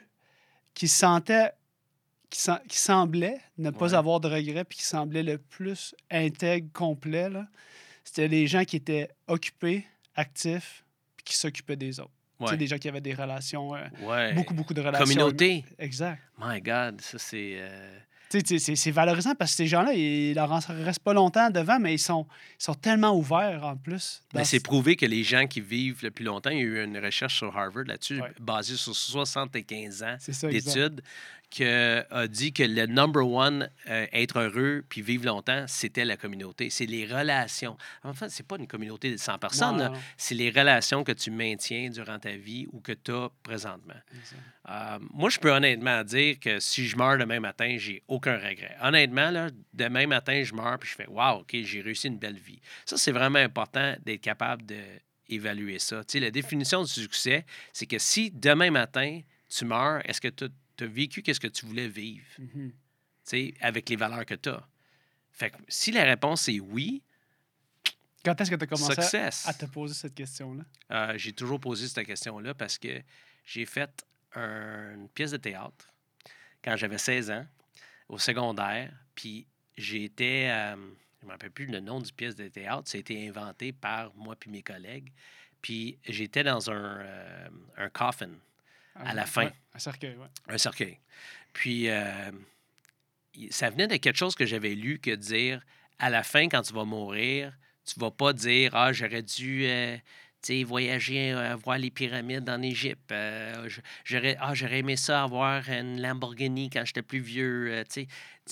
qui 0.74 0.88
sentaient, 0.88 1.52
qui, 2.30 2.40
sem- 2.40 2.62
qui 2.70 2.78
semblaient 2.80 3.42
ne 3.58 3.72
pas 3.72 3.88
Ouais. 3.90 3.94
avoir 3.96 4.22
de 4.22 4.30
regrets, 4.30 4.64
puis 4.64 4.78
qui 4.78 4.86
semblaient 4.86 5.24
le 5.24 5.38
plus 5.38 5.94
intègres, 6.10 6.72
complets, 6.72 7.30
là, 7.30 7.46
c'était 8.06 8.30
les 8.30 8.48
gens 8.48 8.64
qui 8.64 8.78
étaient 8.78 9.10
occupés, 9.28 9.86
actifs, 10.16 10.86
qui 11.28 11.38
s'occupaient 11.38 11.76
des 11.76 12.00
autres. 12.00 12.12
Tu 12.40 12.46
sais, 12.46 12.52
Ouais. 12.52 12.58
des 12.58 12.68
gens 12.68 12.78
qui 12.78 12.88
avaient 12.88 13.02
des 13.02 13.16
relations, 13.16 13.76
euh, 13.76 13.80
Ouais. 14.04 14.34
beaucoup, 14.34 14.54
beaucoup 14.54 14.74
de 14.74 14.82
relations. 14.82 15.04
Communauté. 15.06 15.66
Exact. 15.80 16.20
My 16.40 16.62
God, 16.62 17.02
ça 17.02 17.18
c'est. 17.18 17.56
euh, 17.58 17.98
Tu 18.30 18.42
sais, 18.46 18.60
c'est 18.60 18.76
c'est 18.76 18.92
valorisant 18.92 19.34
parce 19.36 19.52
que 19.52 19.58
ces 19.58 19.68
gens-là, 19.68 19.94
ils 19.94 20.34
leur 20.36 20.52
en 20.52 20.60
restent 20.68 21.00
pas 21.00 21.14
longtemps 21.14 21.50
devant, 21.50 21.80
mais 21.80 21.94
ils 21.94 21.98
sont, 22.00 22.28
ils 22.60 22.64
sont 22.64 22.74
tellement 22.76 23.16
ouverts 23.18 23.64
en 23.66 23.78
plus. 23.78 24.22
Mais 24.36 24.44
c'est 24.44 24.58
ce- 24.60 24.64
prouvé 24.64 24.96
que 24.98 25.06
les 25.06 25.24
gens 25.24 25.48
qui 25.48 25.62
vivent 25.62 26.04
le 26.04 26.12
plus 26.12 26.26
longtemps, 26.26 26.50
il 26.50 26.58
y 26.58 26.60
a 26.60 26.64
eu 26.64 26.84
une 26.84 26.98
recherche 27.00 27.38
sur 27.38 27.58
Harvard 27.58 27.86
là-dessus, 27.86 28.22
Ouais. 28.22 28.32
basée 28.40 28.76
sur 28.76 28.94
75 28.94 30.04
ans 30.04 30.18
d'études, 30.44 31.02
qui 31.50 31.64
a 31.64 32.28
dit 32.28 32.52
que 32.52 32.64
le 32.64 32.86
number 32.88 33.26
one, 33.26 33.70
euh, 33.90 34.06
être 34.12 34.40
heureux 34.40 34.84
puis 34.90 35.02
vivre 35.02 35.26
longtemps, 35.26 35.66
c'était 35.68 36.04
la 36.04 36.18
communauté. 36.18 36.70
C'est 36.70 36.86
les 36.86 37.06
relations. 37.06 37.78
En 38.04 38.14
fait, 38.14 38.30
c'est 38.30 38.46
pas 38.46 38.58
une 38.58 38.68
communauté 38.68 39.12
de 39.12 39.18
100 39.18 39.38
personnes, 39.40 39.92
c'est 40.18 40.36
les 40.36 40.50
relations 40.50 41.04
que 41.04 41.14
tu 41.14 41.32
maintiens 41.32 41.90
durant 41.90 42.20
ta 42.20 42.32
vie 42.32 42.68
ou 42.72 42.82
que 42.82 42.92
tu 42.92 43.12
as 43.12 43.30
présentement. 43.44 43.96
Euh, 44.70 45.00
moi, 45.14 45.30
je 45.30 45.40
peux 45.40 45.52
honnêtement 45.52 46.04
dire 46.04 46.40
que 46.40 46.60
si 46.60 46.86
je 46.86 46.98
meurs 46.98 47.18
demain 47.18 47.40
matin, 47.40 47.78
j'ai 47.80 48.04
aucun 48.08 48.36
regret. 48.36 48.76
Honnêtement, 48.82 49.32
là, 49.32 49.50
demain 49.74 50.08
matin, 50.08 50.44
je 50.44 50.54
meurs 50.54 50.78
puis 50.80 50.90
je 50.90 50.96
fais 50.96 51.08
Waouh, 51.08 51.42
OK, 51.42 51.56
j'ai 51.64 51.82
réussi 51.82 52.08
une 52.08 52.20
belle 52.20 52.38
vie. 52.38 52.60
Ça, 52.86 52.98
c'est 52.98 53.14
vraiment 53.14 53.40
important 53.40 53.96
d'être 54.06 54.22
capable 54.22 54.64
d'évaluer 54.66 55.80
ça. 55.80 56.04
Tu 56.04 56.14
sais, 56.14 56.20
la 56.20 56.32
définition 56.32 56.84
du 56.84 56.92
succès, 56.92 57.46
c'est 57.72 57.86
que 57.86 57.98
si 57.98 58.32
demain 58.32 58.72
matin, 58.72 59.22
tu 59.50 59.64
meurs, 59.64 60.02
est-ce 60.08 60.20
que 60.20 60.28
tu 60.28 60.46
as 60.84 60.88
vécu 60.88 61.22
qu'est-ce 61.22 61.40
que 61.40 61.48
tu 61.48 61.66
voulais 61.66 61.88
vivre? 61.88 62.26
Mhm. 62.40 62.72
tu 62.72 62.76
sais, 63.24 63.54
avec 63.62 63.90
les 63.90 63.96
valeurs 63.96 64.26
que 64.26 64.36
tu 64.36 64.50
as? 64.50 64.68
Fait 65.32 65.52
que 65.52 65.58
si 65.68 65.92
la 65.92 66.04
réponse 66.04 66.48
est 66.50 66.60
oui, 66.60 67.02
Quand 68.24 68.40
est-ce 68.42 68.50
que 68.52 68.56
tu 68.56 68.64
as 68.64 68.68
commencé 68.68 68.92
à, 68.98 69.02
success. 69.02 69.48
à 69.48 69.54
te 69.54 69.66
poser 69.66 69.94
cette 69.94 70.16
question-là? 70.16 70.64
Euh, 70.92 71.18
j'ai 71.18 71.32
toujours 71.34 71.60
posé 71.60 71.88
cette 71.88 72.06
question-là 72.06 72.54
parce 72.54 72.78
que 72.78 73.02
j'ai 73.46 73.66
fait 73.66 74.06
un- 74.34 74.96
une 74.96 75.10
pièce 75.10 75.32
de 75.32 75.38
théâtre 75.38 75.88
quand 76.64 76.76
j'avais 76.76 76.98
16 76.98 77.30
ans, 77.32 77.46
au 78.10 78.18
secondaire. 78.18 78.92
Puis 79.16 79.46
j'étais. 79.78 80.48
euh, 80.50 80.76
je 80.76 81.26
ne 81.26 81.28
me 81.28 81.32
rappelle 81.32 81.52
plus 81.52 81.66
le 81.68 81.80
nom 81.80 82.00
du 82.02 82.12
pièce 82.14 82.36
de 82.36 82.48
théâtre. 82.48 82.88
Ça 82.90 82.98
a 82.98 83.00
été 83.00 83.28
inventé 83.28 83.72
par 83.72 84.14
moi 84.16 84.36
puis 84.36 84.50
mes 84.52 84.62
collègues. 84.64 85.12
Puis 85.62 85.98
j'étais 86.08 86.44
dans 86.44 86.70
un, 86.70 87.00
euh, 87.02 87.50
un 87.78 87.90
coffin, 87.90 88.30
À 89.06 89.14
la 89.14 89.26
fin. 89.26 89.46
Ouais, 89.46 89.54
un 89.74 89.80
cercueil, 89.80 90.16
oui. 90.20 90.28
un 90.48 90.58
cercueil. 90.58 91.00
Puis 91.54 91.90
euh, 91.90 92.32
ça 93.50 93.70
venait 93.70 93.88
de 93.88 93.98
quelque 93.98 94.18
chose 94.18 94.36
que 94.36 94.46
j'avais 94.46 94.76
lu 94.76 95.00
que 95.00 95.12
dire 95.12 95.62
à 96.00 96.10
la 96.10 96.24
fin, 96.24 96.48
quand 96.50 96.62
tu 96.62 96.74
vas 96.74 96.86
mourir, 96.86 97.54
tu 97.86 98.00
vas 98.00 98.12
pas 98.12 98.34
dire 98.34 98.76
Ah, 98.76 98.92
j'aurais 98.94 99.24
dû 99.24 99.66
euh, 99.66 99.98
voyager, 100.66 101.34
euh, 101.34 101.56
voir 101.56 101.78
les 101.78 101.92
pyramides 101.92 102.50
en 102.50 102.62
Égypte. 102.62 103.12
Euh, 103.12 103.68
j'aurais, 104.06 104.38
ah, 104.40 104.54
j'aurais 104.54 104.80
aimé 104.80 104.96
ça 104.96 105.24
avoir 105.24 105.68
une 105.70 106.02
Lamborghini 106.02 106.70
quand 106.70 106.86
j'étais 106.86 107.02
plus 107.02 107.20
vieux. 107.20 107.70
euh, 107.72 107.84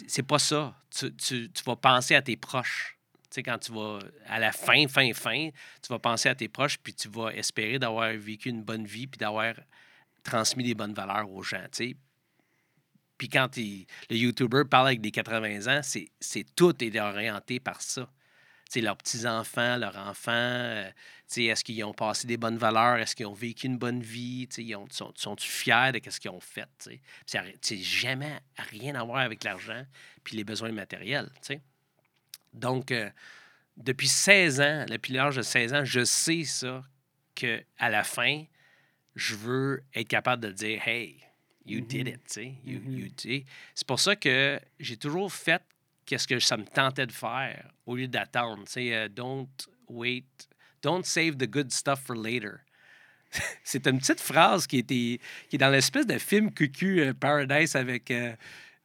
c'est 0.08 0.24
pas 0.24 0.40
ça. 0.40 0.76
Tu, 0.90 1.14
tu- 1.16 1.50
tu 1.52 1.64
vas 1.64 1.76
penser 1.76 2.16
à 2.16 2.22
tes 2.22 2.36
proches. 2.36 2.98
Quand 3.44 3.58
tu 3.58 3.74
vas 3.74 4.00
à 4.28 4.40
la 4.40 4.54
fin, 4.54 4.88
fin, 4.88 5.12
fin, 5.14 5.50
tu 5.82 5.90
vas 5.90 6.00
penser 6.00 6.30
à 6.30 6.36
tes 6.36 6.48
proches, 6.48 6.78
puis 6.78 6.94
tu 6.94 7.10
vas 7.10 7.34
espérer 7.34 7.78
d'avoir 7.80 8.14
vécu 8.14 8.48
une 8.50 8.64
bonne 8.64 8.86
vie, 8.86 9.08
puis 9.08 9.18
d'avoir 9.18 9.54
transmis 10.26 10.64
des 10.64 10.76
bonnes 10.76 10.94
valeurs 10.94 11.32
aux 11.32 11.44
gens. 11.44 11.64
tu 11.72 11.90
sais. 11.90 11.96
Puis 13.18 13.30
quand 13.30 13.56
le 13.56 13.86
YouTuber 14.16 14.64
parle 14.70 14.88
avec 14.88 15.00
des 15.00 15.12
80 15.12 15.68
ans, 15.68 15.80
c'est, 15.82 16.10
c'est 16.20 16.44
tout 16.56 16.84
est 16.84 17.00
orienté 17.00 17.62
par 17.62 17.82
ça. 17.82 18.10
Tu 18.66 18.80
sais, 18.80 18.82
leurs 18.82 18.98
petits-enfants, 18.98 19.78
leurs 19.78 19.96
enfants, 19.96 20.32
euh, 20.34 20.90
est-ce 21.38 21.64
qu'ils 21.64 21.84
ont 21.84 21.94
passé 21.94 22.28
des 22.28 22.36
bonnes 22.36 22.58
valeurs? 22.58 22.98
Est-ce 22.98 23.16
qu'ils 23.16 23.28
ont 23.28 23.34
vécu 23.34 23.68
une 23.68 23.78
bonne 23.78 24.02
vie? 24.02 24.50
Ils 24.58 24.76
ont, 24.76 24.88
sont, 24.90 25.14
sont-ils 25.16 25.48
fiers 25.48 25.92
de 25.94 26.10
ce 26.10 26.20
qu'ils 26.20 26.32
ont 26.32 26.40
fait? 26.40 26.68
sais, 26.78 27.78
jamais 27.78 28.40
rien 28.58 28.96
à 28.96 29.04
voir 29.04 29.20
avec 29.20 29.44
l'argent 29.44 29.86
puis 30.24 30.36
les 30.36 30.44
besoins 30.44 30.72
matériels. 30.72 31.30
tu 31.36 31.54
sais. 31.54 31.62
Donc, 32.54 32.92
euh, 32.92 33.10
depuis 33.78 34.08
16 34.08 34.62
ans, 34.62 34.86
depuis 34.90 35.14
l'âge 35.14 35.36
de 35.36 35.42
16 35.42 35.74
ans, 35.74 35.86
je 35.86 36.04
sais 36.04 36.44
ça, 36.44 36.84
qu'à 37.36 37.90
la 37.90 38.04
fin, 38.04 38.46
je 39.16 39.36
veux 39.36 39.84
être 39.94 40.08
capable 40.08 40.44
de 40.44 40.52
dire 40.52 40.82
Hey, 40.88 41.22
you 41.66 41.82
did 41.82 42.08
Mhm. 42.08 42.14
it. 42.16 42.22
tu 42.28 42.34
sais. 42.34 42.54
You- 42.66 42.82
you- 42.86 43.10
tu 43.10 43.30
sais. 43.30 43.46
C'est 43.74 43.88
pour 43.88 44.00
ça 44.00 44.16
que 44.16 44.60
j'ai 44.80 44.98
toujours 44.98 45.32
fait 45.32 45.62
qu'est-ce 46.06 46.28
que 46.28 46.40
ça 46.40 46.58
me 46.58 46.66
tentait 46.66 47.08
de 47.08 47.12
faire 47.12 47.70
au 47.86 47.96
lieu 47.96 48.08
d'attendre. 48.08 48.64
euh, 48.78 49.08
don't 49.10 49.48
wait, 49.88 50.26
don't 50.82 51.04
save 51.04 51.38
the 51.38 51.48
good 51.50 51.72
stuff 51.72 52.00
for 52.02 52.16
later. 52.16 52.60
C'est 53.64 53.86
une 53.88 54.00
petite 54.00 54.22
phrase 54.22 54.68
qui, 54.68 54.78
était, 54.78 55.20
qui 55.50 55.56
est 55.56 55.58
dans 55.58 55.70
l'espèce 55.72 56.06
de 56.06 56.18
film 56.18 56.52
cucu 56.54 57.02
euh, 57.02 57.14
Paradise 57.14 57.76
avec 57.76 58.12
euh, 58.12 58.34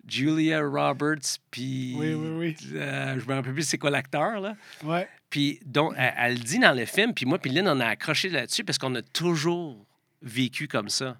Julia 0.09 0.61
Roberts, 0.63 1.39
puis. 1.51 1.95
Oui, 1.97 2.15
oui, 2.15 2.29
oui. 2.31 2.57
euh, 2.75 3.21
je 3.21 3.27
me 3.29 3.35
rappelle 3.35 3.53
plus 3.53 3.63
c'est 3.69 3.79
quoi 3.79 3.91
l'acteur, 3.91 4.41
là. 4.41 4.57
Ouais. 4.83 5.07
Puis, 5.29 5.61
donc, 5.67 5.93
elle, 5.97 6.15
elle 6.17 6.33
le 6.35 6.41
dit 6.41 6.59
dans 6.59 6.73
le 6.77 6.85
film, 6.87 7.13
puis 7.15 7.27
moi, 7.27 7.39
puis 7.39 7.51
Lynn, 7.51 7.69
on 7.69 7.79
a 7.81 7.87
accroché 7.87 8.29
là-dessus 8.31 8.65
parce 8.65 8.79
qu'on 8.79 8.95
a 8.95 9.03
toujours 9.03 9.87
vécu 10.23 10.69
comme 10.69 10.89
ça. 10.89 11.19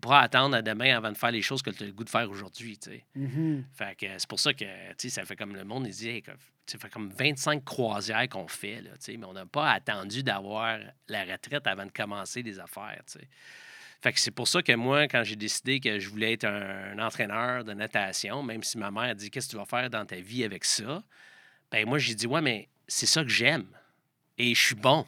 Pas 0.00 0.20
attendre 0.20 0.54
à 0.54 0.62
demain 0.62 0.96
avant 0.96 1.10
de 1.10 1.16
faire 1.16 1.30
les 1.30 1.42
choses 1.42 1.62
que 1.62 1.70
tu 1.70 1.82
as 1.82 1.86
le 1.86 1.92
goût 1.92 2.04
de 2.04 2.10
faire 2.10 2.30
aujourd'hui. 2.30 2.78
Mhm. 3.14 3.64
Que 3.98 4.06
c'est 4.18 4.28
pour 4.28 4.38
ça 4.38 4.52
que, 4.52 4.64
ça 4.96 5.24
fait 5.24 5.36
comme 5.36 5.56
le 5.56 5.64
monde, 5.64 5.86
il 5.86 5.92
dit, 5.92 6.08
hey, 6.08 6.22
ça 6.66 6.78
fait 6.78 6.90
comme 6.90 7.10
25 7.10 7.64
croisières 7.64 8.28
qu'on 8.28 8.48
fait, 8.48 8.82
là, 8.82 8.90
mais 9.08 9.24
on 9.24 9.32
n'a 9.32 9.46
pas 9.46 9.72
attendu 9.72 10.22
d'avoir 10.22 10.78
la 11.08 11.24
retraite 11.24 11.66
avant 11.66 11.86
de 11.86 11.90
commencer 11.90 12.42
des 12.42 12.60
affaires. 12.60 13.02
Fait 14.00 14.12
que 14.12 14.20
c'est 14.20 14.30
pour 14.30 14.46
ça 14.46 14.62
que 14.62 14.72
moi, 14.74 15.08
quand 15.08 15.24
j'ai 15.24 15.34
décidé 15.34 15.80
que 15.80 15.98
je 15.98 16.08
voulais 16.08 16.34
être 16.34 16.44
un, 16.44 16.92
un 16.96 17.04
entraîneur 17.04 17.64
de 17.64 17.72
natation, 17.72 18.42
même 18.42 18.62
si 18.62 18.78
ma 18.78 18.90
mère 18.90 19.10
a 19.10 19.14
dit, 19.14 19.30
qu'est-ce 19.30 19.48
que 19.48 19.52
tu 19.52 19.56
vas 19.56 19.64
faire 19.64 19.90
dans 19.90 20.04
ta 20.04 20.16
vie 20.16 20.44
avec 20.44 20.64
ça? 20.64 21.02
Ben 21.72 21.86
moi, 21.86 21.98
j'ai 21.98 22.14
dit, 22.14 22.26
ouais, 22.26 22.40
mais 22.40 22.68
c'est 22.86 23.06
ça 23.06 23.22
que 23.22 23.28
j'aime. 23.28 23.66
Et 24.36 24.54
je 24.54 24.60
suis 24.60 24.74
bon. 24.74 25.04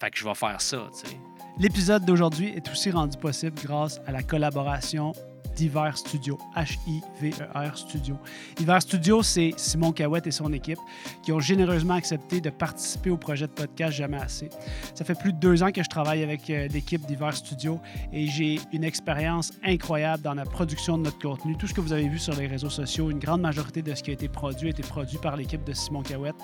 Fait 0.00 0.10
que 0.10 0.16
je 0.16 0.24
vais 0.24 0.34
faire 0.34 0.58
ça, 0.62 0.88
tu 0.94 1.10
sais. 1.10 1.16
L'épisode 1.58 2.06
d'aujourd'hui 2.06 2.54
est 2.56 2.70
aussi 2.70 2.90
rendu 2.90 3.18
possible 3.18 3.60
grâce 3.62 4.00
à 4.06 4.12
la 4.12 4.22
collaboration 4.22 5.12
d'Hiver 5.54 5.94
Studio, 5.94 6.38
H-I-V-E-R 6.56 7.76
Studio. 7.76 8.16
Hiver 8.58 8.80
Studio, 8.80 9.22
c'est 9.22 9.52
Simon 9.58 9.92
Cahouette 9.92 10.26
et 10.26 10.30
son 10.30 10.54
équipe 10.54 10.78
qui 11.22 11.32
ont 11.32 11.38
généreusement 11.38 11.92
accepté 11.92 12.40
de 12.40 12.48
participer 12.48 13.10
au 13.10 13.18
projet 13.18 13.46
de 13.46 13.52
podcast 13.52 13.92
Jamais 13.92 14.16
assez. 14.16 14.48
Ça 14.94 15.04
fait 15.04 15.18
plus 15.18 15.34
de 15.34 15.38
deux 15.38 15.62
ans 15.62 15.70
que 15.70 15.82
je 15.82 15.88
travaille 15.90 16.22
avec 16.22 16.48
euh, 16.48 16.66
l'équipe 16.68 17.04
d'Hiver 17.04 17.36
Studio 17.36 17.78
et 18.10 18.26
j'ai 18.26 18.58
une 18.72 18.84
expérience 18.84 19.52
incroyable 19.62 20.22
dans 20.22 20.32
la 20.32 20.46
production 20.46 20.96
de 20.96 21.02
notre 21.02 21.18
contenu. 21.18 21.58
Tout 21.58 21.66
ce 21.66 21.74
que 21.74 21.82
vous 21.82 21.92
avez 21.92 22.08
vu 22.08 22.18
sur 22.18 22.34
les 22.36 22.46
réseaux 22.46 22.70
sociaux, 22.70 23.10
une 23.10 23.18
grande 23.18 23.42
majorité 23.42 23.82
de 23.82 23.94
ce 23.94 24.02
qui 24.02 24.12
a 24.12 24.14
été 24.14 24.28
produit 24.28 24.68
a 24.68 24.70
été 24.70 24.82
produit 24.82 25.18
par 25.18 25.36
l'équipe 25.36 25.62
de 25.62 25.74
Simon 25.74 26.02
Cahouette. 26.02 26.36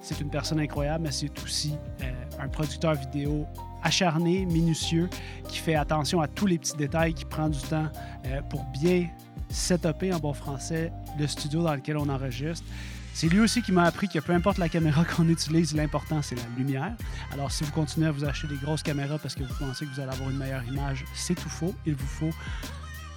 C'est 0.00 0.20
une 0.20 0.30
personne 0.30 0.60
incroyable, 0.60 1.04
mais 1.04 1.12
c'est 1.12 1.30
aussi 1.42 1.74
euh, 2.02 2.12
un 2.38 2.48
producteur 2.48 2.94
vidéo 2.94 3.46
acharné, 3.82 4.44
minutieux, 4.46 5.08
qui 5.48 5.58
fait 5.58 5.74
attention 5.74 6.20
à 6.20 6.28
tous 6.28 6.46
les 6.46 6.58
petits 6.58 6.76
détails, 6.76 7.14
qui 7.14 7.24
prend 7.24 7.48
du 7.48 7.58
temps 7.58 7.88
euh, 8.26 8.42
pour 8.42 8.64
bien 8.64 9.08
setuper 9.48 10.12
en 10.12 10.18
bon 10.18 10.32
français 10.32 10.92
le 11.18 11.26
studio 11.26 11.62
dans 11.62 11.74
lequel 11.74 11.96
on 11.96 12.08
enregistre. 12.08 12.64
C'est 13.12 13.28
lui 13.28 13.40
aussi 13.40 13.60
qui 13.60 13.72
m'a 13.72 13.84
appris 13.84 14.08
que 14.08 14.18
peu 14.20 14.32
importe 14.32 14.58
la 14.58 14.68
caméra 14.68 15.04
qu'on 15.04 15.28
utilise, 15.28 15.74
l'important 15.74 16.22
c'est 16.22 16.36
la 16.36 16.42
lumière. 16.56 16.94
Alors 17.32 17.50
si 17.50 17.64
vous 17.64 17.72
continuez 17.72 18.06
à 18.06 18.12
vous 18.12 18.24
acheter 18.24 18.46
des 18.46 18.56
grosses 18.56 18.82
caméras 18.82 19.18
parce 19.18 19.34
que 19.34 19.42
vous 19.42 19.54
pensez 19.58 19.84
que 19.84 19.90
vous 19.92 20.00
allez 20.00 20.12
avoir 20.12 20.30
une 20.30 20.38
meilleure 20.38 20.64
image, 20.64 21.04
c'est 21.14 21.34
tout 21.34 21.48
faux. 21.48 21.74
Il 21.86 21.94
vous 21.94 22.06
faut 22.06 22.30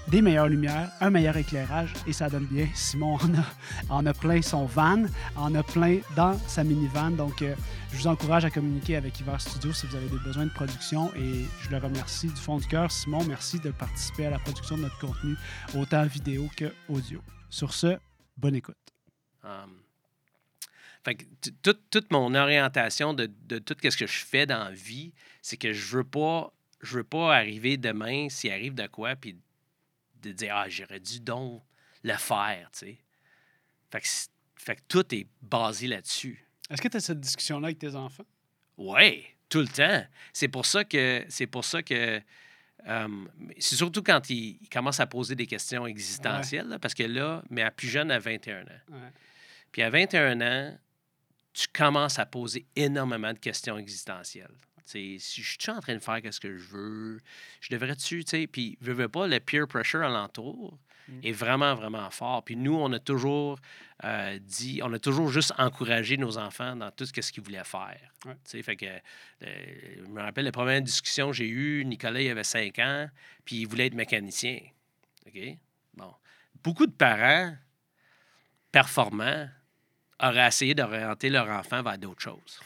des 0.07 0.21
meilleures 0.21 0.47
lumières, 0.47 0.91
un 1.01 1.09
meilleur 1.09 1.37
éclairage 1.37 1.93
et 2.07 2.13
ça 2.13 2.29
donne 2.29 2.45
bien. 2.45 2.67
Simon 2.73 3.15
en 3.15 3.33
a, 3.35 3.45
en 3.89 4.05
a 4.05 4.13
plein 4.13 4.41
son 4.41 4.65
van, 4.65 5.05
en 5.35 5.55
a 5.55 5.63
plein 5.63 5.99
dans 6.15 6.37
sa 6.47 6.63
minivan. 6.63 7.11
Donc, 7.11 7.41
euh, 7.41 7.55
je 7.91 7.97
vous 7.97 8.07
encourage 8.07 8.45
à 8.45 8.49
communiquer 8.49 8.95
avec 8.95 9.19
Hiver 9.19 9.39
Studio 9.39 9.71
si 9.71 9.85
vous 9.87 9.95
avez 9.95 10.09
des 10.09 10.19
besoins 10.19 10.45
de 10.45 10.51
production 10.51 11.13
et 11.15 11.45
je 11.61 11.69
le 11.69 11.77
remercie 11.77 12.27
du 12.27 12.35
fond 12.35 12.57
du 12.57 12.67
cœur. 12.67 12.91
Simon, 12.91 13.23
merci 13.25 13.59
de 13.59 13.71
participer 13.71 14.25
à 14.25 14.31
la 14.31 14.39
production 14.39 14.77
de 14.77 14.81
notre 14.83 14.99
contenu, 14.99 15.35
autant 15.77 16.05
vidéo 16.05 16.49
que 16.57 16.73
audio. 16.89 17.21
Sur 17.49 17.73
ce, 17.73 17.97
bonne 18.37 18.55
écoute. 18.55 18.77
Um, 19.43 19.83
fait 21.03 21.15
que 21.15 21.25
toute, 21.61 21.89
toute 21.89 22.11
mon 22.11 22.33
orientation 22.33 23.13
de, 23.13 23.29
de 23.45 23.59
tout 23.59 23.75
ce 23.81 23.97
que 23.97 24.07
je 24.07 24.25
fais 24.25 24.45
dans 24.45 24.63
la 24.63 24.71
vie, 24.71 25.13
c'est 25.41 25.57
que 25.57 25.73
je 25.73 25.97
veux 25.97 26.03
pas 26.03 26.51
je 26.81 26.97
veux 26.97 27.03
pas 27.03 27.35
arriver 27.35 27.77
demain 27.77 28.27
s'il 28.29 28.51
arrive 28.51 28.73
de 28.73 28.85
quoi 28.87 29.15
puis 29.15 29.37
de 30.23 30.31
dire 30.31 30.55
ah 30.55 30.69
j'aurais 30.69 30.99
dû 30.99 31.19
donc 31.19 31.63
le 32.03 32.13
faire, 32.13 32.69
tu 32.71 32.79
sais. 32.79 32.97
Fait 33.91 34.01
que, 34.01 34.07
fait 34.55 34.75
que 34.75 34.81
tout 34.87 35.13
est 35.13 35.27
basé 35.41 35.87
là-dessus. 35.87 36.43
Est-ce 36.69 36.81
que 36.81 36.87
tu 36.87 36.97
as 36.97 37.01
cette 37.01 37.19
discussion-là 37.19 37.67
avec 37.67 37.79
tes 37.79 37.95
enfants? 37.95 38.25
Ouais, 38.77 39.25
tout 39.49 39.59
le 39.59 39.67
temps. 39.67 40.03
C'est 40.31 40.47
pour 40.47 40.65
ça 40.65 40.83
que 40.83 41.25
c'est 41.29 41.47
pour 41.47 41.63
ça 41.63 41.83
que 41.83 42.21
euh, 42.87 43.25
c'est 43.59 43.75
surtout 43.75 44.01
quand 44.01 44.29
ils 44.29 44.57
ils 44.61 44.69
commencent 44.69 44.99
à 44.99 45.07
poser 45.07 45.35
des 45.35 45.45
questions 45.45 45.85
existentielles, 45.85 46.67
là, 46.67 46.79
parce 46.79 46.93
que 46.93 47.03
là, 47.03 47.43
mais 47.49 47.61
à 47.61 47.71
plus 47.71 47.87
jeune, 47.87 48.11
à 48.11 48.19
21 48.19 48.61
ans. 48.61 48.65
Ouais. 48.89 48.97
Puis 49.71 49.81
à 49.81 49.89
21 49.89 50.41
ans, 50.41 50.77
tu 51.53 51.67
commences 51.67 52.19
à 52.19 52.25
poser 52.25 52.65
énormément 52.75 53.31
de 53.31 53.39
questions 53.39 53.77
existentielles. 53.77 54.51
Tu 54.85 54.91
sais, 54.91 55.15
si 55.19 55.41
je 55.41 55.55
suis 55.59 55.71
en 55.71 55.79
train 55.79 55.93
de 55.95 55.99
faire 55.99 56.21
ce 56.31 56.39
que 56.39 56.57
je 56.57 56.67
veux, 56.67 57.21
je 57.61 57.69
devrais-tu, 57.69 58.23
tu 58.25 58.29
sais, 58.29 58.47
puis 58.47 58.77
veux, 58.81 58.93
veux 58.93 59.09
pas, 59.09 59.27
le 59.27 59.39
peer 59.39 59.67
pressure 59.67 60.01
alentour, 60.01 60.77
Mm. 61.07 61.19
est 61.23 61.31
vraiment, 61.31 61.75
vraiment 61.75 62.09
fort. 62.09 62.43
Puis 62.43 62.55
nous, 62.55 62.75
on 62.75 62.91
a 62.93 62.99
toujours 62.99 63.59
euh, 64.03 64.39
dit, 64.39 64.79
on 64.83 64.93
a 64.93 64.99
toujours 64.99 65.29
juste 65.29 65.53
encouragé 65.57 66.17
nos 66.17 66.37
enfants 66.37 66.75
dans 66.75 66.91
tout 66.91 67.05
ce 67.05 67.11
qu'ils 67.11 67.43
voulaient 67.43 67.63
faire. 67.63 67.99
Ouais. 68.25 68.33
Tu 68.45 68.51
sais, 68.51 68.63
fait 68.63 68.75
que, 68.75 68.85
euh, 68.85 69.65
je 69.97 70.09
me 70.09 70.21
rappelle 70.21 70.45
la 70.45 70.51
première 70.51 70.81
discussion 70.81 71.27
que 71.27 71.33
j'ai 71.33 71.47
eue, 71.47 71.83
Nicolas, 71.85 72.21
il 72.21 72.29
avait 72.29 72.43
5 72.43 72.79
ans, 72.79 73.09
puis 73.43 73.57
il 73.57 73.67
voulait 73.67 73.87
être 73.87 73.95
mécanicien. 73.95 74.59
OK? 75.27 75.39
Bon. 75.95 76.13
Beaucoup 76.63 76.85
de 76.85 76.91
parents 76.93 77.55
performants 78.71 79.49
auraient 80.21 80.47
essayé 80.47 80.73
d'orienter 80.73 81.29
leur 81.29 81.49
enfant 81.49 81.83
vers 81.83 81.97
d'autres 81.97 82.21
choses. 82.21 82.61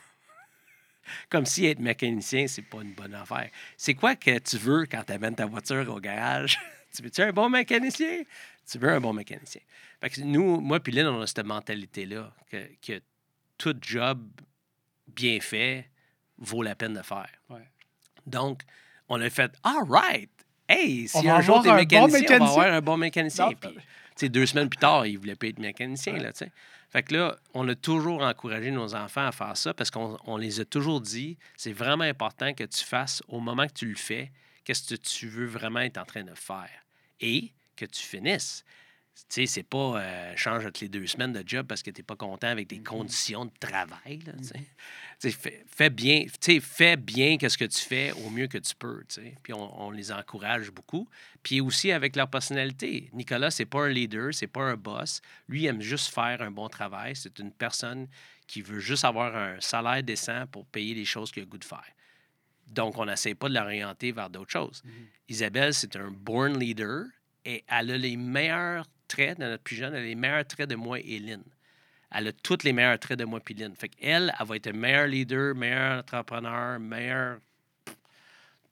Comme 1.30 1.46
si 1.46 1.66
être 1.66 1.80
mécanicien, 1.80 2.48
c'est 2.48 2.62
pas 2.62 2.82
une 2.82 2.94
bonne 2.94 3.14
affaire. 3.14 3.50
C'est 3.78 3.94
quoi 3.94 4.16
que 4.16 4.38
tu 4.40 4.58
veux 4.58 4.86
quand 4.86 5.04
tu 5.06 5.14
amènes 5.14 5.36
ta 5.36 5.46
voiture 5.46 5.94
au 5.94 6.00
garage? 6.00 6.60
tu 6.96 7.04
veux-tu 7.04 7.22
un 7.22 7.32
bon 7.32 7.50
mécanicien? 7.50 8.24
Tu 8.70 8.78
veux 8.78 8.90
un 8.90 9.00
bon 9.00 9.14
mécanicien. 9.14 9.62
Fait 10.02 10.10
que 10.10 10.22
nous, 10.22 10.60
moi 10.60 10.80
puis 10.80 10.92
Lynn, 10.92 11.08
on 11.08 11.22
a 11.22 11.28
cette 11.28 11.46
mentalité-là 11.46 12.32
que, 12.52 12.70
que 12.86 13.02
tout 13.58 13.76
job 13.82 14.22
bien 15.08 15.40
fait 15.40 15.90
vaut 16.38 16.62
la 16.62 16.76
peine 16.76 16.94
de 16.94 17.02
faire. 17.02 17.30
Ouais. 17.50 17.68
Donc, 18.26 18.62
on 19.10 19.20
a 19.22 19.30
fait 19.30 19.52
All 19.64 19.84
right! 19.88 20.30
Hey, 20.70 21.08
si 21.08 21.18
On 21.18 21.30
un 21.30 21.42
jour 21.42 21.62
t'es 21.64 21.70
bon 21.70 21.76
mécanicien, 21.76 22.04
on 22.04 22.08
va 22.08 22.20
mécanicien. 22.20 22.46
avoir 22.46 22.74
un 22.74 22.82
bon 22.82 22.98
mécanicien. 22.98 23.50
Puis, 24.18 24.30
deux 24.30 24.46
semaines 24.46 24.70
plus 24.70 24.78
tard, 24.78 25.06
il 25.06 25.18
voulait 25.18 25.36
pas 25.36 25.48
être 25.48 25.60
mécanicien. 25.60 26.14
Ouais. 26.14 26.20
Là, 26.20 26.34
tu 26.34 26.40
sais. 26.40 26.52
Fait 26.98 27.04
que 27.04 27.14
là, 27.14 27.38
on 27.54 27.68
a 27.68 27.76
toujours 27.76 28.24
encouragé 28.24 28.72
nos 28.72 28.96
enfants 28.96 29.28
à 29.28 29.32
faire 29.32 29.56
ça 29.56 29.72
parce 29.72 29.92
qu'on 29.92 30.18
on 30.26 30.36
les 30.36 30.62
a 30.62 30.66
toujours 30.66 31.00
dit 31.00 31.38
c'est 31.56 31.72
vraiment 31.72 32.06
important 32.06 32.56
que 32.56 32.64
tu 32.64 32.84
fasses 32.84 33.22
au 33.28 33.40
moment 33.40 33.68
que 33.68 33.74
tu 33.74 33.86
le 33.86 33.96
fais, 33.96 34.32
qu'est-ce 34.64 34.96
que 34.96 35.00
tu 35.00 35.28
veux 35.28 35.46
vraiment 35.46 35.82
être 35.82 36.00
en 36.00 36.06
train 36.06 36.24
de 36.24 36.34
faire 36.34 36.72
et 37.22 37.52
que 37.76 37.86
tu 37.86 38.02
finisses. 38.02 38.66
Tu 39.30 39.42
sais, 39.42 39.46
c'est 39.48 39.64
pas 39.64 40.00
euh, 40.00 40.34
change 40.36 40.64
toutes 40.66 40.82
les 40.82 40.90
deux 40.90 41.08
semaines 41.08 41.34
de 41.34 41.44
job 41.46 41.66
parce 41.66 41.82
que 41.82 41.90
tu 41.90 42.00
n'es 42.00 42.04
pas 42.04 42.16
content 42.16 42.48
avec 42.48 42.68
tes 42.68 42.82
conditions 42.84 43.46
de 43.46 43.52
travail. 43.60 44.20
Là, 44.26 44.34
tu 44.38 44.44
sais. 44.44 44.60
Tu 45.20 45.32
sais, 45.32 45.32
fais, 45.32 45.66
fais 45.68 45.90
bien, 45.90 46.26
fais 46.62 46.96
bien 46.96 47.38
que 47.38 47.50
ce 47.50 47.58
que 47.58 47.66
tu 47.66 47.80
fais 47.80 48.12
au 48.12 48.30
mieux 48.30 48.48
que 48.48 48.60
tu 48.60 48.76
peux. 48.76 49.04
tu 49.10 49.22
sais. 49.22 49.36
Puis 49.42 49.54
on, 49.54 49.82
on 49.82 49.92
les 49.92 50.12
encourage 50.12 50.72
beaucoup. 50.72 51.10
Puis 51.42 51.62
aussi 51.62 51.92
avec 51.92 52.16
leur 52.16 52.30
personnalité. 52.30 53.10
Nicolas, 53.14 53.50
c'est 53.50 53.66
pas 53.66 53.86
un 53.86 53.90
leader, 53.90 54.34
c'est 54.34 54.48
pas 54.48 54.62
un 54.62 54.78
boss. 54.78 55.22
Lui, 55.48 55.64
il 55.64 55.66
aime 55.66 55.82
juste 55.82 56.14
faire 56.14 56.42
un 56.42 56.52
bon 56.52 56.70
travail. 56.70 57.16
C'est 57.16 57.40
une 57.40 57.52
personne 57.52 58.08
qui 58.46 58.62
veut 58.62 58.80
juste 58.80 59.04
avoir 59.04 59.36
un 59.36 59.60
salaire 59.60 60.04
décent 60.04 60.46
pour 60.52 60.66
payer 60.68 60.94
les 60.94 61.06
choses 61.06 61.32
qu'il 61.32 61.42
a 61.42 61.46
le 61.46 61.50
goût 61.50 61.58
de 61.58 61.66
faire. 61.66 61.84
Donc, 62.68 62.98
on 62.98 63.06
n'essaie 63.06 63.36
pas 63.36 63.50
de 63.50 63.54
l'orienter 63.54 64.12
vers 64.12 64.30
d'autres 64.30 64.52
choses. 64.52 64.84
Isabelle, 65.30 65.74
c'est 65.74 65.96
un 65.96 66.12
born 66.12 66.60
leader 66.60 67.06
et 67.46 67.64
elle 67.68 67.92
a 67.92 67.98
les 67.98 68.18
meilleurs 68.18 68.86
traits 69.08 69.40
de 69.40 69.46
notre 69.46 69.64
plus 69.64 69.76
jeune, 69.76 69.94
elle 69.94 70.02
a 70.04 70.06
les 70.06 70.16
meilleurs 70.16 70.46
traits 70.46 70.70
de 70.70 70.76
moi 70.76 71.00
et 71.00 71.20
Lynn. 71.20 71.44
Elle 72.12 72.28
a 72.28 72.32
tous 72.32 72.64
les 72.64 72.74
meilleurs 72.74 73.00
traits 73.00 73.20
de 73.20 73.26
moi 73.26 73.40
et 73.50 73.54
Lynn. 73.54 73.76
Fait 73.76 73.90
qu'elle, 73.90 74.34
elle 74.40 74.46
va 74.48 74.56
être 74.56 74.68
un 74.68 74.74
meilleur 74.74 75.08
leader, 75.08 75.56
meilleur 75.56 76.00
entrepreneur, 76.00 76.80
meilleur 76.80 77.40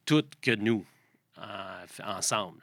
tout 0.05 0.25
que 0.41 0.51
nous, 0.55 0.85
en- 1.37 1.85
ensemble. 2.17 2.61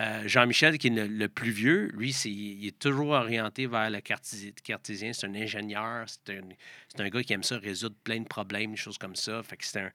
Euh, 0.00 0.26
Jean-Michel, 0.26 0.78
qui 0.78 0.86
est 0.88 1.06
le, 1.06 1.28
plus 1.28 1.50
vieux, 1.50 1.90
lui, 1.94 2.10
il 2.24 2.66
est 2.66 2.78
toujours 2.78 3.10
orienté 3.10 3.66
vers 3.66 3.90
le 3.90 3.98
cartési- 3.98 4.54
cartésien. 4.62 5.12
C'est 5.12 5.26
un 5.26 5.34
ingénieur. 5.34 6.06
C'est 6.08 6.38
un, 6.38 7.04
un 7.04 7.08
gars 7.10 7.22
qui 7.22 7.32
aime 7.34 7.42
ça 7.42 7.58
résoudre 7.58 7.96
plein 8.02 8.20
de 8.20 8.26
problèmes, 8.26 8.70
des 8.70 8.76
choses 8.78 8.96
comme 8.96 9.14
ça. 9.16 9.42
Fait 9.42 9.56
que 9.56 9.64
c'est 9.66 9.80
un. 9.80 9.90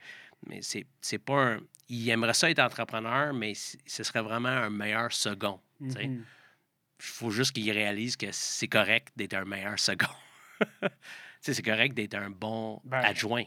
Mais 0.47 0.59
c'est, 0.61 1.17
pas 1.17 1.53
un. 1.53 1.59
Il 1.89 2.07
aimerait 2.09 2.35
ça 2.35 2.49
être 2.49 2.59
entrepreneur, 2.59 3.33
mais 3.33 3.53
ce 3.55 4.03
serait 4.03 4.21
vraiment 4.21 4.49
un 4.49 4.69
meilleur 4.69 5.11
second. 5.11 5.59
sais. 5.89 6.09
Il 6.99 7.05
faut 7.05 7.29
juste 7.29 7.51
qu'il 7.51 7.69
réalise 7.71 8.15
que 8.15 8.27
c'est 8.31 8.67
correct 8.67 9.09
d'être 9.15 9.35
un 9.35 9.45
meilleur 9.45 9.79
second. 9.79 10.07
C'est 11.39 11.61
correct 11.63 11.93
d'être 11.93 12.15
un 12.15 12.29
bon 12.29 12.81
Ben, 12.83 12.97
adjoint. 12.99 13.43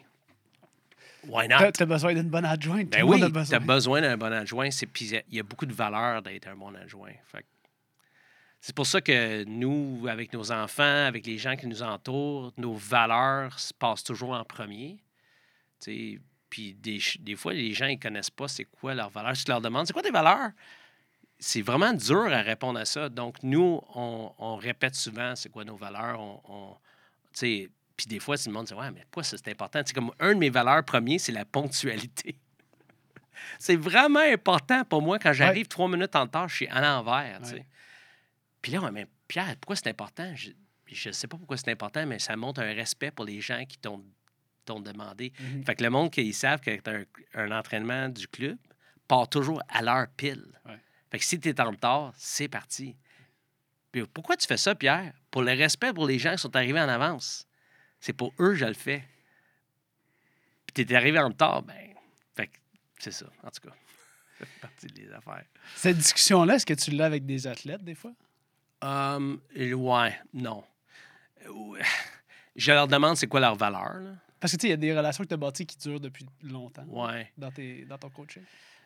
Why 1.27 1.49
T'as 1.49 1.67
not? 1.67 1.73
t'as 1.73 1.85
besoin 1.85 2.15
d'une 2.15 2.31
bonne 2.31 2.45
adjointe. 2.45 2.89
Ben 2.89 3.03
oui, 3.03 3.21
tu 3.21 3.31
besoin. 3.31 3.57
as 3.57 3.61
besoin 3.61 4.01
d'un 4.01 4.17
bon 4.17 4.33
adjoint. 4.33 4.71
C'est, 4.71 4.87
puis 4.87 5.11
il 5.29 5.37
y 5.37 5.41
a 5.41 5.43
beaucoup 5.43 5.67
de 5.67 5.73
valeur 5.73 6.23
d'être 6.23 6.49
un 6.49 6.57
bon 6.57 6.75
adjoint. 6.75 7.13
C'est 8.61 8.75
pour 8.75 8.87
ça 8.87 9.01
que 9.01 9.45
nous, 9.45 10.07
avec 10.09 10.33
nos 10.33 10.53
enfants, 10.53 11.07
avec 11.07 11.27
les 11.27 11.39
gens 11.39 11.57
qui 11.57 11.67
nous 11.67 11.83
entourent, 11.83 12.53
nos 12.57 12.75
valeurs 12.75 13.59
se 13.59 13.73
passent 13.75 14.05
toujours 14.05 14.33
en 14.33 14.45
premier. 14.45 14.99
Puis 15.81 16.75
des, 16.75 17.37
fois, 17.37 17.53
les 17.53 17.73
gens 17.73 17.89
ne 17.89 17.97
connaissent 17.97 18.31
pas 18.31 18.49
c'est 18.49 18.65
quoi 18.65 18.95
leurs 18.95 19.11
valeurs. 19.11 19.37
Si 19.37 19.45
tu 19.45 19.51
leur 19.51 19.61
demandes, 19.61 19.87
c'est 19.87 19.93
quoi 19.93 20.03
tes 20.03 20.11
valeurs? 20.11 20.51
C'est 21.43 21.63
vraiment 21.63 21.93
dur 21.95 22.27
à 22.33 22.43
répondre 22.43 22.79
à 22.79 22.85
ça. 22.85 23.09
Donc, 23.09 23.43
nous, 23.43 23.81
on, 23.95 24.33
on 24.39 24.57
répète 24.57 24.95
souvent 24.95 25.35
c'est 25.35 25.49
quoi 25.49 25.65
nos 25.65 25.75
valeurs. 25.77 26.21
On, 26.21 26.41
on- 26.49 26.77
puis 27.97 28.07
des 28.07 28.19
fois, 28.21 28.37
tout 28.39 28.45
le 28.49 28.53
monde 28.53 28.67
dit 28.67 28.75
Ouais, 28.75 28.91
mais 28.91 29.01
pourquoi 29.11 29.25
ça, 29.25 29.37
c'est 29.37 29.51
important? 29.51 29.81
C'est 29.85 29.95
comme 29.95 30.13
un 30.21 30.35
de 30.35 30.39
mes 30.39 30.51
valeurs 30.51 30.85
premiers, 30.85 31.19
c'est 31.19 31.33
la 31.33 31.45
ponctualité. 31.45 32.39
c'est 33.59 33.77
vraiment 33.77 34.21
important 34.21 34.85
pour 34.85 35.03
moi 35.03 35.19
quand 35.19 35.33
j'arrive 35.33 35.67
trois 35.69 35.89
minutes 35.89 36.15
en 36.17 36.23
retard, 36.23 36.49
je 36.49 36.57
suis 36.57 36.69
à 36.69 36.81
l'envers. 36.81 37.41
Puis 38.63 38.73
là, 38.73 38.81
ouais, 38.81 38.91
mais 38.91 39.07
Pierre, 39.29 39.55
pourquoi 39.61 39.77
c'est 39.77 39.89
important? 39.89 40.35
Je 40.35 41.09
ne 41.09 41.13
sais 41.13 41.27
pas 41.27 41.37
pourquoi 41.39 41.57
c'est 41.57 41.71
important, 41.71 42.05
mais 42.07 42.19
ça 42.19 42.37
montre 42.37 42.61
un 42.61 42.73
respect 42.75 43.11
pour 43.11 43.25
les 43.25 43.41
gens 43.41 43.65
qui 43.67 43.79
t'ont 43.79 44.05
t'ont 44.67 44.81
demandé. 44.81 45.33
Mhm. 45.41 45.65
Fait 45.65 45.75
que 45.75 45.83
le 45.83 45.89
monde 45.91 46.11
qui 46.11 46.33
savent 46.35 46.61
que 46.61 46.71
un, 46.91 47.05
un 47.35 47.59
entraînement 47.59 48.09
du 48.11 48.29
club 48.29 48.59
part 49.09 49.27
toujours 49.29 49.63
à 49.71 49.81
l'heure 49.83 50.07
pile. 50.17 50.45
Ouais. 50.67 50.79
Fait 51.11 51.19
que 51.19 51.25
si 51.25 51.39
tu 51.41 51.49
es 51.49 51.61
en 51.61 51.71
retard, 51.71 52.13
c'est 52.17 52.49
parti. 52.49 52.97
Puis 53.93 54.07
pourquoi 54.07 54.37
tu 54.37 54.47
fais 54.47 54.57
ça, 54.57 54.75
Pierre? 54.75 55.13
Pour 55.31 55.43
le 55.43 55.53
respect 55.53 55.93
pour 55.93 56.07
les 56.07 56.19
gens 56.19 56.33
qui 56.33 56.39
sont 56.39 56.55
arrivés 56.55 56.81
en 56.81 56.89
avance. 56.89 57.47
C'est 57.99 58.13
pour 58.13 58.33
eux 58.39 58.51
que 58.51 58.55
je 58.55 58.65
le 58.65 58.75
fais. 58.75 59.05
Puis 60.73 60.85
tu 60.85 60.93
es 60.93 60.97
arrivé 60.97 61.19
en 61.19 61.29
retard, 61.29 61.63
ben, 61.63 61.95
fait 62.37 62.47
que 62.47 62.57
c'est 62.99 63.11
ça, 63.11 63.27
en 63.43 63.51
tout 63.51 63.69
cas. 63.69 63.75
Partie 64.61 64.87
des 64.87 65.11
affaires. 65.13 65.45
Cette 65.77 65.99
discussion-là, 65.99 66.55
est-ce 66.55 66.65
que 66.67 66.75
tu 66.75 66.93
l'as 66.93 67.07
avec 67.07 67.27
des 67.27 67.47
athlètes 67.47 67.83
des 67.85 67.95
fois? 67.95 68.13
Hum, 68.83 69.41
ouais, 69.57 70.19
non. 70.33 70.65
Euh, 71.47 71.83
Je 72.57 72.73
leur 72.73 72.89
demande 72.89 73.17
c'est 73.17 73.27
quoi 73.27 73.41
leur 73.41 73.55
valeur. 73.57 73.95
Là. 74.01 74.13
Parce 74.39 74.53
que 74.53 74.57
tu 74.57 74.63
sais, 74.63 74.69
il 74.69 74.71
y 74.71 74.75
a 74.75 74.77
des 74.79 74.97
relations 74.97 75.25
que 75.25 75.29
tu 75.29 75.35
as 75.35 75.37
bâties 75.37 75.67
qui 75.67 75.77
durent 75.77 76.01
depuis 76.01 76.25
longtemps 76.43 76.85
Ouais. 76.87 77.31
dans, 77.37 77.51
tes, 77.51 77.85
dans 77.85 77.99
ton 77.99 78.09
coaching. 78.09 78.43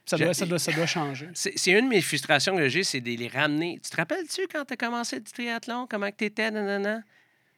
Ça 0.07 0.19
doit, 0.19 0.35
ça, 0.35 0.45
doit, 0.45 0.59
ça 0.59 0.73
doit 0.73 0.87
changer. 0.87 1.31
C'est 1.35 1.71
une 1.71 1.87
de 1.87 1.89
mes 1.89 2.03
frustrations 2.03 2.57
que 2.57 2.69
j'ai, 2.69 2.85
c'est 2.85 3.01
de 3.01 3.11
les 3.11 3.29
ramener. 3.29 3.81
Tu 3.83 3.91
te 3.91 3.97
rappelles-tu 3.97 4.47
quand 4.53 4.65
tu 4.65 4.75
as 4.75 4.77
commencé 4.77 5.17
le 5.17 5.23
triathlon, 5.23 5.87
comment 5.89 6.11
tu 6.11 6.25
étais, 6.25 6.51
nanana? 6.51 7.03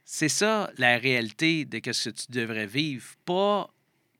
C'est 0.04 0.28
ça 0.28 0.70
la 0.78 0.98
réalité 0.98 1.64
de 1.64 1.80
ce 1.92 2.10
que 2.10 2.14
tu 2.14 2.26
devrais 2.30 2.66
vivre, 2.66 3.04
pas 3.24 3.68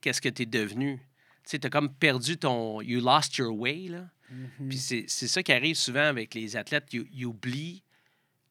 qu'est-ce 0.01 0.21
que 0.21 0.29
tu 0.29 0.43
es 0.43 0.47
devenu. 0.47 0.97
Tu 1.45 1.51
sais, 1.51 1.59
tu 1.61 1.69
as 1.69 1.71
comme 1.71 1.95
perdu 1.95 2.37
ton. 2.37 2.83
You 2.83 3.01
lost 3.01 3.37
your 3.39 3.57
way, 3.57 3.87
là. 3.89 4.09
Mhm. 4.29 4.69
Puis 4.69 4.79
c'est 4.79 5.07
ça 5.07 5.43
qui 5.45 5.53
arrive 5.53 5.77
souvent 5.77 6.05
avec 6.07 6.35
les 6.35 6.57
athlètes. 6.57 6.93
Ils, 6.93 7.07
ils 7.13 7.27
oublient 7.27 7.85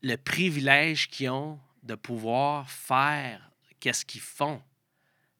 le 0.02 0.15
privilège 0.15 1.10
qu'ils 1.10 1.30
ont 1.30 1.60
de 1.84 1.95
pouvoir 1.95 2.69
faire 2.69 3.52
qu'est-ce 3.81 4.06
qu'ils 4.06 4.22
font. 4.22 4.61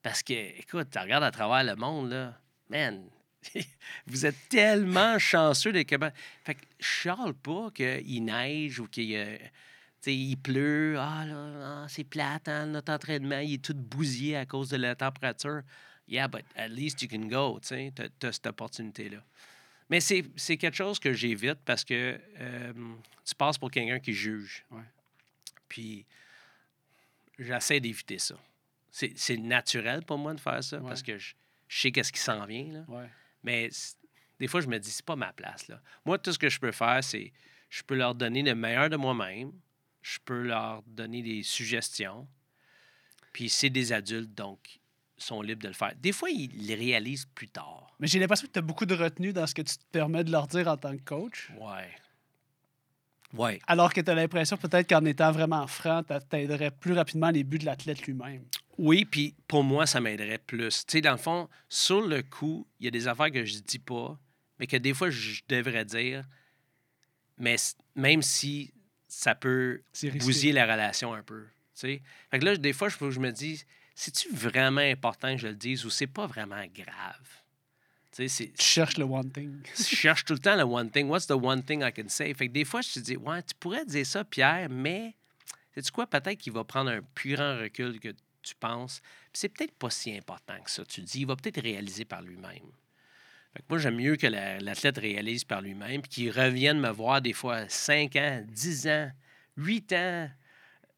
Parce 0.03 0.22
que, 0.22 0.34
écoute, 0.34 0.90
tu 0.91 0.99
regardes 0.99 1.24
à 1.24 1.32
travers 1.32 1.64
le 1.64 1.76
monde, 1.76 2.10
là, 2.10 2.40
man, 2.70 3.03
vous 4.08 4.26
êtes 4.26 4.50
tellement 4.50 5.18
chanceux 5.20 5.72
d'être 5.72 5.88
capable. 5.88 6.16
Fait 6.44 6.56
que 6.56 6.62
je 6.80 6.86
chiale 6.86 7.34
pas 7.34 7.70
qu'il 7.72 8.24
neige 8.26 8.80
ou 8.80 8.88
qu'il 8.88 9.40
il 10.08 10.38
pleut. 10.38 10.96
Ah, 11.00 11.26
là, 11.26 11.86
c'est 11.90 12.04
plate, 12.04 12.48
hein, 12.48 12.68
notre 12.68 12.92
entraînement, 12.94 13.40
il 13.40 13.56
est 13.56 13.64
tout 13.64 13.74
bousillé 13.74 14.38
à 14.38 14.46
cause 14.46 14.70
de 14.70 14.78
la 14.78 14.96
température. 14.96 15.62
Yeah, 16.08 16.28
but 16.28 16.46
at 16.56 16.68
least 16.68 17.02
you 17.02 17.08
can 17.10 17.28
go, 17.28 17.60
tu 17.62 17.70
sais, 17.70 17.92
t'as- 17.96 18.28
as 18.28 18.32
cette 18.34 18.46
opportunité-là. 18.46 19.18
Mais 19.90 20.00
c'est 20.00 20.24
c'est 20.36 20.58
quelque 20.58 20.76
chose 20.78 21.00
que 21.00 21.14
j'évite 21.14 21.60
parce 21.66 21.84
que 21.84 22.20
euh, 22.40 22.74
tu 23.24 23.36
passes 23.36 23.58
pour 23.58 23.72
quelqu'un 23.72 24.00
qui 24.00 24.14
juge. 24.14 24.64
Ouais. 24.72 24.82
Puis 25.68 26.06
j'essaie 27.40 27.80
d'éviter 27.80 28.20
ça. 28.20 28.36
C'est 28.92 29.14
c'est 29.16 29.38
naturel 29.38 30.04
pour 30.04 30.18
moi 30.18 30.34
de 30.34 30.40
faire 30.40 30.64
ça 30.64 30.78
Ouais. 30.80 30.88
parce 30.88 31.04
que 31.04 31.18
je, 31.18 31.34
je 31.68 31.82
sais 31.82 31.92
qu'est-ce 31.92 32.12
qui 32.12 32.20
s'en 32.20 32.46
vient. 32.46 32.72
Là. 32.72 32.86
Ouais. 32.88 33.10
Mais 33.46 33.70
des 34.40 34.48
fois, 34.48 34.60
je 34.60 34.68
me 34.68 34.78
dis, 34.80 34.90
c'est 34.90 35.06
pas 35.06 35.16
ma 35.16 35.32
place. 35.32 35.68
Là. 35.68 35.80
Moi, 36.04 36.18
tout 36.18 36.34
ce 36.34 36.40
que 36.40 36.50
je 36.50 36.60
peux 36.60 36.72
faire, 36.72 37.04
c'est 37.04 37.32
je 37.70 37.84
peux 37.84 37.96
leur 37.96 38.16
donner 38.16 38.42
le 38.42 38.56
meilleur 38.56 38.90
de 38.90 38.98
moi-même. 38.98 39.52
Je 40.02 40.20
peux 40.24 40.42
leur 40.42 40.82
donner 40.88 41.22
des 41.22 41.44
suggestions. 41.44 42.28
Puis 43.32 43.50
c'est 43.50 43.70
des 43.70 43.92
adultes, 43.92 44.34
donc 44.34 44.80
ils 45.18 45.24
sont 45.24 45.42
libres 45.42 45.62
de 45.62 45.68
le 45.68 45.74
faire. 45.74 45.94
Des 45.98 46.12
fois, 46.12 46.30
ils 46.30 46.68
les 46.68 46.76
réalisent 46.76 47.26
plus 47.26 47.48
tard. 47.48 47.96
Mais 48.00 48.08
j'ai 48.08 48.20
l'impression 48.20 48.48
que 48.48 48.54
tu 48.54 48.60
as 48.60 48.62
beaucoup 48.62 48.86
de 48.86 48.96
retenue 48.96 49.34
dans 49.34 49.46
ce 49.48 49.54
que 49.54 49.62
tu 49.62 49.78
te 49.78 49.84
permets 49.92 50.24
de 50.24 50.32
leur 50.32 50.48
dire 50.48 50.68
en 50.68 50.78
tant 50.78 50.96
que 50.96 51.04
coach. 51.04 51.52
Ouais. 51.60 51.92
Ouais. 53.34 53.60
Alors 53.68 53.94
que 53.94 54.02
tu 54.02 54.10
as 54.10 54.16
l'impression 54.16 54.58
peut-être 54.58 54.88
qu'en 54.88 55.04
étant 55.06 55.32
vraiment 55.32 55.68
franc, 55.68 56.04
tu 56.04 56.14
t'aiderais 56.30 56.72
plus 56.72 56.94
rapidement 56.94 57.30
les 57.30 57.44
buts 57.44 57.60
de 57.60 57.66
l'athlète 57.66 58.06
lui-même. 58.06 58.46
Oui, 58.77 59.06
puis 59.06 59.34
pour 59.47 59.64
moi, 59.64 59.85
ça 59.85 60.02
m'aiderait 60.02 60.38
plus. 60.38 60.85
Tu 60.85 60.91
sais, 60.93 61.02
dans 61.02 61.11
le 61.11 61.18
fond, 61.18 61.49
sur 61.69 62.02
le 62.02 62.22
coup, 62.23 62.68
il 62.80 62.85
y 62.85 62.88
a 62.88 62.91
des 62.91 63.07
affaires 63.07 63.31
que 63.31 63.45
je 63.45 63.60
dis 63.60 63.80
pas, 63.80 64.18
mais 64.60 64.68
que 64.68 64.77
des 64.77 64.93
fois, 64.93 65.10
je 65.10 65.41
devrais 65.47 65.85
dire 65.85 66.26
mais 67.38 67.56
même 67.95 68.22
si 68.22 68.73
ça 69.07 69.35
peut 69.35 69.81
C'est 69.93 70.10
bousiller 70.18 70.52
la 70.53 70.65
relation 70.65 71.14
un 71.14 71.22
peu. 71.23 71.43
tu 71.43 71.49
sais. 71.73 72.02
Fait 72.31 72.39
que 72.39 72.45
là, 72.45 72.56
des 72.57 72.73
fois, 72.73 72.89
je, 72.89 72.95
je 73.11 73.19
me 73.19 73.31
dis, 73.31 73.64
c'est-tu 73.93 74.30
vraiment 74.34 74.81
important 74.81 75.35
que 75.35 75.41
je 75.41 75.47
le 75.47 75.56
dise 75.56 75.85
ou 75.85 75.89
c'est 75.89 76.07
pas 76.07 76.27
vraiment 76.27 76.64
grave? 76.73 77.27
Tu 78.11 78.23
sais, 78.23 78.27
c'est- 78.30 78.53
Tu 78.57 78.65
cherches 78.65 78.97
le 78.97 79.03
one 79.06 79.30
thing. 79.31 79.61
je 79.77 79.84
cherche 79.84 80.23
tout 80.26 80.34
le 80.34 80.39
temps 80.39 80.56
le 80.56 80.64
one 80.64 80.89
thing. 80.89 81.07
What's 81.07 81.27
the 81.27 81.31
one 81.31 81.61
thing 81.64 81.81
I 81.84 81.91
can 81.91 82.07
say? 82.07 82.34
Fait 82.34 82.47
que 82.47 82.53
des 82.53 82.65
fois, 82.65 82.81
je 82.81 82.93
te 82.93 82.99
dis, 82.99 83.18
ouais, 83.18 83.43
tu 83.43 83.53
pourrais 83.60 83.85
dire 83.85 84.06
ça, 84.06 84.23
Pierre, 84.23 84.69
mais 84.69 85.14
sais-tu 85.73 85.91
quoi? 85.91 86.07
Peut-être 86.07 86.38
qu'il 86.39 86.53
va 86.53 86.64
prendre 86.64 86.89
un 86.91 87.02
plus 87.02 87.35
grand 87.35 87.57
recul 87.57 87.99
que 87.99 88.10
tu 88.46 88.56
penses. 88.56 89.02
Puis 89.32 89.40
c'est 89.42 89.50
peut-être 89.50 89.76
pas 89.76 89.90
si 89.90 90.16
important 90.16 90.60
que 90.64 90.72
ça. 90.72 90.86
Tu 90.86 91.02
dis, 91.02 91.22
il 91.22 91.28
va 91.28 91.36
peut-être 91.36 91.62
réaliser 91.62 92.06
par 92.06 92.22
lui-même. 92.22 92.72
Moi, 93.70 93.80
j'aime 93.80 93.96
mieux 93.96 94.18
que 94.18 94.28
la- 94.28 94.60
l'athlète 94.60 94.98
réalise 94.98 95.44
par 95.46 95.62
lui-même, 95.62 96.02
puis 96.02 96.10
qu'il 96.10 96.32
revienne 96.32 96.80
me 96.80 96.90
voir 96.90 97.22
des 97.22 97.32
fois 97.34 97.68
5 97.70 98.16
ans, 98.18 98.44
10 98.48 98.88
ans, 98.88 99.10
8 99.56 99.94
ans, 99.94 100.30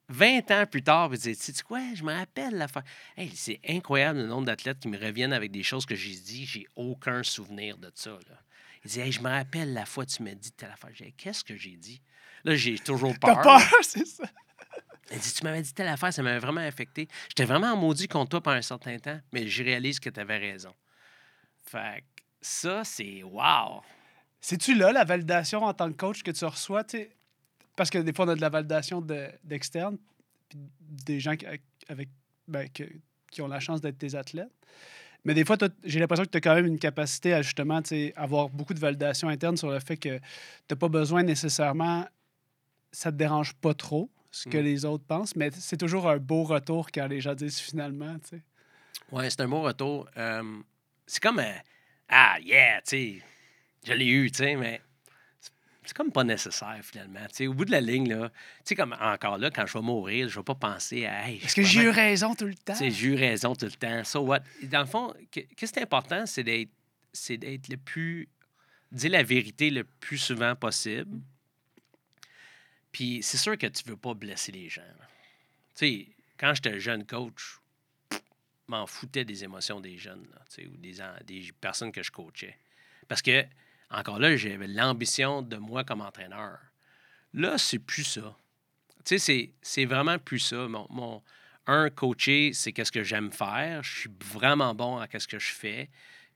20 0.09 0.49
ans 0.51 0.65
plus 0.65 0.81
tard, 0.81 1.09
puis 1.09 1.19
dire, 1.19 1.35
tu 1.37 1.53
sais 1.53 1.63
quoi, 1.63 1.81
je 1.93 2.01
me 2.03 2.13
rappelle 2.13 2.55
l'affaire. 2.55 2.83
Hey, 3.15 3.29
c'est 3.35 3.59
incroyable 3.67 4.19
le 4.19 4.25
nombre 4.27 4.45
d'athlètes 4.45 4.79
qui 4.79 4.87
me 4.87 4.97
reviennent 4.97 5.33
avec 5.33 5.51
des 5.51 5.63
choses 5.63 5.85
que 5.85 5.95
j'ai 5.95 6.15
dit, 6.15 6.45
j'ai 6.45 6.65
aucun 6.75 7.21
souvenir 7.23 7.77
de 7.77 7.91
ça. 7.93 8.11
Là. 8.11 8.41
Ils 8.83 8.87
disent, 8.87 8.99
hey, 8.99 9.11
je 9.11 9.21
me 9.21 9.29
rappelle 9.29 9.73
la 9.73 9.85
fois 9.85 10.05
que 10.05 10.11
tu 10.11 10.23
m'as 10.23 10.33
dit 10.33 10.51
telle 10.51 10.71
affaire. 10.71 10.91
J'ai 10.93 11.11
qu'est-ce 11.11 11.43
que 11.43 11.55
j'ai 11.57 11.75
dit? 11.75 12.01
Là, 12.43 12.55
j'ai 12.55 12.79
toujours 12.79 13.17
peur. 13.19 13.41
peur, 13.41 13.61
c'est 13.81 14.07
ça. 14.07 14.23
Elle 15.09 15.19
dit, 15.19 15.33
tu 15.33 15.43
m'avais 15.43 15.61
dit 15.61 15.73
telle 15.73 15.87
affaire, 15.87 16.11
ça 16.11 16.21
m'avait 16.21 16.39
vraiment 16.39 16.61
affecté. 16.61 17.07
J'étais 17.29 17.45
vraiment 17.45 17.75
maudit 17.77 18.07
contre 18.07 18.29
toi 18.29 18.41
pendant 18.41 18.57
un 18.57 18.61
certain 18.61 18.97
temps, 18.99 19.19
mais 19.31 19.47
je 19.47 19.63
réalise 19.63 19.99
que 19.99 20.09
tu 20.09 20.19
avais 20.19 20.37
raison. 20.37 20.73
Fait 21.65 22.03
ça, 22.41 22.83
c'est 22.83 23.23
wow. 23.23 23.81
C'est-tu 24.39 24.75
là 24.75 24.91
la 24.91 25.03
validation 25.03 25.63
en 25.63 25.73
tant 25.73 25.89
que 25.91 25.97
coach 25.97 26.23
que 26.23 26.31
tu 26.31 26.45
reçois? 26.45 26.83
Parce 27.75 27.89
que 27.89 27.97
des 27.97 28.13
fois, 28.13 28.25
on 28.25 28.29
a 28.29 28.35
de 28.35 28.41
la 28.41 28.49
validation 28.49 29.01
de- 29.01 29.29
d'externe, 29.43 29.97
des 30.81 31.19
gens 31.19 31.35
qui, 31.35 31.45
avec, 31.87 32.09
ben, 32.47 32.67
qui 32.69 33.41
ont 33.41 33.47
la 33.47 33.59
chance 33.59 33.81
d'être 33.81 33.97
tes 33.97 34.15
athlètes. 34.15 34.51
Mais 35.25 35.33
des 35.33 35.43
fois, 35.43 35.57
j'ai 35.83 35.99
l'impression 35.99 36.23
que 36.23 36.29
tu 36.29 36.37
as 36.37 36.41
quand 36.41 36.55
même 36.55 36.67
une 36.67 36.79
capacité 36.79 37.33
à 37.33 37.41
justement 37.41 37.81
avoir 38.15 38.49
beaucoup 38.49 38.73
de 38.73 38.79
validation 38.79 39.27
interne 39.27 39.57
sur 39.57 39.69
le 39.69 39.79
fait 39.79 39.97
que 39.97 40.17
tu 40.17 40.23
n'as 40.71 40.77
pas 40.77 40.87
besoin 40.87 41.23
nécessairement, 41.23 42.07
ça 42.91 43.11
te 43.11 43.17
dérange 43.17 43.53
pas 43.53 43.73
trop 43.73 44.09
ce 44.43 44.49
que 44.49 44.57
Mm. 44.57 44.61
les 44.63 44.85
autres 44.85 45.03
pensent, 45.05 45.35
mais 45.35 45.49
c'est 45.51 45.77
toujours 45.77 46.09
un 46.09 46.17
beau 46.17 46.43
retour 46.43 46.89
quand 46.91 47.07
les 47.07 47.21
gens 47.21 47.33
disent 47.35 47.59
finalement. 47.59 48.17
tu 48.19 48.37
sais. 48.37 48.41
Ouais, 49.11 49.29
c'est 49.29 49.41
un 49.41 49.47
bon 49.47 49.61
retour. 49.61 50.07
Euh, 50.17 50.43
c'est 51.05 51.21
comme 51.21 51.39
un, 51.39 51.55
Ah, 52.09 52.37
yeah, 52.41 52.79
tu 52.81 52.89
sais, 52.89 53.21
je 53.85 53.91
l'ai 53.93 54.05
eu, 54.07 54.31
tu 54.31 54.37
sais, 54.37 54.55
mais 54.55 54.79
c'est- 55.41 55.93
comme 55.93 56.11
pas 56.11 56.23
nécessaire 56.23 56.79
finalement. 56.83 57.19
Tu 57.29 57.35
sais, 57.35 57.47
au 57.47 57.53
bout 57.53 57.65
de 57.65 57.71
la 57.71 57.81
ligne, 57.81 58.07
là, 58.07 58.29
tu 58.29 58.35
sais, 58.65 58.75
comme 58.75 58.95
encore 58.99 59.37
là, 59.37 59.49
quand 59.51 59.65
je 59.65 59.73
vais 59.73 59.81
mourir, 59.83 60.29
je 60.29 60.39
vais 60.39 60.43
pas 60.43 60.55
penser 60.55 61.05
à. 61.05 61.27
Hey, 61.27 61.41
Est-ce 61.43 61.55
que 61.55 61.63
j'ai 61.63 61.81
eu 61.81 61.89
raison 61.89 62.33
tout 62.35 62.45
le 62.45 62.53
temps? 62.55 62.73
Tu 62.73 62.79
sais, 62.79 62.91
j'ai 62.91 63.07
eu 63.07 63.15
raison 63.15 63.55
tout 63.55 63.65
le 63.65 63.71
temps. 63.71 64.03
So 64.05 64.21
what? 64.21 64.39
Dans 64.63 64.79
le 64.81 64.85
fond, 64.85 65.13
que- 65.31 65.41
qu'est-ce 65.55 65.73
qui 65.73 65.79
est 65.79 65.83
important, 65.83 66.25
c'est 66.25 66.43
d'être, 66.43 66.69
c'est 67.11 67.37
d'être 67.37 67.67
le 67.69 67.77
plus. 67.77 68.29
dire 68.89 69.11
la 69.11 69.23
vérité 69.23 69.69
le 69.69 69.83
plus 69.83 70.17
souvent 70.17 70.55
possible. 70.55 71.19
Puis 72.91 73.21
c'est 73.21 73.37
sûr 73.37 73.57
que 73.57 73.67
tu 73.67 73.83
veux 73.85 73.97
pas 73.97 74.13
blesser 74.13 74.51
les 74.51 74.69
gens. 74.69 74.81
Tu 75.75 75.87
sais, 75.87 76.07
quand 76.37 76.53
j'étais 76.53 76.79
jeune 76.79 77.05
coach, 77.05 77.59
m'en 78.67 78.85
foutais 78.85 79.25
des 79.25 79.43
émotions 79.43 79.79
des 79.79 79.97
jeunes, 79.97 80.27
là, 80.31 80.41
ou 80.65 80.77
des, 80.77 80.97
des 81.25 81.51
personnes 81.59 81.91
que 81.91 82.03
je 82.03 82.11
coachais. 82.11 82.57
Parce 83.07 83.21
que, 83.21 83.45
encore 83.89 84.19
là, 84.19 84.35
j'avais 84.35 84.67
l'ambition 84.67 85.41
de 85.41 85.55
moi 85.57 85.83
comme 85.83 86.01
entraîneur. 86.01 86.59
Là, 87.33 87.57
c'est 87.57 87.79
plus 87.79 88.03
ça. 88.03 88.35
Tu 89.05 89.19
sais, 89.19 89.51
c'est- 89.61 89.85
vraiment 89.85 90.19
plus 90.19 90.39
ça. 90.39 90.67
Mon- 90.67 91.23
un, 91.67 91.89
coacher, 91.89 92.51
c'est 92.53 92.71
qu'est-ce 92.73 92.91
que 92.91 93.03
j'aime 93.03 93.31
faire. 93.31 93.83
Je 93.83 93.99
suis 94.01 94.09
vraiment 94.23 94.73
bon 94.73 94.97
à 94.97 95.07
qu'est-ce 95.07 95.27
que 95.27 95.39
je 95.39 95.51
fais. 95.51 95.89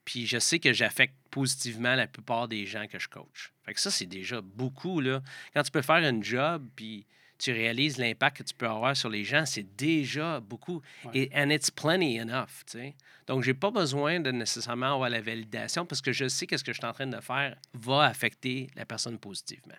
Puis 0.05 0.25
je 0.25 0.39
sais 0.39 0.59
que 0.59 0.73
j'affecte 0.73 1.15
positivement 1.29 1.95
la 1.95 2.07
plupart 2.07 2.47
des 2.47 2.65
gens 2.65 2.87
que 2.87 2.99
je 2.99 3.07
coach. 3.07 3.53
Fait 3.63 3.73
que 3.73 3.79
ça, 3.79 3.91
c'est 3.91 4.05
déjà 4.05 4.41
beaucoup, 4.41 4.99
là. 4.99 5.21
Quand 5.53 5.63
tu 5.63 5.71
peux 5.71 5.81
faire 5.81 5.95
un 5.95 6.21
job, 6.21 6.67
puis 6.75 7.05
tu 7.37 7.51
réalises 7.51 7.97
l'impact 7.97 8.37
que 8.37 8.43
tu 8.43 8.53
peux 8.53 8.67
avoir 8.67 8.95
sur 8.95 9.09
les 9.09 9.23
gens, 9.23 9.45
c'est 9.45 9.75
déjà 9.75 10.39
beaucoup. 10.39 10.81
Ouais. 11.05 11.11
Et 11.17 11.31
and 11.35 11.49
it's 11.49 11.71
plenty 11.71 12.19
enough, 12.19 12.63
tu 12.67 12.77
sais. 12.77 12.95
Donc, 13.25 13.43
j'ai 13.43 13.53
pas 13.53 13.71
besoin 13.71 14.19
de 14.19 14.31
nécessairement 14.31 14.93
avoir 14.93 15.09
la 15.09 15.21
validation 15.21 15.85
parce 15.85 16.01
que 16.01 16.11
je 16.11 16.27
sais 16.27 16.45
que 16.45 16.57
ce 16.57 16.63
que 16.63 16.73
je 16.73 16.77
suis 16.77 16.85
en 16.85 16.93
train 16.93 17.07
de 17.07 17.19
faire 17.19 17.55
va 17.73 18.03
affecter 18.03 18.69
la 18.75 18.85
personne 18.85 19.17
positivement. 19.17 19.77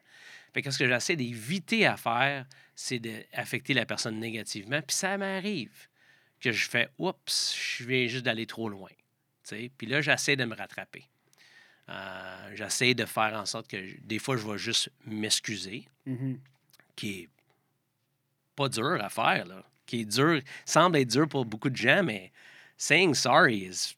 Fait 0.52 0.62
que 0.62 0.70
ce 0.70 0.78
que 0.78 0.86
j'essaie 0.86 1.16
d'éviter 1.16 1.86
à 1.86 1.96
faire, 1.96 2.46
c'est 2.74 2.98
d'affecter 2.98 3.74
la 3.74 3.86
personne 3.86 4.18
négativement. 4.18 4.80
Puis 4.82 4.96
ça 4.96 5.16
m'arrive 5.16 5.88
que 6.40 6.50
je 6.50 6.68
fais 6.68 6.88
Oups, 6.98 7.56
je 7.78 7.84
viens 7.84 8.06
juste 8.08 8.24
d'aller 8.24 8.46
trop 8.46 8.68
loin. 8.68 8.90
Puis 9.76 9.86
là, 9.86 10.00
j'essaie 10.00 10.36
de 10.36 10.44
me 10.44 10.54
rattraper. 10.54 11.04
Euh, 11.88 12.52
j'essaie 12.54 12.94
de 12.94 13.04
faire 13.04 13.34
en 13.34 13.44
sorte 13.46 13.68
que 13.68 14.00
des 14.00 14.18
fois, 14.18 14.36
je 14.36 14.46
vais 14.46 14.58
juste 14.58 14.90
m'excuser, 15.06 15.86
Mhm. 16.06 16.38
qui 16.96 17.20
est 17.22 17.28
pas 18.56 18.68
dur 18.68 19.02
à 19.02 19.08
faire, 19.08 19.44
là. 19.46 19.64
Qui 19.86 20.00
est 20.00 20.04
dur, 20.04 20.40
semble 20.64 20.96
être 20.98 21.10
dur 21.10 21.28
pour 21.28 21.44
beaucoup 21.44 21.70
de 21.70 21.76
gens, 21.76 22.02
mais 22.04 22.30
saying 22.76 23.14
sorry 23.14 23.64
is 23.66 23.96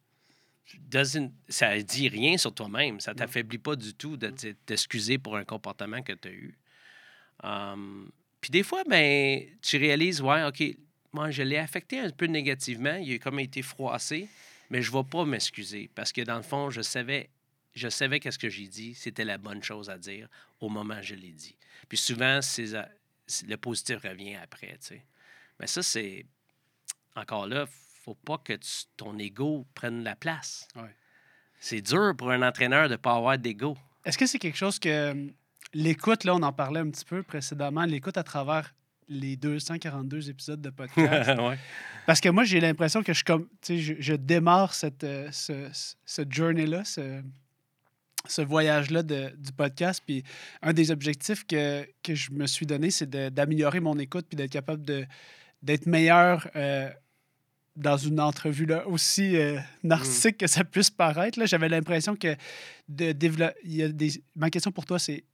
doesn't, 0.88 1.30
ça 1.48 1.80
dit 1.82 2.08
rien 2.08 2.36
sur 2.36 2.52
toi-même. 2.52 2.98
Ça 3.00 3.14
t'affaiblit 3.14 3.58
pas 3.58 3.76
du 3.76 3.94
tout 3.94 4.16
de 4.16 4.28
t- 4.30 4.54
t'excuser 4.66 5.18
pour 5.18 5.36
un 5.36 5.44
comportement 5.44 6.02
que 6.02 6.12
tu 6.14 6.28
as 6.28 6.32
eu. 6.32 6.54
Um, 7.44 8.10
puis 8.40 8.50
des 8.50 8.62
fois, 8.62 8.82
ben, 8.88 9.42
tu 9.62 9.76
réalises, 9.76 10.20
ouais, 10.20 10.42
OK, 10.44 10.62
moi, 11.12 11.30
je 11.30 11.42
l'ai 11.42 11.58
affecté 11.58 12.00
un 12.00 12.10
peu 12.10 12.26
négativement. 12.26 12.96
Il 12.96 13.14
a 13.14 13.18
comme 13.18 13.38
été 13.40 13.62
froissé, 13.62 14.28
mais 14.70 14.82
je 14.82 14.90
ne 14.92 14.96
vais 14.98 15.04
pas 15.04 15.24
m'excuser 15.24 15.90
parce 15.94 16.12
que 16.12 16.20
dans 16.22 16.36
le 16.36 16.42
fond, 16.42 16.70
je 16.70 16.80
savais, 16.82 17.28
je 17.74 17.88
savais 17.88 18.20
qu'est-ce 18.20 18.38
que 18.38 18.48
j'ai 18.48 18.66
dit, 18.68 18.94
c'était 18.94 19.24
la 19.24 19.38
bonne 19.38 19.62
chose 19.62 19.90
à 19.90 19.98
dire 19.98 20.28
au 20.60 20.68
moment 20.68 20.96
où 20.98 21.02
je 21.02 21.14
l'ai 21.14 21.32
dit. 21.32 21.56
Puis 21.88 21.98
souvent, 21.98 22.40
c'est, 22.42 22.66
le 23.46 23.56
positif 23.56 24.02
revient 24.02 24.36
après, 24.36 24.72
tu 24.80 24.86
sais. 24.88 25.02
Mais 25.60 25.66
ça, 25.66 25.82
c'est 25.82 26.26
encore 27.16 27.46
là, 27.46 27.66
faut 28.04 28.14
pas 28.14 28.38
que 28.38 28.52
tu- 28.54 28.84
ton 28.96 29.16
ego 29.18 29.66
prenne 29.74 30.02
la 30.04 30.16
place. 30.16 30.66
Ouais. 30.76 30.94
C'est 31.60 31.80
dur 31.80 32.14
pour 32.18 32.30
un 32.30 32.42
entraîneur 32.46 32.88
de 32.88 32.92
ne 32.94 32.96
pas 32.96 33.14
avoir 33.14 33.38
d'ego. 33.38 33.76
Est-ce 34.04 34.18
que 34.18 34.26
c'est 34.26 34.38
quelque 34.38 34.58
chose 34.58 34.78
que 34.78 34.88
euh, 34.88 35.26
l'écoute, 35.72 36.24
là, 36.24 36.34
on 36.34 36.42
en 36.42 36.52
parlait 36.52 36.80
un 36.80 36.90
petit 36.90 37.04
peu 37.04 37.22
précédemment, 37.22 37.84
l'écoute 37.84 38.18
à 38.18 38.22
travers 38.24 38.74
les 39.08 39.36
242 39.36 40.28
épisodes 40.30 40.60
de 40.60 40.70
podcast? 40.70 41.30
ouais. 41.38 41.58
Parce 42.06 42.20
que 42.20 42.28
moi, 42.28 42.44
j'ai 42.44 42.60
l'impression 42.60 43.02
que 43.02 43.12
je, 43.12 43.24
comme, 43.24 43.48
je, 43.68 43.94
je 43.98 44.14
démarre 44.14 44.74
cette, 44.74 45.04
euh, 45.04 45.28
ce, 45.32 45.68
ce- 46.04 46.22
journey-là, 46.28 46.84
ce, 46.84 47.22
ce 48.26 48.42
voyage-là 48.42 49.02
de- 49.02 49.32
du 49.36 49.52
podcast. 49.52 50.02
Puis 50.04 50.22
un 50.62 50.72
des 50.72 50.90
objectifs 50.90 51.46
que, 51.46 51.86
que 52.02 52.14
je 52.14 52.30
me 52.32 52.46
suis 52.46 52.66
donné, 52.66 52.90
c'est 52.90 53.08
d'améliorer 53.08 53.80
mon 53.80 53.98
écoute 53.98 54.26
puis 54.28 54.36
d'être 54.36 54.52
capable 54.52 54.82
d'être 55.62 55.86
meilleur 55.86 56.48
euh, 56.56 56.90
dans 57.76 57.96
une 57.96 58.20
entrevue 58.20 58.66
là, 58.66 58.86
aussi 58.86 59.36
euh, 59.36 59.58
narcissique 59.82 60.38
que 60.38 60.46
ça 60.46 60.62
puisse 60.64 60.90
paraître. 60.90 61.44
J'avais 61.46 61.68
l'impression 61.68 62.16
que 62.16 62.36
de 62.88 63.12
développer. 63.12 63.54
il 63.64 63.74
y 63.76 63.82
a 63.82 63.88
des- 63.88 64.22
Ma 64.36 64.50
question 64.50 64.70
pour 64.72 64.84
toi, 64.84 64.98
c'est 64.98 65.24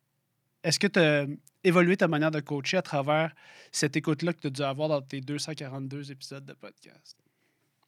est-ce 0.62 0.78
que 0.78 0.86
tu 0.86 0.98
as 0.98 1.26
évolué 1.64 1.96
ta 1.96 2.08
manière 2.08 2.30
de 2.30 2.40
coacher 2.40 2.78
à 2.78 2.82
travers 2.82 3.34
cette 3.72 3.96
écoute-là 3.96 4.32
que 4.32 4.40
tu 4.40 4.46
as 4.46 4.50
dû 4.50 4.62
avoir 4.62 4.88
dans 4.88 5.02
tes 5.02 5.20
242 5.20 6.10
épisodes 6.10 6.44
de 6.44 6.52
podcast? 6.54 7.16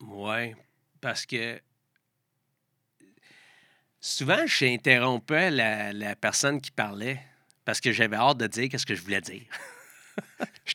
Oui, 0.01 0.55
parce 1.01 1.27
que 1.27 1.61
souvent, 4.01 4.47
j'interrompais 4.47 5.51
la, 5.51 5.93
la 5.93 6.17
personne 6.17 6.61
qui 6.61 6.71
parlait 6.71 7.21
parce 7.65 7.81
que 7.81 7.93
j'avais 7.93 8.17
hâte 8.17 8.39
de 8.39 8.47
dire 8.47 8.69
ce 8.79 8.87
que 8.87 8.95
je 8.95 9.03
voulais 9.03 9.21
dire. 9.21 9.47
Je 10.65 10.75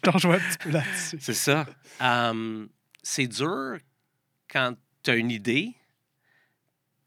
t'en 0.00 0.12
rejoins 0.12 0.36
un 0.36 0.38
petit 0.38 0.58
peu 0.58 0.70
là-dessus. 0.70 1.18
C'est 1.20 1.34
ça. 1.34 1.66
C'est 3.02 3.26
dur 3.26 3.78
quand 4.50 4.74
tu 5.02 5.10
as 5.10 5.16
une 5.16 5.30
idée, 5.30 5.74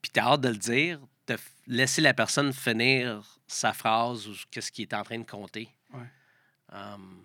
puis 0.01 0.11
tu 0.11 0.19
as 0.19 0.25
hâte 0.25 0.41
de 0.41 0.49
le 0.49 0.57
dire, 0.57 0.99
de 1.33 1.37
laisser 1.67 2.01
la 2.01 2.13
personne 2.13 2.53
finir 2.53 3.23
sa 3.47 3.73
phrase 3.73 4.27
ou 4.27 4.33
qu'est-ce 4.51 4.71
qu'il 4.71 4.83
est 4.83 4.93
en 4.93 5.03
train 5.03 5.19
de 5.19 5.23
compter. 5.29 5.69
Ouais. 5.93 6.07
Hum, 6.71 7.23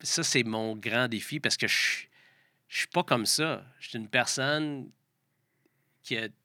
ça, 0.00 0.22
c'est 0.22 0.44
mon 0.44 0.76
grand 0.76 1.08
défi 1.08 1.40
parce 1.40 1.56
que 1.56 1.66
je 1.66 2.08
je 2.68 2.78
suis 2.78 2.86
pas 2.86 3.02
comme 3.02 3.26
ça. 3.26 3.64
Je 3.80 3.88
suis 3.88 3.98
une 3.98 4.08
personne 4.08 4.90
qui 6.02 6.16
a. 6.16 6.28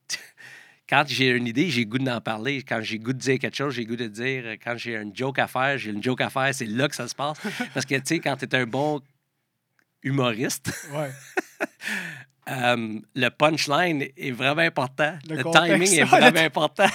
Quand 0.90 1.06
j'ai 1.08 1.30
une 1.30 1.48
idée, 1.48 1.70
j'ai 1.70 1.86
goût 1.86 1.98
d'en 1.98 2.20
parler. 2.20 2.62
Quand 2.62 2.82
j'ai 2.82 3.00
goût 3.00 3.14
de 3.14 3.18
dire 3.18 3.40
quelque 3.40 3.56
chose, 3.56 3.74
j'ai 3.74 3.86
goût 3.86 3.96
de 3.96 4.08
dire. 4.08 4.46
Quand 4.64 4.76
j'ai 4.78 4.96
une 4.96 5.16
joke 5.16 5.40
à 5.40 5.48
faire, 5.48 5.78
j'ai 5.78 5.92
une 5.92 6.04
joke 6.04 6.22
à 6.22 6.30
faire. 6.30 6.54
C'est 6.54 6.66
là 6.66 6.88
que 6.88 6.96
ça 6.96 7.08
se 7.08 7.16
passe. 7.16 7.40
Parce 7.74 7.86
que, 7.86 7.96
tu 7.96 8.02
sais, 8.06 8.20
quand 8.20 8.36
tu 8.36 8.46
es 8.46 8.56
un 8.56 8.66
bon 8.66 9.02
humoriste, 10.04 10.72
Ouais. 10.92 11.12
euh, 12.50 13.00
le 13.16 13.30
punchline 13.30 14.06
est 14.18 14.32
vraiment 14.32 14.62
important. 14.62 15.18
Le 15.30 15.44
timing 15.44 16.00
est 16.00 16.04
vraiment 16.18 16.40
important. 16.40 16.88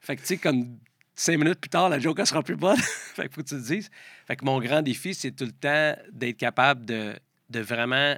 fait 0.00 0.16
que, 0.16 0.20
tu 0.22 0.26
sais, 0.28 0.36
comme 0.38 0.78
cinq 1.14 1.38
minutes 1.38 1.60
plus 1.60 1.68
tard, 1.70 1.88
la 1.88 1.98
joke, 1.98 2.18
elle 2.18 2.26
sera 2.26 2.42
plus 2.42 2.56
bonne. 2.56 2.78
fait 3.14 3.28
que 3.28 3.34
faut 3.34 3.42
que 3.42 3.48
tu 3.48 3.56
le 3.56 3.62
dises. 3.62 3.90
Fait 4.26 4.36
que 4.36 4.44
mon 4.44 4.60
grand 4.60 4.82
défi, 4.82 5.14
c'est 5.14 5.32
tout 5.32 5.44
le 5.44 5.52
temps 5.52 5.96
d'être 6.12 6.36
capable 6.38 6.84
de, 6.86 7.14
de 7.50 7.60
vraiment 7.60 8.16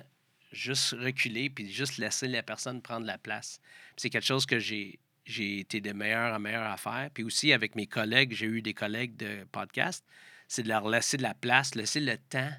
juste 0.52 0.92
reculer 0.98 1.50
puis 1.50 1.70
juste 1.70 1.98
laisser 1.98 2.26
la 2.28 2.42
personne 2.42 2.80
prendre 2.80 3.06
la 3.06 3.18
place. 3.18 3.60
C'est 3.96 4.10
quelque 4.10 4.24
chose 4.26 4.46
que 4.46 4.58
j'ai 4.58 4.98
j'ai 5.24 5.58
été 5.60 5.82
de 5.82 5.92
meilleur 5.92 6.34
en 6.34 6.38
meilleur 6.38 6.62
à 6.62 6.78
faire. 6.78 7.10
Puis 7.12 7.22
aussi, 7.22 7.52
avec 7.52 7.74
mes 7.74 7.86
collègues, 7.86 8.32
j'ai 8.32 8.46
eu 8.46 8.62
des 8.62 8.72
collègues 8.72 9.14
de 9.16 9.44
podcast, 9.52 10.02
c'est 10.48 10.62
de 10.62 10.68
leur 10.68 10.88
laisser 10.88 11.18
de 11.18 11.22
la 11.22 11.34
place, 11.34 11.74
laisser 11.74 12.00
le 12.00 12.16
temps 12.16 12.50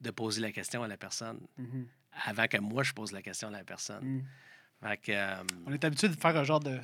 de 0.00 0.10
poser 0.12 0.40
la 0.40 0.52
question 0.52 0.84
à 0.84 0.86
la 0.88 0.96
personne 0.96 1.40
Mhm. 1.56 1.88
Avant 2.24 2.46
que 2.46 2.58
moi, 2.58 2.82
je 2.82 2.92
pose 2.92 3.12
la 3.12 3.22
question 3.22 3.48
à 3.48 3.50
la 3.52 3.64
personne. 3.64 4.24
Fait 4.82 4.96
que, 4.96 5.12
euh, 5.12 5.42
On 5.66 5.72
est 5.72 5.84
habitué 5.84 6.08
de 6.08 6.14
faire 6.14 6.36
un 6.36 6.44
genre 6.44 6.60
de, 6.60 6.78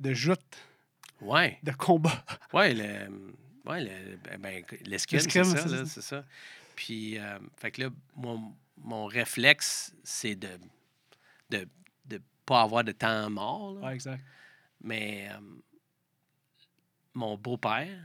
de 0.00 0.14
joute, 0.14 0.56
ouais, 1.20 1.58
de 1.62 1.72
combat. 1.72 2.24
ouais, 2.52 2.72
le, 2.74 3.32
ouais, 3.66 3.82
le, 3.84 4.16
ben, 4.16 4.40
ben, 4.40 4.64
l'escrime, 4.84 5.20
c'est 5.20 5.44
ça, 5.44 5.66
là, 5.68 5.84
c'est 5.86 6.02
ça. 6.02 6.24
Puis, 6.76 7.18
euh, 7.18 7.38
fait 7.56 7.72
que 7.72 7.82
là, 7.82 7.90
mon, 8.14 8.54
mon 8.76 9.06
réflexe, 9.06 9.92
c'est 10.04 10.36
de 10.36 10.50
de 11.50 11.66
de 12.04 12.20
pas 12.46 12.62
avoir 12.62 12.84
de 12.84 12.92
temps 12.92 13.28
mort. 13.30 13.74
là. 13.74 13.88
Ouais, 13.88 13.94
exact. 13.94 14.22
Mais 14.80 15.28
euh, 15.32 15.40
mon 17.14 17.36
beau-père, 17.36 17.98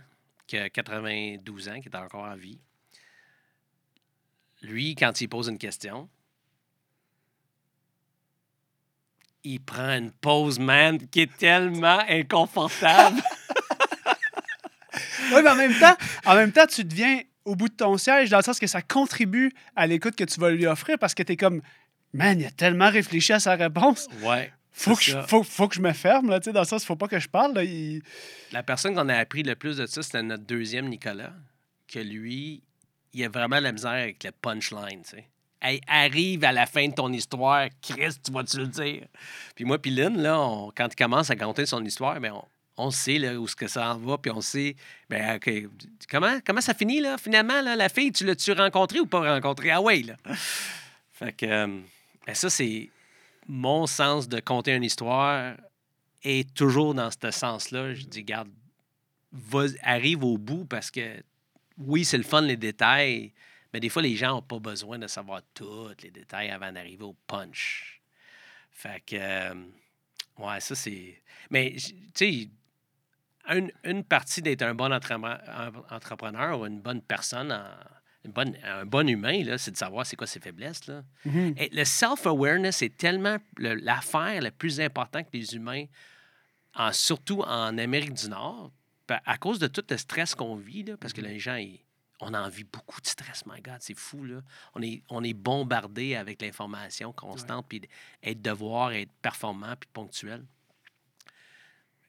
qui 0.48 0.58
a 0.58 0.70
92 0.70 1.70
ans, 1.70 1.80
qui 1.80 1.90
est 1.90 1.96
encore 1.96 2.24
en 2.26 2.36
vie, 2.36 2.60
lui, 4.64 4.96
quand 4.96 5.22
il 5.22 5.28
pose 5.28 5.48
une 5.50 5.58
question, 5.58 6.10
il 9.44 9.60
prend 9.60 9.98
une 9.98 10.12
pause, 10.12 10.58
man, 10.60 10.98
qui 11.10 11.22
est 11.22 11.38
tellement 11.38 12.00
inconfortable. 12.08 13.22
Oui, 15.34 15.42
mais 15.42 15.50
en 15.50 15.56
même 15.56 15.74
temps, 15.80 15.96
en 16.26 16.36
même 16.36 16.52
temps, 16.52 16.68
tu 16.68 16.84
deviens 16.84 17.22
au 17.46 17.56
bout 17.56 17.68
de 17.70 17.74
ton 17.74 17.98
siège 17.98 18.30
dans 18.30 18.38
le 18.38 18.44
sens 18.44 18.60
que 18.60 18.68
ça 18.68 18.82
contribue 18.84 19.52
à 19.76 19.88
l'écoute 19.88 20.16
que 20.16 20.24
tu 20.26 20.40
vas 20.40 20.52
lui 20.52 20.68
offrir 20.68 21.00
parce 21.00 21.16
que 21.16 21.24
tu 21.24 21.32
es 21.32 21.38
comme, 21.38 21.62
man, 22.14 22.40
il 22.40 22.46
a 22.46 22.52
tellement 22.52 22.90
réfléchi 22.92 23.34
à 23.34 23.40
sa 23.40 23.56
réponse. 23.56 24.08
ouais. 24.22 24.52
Faut 24.76 24.96
que, 24.96 25.04
je, 25.04 25.20
faut, 25.28 25.44
faut 25.44 25.68
que 25.68 25.76
je 25.76 25.82
me 25.82 25.94
ferme, 25.94 26.30
là, 26.30 26.40
tu 26.40 26.46
sais, 26.46 26.52
dans 26.52 26.62
le 26.62 26.66
sens, 26.68 26.84
faut 26.86 26.96
pas 26.96 27.08
que 27.08 27.20
je 27.20 27.30
parle. 27.30 27.54
Là, 27.54 27.64
il- 27.64 28.02
La 28.52 28.64
personne 28.64 28.94
qu'on 28.96 29.08
a 29.10 29.16
appris 29.16 29.44
le 29.44 29.56
plus 29.56 29.78
de 29.78 29.86
ça, 29.86 30.04
c'était 30.04 30.22
notre 30.24 30.44
deuxième 30.46 30.88
Nicolas, 30.90 31.34
que 31.88 32.00
lui, 32.00 32.62
il 33.14 33.24
a 33.24 33.30
vraiment 33.30 33.60
la 33.60 33.72
misère 33.72 33.92
avec 33.92 34.24
le 34.24 34.32
punchline, 34.32 35.02
tu 35.04 35.12
sais. 35.18 35.28
Hey, 35.62 35.80
arrive 35.88 36.44
à 36.44 36.52
la 36.52 36.66
fin 36.66 36.88
de 36.90 36.94
ton 36.94 37.12
histoire, 37.14 37.68
Chris, 37.82 38.16
tu 38.24 38.32
vas-tu 38.34 38.58
le 38.58 38.68
dire? 38.68 39.08
Puis 39.56 39.64
moi, 39.64 39.80
puis 39.82 39.92
Lynn, 39.92 40.22
là, 40.22 40.38
on- 40.40 40.72
quand 40.76 40.88
il 40.92 40.96
commence 40.96 41.30
à 41.30 41.38
compter 41.38 41.66
son 41.66 41.84
histoire, 41.86 42.20
ben 42.20 42.34
on, 42.34 42.44
on 42.76 42.92
sait 42.92 43.18
là, 43.18 43.36
où 43.40 43.48
ce 43.48 43.56
que 43.56 43.68
ça 43.68 43.94
en 43.94 43.98
va, 43.98 44.18
puis 44.18 44.30
on 44.32 44.42
sait, 44.42 44.76
ben, 45.10 45.38
OK, 45.38 45.50
comment, 46.10 46.38
comment 46.46 46.60
ça 46.60 46.74
finit, 46.74 47.00
là, 47.00 47.18
finalement, 47.18 47.62
là, 47.62 47.78
la 47.78 47.88
fille, 47.88 48.12
tu 48.12 48.26
l'as-tu 48.26 48.52
rencontrée 48.52 49.00
ou 49.00 49.06
pas 49.06 49.22
rencontrée? 49.36 49.72
Ah 49.72 49.80
ouais, 49.82 50.02
là. 50.02 50.16
Fait 51.14 51.32
que, 51.32 51.46
euh, 51.46 51.68
ben 52.28 52.36
ça, 52.36 52.50
c'est 52.50 52.90
mon 53.48 53.88
sens 53.88 54.28
de 54.28 54.40
compter 54.42 54.74
une 54.74 54.84
histoire 54.84 55.56
est 56.24 56.54
toujours 56.54 56.94
dans 56.94 57.10
ce 57.12 57.32
sens-là. 57.32 57.94
Je 57.94 58.04
dis, 58.06 58.24
garde, 58.24 58.50
vas- 59.32 59.68
arrive 59.82 60.24
au 60.24 60.38
bout 60.38 60.66
parce 60.66 60.92
que 60.92 61.24
oui, 61.78 62.06
c'est 62.06 62.18
le 62.18 62.24
fun, 62.24 62.42
les 62.42 62.58
détails, 62.58 63.34
mais 63.74 63.80
des 63.80 63.90
fois, 63.90 64.02
les 64.02 64.16
gens 64.16 64.30
n'ont 64.36 64.42
pas 64.42 64.60
besoin 64.60 65.00
de 65.00 65.08
savoir 65.08 65.42
tous 65.54 65.90
les 66.04 66.12
détails 66.12 66.50
avant 66.52 66.72
d'arriver 66.72 67.04
au 67.04 67.16
punch. 67.28 68.02
Fait 68.72 69.02
que, 69.06 69.16
euh, 69.18 69.54
ouais, 70.38 70.60
ça, 70.60 70.76
c'est. 70.76 71.22
Mais, 71.50 71.76
tu 71.78 71.96
sais, 72.14 72.50
une, 73.50 73.72
une 73.84 74.04
partie 74.04 74.42
d'être 74.42 74.62
un 74.62 74.74
bon 74.76 74.92
entrepreneur, 74.94 76.60
ou 76.60 76.66
une 76.66 76.82
bonne 76.82 77.02
personne, 77.02 77.52
en- 77.52 77.66
une 78.26 78.32
bonne, 78.32 78.56
un 78.64 78.86
bon 78.86 79.08
humain, 79.10 79.44
c'est 79.58 79.72
de 79.72 79.78
savoir 79.78 80.06
c'est 80.06 80.16
quoi 80.16 80.28
ses 80.28 80.40
faiblesses. 80.40 80.88
Là. 80.88 81.04
Et 81.58 81.70
le 81.74 81.84
self-awareness 81.84 82.82
est 82.82 82.96
tellement 82.98 83.38
le- 83.58 83.74
l'affaire 83.76 84.42
la 84.42 84.52
plus 84.52 84.80
importante 84.80 85.30
que 85.30 85.38
les 85.38 85.56
humains, 85.56 85.86
en- 86.76 86.94
surtout 86.94 87.42
en 87.42 87.78
Amérique 87.78 88.14
du 88.14 88.30
Nord, 88.30 88.72
à 89.10 89.38
cause 89.38 89.60
de 89.60 89.68
tout 89.68 89.84
le 89.90 89.98
stress 89.98 90.36
qu'on 90.36 90.56
vit, 90.56 90.84
là, 90.84 90.98
parce 90.98 91.14
que 91.14 91.22
les 91.22 91.40
gens, 91.40 91.56
ils- 91.56 91.84
on 92.20 92.34
en 92.34 92.48
vit 92.48 92.64
beaucoup 92.64 93.02
de 93.02 93.08
stress, 93.08 93.46
my 93.46 93.62
God, 93.62 93.78
c'est 93.82 93.98
fou. 93.98 94.24
Là. 94.24 94.42
On, 94.76 94.82
est, 94.82 95.04
on 95.10 95.24
est 95.24 95.34
bombardé 95.34 96.16
avec 96.16 96.42
l'information 96.42 97.12
constante, 97.12 97.66
puis 97.68 97.82
être 98.22 98.42
devoir, 98.42 98.94
être 98.94 99.12
performant, 99.22 99.76
puis 99.80 99.90
ponctuel. 99.92 100.46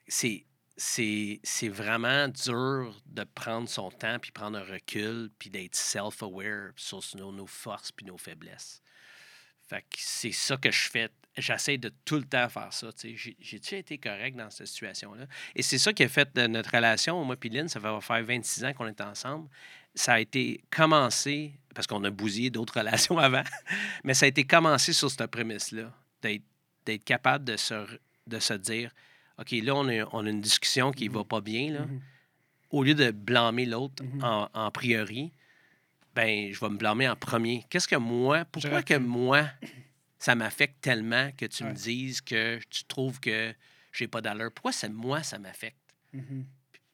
C'est. 0.07 0.45
C'est 0.77 1.39
c'est 1.41 1.69
vraiment 1.69 2.27
dur 2.27 3.01
de 3.05 3.23
prendre 3.23 3.69
son 3.69 3.89
temps, 3.91 4.19
puis 4.19 4.31
prendre 4.33 4.57
un 4.57 4.63
recul, 4.65 5.31
puis 5.39 5.49
d'être 5.49 5.73
self-aware 5.73 6.71
sur 6.75 6.99
nos, 7.15 7.31
nos 7.31 7.47
forces 7.47 7.93
puis 7.93 8.05
nos 8.05 8.17
faiblesses. 8.17 8.81
Fait 9.69 9.83
que 9.83 9.95
c'est 9.99 10.33
ça 10.33 10.57
que 10.57 10.69
je 10.69 10.89
fais. 10.89 11.09
J'essaie 11.37 11.77
de 11.77 11.91
tout 12.05 12.15
le 12.15 12.23
temps 12.23 12.47
faire 12.47 12.71
ça. 12.71 12.87
J'ai- 13.03 13.35
J'ai-tu 13.39 13.75
été 13.75 13.97
correct 13.97 14.35
dans 14.37 14.49
cette 14.49 14.67
situation-là? 14.67 15.25
Et 15.53 15.61
c'est 15.61 15.77
ça 15.77 15.91
qui 15.91 16.03
a 16.03 16.07
fait 16.07 16.33
de 16.35 16.47
notre 16.47 16.71
relation, 16.73 17.23
moi 17.25 17.35
et 17.43 17.49
Lynn, 17.49 17.67
ça 17.67 17.79
va 17.79 17.99
faire 18.01 18.23
26 18.23 18.63
ans 18.63 18.73
qu'on 18.73 18.87
est 18.87 19.01
ensemble. 19.01 19.49
Ça 19.93 20.13
a 20.13 20.19
été 20.19 20.63
commencé, 20.71 21.51
parce 21.73 21.87
qu'on 21.87 22.03
a 22.05 22.09
bousillé 22.09 22.49
d'autres 22.49 22.79
relations 22.79 23.17
avant, 23.17 23.43
mais 24.03 24.13
ça 24.13 24.25
a 24.25 24.29
été 24.29 24.45
commencé 24.45 24.93
sur 24.93 25.09
cette 25.11 25.27
prémisse-là, 25.27 25.91
d'être 26.21 27.03
capable 27.03 27.43
de 27.45 27.57
se, 27.57 27.85
de 28.27 28.39
se 28.39 28.53
dire, 28.53 28.91
OK, 29.37 29.51
là, 29.51 29.75
on 29.75 29.87
a, 29.89 30.05
on 30.13 30.25
a 30.25 30.29
une 30.29 30.41
discussion 30.41 30.91
qui 30.91 31.07
va 31.09 31.23
pas 31.25 31.41
bien, 31.41 31.71
là. 31.73 31.81
Mhm. 31.81 32.01
Au 32.71 32.83
lieu 32.83 32.93
de 32.95 33.11
blâmer 33.11 33.65
l'autre 33.65 34.03
Mhm. 34.03 34.23
en, 34.23 34.49
en 34.53 34.71
priori, 34.71 35.31
ben, 36.15 36.51
je 36.53 36.59
vais 36.59 36.69
me 36.69 36.77
blâmer 36.77 37.09
en 37.09 37.15
premier. 37.17 37.65
Qu'est-ce 37.69 37.87
que 37.89 37.95
moi, 37.97 38.45
pourquoi 38.45 38.81
que 38.83 38.93
moi, 38.95 39.45
ça 40.17 40.35
m'affecte 40.35 40.81
tellement 40.81 41.31
que 41.33 41.45
tu 41.45 41.63
Ouais. 41.63 41.69
me 41.69 41.75
dises 41.75 42.21
que 42.21 42.59
tu 42.69 42.83
trouves 42.85 43.19
que 43.19 43.53
j'ai 43.91 44.07
pas 44.07 44.21
d'allure? 44.21 44.51
Pourquoi 44.51 44.71
c'est 44.71 44.89
moi, 44.89 45.23
ça 45.23 45.37
m'affecte? 45.39 45.77
Mhm. 46.13 46.45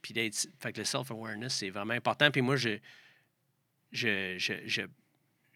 Puis 0.01 0.13
d'être. 0.13 0.47
Fait 0.59 0.73
que 0.73 0.79
le 0.79 0.83
self-awareness, 0.85 1.53
c'est 1.55 1.69
vraiment 1.69 1.93
important. 1.93 2.31
Puis 2.31 2.41
moi, 2.41 2.55
je. 2.55 2.79
Je. 3.91 4.37
je, 4.37 4.53
je- 4.65 4.81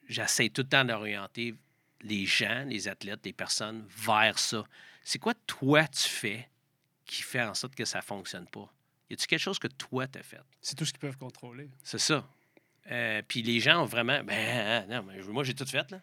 j'essaie 0.08 0.50
tout 0.50 0.62
le 0.62 0.68
temps 0.70 0.86
d'orienter 0.86 1.56
les 2.02 2.26
gens, 2.26 2.64
les 2.68 2.88
athlètes, 2.88 3.26
les 3.26 3.34
personnes 3.34 3.86
vers 3.90 4.38
ça. 4.38 4.64
C'est 5.04 5.18
quoi 5.20 5.34
toi 5.48 5.88
tu 5.88 6.08
fais 6.08 6.48
qui 7.06 7.22
fait 7.24 7.42
en 7.42 7.54
sorte 7.56 7.74
que 7.76 7.86
ça 7.86 8.02
fonctionne 8.02 8.48
pas? 8.48 8.72
Y 9.10 9.14
a-tu 9.14 9.26
quelque 9.28 9.40
chose 9.40 9.58
que 9.60 9.68
toi 9.68 10.08
t'as 10.08 10.22
fait? 10.24 10.40
C'est 10.62 10.76
tout 10.76 10.86
ce 10.86 10.92
qu'ils 10.92 11.00
peuvent 11.00 11.18
contrôler. 11.18 11.70
C'est 11.84 11.98
ça. 12.00 12.28
Euh, 12.92 13.22
puis 13.28 13.42
les 13.42 13.60
gens 13.60 13.82
ont 13.82 13.86
vraiment. 13.86 14.24
Ben, 14.24 14.86
non, 14.88 15.02
mais 15.04 15.20
moi, 15.24 15.44
j'ai 15.44 15.56
tout 15.56 15.66
fait, 15.66 15.90
là. 15.90 16.00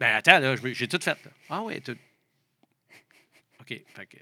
Ben, 0.00 0.16
attends, 0.16 0.38
là, 0.38 0.54
j'ai 0.56 0.88
tout 0.88 0.98
fait, 1.00 1.24
là. 1.24 1.30
Ah, 1.48 1.62
ouais, 1.62 1.80
tout. 1.80 1.96
OK. 3.60 3.68
Fait 3.68 4.06
que. 4.06 4.18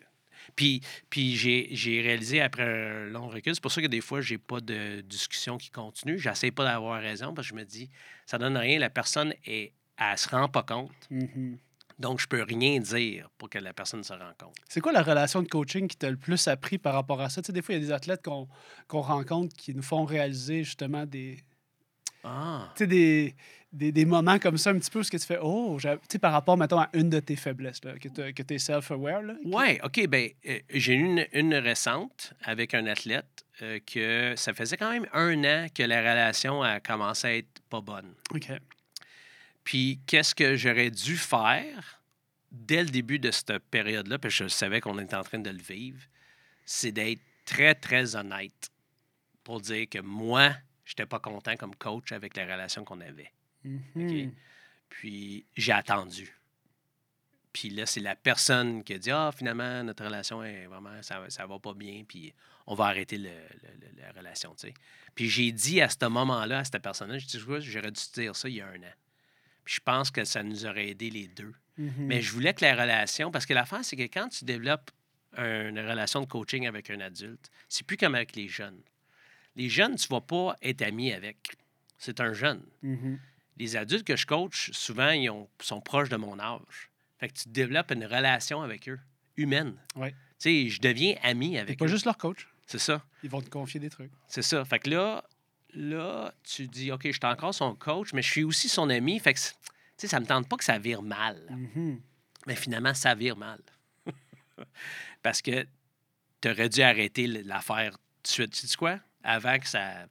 Puis, 0.57 0.83
puis 1.11 1.37
j'ai, 1.37 2.01
réalisé 2.03 2.41
après 2.41 2.63
un 2.63 3.07
long 3.07 3.29
recul, 3.29 3.55
c'est 3.55 3.63
pour 3.63 3.73
ça 3.73 3.81
que 3.83 3.87
des 3.87 4.01
fois, 4.01 4.21
j'ai 4.21 4.39
pas 4.39 4.61
de 4.61 5.01
discussion 5.01 5.57
qui 5.57 5.71
continue. 5.71 6.19
J'essaie 6.19 6.51
pas 6.51 6.65
d'avoir 6.65 7.01
raison 7.01 7.35
parce 7.35 7.49
que 7.49 7.55
je 7.55 7.61
me 7.61 7.65
dis, 7.65 7.91
ça 8.27 8.39
donne 8.39 8.57
rien. 8.57 8.79
La 8.79 8.91
personne, 8.91 9.35
est, 9.47 9.73
elle 9.99 10.19
se 10.19 10.29
rend 10.29 10.49
pas 10.49 10.63
compte. 10.63 10.93
Mhm. 11.11 11.59
Donc, 11.99 12.21
je 12.21 12.27
peux 12.27 12.43
rien 12.43 12.81
dire 12.81 13.31
pour 13.39 13.49
que 13.49 13.59
la 13.59 13.73
personne 13.73 14.03
se 14.03 14.13
rende 14.13 14.37
compte. 14.39 14.57
C'est 14.69 14.81
quoi 14.81 14.93
la 14.93 15.03
relation 15.03 15.43
de 15.43 15.49
coaching 15.49 15.87
qui 15.87 15.97
t'a 15.97 16.11
le 16.11 16.17
plus 16.17 16.49
appris 16.49 16.77
par 16.77 16.95
rapport 16.95 17.21
à 17.21 17.31
ça? 17.31 17.41
Tu 17.41 17.47
sais, 17.47 17.53
des 17.53 17.63
fois, 17.63 17.75
il 17.75 17.81
y 17.81 17.85
a 17.85 17.87
des 17.87 17.93
athlètes 17.93 18.23
qu'on 18.23 18.49
qu'on 18.89 19.01
rencontre 19.01 19.57
qui 19.57 19.75
nous 19.75 19.83
font 19.83 20.05
réaliser 20.05 20.65
justement 20.65 21.07
des, 21.07 21.39
Ah. 22.25 22.73
tu 22.75 22.81
sais, 22.81 22.87
des, 22.89 23.37
des, 23.75 23.93
des 23.93 24.05
moments 24.05 24.39
comme 24.39 24.57
ça, 24.57 24.71
un 24.71 24.79
petit 24.79 24.91
peu, 24.91 25.03
ce 25.03 25.11
que 25.11 25.17
tu 25.17 25.27
fais, 25.27 25.39
oh, 25.43 25.77
tu 25.81 25.89
sais, 26.09 26.19
par 26.19 26.33
rapport, 26.33 26.57
mettons, 26.57 26.79
à 26.79 26.89
une 26.95 27.11
de 27.11 27.21
tes 27.21 27.37
faiblesses, 27.37 27.85
là, 27.85 27.99
que 27.99 28.09
tu 28.43 28.55
es 28.55 28.59
self-aware. 28.59 29.23
Là, 29.23 29.35
Oui, 29.45 29.79
OK. 29.83 30.07
Ben, 30.07 30.31
euh, 30.49 30.59
j'ai 30.71 30.95
eu 30.95 31.05
une, 31.05 31.27
une 31.33 31.55
récente 31.55 32.33
avec 32.43 32.75
un 32.75 32.87
athlète 32.87 33.45
euh, 33.63 33.81
que 33.85 34.35
ça 34.37 34.55
faisait 34.55 34.77
quand 34.77 34.91
même 34.91 35.07
un 35.13 35.45
an 35.45 35.67
que 35.75 35.83
la 35.83 36.01
relation 36.01 36.63
a 36.63 36.81
commencé 36.81 37.27
à 37.27 37.37
être 37.37 37.61
pas 37.69 37.81
bonne. 37.81 38.15
OK. 38.33 38.51
Puis, 39.65 40.01
qu'est-ce 40.07 40.35
que 40.35 40.57
j'aurais 40.57 40.91
dû 40.91 41.17
faire 41.17 42.01
dès 42.53 42.85
le 42.85 42.91
début 42.91 43.19
de 43.19 43.31
cette 43.33 43.59
période-là, 43.59 44.19
parce 44.19 44.39
que 44.39 44.45
je 44.45 44.49
savais 44.49 44.81
qu'on 44.81 44.99
était 44.99 45.17
en 45.17 45.25
train 45.25 45.41
de 45.41 45.51
le 45.51 45.59
vivre, 45.59 46.01
c'est 46.65 46.93
d'être 46.93 47.21
très, 47.45 47.75
très 47.75 48.15
honnête 48.15 48.71
pour 49.43 49.61
dire 49.61 49.89
que 49.91 49.99
moi, 49.99 50.53
je 50.85 50.93
n'étais 50.93 51.07
pas 51.07 51.19
content 51.19 51.57
comme 51.57 51.75
coach 51.75 52.13
avec 52.13 52.37
la 52.37 52.45
relation 52.45 52.85
qu'on 52.85 53.01
avait. 53.01 53.33
Mhm. 53.65 54.33
Puis 54.89 55.45
j'ai 55.57 55.73
attendu. 55.73 56.33
Puis 57.53 57.71
là, 57.71 57.87
c'est 57.87 58.01
la 58.01 58.17
personne 58.17 58.83
qui 58.83 58.95
a 58.95 58.99
dit 58.99 59.11
Ah, 59.11 59.31
finalement, 59.37 59.85
notre 59.85 60.05
relation 60.05 60.43
est 60.43 60.67
vraiment, 60.67 61.01
ça, 61.03 61.25
ça 61.29 61.47
va 61.47 61.59
pas 61.59 61.73
bien, 61.75 62.05
puis 62.07 62.33
on 62.67 62.75
va 62.75 62.87
arrêter 62.87 63.17
le- 63.17 63.29
le- 63.29 63.87
le- 63.97 64.03
la 64.03 64.13
relation, 64.13 64.55
tu 64.55 64.69
sais. 64.69 64.75
Puis 65.15 65.29
j'ai 65.29 65.53
dit 65.53 65.81
à 65.81 65.89
ce 65.89 66.05
moment-là, 66.07 66.59
à 66.61 66.65
cette 66.65 66.83
personne-là, 66.83 67.19
j'ai 67.19 67.27
dit 67.27 67.43
Ouais, 67.45 67.61
J'aurais 67.61 67.93
dû 67.93 68.01
te 68.03 68.21
dire 68.21 68.35
ça 68.35 68.49
il 68.49 68.57
y 68.57 68.61
a 68.61 68.67
un 68.67 68.77
an. 68.83 68.93
Puis 69.65 69.77
je 69.77 69.81
pense 69.81 70.11
que 70.11 70.25
ça 70.25 70.43
nous 70.43 70.67
aurait 70.67 70.89
aidé 70.89 71.11
les 71.11 71.29
deux. 71.29 71.55
Mhm. 71.79 71.93
Mais 72.07 72.23
je 72.23 72.33
voulais 72.33 72.55
que 72.55 72.65
la 72.65 72.75
relation, 72.75 73.31
parce 73.31 73.47
que 73.47 73.55
l'affaire, 73.55 73.85
c'est 73.85 73.97
que 73.97 74.03
quand 74.03 74.29
tu 74.29 74.45
développes 74.45 74.91
une 75.37 75.79
relation 75.81 76.21
de 76.21 76.27
coaching 76.27 76.67
avec 76.67 76.91
un 76.91 77.01
adulte, 77.01 77.51
c'est 77.69 77.85
plus 77.87 77.97
comme 77.97 78.15
avec 78.15 78.37
les 78.37 78.47
jeunes. 78.49 78.81
Les 79.57 79.69
jeunes, 79.69 79.97
tu 79.97 80.07
ne 80.13 80.17
vas 80.17 80.21
pas 80.21 80.57
être 80.63 80.83
ami 80.83 81.13
avec. 81.13 81.57
C'est 81.99 82.21
un 82.21 82.33
jeune. 82.33 82.63
Mhm. 82.83 83.19
Les 83.57 83.77
adultes 83.77 84.05
que 84.07 84.17
je 84.17 84.27
coach, 84.27 84.71
souvent, 84.73 85.11
ils 85.11 85.31
ont- 85.31 85.49
sont 85.61 85.81
proches 85.81 86.09
de 86.09 86.17
mon 86.17 86.39
âge. 86.41 86.91
Fait 87.19 87.29
que 87.29 87.35
tu 87.35 87.49
développes 87.49 87.91
une 87.93 88.05
relation 88.05 88.63
avec 88.63 88.89
eux, 88.89 88.99
humaine. 89.37 89.77
Ouais. 89.97 90.11
Tu 90.11 90.17
sais, 90.39 90.69
je 90.69 90.81
deviens 90.81 91.15
ami 91.23 91.59
avec 91.59 91.79
pas 91.79 91.85
eux. 91.85 91.89
juste 91.89 92.05
leur 92.05 92.19
coach. 92.19 92.49
C'est 92.67 92.79
ça. 92.79 93.03
Ils 93.23 93.31
vont 93.31 93.41
te 93.43 93.51
confier 93.51 93.79
des 93.81 93.91
trucs. 93.91 94.11
C'est 94.27 94.43
ça. 94.43 94.65
Fait 94.65 94.79
que 94.81 94.91
là, 94.91 95.23
là, 95.75 96.35
tu 96.43 96.67
dis, 96.67 96.91
OK, 96.91 97.03
je 97.05 97.13
suis 97.13 97.21
encore 97.25 97.55
son 97.55 97.75
coach, 97.77 98.13
mais 98.13 98.23
je 98.23 98.31
suis 98.31 98.45
aussi 98.45 98.69
son 98.69 98.89
ami. 98.91 99.19
Fait 99.21 99.35
que, 99.35 99.39
tu 99.39 99.45
sais, 99.97 100.09
ça 100.09 100.19
me 100.19 100.27
tente 100.27 100.49
pas 100.49 100.57
que 100.57 100.65
ça 100.65 100.79
vire 100.79 101.03
mal. 101.03 101.41
Mhm. 101.51 102.01
Mais 102.47 102.57
finalement, 102.57 102.95
ça 102.95 103.15
vire 103.15 103.37
mal. 103.37 103.61
Parce 105.23 105.41
que 105.43 105.67
tu 106.41 106.51
aurais 106.51 106.69
dû 106.69 106.83
arrêter 106.83 107.27
l'affaire 107.27 107.93
tout 107.93 108.23
de 108.25 108.29
suite. 108.29 108.53
Tu 108.53 108.67
sais 108.67 108.77
quoi? 108.77 108.99
Avant 109.23 109.59
que 109.59 109.67
ça, 109.69 110.07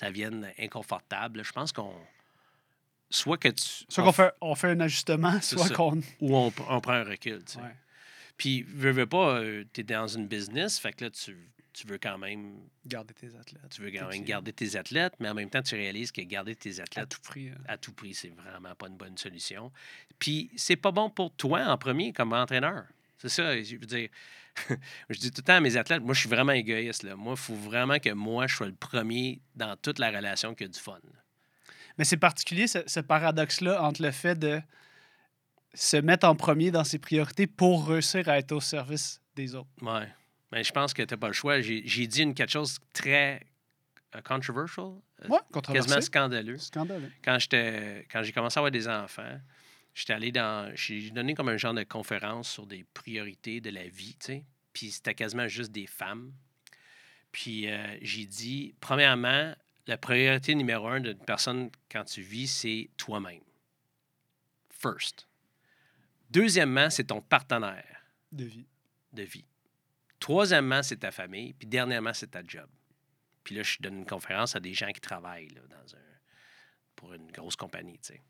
ça 0.00 0.10
vienne 0.10 0.50
inconfortable, 0.58 1.44
je 1.44 1.52
pense 1.52 1.72
qu'on. 1.72 1.94
Soit 3.14 3.38
que 3.38 3.48
tu. 3.48 3.64
Soit 3.88 4.02
qu'on 4.02 4.10
fait, 4.12 4.32
on 4.40 4.54
fait 4.56 4.70
un 4.70 4.80
ajustement, 4.80 5.40
soit 5.40 5.68
qu'on. 5.70 6.00
Ou 6.20 6.36
on, 6.36 6.52
on 6.68 6.80
prend 6.80 6.94
un 6.94 7.04
recul. 7.04 7.44
tu 7.44 7.52
sais. 7.52 7.58
Ouais. 7.60 7.76
Puis, 8.36 8.62
veux, 8.62 8.90
veux 8.90 9.06
pas, 9.06 9.40
tu 9.72 9.80
es 9.80 9.84
dans 9.84 10.08
une 10.08 10.26
business, 10.26 10.80
fait 10.80 10.92
que 10.92 11.04
là, 11.04 11.10
tu, 11.10 11.36
tu 11.72 11.86
veux 11.86 11.98
quand 11.98 12.18
même. 12.18 12.58
Garder 12.84 13.14
tes 13.14 13.28
athlètes. 13.36 13.68
Tu 13.70 13.82
veux 13.82 13.92
quand 13.92 14.08
même 14.08 14.24
garder 14.24 14.52
tes 14.52 14.74
athlètes, 14.74 15.14
mais 15.20 15.28
en 15.28 15.34
même 15.34 15.48
temps, 15.48 15.62
tu 15.62 15.76
réalises 15.76 16.10
que 16.10 16.22
garder 16.22 16.56
tes 16.56 16.80
À 16.80 16.82
athlètes 16.82 17.08
tout 17.10 17.20
prix. 17.22 17.50
euh. 17.50 17.54
à 17.68 17.78
tout 17.78 17.92
prix, 17.92 18.14
c'est 18.14 18.32
vraiment 18.34 18.74
pas 18.74 18.88
une 18.88 18.96
bonne 18.96 19.16
solution. 19.16 19.70
Puis 20.18 20.50
c'est 20.56 20.74
pas 20.76 20.90
bon 20.90 21.08
pour 21.08 21.32
toi 21.36 21.64
en 21.66 21.78
premier 21.78 22.12
comme 22.12 22.32
entraîneur. 22.32 22.84
C'est 23.18 23.28
ça, 23.28 23.62
je 23.62 23.76
veux 23.76 23.86
dire. 23.86 24.08
je 25.10 25.18
dis 25.18 25.30
tout 25.30 25.40
le 25.40 25.44
temps 25.44 25.54
à 25.56 25.60
mes 25.60 25.76
athlètes, 25.76 26.02
moi 26.02 26.14
je 26.14 26.20
suis 26.20 26.28
vraiment 26.28 26.52
égoïste. 26.52 27.04
Là. 27.04 27.14
Moi, 27.16 27.34
il 27.36 27.40
faut 27.40 27.54
vraiment 27.54 27.98
que 28.00 28.10
moi 28.10 28.48
je 28.48 28.56
sois 28.56 28.66
le 28.66 28.74
premier 28.74 29.40
dans 29.54 29.76
toute 29.76 29.98
la 30.00 30.10
relation 30.10 30.54
qui 30.54 30.64
a 30.64 30.68
du 30.68 30.78
fun. 30.78 30.98
Mais 31.98 32.04
c'est 32.04 32.16
particulier, 32.16 32.66
ce, 32.66 32.78
ce 32.86 33.00
paradoxe-là, 33.00 33.82
entre 33.82 34.02
le 34.02 34.10
fait 34.10 34.38
de 34.38 34.60
se 35.74 35.96
mettre 35.96 36.26
en 36.26 36.36
premier 36.36 36.70
dans 36.70 36.84
ses 36.84 36.98
priorités 36.98 37.46
pour 37.46 37.88
réussir 37.88 38.28
à 38.28 38.38
être 38.38 38.52
au 38.52 38.60
service 38.60 39.20
des 39.34 39.54
autres. 39.54 39.68
Ouais. 39.82 40.08
Mais 40.52 40.62
je 40.62 40.72
pense 40.72 40.94
que 40.94 41.02
tu 41.02 41.12
n'as 41.12 41.18
pas 41.18 41.26
le 41.26 41.32
choix. 41.32 41.60
J'ai 41.60 42.06
dit 42.06 42.22
une, 42.22 42.34
quelque 42.34 42.52
chose 42.52 42.78
très 42.92 43.44
euh, 44.14 44.20
controversial, 44.22 44.92
euh, 45.24 45.28
Ouais, 45.28 45.38
quasiment 45.72 46.00
scandaleux. 46.00 46.58
Scandaleux. 46.58 47.10
quand 47.24 47.38
j'étais 47.38 48.06
quand 48.10 48.22
j'ai 48.22 48.32
commencé 48.32 48.58
à 48.58 48.60
avoir 48.60 48.70
des 48.70 48.86
enfants, 48.86 49.40
j'étais 49.94 50.12
allé 50.12 50.30
dans 50.30 50.70
j'ai 50.76 51.10
donné 51.10 51.34
comme 51.34 51.48
un 51.48 51.56
genre 51.56 51.74
de 51.74 51.82
conférence 51.82 52.48
sur 52.48 52.66
des 52.66 52.84
priorités 52.94 53.60
de 53.60 53.70
la 53.70 53.88
vie, 53.88 54.16
tu 54.20 54.26
sais. 54.26 54.44
Puis 54.72 54.92
c'était 54.92 55.14
quasiment 55.14 55.48
juste 55.48 55.72
des 55.72 55.86
femmes. 55.86 56.32
Puis 57.32 57.68
euh, 57.68 57.96
j'ai 58.02 58.26
dit 58.26 58.74
premièrement, 58.80 59.54
la 59.86 59.98
priorité 59.98 60.54
numéro 60.54 60.88
un 60.88 61.00
d'une 61.00 61.18
personne 61.18 61.70
quand 61.90 62.04
tu 62.04 62.22
vis, 62.22 62.48
c'est 62.48 62.90
toi-même. 62.96 63.42
First. 64.70 65.26
Deuxièmement, 66.30 66.90
c'est 66.90 67.04
ton 67.04 67.20
partenaire 67.20 68.04
De 68.32 68.44
vie. 68.44 68.66
de 69.12 69.22
vie. 69.22 69.44
Troisièmement, 70.18 70.82
c'est 70.82 70.96
ta 70.96 71.10
famille. 71.10 71.52
Puis 71.52 71.66
dernièrement, 71.66 72.14
c'est 72.14 72.30
ta 72.30 72.42
job. 72.46 72.68
Puis 73.44 73.54
là, 73.54 73.62
je 73.62 73.76
donne 73.80 73.98
une 73.98 74.06
conférence 74.06 74.56
à 74.56 74.60
des 74.60 74.72
gens 74.72 74.90
qui 74.90 75.00
travaillent 75.00 75.50
là, 75.50 75.60
dans 75.68 75.94
un, 75.94 76.00
pour 76.96 77.12
une 77.12 77.30
grosse 77.30 77.56
compagnie, 77.56 77.98
tu 77.98 78.14
sais. 78.14 78.22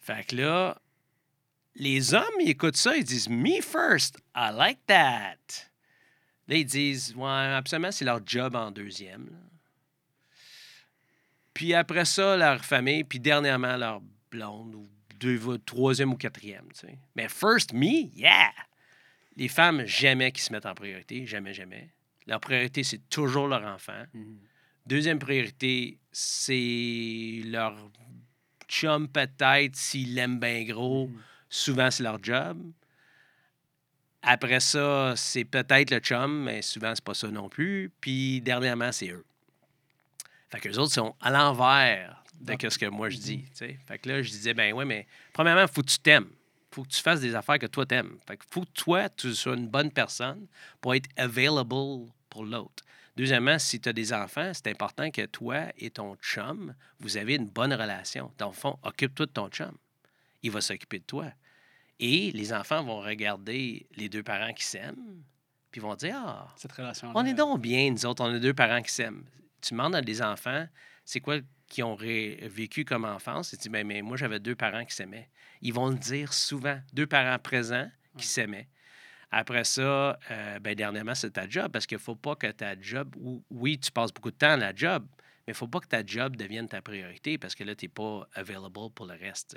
Fait 0.00 0.26
que 0.26 0.36
là, 0.36 0.80
les 1.76 2.14
hommes, 2.14 2.24
ils 2.40 2.50
écoutent 2.50 2.76
ça, 2.76 2.96
ils 2.96 3.04
disent 3.04 3.28
«Me 3.30 3.60
first, 3.60 4.18
I 4.34 4.50
like 4.52 4.84
that». 4.86 5.36
Là, 6.48 6.56
ils 6.56 6.64
disent 6.64 7.14
«Ouais, 7.16 7.28
absolument, 7.28 7.92
c'est 7.92 8.04
leur 8.04 8.24
job 8.26 8.54
en 8.56 8.70
deuxième. 8.70 9.30
Puis 11.56 11.72
après 11.72 12.04
ça, 12.04 12.36
leur 12.36 12.62
famille, 12.62 13.02
puis 13.02 13.18
dernièrement, 13.18 13.78
leur 13.78 14.02
blonde, 14.30 14.74
ou 14.74 14.86
deux, 15.18 15.40
troisième 15.64 16.12
ou 16.12 16.16
quatrième, 16.18 16.68
tu 16.74 16.80
sais. 16.80 16.98
Mais 17.14 17.30
first, 17.30 17.72
me, 17.72 18.14
yeah! 18.14 18.50
Les 19.38 19.48
femmes, 19.48 19.86
jamais 19.86 20.32
qui 20.32 20.42
se 20.42 20.52
mettent 20.52 20.66
en 20.66 20.74
priorité, 20.74 21.24
jamais, 21.24 21.54
jamais. 21.54 21.88
Leur 22.26 22.40
priorité, 22.40 22.84
c'est 22.84 23.08
toujours 23.08 23.48
leur 23.48 23.64
enfant. 23.64 24.04
Deuxième 24.84 25.18
priorité, 25.18 25.98
c'est 26.12 27.40
leur 27.46 27.74
chum 28.68 29.08
peut-être, 29.08 29.76
s'ils 29.76 30.14
l'aiment 30.14 30.38
bien 30.38 30.62
gros. 30.64 31.08
Mhm. 31.08 31.22
Souvent, 31.48 31.90
c'est 31.90 32.02
leur 32.02 32.22
job. 32.22 32.70
Après 34.20 34.60
ça, 34.60 35.14
c'est 35.16 35.46
peut-être 35.46 35.90
le 35.90 36.00
chum, 36.00 36.44
mais 36.44 36.60
souvent, 36.60 36.94
c'est 36.94 37.04
pas 37.04 37.14
ça 37.14 37.28
non 37.28 37.48
plus. 37.48 37.90
Puis, 37.98 38.42
dernièrement, 38.42 38.92
c'est 38.92 39.08
eux. 39.08 39.24
Fait 40.50 40.60
que 40.60 40.68
les 40.68 40.78
autres 40.78 40.92
sont 40.92 41.14
à 41.20 41.30
l'envers 41.30 42.22
de 42.40 42.54
Dans- 42.54 42.70
ce 42.70 42.78
que 42.78 42.86
moi 42.86 43.08
je 43.10 43.16
Mhm. 43.16 43.22
dis. 43.22 43.44
sais. 43.54 43.78
Fait 43.86 43.98
que 43.98 44.08
là, 44.08 44.22
je 44.22 44.30
disais, 44.30 44.54
ben 44.54 44.72
ouais, 44.74 44.84
mais 44.84 45.06
premièrement, 45.32 45.62
il 45.62 45.68
faut 45.68 45.82
que 45.82 45.90
tu 45.90 45.98
t'aimes. 45.98 46.28
faut 46.72 46.82
que 46.82 46.88
tu 46.88 47.00
fasses 47.00 47.20
des 47.22 47.34
affaires 47.34 47.58
que 47.58 47.64
toi 47.66 47.86
t'aimes. 47.86 48.18
Fait 48.28 48.36
que 48.36 48.44
faut 48.50 48.60
que 48.60 48.70
toi, 48.74 49.08
tu 49.08 49.34
sois 49.34 49.54
une 49.56 49.66
bonne 49.68 49.90
personne 49.90 50.46
pour 50.82 50.94
être 50.94 51.08
available 51.16 52.10
pour 52.28 52.44
l'autre. 52.44 52.84
Deuxièmement, 53.16 53.58
si 53.58 53.80
tu 53.80 53.88
as 53.88 53.94
des 53.94 54.12
enfants, 54.12 54.50
c'est 54.52 54.66
important 54.68 55.10
que 55.10 55.24
toi 55.24 55.68
et 55.78 55.88
ton 55.88 56.16
chum, 56.16 56.74
vous 57.00 57.16
avez 57.16 57.36
une 57.36 57.46
bonne 57.48 57.72
relation. 57.72 58.30
Dans 58.36 58.48
le 58.48 58.52
fond, 58.52 58.78
occupe-toi 58.82 59.24
de 59.24 59.30
ton 59.30 59.48
chum. 59.48 59.72
Il 60.42 60.50
va 60.50 60.60
s'occuper 60.60 60.98
de 60.98 61.04
toi. 61.04 61.32
Et 61.98 62.30
les 62.32 62.52
enfants 62.52 62.84
vont 62.84 63.00
regarder 63.00 63.86
les 63.96 64.10
deux 64.10 64.22
parents 64.22 64.52
qui 64.52 64.64
s'aiment, 64.64 65.22
puis 65.70 65.80
vont 65.80 65.94
dire 65.94 66.16
Ah, 66.26 66.48
Cette 66.56 66.72
relation 66.72 67.10
on 67.14 67.24
est 67.24 67.32
donc 67.32 67.62
bien, 67.62 67.90
nous 67.90 68.04
autres, 68.04 68.22
on 68.22 68.34
a 68.34 68.38
deux 68.38 68.52
parents 68.52 68.82
qui 68.82 68.92
s'aiment. 68.92 69.24
Tu 69.66 69.74
demandes 69.74 69.96
à 69.96 70.00
des 70.00 70.22
enfants, 70.22 70.64
c'est 71.04 71.20
quoi 71.20 71.38
qu'ils 71.66 71.82
ont 71.82 71.96
vécu 71.96 72.84
comme 72.84 73.04
enfance? 73.04 73.52
Et 73.52 73.56
tu 73.56 73.62
dis, 73.62 73.68
ben, 73.68 73.84
mais 73.84 74.00
moi, 74.00 74.16
j'avais 74.16 74.38
deux 74.38 74.54
parents 74.54 74.84
qui 74.84 74.94
s'aimaient. 74.94 75.28
Ils 75.60 75.74
vont 75.74 75.88
le 75.88 75.96
dire 75.96 76.32
souvent, 76.32 76.78
deux 76.92 77.08
parents 77.08 77.38
présents 77.40 77.90
qui 78.16 78.28
s'aimaient. 78.28 78.68
Après 79.32 79.64
ça, 79.64 80.20
euh, 80.30 80.58
ben, 80.60 80.76
dernièrement, 80.76 81.16
c'est 81.16 81.32
ta 81.32 81.48
job, 81.48 81.72
parce 81.72 81.84
qu'il 81.84 81.96
ne 81.96 82.02
faut 82.02 82.14
pas 82.14 82.36
que 82.36 82.46
ta 82.46 82.80
job, 82.80 83.12
ou- 83.18 83.42
oui, 83.50 83.76
tu 83.76 83.90
passes 83.90 84.12
beaucoup 84.12 84.30
de 84.30 84.36
temps 84.36 84.52
à 84.52 84.56
la 84.56 84.72
job, 84.72 85.04
mais 85.18 85.48
il 85.48 85.50
ne 85.50 85.54
faut 85.56 85.66
pas 85.66 85.80
que 85.80 85.88
ta 85.88 86.06
job 86.06 86.36
devienne 86.36 86.68
ta 86.68 86.80
priorité, 86.80 87.36
parce 87.36 87.56
que 87.56 87.64
là, 87.64 87.74
tu 87.74 87.86
n'es 87.86 87.88
pas 87.88 88.28
available 88.34 88.90
pour 88.94 89.06
le 89.06 89.14
reste. 89.14 89.56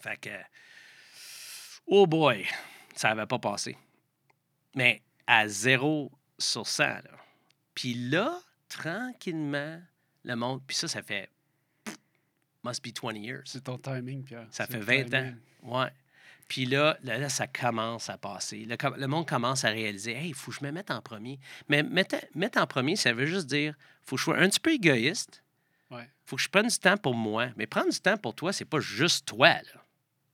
Fait 0.00 0.16
que, 0.20 0.30
oh 1.86 2.08
boy, 2.08 2.44
ça 2.96 3.10
n'avait 3.10 3.26
pas 3.26 3.38
passé. 3.38 3.78
Mais 4.74 5.02
à 5.28 5.46
zéro 5.46 6.10
sur 6.36 6.66
100. 6.66 6.82
Là. 6.84 7.02
Puis 7.76 7.94
là, 7.94 8.40
tranquillement, 8.76 9.80
le 10.24 10.36
monde. 10.36 10.62
Puis 10.66 10.76
ça, 10.76 10.88
ça 10.88 11.02
fait. 11.02 11.30
Must 12.64 12.82
be 12.82 12.92
20 12.92 13.16
years. 13.16 13.42
C'est 13.44 13.64
ton 13.64 13.78
timing, 13.78 14.24
Pierre. 14.24 14.46
Ça 14.50 14.66
fait 14.66 14.78
le 14.78 14.84
20 14.84 15.14
ans. 15.14 15.34
Ouais. 15.62 15.90
Puis 16.48 16.66
là, 16.66 16.96
là, 17.02 17.18
là, 17.18 17.28
ça 17.28 17.46
commence 17.46 18.08
à 18.10 18.18
passer. 18.18 18.64
Le, 18.64 18.76
le 18.98 19.06
monde 19.06 19.26
commence 19.26 19.64
à 19.64 19.68
réaliser 19.68 20.12
Hey, 20.12 20.28
il 20.28 20.34
faut 20.34 20.50
que 20.50 20.58
je 20.58 20.64
me 20.64 20.70
mette 20.72 20.90
en 20.90 21.00
premier. 21.00 21.38
Mais 21.68 21.82
mettre, 21.82 22.16
mettre 22.34 22.58
en 22.58 22.66
premier, 22.66 22.96
ça 22.96 23.12
veut 23.12 23.26
juste 23.26 23.46
dire 23.46 23.74
faut 24.04 24.16
que 24.16 24.20
je 24.20 24.24
sois 24.24 24.38
un 24.38 24.48
petit 24.48 24.60
peu 24.60 24.72
égoïste. 24.72 25.42
Ouais. 25.90 26.08
faut 26.24 26.36
que 26.36 26.42
je 26.42 26.48
prenne 26.48 26.66
du 26.66 26.78
temps 26.78 26.96
pour 26.96 27.14
moi. 27.14 27.48
Mais 27.56 27.66
prendre 27.66 27.90
du 27.90 28.00
temps 28.00 28.16
pour 28.16 28.34
toi, 28.34 28.52
c'est 28.52 28.64
pas 28.64 28.80
juste 28.80 29.26
toi. 29.26 29.48
Là. 29.48 29.62
Tu 29.62 29.80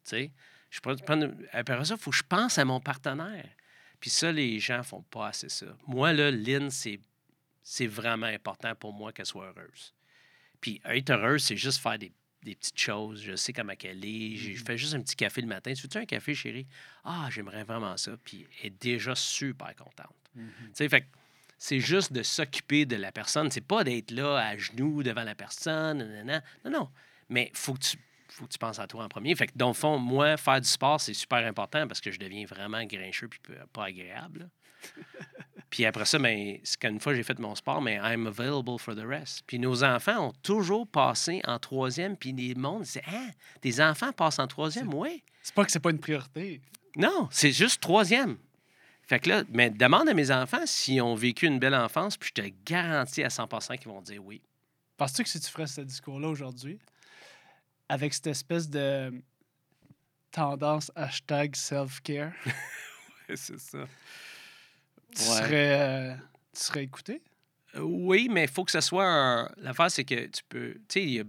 sais, 0.04 0.32
je 0.70 0.80
prends, 0.80 0.94
après 1.52 1.84
ça, 1.84 1.94
il 1.94 2.00
faut 2.00 2.10
que 2.10 2.16
je 2.16 2.22
pense 2.22 2.58
à 2.58 2.64
mon 2.64 2.80
partenaire. 2.80 3.48
Puis 4.00 4.10
ça, 4.10 4.32
les 4.32 4.58
gens 4.58 4.82
font 4.82 5.02
pas 5.02 5.28
assez 5.28 5.48
ça. 5.48 5.66
Moi, 5.86 6.12
là, 6.12 6.30
Lynn, 6.30 6.70
c'est, 6.70 7.00
c'est 7.62 7.86
vraiment 7.86 8.26
important 8.26 8.74
pour 8.74 8.92
moi 8.92 9.12
qu'elle 9.12 9.26
soit 9.26 9.46
heureuse. 9.46 9.94
Puis 10.60 10.80
être 10.84 11.10
heureuse, 11.10 11.42
c'est 11.44 11.56
juste 11.56 11.80
faire 11.80 11.98
des, 11.98 12.12
des 12.42 12.54
petites 12.54 12.78
choses. 12.78 13.22
Je 13.22 13.34
sais 13.36 13.52
comment 13.52 13.72
elle 13.82 14.04
est. 14.04 14.36
Je 14.36 14.50
Mhm. 14.50 14.56
fais 14.66 14.78
juste 14.78 14.94
un 14.94 15.00
petit 15.00 15.16
café 15.16 15.40
le 15.40 15.46
matin. 15.46 15.72
Tu 15.72 15.82
veux-tu 15.82 15.98
un 15.98 16.04
café, 16.06 16.34
chérie? 16.34 16.66
Ah, 17.04 17.28
j'aimerais 17.30 17.64
vraiment 17.64 17.96
ça. 17.96 18.12
Puis 18.24 18.46
elle 18.60 18.66
est 18.66 18.82
déjà 18.82 19.14
super 19.14 19.74
contente. 19.76 20.14
Mhm. 20.34 20.50
Tu 20.58 20.70
sais, 20.74 20.88
fait 20.88 21.06
c'est 21.62 21.80
juste 21.80 22.12
de 22.12 22.22
s'occuper 22.22 22.86
de 22.86 22.96
la 22.96 23.12
personne. 23.12 23.50
C'est 23.50 23.60
pas 23.60 23.84
d'être 23.84 24.10
là 24.12 24.36
à 24.38 24.56
genoux 24.56 25.02
devant 25.02 25.24
la 25.24 25.34
personne. 25.34 25.98
nanana. 25.98 26.42
Non, 26.64 26.70
non. 26.70 26.90
Mais 27.28 27.50
faut 27.54 27.74
que 27.74 27.80
tu 27.80 27.96
faut 28.28 28.46
que 28.46 28.52
tu 28.52 28.58
penses 28.58 28.78
à 28.78 28.86
toi 28.86 29.04
en 29.04 29.08
premier. 29.08 29.34
Fait 29.34 29.48
que, 29.48 29.52
dans 29.56 29.68
le 29.68 29.74
fond, 29.74 29.98
moi, 29.98 30.36
faire 30.36 30.60
du 30.60 30.68
sport, 30.68 31.00
c'est 31.00 31.14
super 31.14 31.44
important 31.46 31.88
parce 31.88 32.00
que 32.00 32.12
je 32.12 32.18
deviens 32.18 32.46
vraiment 32.46 32.82
grincheux 32.84 33.26
puis 33.28 33.40
pas 33.72 33.86
agréable. 33.86 34.48
puis 35.70 35.86
après 35.86 36.04
ça, 36.04 36.18
ben, 36.18 36.58
c'est 36.64 36.78
qu'une 36.78 36.98
fois 36.98 37.14
j'ai 37.14 37.22
fait 37.22 37.38
mon 37.38 37.54
sport, 37.54 37.80
mais 37.80 37.94
I'm 37.94 38.26
available 38.26 38.78
for 38.78 38.94
the 38.94 39.06
rest. 39.06 39.44
Puis 39.46 39.58
nos 39.58 39.84
enfants 39.84 40.28
ont 40.28 40.32
toujours 40.42 40.86
passé 40.86 41.40
en 41.46 41.58
troisième, 41.58 42.16
puis 42.16 42.32
les 42.32 42.54
mondes 42.56 42.82
disaient 42.82 43.04
Ah, 43.06 43.28
tes 43.60 43.80
enfants 43.80 44.12
passent 44.12 44.40
en 44.40 44.48
troisième? 44.48 44.92
Oui. 44.92 45.22
C'est 45.42 45.54
pas 45.54 45.64
que 45.64 45.70
c'est 45.70 45.80
pas 45.80 45.90
une 45.90 46.00
priorité. 46.00 46.60
Non, 46.96 47.28
c'est 47.30 47.52
juste 47.52 47.80
troisième. 47.80 48.36
Fait 49.06 49.20
que 49.20 49.28
là, 49.28 49.44
mais 49.48 49.70
demande 49.70 50.08
à 50.08 50.14
mes 50.14 50.30
enfants 50.30 50.66
s'ils 50.66 51.02
ont 51.02 51.14
vécu 51.14 51.46
une 51.46 51.58
belle 51.58 51.74
enfance, 51.74 52.16
puis 52.16 52.30
je 52.34 52.42
te 52.42 52.48
garantis 52.64 53.22
à 53.22 53.28
100% 53.28 53.78
qu'ils 53.78 53.88
vont 53.88 54.02
dire 54.02 54.24
oui. 54.24 54.42
Penses-tu 54.96 55.22
que 55.22 55.28
si 55.28 55.40
tu 55.40 55.50
ferais 55.50 55.66
ce 55.66 55.80
discours-là 55.80 56.28
aujourd'hui, 56.28 56.78
avec 57.88 58.12
cette 58.12 58.26
espèce 58.26 58.68
de 58.68 59.12
tendance 60.30 60.92
hashtag 60.94 61.56
self-care, 61.56 62.32
c'est 63.34 63.58
ça. 63.58 63.86
Tu, 65.14 65.22
Ouais. 65.22 65.28
serais, 65.38 65.80
euh, 65.80 66.14
tu 66.54 66.60
serais 66.62 66.84
écouté? 66.84 67.22
Oui, 67.76 68.28
mais 68.30 68.44
il 68.44 68.50
faut 68.50 68.64
que 68.64 68.72
ce 68.72 68.80
soit 68.80 69.06
un... 69.06 69.50
L'affaire, 69.58 69.90
c'est 69.90 70.04
que 70.04 70.26
tu 70.26 70.42
peux... 70.48 70.74
Tu 70.88 71.18
sais, 71.18 71.24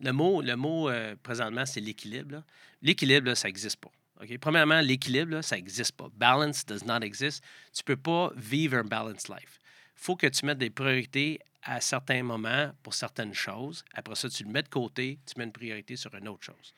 le 0.00 0.12
mot, 0.12 0.42
le 0.42 0.54
mot 0.56 0.88
euh, 0.90 1.16
présentement, 1.22 1.64
c'est 1.64 1.80
l'équilibre. 1.80 2.42
L'équilibre, 2.82 3.34
ça 3.34 3.48
n'existe 3.48 3.76
pas. 3.76 3.90
OK? 4.22 4.38
Premièrement, 4.38 4.80
l'équilibre, 4.80 5.40
ça 5.42 5.56
n'existe 5.56 5.92
pas. 5.92 6.08
Balance 6.14 6.64
does 6.66 6.84
not 6.84 7.00
exist. 7.00 7.42
Tu 7.72 7.82
peux 7.82 7.96
pas 7.96 8.30
vivre 8.36 8.76
un 8.76 8.84
balanced 8.84 9.28
life. 9.28 9.58
Il 9.96 10.02
faut 10.02 10.16
que 10.16 10.26
tu 10.26 10.44
mettes 10.44 10.58
des 10.58 10.70
priorités 10.70 11.40
à 11.62 11.80
certains 11.80 12.22
moments 12.22 12.70
pour 12.82 12.92
certaines 12.94 13.34
choses. 13.34 13.84
Après 13.94 14.14
ça, 14.14 14.28
tu 14.28 14.44
le 14.44 14.50
mets 14.50 14.62
de 14.62 14.68
côté, 14.68 15.18
tu 15.26 15.34
mets 15.38 15.44
une 15.44 15.52
priorité 15.52 15.96
sur 15.96 16.14
une 16.14 16.28
autre 16.28 16.44
chose. 16.44 16.74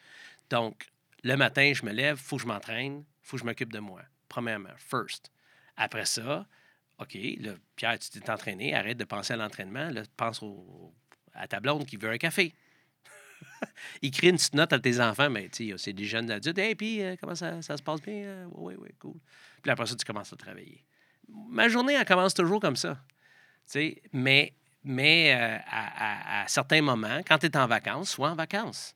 Donc, 0.50 0.86
le 1.24 1.36
matin, 1.36 1.72
je 1.74 1.84
me 1.84 1.92
lève, 1.92 2.16
il 2.18 2.24
faut 2.24 2.36
que 2.36 2.42
je 2.42 2.46
m'entraîne, 2.46 2.98
il 3.00 3.04
faut 3.26 3.36
que 3.36 3.40
je 3.40 3.44
m'occupe 3.46 3.72
de 3.72 3.80
moi. 3.80 4.00
Premièrement, 4.28 4.70
first. 4.78 5.30
Après 5.78 6.04
ça, 6.04 6.44
OK, 6.98 7.16
là, 7.40 7.52
Pierre, 7.76 7.98
tu 7.98 8.10
t'es 8.10 8.28
entraîné, 8.30 8.74
arrête 8.74 8.98
de 8.98 9.04
penser 9.04 9.32
à 9.32 9.36
l'entraînement, 9.36 9.88
pense 10.16 10.42
au- 10.42 10.92
à 11.32 11.46
ta 11.46 11.60
blonde 11.60 11.86
qui 11.86 11.96
veut 11.96 12.10
un 12.10 12.18
café. 12.18 12.52
Écris 14.02 14.30
une 14.30 14.36
petite 14.36 14.54
note 14.54 14.72
à 14.72 14.78
tes 14.80 15.00
enfants, 15.00 15.30
mais 15.30 15.48
c'est 15.52 15.92
des 15.92 16.04
jeunes 16.04 16.30
adultes. 16.30 16.58
Hey, 16.58 16.74
puis, 16.74 17.00
euh, 17.02 17.14
comment 17.20 17.36
ça, 17.36 17.62
ça 17.62 17.76
se 17.76 17.82
passe 17.82 18.02
bien? 18.02 18.48
oui, 18.52 18.74
oui, 18.78 18.88
cool. 18.98 19.14
Puis 19.62 19.70
après 19.70 19.86
ça, 19.86 19.94
tu 19.94 20.04
commences 20.04 20.32
à 20.32 20.36
travailler. 20.36 20.84
Ma 21.28 21.68
journée, 21.68 21.94
elle 21.94 22.04
commence 22.04 22.34
toujours 22.34 22.60
comme 22.60 22.76
ça. 22.76 22.98
Mais 24.12 24.52
mais 24.84 25.34
euh, 25.34 25.58
à, 25.66 26.40
à- 26.40 26.42
à 26.44 26.48
certains 26.48 26.80
moments, 26.82 27.20
quand 27.26 27.38
tu 27.38 27.46
es 27.46 27.56
en 27.56 27.66
vacances, 27.66 28.10
sois 28.10 28.30
en 28.30 28.34
vacances. 28.34 28.94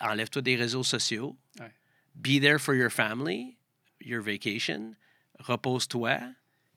Enlève-toi 0.00 0.42
des 0.42 0.56
réseaux 0.56 0.84
sociaux. 0.84 1.36
Ouais. 1.58 1.72
Be 2.14 2.40
there 2.40 2.58
for 2.58 2.74
your 2.74 2.90
family, 2.90 3.58
your 4.00 4.22
vacation. 4.22 4.94
Repose-toi, 5.40 6.18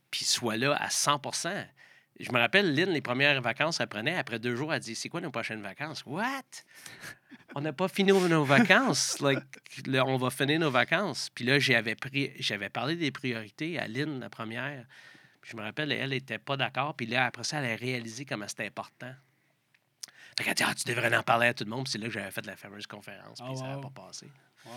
puis 0.10 0.26
sois 0.26 0.58
là 0.58 0.76
à 0.76 0.88
100% 0.88 1.68
Je 2.20 2.32
me 2.32 2.40
rappelle, 2.40 2.74
Lynn, 2.74 2.90
les 2.90 3.02
premières 3.02 3.42
vacances 3.42 3.78
qu'elle 3.78 3.88
prenait, 3.88 4.16
après 4.18 4.40
deux 4.40 4.56
jours, 4.56 4.74
elle 4.74 4.80
dit 4.80 4.96
C'est 4.96 5.10
quoi 5.10 5.22
nos 5.22 5.32
prochaines 5.32 5.62
vacances? 5.62 6.04
What? 6.06 6.44
On 7.56 7.62
n'a 7.62 7.74
pas 7.74 7.88
fini 7.88 8.12
nos 8.12 8.44
vacances. 8.46 9.20
Like, 9.20 9.44
là, 9.86 10.06
on 10.06 10.18
va 10.18 10.30
finir 10.30 10.60
nos 10.60 10.72
vacances. 10.72 11.30
Puis 11.36 11.46
là, 11.46 11.60
j'avais 11.60 11.96
pris, 11.96 12.32
j'avais 12.40 12.70
parlé 12.70 12.96
des 12.96 13.12
priorités 13.12 13.78
à 13.78 13.88
Lynn, 13.88 14.20
la 14.20 14.30
première. 14.30 14.86
Puis 15.42 15.52
je 15.52 15.58
me 15.58 15.62
rappelle, 15.62 15.92
elle 15.92 16.12
n'était 16.12 16.40
pas 16.40 16.58
d'accord. 16.58 16.96
Puis 16.96 17.06
là, 17.06 17.26
après 17.26 17.44
ça, 17.44 17.60
elle 17.60 17.72
a 17.72 17.76
réalisé 17.76 18.26
comment 18.26 18.48
c'était 18.48 18.66
important. 18.68 19.14
Fait 20.38 20.44
qu'elle 20.46 20.56
dit 20.56 20.64
Ah, 20.66 20.74
tu 20.74 20.86
devrais 20.86 21.16
en 21.16 21.22
parler 21.24 21.48
à 21.48 21.54
tout 21.54 21.64
le 21.66 21.70
monde. 21.70 21.84
Puis 21.84 21.92
c'est 21.92 21.98
là 22.00 22.08
que 22.08 22.14
j'avais 22.14 22.32
fait 22.32 22.46
la 22.46 22.56
fameuse 22.56 22.88
conférence. 22.88 23.40
Puis 23.40 23.50
Ah, 23.52 23.56
ça 23.56 23.68
n'a 23.68 23.76
wow. 23.78 23.90
pas 23.90 24.08
passé. 24.08 24.28
Ouais. 24.66 24.72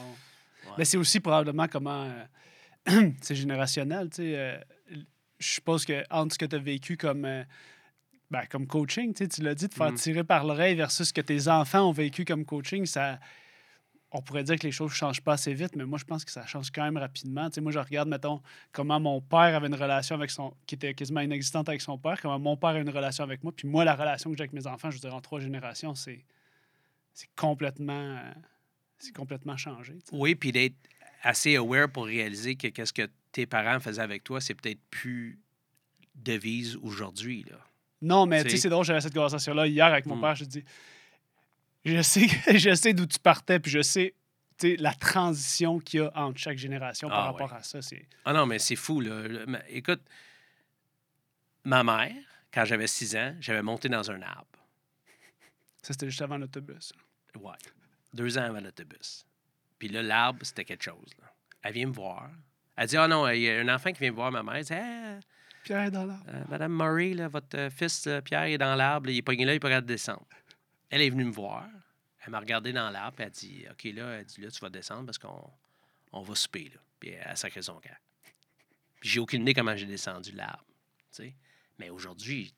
Mais 0.78 0.84
c'est 0.84 0.96
aussi 0.96 1.20
probablement 1.20 1.68
comment 1.68 2.04
euh, 2.04 2.24
c'est 3.20 3.34
générationnel. 3.34 4.08
tu 4.10 4.16
sais, 4.16 4.36
euh, 4.38 4.58
je 5.38 5.46
suppose 5.48 5.84
que 5.84 6.02
entre 6.10 6.34
ce 6.34 6.38
que 6.38 6.46
tu 6.46 6.56
as 6.56 6.58
vécu 6.60 6.96
comme, 6.96 7.24
euh, 7.24 7.44
ben, 8.30 8.42
comme 8.50 8.66
coaching, 8.66 9.12
tu 9.14 9.24
sais, 9.24 9.28
tu 9.28 9.42
l'as 9.42 9.54
dit, 9.54 9.68
de 9.68 9.74
faire 9.74 9.92
Mm. 9.92 9.96
tirer 9.96 10.24
par 10.24 10.44
l'oreille 10.44 10.74
versus 10.74 11.08
ce 11.08 11.12
que 11.12 11.20
tes 11.20 11.48
enfants 11.48 11.88
ont 11.88 11.92
vécu 11.92 12.24
comme 12.24 12.44
coaching, 12.44 12.86
ça. 12.86 13.18
On 14.12 14.22
pourrait 14.22 14.44
dire 14.44 14.56
que 14.56 14.62
les 14.62 14.72
choses 14.72 14.92
ne 14.92 14.94
changent 14.94 15.20
pas 15.20 15.32
assez 15.34 15.52
vite, 15.52 15.74
mais 15.76 15.84
moi, 15.84 15.98
je 15.98 16.04
pense 16.04 16.24
que 16.24 16.30
ça 16.30 16.46
change 16.46 16.70
quand 16.70 16.84
même 16.84 16.96
rapidement. 16.96 17.50
Tu 17.50 17.56
sais, 17.56 17.60
moi, 17.60 17.72
je 17.72 17.78
regarde, 17.80 18.08
mettons, 18.08 18.40
comment 18.72 18.98
mon 19.00 19.20
père 19.20 19.54
avait 19.54 19.66
une 19.66 19.74
relation 19.74 20.14
avec 20.14 20.30
son. 20.30 20.54
qui 20.66 20.76
était 20.76 20.94
quasiment 20.94 21.20
inexistante 21.20 21.68
avec 21.68 21.82
son 21.82 21.98
père, 21.98 22.18
comment 22.22 22.38
mon 22.38 22.56
père 22.56 22.70
a 22.70 22.78
une 22.78 22.88
relation 22.88 23.24
avec 23.24 23.42
moi. 23.42 23.52
Puis 23.54 23.68
moi, 23.68 23.84
la 23.84 23.94
relation 23.96 24.30
que 24.30 24.36
j'ai 24.36 24.42
avec 24.42 24.52
mes 24.52 24.66
enfants, 24.66 24.90
je 24.90 24.96
veux 24.96 25.00
dire, 25.00 25.14
en 25.14 25.20
trois 25.20 25.40
générations, 25.40 25.94
c'est. 25.94 26.24
C'est 27.12 27.28
complètement. 27.34 28.16
euh, 28.16 28.32
c'est 28.98 29.14
complètement 29.14 29.56
changé. 29.56 29.98
Oui, 30.12 30.34
puis 30.34 30.52
d'être 30.52 30.76
assez 31.22 31.56
aware 31.56 31.88
pour 31.90 32.06
réaliser 32.06 32.56
que 32.56 32.68
qu'est-ce 32.68 32.92
que 32.92 33.08
tes 33.32 33.46
parents 33.46 33.80
faisaient 33.80 34.02
avec 34.02 34.24
toi, 34.24 34.40
c'est 34.40 34.54
peut-être 34.54 34.80
plus 34.90 35.38
devise 36.14 36.76
aujourd'hui. 36.76 37.44
Là. 37.50 37.58
Non, 38.02 38.26
mais 38.26 38.42
tu 38.44 38.50
sais, 38.50 38.56
C'est- 38.58 38.68
drôle, 38.68 38.84
j'avais 38.84 39.00
cette 39.00 39.14
conversation-là 39.14 39.66
hier 39.66 39.86
avec 39.86 40.06
mon 40.06 40.16
Mm. 40.16 40.20
père. 40.20 40.34
Je 40.36 40.44
dis, 40.44 40.64
je 41.84 42.02
sais, 42.02 42.26
je 42.58 42.74
sais 42.74 42.92
d'où 42.94 43.06
tu 43.06 43.18
partais, 43.18 43.58
puis 43.60 43.70
je 43.70 43.82
sais 43.82 44.14
la 44.78 44.94
transition 44.94 45.78
qu'il 45.78 46.00
y 46.00 46.02
a 46.02 46.10
entre 46.16 46.38
chaque 46.38 46.56
génération 46.56 47.08
par 47.10 47.18
Ah, 47.18 47.24
rapport 47.32 47.52
à 47.52 47.62
ça. 47.62 47.82
C'est... 47.82 48.06
Ah 48.24 48.32
non, 48.32 48.46
mais 48.46 48.58
c'est 48.58 48.76
fou. 48.76 49.02
Là. 49.02 49.24
Écoute, 49.68 50.00
ma 51.64 51.84
mère, 51.84 52.14
quand 52.52 52.64
j'avais 52.64 52.86
6 52.86 53.14
ans, 53.16 53.34
j'avais 53.40 53.60
monté 53.62 53.90
dans 53.90 54.10
un 54.10 54.22
arbre. 54.22 54.46
Ça, 55.82 55.92
c'était 55.92 56.08
juste 56.08 56.22
avant 56.22 56.38
l'autobus. 56.38 56.92
Ouais. 57.38 57.52
Deux 58.14 58.38
ans 58.38 58.44
avant 58.44 58.60
l'autobus. 58.60 59.25
Puis 59.78 59.88
là, 59.88 60.02
l'arbre, 60.02 60.40
c'était 60.42 60.64
quelque 60.64 60.82
chose. 60.82 61.10
là. 61.20 61.32
Elle 61.62 61.72
vient 61.72 61.86
me 61.86 61.92
voir. 61.92 62.30
Elle 62.76 62.88
dit 62.88 62.96
Ah 62.96 63.08
non, 63.08 63.28
il 63.28 63.40
y 63.40 63.50
a 63.50 63.60
un 63.60 63.68
enfant 63.74 63.92
qui 63.92 64.00
vient 64.00 64.10
me 64.10 64.16
voir 64.16 64.30
ma 64.30 64.42
mère. 64.42 64.56
Elle 64.56 64.64
dit 64.64 64.72
Ah, 64.74 65.18
Pierre 65.64 65.84
est 65.84 65.90
dans 65.90 66.04
l'arbre. 66.04 66.24
Euh, 66.28 66.44
Madame 66.48 66.72
Murray, 66.76 67.14
là, 67.14 67.28
votre 67.28 67.68
fils 67.70 68.08
Pierre 68.24 68.44
est 68.44 68.58
dans 68.58 68.74
l'arbre, 68.74 69.10
il 69.10 69.16
est 69.16 69.22
pogné 69.22 69.44
là, 69.44 69.54
il 69.54 69.60
peut 69.60 69.68
pas 69.68 69.80
descendre. 69.80 70.26
Elle 70.90 71.02
est 71.02 71.10
venue 71.10 71.24
me 71.24 71.32
voir. 71.32 71.66
Elle 72.24 72.30
m'a 72.30 72.40
regardé 72.40 72.72
dans 72.72 72.90
l'arbre, 72.90 73.16
elle 73.20 73.26
a 73.26 73.30
dit 73.30 73.64
OK, 73.70 73.84
là, 73.94 74.18
elle 74.18 74.24
dit, 74.24 74.40
là, 74.40 74.50
tu 74.50 74.60
vas 74.60 74.68
descendre 74.68 75.06
parce 75.06 75.18
qu'on 75.18 75.50
on 76.12 76.22
va 76.22 76.34
souper. 76.34 76.70
Là. 76.72 76.80
Puis 76.98 77.10
elle 77.10 77.28
a 77.28 77.36
sacré 77.36 77.62
son 77.62 77.74
camp. 77.74 77.96
Puis 79.00 79.10
j'ai 79.10 79.20
aucune 79.20 79.42
idée 79.42 79.54
comment 79.54 79.76
j'ai 79.76 79.86
descendu 79.86 80.32
l'arbre. 80.32 80.64
Mais 81.78 81.90
aujourd'hui, 81.90 82.54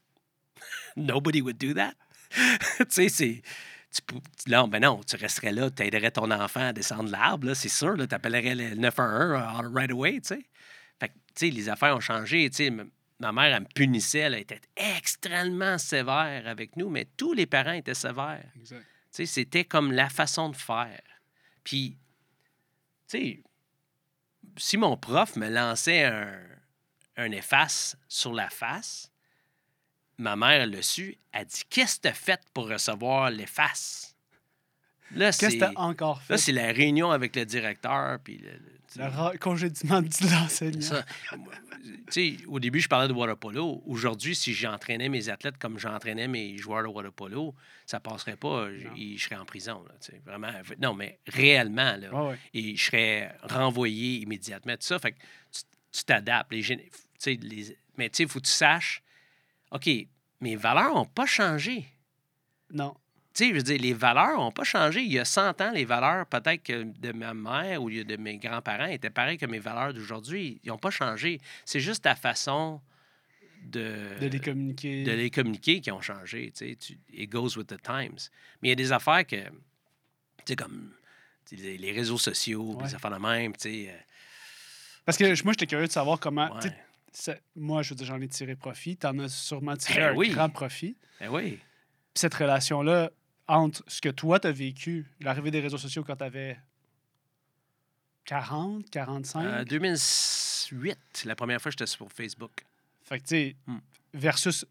nobody 0.97 1.41
would 1.41 1.59
do 1.59 1.75
that. 1.75 1.95
tu 2.31 2.85
sais, 2.89 3.09
c'est. 3.09 3.43
Tu, 3.91 4.51
non, 4.51 4.69
ben 4.69 4.83
non, 4.83 5.01
tu 5.03 5.17
resterais 5.17 5.53
là, 5.53 5.71
tu 5.71 5.83
aiderais 5.83 6.11
ton 6.11 6.31
enfant 6.31 6.69
à 6.69 6.73
descendre 6.73 7.11
l'arbre, 7.11 7.47
là, 7.49 7.55
c'est 7.55 7.69
sûr, 7.69 7.97
tu 7.97 8.15
appellerais 8.15 8.55
le 8.55 8.75
911 8.75 9.41
uh, 9.41 9.75
right 9.75 9.91
away, 9.91 10.21
tu 10.21 10.29
sais. 10.29 10.47
Fait 11.01 11.09
que, 11.09 11.15
tu 11.35 11.47
sais, 11.47 11.51
les 11.51 11.69
affaires 11.69 11.97
ont 11.97 12.01
changé, 12.01 12.49
tu 12.51 12.57
sais. 12.57 12.71
Ma 13.21 13.33
mère, 13.33 13.57
elle 13.57 13.63
me 13.63 13.67
punissait, 13.75 14.21
elle 14.21 14.35
était 14.35 14.61
extrêmement 14.77 15.79
sévère 15.79 16.47
avec 16.47 16.77
nous, 16.77 16.89
mais 16.89 17.07
tous 17.17 17.33
les 17.33 17.47
parents 17.47 17.73
étaient 17.73 17.95
sévères. 17.95 18.45
Exact. 18.57 18.79
Tu 18.81 18.87
sais, 19.11 19.27
c'était 19.27 19.65
comme 19.65 19.91
la 19.91 20.09
façon 20.09 20.51
de 20.51 20.57
faire. 20.57 21.01
Puis, 21.65 21.97
tu 23.09 23.19
sais, 23.19 23.43
si 24.57 24.77
mon 24.77 24.97
prof 24.97 25.35
me 25.37 25.49
lançait 25.49 26.05
un, 26.05 26.39
un 27.17 27.33
efface 27.33 27.97
sur 28.07 28.33
la 28.33 28.49
face, 28.49 29.11
ma 30.19 30.37
mère 30.37 30.63
elle 30.63 30.71
l'a 30.71 30.83
su, 30.83 31.17
elle 31.33 31.47
dit 31.47 31.63
Qu'est-ce 31.71 31.97
que 31.97 32.03
tu 32.03 32.09
as 32.09 32.13
fait 32.15 32.41
pour 32.53 32.69
recevoir 32.69 33.31
l'efface 33.31 34.15
Là, 35.15 35.27
Qu'est-ce 35.27 35.39
que 35.41 35.51
c'est 35.53 35.59
tu 35.59 35.65
as 35.65 35.79
encore 35.81 36.21
fait? 36.23 36.35
là, 36.35 36.39
c'est 36.39 36.53
la 36.53 36.67
réunion 36.73 37.11
avec 37.11 37.35
le 37.35 37.47
directeur. 37.47 38.19
Puis 38.23 38.39
le- 38.39 38.51
le- 38.51 38.79
Le 39.33 39.39
congédiement 39.39 40.01
de 40.03 40.09
l'enseignant. 40.31 41.03
au 42.49 42.59
début, 42.61 42.81
je 42.81 42.89
parlais 42.89 43.09
de 43.09 43.13
water 43.13 43.37
polo. 43.37 43.83
Aujourd'hui, 43.87 44.35
si 44.35 44.53
j'entraînais 44.55 45.09
mes 45.09 45.29
athlètes 45.29 45.59
comme 45.59 45.79
j'entraînais 45.79 46.29
mes 46.29 46.57
joueurs 46.59 46.83
de 46.83 46.89
water 46.89 47.13
polo, 47.13 47.55
ça 47.87 48.01
passerait 48.01 48.37
pas. 48.37 48.69
Je, 48.73 49.17
serais 49.23 49.37
en 49.37 49.45
prison. 49.45 49.85
Là, 49.89 49.95
vraiment. 50.27 50.51
Non, 50.81 50.95
mais 50.95 51.19
réellement, 51.27 51.97
là, 51.97 52.09
et 52.55 52.77
je 52.77 52.85
serais 52.85 53.35
renvoyé 53.43 54.19
immédiatement. 54.21 54.73
Tout 54.75 54.87
ça, 54.87 54.99
fait 54.99 55.13
que 55.13 55.19
tu 55.93 56.05
t'adaptes. 56.05 56.53
Les, 56.53 56.63
les- 56.63 57.79
mais 57.97 58.09
tu 58.11 58.17
sais, 58.19 58.23
il 58.25 58.29
faut 58.29 58.41
que 58.41 58.47
tu 58.47 58.51
saches, 58.53 59.03
OK, 59.71 59.89
mes 60.41 60.57
valeurs 60.57 60.95
n'ont 60.95 61.05
pas 61.05 61.27
changé. 61.27 61.87
Non. 62.73 62.95
Tu 63.35 63.45
sais, 63.45 63.51
je 63.51 63.55
veux 63.57 63.63
dire, 63.63 63.81
les 63.81 63.93
valeurs 63.93 64.39
n'ont 64.39 64.51
pas 64.51 64.65
changé. 64.65 65.01
Il 65.03 65.13
y 65.13 65.19
a 65.19 65.25
100 65.25 65.61
ans, 65.61 65.71
les 65.71 65.85
valeurs, 65.85 66.27
peut-être 66.27 66.63
que 66.63 66.83
de 66.83 67.13
ma 67.13 67.35
mère 67.35 67.83
ou 67.83 67.91
de 67.91 68.17
mes 68.17 68.37
grands-parents 68.39 68.87
étaient 68.87 69.11
pareilles 69.11 69.39
que 69.39 69.47
mes 69.47 69.59
valeurs 69.61 69.95
d'aujourd'hui. 69.95 70.61
Ils 70.65 70.69
n'ont 70.69 70.79
pas 70.79 70.91
changé. 70.91 71.41
C'est 71.65 71.81
juste 71.81 72.03
ta 72.05 72.15
façon 72.17 72.81
de, 73.65 74.19
De 74.21 74.27
les 74.27 74.41
communiquer. 74.41 75.05
de 75.05 75.13
les 75.13 75.31
communiquer 75.31 75.81
qui 75.81 75.91
ont 75.93 76.01
changé. 76.01 76.51
Tu 76.57 76.69
sais, 76.71 76.77
tu- 76.77 76.99
it 77.13 77.31
goes 77.31 77.57
with 77.57 77.67
the 77.69 77.81
times. 77.83 78.19
Mais 78.63 78.69
il 78.69 78.71
y 78.71 78.73
a 78.73 78.77
des 78.77 78.93
affaires 78.93 79.27
que, 79.27 79.37
tu 79.37 79.51
sais, 80.47 80.57
comme 80.57 80.93
tu 81.47 81.57
sais, 81.57 81.77
les, 81.77 81.93
réseaux 81.93 82.19
sociaux, 82.19 82.75
Ouais. 82.77 82.85
les 82.87 82.95
affaires 82.95 83.11
de 83.11 83.19
même, 83.19 83.53
tu 83.57 83.61
sais. 83.71 83.89
euh, 83.91 83.97
Parce 85.05 85.17
que 85.17 85.25
moi, 85.45 85.53
j'étais 85.53 85.67
curieux 85.67 85.87
de 85.87 85.93
savoir 85.93 86.19
comment. 86.21 86.53
ouais. 86.57 86.73
Moi, 87.57 87.83
je 87.83 87.91
veux 87.91 87.97
dire, 87.97 88.07
j'en 88.07 88.21
ai 88.21 88.29
tiré 88.29 88.55
profit. 88.57 88.97
Tu 88.97 89.07
en 89.07 89.19
as 89.19 89.29
sûrement 89.29 89.77
tiré 89.77 90.01
Ben 90.01 90.13
un 90.13 90.17
oui. 90.17 90.31
grand 90.31 90.49
profit. 90.51 90.97
Ben 91.21 91.29
oui. 91.31 91.51
Puis 91.53 91.61
cette 92.15 92.35
relation-là, 92.35 93.11
entre 93.47 93.83
ce 93.87 94.01
que 94.01 94.09
toi, 94.11 94.39
tu 94.41 94.47
as 94.49 94.53
vécu, 94.53 95.07
l'arrivée 95.21 95.51
des 95.51 95.61
réseaux 95.61 95.79
sociaux 95.79 96.05
quand 96.05 96.17
tu 96.17 96.25
avais 96.25 96.59
40, 98.25 98.91
45, 98.91 99.45
Euh, 99.47 99.65
2008, 99.65 101.23
la 101.25 101.35
première 101.35 101.61
fois 101.61 101.71
que 101.71 101.79
j'étais 101.79 101.87
sur 101.91 102.11
Facebook. 102.13 102.65
fait 103.03 103.19
que, 103.21 103.25
tu 103.25 103.29
sais, 103.29 103.57
Hmm. 103.67 103.79
versus 104.13 104.67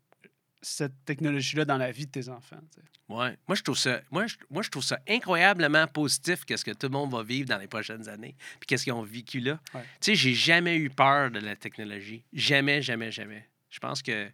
cette 0.61 1.05
technologie-là 1.05 1.65
dans 1.65 1.77
la 1.77 1.91
vie 1.91 2.05
de 2.07 2.11
tes 2.11 2.29
enfants. 2.29 2.59
tu 2.73 2.81
sais? 2.81 2.87
Ouais. 3.09 3.37
Moi, 3.47 3.55
je 3.55 3.61
trouve 3.61 3.77
ça, 3.77 4.01
moi, 4.11 4.27
je, 4.27 4.35
moi, 4.49 4.61
je 4.63 4.69
trouve 4.69 4.83
ça 4.83 4.99
incroyablement 5.07 5.87
positif 5.87 6.43
qu'est-ce 6.45 6.65
que 6.65 6.71
tout 6.71 6.87
le 6.87 6.93
monde 6.93 7.11
va 7.11 7.23
vivre 7.23 7.47
dans 7.47 7.57
les 7.57 7.67
prochaines 7.67 8.09
années, 8.09 8.35
puis 8.59 8.67
qu'est-ce 8.67 8.83
qu'ils 8.83 8.93
ont 8.93 9.03
vécu 9.03 9.39
là. 9.39 9.59
Ouais. 9.73 9.81
Tu 10.01 10.11
sais, 10.11 10.15
j'ai 10.15 10.33
jamais 10.33 10.77
eu 10.77 10.89
peur 10.89 11.31
de 11.31 11.39
la 11.39 11.55
technologie. 11.55 12.23
Jamais, 12.33 12.81
jamais, 12.81 13.11
jamais. 13.11 13.47
Je 13.69 13.79
pense 13.79 14.01
que 14.01 14.29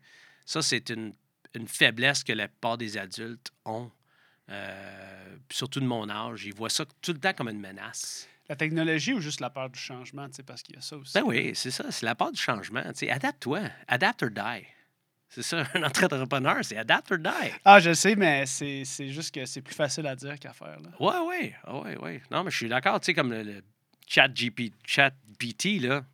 ça, 0.46 0.62
c'est 0.62 0.90
une, 0.90 1.14
une 1.54 1.68
faiblesse 1.68 2.24
que 2.24 2.34
la 2.34 2.48
plupart 2.48 2.78
des 2.78 2.98
adultes 2.98 3.52
ont. 3.66 3.92
euh, 4.50 5.36
surtout 5.50 5.80
de 5.80 5.86
mon 5.86 6.10
âge. 6.10 6.46
Ils 6.46 6.54
voient 6.54 6.70
ça 6.70 6.86
tout 7.02 7.14
le 7.14 7.20
temps 7.20 7.34
comme 7.34 7.50
une 7.50 7.60
menace. 7.62 8.28
La 8.50 8.56
technologie 8.58 9.14
ou 9.14 9.22
juste 9.22 9.40
la 9.40 9.50
peur 9.50 9.70
du 9.70 9.80
changement, 9.80 10.28
parce 10.46 10.62
qu'il 10.64 10.76
y 10.76 10.78
a 10.78 10.82
ça 10.82 10.98
aussi. 10.98 11.14
Ben 11.14 11.24
oui, 11.26 11.52
c'est 11.56 11.72
ça. 11.72 11.90
C'est 11.92 12.06
la 12.06 12.14
peur 12.16 12.32
du 12.32 12.42
changement. 12.42 12.82
Adapte-toi. 13.10 13.62
Adapt 13.88 14.24
or 14.24 14.30
die. 14.32 14.66
C'est 15.34 15.42
ça, 15.42 15.64
un 15.74 15.84
entrepreneur, 15.84 16.58
c'est 16.62 16.78
adapt 16.78 17.12
or 17.12 17.18
die. 17.18 17.52
Ah, 17.66 17.80
je 17.80 17.94
sais, 17.94 18.16
mais 18.16 18.46
c'est 18.46 18.84
juste 19.10 19.34
que 19.34 19.46
c'est 19.46 19.62
plus 19.62 19.74
facile 19.74 20.06
à 20.06 20.16
dire 20.16 20.38
qu'à 20.38 20.54
faire. 20.54 20.80
Là. 20.80 20.90
Ouais, 21.00 21.28
ouais, 21.28 21.56
ouais, 21.72 21.98
ouais. 21.98 22.22
Non, 22.30 22.44
mais 22.44 22.52
je 22.52 22.58
suis 22.58 22.70
d'accord, 22.70 23.00
tu 23.00 23.08
sais, 23.08 23.14
comme 23.14 23.32
le, 23.32 23.64
chat, 24.08 24.28
GP, 24.28 24.74
chat 24.86 25.12
BT, 25.40 25.80
là. 25.80 26.06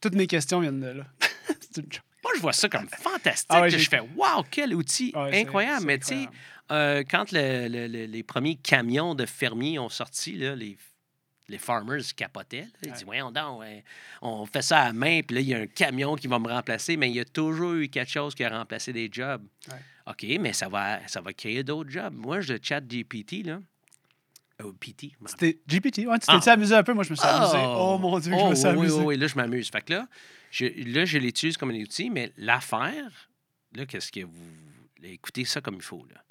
Toutes 0.00 0.14
mes 0.14 0.26
questions 0.26 0.60
viennent 0.60 0.80
de 0.80 0.88
là. 0.88 1.04
Moi, 2.22 2.32
je 2.36 2.40
vois 2.40 2.52
ça 2.52 2.68
comme 2.68 2.88
fantastique. 2.88 3.46
Ah 3.48 3.68
je 3.68 3.78
fais, 3.78 4.00
waouh, 4.00 4.44
quel 4.50 4.74
outil 4.74 5.12
incroyable. 5.14 5.86
Mais 5.86 5.98
tu 5.98 6.06
sais, 6.06 6.28
euh, 6.70 7.02
quand 7.08 7.32
les 7.32 8.22
premiers 8.22 8.56
camions 8.56 9.14
de 9.14 9.24
fermiers 9.24 9.78
ont 9.78 9.88
sorti, 9.88 10.32
là, 10.36 10.54
les 10.54 10.76
les 11.48 11.58
farmers 11.58 12.02
capotaient. 12.14 12.68
Ils 12.84 12.92
disent 12.92 13.04
Voyons 13.04 13.30
donc, 13.30 13.62
on 14.22 14.46
fait 14.46 14.62
ça 14.62 14.82
à 14.82 14.92
main, 14.92 15.20
puis 15.22 15.36
là, 15.36 15.40
il 15.40 15.48
y 15.48 15.54
a 15.54 15.58
un 15.58 15.66
camion 15.66 16.14
qui 16.16 16.26
va 16.26 16.38
me 16.38 16.48
remplacer, 16.48 16.96
mais 16.96 17.08
il 17.08 17.16
y 17.16 17.20
a 17.20 17.24
toujours 17.24 17.74
eu 17.74 17.88
quelque 17.88 18.10
chose 18.10 18.34
qui 18.34 18.44
a 18.44 18.50
remplacé 18.50 18.92
des 18.92 19.08
jobs. 19.10 19.42
OK, 20.06 20.24
mais 20.40 20.52
ça 20.52 20.68
va, 20.68 21.06
ça 21.06 21.20
va 21.20 21.32
créer 21.32 21.62
d'autres 21.62 21.90
jobs. 21.90 22.14
Moi, 22.14 22.40
je 22.40 22.54
chat 22.62 22.80
GPT, 22.80 23.44
là. 23.44 23.60
Oh, 24.64 24.72
PT. 24.72 25.12
C'était 25.26 25.58
GPT. 25.68 25.98
Ouais, 26.06 26.18
tu 26.18 26.26
t'es 26.26 26.48
ah. 26.48 26.52
amusé 26.52 26.74
un 26.74 26.82
peu? 26.82 26.92
Moi, 26.92 27.04
je 27.04 27.10
me 27.10 27.14
suis 27.14 27.26
amusé. 27.26 27.58
Oh, 27.58 27.94
oh 27.94 27.98
mon 27.98 28.18
Dieu, 28.18 28.32
je 28.36 28.44
me 28.44 28.54
suis 28.54 28.66
amusé. 28.66 28.96
Oui, 28.96 29.04
oui, 29.04 29.16
là, 29.16 29.28
je 29.28 29.36
m'amuse. 29.36 29.70
Fait 29.70 29.82
que 29.82 29.92
là, 29.92 30.08
je, 30.50 30.66
là, 30.92 31.04
je 31.04 31.18
l'utilise 31.18 31.56
comme 31.56 31.70
un 31.70 31.80
outil, 31.80 32.10
mais 32.10 32.32
l'affaire, 32.36 33.30
là, 33.74 33.86
qu'est-ce 33.86 34.10
que 34.10 34.24
vous. 34.24 34.32
Écoutez 35.04 35.44
ça 35.44 35.60
comme 35.60 35.76
il 35.76 35.82
faut, 35.82 36.04
là. 36.12 36.24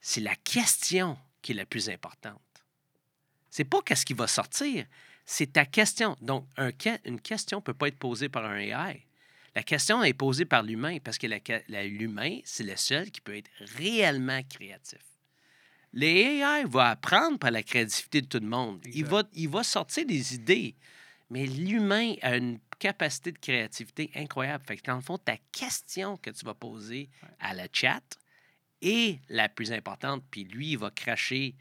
C'est 0.00 0.20
la 0.20 0.36
question 0.36 1.16
qui 1.42 1.52
est 1.52 1.56
la 1.56 1.66
plus 1.66 1.88
importante. 1.88 2.40
C'est 3.54 3.62
pas 3.62 3.82
qu'est-ce 3.82 4.04
qui 4.04 4.14
va 4.14 4.26
sortir, 4.26 4.84
c'est 5.24 5.52
ta 5.52 5.64
question. 5.64 6.16
Donc, 6.20 6.48
un, 6.56 6.72
une 7.04 7.20
question 7.20 7.58
ne 7.58 7.62
peut 7.62 7.72
pas 7.72 7.86
être 7.86 8.00
posée 8.00 8.28
par 8.28 8.44
un 8.46 8.58
AI. 8.58 9.06
La 9.54 9.62
question 9.62 10.02
est 10.02 10.12
posée 10.12 10.44
par 10.44 10.64
l'humain 10.64 10.98
parce 10.98 11.18
que 11.18 11.28
l'humain, 11.86 12.40
c'est 12.42 12.64
le 12.64 12.74
seul 12.74 13.12
qui 13.12 13.20
peut 13.20 13.36
être 13.36 13.50
réellement 13.76 14.42
créatif. 14.42 14.98
L'AI 15.92 16.64
va 16.64 16.90
apprendre 16.90 17.38
par 17.38 17.52
la 17.52 17.62
créativité 17.62 18.22
de 18.22 18.26
tout 18.26 18.40
le 18.40 18.48
monde. 18.48 18.80
Il 18.92 19.04
va, 19.04 19.22
il 19.34 19.48
va 19.48 19.62
sortir 19.62 20.04
des 20.04 20.34
idées. 20.34 20.74
Mais 21.30 21.46
l'humain 21.46 22.14
a 22.22 22.36
une 22.36 22.58
capacité 22.80 23.30
de 23.30 23.38
créativité 23.38 24.10
incroyable. 24.16 24.64
Fait 24.66 24.78
que 24.78 24.82
dans 24.82 24.96
le 24.96 25.00
fond, 25.00 25.16
ta 25.16 25.36
question 25.52 26.16
que 26.16 26.30
tu 26.30 26.44
vas 26.44 26.54
poser 26.54 27.08
à 27.38 27.54
la 27.54 27.68
chat 27.72 28.02
est 28.82 29.20
la 29.28 29.48
plus 29.48 29.70
importante. 29.70 30.24
Puis 30.28 30.42
lui, 30.42 30.72
il 30.72 30.78
va 30.78 30.90
cracher 30.90 31.54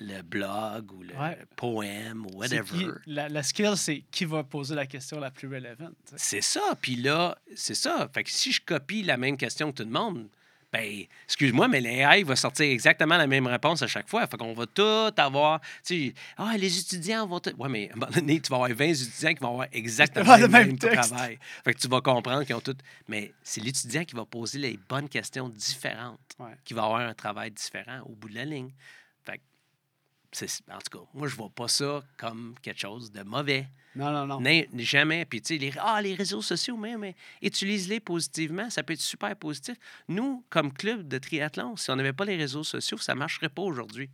le 0.00 0.22
blog 0.22 0.92
ou 0.92 1.02
le 1.02 1.14
poème 1.56 2.26
ou 2.26 2.38
whatever. 2.38 2.88
la, 3.06 3.42
skill, 3.42 3.76
c'est 3.76 4.02
qui 4.10 4.24
va 4.24 4.42
poser 4.42 4.74
la 4.74 4.86
question 4.86 5.20
la 5.20 5.30
plus 5.30 5.48
relevante. 5.48 5.94
C'est 6.16 6.40
ça. 6.40 6.74
Puis 6.80 6.96
là, 6.96 7.36
c'est 7.54 7.74
ça. 7.74 8.08
Fait 8.12 8.24
que 8.24 8.30
si 8.30 8.50
je 8.50 8.60
copie 8.60 9.02
la 9.02 9.16
même 9.16 9.36
question 9.36 9.70
que 9.70 9.76
tout 9.76 9.88
le 9.88 9.90
monde, 9.90 10.26
ben, 10.72 11.04
excuse-moi, 11.24 11.66
mais 11.66 11.80
l'AI 11.80 12.22
va 12.22 12.36
sortir 12.36 12.70
exactement 12.70 13.16
la 13.16 13.26
même 13.26 13.46
réponse 13.46 13.82
à 13.82 13.88
chaque 13.88 14.08
fois. 14.08 14.26
Fait 14.28 14.36
qu'on 14.36 14.54
va 14.54 14.66
tout 14.66 15.12
avoir. 15.20 15.60
Tu 15.84 16.06
sais, 16.08 16.14
ah, 16.38 16.54
les 16.56 16.78
étudiants 16.78 17.26
vont. 17.26 17.40
Tout... 17.40 17.50
Ouais, 17.58 17.68
mais 17.68 17.90
à 17.90 17.94
un 17.94 17.96
moment 17.96 18.12
donné, 18.12 18.40
tu 18.40 18.48
vas 18.50 18.56
avoir 18.56 18.70
20 18.70 18.84
étudiants 18.84 19.34
qui 19.34 19.40
vont 19.40 19.50
avoir 19.50 19.66
exactement 19.72 20.36
le 20.36 20.48
même, 20.48 20.78
travail. 20.78 21.38
Fait 21.64 21.74
que 21.74 21.78
tu 21.80 21.88
vas 21.88 22.00
comprendre 22.00 22.44
qu'ils 22.44 22.54
ont 22.54 22.60
tout. 22.60 22.76
Mais 23.08 23.32
c'est 23.42 23.60
l'étudiant 23.60 24.04
qui 24.04 24.14
va 24.14 24.24
poser 24.24 24.58
les 24.58 24.78
bonnes 24.88 25.08
questions 25.08 25.48
différentes, 25.48 26.20
qui 26.64 26.72
va 26.72 26.84
avoir 26.84 27.00
un 27.00 27.14
travail 27.14 27.50
différent 27.50 28.00
au 28.06 28.12
bout 28.12 28.28
de 28.28 28.36
la 28.36 28.44
ligne 28.44 28.70
en 30.70 30.78
tout 30.78 30.98
cas, 30.98 31.04
moi, 31.12 31.26
je 31.26 31.34
vois 31.34 31.50
pas 31.50 31.68
ça 31.68 32.02
comme 32.16 32.54
quelque 32.62 32.80
chose 32.80 33.10
de 33.10 33.22
mauvais. 33.22 33.66
Non, 33.96 34.12
non, 34.12 34.40
non. 34.40 34.78
jamais. 34.78 35.24
Puis, 35.24 35.42
tu 35.42 35.54
sais, 35.54 35.58
les, 35.58 35.72
ah, 35.78 36.00
les 36.00 36.14
réseaux 36.14 36.42
sociaux, 36.42 36.76
mais, 36.76 36.96
mais 36.96 37.16
utilise-les 37.42 37.98
positivement. 37.98 38.70
Ça 38.70 38.82
peut 38.82 38.92
être 38.92 39.00
super 39.00 39.34
positif. 39.34 39.76
Nous, 40.08 40.44
comme 40.48 40.72
club 40.72 41.08
de 41.08 41.18
triathlon, 41.18 41.76
si 41.76 41.90
on 41.90 41.96
n'avait 41.96 42.12
pas 42.12 42.24
les 42.24 42.36
réseaux 42.36 42.62
sociaux, 42.62 42.98
ça 42.98 43.14
ne 43.14 43.18
marcherait 43.18 43.48
pas 43.48 43.62
aujourd'hui. 43.62 44.08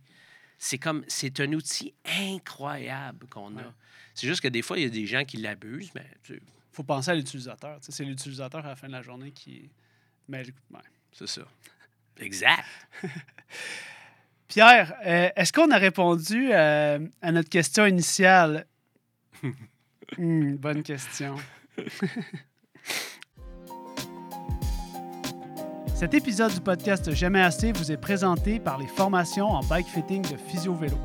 C'est 0.57 0.79
comme, 0.79 1.03
c'est 1.07 1.39
un 1.39 1.53
outil 1.53 1.93
incroyable 2.05 3.27
qu'on 3.27 3.55
a. 3.59 3.73
C'est 4.15 4.27
juste 4.27 4.41
que 4.41 4.47
des 4.47 4.63
fois, 4.63 4.79
il 4.79 4.83
y 4.83 4.87
a 4.87 4.89
des 4.89 5.05
gens 5.05 5.23
qui 5.23 5.37
l'abusent, 5.37 5.91
mais... 5.93 6.07
Il 6.29 6.39
faut 6.71 6.83
penser 6.83 7.11
à 7.11 7.15
l'utilisateur. 7.15 7.77
C'est 7.81 8.03
l'utilisateur 8.03 8.65
à 8.65 8.69
la 8.69 8.75
fin 8.75 8.87
de 8.87 8.93
la 8.93 9.03
journée 9.03 9.31
qui... 9.31 9.69
Mais, 10.27 10.43
C'est 11.11 11.27
ça. 11.27 11.43
Exact. 12.19 12.65
Pierre, 14.47 14.93
euh, 15.05 15.29
est-ce 15.35 15.51
qu'on 15.51 15.71
a 15.71 15.77
répondu 15.77 16.49
euh, 16.51 16.99
à 17.21 17.31
notre 17.31 17.49
question 17.49 17.85
initiale? 17.85 18.65
Hmm, 20.17 20.55
bonne 20.55 20.83
question. 20.83 21.35
Cet 25.93 26.13
épisode 26.13 26.53
du 26.53 26.61
podcast 26.61 27.13
Jamais 27.13 27.41
assez 27.41 27.73
vous 27.73 27.91
est 27.91 27.97
présenté 27.97 28.61
par 28.61 28.77
les 28.77 28.87
formations 28.87 29.47
en 29.47 29.59
bike 29.65 29.87
fitting 29.87 30.21
de 30.21 30.37
Physio 30.37 30.73
Vélo. 30.75 30.97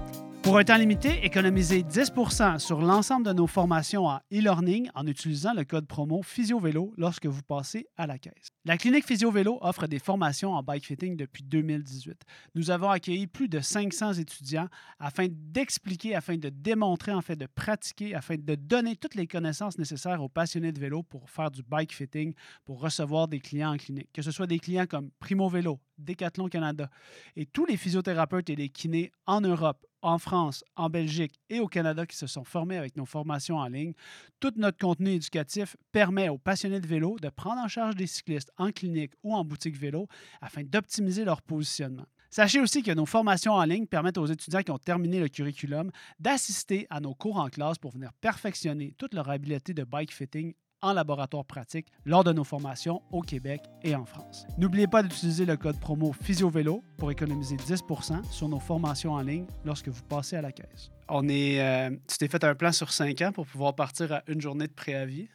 Pour 0.42 0.58
un 0.58 0.64
temps 0.64 0.76
limité, 0.76 1.24
économisez 1.24 1.82
10% 1.82 2.58
sur 2.58 2.80
l'ensemble 2.80 3.24
de 3.24 3.32
nos 3.32 3.46
formations 3.46 4.06
en 4.06 4.16
e-learning 4.32 4.90
en 4.96 5.06
utilisant 5.06 5.54
le 5.54 5.62
code 5.62 5.86
promo 5.86 6.20
PhysioVélo 6.20 6.92
lorsque 6.96 7.26
vous 7.26 7.42
passez 7.42 7.86
à 7.96 8.08
la 8.08 8.18
caisse. 8.18 8.48
La 8.64 8.76
clinique 8.76 9.06
PhysioVélo 9.06 9.58
offre 9.60 9.86
des 9.86 10.00
formations 10.00 10.54
en 10.54 10.64
bike 10.64 10.84
fitting 10.84 11.16
depuis 11.16 11.44
2018. 11.44 12.22
Nous 12.56 12.72
avons 12.72 12.90
accueilli 12.90 13.28
plus 13.28 13.48
de 13.48 13.60
500 13.60 14.14
étudiants 14.14 14.66
afin 14.98 15.28
d'expliquer, 15.30 16.16
afin 16.16 16.36
de 16.36 16.48
démontrer, 16.48 17.12
en 17.12 17.20
de 17.20 17.46
pratiquer, 17.46 18.16
afin 18.16 18.34
de 18.36 18.56
donner 18.56 18.96
toutes 18.96 19.14
les 19.14 19.28
connaissances 19.28 19.78
nécessaires 19.78 20.20
aux 20.20 20.28
passionnés 20.28 20.72
de 20.72 20.80
vélo 20.80 21.04
pour 21.04 21.30
faire 21.30 21.52
du 21.52 21.62
bike 21.62 21.94
fitting, 21.94 22.34
pour 22.64 22.80
recevoir 22.80 23.28
des 23.28 23.38
clients 23.38 23.74
en 23.74 23.76
clinique, 23.76 24.08
que 24.12 24.22
ce 24.22 24.32
soit 24.32 24.48
des 24.48 24.58
clients 24.58 24.86
comme 24.86 25.10
Primo 25.20 25.48
Vélo, 25.48 25.78
Decathlon 25.98 26.48
Canada 26.48 26.90
et 27.36 27.46
tous 27.46 27.64
les 27.64 27.76
physiothérapeutes 27.76 28.50
et 28.50 28.56
les 28.56 28.70
kinés 28.70 29.12
en 29.26 29.40
Europe, 29.40 29.86
en 30.02 30.18
France, 30.18 30.64
en 30.76 30.90
Belgique 30.90 31.38
et 31.48 31.60
au 31.60 31.68
Canada 31.68 32.06
qui 32.06 32.16
se 32.16 32.26
sont 32.26 32.44
formés 32.44 32.76
avec 32.76 32.96
nos 32.96 33.06
formations 33.06 33.56
en 33.56 33.68
ligne. 33.68 33.94
Tout 34.40 34.52
notre 34.56 34.78
contenu 34.78 35.10
éducatif 35.10 35.76
permet 35.92 36.28
aux 36.28 36.38
passionnés 36.38 36.80
de 36.80 36.86
vélo 36.86 37.16
de 37.20 37.28
prendre 37.28 37.60
en 37.60 37.68
charge 37.68 37.96
des 37.96 38.06
cyclistes 38.06 38.50
en 38.58 38.70
clinique 38.72 39.12
ou 39.22 39.34
en 39.34 39.44
boutique 39.44 39.76
vélo 39.76 40.08
afin 40.40 40.62
d'optimiser 40.64 41.24
leur 41.24 41.42
positionnement. 41.42 42.06
Sachez 42.30 42.60
aussi 42.60 42.82
que 42.82 42.90
nos 42.92 43.04
formations 43.04 43.52
en 43.52 43.64
ligne 43.64 43.86
permettent 43.86 44.16
aux 44.16 44.24
étudiants 44.24 44.62
qui 44.62 44.70
ont 44.70 44.78
terminé 44.78 45.20
le 45.20 45.28
curriculum 45.28 45.90
d'assister 46.18 46.86
à 46.88 46.98
nos 46.98 47.14
cours 47.14 47.36
en 47.36 47.50
classe 47.50 47.76
pour 47.76 47.92
venir 47.92 48.10
perfectionner 48.22 48.94
toute 48.96 49.12
leur 49.12 49.28
habileté 49.28 49.74
de 49.74 49.84
bike 49.84 50.12
fitting 50.12 50.54
en 50.82 50.92
laboratoire 50.92 51.44
pratique 51.44 51.86
lors 52.04 52.24
de 52.24 52.32
nos 52.32 52.44
formations 52.44 53.00
au 53.10 53.22
Québec 53.22 53.62
et 53.82 53.94
en 53.94 54.04
France. 54.04 54.44
N'oubliez 54.58 54.86
pas 54.86 55.02
d'utiliser 55.02 55.46
le 55.46 55.56
code 55.56 55.78
promo 55.78 56.12
PhysioVélo 56.12 56.82
pour 56.98 57.10
économiser 57.10 57.56
10% 57.56 58.30
sur 58.30 58.48
nos 58.48 58.60
formations 58.60 59.12
en 59.12 59.22
ligne 59.22 59.46
lorsque 59.64 59.88
vous 59.88 60.02
passez 60.02 60.36
à 60.36 60.42
la 60.42 60.52
caisse. 60.52 60.90
On 61.08 61.28
est, 61.28 61.60
euh, 61.60 61.90
tu 62.08 62.18
t'es 62.18 62.28
fait 62.28 62.44
un 62.44 62.54
plan 62.54 62.72
sur 62.72 62.92
5 62.92 63.20
ans 63.22 63.32
pour 63.32 63.46
pouvoir 63.46 63.74
partir 63.74 64.12
à 64.12 64.22
une 64.26 64.40
journée 64.40 64.66
de 64.66 64.72
préavis? 64.72 65.28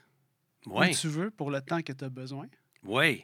Oui. 0.65 0.89
Où 0.89 0.93
tu 0.93 1.07
veux 1.07 1.31
pour 1.31 1.49
le 1.49 1.61
temps 1.61 1.81
que 1.81 1.93
tu 1.93 2.03
as 2.03 2.09
besoin? 2.09 2.47
Oui. 2.83 3.23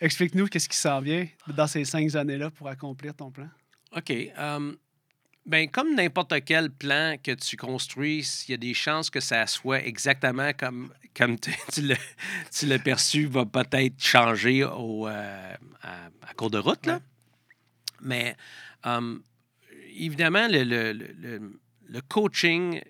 Explique-nous 0.00 0.46
qu'est-ce 0.46 0.68
qui 0.68 0.76
s'en 0.76 1.00
vient 1.00 1.26
dans 1.48 1.66
ces 1.66 1.84
cinq 1.84 2.14
années-là 2.14 2.50
pour 2.50 2.68
accomplir 2.68 3.14
ton 3.14 3.30
plan. 3.30 3.48
OK. 3.96 4.12
Um, 4.36 4.76
ben, 5.46 5.68
comme 5.68 5.94
n'importe 5.94 6.34
quel 6.44 6.70
plan 6.70 7.16
que 7.22 7.32
tu 7.32 7.56
construis, 7.56 8.26
il 8.48 8.52
y 8.52 8.54
a 8.54 8.56
des 8.56 8.74
chances 8.74 9.10
que 9.10 9.20
ça 9.20 9.46
soit 9.46 9.84
exactement 9.84 10.52
comme, 10.54 10.92
comme 11.14 11.38
tu, 11.72 12.66
l'as 12.66 12.78
perçu, 12.78 13.26
va 13.26 13.44
peut-être 13.44 14.02
changer 14.02 14.64
au, 14.64 15.06
euh, 15.06 15.54
à, 15.82 16.34
cours 16.34 16.50
de 16.50 16.58
route. 16.58 16.86
Là. 16.86 17.00
Mais 18.00 18.36
um, 18.84 19.22
évidemment, 19.94 20.48
le, 20.48 20.62
le, 20.64 21.58
le, 21.88 22.00
coaching, 22.02 22.80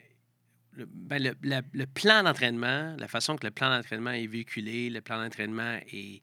ben, 0.76 1.34
le, 1.42 1.86
plan 1.86 2.22
d'entraînement, 2.22 2.94
la 2.96 3.08
façon 3.08 3.36
que 3.36 3.46
le 3.46 3.50
plan 3.50 3.70
d'entraînement 3.70 4.12
est 4.12 4.26
véhiculé, 4.26 4.90
le 4.90 5.00
plan 5.00 5.22
d'entraînement 5.22 5.78
est 5.92 6.22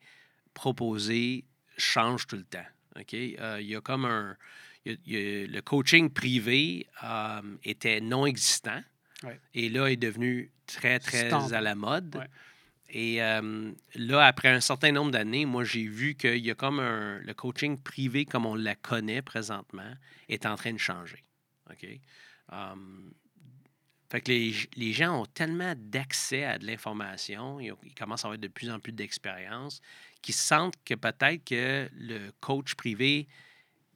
proposé, 0.54 1.46
change 1.78 2.26
tout 2.28 2.38
le 2.38 2.44
temps. 2.44 2.60
OK? 3.00 3.14
Euh, 3.14 3.58
il 3.62 3.68
y 3.68 3.76
a 3.76 3.82
comme 3.82 4.06
un 4.06 4.36
le 4.86 5.60
coaching 5.62 6.10
privé 6.10 6.88
euh, 7.04 7.42
était 7.64 8.02
non 8.02 8.26
existant. 8.26 8.82
Et 9.54 9.70
là, 9.70 9.88
est 9.88 9.98
devenu 9.98 10.52
très, 10.66 11.00
très 11.00 11.32
à 11.54 11.62
la 11.62 11.76
mode. 11.76 12.28
Et 12.90 13.22
euh, 13.22 13.72
là, 13.96 14.26
après 14.26 14.50
un 14.50 14.60
certain 14.60 14.92
nombre 14.92 15.12
d'années, 15.12 15.46
moi, 15.46 15.64
j'ai 15.64 15.86
vu 15.86 16.16
qu'il 16.16 16.46
y 16.46 16.52
a 16.52 16.56
comme 16.56 16.80
un, 16.80 17.20
le 17.20 17.34
coaching 17.34 17.78
privé, 17.78 18.26
comme 18.26 18.46
on 18.46 18.56
la 18.56 18.76
connaît 18.76 19.22
présentement, 19.22 19.94
est 20.28 20.46
en 20.46 20.56
train 20.56 20.74
de 20.74 20.78
changer. 20.78 21.24
OK? 21.70 21.88
Euh, 22.52 22.76
fait 24.10 24.22
que 24.22 24.32
les, 24.32 24.54
les, 24.76 24.92
gens 24.92 25.22
ont 25.22 25.26
tellement 25.26 25.74
d'accès 25.78 26.44
à 26.44 26.58
de 26.58 26.66
l'information, 26.66 27.62
ils, 27.62 27.74
ils, 27.84 27.96
commencent 27.96 28.26
à 28.26 28.28
avoir 28.28 28.40
de 28.40 28.50
plus 28.50 28.70
en 28.70 28.80
plus 28.82 28.92
d'expérience, 28.92 29.82
qu'ils 30.22 30.36
sentent 30.36 30.76
que 30.84 30.96
peut-être 30.96 31.46
que 31.46 31.90
le 31.94 32.32
coach 32.42 32.76
privé 32.76 33.30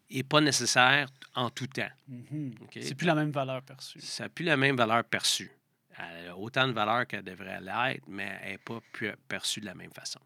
n'est 0.10 0.24
pas 0.24 0.42
nécessaire 0.42 1.10
en 1.34 1.50
tout 1.50 1.68
temps. 1.68 1.90
Mhm. 2.08 2.56
C'est 2.82 2.96
plus 2.96 3.08
la 3.08 3.16
même 3.16 3.32
valeur 3.32 3.62
perçue. 3.62 4.00
Ça 4.02 4.24
n'a 4.24 4.30
plus 4.30 4.46
la 4.46 4.58
même 4.58 4.76
valeur 4.76 5.04
perçue. 5.04 5.52
Elle 5.98 6.30
a 6.30 6.38
autant 6.38 6.68
de 6.68 6.74
valeur 6.74 7.08
qu'elle 7.08 7.24
devrait 7.24 7.62
l'être, 7.62 8.04
mais 8.08 8.40
elle 8.44 8.52
n'est 8.52 8.58
pas 8.58 8.80
perçue 9.28 9.62
de 9.62 9.66
la 9.66 9.76
même 9.76 9.92
façon. 9.92 10.20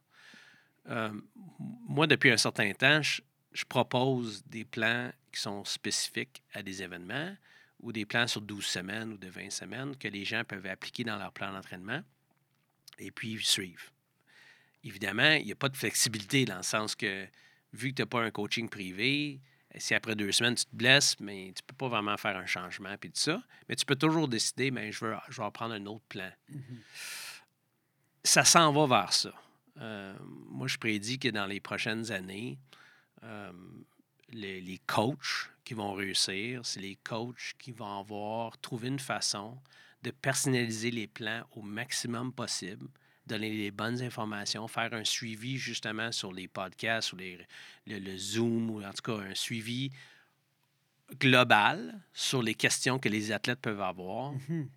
Euh, 0.90 1.11
moi, 1.88 2.08
depuis 2.08 2.32
un 2.32 2.38
certain 2.38 2.72
temps, 2.74 3.01
je, 3.01 3.22
je 3.51 3.66
propose 3.66 4.43
des 4.45 4.66
plans 4.66 5.11
qui 5.32 5.40
sont 5.40 5.64
spécifiques 5.66 6.41
à 6.53 6.64
des 6.64 6.82
événements 6.82 7.35
ou 7.82 7.91
des 7.91 8.06
plans 8.06 8.27
sur 8.27 8.41
12 8.41 8.66
semaines 8.66 9.14
ou 9.14 9.17
de 9.17 9.30
20 9.30 9.51
semaines 9.51 9.95
que 9.95 10.08
les 10.08 10.25
gens 10.25 10.43
peuvent 10.43 10.66
appliquer 10.66 11.03
dans 11.03 11.17
leur 11.17 11.32
plan 11.32 11.51
d'entraînement 11.51 12.01
et 12.98 13.11
puis 13.11 13.43
suivre. 13.43 13.83
Évidemment, 14.83 15.33
il 15.33 15.45
n'y 15.45 15.51
a 15.51 15.56
pas 15.56 15.69
de 15.69 15.77
flexibilité 15.77 16.45
dans 16.45 16.58
le 16.58 16.64
sens 16.64 16.95
que, 16.95 17.27
vu 17.74 17.90
que 17.90 17.95
tu 17.95 18.01
n'as 18.01 18.06
pas 18.08 18.22
un 18.22 18.32
coaching 18.32 18.69
privé, 18.69 19.40
si 19.77 19.93
après 19.93 20.15
deux 20.15 20.31
semaines 20.31 20.56
tu 20.56 20.65
te 20.65 20.75
blesses, 20.75 21.19
mais 21.19 21.53
tu 21.56 21.61
ne 21.61 21.67
peux 21.67 21.75
pas 21.75 21.88
vraiment 21.88 22.17
faire 22.17 22.35
un 22.35 22.45
changement 22.45 22.95
puis 22.98 23.11
tout 23.11 23.19
ça. 23.19 23.41
Mais 23.67 23.75
tu 23.75 23.85
peux 23.85 23.95
toujours 23.95 24.27
décider, 24.27 24.72
mais 24.72 24.91
je 24.91 25.06
veux, 25.06 25.15
je 25.30 25.41
vais 25.41 25.51
prendre 25.51 25.73
un 25.73 25.85
autre 25.85 26.06
plan. 26.09 26.31
Ça 28.23 28.43
s'en 28.43 28.72
va 28.73 28.88
vers 28.88 29.14
ça. 29.14 29.33
Euh, 29.80 30.15
moi, 30.49 30.67
je 30.67 30.77
prédis 30.77 31.19
que 31.19 31.30
dans 31.30 31.45
les 31.45 31.59
prochaines 31.59 32.11
années, 32.11 32.57
euh, 33.23 33.51
les, 34.30 34.59
les 34.59 34.80
coachs 34.80 35.49
qui 35.64 35.73
vont 35.73 35.93
réussir, 35.93 36.65
c'est 36.65 36.81
les 36.81 36.98
coachs 36.98 37.53
qui 37.57 37.72
vont 37.72 37.99
avoir 37.99 38.57
trouvé 38.57 38.88
une 38.88 38.99
façon 38.99 39.57
de 40.01 40.11
personnaliser 40.11 40.91
les 40.91 41.07
plans 41.07 41.43
au 41.51 41.61
maximum 41.61 42.33
possible, 42.33 42.88
donner 43.30 43.49
les 43.51 43.72
bonnes 43.72 44.01
informations, 44.01 44.67
faire 44.67 44.93
un 44.93 45.03
suivi 45.06 45.58
justement 45.58 46.11
sur 46.11 46.33
les 46.33 46.48
podcasts 46.48 47.14
ou 47.14 47.17
les, 47.17 47.38
le, 47.88 47.99
le 47.99 48.17
Zoom, 48.17 48.69
ou 48.72 48.83
en 48.83 48.91
tout 48.91 49.01
cas 49.03 49.17
un 49.24 49.35
suivi 49.35 49.91
global 51.19 51.99
sur 52.14 52.41
les 52.43 52.53
questions 52.56 52.99
que 52.99 53.09
les 53.09 53.32
athlètes 53.32 53.59
peuvent 53.61 53.82
avoir, 53.82 54.33
Mhm. 54.33 54.69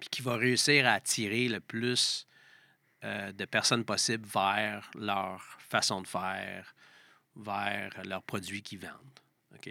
puis 0.00 0.08
qui 0.10 0.22
va 0.22 0.36
réussir 0.36 0.86
à 0.86 0.92
attirer 0.92 1.48
le 1.48 1.60
plus 1.60 2.26
euh, 3.04 3.32
de 3.32 3.44
personnes 3.46 3.84
possible 3.84 4.26
vers 4.26 4.90
leur 4.94 5.40
façon 5.58 6.02
de 6.02 6.06
faire, 6.06 6.74
vers 7.36 7.90
leurs 8.04 8.22
produits 8.22 8.62
qu'ils 8.62 8.80
vendent. 8.80 9.20
OK? 9.54 9.70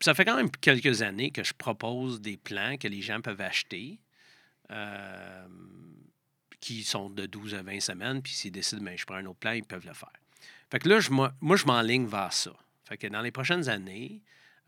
Ça 0.00 0.12
fait 0.12 0.24
quand 0.24 0.36
même 0.36 0.50
quelques 0.50 1.02
années 1.02 1.30
que 1.30 1.44
je 1.44 1.54
propose 1.54 2.20
des 2.20 2.36
plans 2.36 2.76
que 2.78 2.88
les 2.88 3.00
gens 3.00 3.20
peuvent 3.20 3.40
acheter, 3.40 4.00
euh, 4.70 5.46
qui 6.64 6.82
sont 6.82 7.10
de 7.10 7.26
12 7.26 7.54
à 7.56 7.62
20 7.62 7.80
semaines, 7.80 8.22
puis 8.22 8.32
s'ils 8.32 8.50
décident, 8.50 8.82
ben, 8.82 8.96
je 8.96 9.04
prends 9.04 9.16
un 9.16 9.26
autre 9.26 9.38
plan, 9.38 9.52
ils 9.52 9.62
peuvent 9.64 9.86
le 9.86 9.92
faire. 9.92 10.12
Fait 10.70 10.78
que 10.78 10.88
là, 10.88 10.98
je, 10.98 11.10
moi, 11.10 11.32
je 11.42 11.66
m'enligne 11.66 12.06
vers 12.06 12.32
ça. 12.32 12.52
Fait 12.86 12.96
que 12.96 13.06
dans 13.06 13.20
les 13.20 13.30
prochaines 13.30 13.68
années, 13.68 14.22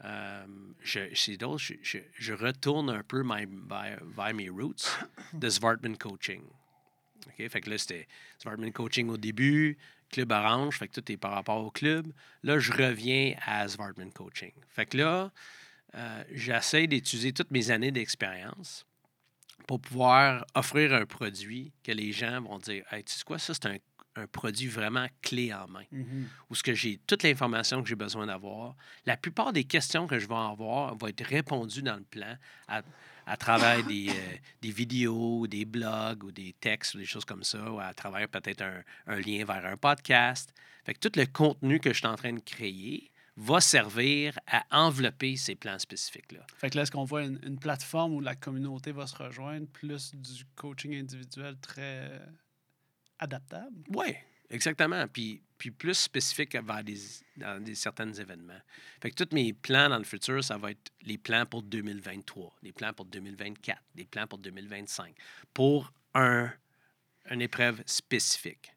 euh, 0.04 0.46
je, 0.82 1.00
je, 1.14 1.98
je- 2.18 2.32
retourne 2.34 2.90
un 2.90 3.02
peu 3.02 3.22
my- 3.24 3.46
vers, 3.68 3.98
vers 4.04 4.34
mes 4.34 4.50
roots 4.50 4.98
de 5.32 5.48
Svartman 5.48 5.96
Coaching. 5.96 6.42
OK? 7.28 7.48
Fait 7.48 7.60
que 7.62 7.70
là, 7.70 7.78
c'était 7.78 8.06
Svartman 8.38 8.72
Coaching 8.72 9.08
au 9.08 9.16
début, 9.16 9.78
Club 10.10 10.30
Orange, 10.32 10.78
fait 10.78 10.88
que 10.88 11.00
tout 11.00 11.10
est 11.12 11.16
par 11.16 11.32
rapport 11.32 11.64
au 11.64 11.70
club. 11.70 12.06
Là, 12.42 12.58
je 12.58 12.72
reviens 12.72 13.34
à 13.44 13.66
Svartman 13.68 14.12
Coaching. 14.12 14.52
Fait 14.68 14.84
que 14.86 14.98
là, 14.98 15.32
euh, 15.94 16.24
j'essaie 16.30 16.86
d'utiliser 16.86 17.32
toutes 17.32 17.50
mes 17.50 17.70
années 17.70 17.90
d'expérience 17.90 18.85
pour 19.66 19.80
pouvoir 19.80 20.44
offrir 20.54 20.92
un 20.94 21.06
produit 21.06 21.72
que 21.82 21.92
les 21.92 22.12
gens 22.12 22.40
vont 22.42 22.58
dire 22.58 22.84
Hey, 22.92 23.02
tu 23.04 23.12
sais 23.14 23.24
quoi, 23.24 23.38
ça, 23.38 23.52
c'est 23.54 23.66
un, 23.66 23.76
un 24.16 24.26
produit 24.26 24.68
vraiment 24.68 25.06
clé 25.22 25.52
en 25.52 25.66
main 25.68 25.84
Mhm. 25.90 26.28
où 26.48 26.54
ce 26.54 26.62
que 26.62 26.72
j'ai 26.74 26.98
toute 27.06 27.22
l'information 27.22 27.82
que 27.82 27.88
j'ai 27.88 27.94
besoin 27.96 28.26
d'avoir. 28.26 28.74
La 29.04 29.16
plupart 29.16 29.52
des 29.52 29.64
questions 29.64 30.06
que 30.06 30.18
je 30.18 30.26
vais 30.26 30.34
avoir 30.34 30.96
vont 30.96 31.06
être 31.08 31.24
répondues 31.24 31.82
dans 31.82 31.96
le 31.96 32.04
plan 32.04 32.36
à, 32.68 32.82
à 33.26 33.36
travers 33.36 33.84
des, 33.84 34.08
euh, 34.08 34.12
des 34.62 34.70
vidéos, 34.70 35.46
des 35.46 35.64
blogs 35.64 36.24
ou 36.24 36.30
des 36.32 36.54
textes 36.60 36.94
ou 36.94 36.98
des 36.98 37.04
choses 37.04 37.24
comme 37.24 37.42
ça, 37.44 37.70
ou 37.70 37.78
à 37.80 37.92
travers 37.92 38.28
peut-être 38.28 38.62
un, 38.62 38.82
un 39.08 39.20
lien 39.20 39.44
vers 39.44 39.66
un 39.66 39.76
podcast. 39.76 40.52
Fait 40.84 40.94
que 40.94 41.00
tout 41.00 41.18
le 41.18 41.26
contenu 41.26 41.80
que 41.80 41.92
je 41.92 41.98
suis 41.98 42.06
en 42.06 42.14
train 42.16 42.32
de 42.32 42.38
créer 42.40 43.10
va 43.36 43.60
servir 43.60 44.38
à 44.46 44.64
envelopper 44.70 45.36
ces 45.36 45.54
plans 45.54 45.78
spécifiques-là. 45.78 46.46
Fait 46.56 46.70
que 46.70 46.76
là, 46.76 46.82
est-ce 46.82 46.90
qu'on 46.90 47.04
voit 47.04 47.24
une, 47.24 47.38
une 47.42 47.58
plateforme 47.58 48.14
où 48.14 48.20
la 48.20 48.34
communauté 48.34 48.92
va 48.92 49.06
se 49.06 49.16
rejoindre, 49.16 49.66
plus 49.68 50.14
du 50.14 50.44
coaching 50.54 50.94
individuel 50.94 51.56
très 51.58 52.08
euh, 52.10 52.26
adaptable? 53.18 53.76
Oui, 53.90 54.14
exactement. 54.48 55.06
Puis, 55.08 55.42
puis 55.58 55.70
plus 55.70 55.94
spécifique 55.94 56.54
vers 56.54 56.82
des, 56.82 56.98
dans 57.36 57.62
des 57.62 57.74
certains 57.74 58.12
événements. 58.12 58.60
Fait 59.02 59.10
que 59.10 59.22
tous 59.22 59.34
mes 59.34 59.52
plans 59.52 59.90
dans 59.90 59.98
le 59.98 60.04
futur, 60.04 60.42
ça 60.42 60.56
va 60.56 60.70
être 60.70 60.90
les 61.02 61.18
plans 61.18 61.44
pour 61.44 61.62
2023, 61.62 62.56
les 62.62 62.72
plans 62.72 62.94
pour 62.94 63.04
2024, 63.04 63.78
les 63.96 64.06
plans 64.06 64.26
pour 64.26 64.38
2025, 64.38 65.14
pour 65.52 65.92
un, 66.14 66.50
une 67.30 67.42
épreuve 67.42 67.82
spécifique. 67.84 68.72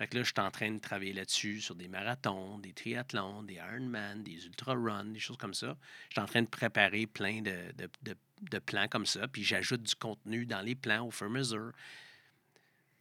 Fait 0.00 0.06
que 0.06 0.16
là, 0.16 0.22
je 0.22 0.32
suis 0.34 0.40
en 0.40 0.50
train 0.50 0.70
de 0.70 0.78
travailler 0.78 1.12
là-dessus 1.12 1.60
sur 1.60 1.74
des 1.74 1.86
marathons, 1.86 2.58
des 2.58 2.72
triathlons, 2.72 3.42
des 3.42 3.56
Ironman, 3.56 4.22
des 4.22 4.46
ultra-runs, 4.46 5.04
des 5.12 5.18
choses 5.18 5.36
comme 5.36 5.52
ça. 5.52 5.76
Je 6.08 6.14
suis 6.14 6.20
en 6.22 6.24
train 6.24 6.40
de 6.40 6.48
préparer 6.48 7.06
plein 7.06 7.42
de, 7.42 7.54
de- 7.76 8.16
de- 8.50 8.58
plans 8.60 8.88
comme 8.88 9.04
ça, 9.04 9.28
puis 9.28 9.44
j'ajoute 9.44 9.82
du 9.82 9.94
contenu 9.94 10.46
dans 10.46 10.62
les 10.62 10.74
plans 10.74 11.06
au 11.06 11.10
fur 11.10 11.26
et 11.26 11.28
à 11.28 11.32
mesure. 11.32 11.72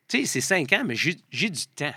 Tu 0.09 0.17
sais, 0.17 0.25
c'est 0.25 0.41
cinq 0.41 0.73
ans, 0.73 0.83
mais 0.83 0.97
j'ai 0.97 1.49
du 1.49 1.67
temps. 1.67 1.95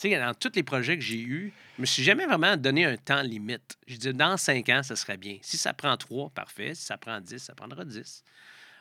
Tu 0.00 0.08
sais, 0.08 0.18
dans 0.18 0.32
tous 0.32 0.52
les 0.54 0.62
projets 0.62 0.96
que 0.96 1.04
j'ai 1.04 1.20
eus, 1.20 1.52
je 1.76 1.82
me 1.82 1.86
suis 1.86 2.02
jamais 2.02 2.24
vraiment 2.24 2.56
donné 2.56 2.86
un 2.86 2.96
temps 2.96 3.20
limite. 3.20 3.76
Je 3.86 3.96
dis, 3.96 4.14
dans 4.14 4.38
cinq 4.38 4.70
ans, 4.70 4.82
ça 4.82 4.96
serait 4.96 5.18
bien. 5.18 5.36
Si 5.42 5.58
ça 5.58 5.74
prend 5.74 5.94
trois, 5.98 6.30
parfait. 6.30 6.74
Si 6.74 6.86
ça 6.86 6.96
prend 6.96 7.20
dix, 7.20 7.40
ça 7.40 7.54
prendra 7.54 7.84
dix. 7.84 8.24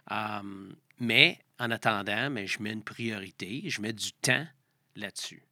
Um, 0.10 0.78
mais 0.98 1.42
en 1.60 1.72
attendant, 1.72 2.30
mais 2.30 2.48
je 2.48 2.62
mets 2.62 2.72
une 2.72 2.86
priorité, 2.86 3.64
je 3.66 3.82
mets 3.82 3.92
du 3.92 4.14
temps 4.14 4.48
là-dessus. 4.96 5.44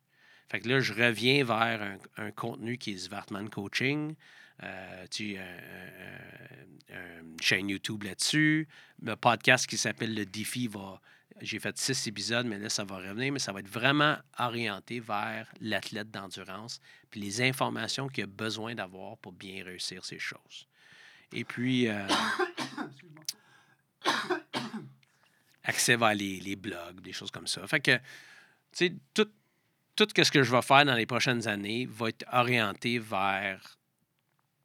Fait 0.50 0.60
que 0.60 0.70
là, 0.70 0.80
je 0.80 0.94
reviens 0.94 1.44
vers 1.44 1.82
un, 1.82 1.98
un 2.26 2.32
contenu 2.32 2.78
qui 2.78 2.94
est 2.94 2.98
Svartman 2.98 3.50
Coaching. 3.50 4.16
Euh, 4.64 5.06
tu 5.12 5.38
un- 5.38 5.42
un- 5.42 6.96
un- 6.96 7.22
une 7.24 7.42
chaîne 7.42 7.70
YouTube 7.70 8.04
là-dessus. 8.04 8.68
Le 9.02 9.16
podcast 9.16 9.68
qui 9.68 9.78
s'appelle 9.78 10.14
Le 10.14 10.26
Défi 10.26 10.68
va. 10.68 11.02
J'ai 11.42 11.60
fait 11.60 11.78
six 11.78 12.08
épisodes, 12.08 12.46
mais 12.48 12.58
là, 12.58 12.70
ça 12.70 12.86
va 12.86 12.96
revenir, 12.98 13.34
mais 13.34 13.40
ça 13.40 13.52
va 13.52 13.60
être 13.60 13.68
vraiment 13.68 14.16
orienté 14.40 15.02
vers 15.02 15.52
l'athlète 15.60 16.10
d'endurance, 16.10 16.80
puis 17.12 17.20
les 17.20 17.42
informations 17.42 18.08
qu'il 18.08 18.24
a 18.24 18.28
besoin 18.28 18.74
d'avoir 18.74 19.18
pour 19.18 19.34
bien 19.34 19.66
réussir 19.66 20.06
ces 20.06 20.20
choses. 20.20 20.66
Et 21.34 21.44
puis, 21.44 21.90
euh, 21.90 22.08
accès 25.64 25.98
vers 25.98 26.14
les, 26.14 26.40
les 26.40 26.56
blogs, 26.56 27.02
des 27.02 27.12
choses 27.14 27.32
comme 27.32 27.48
ça. 27.48 27.66
Fait 27.68 27.80
que, 27.80 27.96
tu 27.98 28.02
sais, 28.72 28.94
tout, 29.14 29.28
tout 29.96 30.08
ce 30.16 30.32
que 30.32 30.44
je 30.44 30.52
vais 30.52 30.62
faire 30.62 30.86
dans 30.86 30.96
les 30.96 31.06
prochaines 31.06 31.48
années 31.48 31.86
va 31.86 32.10
être 32.10 32.26
orienté 32.32 33.00
vers 33.00 33.78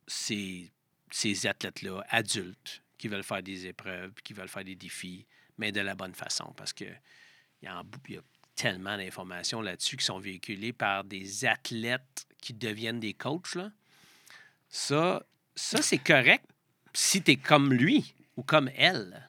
ces, 0.07 0.70
ces 1.10 1.47
athlètes-là, 1.47 2.05
adultes, 2.09 2.83
qui 2.99 3.09
veulent 3.09 3.25
faire 3.25 3.42
des 3.42 3.67
épreuves, 3.67 4.12
qui 4.25 4.33
veulent 4.33 4.49
faire 4.49 4.65
des 4.65 4.75
défis, 4.75 5.26
mais 5.57 5.73
de 5.73 5.81
la 5.81 5.94
bonne 5.94 6.15
façon, 6.15 6.52
parce 6.57 6.73
que 6.73 6.84
il 7.62 7.67
y 7.67 7.68
a, 7.68 7.83
y 8.09 8.17
a 8.17 8.20
tellement 8.55 8.97
d'informations 8.97 9.60
là-dessus 9.60 9.97
qui 9.97 10.05
sont 10.05 10.18
véhiculées 10.18 10.73
par 10.73 11.05
des 11.05 11.44
athlètes 11.44 12.26
qui 12.41 12.52
deviennent 12.52 13.00
des 13.00 13.15
coachs. 13.15 13.55
Là. 13.55 13.70
Ça, 14.68 15.23
ça 15.55 15.83
c'est 15.83 15.99
correct 15.99 16.44
si 16.92 17.23
tu 17.23 17.33
es 17.33 17.36
comme 17.36 17.73
lui 17.73 18.15
ou 18.36 18.42
comme 18.42 18.70
elle. 18.76 19.28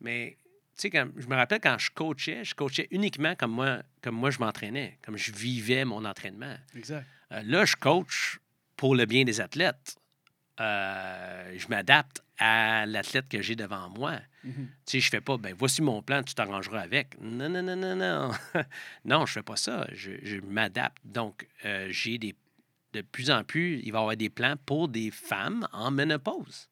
Mais 0.00 0.38
tu 0.76 0.90
sais, 0.90 1.04
je 1.16 1.26
me 1.26 1.36
rappelle 1.36 1.60
quand 1.60 1.78
je 1.78 1.90
coachais, 1.90 2.44
je 2.44 2.54
coachais 2.54 2.88
uniquement 2.90 3.34
comme 3.36 3.52
moi, 3.52 3.82
comme 4.02 4.16
moi 4.16 4.30
je 4.30 4.38
m'entraînais, 4.38 4.98
comme 5.02 5.16
je 5.16 5.32
vivais 5.32 5.84
mon 5.84 6.04
entraînement. 6.04 6.56
Exact. 6.74 7.06
Euh, 7.32 7.42
là, 7.44 7.64
je 7.64 7.76
coach 7.76 8.38
pour 8.76 8.94
le 8.94 9.06
bien 9.06 9.24
des 9.24 9.40
athlètes. 9.40 9.96
Euh, 10.60 11.54
je 11.56 11.66
m'adapte 11.68 12.22
à 12.38 12.86
l'athlète 12.86 13.28
que 13.28 13.40
j'ai 13.42 13.56
devant 13.56 13.88
moi. 13.88 14.18
Mhm. 14.42 14.68
Tu 14.86 14.92
sais, 14.92 15.00
je 15.00 15.10
fais 15.10 15.20
pas, 15.20 15.36
ben 15.36 15.54
voici 15.56 15.82
mon 15.82 16.02
plan, 16.02 16.22
tu 16.22 16.34
t'arrangeras 16.34 16.80
avec. 16.80 17.20
Non, 17.20 17.48
non, 17.48 17.62
non, 17.62 17.76
non, 17.76 17.96
non. 17.96 18.30
non, 19.04 19.26
je 19.26 19.32
fais 19.32 19.42
pas 19.42 19.56
ça. 19.56 19.86
Je, 19.92 20.12
je 20.22 20.38
m'adapte. 20.40 20.98
Donc, 21.04 21.48
euh, 21.64 21.88
j'ai 21.90 22.18
des. 22.18 22.34
De 22.92 23.00
plus 23.02 23.30
en 23.32 23.42
plus, 23.42 23.80
il 23.82 23.90
va 23.90 23.98
y 23.98 24.02
avoir 24.02 24.16
des 24.16 24.30
plans 24.30 24.54
pour 24.66 24.88
des 24.88 25.10
femmes 25.10 25.66
en 25.72 25.90
ménopause. 25.90 26.68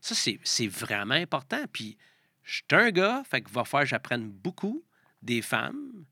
Ça, 0.00 0.14
c'est 0.14 0.38
c'est 0.44 0.68
vraiment 0.68 1.14
important. 1.14 1.64
Puis, 1.72 1.96
je 2.46 2.54
suis 2.54 2.64
un 2.70 2.90
gars, 2.90 3.22
fait 3.28 3.42
qu'il 3.42 3.52
va 3.52 3.64
falloir 3.64 3.82
que 3.84 3.88
j'apprenne 3.90 4.30
beaucoup 4.30 4.82
des 5.20 5.42
femmes 5.42 6.04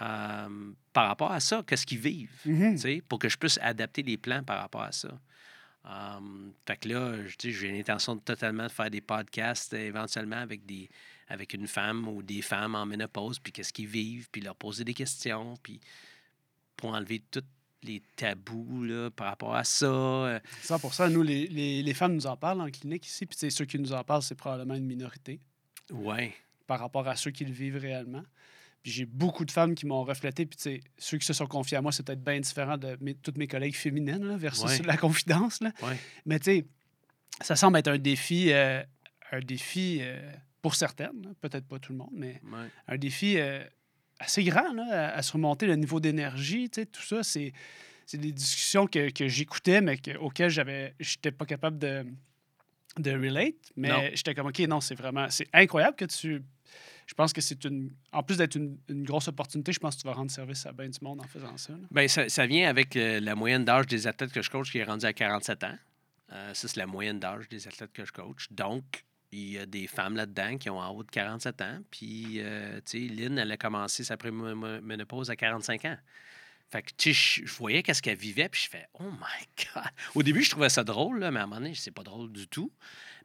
euh, 0.00 0.72
par 0.92 1.08
rapport 1.08 1.30
à 1.32 1.40
ça, 1.40 1.62
qu'est-ce 1.66 1.86
qu'ils 1.86 1.98
vivent, 1.98 2.40
Mhm. 2.44 2.76
sais, 2.76 3.02
pour 3.08 3.18
que 3.18 3.28
je 3.28 3.36
puisse 3.38 3.58
adapter 3.62 4.02
les 4.02 4.16
plans 4.16 4.42
par 4.42 4.60
rapport 4.60 4.82
à 4.82 4.92
ça. 4.92 5.08
Um, 5.84 6.52
fait 6.66 6.76
que 6.78 6.88
là, 6.88 7.16
j'ai 7.38 7.70
l'intention 7.70 8.16
de 8.16 8.20
totalement 8.20 8.64
de 8.64 8.72
faire 8.72 8.90
des 8.90 9.00
podcasts 9.00 9.72
euh, 9.72 9.86
éventuellement 9.86 10.36
avec 10.36 10.66
des 10.66 10.88
avec 11.28 11.54
une 11.54 11.66
femme 11.66 12.06
ou 12.08 12.22
des 12.22 12.40
femmes 12.42 12.74
en 12.74 12.86
ménopause, 12.86 13.38
puis 13.38 13.52
qu'est-ce 13.52 13.72
qu'ils 13.72 13.86
vivent, 13.88 14.28
puis 14.30 14.40
leur 14.40 14.54
poser 14.56 14.84
des 14.84 14.94
questions, 14.94 15.54
puis 15.62 15.80
pour 16.76 16.90
enlever 16.90 17.20
tout- 17.30 17.42
les 17.82 18.00
tabous 18.16 18.82
là, 18.84 19.10
par 19.10 19.28
rapport 19.28 19.54
à 19.54 19.62
ça. 19.64 19.86
euh, 19.86 20.40
100 20.62 21.08
Nous, 21.10 21.22
les, 21.22 21.46
les, 21.48 21.82
les 21.82 21.94
femmes 21.94 22.14
nous 22.14 22.26
en 22.26 22.36
parlent 22.36 22.60
en 22.60 22.70
clinique 22.70 23.06
ici. 23.06 23.26
Puis 23.26 23.50
ceux 23.50 23.64
qui 23.64 23.78
nous 23.78 23.92
en 23.92 24.02
parlent, 24.04 24.22
c'est 24.22 24.34
probablement 24.34 24.74
une 24.74 24.86
minorité 24.86 25.40
Ouais. 25.92 26.34
par 26.66 26.80
rapport 26.80 27.06
à 27.08 27.16
ceux 27.16 27.30
qui 27.30 27.44
le 27.44 27.52
vivent 27.52 27.76
réellement. 27.76 28.22
Puis 28.82 28.92
j'ai 28.92 29.04
beaucoup 29.04 29.44
de 29.44 29.50
femmes 29.50 29.74
qui 29.74 29.86
m'ont 29.86 30.04
reflété. 30.04 30.46
Puis 30.46 30.56
tu 30.56 30.62
sais, 30.62 30.80
ceux 30.98 31.18
qui 31.18 31.26
se 31.26 31.32
sont 31.32 31.46
confiés 31.46 31.76
à 31.76 31.82
moi, 31.82 31.90
c'est 31.92 32.04
peut-être 32.04 32.22
bien 32.22 32.38
différent 32.40 32.76
de 32.76 32.96
mes- 33.00 33.14
toutes 33.14 33.36
mes 33.38 33.48
collègues 33.48 33.74
féminines 33.74 34.24
là, 34.24 34.36
versus 34.36 34.64
Ouais. 34.64 34.82
la 34.86 34.96
confidence. 34.96 35.60
Là. 35.60 35.72
Ouais. 35.82 35.96
Mais 36.24 36.38
tu 36.38 36.44
sais, 36.44 36.66
ça 37.40 37.56
semble 37.56 37.78
être 37.78 37.88
un 37.88 37.98
défi, 37.98 38.52
euh, 38.52 38.82
un 39.32 39.40
défi 39.40 39.98
euh, 40.00 40.32
pour 40.62 40.74
certaines, 40.74 41.20
là, 41.22 41.30
peut-être 41.40 41.66
pas 41.66 41.78
tout 41.78 41.92
le 41.92 41.98
monde, 41.98 42.10
mais 42.12 42.40
ouais. 42.44 42.68
un 42.88 42.96
défi 42.96 43.38
euh, 43.38 43.62
assez 44.20 44.42
grand 44.44 44.72
là, 44.72 45.08
à, 45.12 45.16
à 45.18 45.22
surmonter 45.22 45.66
le 45.66 45.76
niveau 45.76 45.98
d'énergie. 46.00 46.70
tu 46.70 46.80
sais, 46.80 46.86
Tout 46.86 47.02
ça, 47.02 47.22
c'est, 47.22 47.52
c'est 48.06 48.18
des 48.18 48.32
discussions 48.32 48.86
que, 48.86 49.10
que 49.10 49.26
j'écoutais, 49.28 49.80
mais 49.80 49.98
que- 49.98 50.16
auxquelles 50.18 50.50
j'avais, 50.50 50.94
j'étais 51.00 51.32
pas 51.32 51.44
capable 51.44 51.78
de, 51.78 52.06
de 52.98 53.10
relate. 53.12 53.54
Mais 53.76 54.14
j'étais 54.14 54.34
comme, 54.34 54.46
OK, 54.48 54.58
non, 54.60 54.80
c'est 54.80 54.94
vraiment, 54.94 55.26
c'est 55.30 55.48
incroyable 55.52 55.96
que 55.96 56.04
tu. 56.04 56.42
Je 57.06 57.14
pense 57.14 57.32
que 57.32 57.40
c'est 57.40 57.64
une. 57.64 57.92
En 58.12 58.22
plus 58.22 58.36
d'être 58.38 58.56
une, 58.56 58.78
une 58.88 59.04
grosse 59.04 59.28
opportunité, 59.28 59.72
je 59.72 59.78
pense 59.78 59.94
que 59.96 60.02
tu 60.02 60.08
vas 60.08 60.14
rendre 60.14 60.30
service 60.30 60.66
à 60.66 60.72
bien 60.72 60.88
du 60.88 60.98
monde 61.02 61.20
en 61.20 61.26
faisant 61.28 61.56
ça. 61.56 61.72
là. 61.72 61.78
Ben, 61.90 62.08
ça, 62.08 62.28
ça 62.28 62.46
vient 62.46 62.68
avec 62.68 62.96
euh, 62.96 63.20
la 63.20 63.36
moyenne 63.36 63.64
d'âge 63.64 63.86
des 63.86 64.08
athlètes 64.08 64.32
que 64.32 64.42
je 64.42 64.50
coach 64.50 64.72
qui 64.72 64.78
est 64.78 64.84
rendue 64.84 65.06
à 65.06 65.12
47 65.12 65.64
ans. 65.64 65.78
Euh, 66.32 66.52
ça, 66.54 66.66
c'est 66.66 66.76
la 66.76 66.86
moyenne 66.86 67.20
d'âge 67.20 67.48
des 67.48 67.68
athlètes 67.68 67.92
que 67.92 68.04
je 68.04 68.10
coach. 68.10 68.48
Donc, 68.50 69.04
il 69.30 69.52
y 69.52 69.58
a 69.58 69.66
des 69.66 69.86
femmes 69.86 70.16
là-dedans 70.16 70.56
qui 70.56 70.68
ont 70.68 70.80
en 70.80 70.90
haut 70.90 71.04
de 71.04 71.10
47 71.10 71.60
ans. 71.62 71.78
Puis, 71.90 72.40
euh, 72.40 72.80
tu 72.84 73.08
sais, 73.08 73.14
Lynn, 73.14 73.38
elle 73.38 73.52
a 73.52 73.56
commencé 73.56 74.02
sa 74.02 74.16
première 74.16 74.56
ménopause 74.82 75.30
à 75.30 75.36
45 75.36 75.84
ans. 75.84 75.96
Fait 76.70 76.82
que, 76.82 76.90
tu 76.96 77.14
sais, 77.14 77.42
je 77.46 77.52
voyais 77.54 77.82
qu'est-ce 77.82 78.02
qu'elle 78.02 78.18
vivait, 78.18 78.48
puis 78.48 78.62
je 78.64 78.68
fais 78.68 78.86
«Oh 78.94 79.04
my 79.04 79.46
God!» 79.74 79.84
Au 80.14 80.22
début, 80.22 80.42
je 80.42 80.50
trouvais 80.50 80.68
ça 80.68 80.82
drôle, 80.84 81.20
là, 81.20 81.30
mais 81.30 81.40
à 81.40 81.44
un 81.44 81.46
moment 81.46 81.60
donné, 81.60 81.74
c'est 81.74 81.90
pas 81.92 82.02
drôle 82.02 82.32
du 82.32 82.48
tout. 82.48 82.72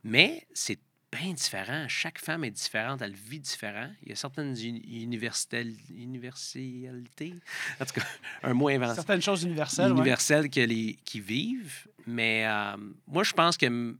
Mais 0.03 0.45
c'est 0.53 0.79
bien 1.11 1.33
différent. 1.33 1.85
Chaque 1.89 2.19
femme 2.19 2.43
est 2.45 2.51
différente, 2.51 3.01
elle 3.01 3.13
vit 3.15 3.39
différent. 3.39 3.89
Il 4.03 4.09
y 4.09 4.11
a 4.11 4.15
certaines 4.15 4.55
uni- 4.57 5.03
universal- 5.03 5.73
universalités, 5.93 7.33
en 7.79 7.85
tout 7.85 7.93
cas, 7.99 8.05
un 8.43 8.53
mot 8.53 8.69
inventé 8.69 8.95
Certaines 8.95 9.21
choses 9.21 9.43
universelles. 9.43 9.91
ouais. 9.91 9.97
universelles 9.97 10.49
que 10.49 10.59
les, 10.61 10.97
qui 11.05 11.19
vivent. 11.19 11.87
Mais 12.07 12.45
euh, 12.47 12.77
moi, 13.07 13.23
je 13.23 13.33
pense 13.33 13.57
que 13.57 13.97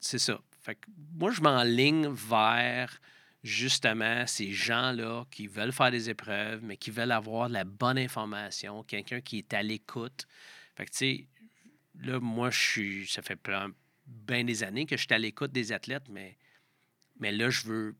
c'est 0.00 0.18
ça. 0.18 0.38
Fait 0.62 0.74
que 0.74 0.86
moi, 1.14 1.30
je 1.30 1.40
m'enligne 1.40 2.08
vers 2.08 3.00
justement 3.42 4.26
ces 4.26 4.52
gens-là 4.52 5.24
qui 5.30 5.46
veulent 5.46 5.72
faire 5.72 5.90
des 5.90 6.10
épreuves, 6.10 6.62
mais 6.62 6.76
qui 6.76 6.90
veulent 6.90 7.12
avoir 7.12 7.48
de 7.48 7.54
la 7.54 7.64
bonne 7.64 7.98
information, 7.98 8.82
quelqu'un 8.84 9.20
qui 9.20 9.38
est 9.38 9.54
à 9.54 9.62
l'écoute. 9.62 10.26
Fait 10.76 10.84
que, 10.86 10.90
tu 10.90 10.96
sais, 10.98 11.26
là, 12.00 12.20
moi, 12.20 12.50
je 12.50 12.58
suis. 12.58 13.06
Ça 13.06 13.22
fait 13.22 13.36
plein, 13.36 13.70
bien 14.06 14.44
des 14.44 14.62
années 14.62 14.86
que 14.86 14.96
je 14.96 15.02
suis 15.04 15.14
à 15.14 15.18
l'écoute 15.18 15.52
des 15.52 15.72
athlètes, 15.72 16.08
mais, 16.10 16.36
mais 17.18 17.32
là, 17.32 17.50
je 17.50 17.62
veux, 17.66 17.96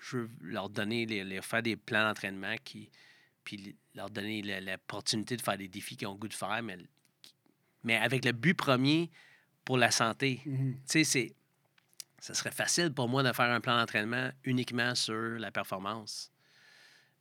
je 0.00 0.18
veux 0.18 0.30
leur 0.40 0.68
donner, 0.68 1.06
les, 1.06 1.24
les- 1.24 1.42
faire 1.42 1.62
des 1.62 1.76
plans 1.76 2.06
d'entraînement 2.06 2.54
qui. 2.62 2.90
Puis 3.44 3.74
leur 3.96 4.08
donner 4.08 4.40
l'opportunité 4.60 5.36
de 5.36 5.42
faire 5.42 5.58
des 5.58 5.66
défis 5.66 5.96
qu'ils 5.96 6.06
ont 6.06 6.12
le 6.12 6.18
goût 6.18 6.28
de 6.28 6.32
faire, 6.34 6.62
mais, 6.62 6.78
mais 7.82 7.96
avec 7.96 8.24
le 8.24 8.30
but 8.30 8.54
premier 8.54 9.10
pour 9.64 9.76
la 9.78 9.90
santé. 9.90 10.40
Mhm. 10.46 10.74
Tu 10.74 10.80
sais, 10.86 11.04
c'est. 11.04 11.34
Ça 12.22 12.34
serait 12.34 12.52
facile 12.52 12.92
pour 12.94 13.08
moi 13.08 13.24
de 13.24 13.32
faire 13.32 13.50
un 13.50 13.60
plan 13.60 13.76
d'entraînement 13.76 14.30
uniquement 14.44 14.94
sur 14.94 15.40
la 15.40 15.50
performance. 15.50 16.30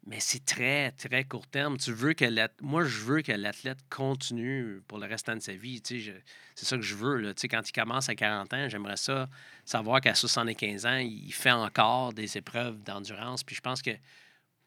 Mais 0.05 0.19
c'est 0.19 0.45
très, 0.45 0.91
très 0.91 1.23
court 1.23 1.47
terme. 1.47 1.77
Tu 1.77 1.91
veux 1.91 2.13
que 2.13 2.25
Moi, 2.61 2.83
je 2.83 2.99
veux 2.99 3.23
que 3.23 3.31
l'athlète 3.31 3.79
continue 3.89 4.79
pour 4.87 4.99
le 4.99 5.07
restant 5.07 5.35
de 5.35 5.39
sa 5.39 5.53
vie. 5.53 5.81
Tu 5.81 6.03
sais, 6.03 6.23
C'est 6.53 6.67
ça 6.67 6.75
que 6.75 6.83
je 6.83 6.93
veux. 6.93 7.17
Là. 7.17 7.33
Tu 7.33 7.41
sais, 7.41 7.47
Quand 7.47 7.67
il 7.67 7.71
commence 7.71 8.09
à 8.09 8.15
40 8.15 8.53
ans, 8.53 8.69
j'aimerais 8.69 8.95
ça 8.95 9.27
savoir 9.65 10.01
qu'à 10.01 10.13
75 10.13 10.85
ans, 10.85 10.97
il 10.97 11.33
fait 11.33 11.49
encore 11.49 12.13
des 12.13 12.37
épreuves 12.37 12.83
d'endurance. 12.83 13.43
Puis 13.43 13.55
je 13.55 13.61
pense 13.61 13.81
que 13.81 13.97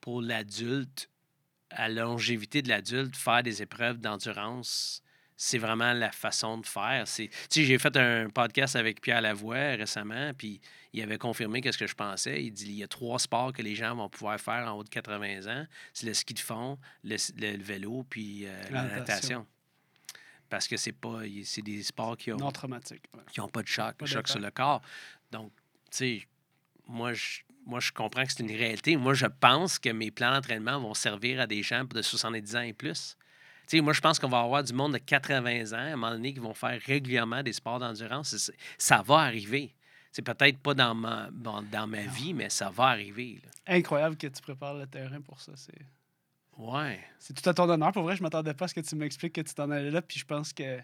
pour 0.01 0.21
l'adulte, 0.21 1.11
à 1.71 1.89
la 1.89 2.03
longévité 2.03 2.61
de 2.61 2.71
l'adulte, 2.71 3.15
faire 3.15 3.45
des 3.45 3.63
épreuves 3.63 3.99
d'endurance, 3.99 5.01
c'est 5.37 5.59
vraiment 5.59 5.93
la 5.93 6.13
façon 6.13 6.59
de 6.59 6.67
faire. 6.67 7.07
C'est, 7.07 7.29
tu 7.29 7.37
sais, 7.51 7.65
j'ai 7.65 7.79
fait 7.79 7.97
un 7.97 8.31
podcast 8.31 8.77
avec 8.77 9.01
Pierre 9.01 9.21
Lavoie 9.21 9.77
récemment, 9.77 10.33
puis 10.37 10.61
il 10.93 11.03
avait 11.03 11.19
confirmé 11.19 11.61
qu'est-ce 11.61 11.79
que 11.79 11.87
je 11.87 11.95
pensais. 11.95 12.45
Il 12.45 12.53
dit 12.53 12.67
il 12.67 12.79
y 12.79 12.83
a 12.85 12.89
trois 12.89 13.19
sports 13.19 13.53
que 13.53 13.63
les 13.63 13.75
gens 13.75 13.97
vont 13.97 14.09
pouvoir 14.09 14.39
faire 14.41 14.67
en 14.73 14.79
haut 14.79 14.85
de 14.85 14.89
80 14.89 15.47
ans. 15.47 15.67
C'est 15.93 16.07
le 16.07 16.15
ski 16.15 16.35
de 16.35 16.39
fond, 16.39 16.79
le, 17.03 17.63
vélo, 17.63 18.05
puis 18.09 18.47
euh, 18.47 18.63
La 18.71 18.85
la 18.85 18.97
natation. 18.97 19.47
Parce 20.49 20.69
que 20.69 20.77
c'est 20.77 20.93
pas, 20.93 21.23
c'est 21.45 21.63
des 21.63 21.83
sports 21.83 22.17
qui 22.17 22.33
ont, 22.33 22.37
Non 22.37 22.53
traumatique. 22.53 23.03
ouais. 23.15 23.23
qui 23.33 23.41
n'ont 23.41 23.49
pas 23.49 23.63
de 23.63 23.69
choc, 23.69 23.97
Pas 23.97 24.07
choc 24.07 24.29
sur 24.29 24.39
le 24.39 24.51
corps. 24.51 24.83
Donc, 25.33 25.51
tu 25.91 25.97
sais, 25.97 26.29
moi 26.87 27.13
je, 27.13 27.41
moi, 27.67 27.81
je 27.81 27.93
comprends 27.93 28.25
que 28.25 28.33
c'est 28.33 28.43
une 28.43 28.55
réalité. 28.55 28.97
Moi, 28.97 29.15
je 29.15 29.27
pense 29.27 29.79
que 29.79 29.89
mes 29.89 30.11
plans 30.11 30.33
d'entraînement 30.33 30.79
vont 30.81 30.95
servir 30.95 31.41
à 31.41 31.47
des 31.47 31.63
gens 31.63 31.85
de 31.85 32.03
70 32.03 32.57
ans 32.57 32.61
et 32.61 32.73
plus. 32.73 33.17
Tu 33.67 33.78
sais, 33.78 33.81
moi, 33.81 33.93
je 33.93 34.01
pense 34.01 34.18
qu'on 34.18 34.28
va 34.28 34.41
avoir 34.41 34.62
du 34.62 34.73
monde 34.73 34.93
de 34.93 34.99
80 34.99 35.73
ans, 35.73 35.76
à 35.76 35.81
un 35.81 35.91
moment 35.97 36.10
donné, 36.10 36.34
qui 36.34 36.41
vont 36.41 36.55
faire 36.55 36.78
régulièrement 36.86 37.43
des 37.43 37.52
sports 37.52 37.78
d'endurance. 37.78 38.51
Ça 38.78 39.02
va 39.02 39.17
arriver. 39.20 39.75
C'est 40.12 40.23
peut-être 40.23 40.59
pas 40.59 40.75
dans 40.75 40.94
ma, 40.94 41.28
bon, 41.33 41.62
dans 41.73 41.86
ma 41.86 42.02
vie, 42.02 42.34
mais 42.34 42.51
ça 42.51 42.70
va 42.70 42.84
arriver. 42.84 43.41
là. 43.43 43.75
Incroyable 43.75 44.17
que 44.17 44.26
tu 44.28 44.41
prépares 44.43 44.75
le 44.75 44.86
terrain 44.86 45.20
pour 45.20 45.41
ça. 45.41 45.52
C'est... 45.57 45.73
Ouais. 46.57 47.01
C'est 47.18 47.34
tout 47.34 47.49
à 47.49 47.55
ton 47.55 47.68
honneur. 47.68 47.91
Pour 47.91 48.05
vrai, 48.05 48.15
je 48.15 48.23
m'attendais 48.23 48.55
pas 48.55 48.67
à 48.67 48.68
ce 48.68 48.75
que 48.75 48.81
tu 48.81 48.94
m'expliques 48.94 49.33
que 49.34 49.41
tu 49.41 49.55
t'en 49.55 49.70
allais 49.70 49.91
là. 49.91 50.02
Puis 50.02 50.20
je 50.20 50.25
pense 50.25 50.52
que 50.52 50.78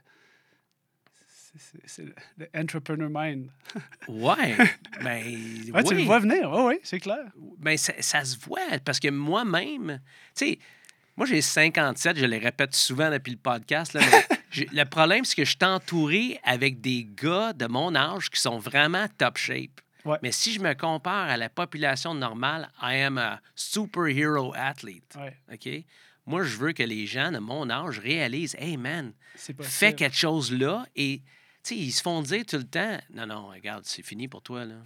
c'est- 1.86 2.04
le, 2.38 2.48
entrepreneur 2.54 3.08
mind. 3.12 3.50
Ouais. 4.08 4.56
ben, 5.02 5.22
Ouais, 5.72 5.82
Tu 5.84 5.94
le 5.94 6.02
vois 6.02 6.18
venir. 6.18 6.50
Oui, 6.50 6.62
oui, 6.66 6.80
c'est 6.82 6.98
clair. 7.00 7.24
Ben, 7.58 7.76
ça, 7.76 7.92
ça 8.00 8.24
se 8.24 8.36
voit 8.38 8.78
parce 8.84 8.98
que 8.98 9.08
moi-même, 9.08 10.00
tu 10.34 10.46
sais, 10.46 10.58
moi 11.20 11.26
j'ai 11.26 11.42
57, 11.42 12.16
je 12.16 12.24
le 12.24 12.38
répète 12.38 12.74
souvent 12.74 13.10
depuis 13.10 13.32
le 13.32 13.36
podcast. 13.36 13.92
Là, 13.92 14.00
mais 14.10 14.36
j'ai- 14.50 14.70
le 14.72 14.84
problème, 14.84 15.22
c'est 15.26 15.36
que 15.36 15.44
je 15.44 15.50
suis 15.50 15.58
entouré 15.66 16.40
avec 16.44 16.80
des 16.80 17.06
gars 17.14 17.52
de 17.52 17.66
mon 17.66 17.94
âge 17.94 18.30
qui 18.30 18.40
sont 18.40 18.56
vraiment 18.58 19.06
top 19.18 19.36
shape. 19.36 19.82
Ouais. 20.06 20.16
Mais 20.22 20.32
si 20.32 20.54
je 20.54 20.60
me 20.60 20.72
compare 20.72 21.28
à 21.28 21.36
la 21.36 21.50
population 21.50 22.14
normale, 22.14 22.70
I 22.80 23.02
am 23.02 23.18
a 23.18 23.42
superhero 23.54 24.54
athlete. 24.56 25.14
Ouais, 25.14 25.36
OK? 25.52 25.84
Moi, 26.24 26.42
je 26.42 26.56
veux 26.56 26.72
que 26.72 26.84
les 26.84 27.06
gens 27.06 27.30
de 27.30 27.38
mon 27.38 27.68
âge 27.68 27.98
réalisent 27.98 28.56
Hey 28.58 28.78
man, 28.78 29.12
fais 29.60 29.94
quelque 29.94 30.16
chose 30.16 30.50
là 30.50 30.86
et 30.96 31.20
ils 31.70 31.92
se 31.92 32.00
font 32.00 32.22
dire 32.22 32.46
tout 32.46 32.56
le 32.56 32.64
temps 32.64 32.96
Non, 33.12 33.26
non, 33.26 33.48
regarde, 33.48 33.84
c'est 33.84 34.02
fini 34.02 34.26
pour 34.26 34.40
toi. 34.40 34.64
Là. 34.64 34.76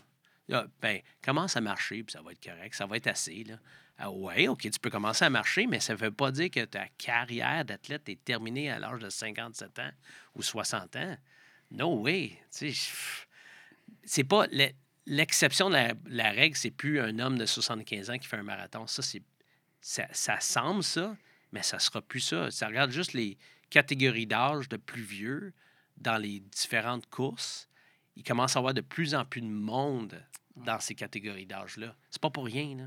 Là, 0.49 0.67
ben, 0.83 0.99
commence 1.23 1.57
à 1.57 1.61
marcher, 1.61 2.03
puis 2.03 2.13
ça 2.13 2.23
va 2.23 2.33
être 2.33 2.43
correct, 2.43 2.75
ça 2.75 2.87
va 2.87 2.97
être 2.97 3.07
assez. 3.07 3.45
Là. 3.45 3.55
Ah 3.99 4.11
ouais, 4.11 4.49
OK, 4.49 4.63
tu 4.63 4.81
peux 4.81 4.91
commencer 4.91 5.25
à 5.25 5.31
marcher, 5.31 5.67
mais 5.67 5.79
ça 5.81 5.93
ne 5.93 5.99
veut 5.99 6.11
pas 6.11 6.33
dire 6.33 6.51
que 6.51 6.65
ta 6.65 6.89
carrière 6.99 7.65
d'athlète 7.65 8.09
est 8.09 8.23
terminée 8.25 8.69
à 8.71 8.79
l'âge 8.81 8.99
de 9.01 9.09
57 9.09 9.79
ans 9.79 9.91
ou 10.35 10.43
60 10.43 10.97
ans. 10.97 11.17
No 11.71 12.01
way. 12.01 12.39
C'est 14.05 14.25
pas. 14.25 14.47
le- 14.51 14.71
L'exception 15.07 15.69
de 15.69 15.75
la, 15.75 15.93
la 16.07 16.31
règle, 16.31 16.57
c'est 16.57 16.71
plus 16.71 16.99
un 16.99 17.19
homme 17.19 17.37
de 17.37 17.45
75 17.45 18.09
ans 18.11 18.17
qui 18.19 18.27
fait 18.27 18.39
un 18.39 18.43
marathon. 18.43 18.87
Ça, 18.87 19.03
c'est. 19.03 19.23
Ça, 19.83 20.07
ça 20.13 20.41
semble 20.41 20.83
ça, 20.83 21.15
mais 21.53 21.63
ça 21.63 21.79
sera 21.79 22.01
plus 22.01 22.21
ça. 22.21 22.51
Ça 22.51 22.69
regarde 22.69 22.91
juste 22.91 23.13
les 23.13 23.37
catégories 23.69 24.27
d'âge 24.27 24.69
de 24.71 24.79
plus 24.79 25.03
vieux 25.03 25.53
dans 25.99 26.17
les 26.17 26.41
différentes 26.41 27.05
courses. 27.11 27.69
Il 28.17 28.25
commence 28.25 28.57
à 28.57 28.61
avoir 28.61 28.73
de 28.73 28.81
plus 28.81 29.15
en 29.15 29.27
plus 29.27 29.43
de 29.43 29.47
monde 29.47 30.19
dans 30.57 30.81
ces 30.81 30.95
catégories 30.95 31.45
d'âge-là. 31.47 31.95
C'est 32.11 32.23
pas 32.23 32.31
pour 32.31 32.47
rien, 32.47 32.75
là. 32.77 32.85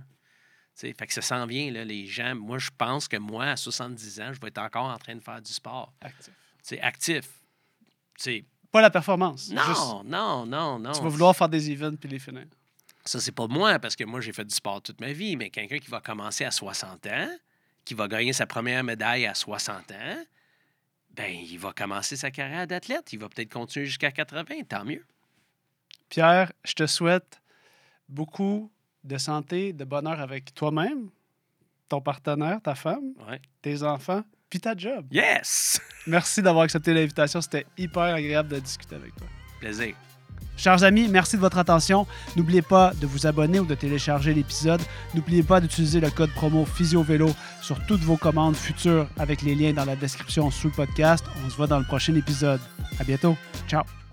Tu 0.77 0.87
sais, 0.87 0.93
fait 0.93 1.07
que 1.07 1.13
ça 1.13 1.23
s'en 1.23 1.47
vient, 1.47 1.71
là, 1.71 1.83
les 1.83 2.05
gens. 2.05 2.35
Moi, 2.35 2.59
je 2.59 2.69
pense 2.77 3.07
que 3.07 3.17
moi, 3.17 3.45
à 3.45 3.55
70 3.57 4.21
ans, 4.21 4.31
je 4.33 4.39
vais 4.39 4.49
être 4.49 4.59
encore 4.59 4.85
en 4.85 4.97
train 4.99 5.15
de 5.15 5.21
faire 5.21 5.41
du 5.41 5.51
sport. 5.51 5.91
actif. 6.01 6.33
C'est 6.61 6.79
actif. 6.81 7.25
Tu 8.19 8.23
sais, 8.23 8.45
Pas 8.71 8.81
la 8.81 8.91
performance. 8.91 9.49
non, 9.49 9.63
juste, 9.63 9.81
non, 10.05 10.45
non, 10.45 10.77
non. 10.77 10.91
tu 10.91 11.01
vas 11.01 11.09
vouloir 11.09 11.35
faire 11.35 11.49
des 11.49 11.71
events 11.71 11.95
puis 11.95 12.07
les 12.09 12.19
finir. 12.19 12.45
Ça, 13.05 13.19
c'est 13.19 13.31
pas 13.31 13.47
moi, 13.47 13.79
parce 13.79 13.95
que 13.95 14.03
moi, 14.03 14.21
j'ai 14.21 14.33
fait 14.33 14.45
du 14.45 14.53
sport 14.53 14.81
toute 14.81 15.01
ma 15.01 15.13
vie, 15.13 15.35
mais 15.35 15.49
quelqu'un 15.49 15.79
qui 15.79 15.89
va 15.89 15.99
commencer 15.99 16.45
à 16.45 16.51
60 16.51 17.07
ans, 17.07 17.29
qui 17.83 17.95
va 17.95 18.07
gagner 18.07 18.33
sa 18.33 18.45
première 18.45 18.83
médaille 18.83 19.25
à 19.25 19.33
60 19.33 19.91
ans, 19.91 20.25
ben, 21.11 21.33
il 21.33 21.57
va 21.57 21.73
commencer 21.73 22.15
sa 22.15 22.29
carrière 22.29 22.67
d'athlète. 22.67 23.11
Il 23.13 23.19
va 23.19 23.29
peut-être 23.29 23.51
continuer 23.51 23.87
jusqu'à 23.87 24.11
80, 24.11 24.63
tant 24.69 24.85
mieux. 24.85 25.03
Pierre, 26.09 26.51
je 26.63 26.73
te 26.73 26.85
souhaite 26.85 27.41
beaucoup 28.07 28.71
de 29.07 29.17
santé, 29.17 29.73
de 29.73 29.83
bonheur 29.85 30.19
avec 30.19 30.53
toi-même, 30.53 31.09
ton 31.89 32.01
partenaire, 32.01 32.59
ta 32.61 32.75
femme, 32.75 33.13
Ouais. 33.27 33.41
tes 33.61 33.81
enfants, 33.83 34.23
puis 34.49 34.59
ta 34.59 34.75
job. 34.75 35.05
Yes! 35.11 35.79
Merci 36.07 36.41
d'avoir 36.41 36.63
accepté 36.65 36.93
l'invitation. 36.93 37.41
C'était 37.41 37.65
hyper 37.77 38.03
agréable 38.03 38.49
de 38.49 38.59
discuter 38.59 38.95
avec 38.95 39.15
toi. 39.15 39.27
Plaisir. 39.59 39.95
Chers 40.55 40.83
amis, 40.83 41.07
merci 41.07 41.35
de 41.35 41.41
votre 41.41 41.59
attention. 41.59 42.07
N'oubliez 42.35 42.63
pas 42.63 42.91
de 42.95 43.05
vous 43.05 43.27
abonner 43.27 43.59
ou 43.59 43.65
de 43.65 43.75
télécharger 43.75 44.33
l'épisode. 44.33 44.81
N'oubliez 45.13 45.43
pas 45.43 45.61
d'utiliser 45.61 45.99
le 45.99 46.09
code 46.09 46.31
promo 46.31 46.65
PhysioVélo 46.65 47.29
sur 47.61 47.77
toutes 47.85 48.01
vos 48.01 48.17
commandes 48.17 48.55
futures 48.55 49.07
avec 49.19 49.43
les 49.43 49.53
liens 49.53 49.73
dans 49.73 49.85
la 49.85 49.95
description 49.95 50.49
sous 50.49 50.67
le 50.69 50.73
podcast. 50.73 51.23
On 51.45 51.49
se 51.51 51.55
voit 51.55 51.67
dans 51.67 51.77
le 51.77 51.85
prochain 51.85 52.15
épisode. 52.15 52.61
À 52.99 53.03
bientôt. 53.03 53.37
Ciao. 53.67 54.06